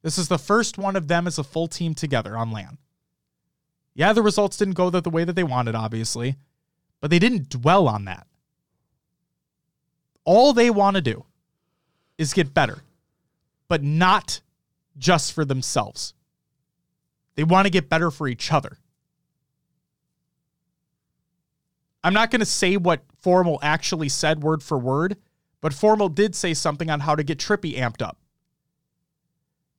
This 0.00 0.16
is 0.16 0.28
the 0.28 0.38
first 0.38 0.78
one 0.78 0.96
of 0.96 1.06
them 1.06 1.26
as 1.26 1.38
a 1.38 1.44
full 1.44 1.68
team 1.68 1.94
together 1.94 2.34
on 2.34 2.50
LAN. 2.50 2.78
Yeah, 3.94 4.14
the 4.14 4.22
results 4.22 4.56
didn't 4.56 4.74
go 4.74 4.88
the, 4.88 5.10
way 5.10 5.24
that 5.24 5.34
they 5.34 5.44
wanted, 5.44 5.74
obviously, 5.74 6.36
but 7.02 7.10
they 7.10 7.18
didn't 7.18 7.50
dwell 7.50 7.86
on 7.86 8.06
that. 8.06 8.26
All 10.24 10.54
they 10.54 10.70
want 10.70 10.96
to 10.96 11.02
do 11.02 11.26
is 12.16 12.32
get 12.32 12.54
better, 12.54 12.82
but 13.68 13.82
not 13.82 14.40
just 14.96 15.34
for 15.34 15.44
themselves. 15.44 16.14
They 17.34 17.44
want 17.44 17.66
to 17.66 17.70
get 17.70 17.90
better 17.90 18.10
for 18.10 18.28
each 18.28 18.50
other. 18.50 18.78
I'm 22.04 22.14
not 22.14 22.30
going 22.30 22.40
to 22.40 22.46
say 22.46 22.76
what 22.76 23.02
Formal 23.20 23.58
actually 23.62 24.08
said 24.08 24.42
word 24.42 24.62
for 24.62 24.78
word, 24.78 25.16
but 25.60 25.72
Formal 25.72 26.08
did 26.08 26.34
say 26.34 26.54
something 26.54 26.90
on 26.90 27.00
how 27.00 27.14
to 27.14 27.22
get 27.22 27.38
Trippy 27.38 27.76
amped 27.76 28.02
up. 28.02 28.18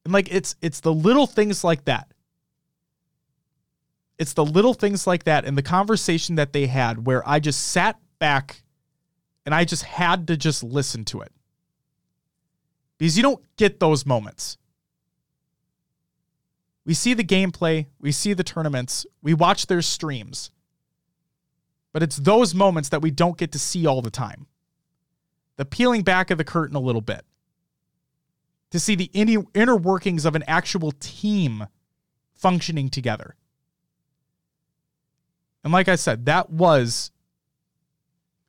And 0.06 0.14
like 0.14 0.34
it's 0.34 0.56
it's 0.62 0.82
the 0.82 0.94
little 0.94 1.28
things 1.28 1.64
like 1.64 1.86
that. 1.86 2.14
It's 4.20 4.34
the 4.34 4.45
little 4.45 4.74
things 4.74 5.08
like 5.08 5.24
that 5.24 5.45
in 5.45 5.56
the 5.56 5.62
conversation 5.62 6.36
that 6.36 6.54
they 6.54 6.68
had 6.68 7.06
where 7.06 7.28
I 7.28 7.40
just 7.40 7.70
sat 7.70 7.98
back 8.20 8.64
and 9.45 9.54
I 9.54 9.66
just 9.66 9.84
had 9.84 10.28
to 10.28 10.38
just 10.38 10.64
listen 10.64 11.04
to 11.06 11.22
it. 11.22 11.32
Because 12.98 13.18
you 13.18 13.24
don't 13.24 13.44
get 13.58 13.80
those 13.80 14.06
moments. 14.06 14.58
We 16.86 16.94
see 16.94 17.14
the 17.14 17.24
gameplay, 17.24 17.88
we 18.00 18.12
see 18.12 18.34
the 18.34 18.44
tournaments, 18.44 19.06
we 19.22 19.34
watch 19.34 19.68
their 19.68 19.82
streams. 19.82 20.52
But 21.94 22.03
it's 22.03 22.18
those 22.18 22.53
moments 22.53 22.90
that 22.90 23.02
we 23.02 23.11
don't 23.11 23.38
get 23.38 23.52
to 23.53 23.60
see 23.60 23.86
all 23.86 24.02
the 24.02 24.11
time. 24.11 24.48
The 25.56 25.65
peeling 25.65 26.02
back 26.02 26.32
of 26.32 26.38
the 26.38 26.44
curtain 26.44 26.76
a 26.76 26.80
little 26.80 27.02
bit 27.02 27.24
to 28.72 28.80
see 28.80 28.95
the 28.95 29.11
inner 29.14 29.76
workings 29.76 30.26
of 30.26 30.36
an 30.36 30.44
actual 30.48 30.91
team 30.99 31.68
functioning 32.34 32.90
together. 32.90 33.36
And 35.64 35.72
like 35.72 35.88
I 35.88 35.95
said, 35.95 36.26
that 36.26 36.49
was 36.49 37.11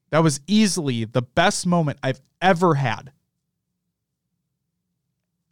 that 0.08 0.22
was 0.22 0.40
easily 0.46 1.04
the 1.04 1.22
best 1.22 1.66
moment 1.66 1.98
I've 2.02 2.20
ever 2.40 2.76
had. 2.76 3.12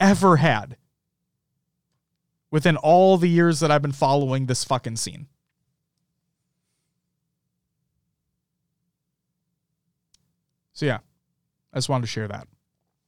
Ever 0.01 0.37
had. 0.37 0.77
Within 2.51 2.77
all 2.77 3.19
the 3.19 3.29
years 3.29 3.61
that 3.61 3.71
I've 3.71 3.83
been 3.83 3.93
following 3.93 4.47
this 4.47 4.65
fucking 4.65 4.97
scene. 4.97 5.27
So 10.73 10.87
yeah, 10.87 10.99
I 11.73 11.77
just 11.79 11.89
wanted 11.89 12.03
to 12.03 12.09
share 12.09 12.29
that. 12.29 12.47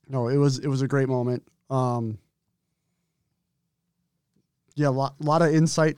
No, 0.08 0.28
it 0.28 0.36
was 0.36 0.58
it 0.58 0.68
was 0.68 0.82
a 0.82 0.88
great 0.88 1.08
moment. 1.08 1.42
Um, 1.70 2.18
yeah, 4.74 4.88
a 4.88 4.90
lot, 4.90 5.14
lot 5.20 5.40
of 5.42 5.54
insight. 5.54 5.96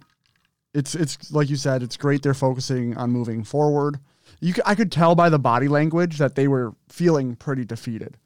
It's 0.75 0.95
it's 0.95 1.33
like 1.33 1.49
you 1.51 1.57
said, 1.57 1.83
it's 1.83 1.97
great. 1.97 2.23
They're 2.23 2.35
focusing 2.35 2.97
on 2.97 3.11
moving 3.11 3.43
forward. 3.45 3.99
You, 4.41 4.53
c- 4.53 4.63
I 4.67 4.75
could 4.75 4.93
tell 4.93 5.15
by 5.15 5.29
the 5.31 5.39
body 5.39 5.67
language 5.69 6.19
that 6.19 6.35
they 6.35 6.47
were 6.47 6.75
feeling 6.89 7.37
pretty 7.37 7.65
defeated. 7.65 8.19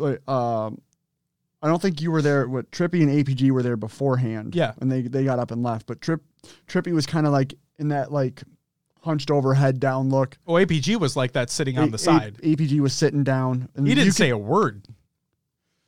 Um, 0.00 0.80
I 1.62 1.68
don't 1.68 1.80
think 1.80 2.00
you 2.00 2.10
were 2.10 2.22
there. 2.22 2.48
What 2.48 2.70
Trippy 2.70 3.02
and 3.02 3.10
APG 3.10 3.50
were 3.50 3.62
there 3.62 3.76
beforehand. 3.76 4.54
Yeah. 4.54 4.72
and 4.80 4.90
they 4.90 5.02
they 5.02 5.24
got 5.24 5.38
up 5.38 5.50
and 5.50 5.62
left. 5.62 5.86
But 5.86 6.00
Trip 6.00 6.22
Trippy 6.66 6.92
was 6.92 7.06
kind 7.06 7.26
of 7.26 7.32
like 7.32 7.54
in 7.78 7.88
that 7.88 8.10
like 8.10 8.42
hunched 9.04 9.30
over, 9.30 9.54
head 9.54 9.78
down 9.80 10.08
look. 10.08 10.36
Oh, 10.46 10.54
APG 10.54 10.98
was 10.98 11.14
like 11.16 11.32
that 11.32 11.50
sitting 11.50 11.78
on 11.78 11.88
A- 11.88 11.90
the 11.90 11.94
A- 11.96 11.98
side. 11.98 12.36
APG 12.42 12.80
was 12.80 12.92
sitting 12.92 13.22
down. 13.22 13.68
And 13.76 13.86
He 13.86 13.94
didn't 13.94 14.08
could- 14.08 14.16
say 14.16 14.30
a 14.30 14.38
word 14.38 14.86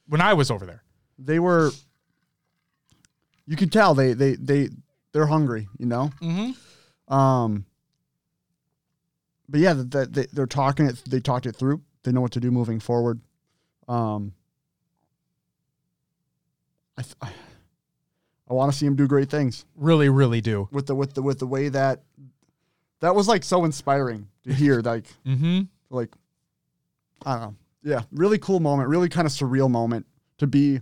when 0.06 0.20
I 0.20 0.34
was 0.34 0.50
over 0.50 0.64
there. 0.66 0.82
they 1.18 1.38
were 1.38 1.70
you 3.46 3.56
could 3.56 3.72
tell 3.72 3.94
they 3.94 4.12
they 4.12 4.34
they 4.34 4.68
they're 5.12 5.26
hungry 5.26 5.66
you 5.78 5.86
know 5.86 6.10
Mm-hmm. 6.20 7.14
um 7.14 7.64
but 9.48 9.60
yeah 9.60 9.72
that 9.72 10.12
they, 10.12 10.26
they're 10.32 10.46
talking 10.46 10.86
it 10.86 11.00
they 11.08 11.20
talked 11.20 11.46
it 11.46 11.56
through 11.56 11.80
they 12.02 12.12
know 12.12 12.20
what 12.20 12.32
to 12.32 12.40
do 12.40 12.50
moving 12.50 12.80
forward 12.80 13.20
um 13.88 14.32
i 16.98 17.02
th- 17.02 17.14
i 17.22 18.52
want 18.52 18.70
to 18.72 18.76
see 18.76 18.84
him 18.86 18.94
do 18.96 19.06
great 19.06 19.30
things 19.30 19.64
Really, 19.74 20.08
really 20.08 20.40
do. 20.40 20.68
with 20.72 20.86
the 20.86 20.94
with 20.94 21.14
the 21.14 21.22
with 21.22 21.38
the 21.38 21.46
way 21.46 21.68
that 21.70 22.02
that 23.00 23.14
was 23.14 23.28
like 23.28 23.44
so 23.44 23.64
inspiring 23.64 24.28
to 24.44 24.52
hear 24.52 24.80
like 24.80 25.04
Mm-hmm. 25.26 25.62
like 25.90 26.10
I 27.24 27.32
don't 27.32 27.40
know. 27.42 27.54
Yeah, 27.82 28.02
really 28.10 28.38
cool 28.38 28.60
moment, 28.60 28.88
really 28.88 29.08
kind 29.08 29.26
of 29.26 29.32
surreal 29.32 29.70
moment 29.70 30.06
to 30.38 30.46
be 30.46 30.80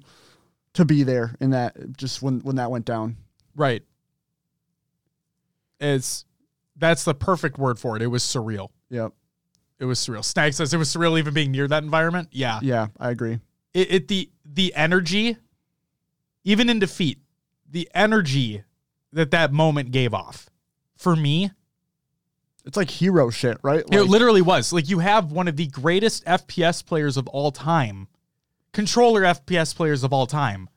to 0.75 0.85
be 0.85 1.03
there 1.03 1.35
in 1.41 1.51
that 1.51 1.97
just 1.97 2.23
when 2.23 2.41
when 2.41 2.57
that 2.57 2.71
went 2.71 2.85
down. 2.85 3.17
Right. 3.57 3.83
It's 5.81 6.25
that's 6.77 7.05
the 7.05 7.15
perfect 7.15 7.59
word 7.59 7.79
for 7.79 7.97
it. 7.97 8.03
It 8.03 8.07
was 8.09 8.23
surreal. 8.23 8.69
Yep. 8.91 9.13
It 9.79 9.85
was 9.85 9.99
surreal. 9.99 10.25
Snag 10.25 10.55
says 10.55 10.73
it 10.73 10.77
was 10.79 10.95
surreal 10.95 11.19
even 11.19 11.35
being 11.35 11.51
near 11.51 11.69
that 11.69 11.83
environment. 11.83 12.29
Yeah. 12.33 12.59
Yeah, 12.63 12.89
I 12.99 13.11
agree. 13.11 13.41
It, 13.75 13.93
it 13.93 14.09
the 14.09 14.31
the 14.45 14.75
energy, 14.75 15.37
even 16.45 16.69
in 16.71 16.79
defeat, 16.79 17.19
the 17.69 17.89
energy 17.95 18.63
that 19.13 19.31
that 19.33 19.53
moment 19.53 19.91
gave 19.91 20.15
off, 20.15 20.49
for 20.97 21.15
me, 21.17 21.51
It's 22.65 22.77
like 22.77 22.91
hero 22.91 23.31
shit, 23.31 23.59
right? 23.63 23.85
it 23.93 24.05
literally 24.05 24.41
was. 24.41 24.73
Like 24.73 24.89
you 24.89 25.01
have 25.01 25.31
one 25.31 25.49
of 25.49 25.57
the 25.57 25.67
greatest 25.67 26.25
FPS 26.25 26.85
players 26.85 27.17
of 27.17 27.29
all 27.29 27.53
time, 27.53 28.09
controller 28.73 29.23
FPS 29.23 29.75
players 29.77 30.03
of 30.03 30.13
all 30.13 30.27
time, 30.27 30.71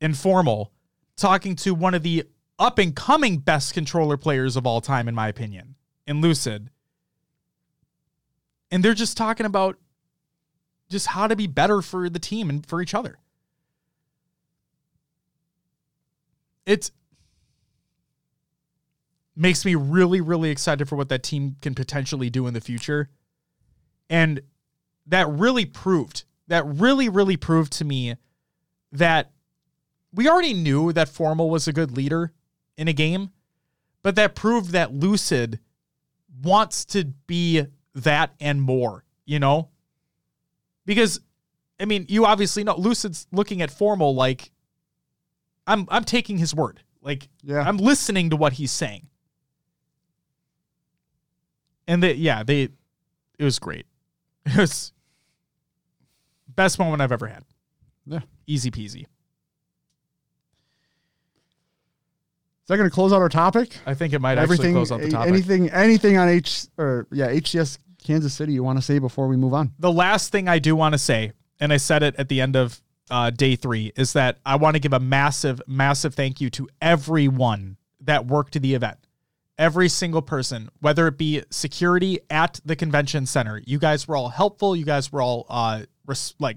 in 0.00 0.14
Formal, 0.14 0.72
talking 1.16 1.54
to 1.56 1.74
one 1.74 1.94
of 1.94 2.02
the 2.02 2.24
up 2.58 2.78
and 2.78 2.96
coming 2.96 3.38
best 3.38 3.74
controller 3.74 4.16
players 4.16 4.56
of 4.56 4.66
all 4.66 4.80
time, 4.80 5.06
in 5.06 5.14
my 5.14 5.28
opinion, 5.28 5.74
in 6.06 6.20
Lucid. 6.20 6.70
And 8.70 8.82
they're 8.84 8.94
just 8.94 9.16
talking 9.16 9.46
about 9.46 9.76
just 10.88 11.08
how 11.08 11.26
to 11.26 11.36
be 11.36 11.46
better 11.46 11.82
for 11.82 12.08
the 12.08 12.18
team 12.18 12.48
and 12.48 12.64
for 12.64 12.80
each 12.80 12.94
other. 12.94 13.18
It's 16.66 16.90
makes 19.36 19.64
me 19.64 19.74
really, 19.74 20.20
really 20.20 20.50
excited 20.50 20.88
for 20.88 20.96
what 20.96 21.08
that 21.08 21.22
team 21.22 21.56
can 21.62 21.74
potentially 21.74 22.30
do 22.30 22.46
in 22.46 22.54
the 22.54 22.60
future. 22.60 23.08
And 24.08 24.40
that 25.06 25.28
really 25.28 25.64
proved, 25.64 26.24
that 26.48 26.64
really, 26.66 27.08
really 27.08 27.36
proved 27.36 27.72
to 27.74 27.84
me 27.84 28.16
that 28.92 29.30
we 30.12 30.28
already 30.28 30.54
knew 30.54 30.92
that 30.92 31.08
Formal 31.08 31.50
was 31.50 31.68
a 31.68 31.72
good 31.72 31.96
leader 31.96 32.32
in 32.76 32.88
a 32.88 32.92
game, 32.92 33.30
but 34.02 34.16
that 34.16 34.34
proved 34.34 34.70
that 34.70 34.92
Lucid 34.92 35.60
wants 36.42 36.84
to 36.86 37.04
be 37.26 37.66
that 37.94 38.34
and 38.40 38.60
more, 38.60 39.04
you 39.24 39.38
know? 39.38 39.68
Because 40.86 41.20
I 41.78 41.84
mean, 41.84 42.06
you 42.08 42.26
obviously 42.26 42.64
know 42.64 42.76
Lucid's 42.76 43.26
looking 43.32 43.62
at 43.62 43.70
Formal 43.70 44.14
like 44.14 44.50
I'm 45.66 45.86
I'm 45.88 46.04
taking 46.04 46.38
his 46.38 46.54
word. 46.54 46.82
Like 47.00 47.28
Yeah. 47.42 47.60
I'm 47.60 47.76
listening 47.76 48.30
to 48.30 48.36
what 48.36 48.54
he's 48.54 48.72
saying. 48.72 49.08
And 51.90 52.00
they 52.00 52.12
yeah, 52.14 52.44
they 52.44 52.68
it 53.38 53.44
was 53.44 53.58
great. 53.58 53.86
It 54.46 54.56
was 54.56 54.92
best 56.48 56.78
moment 56.78 57.02
I've 57.02 57.10
ever 57.10 57.26
had. 57.26 57.44
Yeah. 58.06 58.20
Easy 58.46 58.70
peasy. 58.70 59.02
Is 59.02 59.06
that 62.68 62.76
going 62.76 62.88
to 62.88 62.94
close 62.94 63.12
out 63.12 63.20
our 63.20 63.28
topic? 63.28 63.76
I 63.86 63.94
think 63.94 64.12
it 64.12 64.20
might 64.20 64.38
Everything, 64.38 64.66
actually 64.66 64.72
close 64.74 64.92
out 64.92 65.00
the 65.00 65.10
topic. 65.10 65.28
anything, 65.28 65.70
anything 65.70 66.16
on 66.16 66.28
H 66.28 66.66
or 66.78 67.08
yeah, 67.10 67.28
HCS 67.28 67.78
Kansas 68.04 68.32
City 68.32 68.52
you 68.52 68.62
want 68.62 68.78
to 68.78 68.82
say 68.82 69.00
before 69.00 69.26
we 69.26 69.36
move 69.36 69.52
on? 69.52 69.72
the 69.80 69.90
last 69.90 70.30
thing 70.30 70.48
I 70.48 70.60
do 70.60 70.76
want 70.76 70.92
to 70.92 70.98
say, 70.98 71.32
and 71.58 71.72
I 71.72 71.76
said 71.78 72.04
it 72.04 72.14
at 72.16 72.28
the 72.28 72.40
end 72.40 72.54
of 72.54 72.80
uh, 73.10 73.30
day 73.30 73.56
three, 73.56 73.92
is 73.96 74.12
that 74.12 74.38
I 74.46 74.54
want 74.54 74.76
to 74.76 74.80
give 74.80 74.92
a 74.92 75.00
massive, 75.00 75.60
massive 75.66 76.14
thank 76.14 76.40
you 76.40 76.50
to 76.50 76.68
everyone 76.80 77.76
that 78.02 78.26
worked 78.26 78.60
the 78.60 78.74
event. 78.74 78.98
Every 79.60 79.90
single 79.90 80.22
person, 80.22 80.70
whether 80.80 81.06
it 81.06 81.18
be 81.18 81.42
security 81.50 82.18
at 82.30 82.58
the 82.64 82.74
convention 82.74 83.26
center. 83.26 83.62
You 83.66 83.78
guys 83.78 84.08
were 84.08 84.16
all 84.16 84.30
helpful. 84.30 84.74
You 84.74 84.86
guys 84.86 85.12
were 85.12 85.20
all 85.20 85.46
uh 85.50 85.82
res- 86.06 86.34
like 86.40 86.56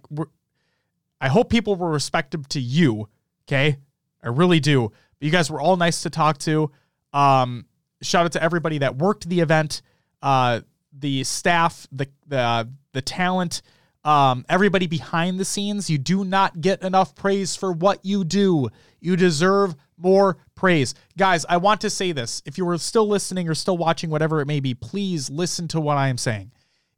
I 1.21 1.27
hope 1.27 1.49
people 1.49 1.75
were 1.75 1.91
respectful 1.91 2.43
to 2.49 2.61
you, 2.61 3.09
okay? 3.45 3.77
I 4.23 4.29
really 4.29 4.61
do. 4.61 4.89
But 5.19 5.25
you 5.25 5.31
guys 5.31 5.51
were 5.51 5.59
all 5.59 5.75
nice 5.75 6.03
to 6.03 6.09
talk 6.09 6.37
to. 6.39 6.71
Um 7.11 7.65
shout 8.01 8.25
out 8.25 8.31
to 8.31 8.41
everybody 8.41 8.79
that 8.79 8.97
worked 8.97 9.27
the 9.27 9.41
event, 9.41 9.81
uh 10.21 10.61
the 10.97 11.25
staff, 11.25 11.85
the 11.91 12.07
the 12.25 12.69
the 12.93 13.01
talent, 13.01 13.61
um, 14.03 14.45
everybody 14.49 14.87
behind 14.87 15.39
the 15.39 15.45
scenes. 15.45 15.89
You 15.89 15.97
do 15.97 16.23
not 16.23 16.61
get 16.61 16.81
enough 16.81 17.15
praise 17.15 17.55
for 17.55 17.71
what 17.71 18.03
you 18.03 18.23
do. 18.23 18.69
You 18.99 19.15
deserve 19.15 19.75
more 19.97 20.37
praise. 20.55 20.93
Guys, 21.17 21.45
I 21.47 21.57
want 21.57 21.81
to 21.81 21.89
say 21.89 22.11
this. 22.11 22.41
If 22.45 22.57
you 22.57 22.67
are 22.69 22.77
still 22.77 23.07
listening 23.07 23.47
or 23.47 23.55
still 23.55 23.77
watching, 23.77 24.09
whatever 24.09 24.41
it 24.41 24.47
may 24.47 24.59
be, 24.59 24.73
please 24.73 25.29
listen 25.29 25.67
to 25.69 25.79
what 25.79 25.97
I 25.97 26.09
am 26.09 26.17
saying. 26.17 26.51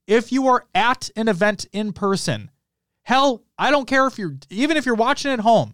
If 0.07 0.31
you 0.31 0.47
are 0.47 0.65
at 0.73 1.09
an 1.15 1.27
event 1.27 1.65
in 1.71 1.93
person, 1.93 2.51
hell, 3.03 3.43
I 3.57 3.71
don't 3.71 3.87
care 3.87 4.07
if 4.07 4.17
you're, 4.17 4.35
even 4.49 4.77
if 4.77 4.85
you're 4.85 4.95
watching 4.95 5.31
at 5.31 5.39
home, 5.39 5.73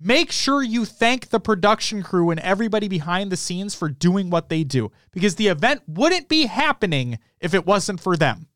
make 0.00 0.32
sure 0.32 0.62
you 0.62 0.84
thank 0.84 1.28
the 1.28 1.40
production 1.40 2.02
crew 2.02 2.30
and 2.30 2.40
everybody 2.40 2.88
behind 2.88 3.30
the 3.30 3.36
scenes 3.36 3.74
for 3.74 3.88
doing 3.88 4.30
what 4.30 4.48
they 4.48 4.64
do 4.64 4.90
because 5.12 5.36
the 5.36 5.48
event 5.48 5.82
wouldn't 5.86 6.28
be 6.28 6.46
happening 6.46 7.18
if 7.40 7.54
it 7.54 7.66
wasn't 7.66 8.00
for 8.00 8.16
them. 8.16 8.46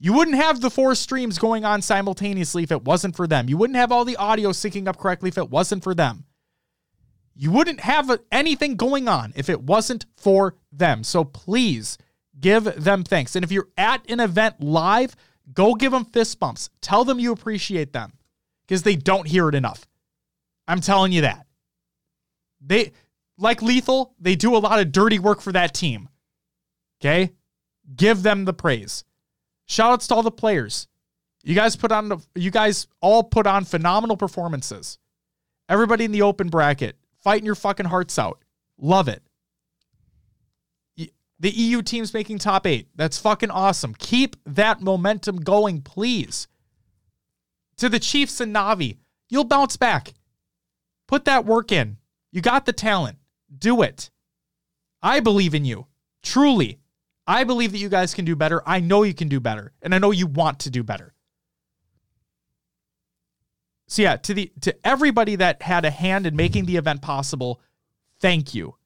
You 0.00 0.12
wouldn't 0.12 0.36
have 0.36 0.60
the 0.60 0.70
four 0.70 0.94
streams 0.94 1.38
going 1.38 1.64
on 1.64 1.82
simultaneously 1.82 2.62
if 2.62 2.70
it 2.70 2.84
wasn't 2.84 3.16
for 3.16 3.26
them. 3.26 3.48
You 3.48 3.56
wouldn't 3.56 3.76
have 3.76 3.90
all 3.90 4.04
the 4.04 4.16
audio 4.16 4.50
syncing 4.50 4.86
up 4.86 4.96
correctly 4.96 5.28
if 5.28 5.38
it 5.38 5.50
wasn't 5.50 5.82
for 5.82 5.94
them. 5.94 6.24
You 7.34 7.50
wouldn't 7.50 7.80
have 7.80 8.20
anything 8.30 8.76
going 8.76 9.08
on 9.08 9.32
if 9.36 9.48
it 9.48 9.62
wasn't 9.62 10.06
for 10.16 10.56
them. 10.72 11.04
So 11.04 11.24
please 11.24 11.98
give 12.38 12.64
them 12.64 13.04
thanks. 13.04 13.34
And 13.36 13.44
if 13.44 13.52
you're 13.52 13.68
at 13.76 14.08
an 14.10 14.20
event 14.20 14.60
live, 14.60 15.16
go 15.52 15.74
give 15.74 15.92
them 15.92 16.04
fist 16.04 16.38
bumps. 16.38 16.70
Tell 16.80 17.04
them 17.04 17.18
you 17.18 17.32
appreciate 17.32 17.92
them 17.92 18.12
because 18.66 18.82
they 18.82 18.96
don't 18.96 19.26
hear 19.26 19.48
it 19.48 19.54
enough. 19.54 19.86
I'm 20.66 20.80
telling 20.80 21.12
you 21.12 21.22
that. 21.22 21.46
They, 22.60 22.92
like 23.36 23.60
Lethul, 23.60 24.10
they 24.20 24.36
do 24.36 24.56
a 24.56 24.58
lot 24.58 24.80
of 24.80 24.92
dirty 24.92 25.18
work 25.18 25.40
for 25.40 25.52
that 25.52 25.74
team. 25.74 26.08
Okay? 27.00 27.32
Give 27.94 28.22
them 28.22 28.44
the 28.44 28.52
praise. 28.52 29.04
Shout 29.68 29.92
outs 29.92 30.06
to 30.08 30.14
all 30.14 30.22
the 30.22 30.30
players. 30.30 30.88
You 31.44 31.54
guys 31.54 31.76
put 31.76 31.92
on 31.92 32.22
you 32.34 32.50
guys 32.50 32.88
all 33.00 33.22
put 33.22 33.46
on 33.46 33.64
phenomenal 33.64 34.16
performances. 34.16 34.98
Everybody 35.68 36.04
in 36.04 36.12
the 36.12 36.22
open 36.22 36.48
bracket, 36.48 36.96
fighting 37.22 37.46
your 37.46 37.54
fucking 37.54 37.86
hearts 37.86 38.18
out. 38.18 38.42
Love 38.78 39.08
it. 39.08 39.22
The 41.40 41.50
EU 41.50 41.82
team's 41.82 42.12
making 42.12 42.38
top 42.38 42.66
eight. 42.66 42.88
That's 42.96 43.18
fucking 43.18 43.50
awesome. 43.50 43.94
Keep 43.94 44.36
that 44.44 44.80
momentum 44.80 45.36
going, 45.36 45.82
please. 45.82 46.48
To 47.76 47.88
the 47.88 48.00
Chiefs 48.00 48.40
and 48.40 48.52
Navi, 48.52 48.96
you'll 49.28 49.44
bounce 49.44 49.76
back. 49.76 50.14
Put 51.06 51.26
that 51.26 51.44
work 51.44 51.70
in. 51.70 51.98
You 52.32 52.40
got 52.40 52.66
the 52.66 52.72
talent. 52.72 53.18
Do 53.56 53.82
it. 53.82 54.10
I 55.00 55.20
believe 55.20 55.54
in 55.54 55.64
you. 55.64 55.86
Truly. 56.22 56.80
I 57.28 57.44
believe 57.44 57.72
that 57.72 57.78
you 57.78 57.90
guys 57.90 58.14
can 58.14 58.24
do 58.24 58.34
better. 58.34 58.62
I 58.66 58.80
know 58.80 59.02
you 59.02 59.12
can 59.12 59.28
do 59.28 59.38
better, 59.38 59.72
and 59.82 59.94
I 59.94 59.98
know 59.98 60.12
you 60.12 60.26
want 60.26 60.60
to 60.60 60.70
do 60.70 60.82
better. 60.82 61.12
So 63.86 64.00
yeah, 64.00 64.16
to 64.16 64.32
the 64.32 64.50
to 64.62 64.74
everybody 64.82 65.36
that 65.36 65.60
had 65.60 65.84
a 65.84 65.90
hand 65.90 66.26
in 66.26 66.34
making 66.34 66.64
the 66.64 66.78
event 66.78 67.02
possible, 67.02 67.60
thank 68.18 68.54
you. 68.54 68.76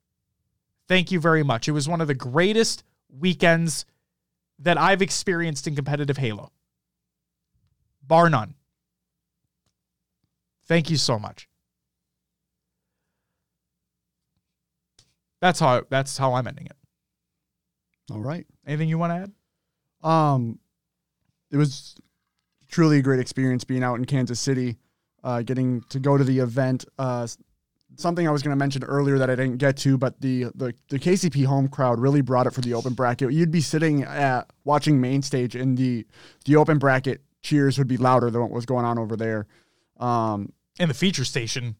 Thank 0.89 1.12
you 1.12 1.20
very 1.20 1.44
much. 1.44 1.69
It 1.69 1.73
was 1.73 1.89
one 1.89 2.01
of 2.01 2.09
the 2.09 2.14
greatest 2.14 2.82
weekends 3.09 3.85
that 4.59 4.77
I've 4.77 5.02
experienced 5.02 5.69
in 5.69 5.77
competitive 5.77 6.16
Halo. 6.16 6.51
Bar 8.02 8.28
none. 8.28 8.55
Thank 10.66 10.90
you 10.90 10.97
so 10.97 11.16
much. 11.16 11.48
That's 15.40 15.60
how 15.60 15.82
that's 15.89 16.19
how 16.19 16.35
I'm 16.35 16.48
ending 16.48 16.66
it. 16.66 16.81
All 18.10 18.20
right. 18.20 18.46
Anything 18.66 18.88
you 18.88 18.98
want 18.98 19.12
to 19.12 19.16
add? 20.06 20.08
Um, 20.08 20.58
it 21.50 21.56
was 21.56 21.94
truly 22.68 22.98
a 22.98 23.02
great 23.02 23.20
experience 23.20 23.64
being 23.64 23.82
out 23.82 23.94
in 23.96 24.04
Kansas 24.04 24.40
City, 24.40 24.78
uh, 25.22 25.42
getting 25.42 25.82
to 25.90 26.00
go 26.00 26.16
to 26.16 26.24
the 26.24 26.38
event. 26.40 26.84
Uh, 26.98 27.26
something 27.96 28.26
I 28.26 28.30
was 28.30 28.42
going 28.42 28.56
to 28.56 28.58
mention 28.58 28.82
earlier 28.84 29.18
that 29.18 29.30
I 29.30 29.34
didn't 29.36 29.58
get 29.58 29.76
to, 29.78 29.96
but 29.98 30.20
the, 30.20 30.44
the 30.54 30.74
the 30.88 30.98
KCP 30.98 31.44
home 31.44 31.68
crowd 31.68 32.00
really 32.00 32.20
brought 32.22 32.46
it 32.46 32.52
for 32.54 32.60
the 32.62 32.74
open 32.74 32.94
bracket. 32.94 33.32
You'd 33.32 33.50
be 33.50 33.60
sitting 33.60 34.02
at 34.02 34.50
watching 34.64 35.00
main 35.00 35.22
stage, 35.22 35.54
and 35.54 35.76
the 35.78 36.06
the 36.44 36.56
open 36.56 36.78
bracket 36.78 37.22
cheers 37.42 37.78
would 37.78 37.88
be 37.88 37.96
louder 37.96 38.30
than 38.30 38.40
what 38.40 38.50
was 38.50 38.66
going 38.66 38.84
on 38.84 38.98
over 38.98 39.16
there. 39.16 39.46
Um, 40.00 40.52
and 40.78 40.90
the 40.90 40.94
feature 40.94 41.24
station 41.24 41.76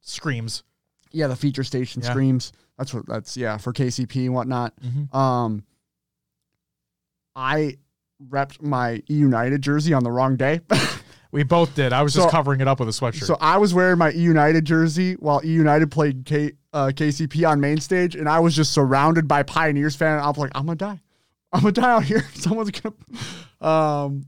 screams. 0.00 0.62
Yeah, 1.10 1.26
the 1.26 1.36
feature 1.36 1.64
station 1.64 2.02
Yeah. 2.02 2.10
screams. 2.10 2.52
That's 2.78 2.92
what 2.94 3.06
that's 3.06 3.36
yeah 3.36 3.56
for 3.58 3.72
KCP 3.72 4.24
and 4.26 4.34
whatnot. 4.34 4.74
Mhm. 4.80 5.14
Um, 5.14 5.64
I 7.36 7.78
repped 8.28 8.62
my 8.62 9.02
E 9.10 9.14
United 9.14 9.62
jersey 9.62 9.92
on 9.94 10.04
the 10.04 10.10
wrong 10.10 10.36
day. 10.36 10.60
We 11.32 11.44
both 11.44 11.74
did. 11.74 11.94
I 11.94 12.02
was 12.02 12.12
just 12.12 12.28
covering 12.28 12.60
it 12.60 12.68
up 12.68 12.78
with 12.78 12.90
a 12.90 12.92
sweatshirt. 12.92 13.24
So 13.24 13.38
I 13.40 13.56
was 13.56 13.72
wearing 13.72 13.96
my 13.96 14.10
E 14.12 14.18
United 14.18 14.66
jersey 14.66 15.14
while 15.14 15.40
E 15.42 15.48
United 15.48 15.90
played 15.90 16.26
K, 16.26 16.52
uh, 16.74 16.88
KCP 16.94 17.48
on 17.48 17.58
main 17.58 17.80
stage, 17.80 18.14
and 18.14 18.28
I 18.28 18.38
was 18.40 18.54
just 18.54 18.70
surrounded 18.72 19.26
by 19.26 19.42
Pioneers 19.42 19.96
fans. 19.96 20.22
I 20.22 20.28
was 20.28 20.36
like, 20.36 20.50
I'm 20.54 20.66
gonna 20.66 20.76
die. 20.76 21.00
I'm 21.50 21.60
gonna 21.62 21.72
die 21.72 21.90
out 21.90 22.04
here. 22.04 22.22
Someone's 22.34 22.70
gonna. 22.70 22.94
Um. 23.66 24.26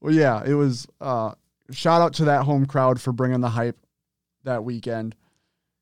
Well, 0.00 0.12
yeah, 0.12 0.42
it 0.44 0.54
was. 0.54 0.88
Uh, 1.00 1.34
shout 1.70 2.02
out 2.02 2.14
to 2.14 2.24
that 2.24 2.42
home 2.42 2.66
crowd 2.66 3.00
for 3.00 3.12
bringing 3.12 3.40
the 3.40 3.50
hype 3.50 3.78
that 4.42 4.64
weekend, 4.64 5.14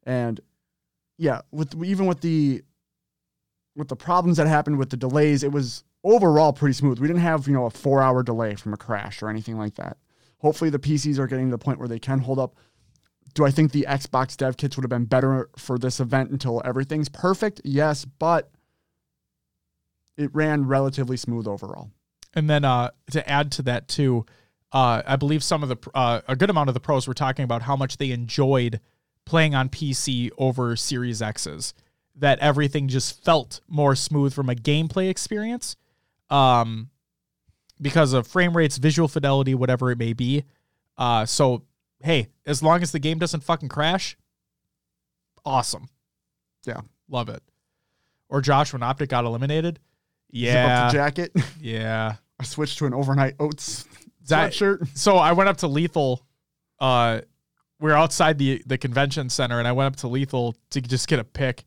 and 0.04 0.38
yeah, 1.18 1.42
with 1.50 1.74
even 1.82 2.06
with 2.06 2.20
the 2.20 2.62
with 3.76 3.88
the 3.88 3.96
problems 3.96 4.36
that 4.38 4.46
happened 4.46 4.78
with 4.78 4.90
the 4.90 4.96
delays, 4.96 5.42
it 5.42 5.52
was 5.52 5.84
overall 6.04 6.52
pretty 6.52 6.72
smooth. 6.72 6.98
We 6.98 7.08
didn't 7.08 7.22
have 7.22 7.46
you 7.46 7.54
know 7.54 7.66
a 7.66 7.70
four 7.70 8.00
hour 8.00 8.22
delay 8.22 8.54
from 8.54 8.72
a 8.72 8.76
crash 8.76 9.22
or 9.22 9.28
anything 9.28 9.58
like 9.58 9.74
that. 9.74 9.98
Hopefully, 10.38 10.70
the 10.70 10.78
PCs 10.78 11.18
are 11.18 11.26
getting 11.26 11.46
to 11.46 11.50
the 11.50 11.58
point 11.58 11.78
where 11.78 11.88
they 11.88 11.98
can 11.98 12.20
hold 12.20 12.38
up. 12.38 12.54
Do 13.34 13.44
I 13.44 13.50
think 13.50 13.72
the 13.72 13.84
Xbox 13.88 14.36
dev 14.36 14.56
kits 14.56 14.76
would 14.76 14.84
have 14.84 14.90
been 14.90 15.04
better 15.04 15.50
for 15.58 15.78
this 15.78 16.00
event 16.00 16.30
until 16.30 16.62
everything's 16.64 17.08
perfect? 17.08 17.60
Yes, 17.64 18.04
but 18.04 18.50
it 20.16 20.34
ran 20.34 20.66
relatively 20.66 21.16
smooth 21.16 21.46
overall. 21.46 21.90
And 22.34 22.48
then 22.48 22.64
uh, 22.64 22.90
to 23.10 23.28
add 23.28 23.52
to 23.52 23.62
that 23.62 23.88
too, 23.88 24.24
uh, 24.72 25.02
I 25.06 25.16
believe 25.16 25.42
some 25.42 25.62
of 25.62 25.68
the 25.68 25.76
uh, 25.94 26.20
a 26.28 26.36
good 26.36 26.50
amount 26.50 26.68
of 26.68 26.74
the 26.74 26.80
pros 26.80 27.08
were 27.08 27.14
talking 27.14 27.44
about 27.44 27.62
how 27.62 27.76
much 27.76 27.96
they 27.96 28.10
enjoyed 28.10 28.80
playing 29.28 29.54
on 29.54 29.68
PC 29.68 30.30
over 30.38 30.74
Series 30.74 31.22
X's. 31.22 31.74
That 32.16 32.40
everything 32.40 32.88
just 32.88 33.22
felt 33.24 33.60
more 33.68 33.94
smooth 33.94 34.34
from 34.34 34.50
a 34.50 34.54
gameplay 34.54 35.08
experience, 35.08 35.76
um, 36.30 36.90
because 37.80 38.12
of 38.12 38.26
frame 38.26 38.56
rates, 38.56 38.76
visual 38.76 39.06
fidelity, 39.06 39.54
whatever 39.54 39.92
it 39.92 39.98
may 39.98 40.12
be. 40.14 40.42
Uh, 40.96 41.24
so 41.26 41.62
hey, 42.02 42.26
as 42.44 42.60
long 42.60 42.82
as 42.82 42.90
the 42.90 42.98
game 42.98 43.18
doesn't 43.20 43.44
fucking 43.44 43.68
crash, 43.68 44.16
awesome. 45.44 45.88
Yeah. 46.66 46.80
love 47.08 47.28
it. 47.28 47.42
Or 48.28 48.40
Josh, 48.40 48.72
when 48.72 48.82
OpTic 48.82 49.08
got 49.08 49.24
eliminated, 49.24 49.78
yeah, 50.30 50.90
jacket. 50.90 51.32
yeah. 51.60 52.16
I 52.38 52.44
switched 52.44 52.78
to 52.78 52.86
an 52.86 52.94
overnight 52.94 53.34
oats 53.40 53.86
That- 54.26 54.52
sweatshirt. 54.52 54.96
so 54.96 55.16
I 55.16 55.32
went 55.32 55.48
up 55.48 55.58
to 55.58 55.66
Lethul. 55.68 56.18
Uh, 56.80 57.20
we 57.80 57.90
are 57.90 57.94
outside 57.96 58.38
the 58.38 58.62
the 58.66 58.78
convention 58.78 59.28
center, 59.30 59.58
and 59.58 59.68
I 59.68 59.72
went 59.72 59.86
up 59.86 59.96
to 59.96 60.06
Lethul 60.06 60.54
to 60.70 60.80
just 60.80 61.08
get 61.08 61.18
a 61.18 61.24
pic. 61.24 61.64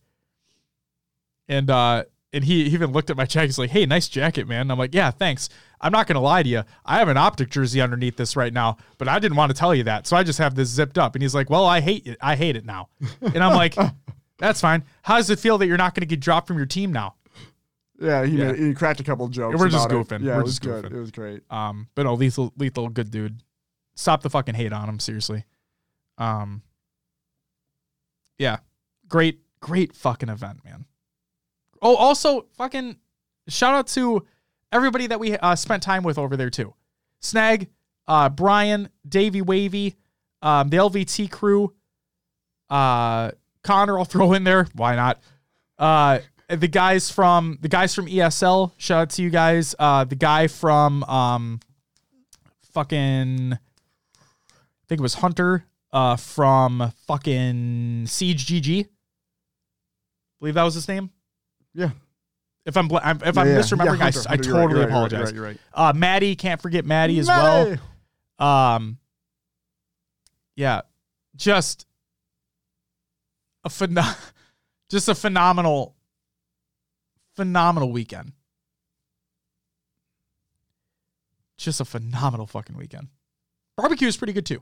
And 1.48 1.70
uh, 1.70 2.04
and 2.34 2.44
he 2.44 2.66
he 2.70 2.74
even 2.74 2.92
looked 2.92 3.10
at 3.10 3.18
my 3.18 3.26
jacket. 3.26 3.48
He's 3.48 3.60
like, 3.60 3.70
"Hey, 3.72 3.86
nice 3.86 4.08
jacket, 4.08 4.48
man." 4.48 4.62
And 4.62 4.72
I'm 4.72 4.78
like, 4.78 4.94
"Yeah, 4.94 5.12
thanks." 5.12 5.50
I'm 5.82 5.92
not 5.92 6.08
gonna 6.08 6.22
lie 6.22 6.44
to 6.44 6.50
you. 6.50 6.64
I 6.86 7.00
have 7.00 7.08
an 7.08 7.18
OpTic 7.18 7.50
jersey 7.50 7.82
underneath 7.82 8.16
this 8.16 8.36
right 8.36 8.54
now, 8.54 8.78
but 8.98 9.08
I 9.08 9.20
didn't 9.20 9.36
want 9.38 9.52
to 9.52 9.58
tell 9.58 9.74
you 9.74 9.84
that, 9.86 10.06
so 10.08 10.16
I 10.16 10.24
just 10.24 10.38
have 10.40 10.54
this 10.56 10.70
zipped 10.70 10.98
up. 10.98 11.16
And 11.16 11.22
he's 11.22 11.34
like, 11.36 11.50
"Well, 11.50 11.66
I 11.66 11.82
hate 11.82 12.06
it. 12.08 12.18
I 12.22 12.36
hate 12.36 12.56
it 12.56 12.66
now." 12.66 12.90
And 13.22 13.44
I'm 13.44 13.56
like, 13.56 13.76
"That's 14.38 14.62
fine. 14.62 14.84
How 15.02 15.18
does 15.18 15.30
it 15.30 15.40
feel 15.40 15.58
that 15.58 15.68
you're 15.68 15.78
not 15.78 15.96
gonna 15.96 16.06
get 16.06 16.20
dropped 16.20 16.48
from 16.48 16.58
your 16.58 16.66
team 16.68 16.92
now?" 16.94 17.16
Yeah, 18.00 18.26
he, 18.26 18.38
Yeah. 18.38 18.52
Made, 18.54 18.60
he 18.60 18.74
cracked 18.74 19.00
a 19.00 19.04
couple 19.04 19.28
jokes. 19.28 19.60
We're 19.60 19.70
just 19.70 19.86
about 19.86 19.96
it. 20.00 20.08
goofing. 20.08 20.24
Yeah, 20.26 20.36
We're 20.36 20.40
it 20.42 20.44
was 20.44 20.52
just 20.54 20.62
good. 20.62 20.86
goofing. 20.86 20.96
It 20.96 21.00
was 21.00 21.12
great. 21.12 21.44
Um, 21.52 21.88
but 21.96 22.04
no, 22.04 22.16
Lethul, 22.18 22.52
Lethul, 22.58 22.92
good 22.94 23.12
dude. 23.12 23.44
Stop 23.96 24.22
the 24.24 24.30
fucking 24.30 24.56
hate 24.56 24.74
on 24.74 24.88
him, 24.90 25.00
seriously. 25.00 25.46
Um, 26.18 26.62
yeah, 28.38 28.58
great, 29.08 29.42
great 29.60 29.96
fucking 29.96 30.30
event, 30.30 30.64
man. 30.64 30.86
Oh, 31.82 31.96
also, 31.96 32.48
fucking 32.58 32.98
shout 33.48 33.74
out 33.74 33.88
to 33.88 34.26
everybody 34.72 35.08
that 35.08 35.20
we 35.20 35.38
uh, 35.38 35.56
spent 35.56 35.84
time 35.84 36.04
with 36.04 36.18
over 36.18 36.38
there 36.38 36.50
too. 36.50 36.74
Snag, 37.20 37.70
uh, 38.08 38.30
Brian, 38.30 38.90
Davey 39.08 39.42
Wavy, 39.42 39.96
um, 40.42 40.70
the 40.70 40.78
LVT 40.78 41.30
crew, 41.32 41.74
uh, 42.70 43.32
Connor, 43.64 43.98
I'll 43.98 44.06
throw 44.06 44.34
in 44.34 44.44
there. 44.44 44.68
Why 44.74 44.96
not? 44.96 45.20
Uh, 45.78 46.20
the 46.48 46.68
guys 46.68 47.10
from 47.10 47.58
the 47.62 47.70
guys 47.70 47.96
from 47.96 48.08
ESL, 48.08 48.72
shout 48.78 49.02
out 49.02 49.10
to 49.12 49.22
you 49.22 49.30
guys. 49.30 49.74
Uh, 49.80 50.04
the 50.04 50.16
guy 50.16 50.48
from 50.48 51.04
um, 51.06 51.60
fucking, 52.74 53.54
I 53.54 54.86
think 54.88 55.00
it 55.00 55.02
was 55.02 55.16
Hunter. 55.16 55.66
Uh, 55.94 56.16
from 56.16 56.92
fucking 57.08 58.06
Siege 58.08 58.46
GG. 58.48 58.88
Believe 60.40 60.54
that 60.56 60.64
was 60.64 60.74
his 60.76 60.88
name. 60.88 61.10
Yeah. 61.74 61.92
If 62.66 62.78
I'm 62.78 62.88
bl- 62.88 62.98
I'm- 62.98 63.20
if 63.26 63.38
I'm 63.38 63.48
Yeah, 63.48 63.58
misremembering, 63.60 63.98
Yeah, 63.98 64.06
I, 64.06 64.12
Hunter, 64.12 64.20
I 64.28 64.30
Hunter, 64.32 64.32
right, 64.32 64.44
totally 64.44 64.64
right, 64.64 64.70
you're 64.72 64.80
right, 64.80 64.88
apologize. 64.90 65.32
you're 65.34 65.44
right, 65.44 65.58
Uh, 65.74 65.94
Maddie, 65.96 66.36
can't 66.36 66.62
forget 66.62 66.86
Maddie 66.86 67.20
as 67.20 67.28
well. 67.28 67.78
Um, 68.40 68.98
yeah, 70.56 70.82
just 71.36 71.86
a 73.64 73.70
phenom- 73.70 74.32
just 74.90 75.10
a 75.10 75.16
phenomenal, 75.16 75.96
phenomenal 77.36 77.92
weekend. 77.92 78.34
Just 81.58 81.80
a 81.82 81.86
phenomenal 81.86 82.48
fucking 82.48 82.76
weekend. 82.78 83.10
Barbecue 83.78 84.08
is 84.08 84.18
pretty 84.18 84.34
good 84.34 84.46
too. 84.46 84.62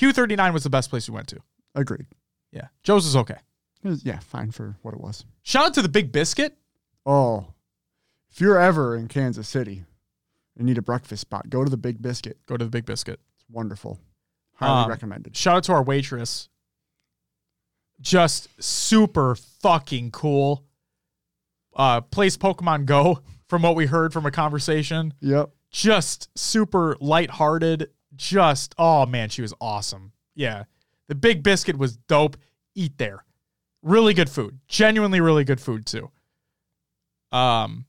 Q39 0.00 0.52
was 0.52 0.62
the 0.64 0.70
best 0.70 0.90
place 0.90 1.08
we 1.08 1.14
went 1.14 1.28
to. 1.28 1.38
Agreed. 1.74 2.06
Yeah, 2.52 2.68
Joe's 2.82 3.06
is 3.06 3.16
okay. 3.16 3.36
Was- 3.82 4.04
yeah, 4.04 4.18
fine 4.18 4.50
for 4.50 4.76
what 4.82 4.94
it 4.94 5.00
was. 5.00 5.24
Shout 5.42 5.66
out 5.66 5.74
to 5.74 5.82
the 5.82 5.88
Big 5.88 6.12
Biscuit. 6.12 6.56
Oh, 7.04 7.46
if 8.30 8.40
you're 8.40 8.58
ever 8.58 8.96
in 8.96 9.08
Kansas 9.08 9.48
City 9.48 9.84
and 10.56 10.66
need 10.66 10.78
a 10.78 10.82
breakfast 10.82 11.20
spot, 11.20 11.48
go 11.50 11.62
to 11.64 11.70
the 11.70 11.76
Big 11.76 12.02
Biscuit. 12.02 12.38
Go 12.46 12.56
to 12.56 12.64
the 12.64 12.70
Big 12.70 12.84
Biscuit. 12.84 13.20
It's 13.36 13.44
wonderful. 13.50 14.00
Highly 14.54 14.84
Um, 14.84 14.90
recommended. 14.90 15.36
Shout 15.36 15.56
out 15.58 15.64
to 15.64 15.72
our 15.72 15.82
waitress. 15.82 16.48
Just 18.00 18.48
super 18.62 19.34
fucking 19.34 20.10
cool. 20.10 20.64
Uh, 21.74 22.00
plays 22.00 22.36
Pokemon 22.36 22.86
Go 22.86 23.22
from 23.48 23.62
what 23.62 23.74
we 23.76 23.86
heard 23.86 24.12
from 24.12 24.26
a 24.26 24.30
conversation. 24.30 25.14
Yep. 25.20 25.50
Just 25.70 26.36
super 26.38 26.96
lighthearted. 27.00 27.90
Just, 28.16 28.74
oh 28.78 29.06
man, 29.06 29.28
she 29.28 29.42
was 29.42 29.54
awesome. 29.60 30.12
Yeah. 30.34 30.64
The 31.08 31.14
Big 31.14 31.42
Biscuit 31.42 31.78
was 31.78 31.96
dope. 31.96 32.36
Eat 32.74 32.98
there. 32.98 33.24
Really 33.82 34.14
good 34.14 34.28
food. 34.28 34.58
Genuinely 34.68 35.20
really 35.20 35.44
good 35.44 35.60
food 35.60 35.86
too. 35.86 36.10
Um, 37.32 37.86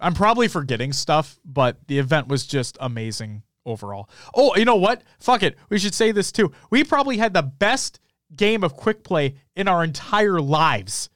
I'm 0.00 0.14
probably 0.14 0.48
forgetting 0.48 0.92
stuff, 0.92 1.38
but 1.44 1.86
the 1.86 1.98
event 1.98 2.28
was 2.28 2.46
just 2.46 2.76
amazing 2.80 3.42
overall. 3.64 4.08
Oh, 4.34 4.54
you 4.56 4.64
know 4.64 4.76
what? 4.76 5.02
Fuck 5.18 5.42
it. 5.42 5.56
We 5.68 5.78
should 5.78 5.94
say 5.94 6.12
this 6.12 6.32
too. 6.32 6.52
We 6.70 6.84
probably 6.84 7.16
had 7.16 7.32
the 7.32 7.42
best 7.42 8.00
game 8.34 8.64
of 8.64 8.74
quick 8.74 9.04
play 9.04 9.36
in 9.54 9.68
our 9.68 9.84
entire 9.84 10.40
lives. 10.40 11.10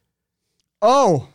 Oh, 0.80 1.28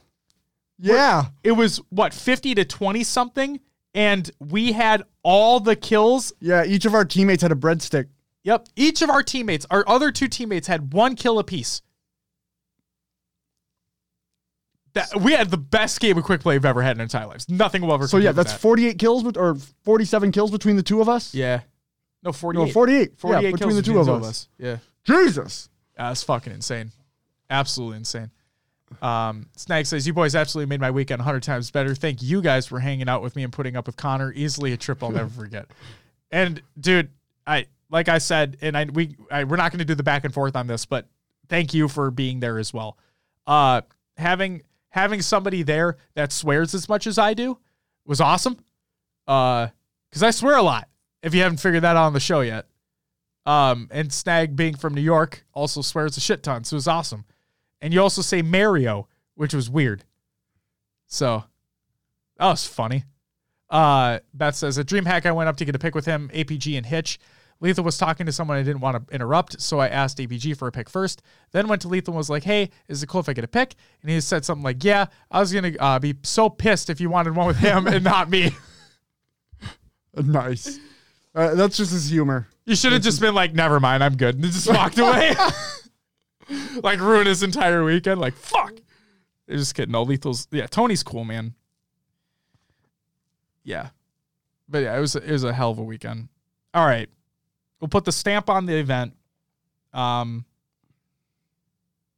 yeah. 0.79 1.25
It 1.43 1.51
was 1.53 1.81
what 1.89 2.13
50 2.13 2.55
to 2.55 2.65
20 2.65 3.03
something 3.03 3.59
and 3.93 4.29
we 4.39 4.71
had 4.71 5.03
all 5.23 5.59
the 5.59 5.75
kills. 5.75 6.33
Yeah. 6.39 6.65
Each 6.65 6.85
of 6.85 6.93
our 6.93 7.05
teammates 7.05 7.41
had 7.41 7.51
a 7.51 7.55
breadstick. 7.55 8.07
Yep, 8.43 8.67
each 8.75 9.01
of 9.01 9.09
our 9.09 9.23
teammates, 9.23 9.65
our 9.71 9.85
other 9.87 10.11
two 10.11 10.27
teammates 10.27 10.67
had 10.67 10.93
one 10.93 11.15
kill 11.15 11.39
apiece. 11.39 11.81
That 14.93 15.21
we 15.21 15.31
had 15.31 15.49
the 15.49 15.57
best 15.57 15.99
game 15.99 16.17
of 16.17 16.23
quick 16.23 16.41
play 16.41 16.55
we've 16.55 16.65
ever 16.65 16.81
had 16.81 16.97
in 16.97 16.99
our 16.99 17.05
entire 17.05 17.25
lives. 17.25 17.49
Nothing 17.49 17.81
will 17.81 17.93
ever 17.93 18.05
So 18.07 18.17
yeah, 18.17 18.31
that's 18.31 18.51
that. 18.51 18.59
48 18.59 18.99
kills 18.99 19.25
or 19.37 19.55
47 19.85 20.31
kills 20.31 20.51
between 20.51 20.75
the 20.75 20.83
two 20.83 21.01
of 21.01 21.09
us. 21.09 21.33
Yeah. 21.33 21.61
No, 22.21 22.31
48. 22.31 22.65
No, 22.65 22.71
48. 22.71 23.17
48 23.17 23.41
yeah, 23.41 23.49
kills 23.49 23.59
between 23.59 23.75
the 23.75 23.81
two 23.81 23.99
of 23.99 24.23
us. 24.23 24.49
Yeah. 24.59 24.77
Jesus. 25.03 25.69
That's 25.97 26.21
fucking 26.21 26.53
insane. 26.53 26.91
Absolutely 27.49 27.97
insane. 27.97 28.29
Um, 29.01 29.47
Snag 29.55 29.85
says, 29.85 30.05
You 30.05 30.13
boys 30.13 30.35
absolutely 30.35 30.69
made 30.69 30.81
my 30.81 30.91
weekend 30.91 31.19
100 31.19 31.43
times 31.43 31.71
better. 31.71 31.95
Thank 31.95 32.21
you 32.21 32.41
guys 32.41 32.65
for 32.65 32.79
hanging 32.79 33.09
out 33.09 33.21
with 33.21 33.35
me 33.35 33.43
and 33.43 33.51
putting 33.51 33.75
up 33.75 33.87
with 33.87 33.97
Connor. 33.97 34.31
Easily 34.33 34.73
a 34.73 34.77
trip 34.77 35.03
I'll 35.03 35.11
never 35.11 35.29
forget. 35.29 35.67
And 36.31 36.63
dude, 36.79 37.11
I 37.45 37.67
like 37.91 38.09
I 38.09 38.17
said, 38.17 38.57
and 38.59 38.75
I 38.75 38.85
we 38.85 39.15
I, 39.29 39.43
we're 39.43 39.55
not 39.55 39.71
going 39.71 39.77
to 39.77 39.85
do 39.85 39.93
the 39.93 40.01
back 40.01 40.25
and 40.25 40.33
forth 40.33 40.55
on 40.55 40.65
this, 40.65 40.83
but 40.83 41.07
thank 41.47 41.75
you 41.75 41.87
for 41.87 42.09
being 42.09 42.39
there 42.39 42.57
as 42.57 42.73
well. 42.73 42.97
Uh, 43.45 43.81
having 44.17 44.63
having 44.89 45.21
somebody 45.21 45.61
there 45.61 45.97
that 46.15 46.31
swears 46.31 46.73
as 46.73 46.89
much 46.89 47.05
as 47.05 47.19
I 47.19 47.35
do 47.35 47.59
was 48.03 48.19
awesome. 48.19 48.57
Uh, 49.27 49.67
because 50.09 50.23
I 50.23 50.31
swear 50.31 50.57
a 50.57 50.63
lot. 50.63 50.89
If 51.21 51.35
you 51.35 51.41
haven't 51.41 51.57
figured 51.57 51.83
that 51.83 51.95
out 51.95 52.05
on 52.05 52.13
the 52.13 52.19
show 52.19 52.41
yet. 52.41 52.65
Um, 53.45 53.89
and 53.91 54.11
Snag 54.11 54.55
being 54.55 54.75
from 54.75 54.93
New 54.93 55.01
York 55.01 55.45
also 55.53 55.81
swears 55.81 56.17
a 56.17 56.19
shit 56.19 56.43
ton, 56.43 56.63
so 56.63 56.75
it 56.75 56.77
was 56.77 56.87
awesome. 56.87 57.25
And 57.83 57.93
you 57.93 58.01
also 58.01 58.21
say 58.21 58.41
Mario, 58.41 59.09
which 59.35 59.53
was 59.53 59.69
weird. 59.69 60.05
So 61.05 61.43
that 62.37 62.47
was 62.47 62.65
funny. 62.65 63.03
Uh, 63.69 64.19
Beth 64.33 64.55
says 64.55 64.77
a 64.77 64.85
DreamHack. 64.85 65.25
I 65.25 65.33
went 65.33 65.49
up 65.49 65.57
to 65.57 65.65
get 65.65 65.75
a 65.75 65.79
pic 65.79 65.93
with 65.93 66.05
him, 66.05 66.31
APG 66.33 66.77
and 66.77 66.85
Hitch. 66.85 67.19
Lethul 67.61 67.83
was 67.83 67.97
talking 67.97 68.25
to 68.25 68.31
someone 68.31 68.57
I 68.57 68.63
didn't 68.63 68.79
want 68.79 69.05
to 69.05 69.13
interrupt, 69.13 69.61
so 69.61 69.79
I 69.79 69.89
asked 69.89 70.17
APG 70.17 70.55
for 70.55 70.69
a 70.69 70.71
pic 70.71 70.89
first. 70.89 71.21
Then 71.51 71.67
went 71.67 71.81
to 71.81 71.89
Lethul 71.89 72.09
and 72.09 72.17
was 72.17 72.29
like, 72.29 72.43
"Hey, 72.43 72.69
is 72.87 73.03
it 73.03 73.07
cool 73.07 73.19
if 73.19 73.27
I 73.27 73.33
get 73.33 73.43
a 73.43 73.49
pic?" 73.49 73.75
And 74.01 74.09
he 74.09 74.21
said 74.21 74.45
something 74.45 74.63
like, 74.63 74.81
"Yeah, 74.83 75.07
I 75.29 75.41
was 75.41 75.51
gonna 75.51 75.73
uh, 75.79 75.99
be 75.99 76.15
so 76.23 76.49
pissed 76.49 76.89
if 76.89 77.01
you 77.01 77.09
wanted 77.09 77.35
one 77.35 77.47
with 77.47 77.57
him 77.57 77.87
and 77.87 78.03
not 78.03 78.29
me." 78.29 78.51
Nice. 80.15 80.79
Uh, 81.35 81.55
that's 81.55 81.75
just 81.75 81.91
his 81.91 82.09
humor. 82.09 82.47
You 82.65 82.75
should 82.75 82.93
have 82.93 83.01
just 83.01 83.19
been 83.19 83.35
like, 83.35 83.53
"Never 83.53 83.81
mind, 83.81 84.03
I'm 84.03 84.15
good," 84.15 84.35
and 84.35 84.43
just 84.45 84.69
walked 84.69 84.97
away. 84.97 85.33
like 86.83 86.99
ruin 86.99 87.27
his 87.27 87.43
entire 87.43 87.83
weekend. 87.83 88.19
Like 88.19 88.35
fuck. 88.35 88.73
They're 89.47 89.57
just 89.57 89.75
kidding. 89.75 89.91
No, 89.91 90.03
Lethul's 90.03 90.47
yeah. 90.51 90.67
Tony's 90.67 91.03
cool, 91.03 91.25
man. 91.25 91.53
Yeah, 93.63 93.89
but 94.67 94.79
yeah, 94.79 94.97
it 94.97 94.99
was 94.99 95.15
it 95.15 95.31
was 95.31 95.43
a 95.43 95.53
hell 95.53 95.71
of 95.71 95.79
a 95.79 95.83
weekend. 95.83 96.27
All 96.73 96.85
right, 96.85 97.09
we'll 97.79 97.89
put 97.89 98.05
the 98.05 98.11
stamp 98.11 98.49
on 98.49 98.65
the 98.65 98.75
event. 98.75 99.13
Um, 99.93 100.45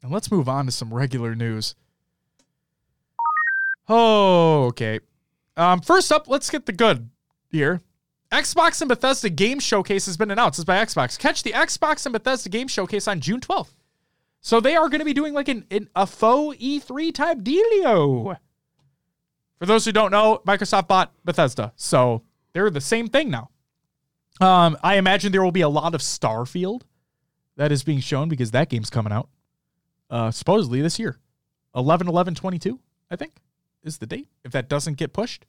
and 0.02 0.12
let's 0.12 0.32
move 0.32 0.48
on 0.48 0.66
to 0.66 0.72
some 0.72 0.94
regular 0.94 1.36
news. 1.36 1.76
Oh, 3.88 4.66
okay. 4.66 5.00
Um, 5.58 5.82
first 5.82 6.12
up, 6.12 6.28
let's 6.28 6.50
get 6.50 6.66
the 6.66 6.74
good 6.74 7.10
here. 7.50 7.82
Xbox 8.32 8.82
and 8.82 8.90
Bethesda 8.90 9.30
Game 9.30 9.60
Showcase 9.60 10.06
has 10.08 10.18
been 10.18 10.32
announced. 10.32 10.60
It's 10.60 10.66
by 10.66 10.84
Xbox. 10.84 11.18
Catch 11.18 11.44
the 11.44 11.52
Xbox 11.52 12.06
and 12.06 12.14
Bethesda 12.14 12.50
Game 12.50 12.68
Showcase 12.68 13.08
on 13.08 13.20
June 13.20 13.40
12th. 13.40 13.74
So 14.46 14.60
they 14.60 14.76
are 14.76 14.90
going 14.90 15.00
to 15.00 15.06
be 15.06 15.14
doing 15.16 15.34
like 15.34 15.48
an, 15.48 15.66
an 15.72 15.90
a 15.96 16.06
faux 16.06 16.56
E3 16.60 17.12
type 17.12 17.40
dealio. 17.40 18.38
For 19.58 19.66
those 19.66 19.86
who 19.86 19.92
don't 19.92 20.12
know, 20.12 20.44
Microsoft 20.46 20.88
bought 20.88 21.12
Bethesda, 21.24 21.74
so 21.78 22.22
they're 22.54 22.70
the 22.70 22.80
same 22.80 23.08
thing 23.08 23.32
now. 23.32 23.50
Um, 24.40 24.78
I 24.84 24.98
imagine 24.98 25.32
there 25.32 25.44
will 25.44 25.52
be 25.52 25.62
a 25.62 25.68
lot 25.68 25.96
of 25.96 26.02
Starfield 26.02 26.84
that 27.56 27.72
is 27.72 27.84
being 27.84 28.02
shown 28.02 28.30
because 28.30 28.52
that 28.52 28.70
game's 28.70 28.92
coming 28.92 29.12
out 29.12 29.30
uh, 30.12 30.30
supposedly 30.30 30.80
this 30.80 31.00
year. 31.00 31.18
11 31.76 32.08
11 32.08 32.36
22, 32.36 32.80
I 33.10 33.16
think, 33.16 33.38
is 33.84 33.98
the 33.98 34.06
date, 34.06 34.30
if 34.44 34.52
that 34.52 34.70
doesn't 34.70 35.00
get 35.00 35.12
pushed. 35.12 35.48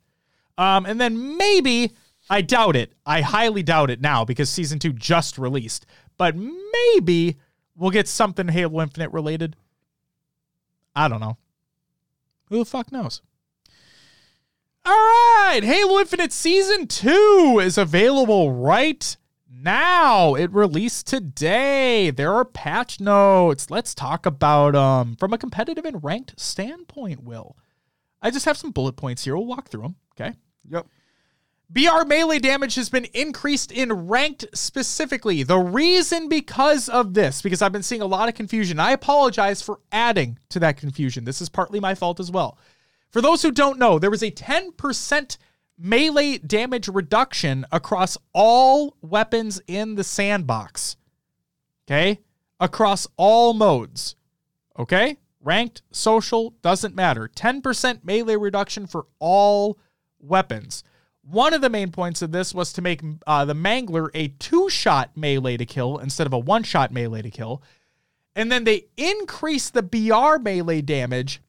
Um, 0.57 0.87
and 0.87 0.99
then 0.99 1.37
maybe, 1.37 1.93
I 2.31 2.41
doubt 2.41 2.77
it. 2.77 2.95
I 3.05 3.21
highly 3.21 3.63
doubt 3.63 3.91
it 3.91 4.01
now 4.01 4.25
because 4.25 4.49
season 4.49 4.79
two 4.79 4.95
just 4.95 5.37
released. 5.37 5.85
But 6.17 6.35
maybe 6.35 7.37
we'll 7.77 7.91
get 7.91 8.09
something 8.09 8.49
Halo 8.49 8.83
Infinite 8.83 9.13
related. 9.13 9.57
I 10.95 11.09
don't 11.09 11.21
know. 11.21 11.37
Who 12.49 12.59
the 12.59 12.65
fuck 12.65 12.91
knows? 12.93 13.23
All 14.85 14.93
right, 14.95 15.61
Halo 15.63 15.99
Infinite 15.99 16.33
Season 16.33 16.87
2 16.87 17.61
is 17.63 17.77
available 17.77 18.53
right 18.53 19.17
now. 19.51 20.35
It 20.35 20.53
released 20.53 21.09
today. 21.09 22.11
There 22.11 22.33
are 22.33 22.45
patch 22.45 23.01
notes. 23.01 23.69
Let's 23.69 23.95
talk 23.95 24.27
about 24.27 24.77
um 24.77 25.17
from 25.17 25.33
a 25.33 25.39
competitive 25.39 25.85
and 25.85 26.03
ranked 26.05 26.39
standpoint, 26.39 27.25
Will. 27.25 27.57
I 28.23 28.31
just 28.31 28.45
have 28.45 28.57
some 28.57 28.71
bullet 28.71 28.97
points 28.97 29.25
here. 29.25 29.37
We'll 29.37 29.47
walk 29.47 29.69
through 29.69 29.83
them, 29.83 29.97
okay? 30.13 30.35
Yep. 30.71 30.87
BR 31.69 32.05
melee 32.07 32.39
damage 32.39 32.77
has 32.77 32.89
been 32.89 33.07
increased 33.07 33.73
in 33.73 34.07
ranked 34.07 34.47
specifically. 34.55 35.43
The 35.43 35.59
reason 35.59 36.29
because 36.29 36.89
of 36.89 37.15
this, 37.15 37.43
because 37.43 37.61
I've 37.61 37.73
been 37.73 37.83
seeing 37.83 38.03
a 38.03 38.07
lot 38.07 38.29
of 38.29 38.37
confusion. 38.37 38.79
I 38.79 38.93
apologize 38.93 39.63
for 39.63 39.81
adding 39.91 40.39
to 40.51 40.61
that 40.61 40.77
confusion. 40.77 41.25
This 41.25 41.41
is 41.41 41.49
partly 41.49 41.81
my 41.81 41.97
fault 41.97 42.21
as 42.21 42.31
well. 42.31 42.57
For 43.11 43.21
those 43.21 43.43
who 43.43 43.51
don't 43.51 43.81
know, 43.81 43.99
there 43.99 44.11
was 44.11 44.23
a 44.23 44.31
10% 44.31 45.39
melee 45.77 46.39
damage 46.39 46.89
reduction 46.89 47.67
across 47.73 48.17
all 48.33 48.97
weapons 49.03 49.61
in 49.67 49.97
the 49.97 50.05
sandbox. 50.05 50.97
Okay? 51.87 52.21
Across 52.61 53.09
all 53.17 53.55
modes. 53.55 54.15
Okay? 54.79 55.19
Ranked, 55.41 55.83
social, 55.91 56.55
doesn't 56.63 56.95
matter. 56.95 57.29
10% 57.29 58.05
melee 58.05 58.37
reduction 58.37 58.87
for 58.87 59.07
all 59.19 59.79
weapons. 60.21 60.85
One 61.29 61.55
of 61.55 61.61
the 61.61 61.71
main 61.71 61.91
points 61.91 62.23
of 62.23 62.31
this 62.31 62.55
was 62.55 62.73
to 62.75 62.83
make 62.83 63.03
uh, 63.27 63.45
the 63.45 63.55
Mangler 63.55 64.11
a 64.15 64.29
two 64.29 64.71
shot 64.71 65.11
melee 65.17 65.57
to 65.57 65.67
kill 65.67 65.99
instead 65.99 66.27
of 66.27 66.33
a 66.33 66.39
one 66.39 66.63
shot 66.63 66.93
melee 66.93 67.23
to 67.23 67.31
kill. 67.31 67.63
and 68.37 68.53
then 68.53 68.65
they 68.65 68.87
increase 68.97 69.71
the 69.71 69.83
BR 69.83 70.39
melee 70.41 70.83
damage 70.83 71.41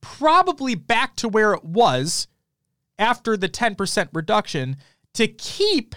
probably 0.00 0.74
back 0.74 1.16
to 1.16 1.28
where 1.28 1.54
it 1.54 1.64
was 1.64 2.28
after 2.98 3.36
the 3.36 3.48
10% 3.48 4.08
reduction 4.12 4.76
to 5.14 5.26
keep 5.26 5.94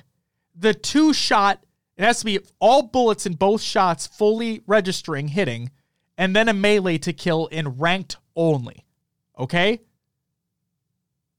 the 0.56 0.74
two 0.74 1.14
shot. 1.14 1.64
It 1.98 2.04
has 2.04 2.20
to 2.20 2.26
be 2.26 2.40
all 2.60 2.84
bullets 2.84 3.26
in 3.26 3.34
both 3.34 3.62
shots 3.62 4.08
fully 4.08 4.62
registering, 4.66 5.28
hitting, 5.28 5.72
and 6.18 6.36
then 6.36 6.50
a 6.50 6.54
melee 6.54 6.98
to 7.00 7.14
kill 7.14 7.48
in 7.48 7.78
ranked 7.78 8.18
only. 8.36 8.86
Okay? 9.38 9.82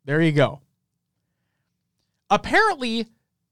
There 0.05 0.21
you 0.21 0.33
go. 0.33 0.61
Apparently, 2.33 3.09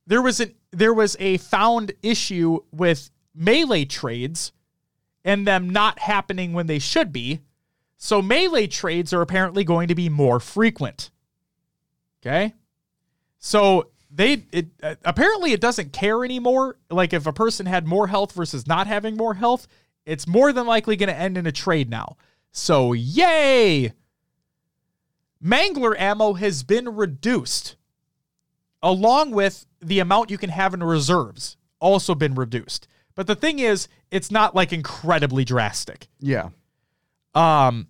there 0.07 0.23
was 0.23 0.41
an 0.41 0.55
there 0.71 0.95
was 0.95 1.15
a 1.21 1.37
found 1.37 1.93
issue 2.03 2.61
with 2.73 3.11
melee 3.35 3.85
trades 3.85 4.53
and 5.23 5.47
them 5.47 5.69
not 5.69 5.99
happening 5.99 6.55
when 6.55 6.67
they 6.67 6.79
should 6.79 7.13
be. 7.13 7.41
So 7.99 8.23
melee 8.23 8.69
trades 8.69 9.13
are 9.13 9.21
apparently 9.21 9.65
going 9.65 9.89
to 9.89 9.95
be 9.95 10.09
more 10.09 10.41
frequent. 10.41 11.11
Okay? 12.23 12.55
So 13.39 13.91
they 14.11 14.45
it 14.51 14.69
uh, 14.83 14.95
apparently 15.05 15.53
it 15.53 15.61
doesn't 15.61 15.93
care 15.93 16.25
anymore 16.25 16.79
like 16.89 17.13
if 17.13 17.27
a 17.27 17.35
person 17.35 17.67
had 17.67 17.87
more 17.87 18.07
health 18.07 18.33
versus 18.33 18.67
not 18.67 18.87
having 18.87 19.15
more 19.15 19.35
health, 19.35 19.69
it's 20.07 20.27
more 20.27 20.55
than 20.55 20.67
likely 20.67 20.97
going 20.97 21.11
to 21.11 21.15
end 21.15 21.37
in 21.37 21.47
a 21.47 21.53
trade 21.53 21.91
now. 21.91 22.17
So 22.51 22.95
yay! 22.95 23.93
Mangler 25.45 25.95
ammo 25.99 26.33
has 26.33 26.63
been 26.63 26.97
reduced 26.97 27.77
along 28.83 29.33
with 29.33 29.67
the 29.81 29.99
amount 29.99 30.31
you 30.31 30.39
can 30.39 30.51
have 30.51 30.75
in 30.75 30.83
reserves 30.83 31.57
also 31.81 32.15
been 32.15 32.35
reduced. 32.35 32.87
But 33.15 33.27
the 33.27 33.35
thing 33.35 33.59
is, 33.59 33.89
it's 34.11 34.31
not 34.31 34.55
like 34.55 34.73
incredibly 34.73 35.45
drastic. 35.45 36.09
Yeah. 36.21 36.51
Um, 37.35 37.89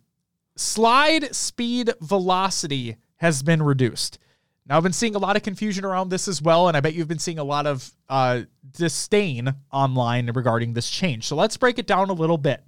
slide 0.56 1.34
speed 1.34 1.90
velocity 2.00 2.96
has 3.16 3.42
been 3.42 3.62
reduced. 3.62 4.18
Now, 4.66 4.76
I've 4.76 4.82
been 4.82 4.92
seeing 4.92 5.16
a 5.16 5.18
lot 5.18 5.36
of 5.36 5.42
confusion 5.42 5.84
around 5.84 6.10
this 6.10 6.28
as 6.28 6.40
well, 6.40 6.68
and 6.68 6.76
I 6.76 6.80
bet 6.80 6.94
you've 6.94 7.08
been 7.08 7.18
seeing 7.18 7.38
a 7.38 7.44
lot 7.44 7.66
of 7.66 7.90
uh, 8.08 8.42
disdain 8.70 9.52
online 9.72 10.30
regarding 10.30 10.74
this 10.74 10.88
change. 10.88 11.26
So 11.26 11.34
let's 11.34 11.56
break 11.56 11.78
it 11.78 11.86
down 11.86 12.08
a 12.08 12.12
little 12.12 12.38
bit. 12.38 12.62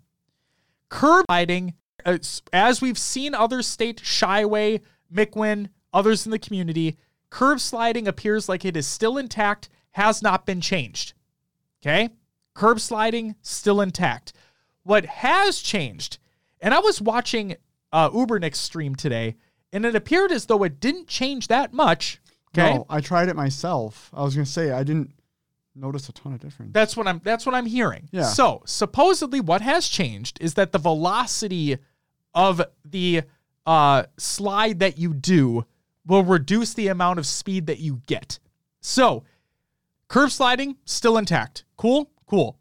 Curb 0.88 1.26
uh, 1.28 2.18
as 2.52 2.82
we've 2.82 2.98
seen 2.98 3.34
others 3.34 3.66
state, 3.66 4.02
Shyway, 4.02 4.80
Mikwen, 5.14 5.68
others 5.92 6.26
in 6.26 6.32
the 6.32 6.38
community, 6.38 6.98
curb 7.32 7.58
sliding 7.58 8.06
appears 8.06 8.46
like 8.46 8.62
it 8.62 8.76
is 8.76 8.86
still 8.86 9.16
intact, 9.16 9.70
has 9.92 10.22
not 10.22 10.44
been 10.44 10.60
changed. 10.60 11.14
Okay? 11.80 12.10
Curb 12.52 12.78
sliding, 12.78 13.36
still 13.40 13.80
intact. 13.80 14.34
What 14.82 15.06
has 15.06 15.60
changed, 15.60 16.18
and 16.60 16.74
I 16.74 16.80
was 16.80 17.00
watching 17.00 17.56
uh, 17.90 18.10
Ubernick's 18.10 18.58
stream 18.58 18.94
today, 18.94 19.36
and 19.72 19.86
it 19.86 19.96
appeared 19.96 20.30
as 20.30 20.46
though 20.46 20.62
it 20.62 20.78
didn't 20.78 21.08
change 21.08 21.48
that 21.48 21.72
much. 21.72 22.20
Okay. 22.54 22.74
No, 22.74 22.86
I 22.90 23.00
tried 23.00 23.30
it 23.30 23.36
myself. 23.36 24.10
I 24.12 24.22
was 24.22 24.34
gonna 24.34 24.44
say 24.44 24.70
I 24.70 24.82
didn't 24.82 25.12
notice 25.74 26.08
a 26.10 26.12
ton 26.12 26.34
of 26.34 26.40
difference. 26.40 26.72
That's 26.74 26.96
what 26.96 27.08
I'm 27.08 27.22
that's 27.24 27.46
what 27.46 27.54
I'm 27.54 27.66
hearing. 27.66 28.08
Yeah. 28.10 28.24
So 28.24 28.62
supposedly 28.66 29.40
what 29.40 29.62
has 29.62 29.88
changed 29.88 30.38
is 30.42 30.54
that 30.54 30.72
the 30.72 30.78
velocity 30.78 31.78
of 32.34 32.60
the 32.84 33.22
uh 33.64 34.02
slide 34.18 34.80
that 34.80 34.98
you 34.98 35.14
do 35.14 35.64
will 36.06 36.24
reduce 36.24 36.74
the 36.74 36.88
amount 36.88 37.18
of 37.18 37.26
speed 37.26 37.66
that 37.66 37.78
you 37.78 38.02
get. 38.06 38.38
So 38.80 39.24
curb 40.08 40.30
sliding 40.30 40.76
still 40.84 41.16
intact. 41.16 41.64
Cool? 41.76 42.10
Cool. 42.26 42.58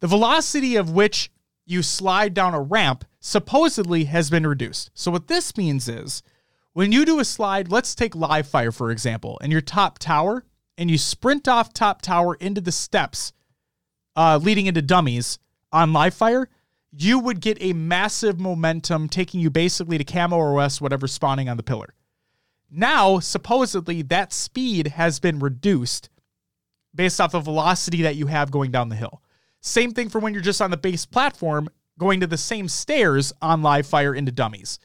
The 0.00 0.06
velocity 0.06 0.76
of 0.76 0.92
which 0.92 1.30
you 1.66 1.82
slide 1.82 2.34
down 2.34 2.54
a 2.54 2.60
ramp 2.60 3.04
supposedly 3.20 4.04
has 4.04 4.30
been 4.30 4.46
reduced. 4.46 4.90
So 4.94 5.10
what 5.10 5.26
this 5.28 5.56
means 5.56 5.88
is 5.88 6.22
when 6.72 6.92
you 6.92 7.04
do 7.04 7.18
a 7.18 7.24
slide, 7.24 7.70
let's 7.70 7.94
take 7.94 8.14
live 8.14 8.46
fire 8.46 8.72
for 8.72 8.90
example, 8.90 9.38
and 9.42 9.50
your 9.50 9.60
top 9.60 9.98
tower 9.98 10.44
and 10.76 10.90
you 10.90 10.96
sprint 10.96 11.48
off 11.48 11.72
top 11.72 12.02
tower 12.02 12.36
into 12.36 12.60
the 12.60 12.72
steps 12.72 13.32
uh, 14.18 14.38
leading 14.42 14.66
into 14.66 14.82
dummies 14.82 15.38
on 15.72 15.92
live 15.92 16.14
fire, 16.14 16.48
you 16.90 17.18
would 17.18 17.40
get 17.40 17.56
a 17.60 17.72
massive 17.72 18.40
momentum 18.40 19.08
taking 19.08 19.40
you 19.40 19.50
basically 19.50 19.98
to 19.98 20.04
camo 20.04 20.36
or 20.36 20.60
OS, 20.60 20.80
whatever 20.80 21.06
spawning 21.06 21.48
on 21.48 21.56
the 21.56 21.62
pillar. 21.62 21.94
Now, 22.70 23.18
supposedly, 23.18 24.02
that 24.02 24.32
speed 24.32 24.88
has 24.88 25.20
been 25.20 25.38
reduced 25.38 26.10
based 26.94 27.20
off 27.20 27.32
the 27.32 27.40
velocity 27.40 28.02
that 28.02 28.16
you 28.16 28.26
have 28.26 28.50
going 28.50 28.70
down 28.70 28.88
the 28.88 28.96
hill. 28.96 29.22
Same 29.60 29.92
thing 29.92 30.08
for 30.08 30.18
when 30.18 30.34
you're 30.34 30.42
just 30.42 30.60
on 30.60 30.70
the 30.70 30.76
base 30.76 31.06
platform 31.06 31.68
going 31.98 32.20
to 32.20 32.26
the 32.26 32.38
same 32.38 32.68
stairs 32.68 33.32
on 33.42 33.62
live 33.62 33.86
fire 33.86 34.14
into 34.14 34.32
dummies. 34.32 34.78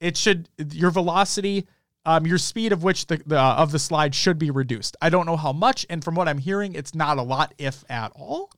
It 0.00 0.16
should 0.16 0.48
your 0.72 0.90
velocity, 0.90 1.66
um, 2.04 2.26
your 2.26 2.38
speed 2.38 2.72
of 2.72 2.82
which 2.82 3.06
the, 3.06 3.22
the 3.26 3.38
of 3.38 3.72
the 3.72 3.78
slide 3.78 4.14
should 4.14 4.38
be 4.38 4.50
reduced. 4.50 4.96
I 5.00 5.10
don't 5.10 5.26
know 5.26 5.36
how 5.36 5.52
much, 5.52 5.86
and 5.88 6.02
from 6.02 6.14
what 6.14 6.28
I'm 6.28 6.38
hearing, 6.38 6.74
it's 6.74 6.94
not 6.94 7.18
a 7.18 7.22
lot, 7.22 7.54
if 7.58 7.84
at 7.88 8.12
all. 8.14 8.50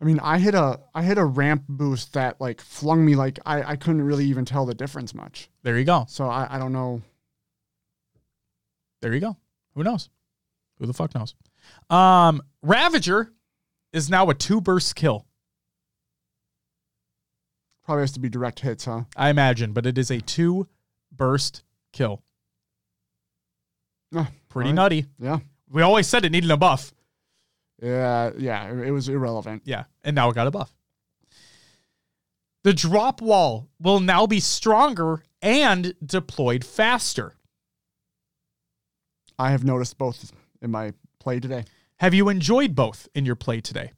I 0.00 0.04
mean, 0.04 0.20
I 0.20 0.38
hit 0.38 0.54
a 0.54 0.80
I 0.94 1.02
hit 1.02 1.16
a 1.18 1.24
ramp 1.24 1.64
boost 1.68 2.12
that 2.12 2.40
like 2.40 2.60
flung 2.60 3.04
me 3.04 3.16
like 3.16 3.38
I, 3.46 3.62
I 3.62 3.76
couldn't 3.76 4.02
really 4.02 4.26
even 4.26 4.44
tell 4.44 4.66
the 4.66 4.74
difference 4.74 5.14
much. 5.14 5.48
There 5.62 5.78
you 5.78 5.84
go. 5.84 6.04
So 6.08 6.26
I, 6.28 6.46
I 6.50 6.58
don't 6.58 6.72
know. 6.72 7.00
There 9.00 9.14
you 9.14 9.20
go. 9.20 9.36
Who 9.74 9.82
knows? 9.82 10.10
Who 10.78 10.86
the 10.86 10.92
fuck 10.92 11.14
knows? 11.14 11.34
Um, 11.88 12.42
Ravager 12.62 13.32
is 13.92 14.10
now 14.10 14.28
a 14.28 14.34
two 14.34 14.60
burst 14.60 14.94
kill. 14.96 15.26
Probably 17.84 18.02
has 18.02 18.12
to 18.12 18.20
be 18.20 18.28
direct 18.28 18.60
hits, 18.60 18.84
huh? 18.84 19.02
I 19.16 19.30
imagine, 19.30 19.72
but 19.72 19.86
it 19.86 19.96
is 19.96 20.10
a 20.10 20.20
two 20.20 20.66
burst 21.12 21.62
kill. 21.92 22.22
Ah, 24.14 24.28
Pretty 24.48 24.70
right. 24.70 24.74
nutty. 24.74 25.06
Yeah. 25.18 25.38
We 25.70 25.82
always 25.82 26.06
said 26.06 26.24
it 26.24 26.32
needed 26.32 26.50
a 26.50 26.56
buff. 26.56 26.92
Yeah, 27.82 28.30
yeah. 28.38 28.72
It, 28.72 28.90
was 28.90 29.08
irrelevant. 29.08 29.62
Yeah, 29.64 29.84
and 30.02 30.14
now 30.14 30.30
it 30.30 30.34
got 30.34 30.46
a 30.46 30.50
buff. 30.50 30.72
The 32.64 32.72
drop 32.72 33.20
wall 33.20 33.68
will 33.80 34.00
now 34.00 34.26
be 34.26 34.40
stronger 34.40 35.22
and 35.42 35.94
deployed 36.04 36.64
faster. 36.64 37.34
I 39.38 39.50
have 39.50 39.62
noticed 39.64 39.98
both 39.98 40.32
in 40.62 40.70
my 40.70 40.92
play 41.20 41.38
today. 41.38 41.64
Have 42.00 42.14
you 42.14 42.28
enjoyed 42.28 42.74
both 42.74 43.08
in 43.14 43.24
your 43.26 43.36
play 43.36 43.60
today? 43.60 43.92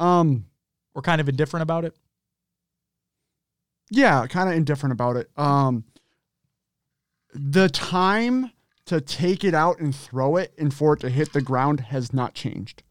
Um, 0.00 0.46
Or 0.94 1.02
kind 1.02 1.20
of 1.20 1.28
indifferent 1.28 1.62
about 1.62 1.84
it? 1.84 1.94
yeah, 3.90 4.26
kind 4.26 4.48
of 4.48 4.56
indifferent 4.56 4.92
about 4.92 5.16
it. 5.16 5.30
Um, 5.36 5.84
the 7.32 7.68
time 7.68 8.50
to 8.86 9.00
take 9.00 9.44
it 9.44 9.54
out 9.54 9.78
and 9.78 9.94
throw 9.94 10.36
it 10.36 10.52
and 10.58 10.72
for 10.74 10.94
it 10.94 11.00
to 11.00 11.10
hit 11.10 11.32
the 11.32 11.40
ground 11.40 11.80
has 11.80 12.12
not 12.12 12.34
changed, 12.34 12.82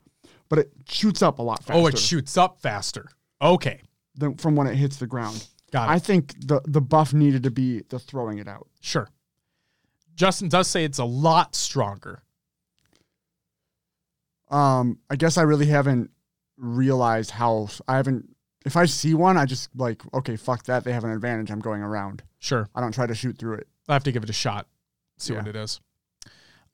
but 0.49 0.59
it 0.59 0.71
shoots 0.87 1.21
up 1.21 1.39
a 1.39 1.41
lot 1.41 1.63
faster. 1.63 1.81
Oh, 1.81 1.87
it 1.87 1.97
shoots 1.97 2.37
up 2.37 2.59
faster. 2.59 3.07
Okay. 3.41 3.81
than 4.15 4.35
from 4.35 4.55
when 4.55 4.67
it 4.67 4.75
hits 4.75 4.97
the 4.97 5.07
ground. 5.07 5.47
Got 5.71 5.89
it. 5.89 5.93
I 5.93 5.99
think 5.99 6.33
the 6.47 6.61
the 6.65 6.81
buff 6.81 7.13
needed 7.13 7.43
to 7.43 7.51
be 7.51 7.81
the 7.89 7.99
throwing 7.99 8.37
it 8.37 8.47
out. 8.47 8.67
Sure. 8.81 9.09
Justin 10.15 10.47
does 10.47 10.67
say 10.67 10.85
it's 10.85 10.99
a 10.99 11.05
lot 11.05 11.55
stronger. 11.55 12.23
Um, 14.49 14.99
I 15.09 15.15
guess 15.15 15.37
I 15.37 15.41
really 15.41 15.65
haven't 15.65 16.11
realized 16.57 17.31
how 17.31 17.69
I 17.87 17.97
haven't. 17.97 18.35
If 18.65 18.77
I 18.77 18.85
see 18.85 19.13
one, 19.13 19.37
I 19.37 19.45
just 19.45 19.69
like 19.75 20.01
okay, 20.13 20.35
fuck 20.37 20.63
that. 20.65 20.83
They 20.83 20.93
have 20.93 21.03
an 21.03 21.11
advantage. 21.11 21.51
I'm 21.51 21.59
going 21.59 21.81
around. 21.81 22.23
Sure. 22.39 22.69
I 22.73 22.81
don't 22.81 22.93
try 22.93 23.07
to 23.07 23.15
shoot 23.15 23.37
through 23.37 23.55
it. 23.55 23.67
I'll 23.87 23.93
have 23.93 24.03
to 24.05 24.11
give 24.11 24.23
it 24.23 24.29
a 24.29 24.33
shot. 24.33 24.67
See 25.17 25.33
what 25.33 25.47
it 25.47 25.55
is. 25.55 25.81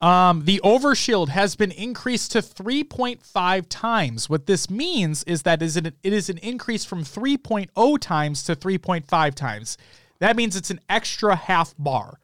Um, 0.02 0.46
the 0.46 0.60
overshield 0.64 1.30
has 1.30 1.56
been 1.56 1.72
increased 1.72 2.32
to 2.32 2.40
3.5 2.40 3.66
times. 3.70 4.30
What 4.30 4.48
this 4.48 4.70
means 4.70 5.24
is 5.26 5.44
that 5.44 5.62
is 5.62 5.78
it, 5.78 5.86
it 5.86 6.14
is 6.14 6.28
an 6.30 6.40
increase 6.40 6.84
from 6.84 7.04
3.0 7.04 8.00
times 8.00 8.44
to 8.44 8.56
3.5 8.56 9.36
times. 9.36 9.78
That 10.20 10.36
means 10.36 10.56
it's 10.56 10.72
an 10.72 10.80
extra 10.90 11.36
half 11.36 11.76
bar 11.78 12.20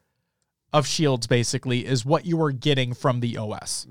of 0.73 0.87
shields, 0.87 1.27
basically, 1.27 1.85
is 1.85 2.03
what 2.05 2.25
you 2.25 2.41
are 2.41 2.51
getting 2.51 2.93
from 2.93 3.19
the 3.19 3.37
OS. 3.37 3.85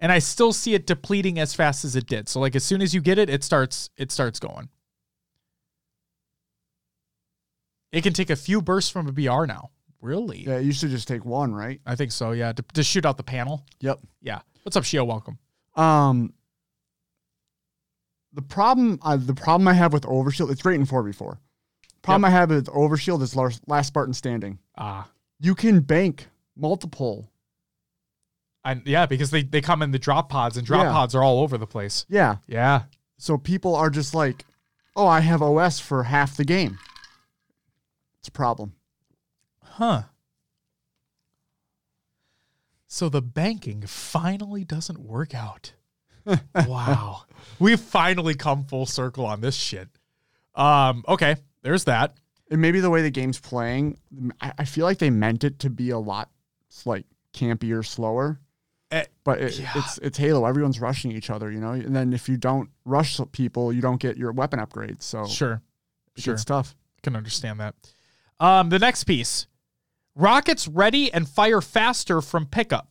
And 0.00 0.12
I 0.12 0.18
still 0.18 0.52
see 0.52 0.74
it 0.74 0.86
depleting 0.86 1.38
as 1.38 1.54
fast 1.54 1.84
as 1.84 1.96
it 1.96 2.06
did. 2.06 2.28
So, 2.28 2.40
like 2.40 2.54
as 2.54 2.64
soon 2.64 2.82
as 2.82 2.94
you 2.94 3.00
get 3.00 3.18
it, 3.18 3.30
it 3.30 3.42
starts 3.42 3.88
it 3.96 4.12
starts 4.12 4.38
going. 4.38 4.68
It 7.90 8.02
can 8.02 8.12
take 8.12 8.28
a 8.28 8.36
few 8.36 8.60
bursts 8.60 8.90
from 8.90 9.06
a 9.06 9.12
BR 9.12 9.46
now. 9.46 9.70
Really? 10.04 10.44
Yeah, 10.46 10.56
it 10.58 10.64
used 10.66 10.82
to 10.82 10.88
just 10.88 11.08
take 11.08 11.24
one, 11.24 11.54
right? 11.54 11.80
I 11.86 11.94
think 11.96 12.12
so. 12.12 12.32
Yeah, 12.32 12.52
to, 12.52 12.62
to 12.74 12.82
shoot 12.82 13.06
out 13.06 13.16
the 13.16 13.22
panel. 13.22 13.64
Yep. 13.80 14.00
Yeah. 14.20 14.40
What's 14.62 14.76
up, 14.76 14.84
Shio? 14.84 15.06
Welcome. 15.06 15.38
Um, 15.76 16.34
the 18.34 18.42
problem, 18.42 18.98
uh, 19.00 19.16
the 19.16 19.32
problem 19.34 19.66
I 19.66 19.72
have 19.72 19.94
with 19.94 20.02
Overshield, 20.02 20.50
it's 20.50 20.60
great 20.60 20.78
in 20.78 20.84
four 20.84 21.10
four. 21.14 21.40
Problem 22.02 22.26
I 22.26 22.30
have 22.30 22.50
with 22.50 22.66
Overshield 22.66 23.22
is 23.22 23.34
last, 23.34 23.62
last 23.66 23.86
Spartan 23.86 24.12
standing. 24.12 24.58
Ah, 24.76 25.08
You 25.40 25.54
can 25.54 25.80
bank 25.80 26.28
multiple. 26.54 27.30
and 28.62 28.82
yeah, 28.84 29.06
because 29.06 29.30
they 29.30 29.42
they 29.42 29.62
come 29.62 29.80
in 29.80 29.90
the 29.90 29.98
drop 29.98 30.28
pods, 30.28 30.58
and 30.58 30.66
drop 30.66 30.84
Yeah. 30.84 30.92
pods 30.92 31.14
are 31.14 31.22
all 31.22 31.40
over 31.40 31.56
the 31.56 31.66
place. 31.66 32.04
Yeah, 32.10 32.36
Yeah, 32.46 32.82
So 33.16 33.38
people 33.38 33.74
are 33.74 33.88
just 33.88 34.14
like, 34.14 34.44
oh, 34.96 35.06
I 35.06 35.20
have 35.20 35.40
OS 35.40 35.80
for 35.80 36.02
half 36.02 36.36
the 36.36 36.44
game. 36.44 36.78
It's 38.18 38.28
a 38.28 38.32
problem. 38.32 38.74
Huh. 39.74 40.02
So 42.86 43.08
the 43.08 43.22
banking 43.22 43.82
finally 43.86 44.64
doesn't 44.64 45.00
work 45.00 45.34
out. 45.34 45.72
wow. 46.66 47.22
We've 47.58 47.80
finally 47.80 48.34
come 48.34 48.64
full 48.64 48.86
circle 48.86 49.26
on 49.26 49.40
this 49.40 49.56
shit. 49.56 49.88
Um, 50.54 51.04
okay, 51.08 51.36
there's 51.62 51.84
that. 51.84 52.14
And 52.50 52.60
maybe 52.60 52.78
the 52.80 52.90
way 52.90 53.02
the 53.02 53.10
game's 53.10 53.40
playing, 53.40 53.98
I, 54.40 54.52
I 54.58 54.64
feel 54.64 54.84
like 54.86 54.98
they 54.98 55.10
meant 55.10 55.42
it 55.44 55.58
to 55.60 55.70
be 55.70 55.90
a 55.90 55.98
lot 55.98 56.30
like 56.84 57.04
campier, 57.32 57.84
slower. 57.84 58.38
Eh, 58.92 59.04
But 59.24 59.40
it, 59.40 59.58
Yeah. 59.58 59.72
it's 59.74 59.98
it's 59.98 60.18
Halo. 60.18 60.44
Everyone's 60.46 60.80
rushing 60.80 61.10
each 61.10 61.30
other, 61.30 61.50
you 61.50 61.58
know. 61.58 61.72
And 61.72 61.96
then 61.96 62.12
if 62.12 62.28
you 62.28 62.36
don't 62.36 62.70
rush 62.84 63.18
people, 63.32 63.72
you 63.72 63.80
don't 63.80 64.00
get 64.00 64.16
your 64.16 64.30
weapon 64.30 64.60
upgrades. 64.60 65.02
So 65.02 65.26
Sure. 65.26 65.62
Sure. 66.16 66.36
tough. 66.36 66.76
Can 67.02 67.16
understand 67.16 67.58
that. 67.60 67.74
Um, 68.38 68.68
the 68.68 68.78
next 68.78 69.04
piece. 69.04 69.46
Rockets 70.14 70.68
ready 70.68 71.12
and 71.12 71.28
fire 71.28 71.60
faster 71.60 72.20
from 72.20 72.46
pickup. 72.46 72.88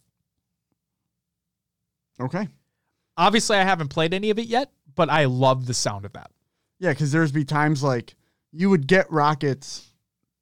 Okay. 2.19 2.47
Obviously, 3.17 3.57
I 3.57 3.63
haven't 3.63 3.89
played 3.89 4.13
any 4.13 4.29
of 4.29 4.39
it 4.39 4.47
yet, 4.47 4.71
but 4.95 5.09
I 5.09 5.25
love 5.25 5.65
the 5.65 5.73
sound 5.73 6.05
of 6.05 6.13
that. 6.13 6.31
Yeah, 6.79 6.91
because 6.91 7.11
there's 7.11 7.31
be 7.31 7.45
times 7.45 7.83
like 7.83 8.15
you 8.51 8.69
would 8.69 8.87
get 8.87 9.11
rockets, 9.11 9.87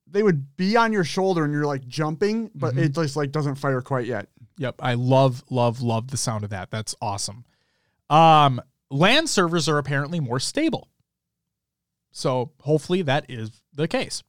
they 0.07 0.23
would 0.23 0.55
be 0.57 0.75
on 0.75 0.91
your 0.91 1.03
shoulder 1.03 1.43
and 1.43 1.53
you're 1.53 1.65
like 1.65 1.87
jumping, 1.87 2.49
but 2.55 2.73
Mm-hmm. 2.73 2.83
it 2.85 2.91
just 2.93 3.15
like 3.15 3.31
doesn't 3.31 3.55
fire 3.55 3.81
quite 3.81 4.05
yet. 4.05 4.27
Yep, 4.57 4.75
I 4.79 4.95
love, 4.95 5.43
love, 5.49 5.81
love 5.81 6.09
the 6.11 6.17
sound 6.17 6.43
of 6.43 6.49
that. 6.49 6.71
That's 6.71 6.95
awesome. 7.01 7.45
Um, 8.09 8.61
LAN 8.89 9.27
servers 9.27 9.69
are 9.69 9.77
apparently 9.77 10.19
more 10.19 10.39
stable. 10.39 10.89
So 12.11 12.51
hopefully 12.59 13.01
that 13.03 13.25
is 13.29 13.61
the 13.73 13.87
case. 13.87 14.21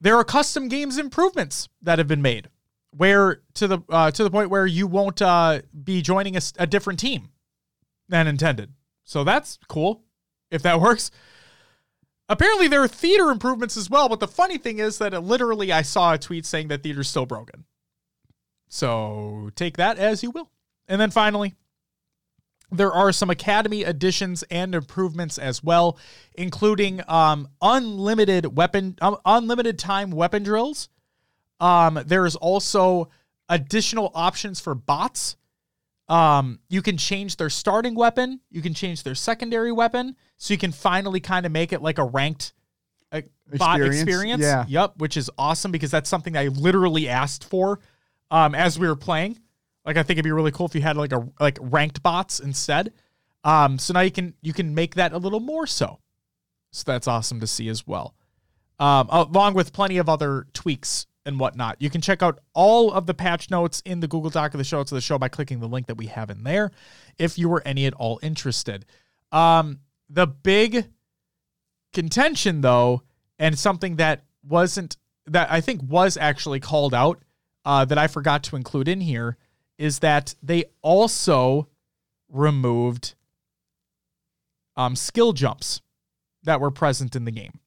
There 0.00 0.16
are 0.16 0.24
custom 0.24 0.68
games 0.68 0.98
improvements 0.98 1.68
that 1.82 1.98
have 1.98 2.06
been 2.06 2.22
made, 2.22 2.48
where 2.90 3.42
to 3.54 3.66
the 3.66 3.78
uh, 3.88 4.10
to 4.12 4.24
the 4.24 4.30
point 4.30 4.50
where 4.50 4.66
you 4.66 4.86
won't 4.86 5.20
uh, 5.20 5.62
be 5.84 6.02
joining 6.02 6.36
a 6.36 6.66
different 6.66 7.00
team 7.00 7.30
than 8.08 8.26
intended. 8.26 8.72
So 9.04 9.24
that's 9.24 9.58
cool 9.68 10.04
if 10.50 10.62
that 10.62 10.80
works. 10.80 11.10
Apparently 12.28 12.68
there 12.68 12.82
are 12.82 12.88
theater 12.88 13.30
improvements 13.30 13.76
as 13.76 13.88
well, 13.88 14.08
but 14.08 14.20
the 14.20 14.28
funny 14.28 14.58
thing 14.58 14.78
is 14.78 14.98
that 14.98 15.14
it 15.14 15.20
literally 15.20 15.72
I 15.72 15.82
saw 15.82 16.12
a 16.12 16.18
tweet 16.18 16.44
saying 16.44 16.68
that 16.68 16.82
theater's 16.82 17.08
still 17.08 17.26
broken. 17.26 17.64
So 18.68 19.50
take 19.56 19.78
that 19.78 19.98
as 19.98 20.22
you 20.22 20.30
will. 20.30 20.50
And 20.86 21.00
then 21.00 21.10
finally, 21.10 21.54
there 22.70 22.92
are 22.92 23.12
some 23.12 23.30
academy 23.30 23.82
additions 23.82 24.42
and 24.50 24.74
improvements 24.74 25.38
as 25.38 25.64
well, 25.64 25.98
including 26.34 27.00
um, 27.08 27.48
unlimited 27.62 28.56
weapon, 28.56 28.96
um, 29.00 29.16
unlimited 29.24 29.78
time 29.78 30.10
weapon 30.10 30.42
drills. 30.42 30.88
Um, 31.60 32.00
there 32.06 32.26
is 32.26 32.36
also 32.36 33.08
additional 33.48 34.12
options 34.14 34.60
for 34.60 34.74
bots. 34.74 35.36
Um, 36.08 36.60
you 36.68 36.82
can 36.82 36.96
change 36.96 37.36
their 37.36 37.50
starting 37.50 37.94
weapon. 37.94 38.40
You 38.50 38.62
can 38.62 38.74
change 38.74 39.02
their 39.02 39.14
secondary 39.14 39.72
weapon, 39.72 40.16
so 40.36 40.54
you 40.54 40.58
can 40.58 40.72
finally 40.72 41.20
kind 41.20 41.46
of 41.46 41.52
make 41.52 41.72
it 41.72 41.82
like 41.82 41.98
a 41.98 42.04
ranked 42.04 42.52
uh, 43.12 43.22
bot 43.56 43.80
Experience? 43.80 44.02
experience. 44.02 44.42
Yeah. 44.42 44.64
Yep, 44.68 44.94
which 44.98 45.16
is 45.16 45.30
awesome 45.38 45.72
because 45.72 45.90
that's 45.90 46.08
something 46.08 46.36
I 46.36 46.48
literally 46.48 47.08
asked 47.08 47.44
for 47.44 47.80
um, 48.30 48.54
as 48.54 48.78
we 48.78 48.86
were 48.86 48.96
playing. 48.96 49.38
Like 49.88 49.96
I 49.96 50.02
think 50.02 50.18
it'd 50.18 50.24
be 50.24 50.32
really 50.32 50.50
cool 50.50 50.66
if 50.66 50.74
you 50.74 50.82
had 50.82 50.98
like 50.98 51.12
a 51.12 51.26
like 51.40 51.58
ranked 51.62 52.02
bots 52.02 52.40
instead. 52.40 52.92
Um, 53.42 53.78
so 53.78 53.94
now 53.94 54.00
you 54.00 54.10
can 54.10 54.34
you 54.42 54.52
can 54.52 54.74
make 54.74 54.96
that 54.96 55.14
a 55.14 55.18
little 55.18 55.40
more 55.40 55.66
so. 55.66 55.98
So 56.72 56.84
that's 56.86 57.08
awesome 57.08 57.40
to 57.40 57.46
see 57.46 57.70
as 57.70 57.86
well. 57.86 58.14
Um, 58.78 59.08
along 59.10 59.54
with 59.54 59.72
plenty 59.72 59.96
of 59.96 60.06
other 60.06 60.46
tweaks 60.52 61.06
and 61.24 61.40
whatnot. 61.40 61.76
You 61.80 61.88
can 61.88 62.02
check 62.02 62.22
out 62.22 62.38
all 62.52 62.92
of 62.92 63.06
the 63.06 63.14
patch 63.14 63.50
notes 63.50 63.80
in 63.86 64.00
the 64.00 64.08
Google 64.08 64.28
Doc 64.28 64.52
of 64.52 64.58
the 64.58 64.64
show 64.64 64.80
of 64.80 64.90
the 64.90 65.00
show 65.00 65.16
by 65.16 65.28
clicking 65.28 65.58
the 65.58 65.66
link 65.66 65.86
that 65.86 65.96
we 65.96 66.06
have 66.08 66.28
in 66.28 66.44
there 66.44 66.70
if 67.18 67.38
you 67.38 67.48
were 67.48 67.62
any 67.64 67.86
at 67.86 67.94
all 67.94 68.20
interested. 68.22 68.84
Um, 69.32 69.80
the 70.10 70.26
big 70.26 70.86
contention 71.94 72.60
though, 72.60 73.04
and 73.38 73.58
something 73.58 73.96
that 73.96 74.24
wasn't 74.46 74.98
that 75.28 75.50
I 75.50 75.62
think 75.62 75.80
was 75.82 76.18
actually 76.18 76.60
called 76.60 76.92
out 76.92 77.22
uh, 77.64 77.86
that 77.86 77.96
I 77.96 78.06
forgot 78.06 78.42
to 78.44 78.56
include 78.56 78.86
in 78.86 79.00
here 79.00 79.38
is 79.78 80.00
that 80.00 80.34
they 80.42 80.64
also 80.82 81.68
removed 82.28 83.14
um, 84.76 84.94
skill 84.96 85.32
jumps 85.32 85.80
that 86.42 86.60
were 86.60 86.70
present 86.70 87.16
in 87.16 87.24
the 87.24 87.30
game. 87.30 87.60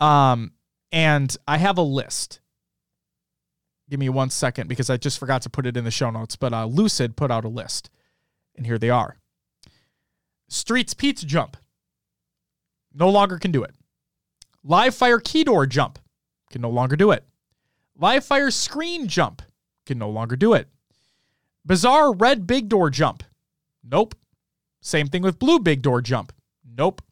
Um, 0.00 0.52
and 0.92 1.34
I 1.46 1.58
have 1.58 1.78
a 1.78 1.82
list. 1.82 2.40
Give 3.88 4.00
me 4.00 4.08
one 4.08 4.30
second 4.30 4.68
because 4.68 4.88
I 4.88 4.96
just 4.96 5.18
forgot 5.18 5.42
to 5.42 5.50
put 5.50 5.66
it 5.66 5.76
in 5.76 5.84
the 5.84 5.90
show 5.90 6.10
notes. 6.10 6.36
But 6.36 6.52
uh, 6.52 6.66
Lucid 6.66 7.16
put 7.16 7.30
out 7.30 7.44
a 7.44 7.48
list, 7.48 7.90
and 8.56 8.64
here 8.64 8.78
they 8.78 8.90
are. 8.90 9.16
Streets 10.48 10.94
Pizza 10.94 11.26
Jump. 11.26 11.56
No 12.94 13.08
longer 13.08 13.38
can 13.38 13.52
do 13.52 13.62
it. 13.62 13.74
Live 14.64 14.94
Fire 14.94 15.20
Key 15.20 15.44
Door 15.44 15.66
Jump. 15.66 15.98
Can 16.50 16.60
no 16.60 16.70
longer 16.70 16.96
do 16.96 17.10
it. 17.10 17.24
Live 17.96 18.24
Fire 18.24 18.50
Screen 18.50 19.06
Jump. 19.06 19.42
Can 19.90 19.98
no 19.98 20.08
longer 20.08 20.36
do 20.36 20.54
it. 20.54 20.68
Bazaar 21.64 22.12
Red 22.12 22.46
Big 22.46 22.68
Door 22.68 22.90
Jump. 22.90 23.24
Nope. 23.82 24.14
Same 24.80 25.08
thing 25.08 25.20
with 25.20 25.40
Blue 25.40 25.58
Big 25.58 25.82
Door 25.82 26.02
Jump. 26.02 26.32
Nope. 26.64 27.02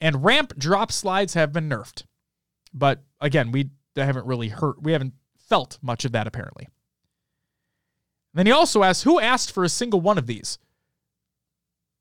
And 0.00 0.22
ramp 0.22 0.56
drop 0.56 0.92
slides 0.92 1.34
have 1.34 1.52
been 1.52 1.68
nerfed. 1.68 2.04
But 2.72 3.02
again, 3.20 3.50
we 3.50 3.70
haven't 3.96 4.24
really 4.24 4.50
hurt, 4.50 4.80
we 4.80 4.92
haven't 4.92 5.14
felt 5.48 5.80
much 5.82 6.04
of 6.04 6.12
that 6.12 6.28
apparently. 6.28 6.68
Then 8.34 8.46
he 8.46 8.52
also 8.52 8.84
asks, 8.84 9.02
who 9.02 9.18
asked 9.18 9.50
for 9.50 9.64
a 9.64 9.68
single 9.68 10.00
one 10.00 10.16
of 10.16 10.28
these? 10.28 10.60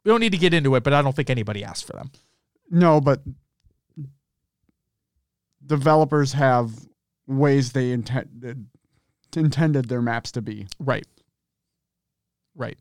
We 0.05 0.11
don't 0.11 0.19
need 0.19 0.33
to 0.33 0.37
get 0.37 0.53
into 0.53 0.75
it, 0.75 0.83
but 0.83 0.93
I 0.93 1.01
don't 1.01 1.15
think 1.15 1.31
anybody 1.31 1.63
asked 1.63 1.87
for 1.87 1.93
them. 1.93 2.11
No, 2.69 3.01
but 3.01 3.23
developers 5.65 6.33
have 6.33 6.71
ways 7.25 7.71
they 7.71 7.91
intended 7.91 8.67
intended 9.37 9.89
their 9.89 10.01
maps 10.01 10.31
to 10.33 10.41
be. 10.41 10.67
Right. 10.79 11.05
Right. 12.55 12.77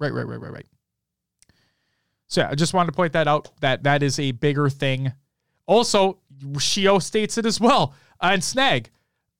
Right, 0.00 0.12
right, 0.12 0.26
right, 0.26 0.40
right, 0.40 0.52
right. 0.52 0.66
So 2.28 2.42
yeah, 2.42 2.50
I 2.50 2.54
just 2.54 2.74
wanted 2.74 2.92
to 2.92 2.96
point 2.96 3.14
that 3.14 3.26
out 3.26 3.50
that 3.60 3.82
that 3.84 4.02
is 4.02 4.18
a 4.18 4.32
bigger 4.32 4.68
thing. 4.68 5.12
Also, 5.66 6.18
Shio 6.54 7.02
states 7.02 7.38
it 7.38 7.46
as 7.46 7.60
well. 7.60 7.94
Uh, 8.20 8.30
and 8.32 8.44
Snag, 8.44 8.90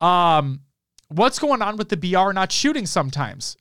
um, 0.01 0.61
what's 1.09 1.39
going 1.39 1.63
on 1.63 1.77
with 1.77 1.89
the 1.91 1.97
BR 1.97 2.33
not 2.33 2.51
shooting 2.51 2.87
sometimes? 2.87 3.57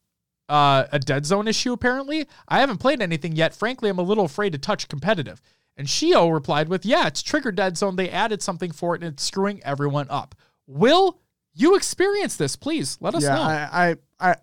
Uh, 0.49 0.85
a 0.93 0.99
dead 0.99 1.25
zone 1.25 1.47
issue 1.47 1.73
apparently. 1.73 2.25
I 2.47 2.59
haven't 2.59 2.77
played 2.77 3.01
anything 3.01 3.35
yet. 3.35 3.53
Frankly, 3.53 3.89
I'm 3.89 3.99
a 3.99 4.03
little 4.03 4.25
afraid 4.25 4.53
to 4.53 4.57
touch 4.57 4.87
competitive. 4.87 5.41
And 5.75 5.87
Shio 5.87 6.33
replied 6.33 6.69
with, 6.69 6.85
"Yeah, 6.85 7.05
it's 7.05 7.21
trigger 7.21 7.51
dead 7.51 7.77
zone. 7.77 7.97
They 7.97 8.09
added 8.09 8.41
something 8.41 8.71
for 8.71 8.95
it, 8.95 9.03
and 9.03 9.13
it's 9.13 9.23
screwing 9.23 9.61
everyone 9.63 10.07
up." 10.09 10.35
Will 10.65 11.19
you 11.57 11.75
experience 11.75 12.35
this? 12.35 12.55
Please 12.55 12.97
let 13.01 13.15
us 13.15 13.23
yeah, 13.23 13.35
know. 13.35 13.41
I, 13.41 13.89
I 13.89 13.95
I 14.31 14.35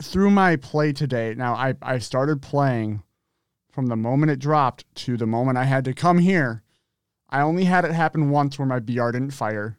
through 0.00 0.30
my 0.30 0.56
play 0.56 0.92
today. 0.92 1.34
Now 1.36 1.54
I 1.54 1.74
I 1.82 1.98
started 1.98 2.42
playing 2.42 3.02
from 3.70 3.86
the 3.86 3.96
moment 3.96 4.30
it 4.30 4.38
dropped 4.38 4.84
to 4.94 5.16
the 5.16 5.26
moment 5.26 5.58
I 5.58 5.64
had 5.64 5.84
to 5.86 5.94
come 5.94 6.18
here. 6.18 6.62
I 7.28 7.40
only 7.40 7.64
had 7.64 7.84
it 7.84 7.92
happen 7.92 8.30
once 8.30 8.58
where 8.58 8.66
my 8.66 8.78
BR 8.78 9.10
didn't 9.10 9.30
fire. 9.30 9.78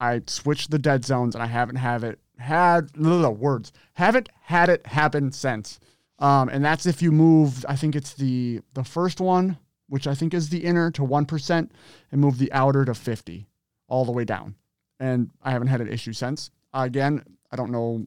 I 0.00 0.22
switched 0.26 0.70
the 0.70 0.78
dead 0.78 1.04
zones 1.04 1.34
and 1.34 1.42
I 1.42 1.46
haven't 1.46 1.76
have 1.76 2.04
it 2.04 2.18
had 2.38 2.90
the 2.94 3.30
words 3.30 3.72
haven't 3.94 4.28
had 4.42 4.68
it 4.68 4.86
happen 4.86 5.32
since. 5.32 5.80
Um, 6.18 6.48
and 6.48 6.64
that's 6.64 6.86
if 6.86 7.00
you 7.00 7.12
move. 7.12 7.64
I 7.68 7.76
think 7.76 7.94
it's 7.94 8.14
the 8.14 8.60
the 8.74 8.84
first 8.84 9.20
one, 9.20 9.58
which 9.88 10.06
I 10.06 10.14
think 10.14 10.34
is 10.34 10.48
the 10.48 10.64
inner 10.64 10.90
to 10.92 11.04
one 11.04 11.26
percent, 11.26 11.72
and 12.10 12.20
move 12.20 12.38
the 12.38 12.52
outer 12.52 12.84
to 12.84 12.94
fifty, 12.94 13.46
all 13.88 14.04
the 14.04 14.12
way 14.12 14.24
down. 14.24 14.56
And 15.00 15.30
I 15.42 15.50
haven't 15.52 15.68
had 15.68 15.80
an 15.80 15.88
issue 15.88 16.12
since. 16.12 16.50
again, 16.72 17.24
I 17.50 17.56
don't 17.56 17.70
know 17.70 18.06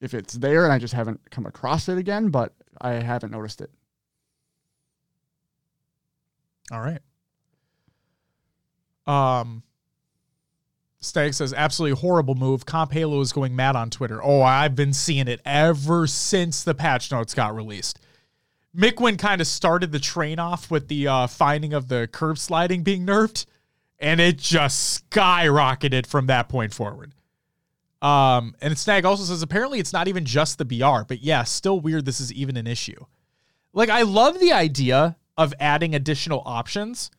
if 0.00 0.14
it's 0.14 0.34
there, 0.34 0.64
and 0.64 0.72
I 0.72 0.78
just 0.78 0.94
haven't 0.94 1.30
come 1.30 1.46
across 1.46 1.88
it 1.88 1.98
again, 1.98 2.28
but 2.28 2.52
I 2.80 2.94
haven't 2.94 3.30
noticed 3.30 3.60
it. 3.60 3.70
All 6.70 6.80
right. 6.80 7.00
Um, 9.06 9.62
Stag 11.04 11.34
says, 11.34 11.52
absolutely 11.52 12.00
horrible 12.00 12.34
move. 12.34 12.64
Comp 12.64 12.92
Halo 12.92 13.20
is 13.20 13.32
going 13.32 13.54
mad 13.54 13.76
on 13.76 13.90
Twitter. 13.90 14.22
Oh, 14.22 14.42
I've 14.42 14.74
been 14.74 14.92
seeing 14.92 15.28
it 15.28 15.40
ever 15.44 16.06
since 16.06 16.64
the 16.64 16.74
patch 16.74 17.10
notes 17.10 17.34
got 17.34 17.54
released. 17.54 17.98
Mikwen 18.76 19.18
kind 19.18 19.40
of 19.40 19.46
started 19.46 19.92
the 19.92 20.00
train 20.00 20.38
off 20.38 20.70
with 20.70 20.88
the 20.88 21.06
uh, 21.06 21.26
finding 21.26 21.72
of 21.72 21.88
the 21.88 22.08
curb 22.10 22.38
sliding 22.38 22.82
being 22.82 23.06
nerfed, 23.06 23.46
and 23.98 24.20
it 24.20 24.38
just 24.38 25.10
skyrocketed 25.10 26.06
from 26.06 26.26
that 26.26 26.48
point 26.48 26.74
forward. 26.74 27.14
Um, 28.02 28.54
and 28.60 28.78
Snag 28.78 29.04
also 29.06 29.24
says 29.24 29.42
apparently 29.42 29.78
it's 29.78 29.92
not 29.92 30.08
even 30.08 30.24
just 30.24 30.58
the 30.58 30.64
BR, 30.64 31.04
but 31.08 31.22
yeah, 31.22 31.42
still 31.44 31.80
weird 31.80 32.04
this 32.04 32.20
is 32.20 32.32
even 32.32 32.56
an 32.56 32.66
issue. 32.66 33.06
Like 33.72 33.88
I 33.88 34.02
love 34.02 34.38
the 34.40 34.52
idea 34.52 35.16
of 35.38 35.54
adding 35.58 35.94
additional 35.94 36.42
options. 36.44 37.10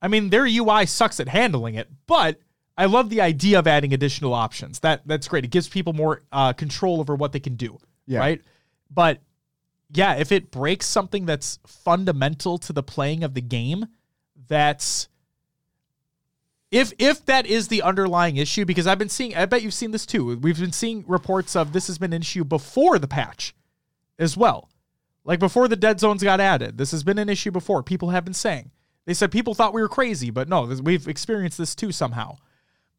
I 0.00 0.08
mean, 0.08 0.30
their 0.30 0.46
UI 0.46 0.86
sucks 0.86 1.20
at 1.20 1.28
handling 1.28 1.76
it, 1.76 1.88
but 2.06 2.40
I 2.76 2.86
love 2.86 3.08
the 3.08 3.20
idea 3.20 3.58
of 3.58 3.66
adding 3.68 3.94
additional 3.94 4.34
options. 4.34 4.80
That 4.80 5.02
that's 5.06 5.28
great. 5.28 5.44
It 5.44 5.52
gives 5.52 5.68
people 5.68 5.92
more 5.92 6.22
uh, 6.32 6.52
control 6.52 7.00
over 7.00 7.14
what 7.14 7.32
they 7.32 7.40
can 7.40 7.54
do. 7.54 7.78
Yeah. 8.06 8.18
Right. 8.18 8.42
But 8.90 9.20
yeah, 9.94 10.14
if 10.14 10.32
it 10.32 10.50
breaks 10.50 10.86
something 10.86 11.26
that's 11.26 11.58
fundamental 11.66 12.58
to 12.58 12.72
the 12.72 12.82
playing 12.82 13.22
of 13.22 13.34
the 13.34 13.40
game, 13.40 13.86
that's 14.48 15.08
if 16.72 16.92
if 16.98 17.24
that 17.26 17.46
is 17.46 17.68
the 17.68 17.82
underlying 17.82 18.38
issue, 18.38 18.64
because 18.64 18.88
I've 18.88 18.98
been 18.98 19.08
seeing, 19.08 19.36
I 19.36 19.46
bet 19.46 19.62
you've 19.62 19.74
seen 19.74 19.92
this 19.92 20.06
too. 20.06 20.36
We've 20.38 20.58
been 20.58 20.72
seeing 20.72 21.04
reports 21.06 21.54
of 21.54 21.72
this 21.72 21.86
has 21.86 21.98
been 21.98 22.12
an 22.12 22.22
issue 22.22 22.42
before 22.42 22.98
the 22.98 23.06
patch, 23.06 23.54
as 24.18 24.36
well. 24.36 24.68
Like 25.24 25.38
before 25.38 25.68
the 25.68 25.76
dead 25.76 26.00
zones 26.00 26.24
got 26.24 26.40
added, 26.40 26.78
this 26.78 26.90
has 26.90 27.04
been 27.04 27.18
an 27.18 27.28
issue 27.28 27.52
before. 27.52 27.82
People 27.82 28.10
have 28.10 28.24
been 28.24 28.34
saying 28.34 28.70
they 29.04 29.14
said 29.14 29.30
people 29.30 29.54
thought 29.54 29.74
we 29.74 29.82
were 29.82 29.88
crazy, 29.88 30.30
but 30.30 30.48
no, 30.48 30.66
this- 30.66 30.80
we've 30.80 31.06
experienced 31.06 31.58
this 31.58 31.74
too 31.74 31.92
somehow. 31.92 32.36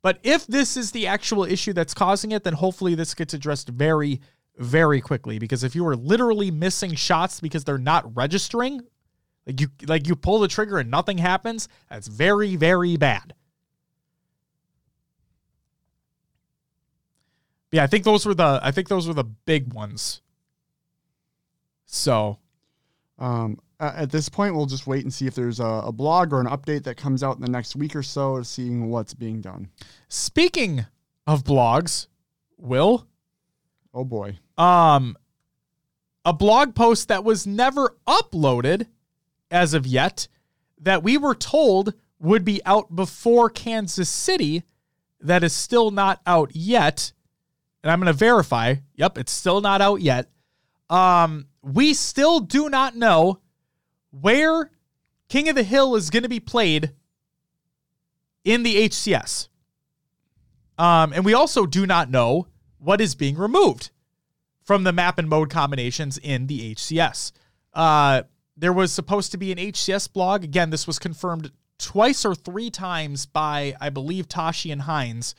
But 0.02 0.20
if 0.22 0.46
this 0.46 0.78
is 0.78 0.92
the 0.92 1.08
actual 1.08 1.46
issue 1.46 1.74
that's 1.74 1.94
causing 1.94 2.32
it, 2.32 2.44
then 2.44 2.54
hopefully 2.54 2.94
this 2.94 3.16
gets 3.16 3.34
addressed 3.34 3.70
very, 3.70 4.20
very 4.58 5.00
quickly. 5.00 5.40
Because 5.40 5.64
if 5.64 5.76
you 5.76 5.88
are 5.88 5.96
literally 5.96 6.52
missing 6.52 6.94
shots 6.94 7.40
because 7.40 7.64
they're 7.64 7.78
not 7.78 8.16
registering, 8.16 8.82
like 9.48 9.62
you 9.62 9.68
like 9.88 10.08
you 10.08 10.16
pull 10.16 10.40
the 10.40 10.48
trigger 10.48 10.78
and 10.78 10.92
nothing 10.92 11.18
happens, 11.18 11.70
that's 11.90 12.08
very, 12.08 12.56
very 12.56 12.98
bad. 12.98 13.34
Yeah, 17.74 17.84
I 17.84 17.88
think 17.88 18.04
those 18.06 18.26
were 18.26 18.36
the 18.36 18.60
I 18.64 18.72
think 18.72 18.88
those 18.88 19.08
were 19.08 19.14
the 19.16 19.24
big 19.24 19.74
ones. 19.74 20.22
So 21.86 22.38
Um, 23.20 23.60
at 23.80 24.12
this 24.12 24.30
point, 24.30 24.56
we'll 24.56 24.66
just 24.66 24.88
wait 24.88 25.04
and 25.04 25.14
see 25.14 25.28
if 25.28 25.36
there's 25.36 25.60
a, 25.60 25.66
a 25.66 25.92
blog 25.92 26.32
or 26.34 26.40
an 26.40 26.48
update 26.48 26.84
that 26.84 26.96
comes 26.98 27.22
out 27.24 27.36
in 27.36 27.42
the 27.42 27.50
next 27.52 27.76
week 27.76 27.96
or 27.96 28.04
so, 28.04 28.42
seeing 28.44 28.90
what's 28.90 29.14
being 29.14 29.42
done. 29.42 29.70
speaking 30.08 30.86
of 31.28 31.44
blogs, 31.44 32.08
Will, 32.58 33.08
Oh 33.94 34.04
boy. 34.06 34.38
um 34.58 35.18
a 36.26 36.32
blog 36.34 36.74
post 36.76 37.10
that 37.10 37.24
was 37.26 37.46
never 37.46 37.98
uploaded 38.08 38.88
as 39.52 39.74
of 39.74 39.86
yet 39.86 40.28
that 40.80 41.04
we 41.04 41.18
were 41.18 41.36
told 41.36 41.94
would 42.20 42.46
be 42.46 42.62
out 42.66 42.96
before 42.96 43.50
Kansas 43.50 44.10
City 44.10 44.64
that 45.20 45.44
is 45.44 45.54
still 45.54 45.92
not 45.92 46.22
out 46.26 46.56
yet 46.56 47.12
and 47.84 47.92
I'm 47.92 48.00
going 48.00 48.12
to 48.12 48.18
verify 48.18 48.76
yep 48.96 49.18
it's 49.18 49.32
still 49.32 49.62
not 49.62 49.82
out 49.82 50.02
yet 50.02 50.30
um 50.90 51.48
we 51.62 51.94
still 51.94 52.40
do 52.40 52.70
not 52.70 52.96
know 52.96 53.40
where 54.12 54.70
King 55.30 55.50
of 55.50 55.56
the 55.56 55.64
Hill 55.64 55.96
is 55.96 56.10
going 56.10 56.24
to 56.24 56.30
be 56.30 56.40
played 56.40 56.92
in 58.44 58.64
the 58.64 58.90
HCS 58.90 59.48
um 60.78 61.14
and 61.14 61.26
we 61.26 61.34
also 61.34 61.66
do 61.66 61.86
not 61.86 62.10
know 62.10 62.48
what 62.80 63.00
is 63.00 63.16
being 63.16 63.38
removed 63.38 63.92
from 64.64 64.84
the 64.84 64.94
map 64.94 65.20
and 65.20 65.30
mode 65.30 65.50
combinations 65.50 66.18
in 66.18 66.48
the 66.48 66.74
HCS. 66.74 67.32
Uh, 67.74 68.24
there 68.56 68.74
was 68.74 68.92
supposed 68.92 69.32
to 69.32 69.38
be 69.38 69.52
an 69.52 69.58
HCS 69.58 70.12
blog. 70.12 70.44
Again, 70.44 70.70
this 70.70 70.88
was 70.88 71.00
confirmed 71.00 71.52
twice 71.78 72.24
or 72.26 72.36
three 72.36 72.70
times 72.70 73.26
by, 73.26 73.76
I 73.82 73.90
believe, 73.90 74.28
Tashi 74.28 74.72
and 74.72 74.84
Hines, 74.84 75.36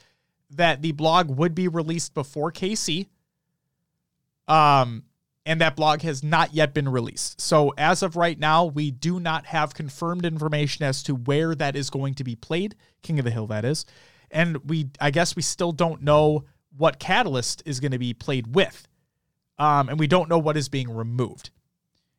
that 0.56 0.82
the 0.82 0.92
blog 0.92 1.30
would 1.30 1.54
be 1.54 1.68
released 1.68 2.14
before 2.14 2.52
KC. 2.52 3.08
Um, 4.46 5.04
and 5.46 5.60
that 5.60 5.76
blog 5.76 6.02
has 6.02 6.22
not 6.22 6.54
yet 6.54 6.72
been 6.72 6.88
released. 6.88 7.40
So 7.40 7.74
as 7.76 8.02
of 8.02 8.16
right 8.16 8.38
now, 8.38 8.64
we 8.64 8.90
do 8.90 9.20
not 9.20 9.46
have 9.46 9.74
confirmed 9.74 10.24
information 10.24 10.84
as 10.84 11.02
to 11.04 11.14
where 11.14 11.54
that 11.54 11.76
is 11.76 11.90
going 11.90 12.14
to 12.14 12.24
be 12.24 12.34
played. 12.34 12.74
King 13.02 13.18
of 13.18 13.24
the 13.24 13.30
Hill, 13.30 13.46
that 13.48 13.64
is. 13.64 13.84
And 14.30 14.56
we, 14.68 14.88
I 15.00 15.10
guess, 15.10 15.36
we 15.36 15.42
still 15.42 15.72
don't 15.72 16.02
know 16.02 16.44
what 16.76 16.98
Catalyst 16.98 17.62
is 17.66 17.78
going 17.78 17.92
to 17.92 17.98
be 17.98 18.14
played 18.14 18.54
with 18.54 18.88
um, 19.58 19.88
and 19.88 19.98
we 19.98 20.06
don't 20.06 20.28
know 20.28 20.38
what 20.38 20.56
is 20.56 20.68
being 20.68 20.94
removed. 20.94 21.50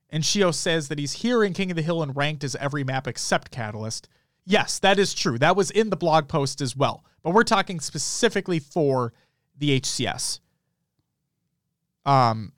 And 0.09 0.23
Shio 0.23 0.53
says 0.53 0.87
that 0.87 0.99
he's 0.99 1.13
here 1.13 1.43
in 1.43 1.53
King 1.53 1.71
of 1.71 1.75
the 1.75 1.81
Hill 1.81 2.01
and 2.01 2.15
ranked 2.15 2.43
as 2.43 2.55
every 2.57 2.83
map 2.83 3.07
except 3.07 3.51
Catalyst. 3.51 4.07
Yes, 4.45 4.79
that 4.79 4.99
is 4.99 5.13
true. 5.13 5.37
That 5.39 5.55
was 5.55 5.71
in 5.71 5.89
the 5.89 5.95
blog 5.97 6.27
post 6.27 6.61
as 6.61 6.75
well. 6.75 7.03
But 7.23 7.33
we're 7.33 7.43
talking 7.43 7.79
specifically 7.79 8.59
for 8.59 9.11
the 9.57 9.79
HCS. 9.79 10.39
Um, 12.05 12.53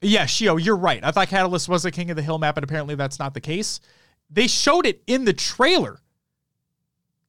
yeah, 0.00 0.24
Shio, 0.24 0.62
you're 0.62 0.76
right. 0.76 1.04
I 1.04 1.10
thought 1.10 1.28
Catalyst 1.28 1.68
was 1.68 1.84
a 1.84 1.90
King 1.90 2.10
of 2.10 2.16
the 2.16 2.22
Hill 2.22 2.38
map, 2.38 2.56
and 2.56 2.64
apparently 2.64 2.94
that's 2.94 3.18
not 3.18 3.34
the 3.34 3.40
case. 3.40 3.80
They 4.30 4.46
showed 4.46 4.86
it 4.86 5.02
in 5.06 5.26
the 5.26 5.34
trailer 5.34 6.00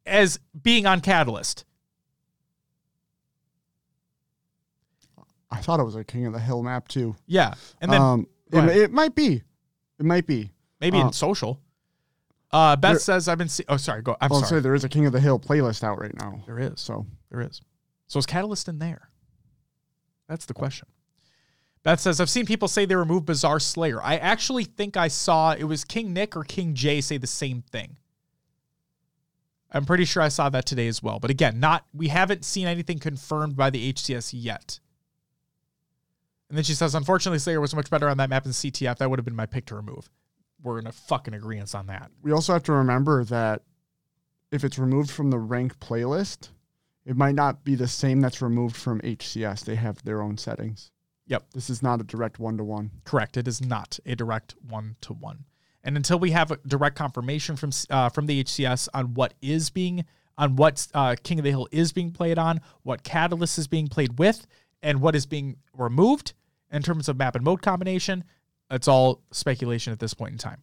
as 0.05 0.39
being 0.61 0.85
on 0.85 1.01
Catalyst. 1.01 1.65
I 5.51 5.57
thought 5.59 5.79
it 5.79 5.83
was 5.83 5.95
a 5.95 6.03
King 6.03 6.25
of 6.25 6.33
the 6.33 6.39
Hill 6.39 6.63
map 6.63 6.87
too. 6.87 7.15
Yeah. 7.27 7.53
And 7.81 7.91
then 7.91 8.01
um, 8.01 8.27
it, 8.51 8.63
it 8.77 8.91
might 8.91 9.15
be. 9.15 9.41
It 9.99 10.05
might 10.05 10.25
be. 10.27 10.51
Maybe 10.81 10.97
in 10.99 11.07
Uh, 11.07 11.11
social. 11.11 11.59
Uh, 12.55 12.75
Beth 12.77 12.93
there- 12.93 12.99
says 12.99 13.27
I've 13.27 13.37
been. 13.37 13.49
See- 13.49 13.65
oh, 13.67 13.77
sorry. 13.77 14.01
Go. 14.01 14.15
I'm 14.21 14.31
I'll 14.31 14.39
sorry. 14.39 14.49
say 14.49 14.59
there 14.61 14.75
is 14.75 14.83
a 14.85 14.89
King 14.89 15.05
of 15.05 15.11
the 15.13 15.19
Hill 15.19 15.39
playlist 15.39 15.83
out 15.83 15.99
right 15.99 16.15
now. 16.17 16.41
there 16.45 16.57
is. 16.59 16.79
So 16.79 17.05
There 17.29 17.41
is. 17.41 17.61
So 18.07 18.17
is 18.19 18.25
Catalyst 18.25 18.67
in 18.69 18.79
there? 18.79 19.09
That's 20.29 20.45
the 20.45 20.53
question. 20.53 20.87
Beth 21.83 21.99
says 21.99 22.19
I've 22.21 22.29
seen 22.29 22.45
people 22.45 22.67
say 22.67 22.85
they 22.85 22.95
removed 22.95 23.25
Bazaar 23.25 23.59
Slayer. 23.59 24.01
I 24.01 24.15
actually 24.17 24.63
think 24.63 24.95
I 24.97 25.07
saw 25.07 25.51
it 25.51 25.65
was 25.65 25.83
King 25.83 26.13
Nick 26.13 26.35
or 26.35 26.43
King 26.43 26.73
Jay 26.73 27.01
say 27.01 27.17
the 27.17 27.27
same 27.27 27.61
thing. 27.61 27.97
I'm 29.71 29.85
pretty 29.85 30.05
sure 30.05 30.23
I 30.23 30.29
saw 30.29 30.49
that 30.49 30.65
today 30.65 30.87
as 30.87 31.03
well. 31.03 31.19
But 31.19 31.29
again, 31.31 31.59
not 31.59 31.85
we 31.93 32.07
haven't 32.07 32.45
seen 32.45 32.67
anything 32.67 32.99
confirmed 32.99 33.55
by 33.57 33.69
the 33.69 33.91
HCS 33.93 34.31
yet. 34.33 34.79
And 36.49 36.57
then 36.57 36.63
she 36.63 36.73
says, 36.73 36.95
unfortunately, 36.95 37.39
Slayer 37.39 37.59
was 37.59 37.75
much 37.75 37.89
better 37.89 38.07
on 38.07 38.17
that 38.17 38.29
map 38.29 38.43
than 38.43 38.51
CTF. 38.53 38.97
That 38.97 39.09
would 39.09 39.19
have 39.19 39.25
been 39.25 39.35
my 39.35 39.45
pick 39.47 39.65
to 39.65 39.75
remove. 39.75 40.09
We're 40.65 40.79
in 40.79 40.87
a 40.87 40.91
fucking 40.91 41.35
agreement 41.35 41.75
on 41.75 41.87
that. 41.87 42.09
we 42.23 42.31
also 42.31 42.53
have 42.53 42.63
to 42.63 42.73
remember 42.73 43.23
that 43.25 43.61
if 44.51 44.63
it's 44.63 44.79
removed 44.79 45.11
from 45.11 45.29
the 45.29 45.37
rank 45.37 45.79
playlist, 45.79 46.49
it 47.05 47.15
might 47.15 47.35
not 47.35 47.63
be 47.63 47.75
the 47.75 47.87
same 47.87 48.19
that's 48.19 48.41
removed 48.41 48.75
from 48.75 48.99
HCS. 49.01 49.63
They 49.63 49.75
have 49.75 50.03
their 50.03 50.21
own 50.23 50.37
settings. 50.37 50.91
Yep. 51.27 51.51
This 51.53 51.69
is 51.69 51.83
not 51.83 52.01
a 52.01 52.03
direct 52.03 52.39
one 52.39 52.57
to 52.57 52.63
one. 52.63 52.89
Correct. 53.03 53.37
It 53.37 53.47
is 53.47 53.63
not 53.63 53.99
a 54.05 54.15
direct 54.15 54.55
one 54.67 54.95
to 55.01 55.13
one. 55.13 55.45
And 55.83 55.95
until 55.95 56.17
we 56.17 56.31
have 56.31 56.49
a 56.49 56.57
direct 56.65 56.95
confirmation 56.95 57.55
from 57.55 57.69
uh, 57.91 58.09
from 58.09 58.25
the 58.25 58.43
HCS 58.43 58.89
on 58.93 59.13
what 59.13 59.35
is 59.41 59.69
being 59.69 60.03
on 60.37 60.55
what 60.55 60.87
uh, 60.95 61.15
King 61.23 61.39
of 61.39 61.43
the 61.43 61.51
Hill 61.51 61.67
is 61.71 61.93
being 61.93 62.11
played 62.11 62.39
on, 62.39 62.59
what 62.81 63.03
Catalyst 63.03 63.59
is 63.59 63.67
being 63.67 63.87
played 63.87 64.17
with, 64.17 64.47
and 64.81 64.99
what 64.99 65.15
is 65.15 65.27
being 65.27 65.57
removed 65.73 66.33
in 66.71 66.81
terms 66.81 67.07
of 67.07 67.17
map 67.17 67.35
and 67.35 67.45
mode 67.45 67.61
combination, 67.61 68.23
it's 68.75 68.87
all 68.87 69.21
speculation 69.31 69.93
at 69.93 69.99
this 69.99 70.13
point 70.13 70.33
in 70.33 70.37
time. 70.37 70.61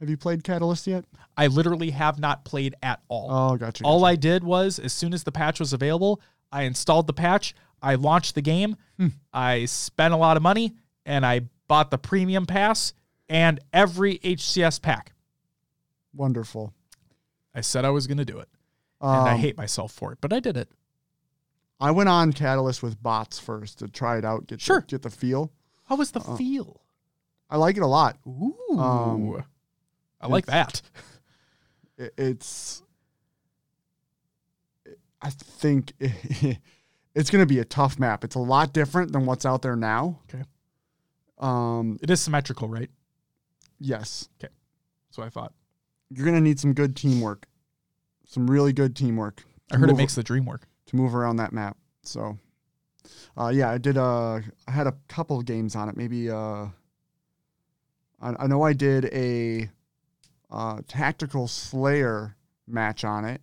Have 0.00 0.10
you 0.10 0.16
played 0.16 0.44
Catalyst 0.44 0.86
yet? 0.86 1.04
I 1.36 1.46
literally 1.46 1.90
have 1.90 2.18
not 2.18 2.44
played 2.44 2.74
at 2.82 3.00
all. 3.08 3.28
Oh, 3.30 3.56
gotcha. 3.56 3.84
All. 3.84 4.04
I 4.04 4.16
did 4.16 4.44
was, 4.44 4.78
as 4.78 4.92
soon 4.92 5.14
as 5.14 5.22
the 5.24 5.32
patch 5.32 5.60
was 5.60 5.72
available, 5.72 6.20
I 6.52 6.62
installed 6.62 7.06
the 7.06 7.12
patch, 7.12 7.54
I 7.80 7.94
launched 7.94 8.34
the 8.34 8.42
game, 8.42 8.76
Hmm. 8.98 9.08
I 9.32 9.64
spent 9.66 10.14
a 10.14 10.16
lot 10.16 10.36
of 10.36 10.42
money, 10.42 10.74
and 11.06 11.24
I 11.26 11.42
bought 11.68 11.90
the 11.90 11.98
premium 11.98 12.46
pass 12.46 12.92
and 13.28 13.60
every 13.72 14.18
HCS 14.18 14.80
pack. 14.80 15.12
Wonderful. 16.12 16.72
I 17.54 17.60
said 17.60 17.84
I 17.84 17.90
was 17.90 18.06
going 18.06 18.18
to 18.18 18.24
do 18.24 18.38
it, 18.38 18.48
and 19.00 19.28
I 19.28 19.32
Um, 19.34 19.38
hate 19.38 19.56
myself 19.56 19.92
for 19.92 20.12
it, 20.12 20.18
but 20.20 20.32
I 20.32 20.40
did 20.40 20.56
it. 20.56 20.70
I 21.80 21.90
went 21.90 22.08
on 22.08 22.32
Catalyst 22.32 22.82
with 22.82 23.02
bots 23.02 23.38
first 23.38 23.78
to 23.80 23.88
try 23.88 24.18
it 24.18 24.24
out, 24.24 24.46
get 24.46 24.60
Sure. 24.60 24.80
the, 24.80 24.86
get 24.86 25.02
the 25.02 25.10
feel. 25.10 25.52
How 25.84 25.96
was 25.96 26.10
the 26.10 26.20
uh, 26.20 26.36
feel? 26.36 26.80
I 27.50 27.56
like 27.56 27.76
it 27.76 27.82
a 27.82 27.86
lot. 27.86 28.16
Ooh, 28.26 28.78
um, 28.78 29.44
I 30.20 30.26
like 30.28 30.46
that. 30.46 30.82
It, 31.96 32.12
it's. 32.18 32.82
I 35.22 35.30
think 35.30 35.92
it's 36.00 37.30
going 37.30 37.40
to 37.40 37.46
be 37.46 37.60
a 37.60 37.64
tough 37.64 38.00
map. 38.00 38.24
It's 38.24 38.34
a 38.34 38.40
lot 38.40 38.72
different 38.72 39.12
than 39.12 39.26
what's 39.26 39.46
out 39.46 39.62
there 39.62 39.76
now. 39.76 40.18
Okay. 40.28 40.42
Um. 41.38 41.96
It 42.02 42.10
is 42.10 42.20
symmetrical, 42.20 42.66
right? 42.68 42.90
Yes. 43.78 44.28
Okay. 44.42 44.52
So 45.10 45.22
I 45.22 45.28
thought. 45.28 45.52
You're 46.10 46.24
going 46.24 46.36
to 46.36 46.40
need 46.40 46.58
some 46.58 46.72
good 46.74 46.96
teamwork. 46.96 47.46
Some 48.26 48.50
really 48.50 48.72
good 48.72 48.96
teamwork. 48.96 49.44
I 49.70 49.76
heard 49.76 49.88
it 49.88 49.96
makes 49.96 50.16
the 50.16 50.24
dream 50.24 50.46
work. 50.46 50.66
to 50.86 50.96
move 50.96 51.14
around 51.14 51.36
that 51.36 51.52
map. 51.52 51.76
So, 52.02 52.38
uh, 53.38 53.48
yeah, 53.48 53.70
I 53.70 53.78
did. 53.78 53.96
Uh, 53.96 54.40
I 54.66 54.70
had 54.70 54.86
a 54.86 54.94
couple 55.08 55.38
of 55.38 55.44
games 55.44 55.74
on 55.76 55.88
it. 55.88 55.96
Maybe. 55.96 56.30
Uh, 56.30 56.66
I, 58.20 58.34
I 58.38 58.46
know 58.46 58.62
I 58.62 58.72
did 58.72 59.06
a 59.06 59.68
uh, 60.50 60.80
tactical 60.88 61.48
Slayer 61.48 62.36
match 62.66 63.04
on 63.04 63.24
it. 63.24 63.40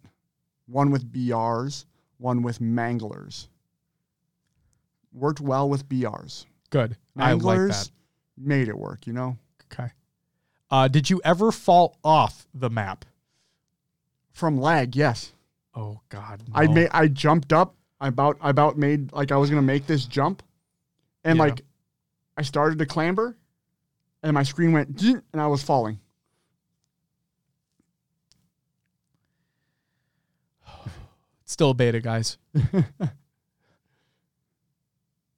One 0.68 0.92
with 0.92 1.12
BRs, 1.12 1.86
one 2.18 2.42
with 2.44 2.60
Manglers. 2.60 3.48
Worked 5.14 5.42
well 5.42 5.68
with 5.70 5.88
BRs. 5.90 6.46
Good. 6.70 6.96
I 7.18 7.34
like 7.34 7.42
Manglers 7.42 7.68
that. 7.86 7.92
made 8.38 8.70
it 8.70 8.78
work. 8.78 9.06
You 9.06 9.14
know, 9.14 9.38
Okay. 9.72 9.92
Uh, 10.70 10.88
did 10.88 11.10
you 11.10 11.20
ever 11.26 11.52
fall 11.52 11.98
off 12.04 12.48
the 12.54 12.70
map? 12.70 13.06
from 14.32 14.58
lag, 14.58 14.96
yes. 14.96 15.34
Oh 15.76 16.00
God. 16.08 16.42
I 16.54 16.66
made 16.68 16.88
I 16.94 17.08
jumped 17.10 17.52
up. 17.52 17.76
I 18.02 18.08
about 18.10 18.38
I 18.42 18.50
about 18.50 18.78
made 18.78 19.14
like 19.14 19.32
I 19.32 19.38
was 19.38 19.50
gonna 19.50 19.62
make 19.62 19.88
this 19.88 20.04
jump, 20.06 20.44
and 21.24 21.38
Yeah. 21.38 21.44
like 21.46 21.62
I 22.36 22.42
started 22.42 22.80
to 22.80 22.86
clamber, 22.86 23.38
and 24.24 24.34
my 24.34 24.44
screen 24.44 24.74
went 24.74 25.02
and 25.02 25.24
I 25.42 25.48
was 25.48 25.64
falling. 25.64 26.00
Still 31.46 31.70
a 31.72 31.74
beta, 31.74 32.00
guys. 32.02 32.38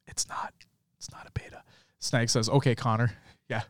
it's 0.07 0.27
not. 0.29 0.53
It's 0.97 1.11
not 1.11 1.27
a 1.27 1.31
beta. 1.33 1.63
Snag 1.99 2.29
says, 2.29 2.49
"Okay, 2.49 2.75
Connor. 2.75 3.11
Yeah. 3.49 3.63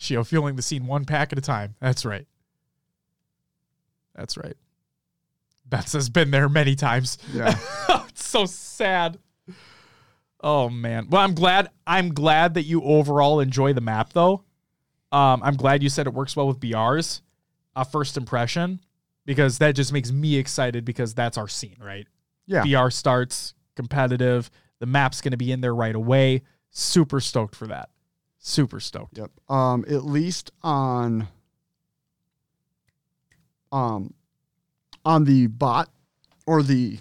Shio 0.00 0.26
feeling 0.26 0.56
the 0.56 0.62
scene 0.62 0.86
one 0.86 1.04
pack 1.04 1.32
at 1.32 1.38
a 1.38 1.42
time. 1.42 1.74
That's 1.80 2.04
right. 2.06 2.26
That's 4.16 4.36
right. 4.38 4.56
Beth 5.68 5.92
has 5.92 6.08
been 6.08 6.30
there 6.30 6.48
many 6.48 6.74
times. 6.74 7.18
Yeah. 7.32 7.54
it's 8.08 8.26
so 8.26 8.46
sad. 8.46 9.18
Oh 10.40 10.68
man. 10.68 11.08
Well, 11.10 11.22
I'm 11.22 11.34
glad. 11.34 11.68
I'm 11.86 12.14
glad 12.14 12.54
that 12.54 12.64
you 12.64 12.82
overall 12.82 13.40
enjoy 13.40 13.72
the 13.72 13.80
map, 13.80 14.12
though. 14.12 14.44
Um, 15.10 15.42
I'm 15.42 15.56
glad 15.56 15.82
you 15.82 15.88
said 15.88 16.06
it 16.06 16.14
works 16.14 16.36
well 16.36 16.46
with 16.46 16.60
BRs. 16.60 17.22
A 17.74 17.84
first 17.84 18.16
impression, 18.16 18.80
because 19.24 19.58
that 19.58 19.74
just 19.74 19.92
makes 19.92 20.10
me 20.10 20.36
excited 20.36 20.84
because 20.84 21.14
that's 21.14 21.38
our 21.38 21.48
scene, 21.48 21.76
right? 21.80 22.06
Yeah. 22.46 22.62
BR 22.62 22.90
starts 22.90 23.54
competitive. 23.76 24.50
The 24.80 24.86
map's 24.86 25.20
going 25.20 25.32
to 25.32 25.36
be 25.36 25.52
in 25.52 25.60
there 25.60 25.74
right 25.74 25.94
away. 25.94 26.42
Super 26.70 27.20
stoked 27.20 27.54
for 27.54 27.66
that. 27.68 27.90
Super 28.38 28.80
stoked. 28.80 29.18
Yep. 29.18 29.30
Um, 29.48 29.84
at 29.88 30.04
least 30.04 30.50
on 30.62 31.28
um 33.70 34.14
on 35.04 35.24
the 35.24 35.46
bot 35.46 35.88
or 36.46 36.62
the 36.62 36.98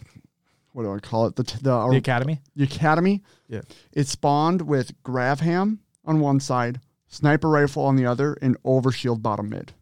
what 0.74 0.84
do 0.84 0.94
I 0.94 1.00
call 1.00 1.26
it? 1.26 1.36
The 1.36 1.44
t- 1.44 1.58
the, 1.62 1.88
The 1.90 1.98
academy. 1.98 2.40
the 2.56 2.64
academy. 2.66 3.24
Yeah. 3.48 3.62
It 3.94 4.08
spawned 4.08 4.62
with 4.62 4.92
Gravham 5.04 5.80
on 6.06 6.20
one 6.20 6.40
side, 6.40 6.80
sniper 7.08 7.50
rifle 7.50 7.84
on 7.86 7.96
the 7.96 8.06
other, 8.06 8.38
and 8.42 8.62
overshield 8.64 9.22
bottom 9.24 9.50
mid. 9.50 9.74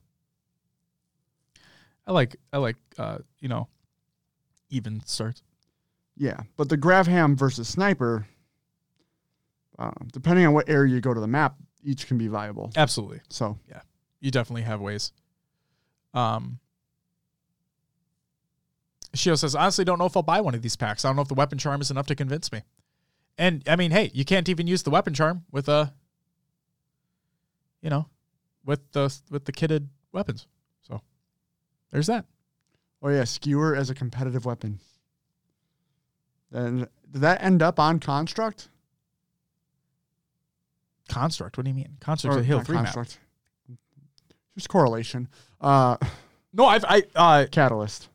I 2.08 2.12
like. 2.12 2.36
I 2.54 2.58
like. 2.58 2.78
Uh, 2.98 3.18
you 3.40 3.50
know, 3.50 3.68
even 4.70 5.02
starts. 5.06 5.42
Yeah, 6.16 6.42
but 6.56 6.70
the 6.70 6.78
Gravham 6.78 7.36
versus 7.36 7.68
sniper, 7.68 8.26
uh, 9.78 9.92
depending 10.14 10.46
on 10.46 10.54
what 10.54 10.70
area 10.70 10.94
you 10.94 11.02
go 11.02 11.14
to 11.14 11.20
the 11.20 11.28
map, 11.28 11.56
each 11.84 12.08
can 12.08 12.18
be 12.18 12.28
viable. 12.28 12.72
Absolutely. 12.78 13.20
So 13.30 13.58
yeah, 13.68 13.82
you 14.22 14.32
definitely 14.32 14.62
have 14.62 14.80
ways. 14.80 15.12
Um, 16.14 16.60
Shio 19.16 19.38
says, 19.38 19.56
honestly, 19.56 19.86
don't 19.86 20.00
know 20.00 20.06
if 20.06 20.16
I'll 20.16 20.24
buy 20.24 20.42
one 20.42 20.56
of 20.56 20.62
these 20.62 20.76
packs. 20.76 21.06
I 21.06 21.10
don't 21.10 21.16
know 21.16 21.22
if 21.22 21.28
the 21.28 21.34
weapon 21.34 21.58
charm 21.58 21.82
is 21.82 21.92
enough 21.92 22.08
to 22.08 22.16
convince 22.16 22.52
me. 22.52 22.62
And 23.38 23.64
I 23.68 23.76
mean, 23.76 23.92
hey, 23.92 24.12
you 24.14 24.24
can't 24.26 24.48
even 24.50 24.68
use 24.68 24.84
the 24.84 24.90
weapon 24.90 25.14
charm 25.14 25.44
with 25.52 25.68
a, 25.68 25.94
you 27.82 27.90
know, 27.90 28.08
with 28.66 28.92
the 28.94 29.14
with 29.30 29.46
the 29.46 29.52
kitted 29.52 29.88
weapons. 30.12 30.48
So 30.82 31.02
there's 31.92 32.08
that. 32.08 32.26
Oh 33.02 33.10
yeah, 33.10 33.26
skewer 33.26 33.76
as 33.76 33.90
a 33.90 33.96
competitive 33.96 34.46
weapon. 34.46 34.80
Then 36.52 36.88
did 37.12 37.22
that 37.22 37.44
end 37.44 37.62
up 37.62 37.80
on 37.80 38.00
construct? 38.00 38.70
Construct. 41.10 41.58
What 41.58 41.66
do 41.66 41.70
you 41.70 41.76
mean? 41.76 41.98
Construct. 42.00 42.38
Or 42.38 42.40
a 42.40 42.44
Hill 42.44 42.62
three 42.62 42.76
map. 42.76 42.86
construct. 42.86 43.20
Just 44.56 44.70
correlation. 44.70 45.28
Uh, 45.60 45.98
No, 46.54 46.66
I've 46.66 46.86
I 46.86 47.04
uh 47.16 47.46
catalyst. 47.52 48.08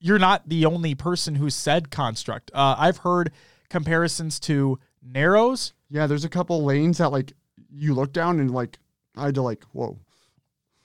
You're 0.00 0.18
not 0.18 0.48
the 0.48 0.64
only 0.66 0.94
person 0.94 1.34
who 1.36 1.50
said 1.50 1.90
construct. 1.90 2.50
Uh, 2.54 2.76
I've 2.78 2.98
heard 2.98 3.32
comparisons 3.68 4.38
to 4.40 4.78
narrows. 5.02 5.72
Yeah, 5.90 6.06
there's 6.06 6.24
a 6.24 6.28
couple 6.28 6.64
lanes 6.64 6.98
that 6.98 7.10
like 7.12 7.32
you 7.70 7.94
look 7.94 8.12
down 8.12 8.40
and 8.40 8.50
like 8.50 8.78
I 9.16 9.26
had 9.26 9.34
to 9.36 9.42
like 9.42 9.64
whoa. 9.72 9.98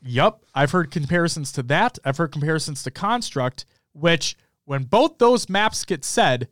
Yep, 0.05 0.43
I've 0.53 0.71
heard 0.71 0.91
comparisons 0.91 1.51
to 1.53 1.63
that. 1.63 1.97
I've 2.03 2.17
heard 2.17 2.31
comparisons 2.33 2.83
to 2.83 2.91
Construct, 2.91 3.65
which 3.93 4.35
when 4.65 4.83
both 4.83 5.17
those 5.17 5.47
maps 5.47 5.85
get 5.85 6.03
said, 6.03 6.49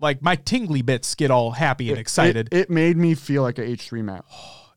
like 0.00 0.22
my 0.22 0.36
tingly 0.36 0.82
bits 0.82 1.14
get 1.14 1.30
all 1.30 1.52
happy 1.52 1.88
and 1.90 1.98
It- 1.98 2.00
excited. 2.02 2.48
It, 2.52 2.58
it 2.62 2.70
made 2.70 2.96
me 2.96 3.14
feel 3.14 3.42
like 3.42 3.58
a 3.58 3.62
H3 3.62 4.02
map. 4.04 4.26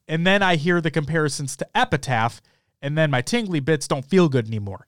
and 0.07 0.25
then 0.27 0.41
I 0.43 0.55
hear 0.57 0.79
the 0.81 0.91
comparisons 0.91 1.55
to 1.57 1.67
Epitaph, 1.77 2.41
and 2.81 2.97
then 2.97 3.09
my 3.11 3.21
tingly 3.21 3.59
bits 3.61 3.87
don't 3.87 4.05
feel 4.05 4.27
good 4.29 4.47
anymore. 4.47 4.85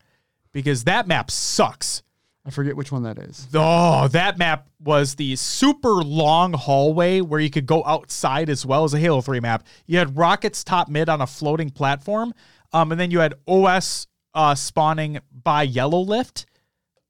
Because 0.55 0.85
that 0.85 1.05
map 1.05 1.29
sucks. 1.29 2.01
I 2.45 2.49
forget 2.49 2.77
which 2.77 2.89
one 2.89 3.03
that 3.03 3.17
is. 3.17 3.45
Oh, 3.53 4.07
that 4.07 4.37
map 4.37 4.69
was 4.79 5.15
the 5.15 5.35
super 5.35 5.89
long 5.89 6.53
hallway 6.53 7.19
where 7.19 7.41
you 7.41 7.49
could 7.49 7.65
go 7.65 7.83
outside 7.83 8.49
as 8.49 8.65
well 8.65 8.85
as 8.85 8.93
a 8.93 8.99
Halo 8.99 9.19
3 9.19 9.41
map. 9.41 9.65
You 9.85 9.97
had 9.97 10.15
rockets 10.15 10.63
top 10.63 10.87
mid 10.87 11.09
on 11.09 11.19
a 11.19 11.27
floating 11.27 11.71
platform, 11.71 12.33
um, 12.71 12.93
and 12.93 13.01
then 13.01 13.11
you 13.11 13.19
had 13.19 13.33
OS 13.45 14.07
uh, 14.33 14.55
spawning 14.55 15.19
by 15.43 15.63
yellow 15.63 15.99
lift, 15.99 16.45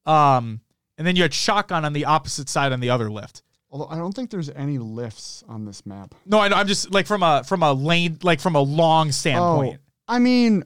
um, 0.07 0.61
and 0.97 1.05
then 1.05 1.15
you 1.15 1.21
had 1.21 1.33
shotgun 1.33 1.85
on 1.85 1.93
the 1.93 2.05
opposite 2.05 2.49
side 2.49 2.71
on 2.71 2.79
the 2.79 2.89
other 2.89 3.11
lift. 3.11 3.43
Although 3.69 3.93
I 3.93 3.97
don't 3.97 4.13
think 4.13 4.31
there's 4.31 4.49
any 4.49 4.79
lifts 4.79 5.43
on 5.47 5.65
this 5.65 5.85
map. 5.85 6.15
No, 6.25 6.39
I 6.39 6.47
know. 6.47 6.55
I'm 6.55 6.67
just 6.67 6.91
like 6.91 7.05
from 7.05 7.21
a 7.21 7.43
from 7.43 7.61
a 7.61 7.73
lane, 7.73 8.17
like 8.23 8.39
from 8.39 8.55
a 8.55 8.61
long 8.61 9.11
standpoint. 9.11 9.81
Oh, 9.83 9.91
I 10.07 10.17
mean, 10.17 10.63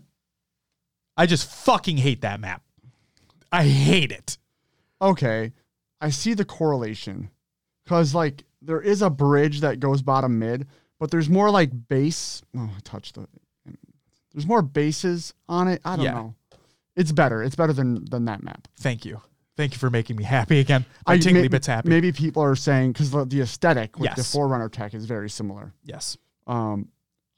I 1.17 1.25
just 1.25 1.51
fucking 1.51 1.97
hate 1.97 2.21
that 2.21 2.39
map. 2.39 2.61
I 3.51 3.63
hate 3.65 4.11
it. 4.11 4.37
okay, 5.01 5.51
I 6.01 6.09
see 6.09 6.33
the 6.33 6.45
correlation 6.45 7.29
because 7.83 8.13
like 8.15 8.43
there 8.61 8.81
is 8.81 9.01
a 9.01 9.09
bridge 9.09 9.61
that 9.61 9.79
goes 9.79 10.01
bottom 10.01 10.39
mid, 10.39 10.67
but 10.99 11.11
there's 11.11 11.29
more 11.29 11.49
like 11.49 11.71
base. 11.87 12.41
Oh, 12.57 12.69
I 12.75 12.79
touched 12.83 13.15
the. 13.15 13.27
There's 14.33 14.45
more 14.45 14.61
bases 14.61 15.33
on 15.47 15.67
it. 15.67 15.81
I 15.83 15.95
don't 15.95 16.05
Yeah. 16.05 16.13
know. 16.13 16.35
It's 16.95 17.11
better. 17.11 17.41
It's 17.41 17.55
better 17.55 17.73
than 17.73 18.05
than 18.05 18.25
that 18.25 18.43
map. 18.43 18.67
Thank 18.77 19.05
you. 19.05 19.21
Thank 19.57 19.73
you 19.73 19.79
for 19.79 19.89
making 19.89 20.15
me 20.15 20.23
happy 20.23 20.59
again. 20.59 20.85
My 21.07 21.13
I- 21.13 21.17
tingly 21.17 21.41
may- 21.43 21.47
bits 21.49 21.67
happy. 21.67 21.89
Maybe 21.89 22.11
people 22.11 22.43
are 22.43 22.55
saying 22.55 22.93
because 22.93 23.11
the, 23.11 23.25
the 23.25 23.41
aesthetic 23.41 23.97
with 23.99 24.15
the 24.15 24.23
Forerunner 24.23 24.69
tech 24.69 24.93
is 24.93 25.05
very 25.05 25.29
similar. 25.29 25.73
yes. 25.83 26.17
Um, 26.47 26.89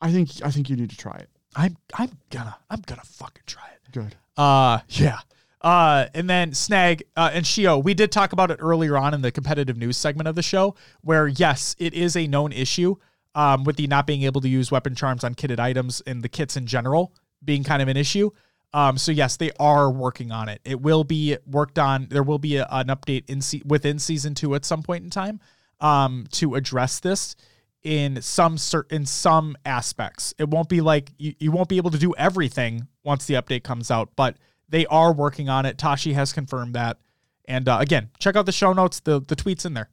I 0.01 0.11
think 0.11 0.29
I 0.43 0.51
think 0.51 0.69
you 0.69 0.75
need 0.75 0.89
to 0.89 0.97
try 0.97 1.15
it. 1.17 1.29
I'm 1.55 1.77
I'm 1.95 2.11
gonna 2.29 2.55
I'm 2.69 2.81
gonna 2.81 3.01
fucking 3.03 3.43
try 3.45 3.67
it. 3.73 3.91
Good. 3.91 4.15
Uh 4.37 4.79
yeah. 4.89 5.19
Uh 5.61 6.07
and 6.13 6.29
then 6.29 6.53
Snag 6.53 7.03
uh, 7.15 7.29
and 7.33 7.45
Shio, 7.45 7.83
we 7.83 7.93
did 7.93 8.11
talk 8.11 8.33
about 8.33 8.51
it 8.51 8.57
earlier 8.59 8.97
on 8.97 9.13
in 9.13 9.21
the 9.21 9.31
competitive 9.31 9.77
news 9.77 9.97
segment 9.97 10.27
of 10.27 10.35
the 10.35 10.41
show, 10.41 10.75
where 11.01 11.27
yes, 11.27 11.75
it 11.77 11.93
is 11.93 12.15
a 12.17 12.27
known 12.27 12.51
issue 12.51 12.95
um, 13.35 13.63
with 13.63 13.75
the 13.75 13.87
not 13.87 14.07
being 14.07 14.23
able 14.23 14.41
to 14.41 14.49
use 14.49 14.71
weapon 14.71 14.95
charms 14.95 15.23
on 15.23 15.35
kitted 15.35 15.59
items 15.59 16.01
and 16.07 16.23
the 16.23 16.29
kits 16.29 16.57
in 16.57 16.65
general 16.65 17.13
being 17.43 17.63
kind 17.63 17.81
of 17.81 17.87
an 17.87 17.97
issue. 17.97 18.29
Um, 18.73 18.97
so 18.97 19.11
yes, 19.11 19.37
they 19.37 19.51
are 19.59 19.91
working 19.91 20.31
on 20.31 20.47
it. 20.49 20.61
It 20.63 20.81
will 20.81 21.03
be 21.03 21.37
worked 21.45 21.77
on. 21.77 22.07
There 22.09 22.23
will 22.23 22.39
be 22.39 22.57
a, 22.57 22.67
an 22.71 22.87
update 22.87 23.29
in 23.29 23.41
se- 23.41 23.63
within 23.65 23.99
season 23.99 24.33
two 24.33 24.55
at 24.55 24.65
some 24.65 24.81
point 24.81 25.03
in 25.03 25.09
time 25.09 25.39
um, 25.79 26.25
to 26.31 26.55
address 26.55 26.99
this 26.99 27.35
in 27.83 28.21
some 28.21 28.57
certain 28.57 28.97
in 28.97 29.05
some 29.05 29.57
aspects. 29.65 30.33
It 30.37 30.49
won't 30.49 30.69
be 30.69 30.81
like 30.81 31.11
you, 31.17 31.33
you 31.39 31.51
won't 31.51 31.67
be 31.67 31.77
able 31.77 31.91
to 31.91 31.97
do 31.97 32.13
everything 32.17 32.87
once 33.03 33.25
the 33.25 33.33
update 33.33 33.63
comes 33.63 33.91
out, 33.91 34.09
but 34.15 34.37
they 34.71 34.85
are 34.87 35.13
working 35.13 35.49
on 35.49 35.65
it. 35.65 35.77
Tashi 35.77 36.13
has 36.13 36.33
confirmed 36.33 36.73
that. 36.73 36.97
And 37.45 37.67
uh, 37.67 37.77
again, 37.79 38.09
check 38.19 38.35
out 38.35 38.45
the 38.45 38.51
show 38.51 38.73
notes. 38.73 39.01
The 39.01 39.21
the 39.21 39.35
tweets 39.35 39.65
in 39.65 39.73
there. 39.73 39.89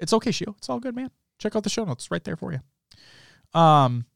It's 0.00 0.12
okay, 0.12 0.30
Shio. 0.30 0.56
It's 0.58 0.68
all 0.68 0.80
good, 0.80 0.94
man. 0.94 1.10
Check 1.38 1.56
out 1.56 1.62
the 1.62 1.70
show 1.70 1.84
notes 1.84 2.10
right 2.10 2.22
there 2.22 2.36
for 2.36 2.52
you. 2.52 3.58
Um. 3.58 4.06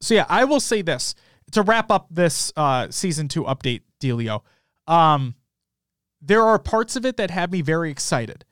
So 0.00 0.14
yeah, 0.14 0.26
I 0.28 0.44
will 0.44 0.60
say 0.60 0.82
this 0.82 1.14
to 1.52 1.62
wrap 1.62 1.90
up 1.90 2.08
this 2.10 2.52
uh, 2.56 2.88
season 2.90 3.28
two 3.28 3.44
update, 3.44 3.82
Delio. 4.00 4.42
Um, 4.86 5.36
there 6.20 6.42
are 6.42 6.58
parts 6.58 6.96
of 6.96 7.06
it 7.06 7.16
that 7.18 7.30
have 7.30 7.52
me 7.52 7.62
very 7.62 7.90
excited. 7.90 8.44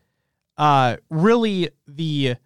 Uh, 0.57 0.97
really 1.09 1.71
the 1.89 2.37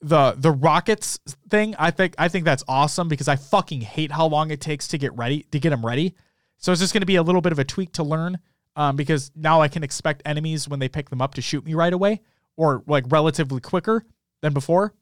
the 0.00 0.34
the 0.36 0.50
rockets 0.50 1.18
thing. 1.48 1.74
I 1.78 1.90
think 1.90 2.14
I 2.18 2.28
think 2.28 2.44
that's 2.44 2.64
awesome 2.66 3.08
because 3.08 3.28
I 3.28 3.36
fucking 3.36 3.82
hate 3.82 4.10
how 4.10 4.26
long 4.26 4.50
it 4.50 4.60
takes 4.60 4.88
to 4.88 4.98
get 4.98 5.16
ready 5.16 5.46
to 5.50 5.60
get 5.60 5.70
them 5.70 5.84
ready. 5.84 6.14
So 6.64 6.72
it's 6.72 6.80
just 6.80 6.94
going 6.94 7.02
to 7.02 7.06
be 7.06 7.16
a 7.16 7.22
little 7.22 7.42
bit 7.42 7.52
of 7.52 7.58
a 7.58 7.64
tweak 7.64 7.92
to 7.92 8.02
learn. 8.02 8.38
Um, 8.74 8.96
because 8.96 9.30
now 9.36 9.60
I 9.60 9.68
can 9.68 9.84
expect 9.84 10.22
enemies 10.24 10.66
when 10.66 10.80
they 10.80 10.88
pick 10.88 11.10
them 11.10 11.20
up 11.20 11.34
to 11.34 11.42
shoot 11.42 11.62
me 11.62 11.74
right 11.74 11.92
away 11.92 12.22
or 12.56 12.82
like 12.86 13.04
relatively 13.08 13.60
quicker 13.60 14.04
than 14.40 14.54
before. 14.54 14.94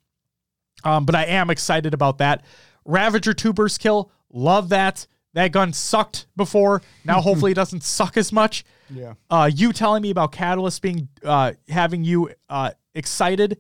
Um, 0.82 1.06
but 1.06 1.14
I 1.14 1.24
am 1.26 1.50
excited 1.50 1.94
about 1.94 2.18
that. 2.18 2.44
Ravager 2.84 3.32
two 3.32 3.52
burst 3.52 3.78
kill, 3.78 4.10
love 4.32 4.70
that. 4.70 5.06
That 5.34 5.52
gun 5.52 5.72
sucked 5.72 6.26
before. 6.36 6.82
Now 7.04 7.20
hopefully 7.28 7.52
it 7.52 7.54
doesn't 7.54 7.84
suck 7.84 8.16
as 8.16 8.32
much. 8.32 8.64
Yeah. 8.90 9.14
Uh, 9.30 9.48
you 9.54 9.72
telling 9.72 10.02
me 10.02 10.10
about 10.10 10.32
Catalyst 10.32 10.82
being 10.82 11.08
uh 11.24 11.52
having 11.68 12.02
you 12.04 12.30
uh 12.50 12.72
excited 12.94 13.56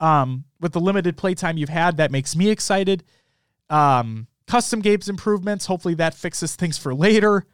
Um, 0.00 0.44
with 0.60 0.72
the 0.72 0.80
limited 0.80 1.16
playtime 1.16 1.56
you've 1.56 1.68
had, 1.70 1.98
that 1.98 2.10
makes 2.10 2.34
me 2.34 2.50
excited. 2.50 3.04
Um, 3.70 4.26
custom 4.46 4.80
games 4.80 5.08
improvements. 5.08 5.66
Hopefully 5.66 5.94
that 5.94 6.14
fixes 6.14 6.56
things 6.56 6.78
for 6.78 6.94
later. 6.94 7.44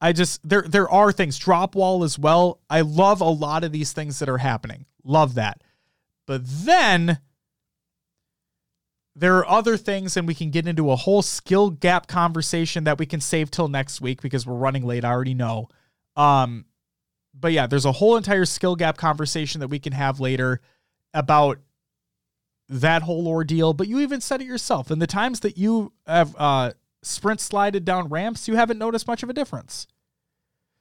I 0.00 0.12
just 0.12 0.46
there 0.48 0.62
there 0.62 0.88
are 0.88 1.12
things 1.12 1.38
drop 1.38 1.74
wall 1.74 2.04
as 2.04 2.18
well. 2.18 2.60
I 2.70 2.80
love 2.80 3.20
a 3.20 3.24
lot 3.24 3.64
of 3.64 3.72
these 3.72 3.92
things 3.92 4.18
that 4.18 4.28
are 4.28 4.38
happening. 4.38 4.86
Love 5.04 5.34
that. 5.34 5.62
But 6.26 6.42
then 6.44 7.18
there 9.14 9.36
are 9.36 9.48
other 9.48 9.76
things 9.76 10.16
and 10.16 10.26
we 10.26 10.34
can 10.34 10.50
get 10.50 10.66
into 10.66 10.90
a 10.90 10.96
whole 10.96 11.22
skill 11.22 11.70
gap 11.70 12.06
conversation 12.06 12.84
that 12.84 12.98
we 12.98 13.06
can 13.06 13.20
save 13.20 13.50
till 13.50 13.68
next 13.68 14.00
week 14.00 14.22
because 14.22 14.46
we're 14.46 14.54
running 14.54 14.86
late, 14.86 15.04
I 15.04 15.10
already 15.10 15.34
know. 15.34 15.68
Um 16.16 16.64
but 17.34 17.52
yeah, 17.52 17.66
there's 17.66 17.84
a 17.84 17.92
whole 17.92 18.16
entire 18.16 18.44
skill 18.44 18.76
gap 18.76 18.96
conversation 18.96 19.60
that 19.60 19.68
we 19.68 19.78
can 19.78 19.92
have 19.92 20.20
later 20.20 20.60
about 21.12 21.58
that 22.70 23.02
whole 23.02 23.26
ordeal, 23.28 23.74
but 23.74 23.88
you 23.88 24.00
even 24.00 24.20
said 24.20 24.40
it 24.40 24.46
yourself. 24.46 24.90
In 24.90 25.00
the 25.00 25.06
times 25.06 25.40
that 25.40 25.58
you 25.58 25.92
have 26.06 26.34
uh 26.38 26.72
sprint 27.02 27.40
slided 27.40 27.84
down 27.84 28.08
ramps, 28.08 28.48
you 28.48 28.54
haven't 28.54 28.78
noticed 28.78 29.06
much 29.06 29.22
of 29.22 29.28
a 29.28 29.34
difference. 29.34 29.86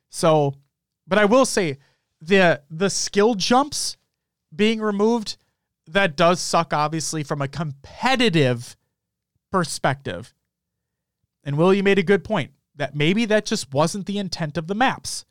So, 0.10 0.54
but 1.08 1.20
I 1.20 1.26
will 1.26 1.46
say 1.46 1.78
the 2.22 2.62
the 2.70 2.90
skill 2.90 3.36
jumps 3.36 3.98
being 4.56 4.80
removed 4.80 5.38
that 5.88 6.16
does 6.16 6.40
suck 6.40 6.74
obviously 6.74 7.24
from 7.24 7.42
a 7.42 7.48
competitive 7.48 8.78
perspective. 9.52 10.34
And 11.44 11.58
Will 11.58 11.74
you 11.74 11.84
made 11.84 12.00
a 12.00 12.04
good 12.04 12.24
point 12.24 12.52
that 12.80 12.96
maybe 12.96 13.26
that 13.26 13.46
just 13.46 13.74
wasn't 13.74 14.06
the 14.06 14.18
intent 14.18 14.58
of 14.58 14.68
the 14.68 14.76
maps. 14.76 15.26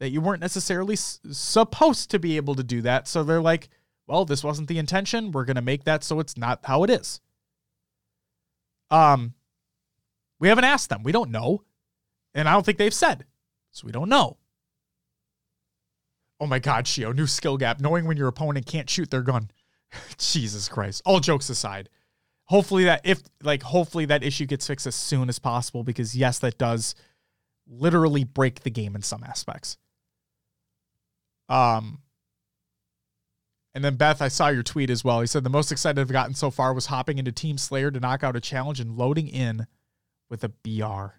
That 0.00 0.10
you 0.10 0.20
weren't 0.20 0.40
necessarily 0.40 0.94
s- 0.94 1.20
supposed 1.30 2.10
to 2.10 2.18
be 2.18 2.36
able 2.36 2.54
to 2.56 2.62
do 2.62 2.82
that. 2.82 3.08
So 3.08 3.22
they're 3.22 3.40
like, 3.40 3.68
well, 4.08 4.24
this 4.24 4.42
wasn't 4.42 4.68
the 4.68 4.78
intention. 4.78 5.30
We're 5.30 5.44
going 5.44 5.56
to 5.56 5.62
make 5.62 5.84
that 5.84 6.02
so 6.02 6.18
it's 6.20 6.36
not 6.36 6.60
how 6.64 6.84
it 6.84 6.90
is. 6.90 7.20
Um 8.90 9.34
we 10.40 10.48
haven't 10.48 10.64
asked 10.64 10.88
them. 10.88 11.02
We 11.02 11.12
don't 11.12 11.30
know. 11.30 11.64
And 12.34 12.48
I 12.48 12.52
don't 12.52 12.64
think 12.64 12.78
they've 12.78 12.94
said. 12.94 13.24
So 13.72 13.86
we 13.86 13.92
don't 13.92 14.08
know. 14.08 14.38
Oh 16.40 16.46
my 16.46 16.58
God, 16.58 16.84
Shio, 16.84 17.14
new 17.14 17.26
skill 17.26 17.56
gap. 17.56 17.80
Knowing 17.80 18.06
when 18.06 18.16
your 18.16 18.28
opponent 18.28 18.66
can't 18.66 18.88
shoot 18.88 19.10
their 19.10 19.22
gun. 19.22 19.50
Jesus 20.18 20.68
Christ. 20.68 21.02
All 21.04 21.20
jokes 21.20 21.50
aside. 21.50 21.88
Hopefully 22.44 22.84
that 22.84 23.02
if 23.04 23.20
like 23.42 23.62
hopefully 23.62 24.06
that 24.06 24.22
issue 24.22 24.46
gets 24.46 24.66
fixed 24.66 24.86
as 24.86 24.94
soon 24.94 25.28
as 25.28 25.38
possible 25.38 25.84
because 25.84 26.16
yes, 26.16 26.38
that 26.38 26.56
does 26.56 26.94
literally 27.66 28.24
break 28.24 28.60
the 28.60 28.70
game 28.70 28.94
in 28.94 29.02
some 29.02 29.22
aspects. 29.22 29.76
Um 31.48 32.00
and 33.78 33.84
then 33.84 33.94
Beth, 33.94 34.20
I 34.20 34.26
saw 34.26 34.48
your 34.48 34.64
tweet 34.64 34.90
as 34.90 35.04
well. 35.04 35.20
He 35.20 35.28
said 35.28 35.44
the 35.44 35.50
most 35.50 35.70
excited 35.70 36.00
I've 36.00 36.10
gotten 36.10 36.34
so 36.34 36.50
far 36.50 36.74
was 36.74 36.86
hopping 36.86 37.18
into 37.18 37.30
Team 37.30 37.56
Slayer 37.56 37.92
to 37.92 38.00
knock 38.00 38.24
out 38.24 38.34
a 38.34 38.40
challenge 38.40 38.80
and 38.80 38.98
loading 38.98 39.28
in 39.28 39.68
with 40.28 40.42
a 40.42 40.48
BR. 40.48 41.14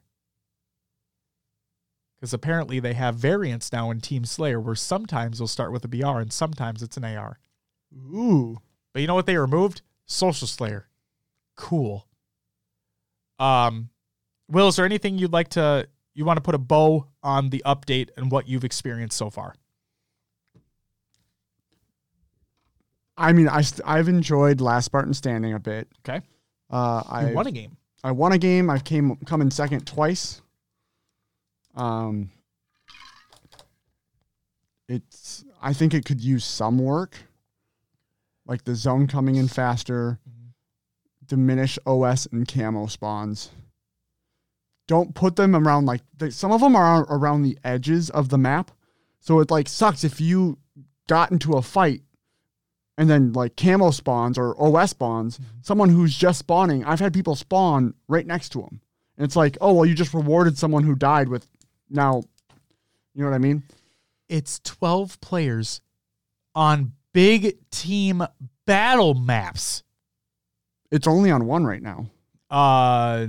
Because 2.17 2.33
apparently 2.33 2.81
they 2.81 2.95
have 2.95 3.15
variants 3.15 3.71
now 3.71 3.89
in 3.91 4.01
Team 4.01 4.25
Slayer 4.25 4.59
where 4.59 4.75
sometimes 4.75 5.37
they'll 5.37 5.47
start 5.47 5.71
with 5.71 5.85
a 5.85 5.87
BR 5.87 6.19
and 6.19 6.33
sometimes 6.33 6.83
it's 6.83 6.97
an 6.97 7.05
AR. 7.05 7.39
Ooh. 7.95 8.57
But 8.91 8.99
you 8.99 9.07
know 9.07 9.15
what 9.15 9.25
they 9.25 9.37
removed? 9.37 9.81
Social 10.05 10.45
Slayer. 10.45 10.89
Cool. 11.55 12.07
Um, 13.39 13.87
Will, 14.49 14.67
is 14.67 14.75
there 14.75 14.83
anything 14.83 15.17
you'd 15.17 15.31
like 15.31 15.47
to 15.51 15.87
you 16.13 16.25
want 16.25 16.35
to 16.35 16.43
put 16.43 16.55
a 16.55 16.59
bow 16.59 17.07
on 17.23 17.51
the 17.51 17.63
update 17.65 18.09
and 18.17 18.29
what 18.29 18.49
you've 18.49 18.65
experienced 18.65 19.15
so 19.15 19.29
far? 19.29 19.55
I 23.19 23.33
mean, 23.33 23.49
I 23.49 23.61
st- 23.61 23.85
I've 23.85 24.07
enjoyed 24.07 24.61
Last 24.61 24.85
Spartan 24.85 25.13
Standing 25.13 25.53
a 25.53 25.59
bit. 25.59 25.89
Okay. 26.07 26.25
Uh, 26.69 27.03
I 27.05 27.33
won 27.33 27.47
a 27.47 27.51
game. 27.51 27.75
I 28.01 28.11
won 28.13 28.31
a 28.31 28.37
game. 28.37 28.69
I've 28.69 28.85
came 28.85 29.17
come 29.25 29.41
in 29.41 29.51
second 29.51 29.85
twice. 29.85 30.41
Um, 31.75 32.31
it's 34.87 35.43
I 35.61 35.73
think 35.73 35.93
it 35.93 36.05
could 36.05 36.21
use 36.21 36.45
some 36.45 36.79
work, 36.79 37.17
like 38.45 38.63
the 38.63 38.73
zone 38.73 39.05
coming 39.07 39.35
in 39.35 39.49
faster, 39.49 40.17
diminish 41.25 41.77
OS 41.85 42.25
and 42.27 42.47
camo 42.47 42.87
spawns. 42.87 43.49
Don't 44.87 45.13
put 45.13 45.35
them 45.35 45.55
around 45.55 45.85
like 45.85 46.01
the, 46.17 46.31
some 46.31 46.53
of 46.53 46.61
them 46.61 46.75
are 46.75 47.01
around 47.09 47.41
the 47.41 47.57
edges 47.65 48.09
of 48.09 48.29
the 48.29 48.37
map, 48.37 48.71
so 49.19 49.41
it 49.41 49.51
like 49.51 49.67
sucks 49.67 50.05
if 50.05 50.21
you 50.21 50.57
got 51.07 51.31
into 51.31 51.53
a 51.53 51.61
fight 51.61 52.01
and 52.99 53.09
then 53.09 53.31
like 53.31 53.55
camo 53.55 53.91
spawns 53.91 54.37
or 54.37 54.61
OS 54.61 54.89
spawns, 54.89 55.39
someone 55.61 55.87
who's 55.87 56.13
just 56.13 56.39
spawning. 56.39 56.83
I've 56.83 56.99
had 56.99 57.13
people 57.13 57.33
spawn 57.33 57.93
right 58.09 58.27
next 58.27 58.49
to 58.49 58.59
them. 58.59 58.81
And 59.17 59.23
it's 59.23 59.37
like, 59.37 59.57
oh, 59.61 59.71
well, 59.71 59.85
you 59.85 59.95
just 59.95 60.13
rewarded 60.13 60.57
someone 60.57 60.83
who 60.83 60.95
died 60.95 61.29
with 61.29 61.47
now, 61.89 62.23
you 63.15 63.23
know 63.23 63.29
what 63.29 63.35
I 63.35 63.39
mean? 63.39 63.63
It's 64.27 64.59
12 64.65 65.21
players 65.21 65.79
on 66.53 66.91
big 67.13 67.57
team 67.71 68.21
battle 68.65 69.13
maps. 69.13 69.83
It's 70.91 71.07
only 71.07 71.31
on 71.31 71.45
one 71.45 71.63
right 71.65 71.81
now. 71.81 72.07
Uh, 72.51 73.25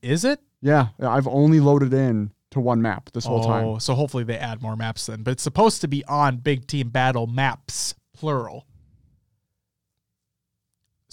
is 0.00 0.24
it? 0.24 0.38
Yeah, 0.62 0.88
I've 1.00 1.26
only 1.26 1.58
loaded 1.58 1.92
in 1.92 2.30
to 2.52 2.60
one 2.60 2.82
map 2.82 3.10
this 3.12 3.26
whole 3.26 3.42
time. 3.42 3.64
Oh, 3.64 3.78
so 3.78 3.94
hopefully 3.94 4.22
they 4.22 4.38
add 4.38 4.62
more 4.62 4.76
maps 4.76 5.06
then. 5.06 5.24
But 5.24 5.32
it's 5.32 5.42
supposed 5.42 5.80
to 5.80 5.88
be 5.88 6.04
on 6.04 6.36
big 6.36 6.68
team 6.68 6.90
battle 6.90 7.26
maps, 7.26 7.96
plural. 8.14 8.64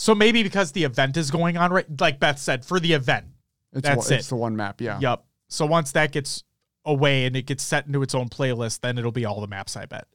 So 0.04 0.14
maybe 0.14 0.44
because 0.44 0.74
the 0.74 0.84
event 0.84 1.16
is 1.16 1.32
going 1.32 1.56
on 1.56 1.72
right, 1.72 1.86
like 2.02 2.20
Beth 2.20 2.38
said, 2.38 2.66
for 2.66 2.78
the 2.78 2.92
event. 2.92 3.26
It's, 3.72 3.88
that's 3.88 4.10
one- 4.10 4.20
it's 4.20 4.28
the 4.28 4.36
one 4.36 4.54
map, 4.58 4.82
yeah. 4.82 5.00
Yep. 5.00 5.24
So 5.48 5.66
once 5.66 5.94
that 5.94 6.12
gets 6.12 6.44
away 6.84 7.26
and 7.26 7.38
it 7.38 7.44
gets 7.46 7.64
set 7.64 7.88
into 7.88 8.02
its 8.02 8.14
own 8.14 8.28
playlist, 8.28 8.82
then 8.82 8.98
it'll 8.98 9.14
be 9.14 9.24
all 9.24 9.40
the 9.40 9.48
maps, 9.48 9.78
I 9.78 9.86
bet. 9.86 10.10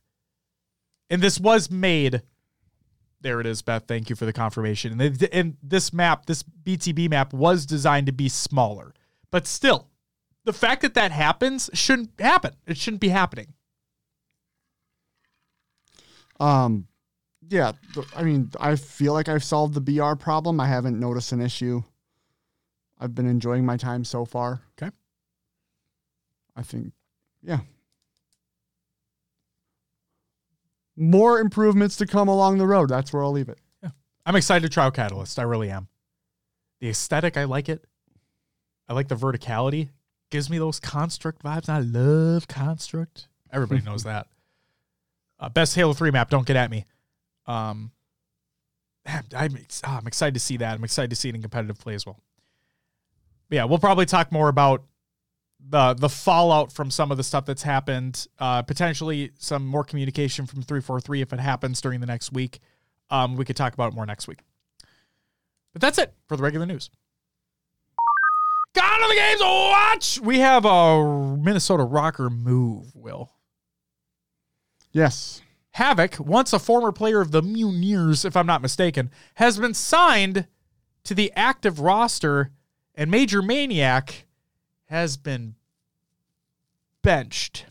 And 1.08 1.22
this 1.22 1.40
was 1.40 1.70
made. 1.70 2.20
There 3.22 3.40
it 3.40 3.46
is, 3.46 3.62
Beth. 3.62 3.84
Thank 3.88 4.10
you 4.10 4.14
for 4.16 4.26
the 4.26 4.32
confirmation. 4.34 4.92
And, 5.00 5.22
it- 5.22 5.30
and 5.32 5.56
this 5.62 5.90
map, 5.90 6.26
this 6.26 6.42
BTB 6.42 7.08
map, 7.08 7.32
was 7.32 7.64
designed 7.64 8.08
to 8.08 8.12
be 8.12 8.28
smaller. 8.28 8.92
But 9.30 9.46
still, 9.46 9.88
the 10.44 10.52
fact 10.52 10.82
that 10.82 10.92
that 10.96 11.12
happens 11.12 11.70
shouldn't 11.72 12.10
happen. 12.20 12.52
It 12.66 12.76
shouldn't 12.76 13.00
be 13.00 13.08
happening. 13.08 13.54
Um, 16.38 16.88
yeah, 17.50 17.72
I 18.14 18.22
mean, 18.22 18.50
I 18.60 18.76
feel 18.76 19.12
like 19.12 19.28
I've 19.28 19.44
solved 19.44 19.74
the 19.74 19.80
BR 19.80 20.14
problem. 20.14 20.60
I 20.60 20.66
haven't 20.66 20.98
noticed 20.98 21.32
an 21.32 21.40
issue. 21.40 21.82
I've 22.98 23.14
been 23.14 23.28
enjoying 23.28 23.64
my 23.64 23.76
time 23.76 24.04
so 24.04 24.24
far. 24.24 24.62
Okay. 24.80 24.94
I 26.56 26.62
think, 26.62 26.92
yeah. 27.42 27.60
More 30.96 31.38
improvements 31.38 31.96
to 31.96 32.06
come 32.06 32.26
along 32.28 32.58
the 32.58 32.66
road. 32.66 32.88
That's 32.90 33.12
where 33.12 33.22
I'll 33.22 33.30
leave 33.30 33.48
it. 33.48 33.58
Yeah. 33.82 33.90
I'm 34.26 34.34
excited 34.34 34.62
to 34.62 34.72
try 34.72 34.86
out 34.86 34.94
Catalyst. 34.94 35.38
I 35.38 35.42
really 35.42 35.70
am. 35.70 35.88
The 36.80 36.88
aesthetic, 36.88 37.36
I 37.36 37.44
like 37.44 37.68
it. 37.68 37.84
I 38.88 38.94
like 38.94 39.08
the 39.08 39.14
verticality. 39.14 39.90
Gives 40.30 40.50
me 40.50 40.58
those 40.58 40.80
construct 40.80 41.42
vibes. 41.42 41.68
I 41.68 41.78
love 41.78 42.48
construct. 42.48 43.28
Everybody 43.52 43.82
knows 43.82 44.02
that. 44.04 44.26
Uh, 45.38 45.48
best 45.48 45.76
Halo 45.76 45.92
3 45.92 46.10
map. 46.10 46.30
Don't 46.30 46.46
get 46.46 46.56
at 46.56 46.70
me. 46.70 46.84
Um, 47.48 47.90
I'm, 49.06 49.58
ah, 49.84 49.98
I'm 49.98 50.06
excited 50.06 50.34
to 50.34 50.40
see 50.40 50.58
that. 50.58 50.74
I'm 50.74 50.84
excited 50.84 51.10
to 51.10 51.16
see 51.16 51.30
it 51.30 51.34
in 51.34 51.42
competitive 51.42 51.78
play 51.78 51.94
as 51.94 52.06
well. 52.06 52.20
But 53.48 53.56
yeah, 53.56 53.64
we'll 53.64 53.78
probably 53.78 54.06
talk 54.06 54.30
more 54.30 54.48
about 54.48 54.84
the 55.60 55.94
the 55.94 56.08
fallout 56.08 56.70
from 56.70 56.90
some 56.90 57.10
of 57.10 57.16
the 57.16 57.24
stuff 57.24 57.46
that's 57.46 57.62
happened. 57.62 58.26
Uh, 58.38 58.62
potentially 58.62 59.32
some 59.38 59.66
more 59.66 59.82
communication 59.82 60.46
from 60.46 60.62
343 60.62 61.22
if 61.22 61.32
it 61.32 61.40
happens 61.40 61.80
during 61.80 62.00
the 62.00 62.06
next 62.06 62.32
week. 62.32 62.60
Um, 63.10 63.36
we 63.36 63.44
could 63.44 63.56
talk 63.56 63.72
about 63.72 63.92
it 63.92 63.96
more 63.96 64.06
next 64.06 64.28
week. 64.28 64.40
But 65.72 65.80
that's 65.80 65.98
it 65.98 66.12
for 66.26 66.36
the 66.36 66.42
regular 66.42 66.66
news. 66.66 66.90
Got 68.74 68.98
to 68.98 69.08
the 69.08 69.14
games 69.14 69.40
watch. 69.40 70.20
We 70.20 70.38
have 70.40 70.64
a 70.66 71.36
Minnesota 71.38 71.84
Rokkr 71.84 72.30
move, 72.30 72.94
Will. 72.94 73.32
Yes. 74.92 75.40
Havoc, 75.72 76.18
once 76.18 76.52
a 76.52 76.58
former 76.58 76.92
player 76.92 77.20
of 77.20 77.30
the 77.30 77.42
Mutineers, 77.42 78.24
if 78.24 78.36
I'm 78.36 78.46
not 78.46 78.62
mistaken, 78.62 79.10
has 79.34 79.58
been 79.58 79.74
signed 79.74 80.46
to 81.04 81.14
the 81.14 81.32
active 81.36 81.80
roster, 81.80 82.50
and 82.94 83.10
Major 83.10 83.42
Maniac 83.42 84.26
has 84.86 85.16
been 85.16 85.54
benched. 87.02 87.66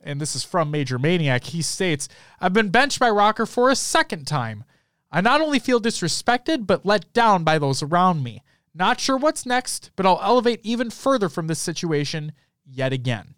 And 0.00 0.20
this 0.20 0.34
is 0.34 0.42
from 0.42 0.70
Major 0.70 0.98
Maniac. 0.98 1.44
He 1.44 1.62
states, 1.62 2.08
I've 2.40 2.52
been 2.52 2.70
benched 2.70 2.98
by 2.98 3.08
Rokkr 3.08 3.48
for 3.48 3.70
a 3.70 3.76
second 3.76 4.26
time. 4.26 4.64
I 5.12 5.20
not 5.20 5.40
only 5.40 5.58
feel 5.58 5.80
disrespected, 5.80 6.66
but 6.66 6.84
let 6.84 7.12
down 7.12 7.44
by 7.44 7.58
those 7.58 7.82
around 7.82 8.22
me. 8.22 8.42
Not 8.74 8.98
sure 8.98 9.16
what's 9.16 9.46
next, 9.46 9.90
but 9.94 10.06
I'll 10.06 10.20
elevate 10.22 10.60
even 10.64 10.90
further 10.90 11.28
from 11.28 11.46
this 11.46 11.60
situation 11.60 12.32
yet 12.64 12.92
again. 12.92 13.34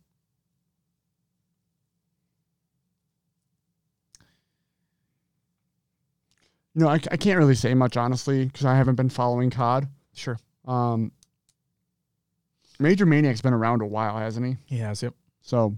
Know, 6.74 6.88
I, 6.88 6.94
I 6.94 7.16
can't 7.16 7.38
really 7.38 7.54
say 7.54 7.72
much 7.74 7.96
honestly 7.96 8.46
because 8.46 8.64
I 8.64 8.76
haven't 8.76 8.96
been 8.96 9.08
following 9.08 9.50
COD. 9.50 9.86
Sure. 10.14 10.38
Um, 10.64 11.12
Major 12.78 13.06
Maniac's 13.06 13.40
been 13.40 13.52
around 13.52 13.82
a 13.82 13.86
while, 13.86 14.18
hasn't 14.18 14.46
he? 14.46 14.56
He 14.66 14.78
has, 14.78 15.02
yep. 15.02 15.14
So 15.40 15.76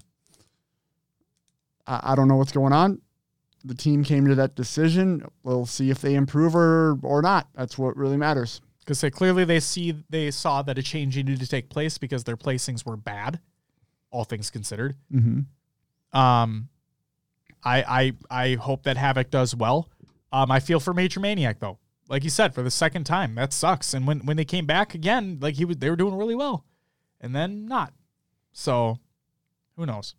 I, 1.87 2.13
I 2.13 2.15
don't 2.15 2.29
know 2.29 2.37
what's 2.37 2.53
going 2.53 2.73
on. 2.73 3.01
The 3.65 3.75
team 3.75 4.05
came 4.05 4.27
to 4.29 4.35
that 4.37 4.55
decision. 4.55 5.27
We'll 5.43 5.67
see 5.67 5.91
if 5.91 6.01
they 6.01 6.15
improve 6.15 6.55
or 6.55 6.99
or 7.03 7.21
not. 7.21 7.49
That's 7.55 7.77
what 7.77 7.97
really 7.97 8.17
matters. 8.17 8.61
Because 8.81 9.01
they 9.01 9.11
clearly 9.11 9.45
they 9.45 9.61
see 9.61 10.05
they 10.09 10.31
saw 10.31 10.63
that 10.63 10.79
a 10.79 10.83
change 10.83 11.17
needed 11.17 11.41
to 11.41 11.49
take 11.49 11.69
place 11.69 11.99
because 11.99 12.25
their 12.25 12.37
placings 12.37 12.87
were 12.87 12.97
bad, 12.97 13.41
all 14.11 14.25
things 14.25 14.51
considered. 14.51 14.95
Mm-hmm. 15.13 16.19
Um, 16.19 16.69
I 17.65 17.83
I 17.83 18.13
I 18.31 18.55
hope 18.55 18.85
that 18.85 18.97
Havoc 18.97 19.31
does 19.31 19.55
well. 19.55 19.89
Um, 20.33 20.51
I 20.51 20.61
feel 20.61 20.81
for 20.81 20.93
Major 20.93 21.21
Maniac 21.21 21.59
though. 21.61 21.79
Like 22.09 22.23
you 22.23 22.31
said, 22.31 22.55
for 22.55 22.63
the 22.63 22.71
second 22.71 23.05
time, 23.05 23.35
that 23.35 23.53
sucks. 23.53 23.93
And 23.95 24.07
when 24.07 24.21
when 24.21 24.37
they 24.37 24.45
came 24.45 24.67
back 24.67 24.95
again, 24.95 25.39
like 25.41 25.57
he 25.57 25.65
was, 25.65 25.79
they 25.79 25.91
were 25.91 25.97
doing 25.97 26.15
really 26.15 26.35
well, 26.37 26.65
and 27.21 27.35
then 27.35 27.67
not. 27.67 27.93
So, 28.53 28.99
who 29.77 29.87
knows? 29.87 30.15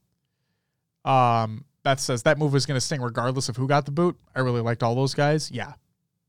Um, 1.06 1.66
Beth 1.84 2.00
says 2.02 2.24
that 2.24 2.38
move 2.38 2.52
was 2.52 2.66
going 2.66 2.76
to 2.76 2.82
sting 2.82 3.02
regardless 3.02 3.48
of 3.48 3.56
who 3.56 3.68
got 3.68 3.86
the 3.86 3.92
boot. 3.92 4.18
I 4.36 4.42
really 4.42 4.60
liked 4.62 4.84
all 4.84 4.94
those 4.94 5.14
guys. 5.14 5.50
Yeah, 5.50 5.74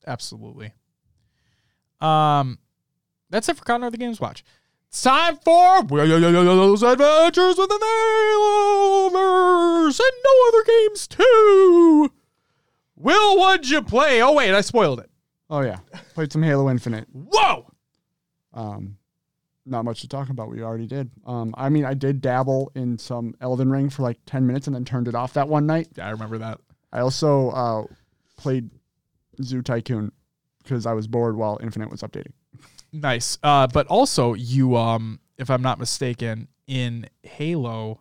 absolutely. 0.06 0.72
Um, 2.00 2.58
that's 3.28 3.48
it 3.48 3.56
for 3.56 3.64
Connor 3.64 3.86
of 3.86 3.92
the 3.92 3.98
Games 3.98 4.20
Watch. 4.20 4.44
It's 4.88 5.02
time 5.02 5.36
for 5.44 5.82
Will's 5.82 6.82
Adventures 6.82 7.58
with 7.58 7.68
the 7.68 7.78
Nailovers 8.38 9.98
and 10.00 10.12
no 10.24 10.48
other 10.48 10.64
games 10.64 11.08
too. 11.08 12.10
Will, 12.98 13.38
what'd 13.38 13.68
you 13.68 13.82
play? 13.82 14.20
Oh 14.22 14.32
wait, 14.32 14.52
I 14.52 14.60
spoiled 14.60 15.00
it. 15.00 15.10
Oh 15.48 15.60
yeah, 15.60 15.78
played 16.14 16.32
some 16.32 16.42
Halo 16.42 16.68
Infinite. 16.68 17.06
Whoa! 17.12 17.70
Um, 18.52 18.98
not 19.64 19.84
much 19.84 20.00
to 20.00 20.08
talk 20.08 20.30
about. 20.30 20.50
We 20.50 20.62
already 20.62 20.86
did. 20.86 21.10
Um, 21.24 21.54
I 21.56 21.68
mean, 21.68 21.84
I 21.84 21.94
did 21.94 22.20
dabble 22.20 22.72
in 22.74 22.98
some 22.98 23.34
Elden 23.40 23.70
Ring 23.70 23.88
for 23.88 24.02
like 24.02 24.18
ten 24.26 24.46
minutes 24.46 24.66
and 24.66 24.74
then 24.74 24.84
turned 24.84 25.06
it 25.08 25.14
off 25.14 25.34
that 25.34 25.48
one 25.48 25.66
night. 25.66 25.88
Yeah, 25.96 26.08
I 26.08 26.10
remember 26.10 26.38
that. 26.38 26.60
I 26.92 27.00
also 27.00 27.50
uh, 27.50 27.84
played 28.36 28.70
Zoo 29.42 29.62
Tycoon 29.62 30.10
because 30.62 30.84
I 30.86 30.92
was 30.92 31.06
bored 31.06 31.36
while 31.36 31.58
Infinite 31.62 31.90
was 31.90 32.02
updating. 32.02 32.32
Nice. 32.92 33.38
Uh, 33.42 33.66
but 33.66 33.86
also 33.86 34.34
you, 34.34 34.76
um, 34.76 35.20
if 35.36 35.50
I'm 35.50 35.62
not 35.62 35.78
mistaken, 35.78 36.48
in 36.66 37.06
Halo, 37.22 38.00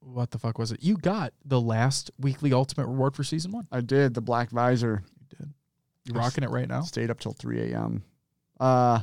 what 0.00 0.30
the 0.30 0.38
fuck 0.38 0.58
was 0.58 0.72
it? 0.72 0.82
You 0.82 0.96
got 0.96 1.32
the 1.44 1.60
last 1.60 2.10
weekly 2.18 2.52
ultimate 2.52 2.86
reward 2.86 3.14
for 3.16 3.24
season 3.24 3.52
one. 3.52 3.66
I 3.72 3.80
did 3.80 4.14
the 4.14 4.20
Black 4.20 4.50
Visor. 4.50 5.02
You 5.20 5.36
did. 5.36 5.52
You 6.04 6.14
rocking 6.14 6.44
it 6.44 6.50
right 6.50 6.68
now? 6.68 6.82
Stayed 6.82 7.10
up 7.10 7.20
till 7.20 7.32
three 7.32 7.72
a.m. 7.72 8.02
Uh, 8.58 9.00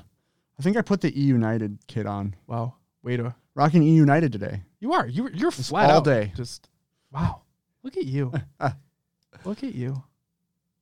I 0.57 0.61
think 0.64 0.77
I 0.77 0.82
put 0.82 1.01
the 1.01 1.17
E 1.19 1.24
United 1.24 1.77
kit 1.88 2.06
on. 2.06 2.35
Wow. 2.48 2.75
Way 3.03 3.17
to 3.17 3.35
Rocking 3.53 3.83
E 3.83 3.93
United 3.95 4.32
today. 4.32 4.64
You 4.80 4.93
are. 4.93 5.07
You're 5.07 5.32
you're 5.32 5.51
flat 5.51 5.90
all 5.90 5.98
out. 5.98 6.06
day. 6.06 6.32
Just 6.35 6.69
wow. 7.11 7.41
Look 7.83 7.98
at 7.98 8.06
you. 8.06 8.33
Look 9.45 9.64
at 9.64 9.75
you. 9.75 10.03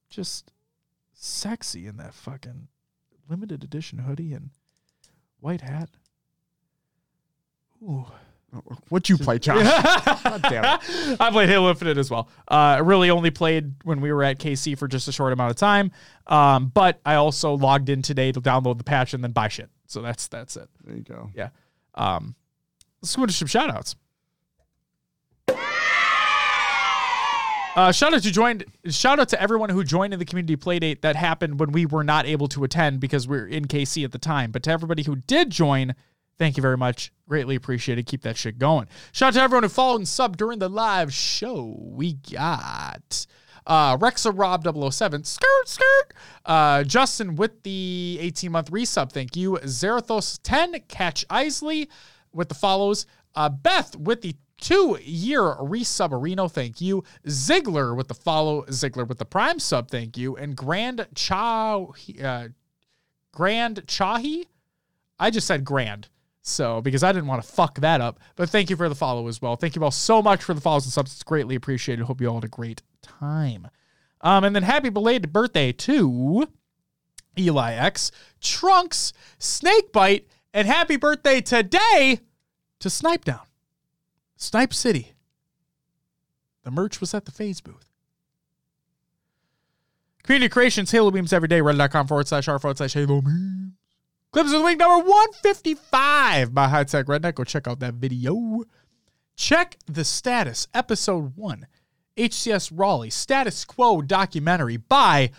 Just 0.09 0.51
sexy 1.13 1.87
in 1.87 1.97
that 1.97 2.13
fucking 2.13 2.67
limited 3.29 3.63
edition 3.63 3.99
hoodie 3.99 4.33
and 4.33 4.51
white 5.39 5.61
hat. 5.61 5.89
Ooh. 7.81 8.05
What 8.89 9.09
you 9.09 9.17
play, 9.17 9.39
Josh? 9.39 9.63
God 10.23 10.41
damn 10.43 10.63
it. 10.63 11.17
I 11.19 11.31
played 11.31 11.49
Halo 11.49 11.69
Infinite 11.69 11.97
as 11.97 12.11
well. 12.11 12.29
Uh, 12.49 12.53
I 12.53 12.77
really 12.79 13.09
only 13.09 13.31
played 13.31 13.73
when 13.83 13.99
we 14.01 14.11
were 14.11 14.23
at 14.23 14.39
KC 14.39 14.77
for 14.77 14.87
just 14.87 15.07
a 15.07 15.11
short 15.11 15.33
amount 15.33 15.51
of 15.51 15.57
time. 15.57 15.91
Um, 16.27 16.71
but 16.73 16.99
I 17.05 17.15
also 17.15 17.55
logged 17.55 17.89
in 17.89 18.01
today 18.01 18.31
to 18.31 18.41
download 18.41 18.77
the 18.77 18.83
patch 18.83 19.13
and 19.13 19.23
then 19.23 19.31
buy 19.31 19.47
shit. 19.47 19.69
So 19.87 20.01
that's 20.01 20.27
that's 20.27 20.55
it. 20.55 20.69
There 20.83 20.95
you 20.95 21.03
go. 21.03 21.31
Yeah. 21.35 21.49
Um, 21.95 22.35
let's 23.01 23.15
go 23.15 23.23
into 23.23 23.33
some 23.33 23.47
shout 23.47 23.69
outs. 23.69 23.95
Uh, 27.75 27.91
shout 27.91 28.13
out 28.13 28.21
to 28.21 28.31
joined. 28.31 28.65
Shout 28.89 29.19
out 29.19 29.29
to 29.29 29.41
everyone 29.41 29.69
who 29.69 29.83
joined 29.83 30.13
in 30.13 30.19
the 30.19 30.25
community 30.25 30.55
playdate 30.55 31.01
that 31.01 31.15
happened 31.15 31.59
when 31.59 31.71
we 31.71 31.87
were 31.87 32.03
not 32.03 32.27
able 32.27 32.47
to 32.49 32.63
attend 32.63 32.99
because 32.99 33.27
we 33.27 33.37
are 33.37 33.47
in 33.47 33.65
KC 33.65 34.03
at 34.03 34.11
the 34.11 34.19
time. 34.19 34.51
But 34.51 34.63
to 34.63 34.71
everybody 34.71 35.01
who 35.01 35.15
did 35.15 35.49
join, 35.49 35.95
thank 36.37 36.57
you 36.57 36.61
very 36.61 36.77
much. 36.77 37.11
Greatly 37.27 37.55
appreciated. 37.55 38.05
Keep 38.05 38.21
that 38.23 38.37
shit 38.37 38.57
going. 38.57 38.87
Shout 39.11 39.29
out 39.29 39.33
to 39.35 39.41
everyone 39.41 39.63
who 39.63 39.69
followed 39.69 39.97
and 39.97 40.05
subbed 40.05 40.37
during 40.37 40.59
the 40.59 40.69
live 40.69 41.13
show. 41.13 41.77
We 41.79 42.13
got 42.13 43.25
uh, 43.65 43.97
Rexa 43.97 44.31
Rob 44.37 44.63
007, 44.63 45.23
skirt, 45.23 45.67
skirt. 45.67 46.13
Uh, 46.45 46.83
Justin 46.83 47.35
with 47.35 47.63
the 47.63 48.17
18 48.21 48.51
month 48.51 48.71
resub. 48.71 49.11
Thank 49.11 49.35
you. 49.35 49.53
Zarathos 49.63 50.39
10, 50.43 50.81
Catch 50.87 51.25
Isley 51.29 51.89
with 52.33 52.49
the 52.49 52.55
follows. 52.55 53.05
Uh, 53.35 53.49
Beth 53.49 53.95
with 53.95 54.21
the 54.21 54.35
two 54.59 54.97
year 55.01 55.41
resubmarino. 55.41 56.51
Thank 56.51 56.81
you. 56.81 57.03
Ziggler 57.27 57.95
with 57.95 58.07
the 58.07 58.13
follow. 58.13 58.63
Ziggler 58.63 59.07
with 59.07 59.17
the 59.17 59.25
prime 59.25 59.59
sub. 59.59 59.89
Thank 59.89 60.17
you. 60.17 60.35
And 60.35 60.55
Grand 60.55 61.07
Chow, 61.15 61.93
uh, 62.23 62.47
Grand 63.31 63.85
Chahi. 63.87 64.47
I 65.19 65.29
just 65.29 65.47
said 65.47 65.63
grand. 65.63 66.09
So, 66.45 66.81
because 66.81 67.03
I 67.03 67.13
didn't 67.13 67.27
want 67.27 67.41
to 67.41 67.47
fuck 67.47 67.79
that 67.79 68.01
up. 68.01 68.19
But 68.35 68.49
thank 68.49 68.69
you 68.69 68.75
for 68.75 68.89
the 68.89 68.95
follow 68.95 69.27
as 69.27 69.41
well. 69.41 69.55
Thank 69.55 69.77
you 69.77 69.83
all 69.83 69.91
so 69.91 70.21
much 70.21 70.43
for 70.43 70.53
the 70.53 70.59
follows 70.59 70.85
and 70.85 70.91
subs. 70.91 71.13
It's 71.13 71.23
greatly 71.23 71.55
appreciated. 71.55 72.03
Hope 72.03 72.19
you 72.19 72.27
all 72.27 72.35
had 72.35 72.43
a 72.43 72.49
great 72.49 72.81
time. 73.01 73.69
Um, 74.19 74.43
and 74.43 74.53
then 74.53 74.63
happy 74.63 74.89
belated 74.89 75.31
birthday 75.31 75.71
to 75.71 76.47
Eli 77.39 77.73
X, 77.73 78.11
Trunks, 78.41 79.13
Snakebite, 79.39 80.25
and 80.53 80.67
happy 80.67 80.97
birthday 80.97 81.39
today 81.39 82.19
to 82.79 82.89
Snipedown, 82.89 83.45
Snipe 84.35 84.73
City. 84.73 85.13
The 86.63 86.71
merch 86.71 86.99
was 86.99 87.13
at 87.13 87.23
the 87.23 87.31
FaZe 87.31 87.61
booth. 87.61 87.89
Community 90.23 90.49
creations, 90.49 90.91
Halo 90.91 91.11
Beams 91.11 91.31
every 91.31 91.47
day, 91.47 91.59
reddit.com 91.59 92.07
forward 92.07 92.27
slash 92.27 92.47
r 92.49 92.59
forward 92.59 92.77
slash 92.77 92.93
Halo 92.93 93.21
Beams. 93.21 93.73
Clips 94.33 94.51
of 94.51 94.61
the 94.61 94.65
week 94.65 94.79
number 94.79 95.07
155 95.07 96.55
by 96.55 96.67
High 96.67 96.85
Tech 96.85 97.05
Redneck. 97.05 97.35
Go 97.35 97.43
check 97.43 97.67
out 97.67 97.79
that 97.81 97.93
video. 97.93 98.63
Check 99.35 99.77
the 99.85 100.03
status, 100.03 100.67
episode 100.73 101.37
one, 101.37 101.67
HCS 102.17 102.71
Raleigh 102.73 103.11
status 103.11 103.63
quo 103.63 104.01
documentary 104.01 104.77
by, 104.77 105.29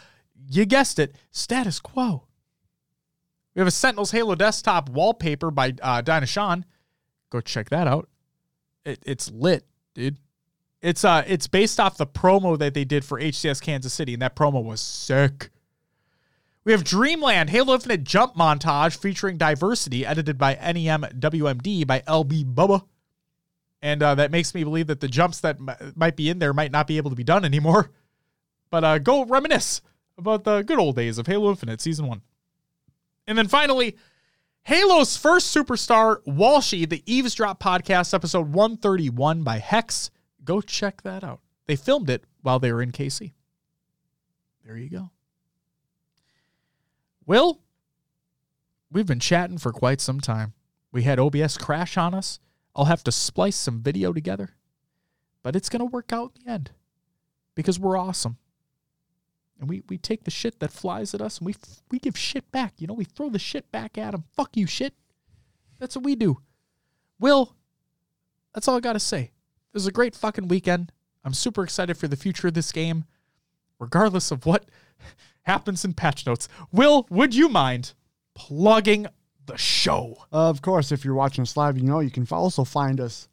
you 0.48 0.64
guessed 0.64 1.00
it, 1.00 1.16
Status 1.32 1.80
Quo. 1.80 2.28
We 3.56 3.60
have 3.60 3.66
a 3.66 3.72
Sentinels 3.72 4.12
Halo 4.12 4.36
desktop 4.36 4.88
wallpaper 4.88 5.50
by 5.50 5.74
uh, 5.82 6.00
Dinah 6.00 6.26
Sean. 6.26 6.64
Go 7.30 7.40
check 7.40 7.70
that 7.70 7.88
out. 7.88 8.08
It, 8.84 9.00
it's 9.04 9.28
lit, 9.28 9.64
dude. 9.94 10.18
It's 10.82 11.04
uh, 11.04 11.24
it's 11.26 11.48
based 11.48 11.80
off 11.80 11.96
the 11.96 12.06
promo 12.06 12.56
that 12.60 12.74
they 12.74 12.84
did 12.84 13.04
for 13.04 13.18
HCS 13.18 13.60
Kansas 13.60 13.92
City, 13.92 14.12
and 14.12 14.22
that 14.22 14.36
promo 14.36 14.62
was 14.62 14.80
sick. 14.80 15.50
We 16.64 16.72
have 16.72 16.82
Dreamland 16.82 17.50
Halo 17.50 17.74
Infinite 17.74 18.04
jump 18.04 18.36
montage 18.36 18.96
featuring 18.96 19.36
diversity, 19.36 20.06
edited 20.06 20.38
by 20.38 20.54
NEM 20.54 21.02
WMD 21.02 21.86
by 21.86 22.00
LB 22.00 22.54
Bubba. 22.54 22.84
And 23.82 24.02
uh, 24.02 24.14
that 24.14 24.30
makes 24.30 24.54
me 24.54 24.64
believe 24.64 24.86
that 24.86 25.00
the 25.00 25.08
jumps 25.08 25.40
that 25.40 25.56
m- 25.56 25.92
might 25.94 26.16
be 26.16 26.30
in 26.30 26.38
there 26.38 26.54
might 26.54 26.72
not 26.72 26.86
be 26.86 26.96
able 26.96 27.10
to 27.10 27.16
be 27.16 27.24
done 27.24 27.44
anymore. 27.44 27.90
But 28.70 28.82
uh, 28.82 28.98
go 28.98 29.26
reminisce 29.26 29.82
about 30.16 30.44
the 30.44 30.62
good 30.62 30.78
old 30.78 30.96
days 30.96 31.18
of 31.18 31.26
Halo 31.26 31.50
Infinite 31.50 31.82
Season 31.82 32.06
1. 32.06 32.22
And 33.26 33.36
then 33.36 33.46
finally, 33.46 33.96
Halo's 34.62 35.18
first 35.18 35.54
superstar, 35.54 36.24
Walshy, 36.24 36.88
the 36.88 37.02
Eavesdrop 37.06 37.62
podcast, 37.62 38.14
episode 38.14 38.52
131 38.52 39.42
by 39.42 39.58
Hex. 39.58 40.10
Go 40.42 40.62
check 40.62 41.02
that 41.02 41.22
out. 41.22 41.40
They 41.66 41.76
filmed 41.76 42.08
it 42.08 42.24
while 42.40 42.58
they 42.58 42.72
were 42.72 42.82
in 42.82 42.90
KC. 42.90 43.32
There 44.64 44.78
you 44.78 44.88
go. 44.88 45.10
Will, 47.26 47.60
we've 48.90 49.06
been 49.06 49.20
chatting 49.20 49.58
for 49.58 49.72
quite 49.72 50.00
some 50.00 50.20
time. 50.20 50.52
We 50.92 51.02
had 51.02 51.18
OBS 51.18 51.58
crash 51.58 51.96
on 51.96 52.14
us. 52.14 52.38
I'll 52.76 52.84
have 52.86 53.04
to 53.04 53.12
splice 53.12 53.56
some 53.56 53.82
video 53.82 54.12
together, 54.12 54.50
but 55.42 55.56
it's 55.56 55.68
going 55.68 55.80
to 55.80 55.86
work 55.86 56.12
out 56.12 56.32
in 56.36 56.44
the 56.44 56.52
end 56.52 56.70
because 57.54 57.78
we're 57.78 57.96
awesome. 57.96 58.38
And 59.60 59.68
we, 59.68 59.82
we 59.88 59.98
take 59.98 60.24
the 60.24 60.30
shit 60.30 60.58
that 60.58 60.72
flies 60.72 61.14
at 61.14 61.22
us 61.22 61.38
and 61.38 61.46
we 61.46 61.54
we 61.90 61.98
give 61.98 62.18
shit 62.18 62.50
back. 62.50 62.74
You 62.78 62.88
know, 62.88 62.94
we 62.94 63.04
throw 63.04 63.28
the 63.28 63.38
shit 63.38 63.70
back 63.70 63.96
at 63.96 64.10
them. 64.10 64.24
Fuck 64.36 64.56
you, 64.56 64.66
shit. 64.66 64.94
That's 65.78 65.96
what 65.96 66.04
we 66.04 66.16
do. 66.16 66.38
Will, 67.20 67.54
that's 68.52 68.66
all 68.66 68.76
I 68.76 68.80
got 68.80 68.94
to 68.94 69.00
say. 69.00 69.22
It 69.22 69.74
was 69.74 69.86
a 69.86 69.92
great 69.92 70.16
fucking 70.16 70.48
weekend. 70.48 70.92
I'm 71.24 71.34
super 71.34 71.62
excited 71.62 71.96
for 71.96 72.08
the 72.08 72.16
future 72.16 72.48
of 72.48 72.54
this 72.54 72.72
game, 72.72 73.04
regardless 73.78 74.30
of 74.30 74.44
what 74.44 74.66
happens 75.44 75.84
in 75.84 75.94
patch 75.94 76.26
notes. 76.26 76.48
Will, 76.72 77.06
would 77.10 77.34
you 77.34 77.48
mind 77.48 77.94
plugging 78.34 79.06
the 79.46 79.56
show? 79.56 80.24
Of 80.32 80.62
course, 80.62 80.92
if 80.92 81.04
you're 81.04 81.14
watching 81.14 81.42
us 81.42 81.56
live, 81.56 81.78
you 81.78 81.84
know 81.84 82.00
you 82.00 82.10
can 82.10 82.26
also 82.30 82.64
find 82.64 83.00
us 83.00 83.28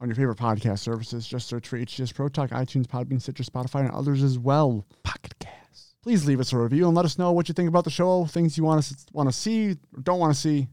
on 0.00 0.08
your 0.08 0.16
favorite 0.16 0.38
podcast 0.38 0.80
services. 0.80 1.26
Just 1.26 1.48
search 1.48 1.68
for 1.68 1.78
HCS 1.78 2.14
Pro 2.14 2.28
Talk, 2.28 2.50
iTunes, 2.50 2.86
Podbean, 2.86 3.20
Stitcher, 3.20 3.44
Spotify, 3.44 3.80
and 3.80 3.90
others 3.90 4.22
as 4.22 4.38
well. 4.38 4.84
Pocket 5.04 5.34
Cast. 5.38 5.94
please 6.02 6.26
leave 6.26 6.40
us 6.40 6.52
a 6.52 6.58
review 6.58 6.86
and 6.86 6.96
let 6.96 7.04
us 7.04 7.18
know 7.18 7.32
what 7.32 7.48
you 7.48 7.54
think 7.54 7.68
about 7.68 7.84
the 7.84 7.90
show, 7.90 8.24
things 8.26 8.56
you 8.56 8.64
want 8.64 8.82
to 8.82 8.96
want 9.12 9.28
to 9.28 9.34
see, 9.34 9.76
or 9.94 10.00
don't 10.02 10.18
want 10.18 10.34
to 10.34 10.40
see. 10.40 10.68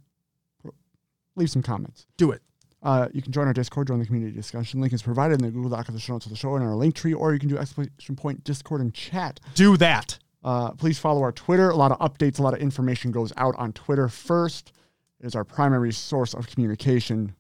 Leave 1.36 1.50
some 1.50 1.62
comments. 1.62 2.06
Do 2.18 2.32
it. 2.32 2.42
Uh, 2.82 3.08
you 3.14 3.22
can 3.22 3.32
join 3.32 3.46
our 3.48 3.54
Discord, 3.54 3.88
join 3.88 4.00
the 4.00 4.06
community 4.06 4.34
discussion. 4.34 4.82
Link 4.82 4.94
is 4.94 5.02
provided 5.02 5.40
in 5.40 5.46
the 5.46 5.52
Google 5.52 5.70
Doc 5.70 5.88
of 5.88 5.94
the 5.94 6.00
show 6.00 6.14
notes 6.14 6.26
of 6.26 6.32
the 6.32 6.38
show 6.38 6.56
and 6.56 6.64
our 6.64 6.76
link 6.76 6.96
tree, 6.96 7.14
or 7.14 7.34
you 7.34 7.40
can 7.40 7.50
do 7.50 7.58
exclamation 7.58 8.16
point 8.16 8.44
Discord 8.44 8.82
and 8.82 8.94
chat. 8.94 9.40
Do 9.54 9.78
that. 9.78 10.18
Uh, 10.44 10.72
please 10.72 10.98
follow 10.98 11.22
our 11.22 11.32
Twitter. 11.32 11.70
A 11.70 11.76
lot 11.76 11.92
of 11.92 12.00
updates, 12.00 12.40
a 12.40 12.42
lot 12.42 12.54
of 12.54 12.60
information 12.60 13.12
goes 13.12 13.34
out 13.38 13.56
on 13.58 13.74
Twitter 13.74 14.08
first. 14.08 14.72
It 15.20 15.26
is 15.26 15.36
our 15.36 15.44
primary 15.44 15.92
source 15.92 16.34
of 16.34 16.48
communication. 16.48 17.36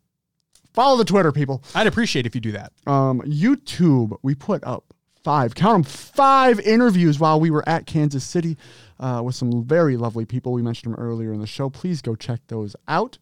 Follow 0.73 0.97
the 0.97 1.05
Twitter, 1.05 1.31
people. 1.31 1.63
I'd 1.73 1.87
appreciate 1.87 2.25
if 2.25 2.35
you 2.35 2.41
do 2.41 2.51
that. 2.51 2.73
Um, 2.85 3.21
YouTube, 3.21 4.17
we 4.21 4.35
put 4.35 4.63
up 4.63 4.93
five, 5.23 5.55
count 5.55 5.73
them, 5.73 5.83
five 5.83 6.59
interviews 6.59 7.19
while 7.19 7.39
we 7.39 7.51
were 7.51 7.67
at 7.67 7.85
Kansas 7.85 8.23
City 8.23 8.57
uh, 8.99 9.21
with 9.23 9.35
some 9.35 9.63
very 9.63 9.97
lovely 9.97 10.25
people. 10.25 10.51
We 10.51 10.61
mentioned 10.61 10.93
them 10.93 10.99
earlier 10.99 11.33
in 11.33 11.39
the 11.39 11.47
show. 11.47 11.69
Please 11.69 12.01
go 12.01 12.15
check 12.15 12.41
those 12.47 12.75
out. 12.87 13.17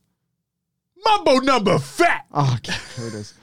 Mumbo 1.06 1.38
number 1.38 1.80
fat. 1.80 2.25
Oh, 2.33 2.56
okay, 2.57 2.77
there 2.97 3.07
it 3.07 3.14
is. 3.14 3.33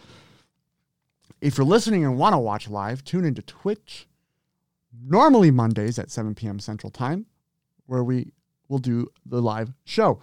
If 1.40 1.58
you're 1.58 1.66
listening 1.66 2.04
and 2.04 2.18
want 2.18 2.32
to 2.34 2.38
watch 2.38 2.68
live, 2.68 3.04
tune 3.04 3.24
into 3.24 3.42
Twitch. 3.42 4.06
Normally 5.02 5.50
Mondays 5.50 5.98
at 5.98 6.10
7 6.10 6.34
p.m. 6.34 6.58
Central 6.58 6.90
Time, 6.90 7.26
where 7.86 8.04
we 8.04 8.32
will 8.68 8.78
do 8.78 9.08
the 9.26 9.40
live 9.40 9.72
show. 9.84 10.20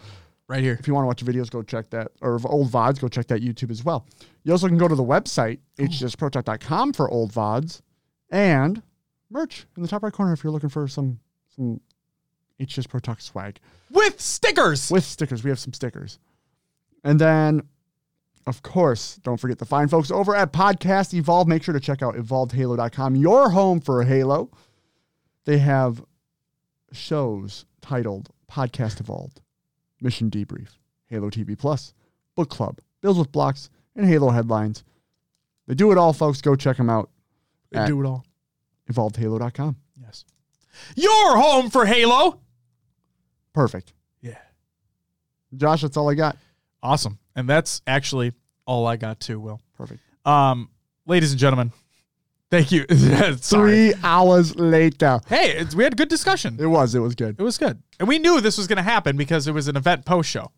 Right 0.47 0.61
here. 0.63 0.75
If 0.79 0.85
you 0.87 0.93
want 0.93 1.03
to 1.03 1.07
watch 1.07 1.23
videos, 1.23 1.49
go 1.49 1.61
check 1.63 1.89
that, 1.91 2.11
or 2.21 2.37
old 2.45 2.69
VODs, 2.71 2.99
go 2.99 3.07
check 3.07 3.27
that 3.27 3.41
YouTube 3.41 3.71
as 3.71 3.85
well. 3.85 4.05
You 4.43 4.51
also 4.51 4.67
can 4.67 4.77
go 4.77 4.87
to 4.89 4.95
the 4.95 5.03
website, 5.03 5.59
hgsprotect.com 5.77 6.91
for 6.93 7.09
old 7.09 7.31
VODs 7.31 7.81
and 8.29 8.81
merch 9.29 9.65
in 9.77 9.81
the 9.83 9.87
top 9.87 10.03
right 10.03 10.11
corner 10.11 10.33
if 10.33 10.43
you're 10.43 10.51
looking 10.51 10.69
for 10.69 10.87
some 10.87 11.19
some 11.55 11.79
HS 12.61 12.85
Protect 12.87 13.21
swag 13.21 13.59
With 13.89 14.19
stickers. 14.19 14.91
with 14.91 15.03
stickers. 15.05 15.43
We 15.43 15.49
have 15.49 15.59
some 15.59 15.73
stickers. 15.73 16.19
And 17.03 17.19
then, 17.19 17.63
of 18.47 18.61
course, 18.63 19.17
don't 19.23 19.37
forget 19.37 19.59
the 19.59 19.65
fine 19.65 19.87
folks 19.87 20.11
over 20.11 20.35
at 20.35 20.51
Podcast 20.53 21.13
Evolve. 21.13 21.47
Make 21.47 21.63
sure 21.63 21.73
to 21.73 21.79
check 21.79 22.01
out 22.01 22.15
evolvedhalo.com, 22.15 23.15
your 23.15 23.49
home 23.49 23.79
for 23.79 24.03
Halo. 24.03 24.49
They 25.45 25.57
have 25.59 26.03
shows 26.91 27.65
titled 27.81 28.29
Podcast 28.51 28.99
Evolved, 28.99 29.41
Mission 30.01 30.29
Debrief, 30.29 30.69
Halo 31.07 31.29
TV 31.29 31.57
Plus, 31.57 31.93
Book 32.35 32.49
Club, 32.49 32.79
Bills 33.01 33.17
with 33.17 33.31
Blocks, 33.31 33.69
and 33.95 34.05
Halo 34.05 34.29
Headlines. 34.29 34.83
They 35.67 35.75
do 35.75 35.91
it 35.91 35.97
all, 35.97 36.13
folks. 36.13 36.41
Go 36.41 36.55
check 36.55 36.77
them 36.77 36.89
out. 36.89 37.09
They 37.71 37.85
do 37.85 38.01
it 38.01 38.05
all. 38.05 38.25
evolvedhalo.com. 38.91 39.77
Yes. 40.01 40.25
Your 40.95 41.37
home 41.37 41.69
for 41.69 41.85
Halo. 41.85 42.39
Perfect. 43.53 43.93
Yeah. 44.21 44.37
Josh, 45.55 45.81
that's 45.81 45.97
all 45.97 46.09
I 46.09 46.15
got. 46.15 46.37
Awesome. 46.83 47.17
And 47.35 47.47
that's 47.47 47.81
actually 47.87 48.33
all 48.65 48.87
I 48.87 48.97
got 48.97 49.19
too, 49.19 49.39
Will. 49.39 49.61
Perfect. 49.77 49.99
Um, 50.25 50.69
ladies 51.05 51.31
and 51.31 51.39
gentlemen, 51.39 51.71
thank 52.49 52.71
you. 52.71 52.85
Three 53.35 53.93
hours 54.03 54.55
later. 54.55 55.19
Hey, 55.27 55.51
it's, 55.57 55.75
we 55.75 55.83
had 55.83 55.93
a 55.93 55.95
good 55.95 56.09
discussion. 56.09 56.57
It 56.59 56.67
was. 56.67 56.95
It 56.95 56.99
was 56.99 57.15
good. 57.15 57.35
It 57.39 57.43
was 57.43 57.57
good. 57.57 57.81
And 57.99 58.07
we 58.07 58.19
knew 58.19 58.41
this 58.41 58.57
was 58.57 58.67
going 58.67 58.77
to 58.77 58.83
happen 58.83 59.17
because 59.17 59.47
it 59.47 59.53
was 59.53 59.67
an 59.67 59.75
event 59.75 60.05
post 60.05 60.29
show. 60.29 60.51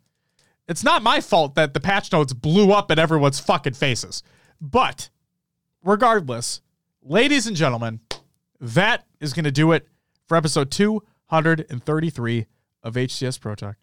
It's 0.68 0.84
not 0.84 1.04
my 1.04 1.22
fault 1.22 1.56
that 1.56 1.74
the 1.74 1.80
patch 1.80 2.12
notes 2.12 2.34
blew 2.34 2.72
up 2.72 2.90
in 2.90 2.98
everyone's 2.98 3.40
fucking 3.40 3.74
faces. 3.74 4.24
But 4.62 5.10
regardless, 5.84 6.62
ladies 7.02 7.48
and 7.48 7.56
gentlemen, 7.56 8.00
that 8.60 9.06
is 9.20 9.34
going 9.34 9.44
to 9.44 9.52
do 9.52 9.74
it 9.74 9.88
for 10.28 10.38
episode 10.38 10.72
233 10.72 12.46
of 12.82 12.94
HCS 12.96 13.40
Pro 13.40 13.56
Talk. 13.56 13.76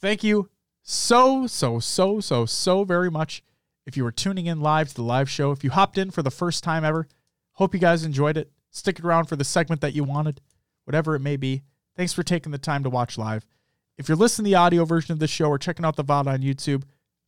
Thank 0.00 0.24
you 0.24 0.50
so, 0.90 1.46
so, 1.46 1.80
so, 1.80 2.18
so, 2.18 2.46
so 2.46 2.82
very 2.82 3.10
much. 3.10 3.42
If 3.84 3.94
you 3.98 4.04
were 4.04 4.10
tuning 4.10 4.46
in 4.46 4.62
live 4.62 4.88
to 4.88 4.94
the 4.94 5.02
live 5.02 5.28
show, 5.28 5.50
if 5.50 5.62
you 5.62 5.68
hopped 5.68 5.98
in 5.98 6.10
for 6.10 6.22
the 6.22 6.30
first 6.30 6.64
time 6.64 6.82
ever, 6.82 7.06
hope 7.52 7.74
you 7.74 7.78
guys 7.78 8.04
enjoyed 8.04 8.38
it. 8.38 8.50
Stick 8.70 9.04
around 9.04 9.26
for 9.26 9.36
the 9.36 9.44
segment 9.44 9.82
that 9.82 9.92
you 9.92 10.02
wanted, 10.02 10.40
whatever 10.84 11.14
it 11.14 11.20
may 11.20 11.36
be. 11.36 11.60
Thanks 11.94 12.14
for 12.14 12.22
taking 12.22 12.52
the 12.52 12.58
time 12.58 12.84
to 12.84 12.90
watch 12.90 13.18
live. 13.18 13.44
If 13.98 14.08
you're 14.08 14.16
listening 14.16 14.44
to 14.44 14.48
the 14.52 14.54
audio 14.54 14.86
version 14.86 15.12
of 15.12 15.18
the 15.18 15.26
show 15.26 15.50
or 15.50 15.58
checking 15.58 15.84
out 15.84 15.96
the 15.96 16.04
VOD 16.04 16.26
on 16.26 16.40
YouTube, 16.40 16.84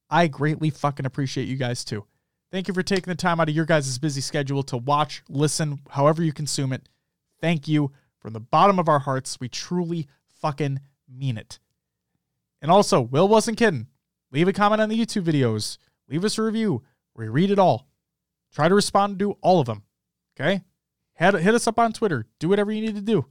I 0.09 0.27
greatly 0.27 0.71
fucking 0.71 1.05
appreciate 1.05 1.47
you 1.47 1.57
guys 1.57 1.85
too. 1.85 2.07
Thank 2.51 2.67
you 2.67 2.73
for 2.73 2.83
taking 2.83 3.11
the 3.11 3.15
time 3.15 3.41
out 3.41 3.51
of 3.51 3.55
your 3.55 3.67
guys' 3.67 3.99
busy 3.99 4.23
schedule 4.23 4.63
to 4.63 4.79
watch, 4.79 5.23
listen, 5.29 5.81
however 5.91 6.23
you 6.23 6.33
consume 6.33 6.73
it. 6.73 6.89
Thank 7.43 7.69
you 7.69 7.93
from 8.21 8.33
the 8.33 8.41
bottom 8.41 8.79
of 8.79 8.89
our 8.89 9.01
hearts. 9.01 9.39
We 9.39 9.51
truly 9.51 10.09
fucking 10.41 10.81
mean 11.07 11.37
it. 11.37 11.59
And 12.63 12.71
also, 12.71 13.01
Will 13.01 13.29
wasn't 13.29 13.59
kidding. 13.59 13.87
Leave 14.33 14.49
a 14.49 14.53
comment 14.53 14.81
on 14.81 14.89
the 14.89 14.99
YouTube 14.99 15.25
videos. 15.25 15.79
Leave 16.09 16.25
us 16.25 16.39
a 16.39 16.43
review. 16.43 16.83
We 17.15 17.29
read 17.29 17.51
it 17.51 17.59
all. 17.59 17.89
Try 18.53 18.69
to 18.69 18.75
respond 18.75 19.19
to 19.21 19.33
all 19.41 19.61
of 19.61 19.67
them. 19.67 19.83
Okay? 20.39 20.63
Hit, 21.15 21.35
hit 21.35 21.55
us 21.55 21.67
up 21.67 21.79
on 21.79 21.93
Twitter. 21.93 22.27
Do 22.39 22.49
whatever 22.49 22.73
you 22.73 22.81
need 22.81 22.97
to 22.97 23.01
do. 23.01 23.27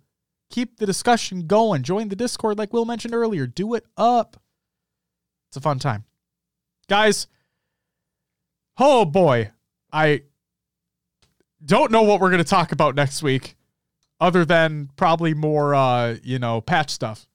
Keep 0.49 0.77
the 0.77 0.85
discussion 0.85 1.47
going. 1.47 1.83
Join 1.83 2.09
the 2.09 2.15
Discord 2.15 2.57
like 2.57 2.73
Will 2.73 2.85
mentioned 2.85 3.13
earlier. 3.13 3.45
Do 3.45 3.73
it 3.75 3.85
up. 3.97 4.41
It's 5.49 5.57
a 5.57 5.61
fun 5.61 5.79
time. 5.79 6.05
Guys, 6.87 7.27
oh 8.77 9.05
boy. 9.05 9.51
I 9.91 10.23
don't 11.63 11.91
know 11.91 12.03
what 12.03 12.19
we're 12.19 12.29
going 12.29 12.43
to 12.43 12.49
talk 12.49 12.71
about 12.71 12.95
next 12.95 13.21
week 13.23 13.55
other 14.19 14.45
than 14.45 14.89
probably 14.95 15.33
more 15.33 15.73
uh, 15.73 16.17
you 16.23 16.39
know, 16.39 16.61
patch 16.61 16.89
stuff. 16.89 17.27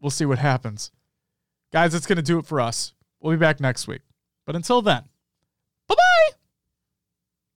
We'll 0.00 0.10
see 0.10 0.24
what 0.24 0.38
happens. 0.38 0.90
Guys, 1.72 1.92
that's 1.92 2.06
going 2.06 2.16
to 2.16 2.22
do 2.22 2.38
it 2.38 2.46
for 2.46 2.60
us. 2.60 2.94
We'll 3.20 3.36
be 3.36 3.40
back 3.40 3.60
next 3.60 3.86
week. 3.86 4.02
But 4.44 4.56
until 4.56 4.82
then, 4.82 5.04
bye 5.86 5.94
bye. 5.94 6.36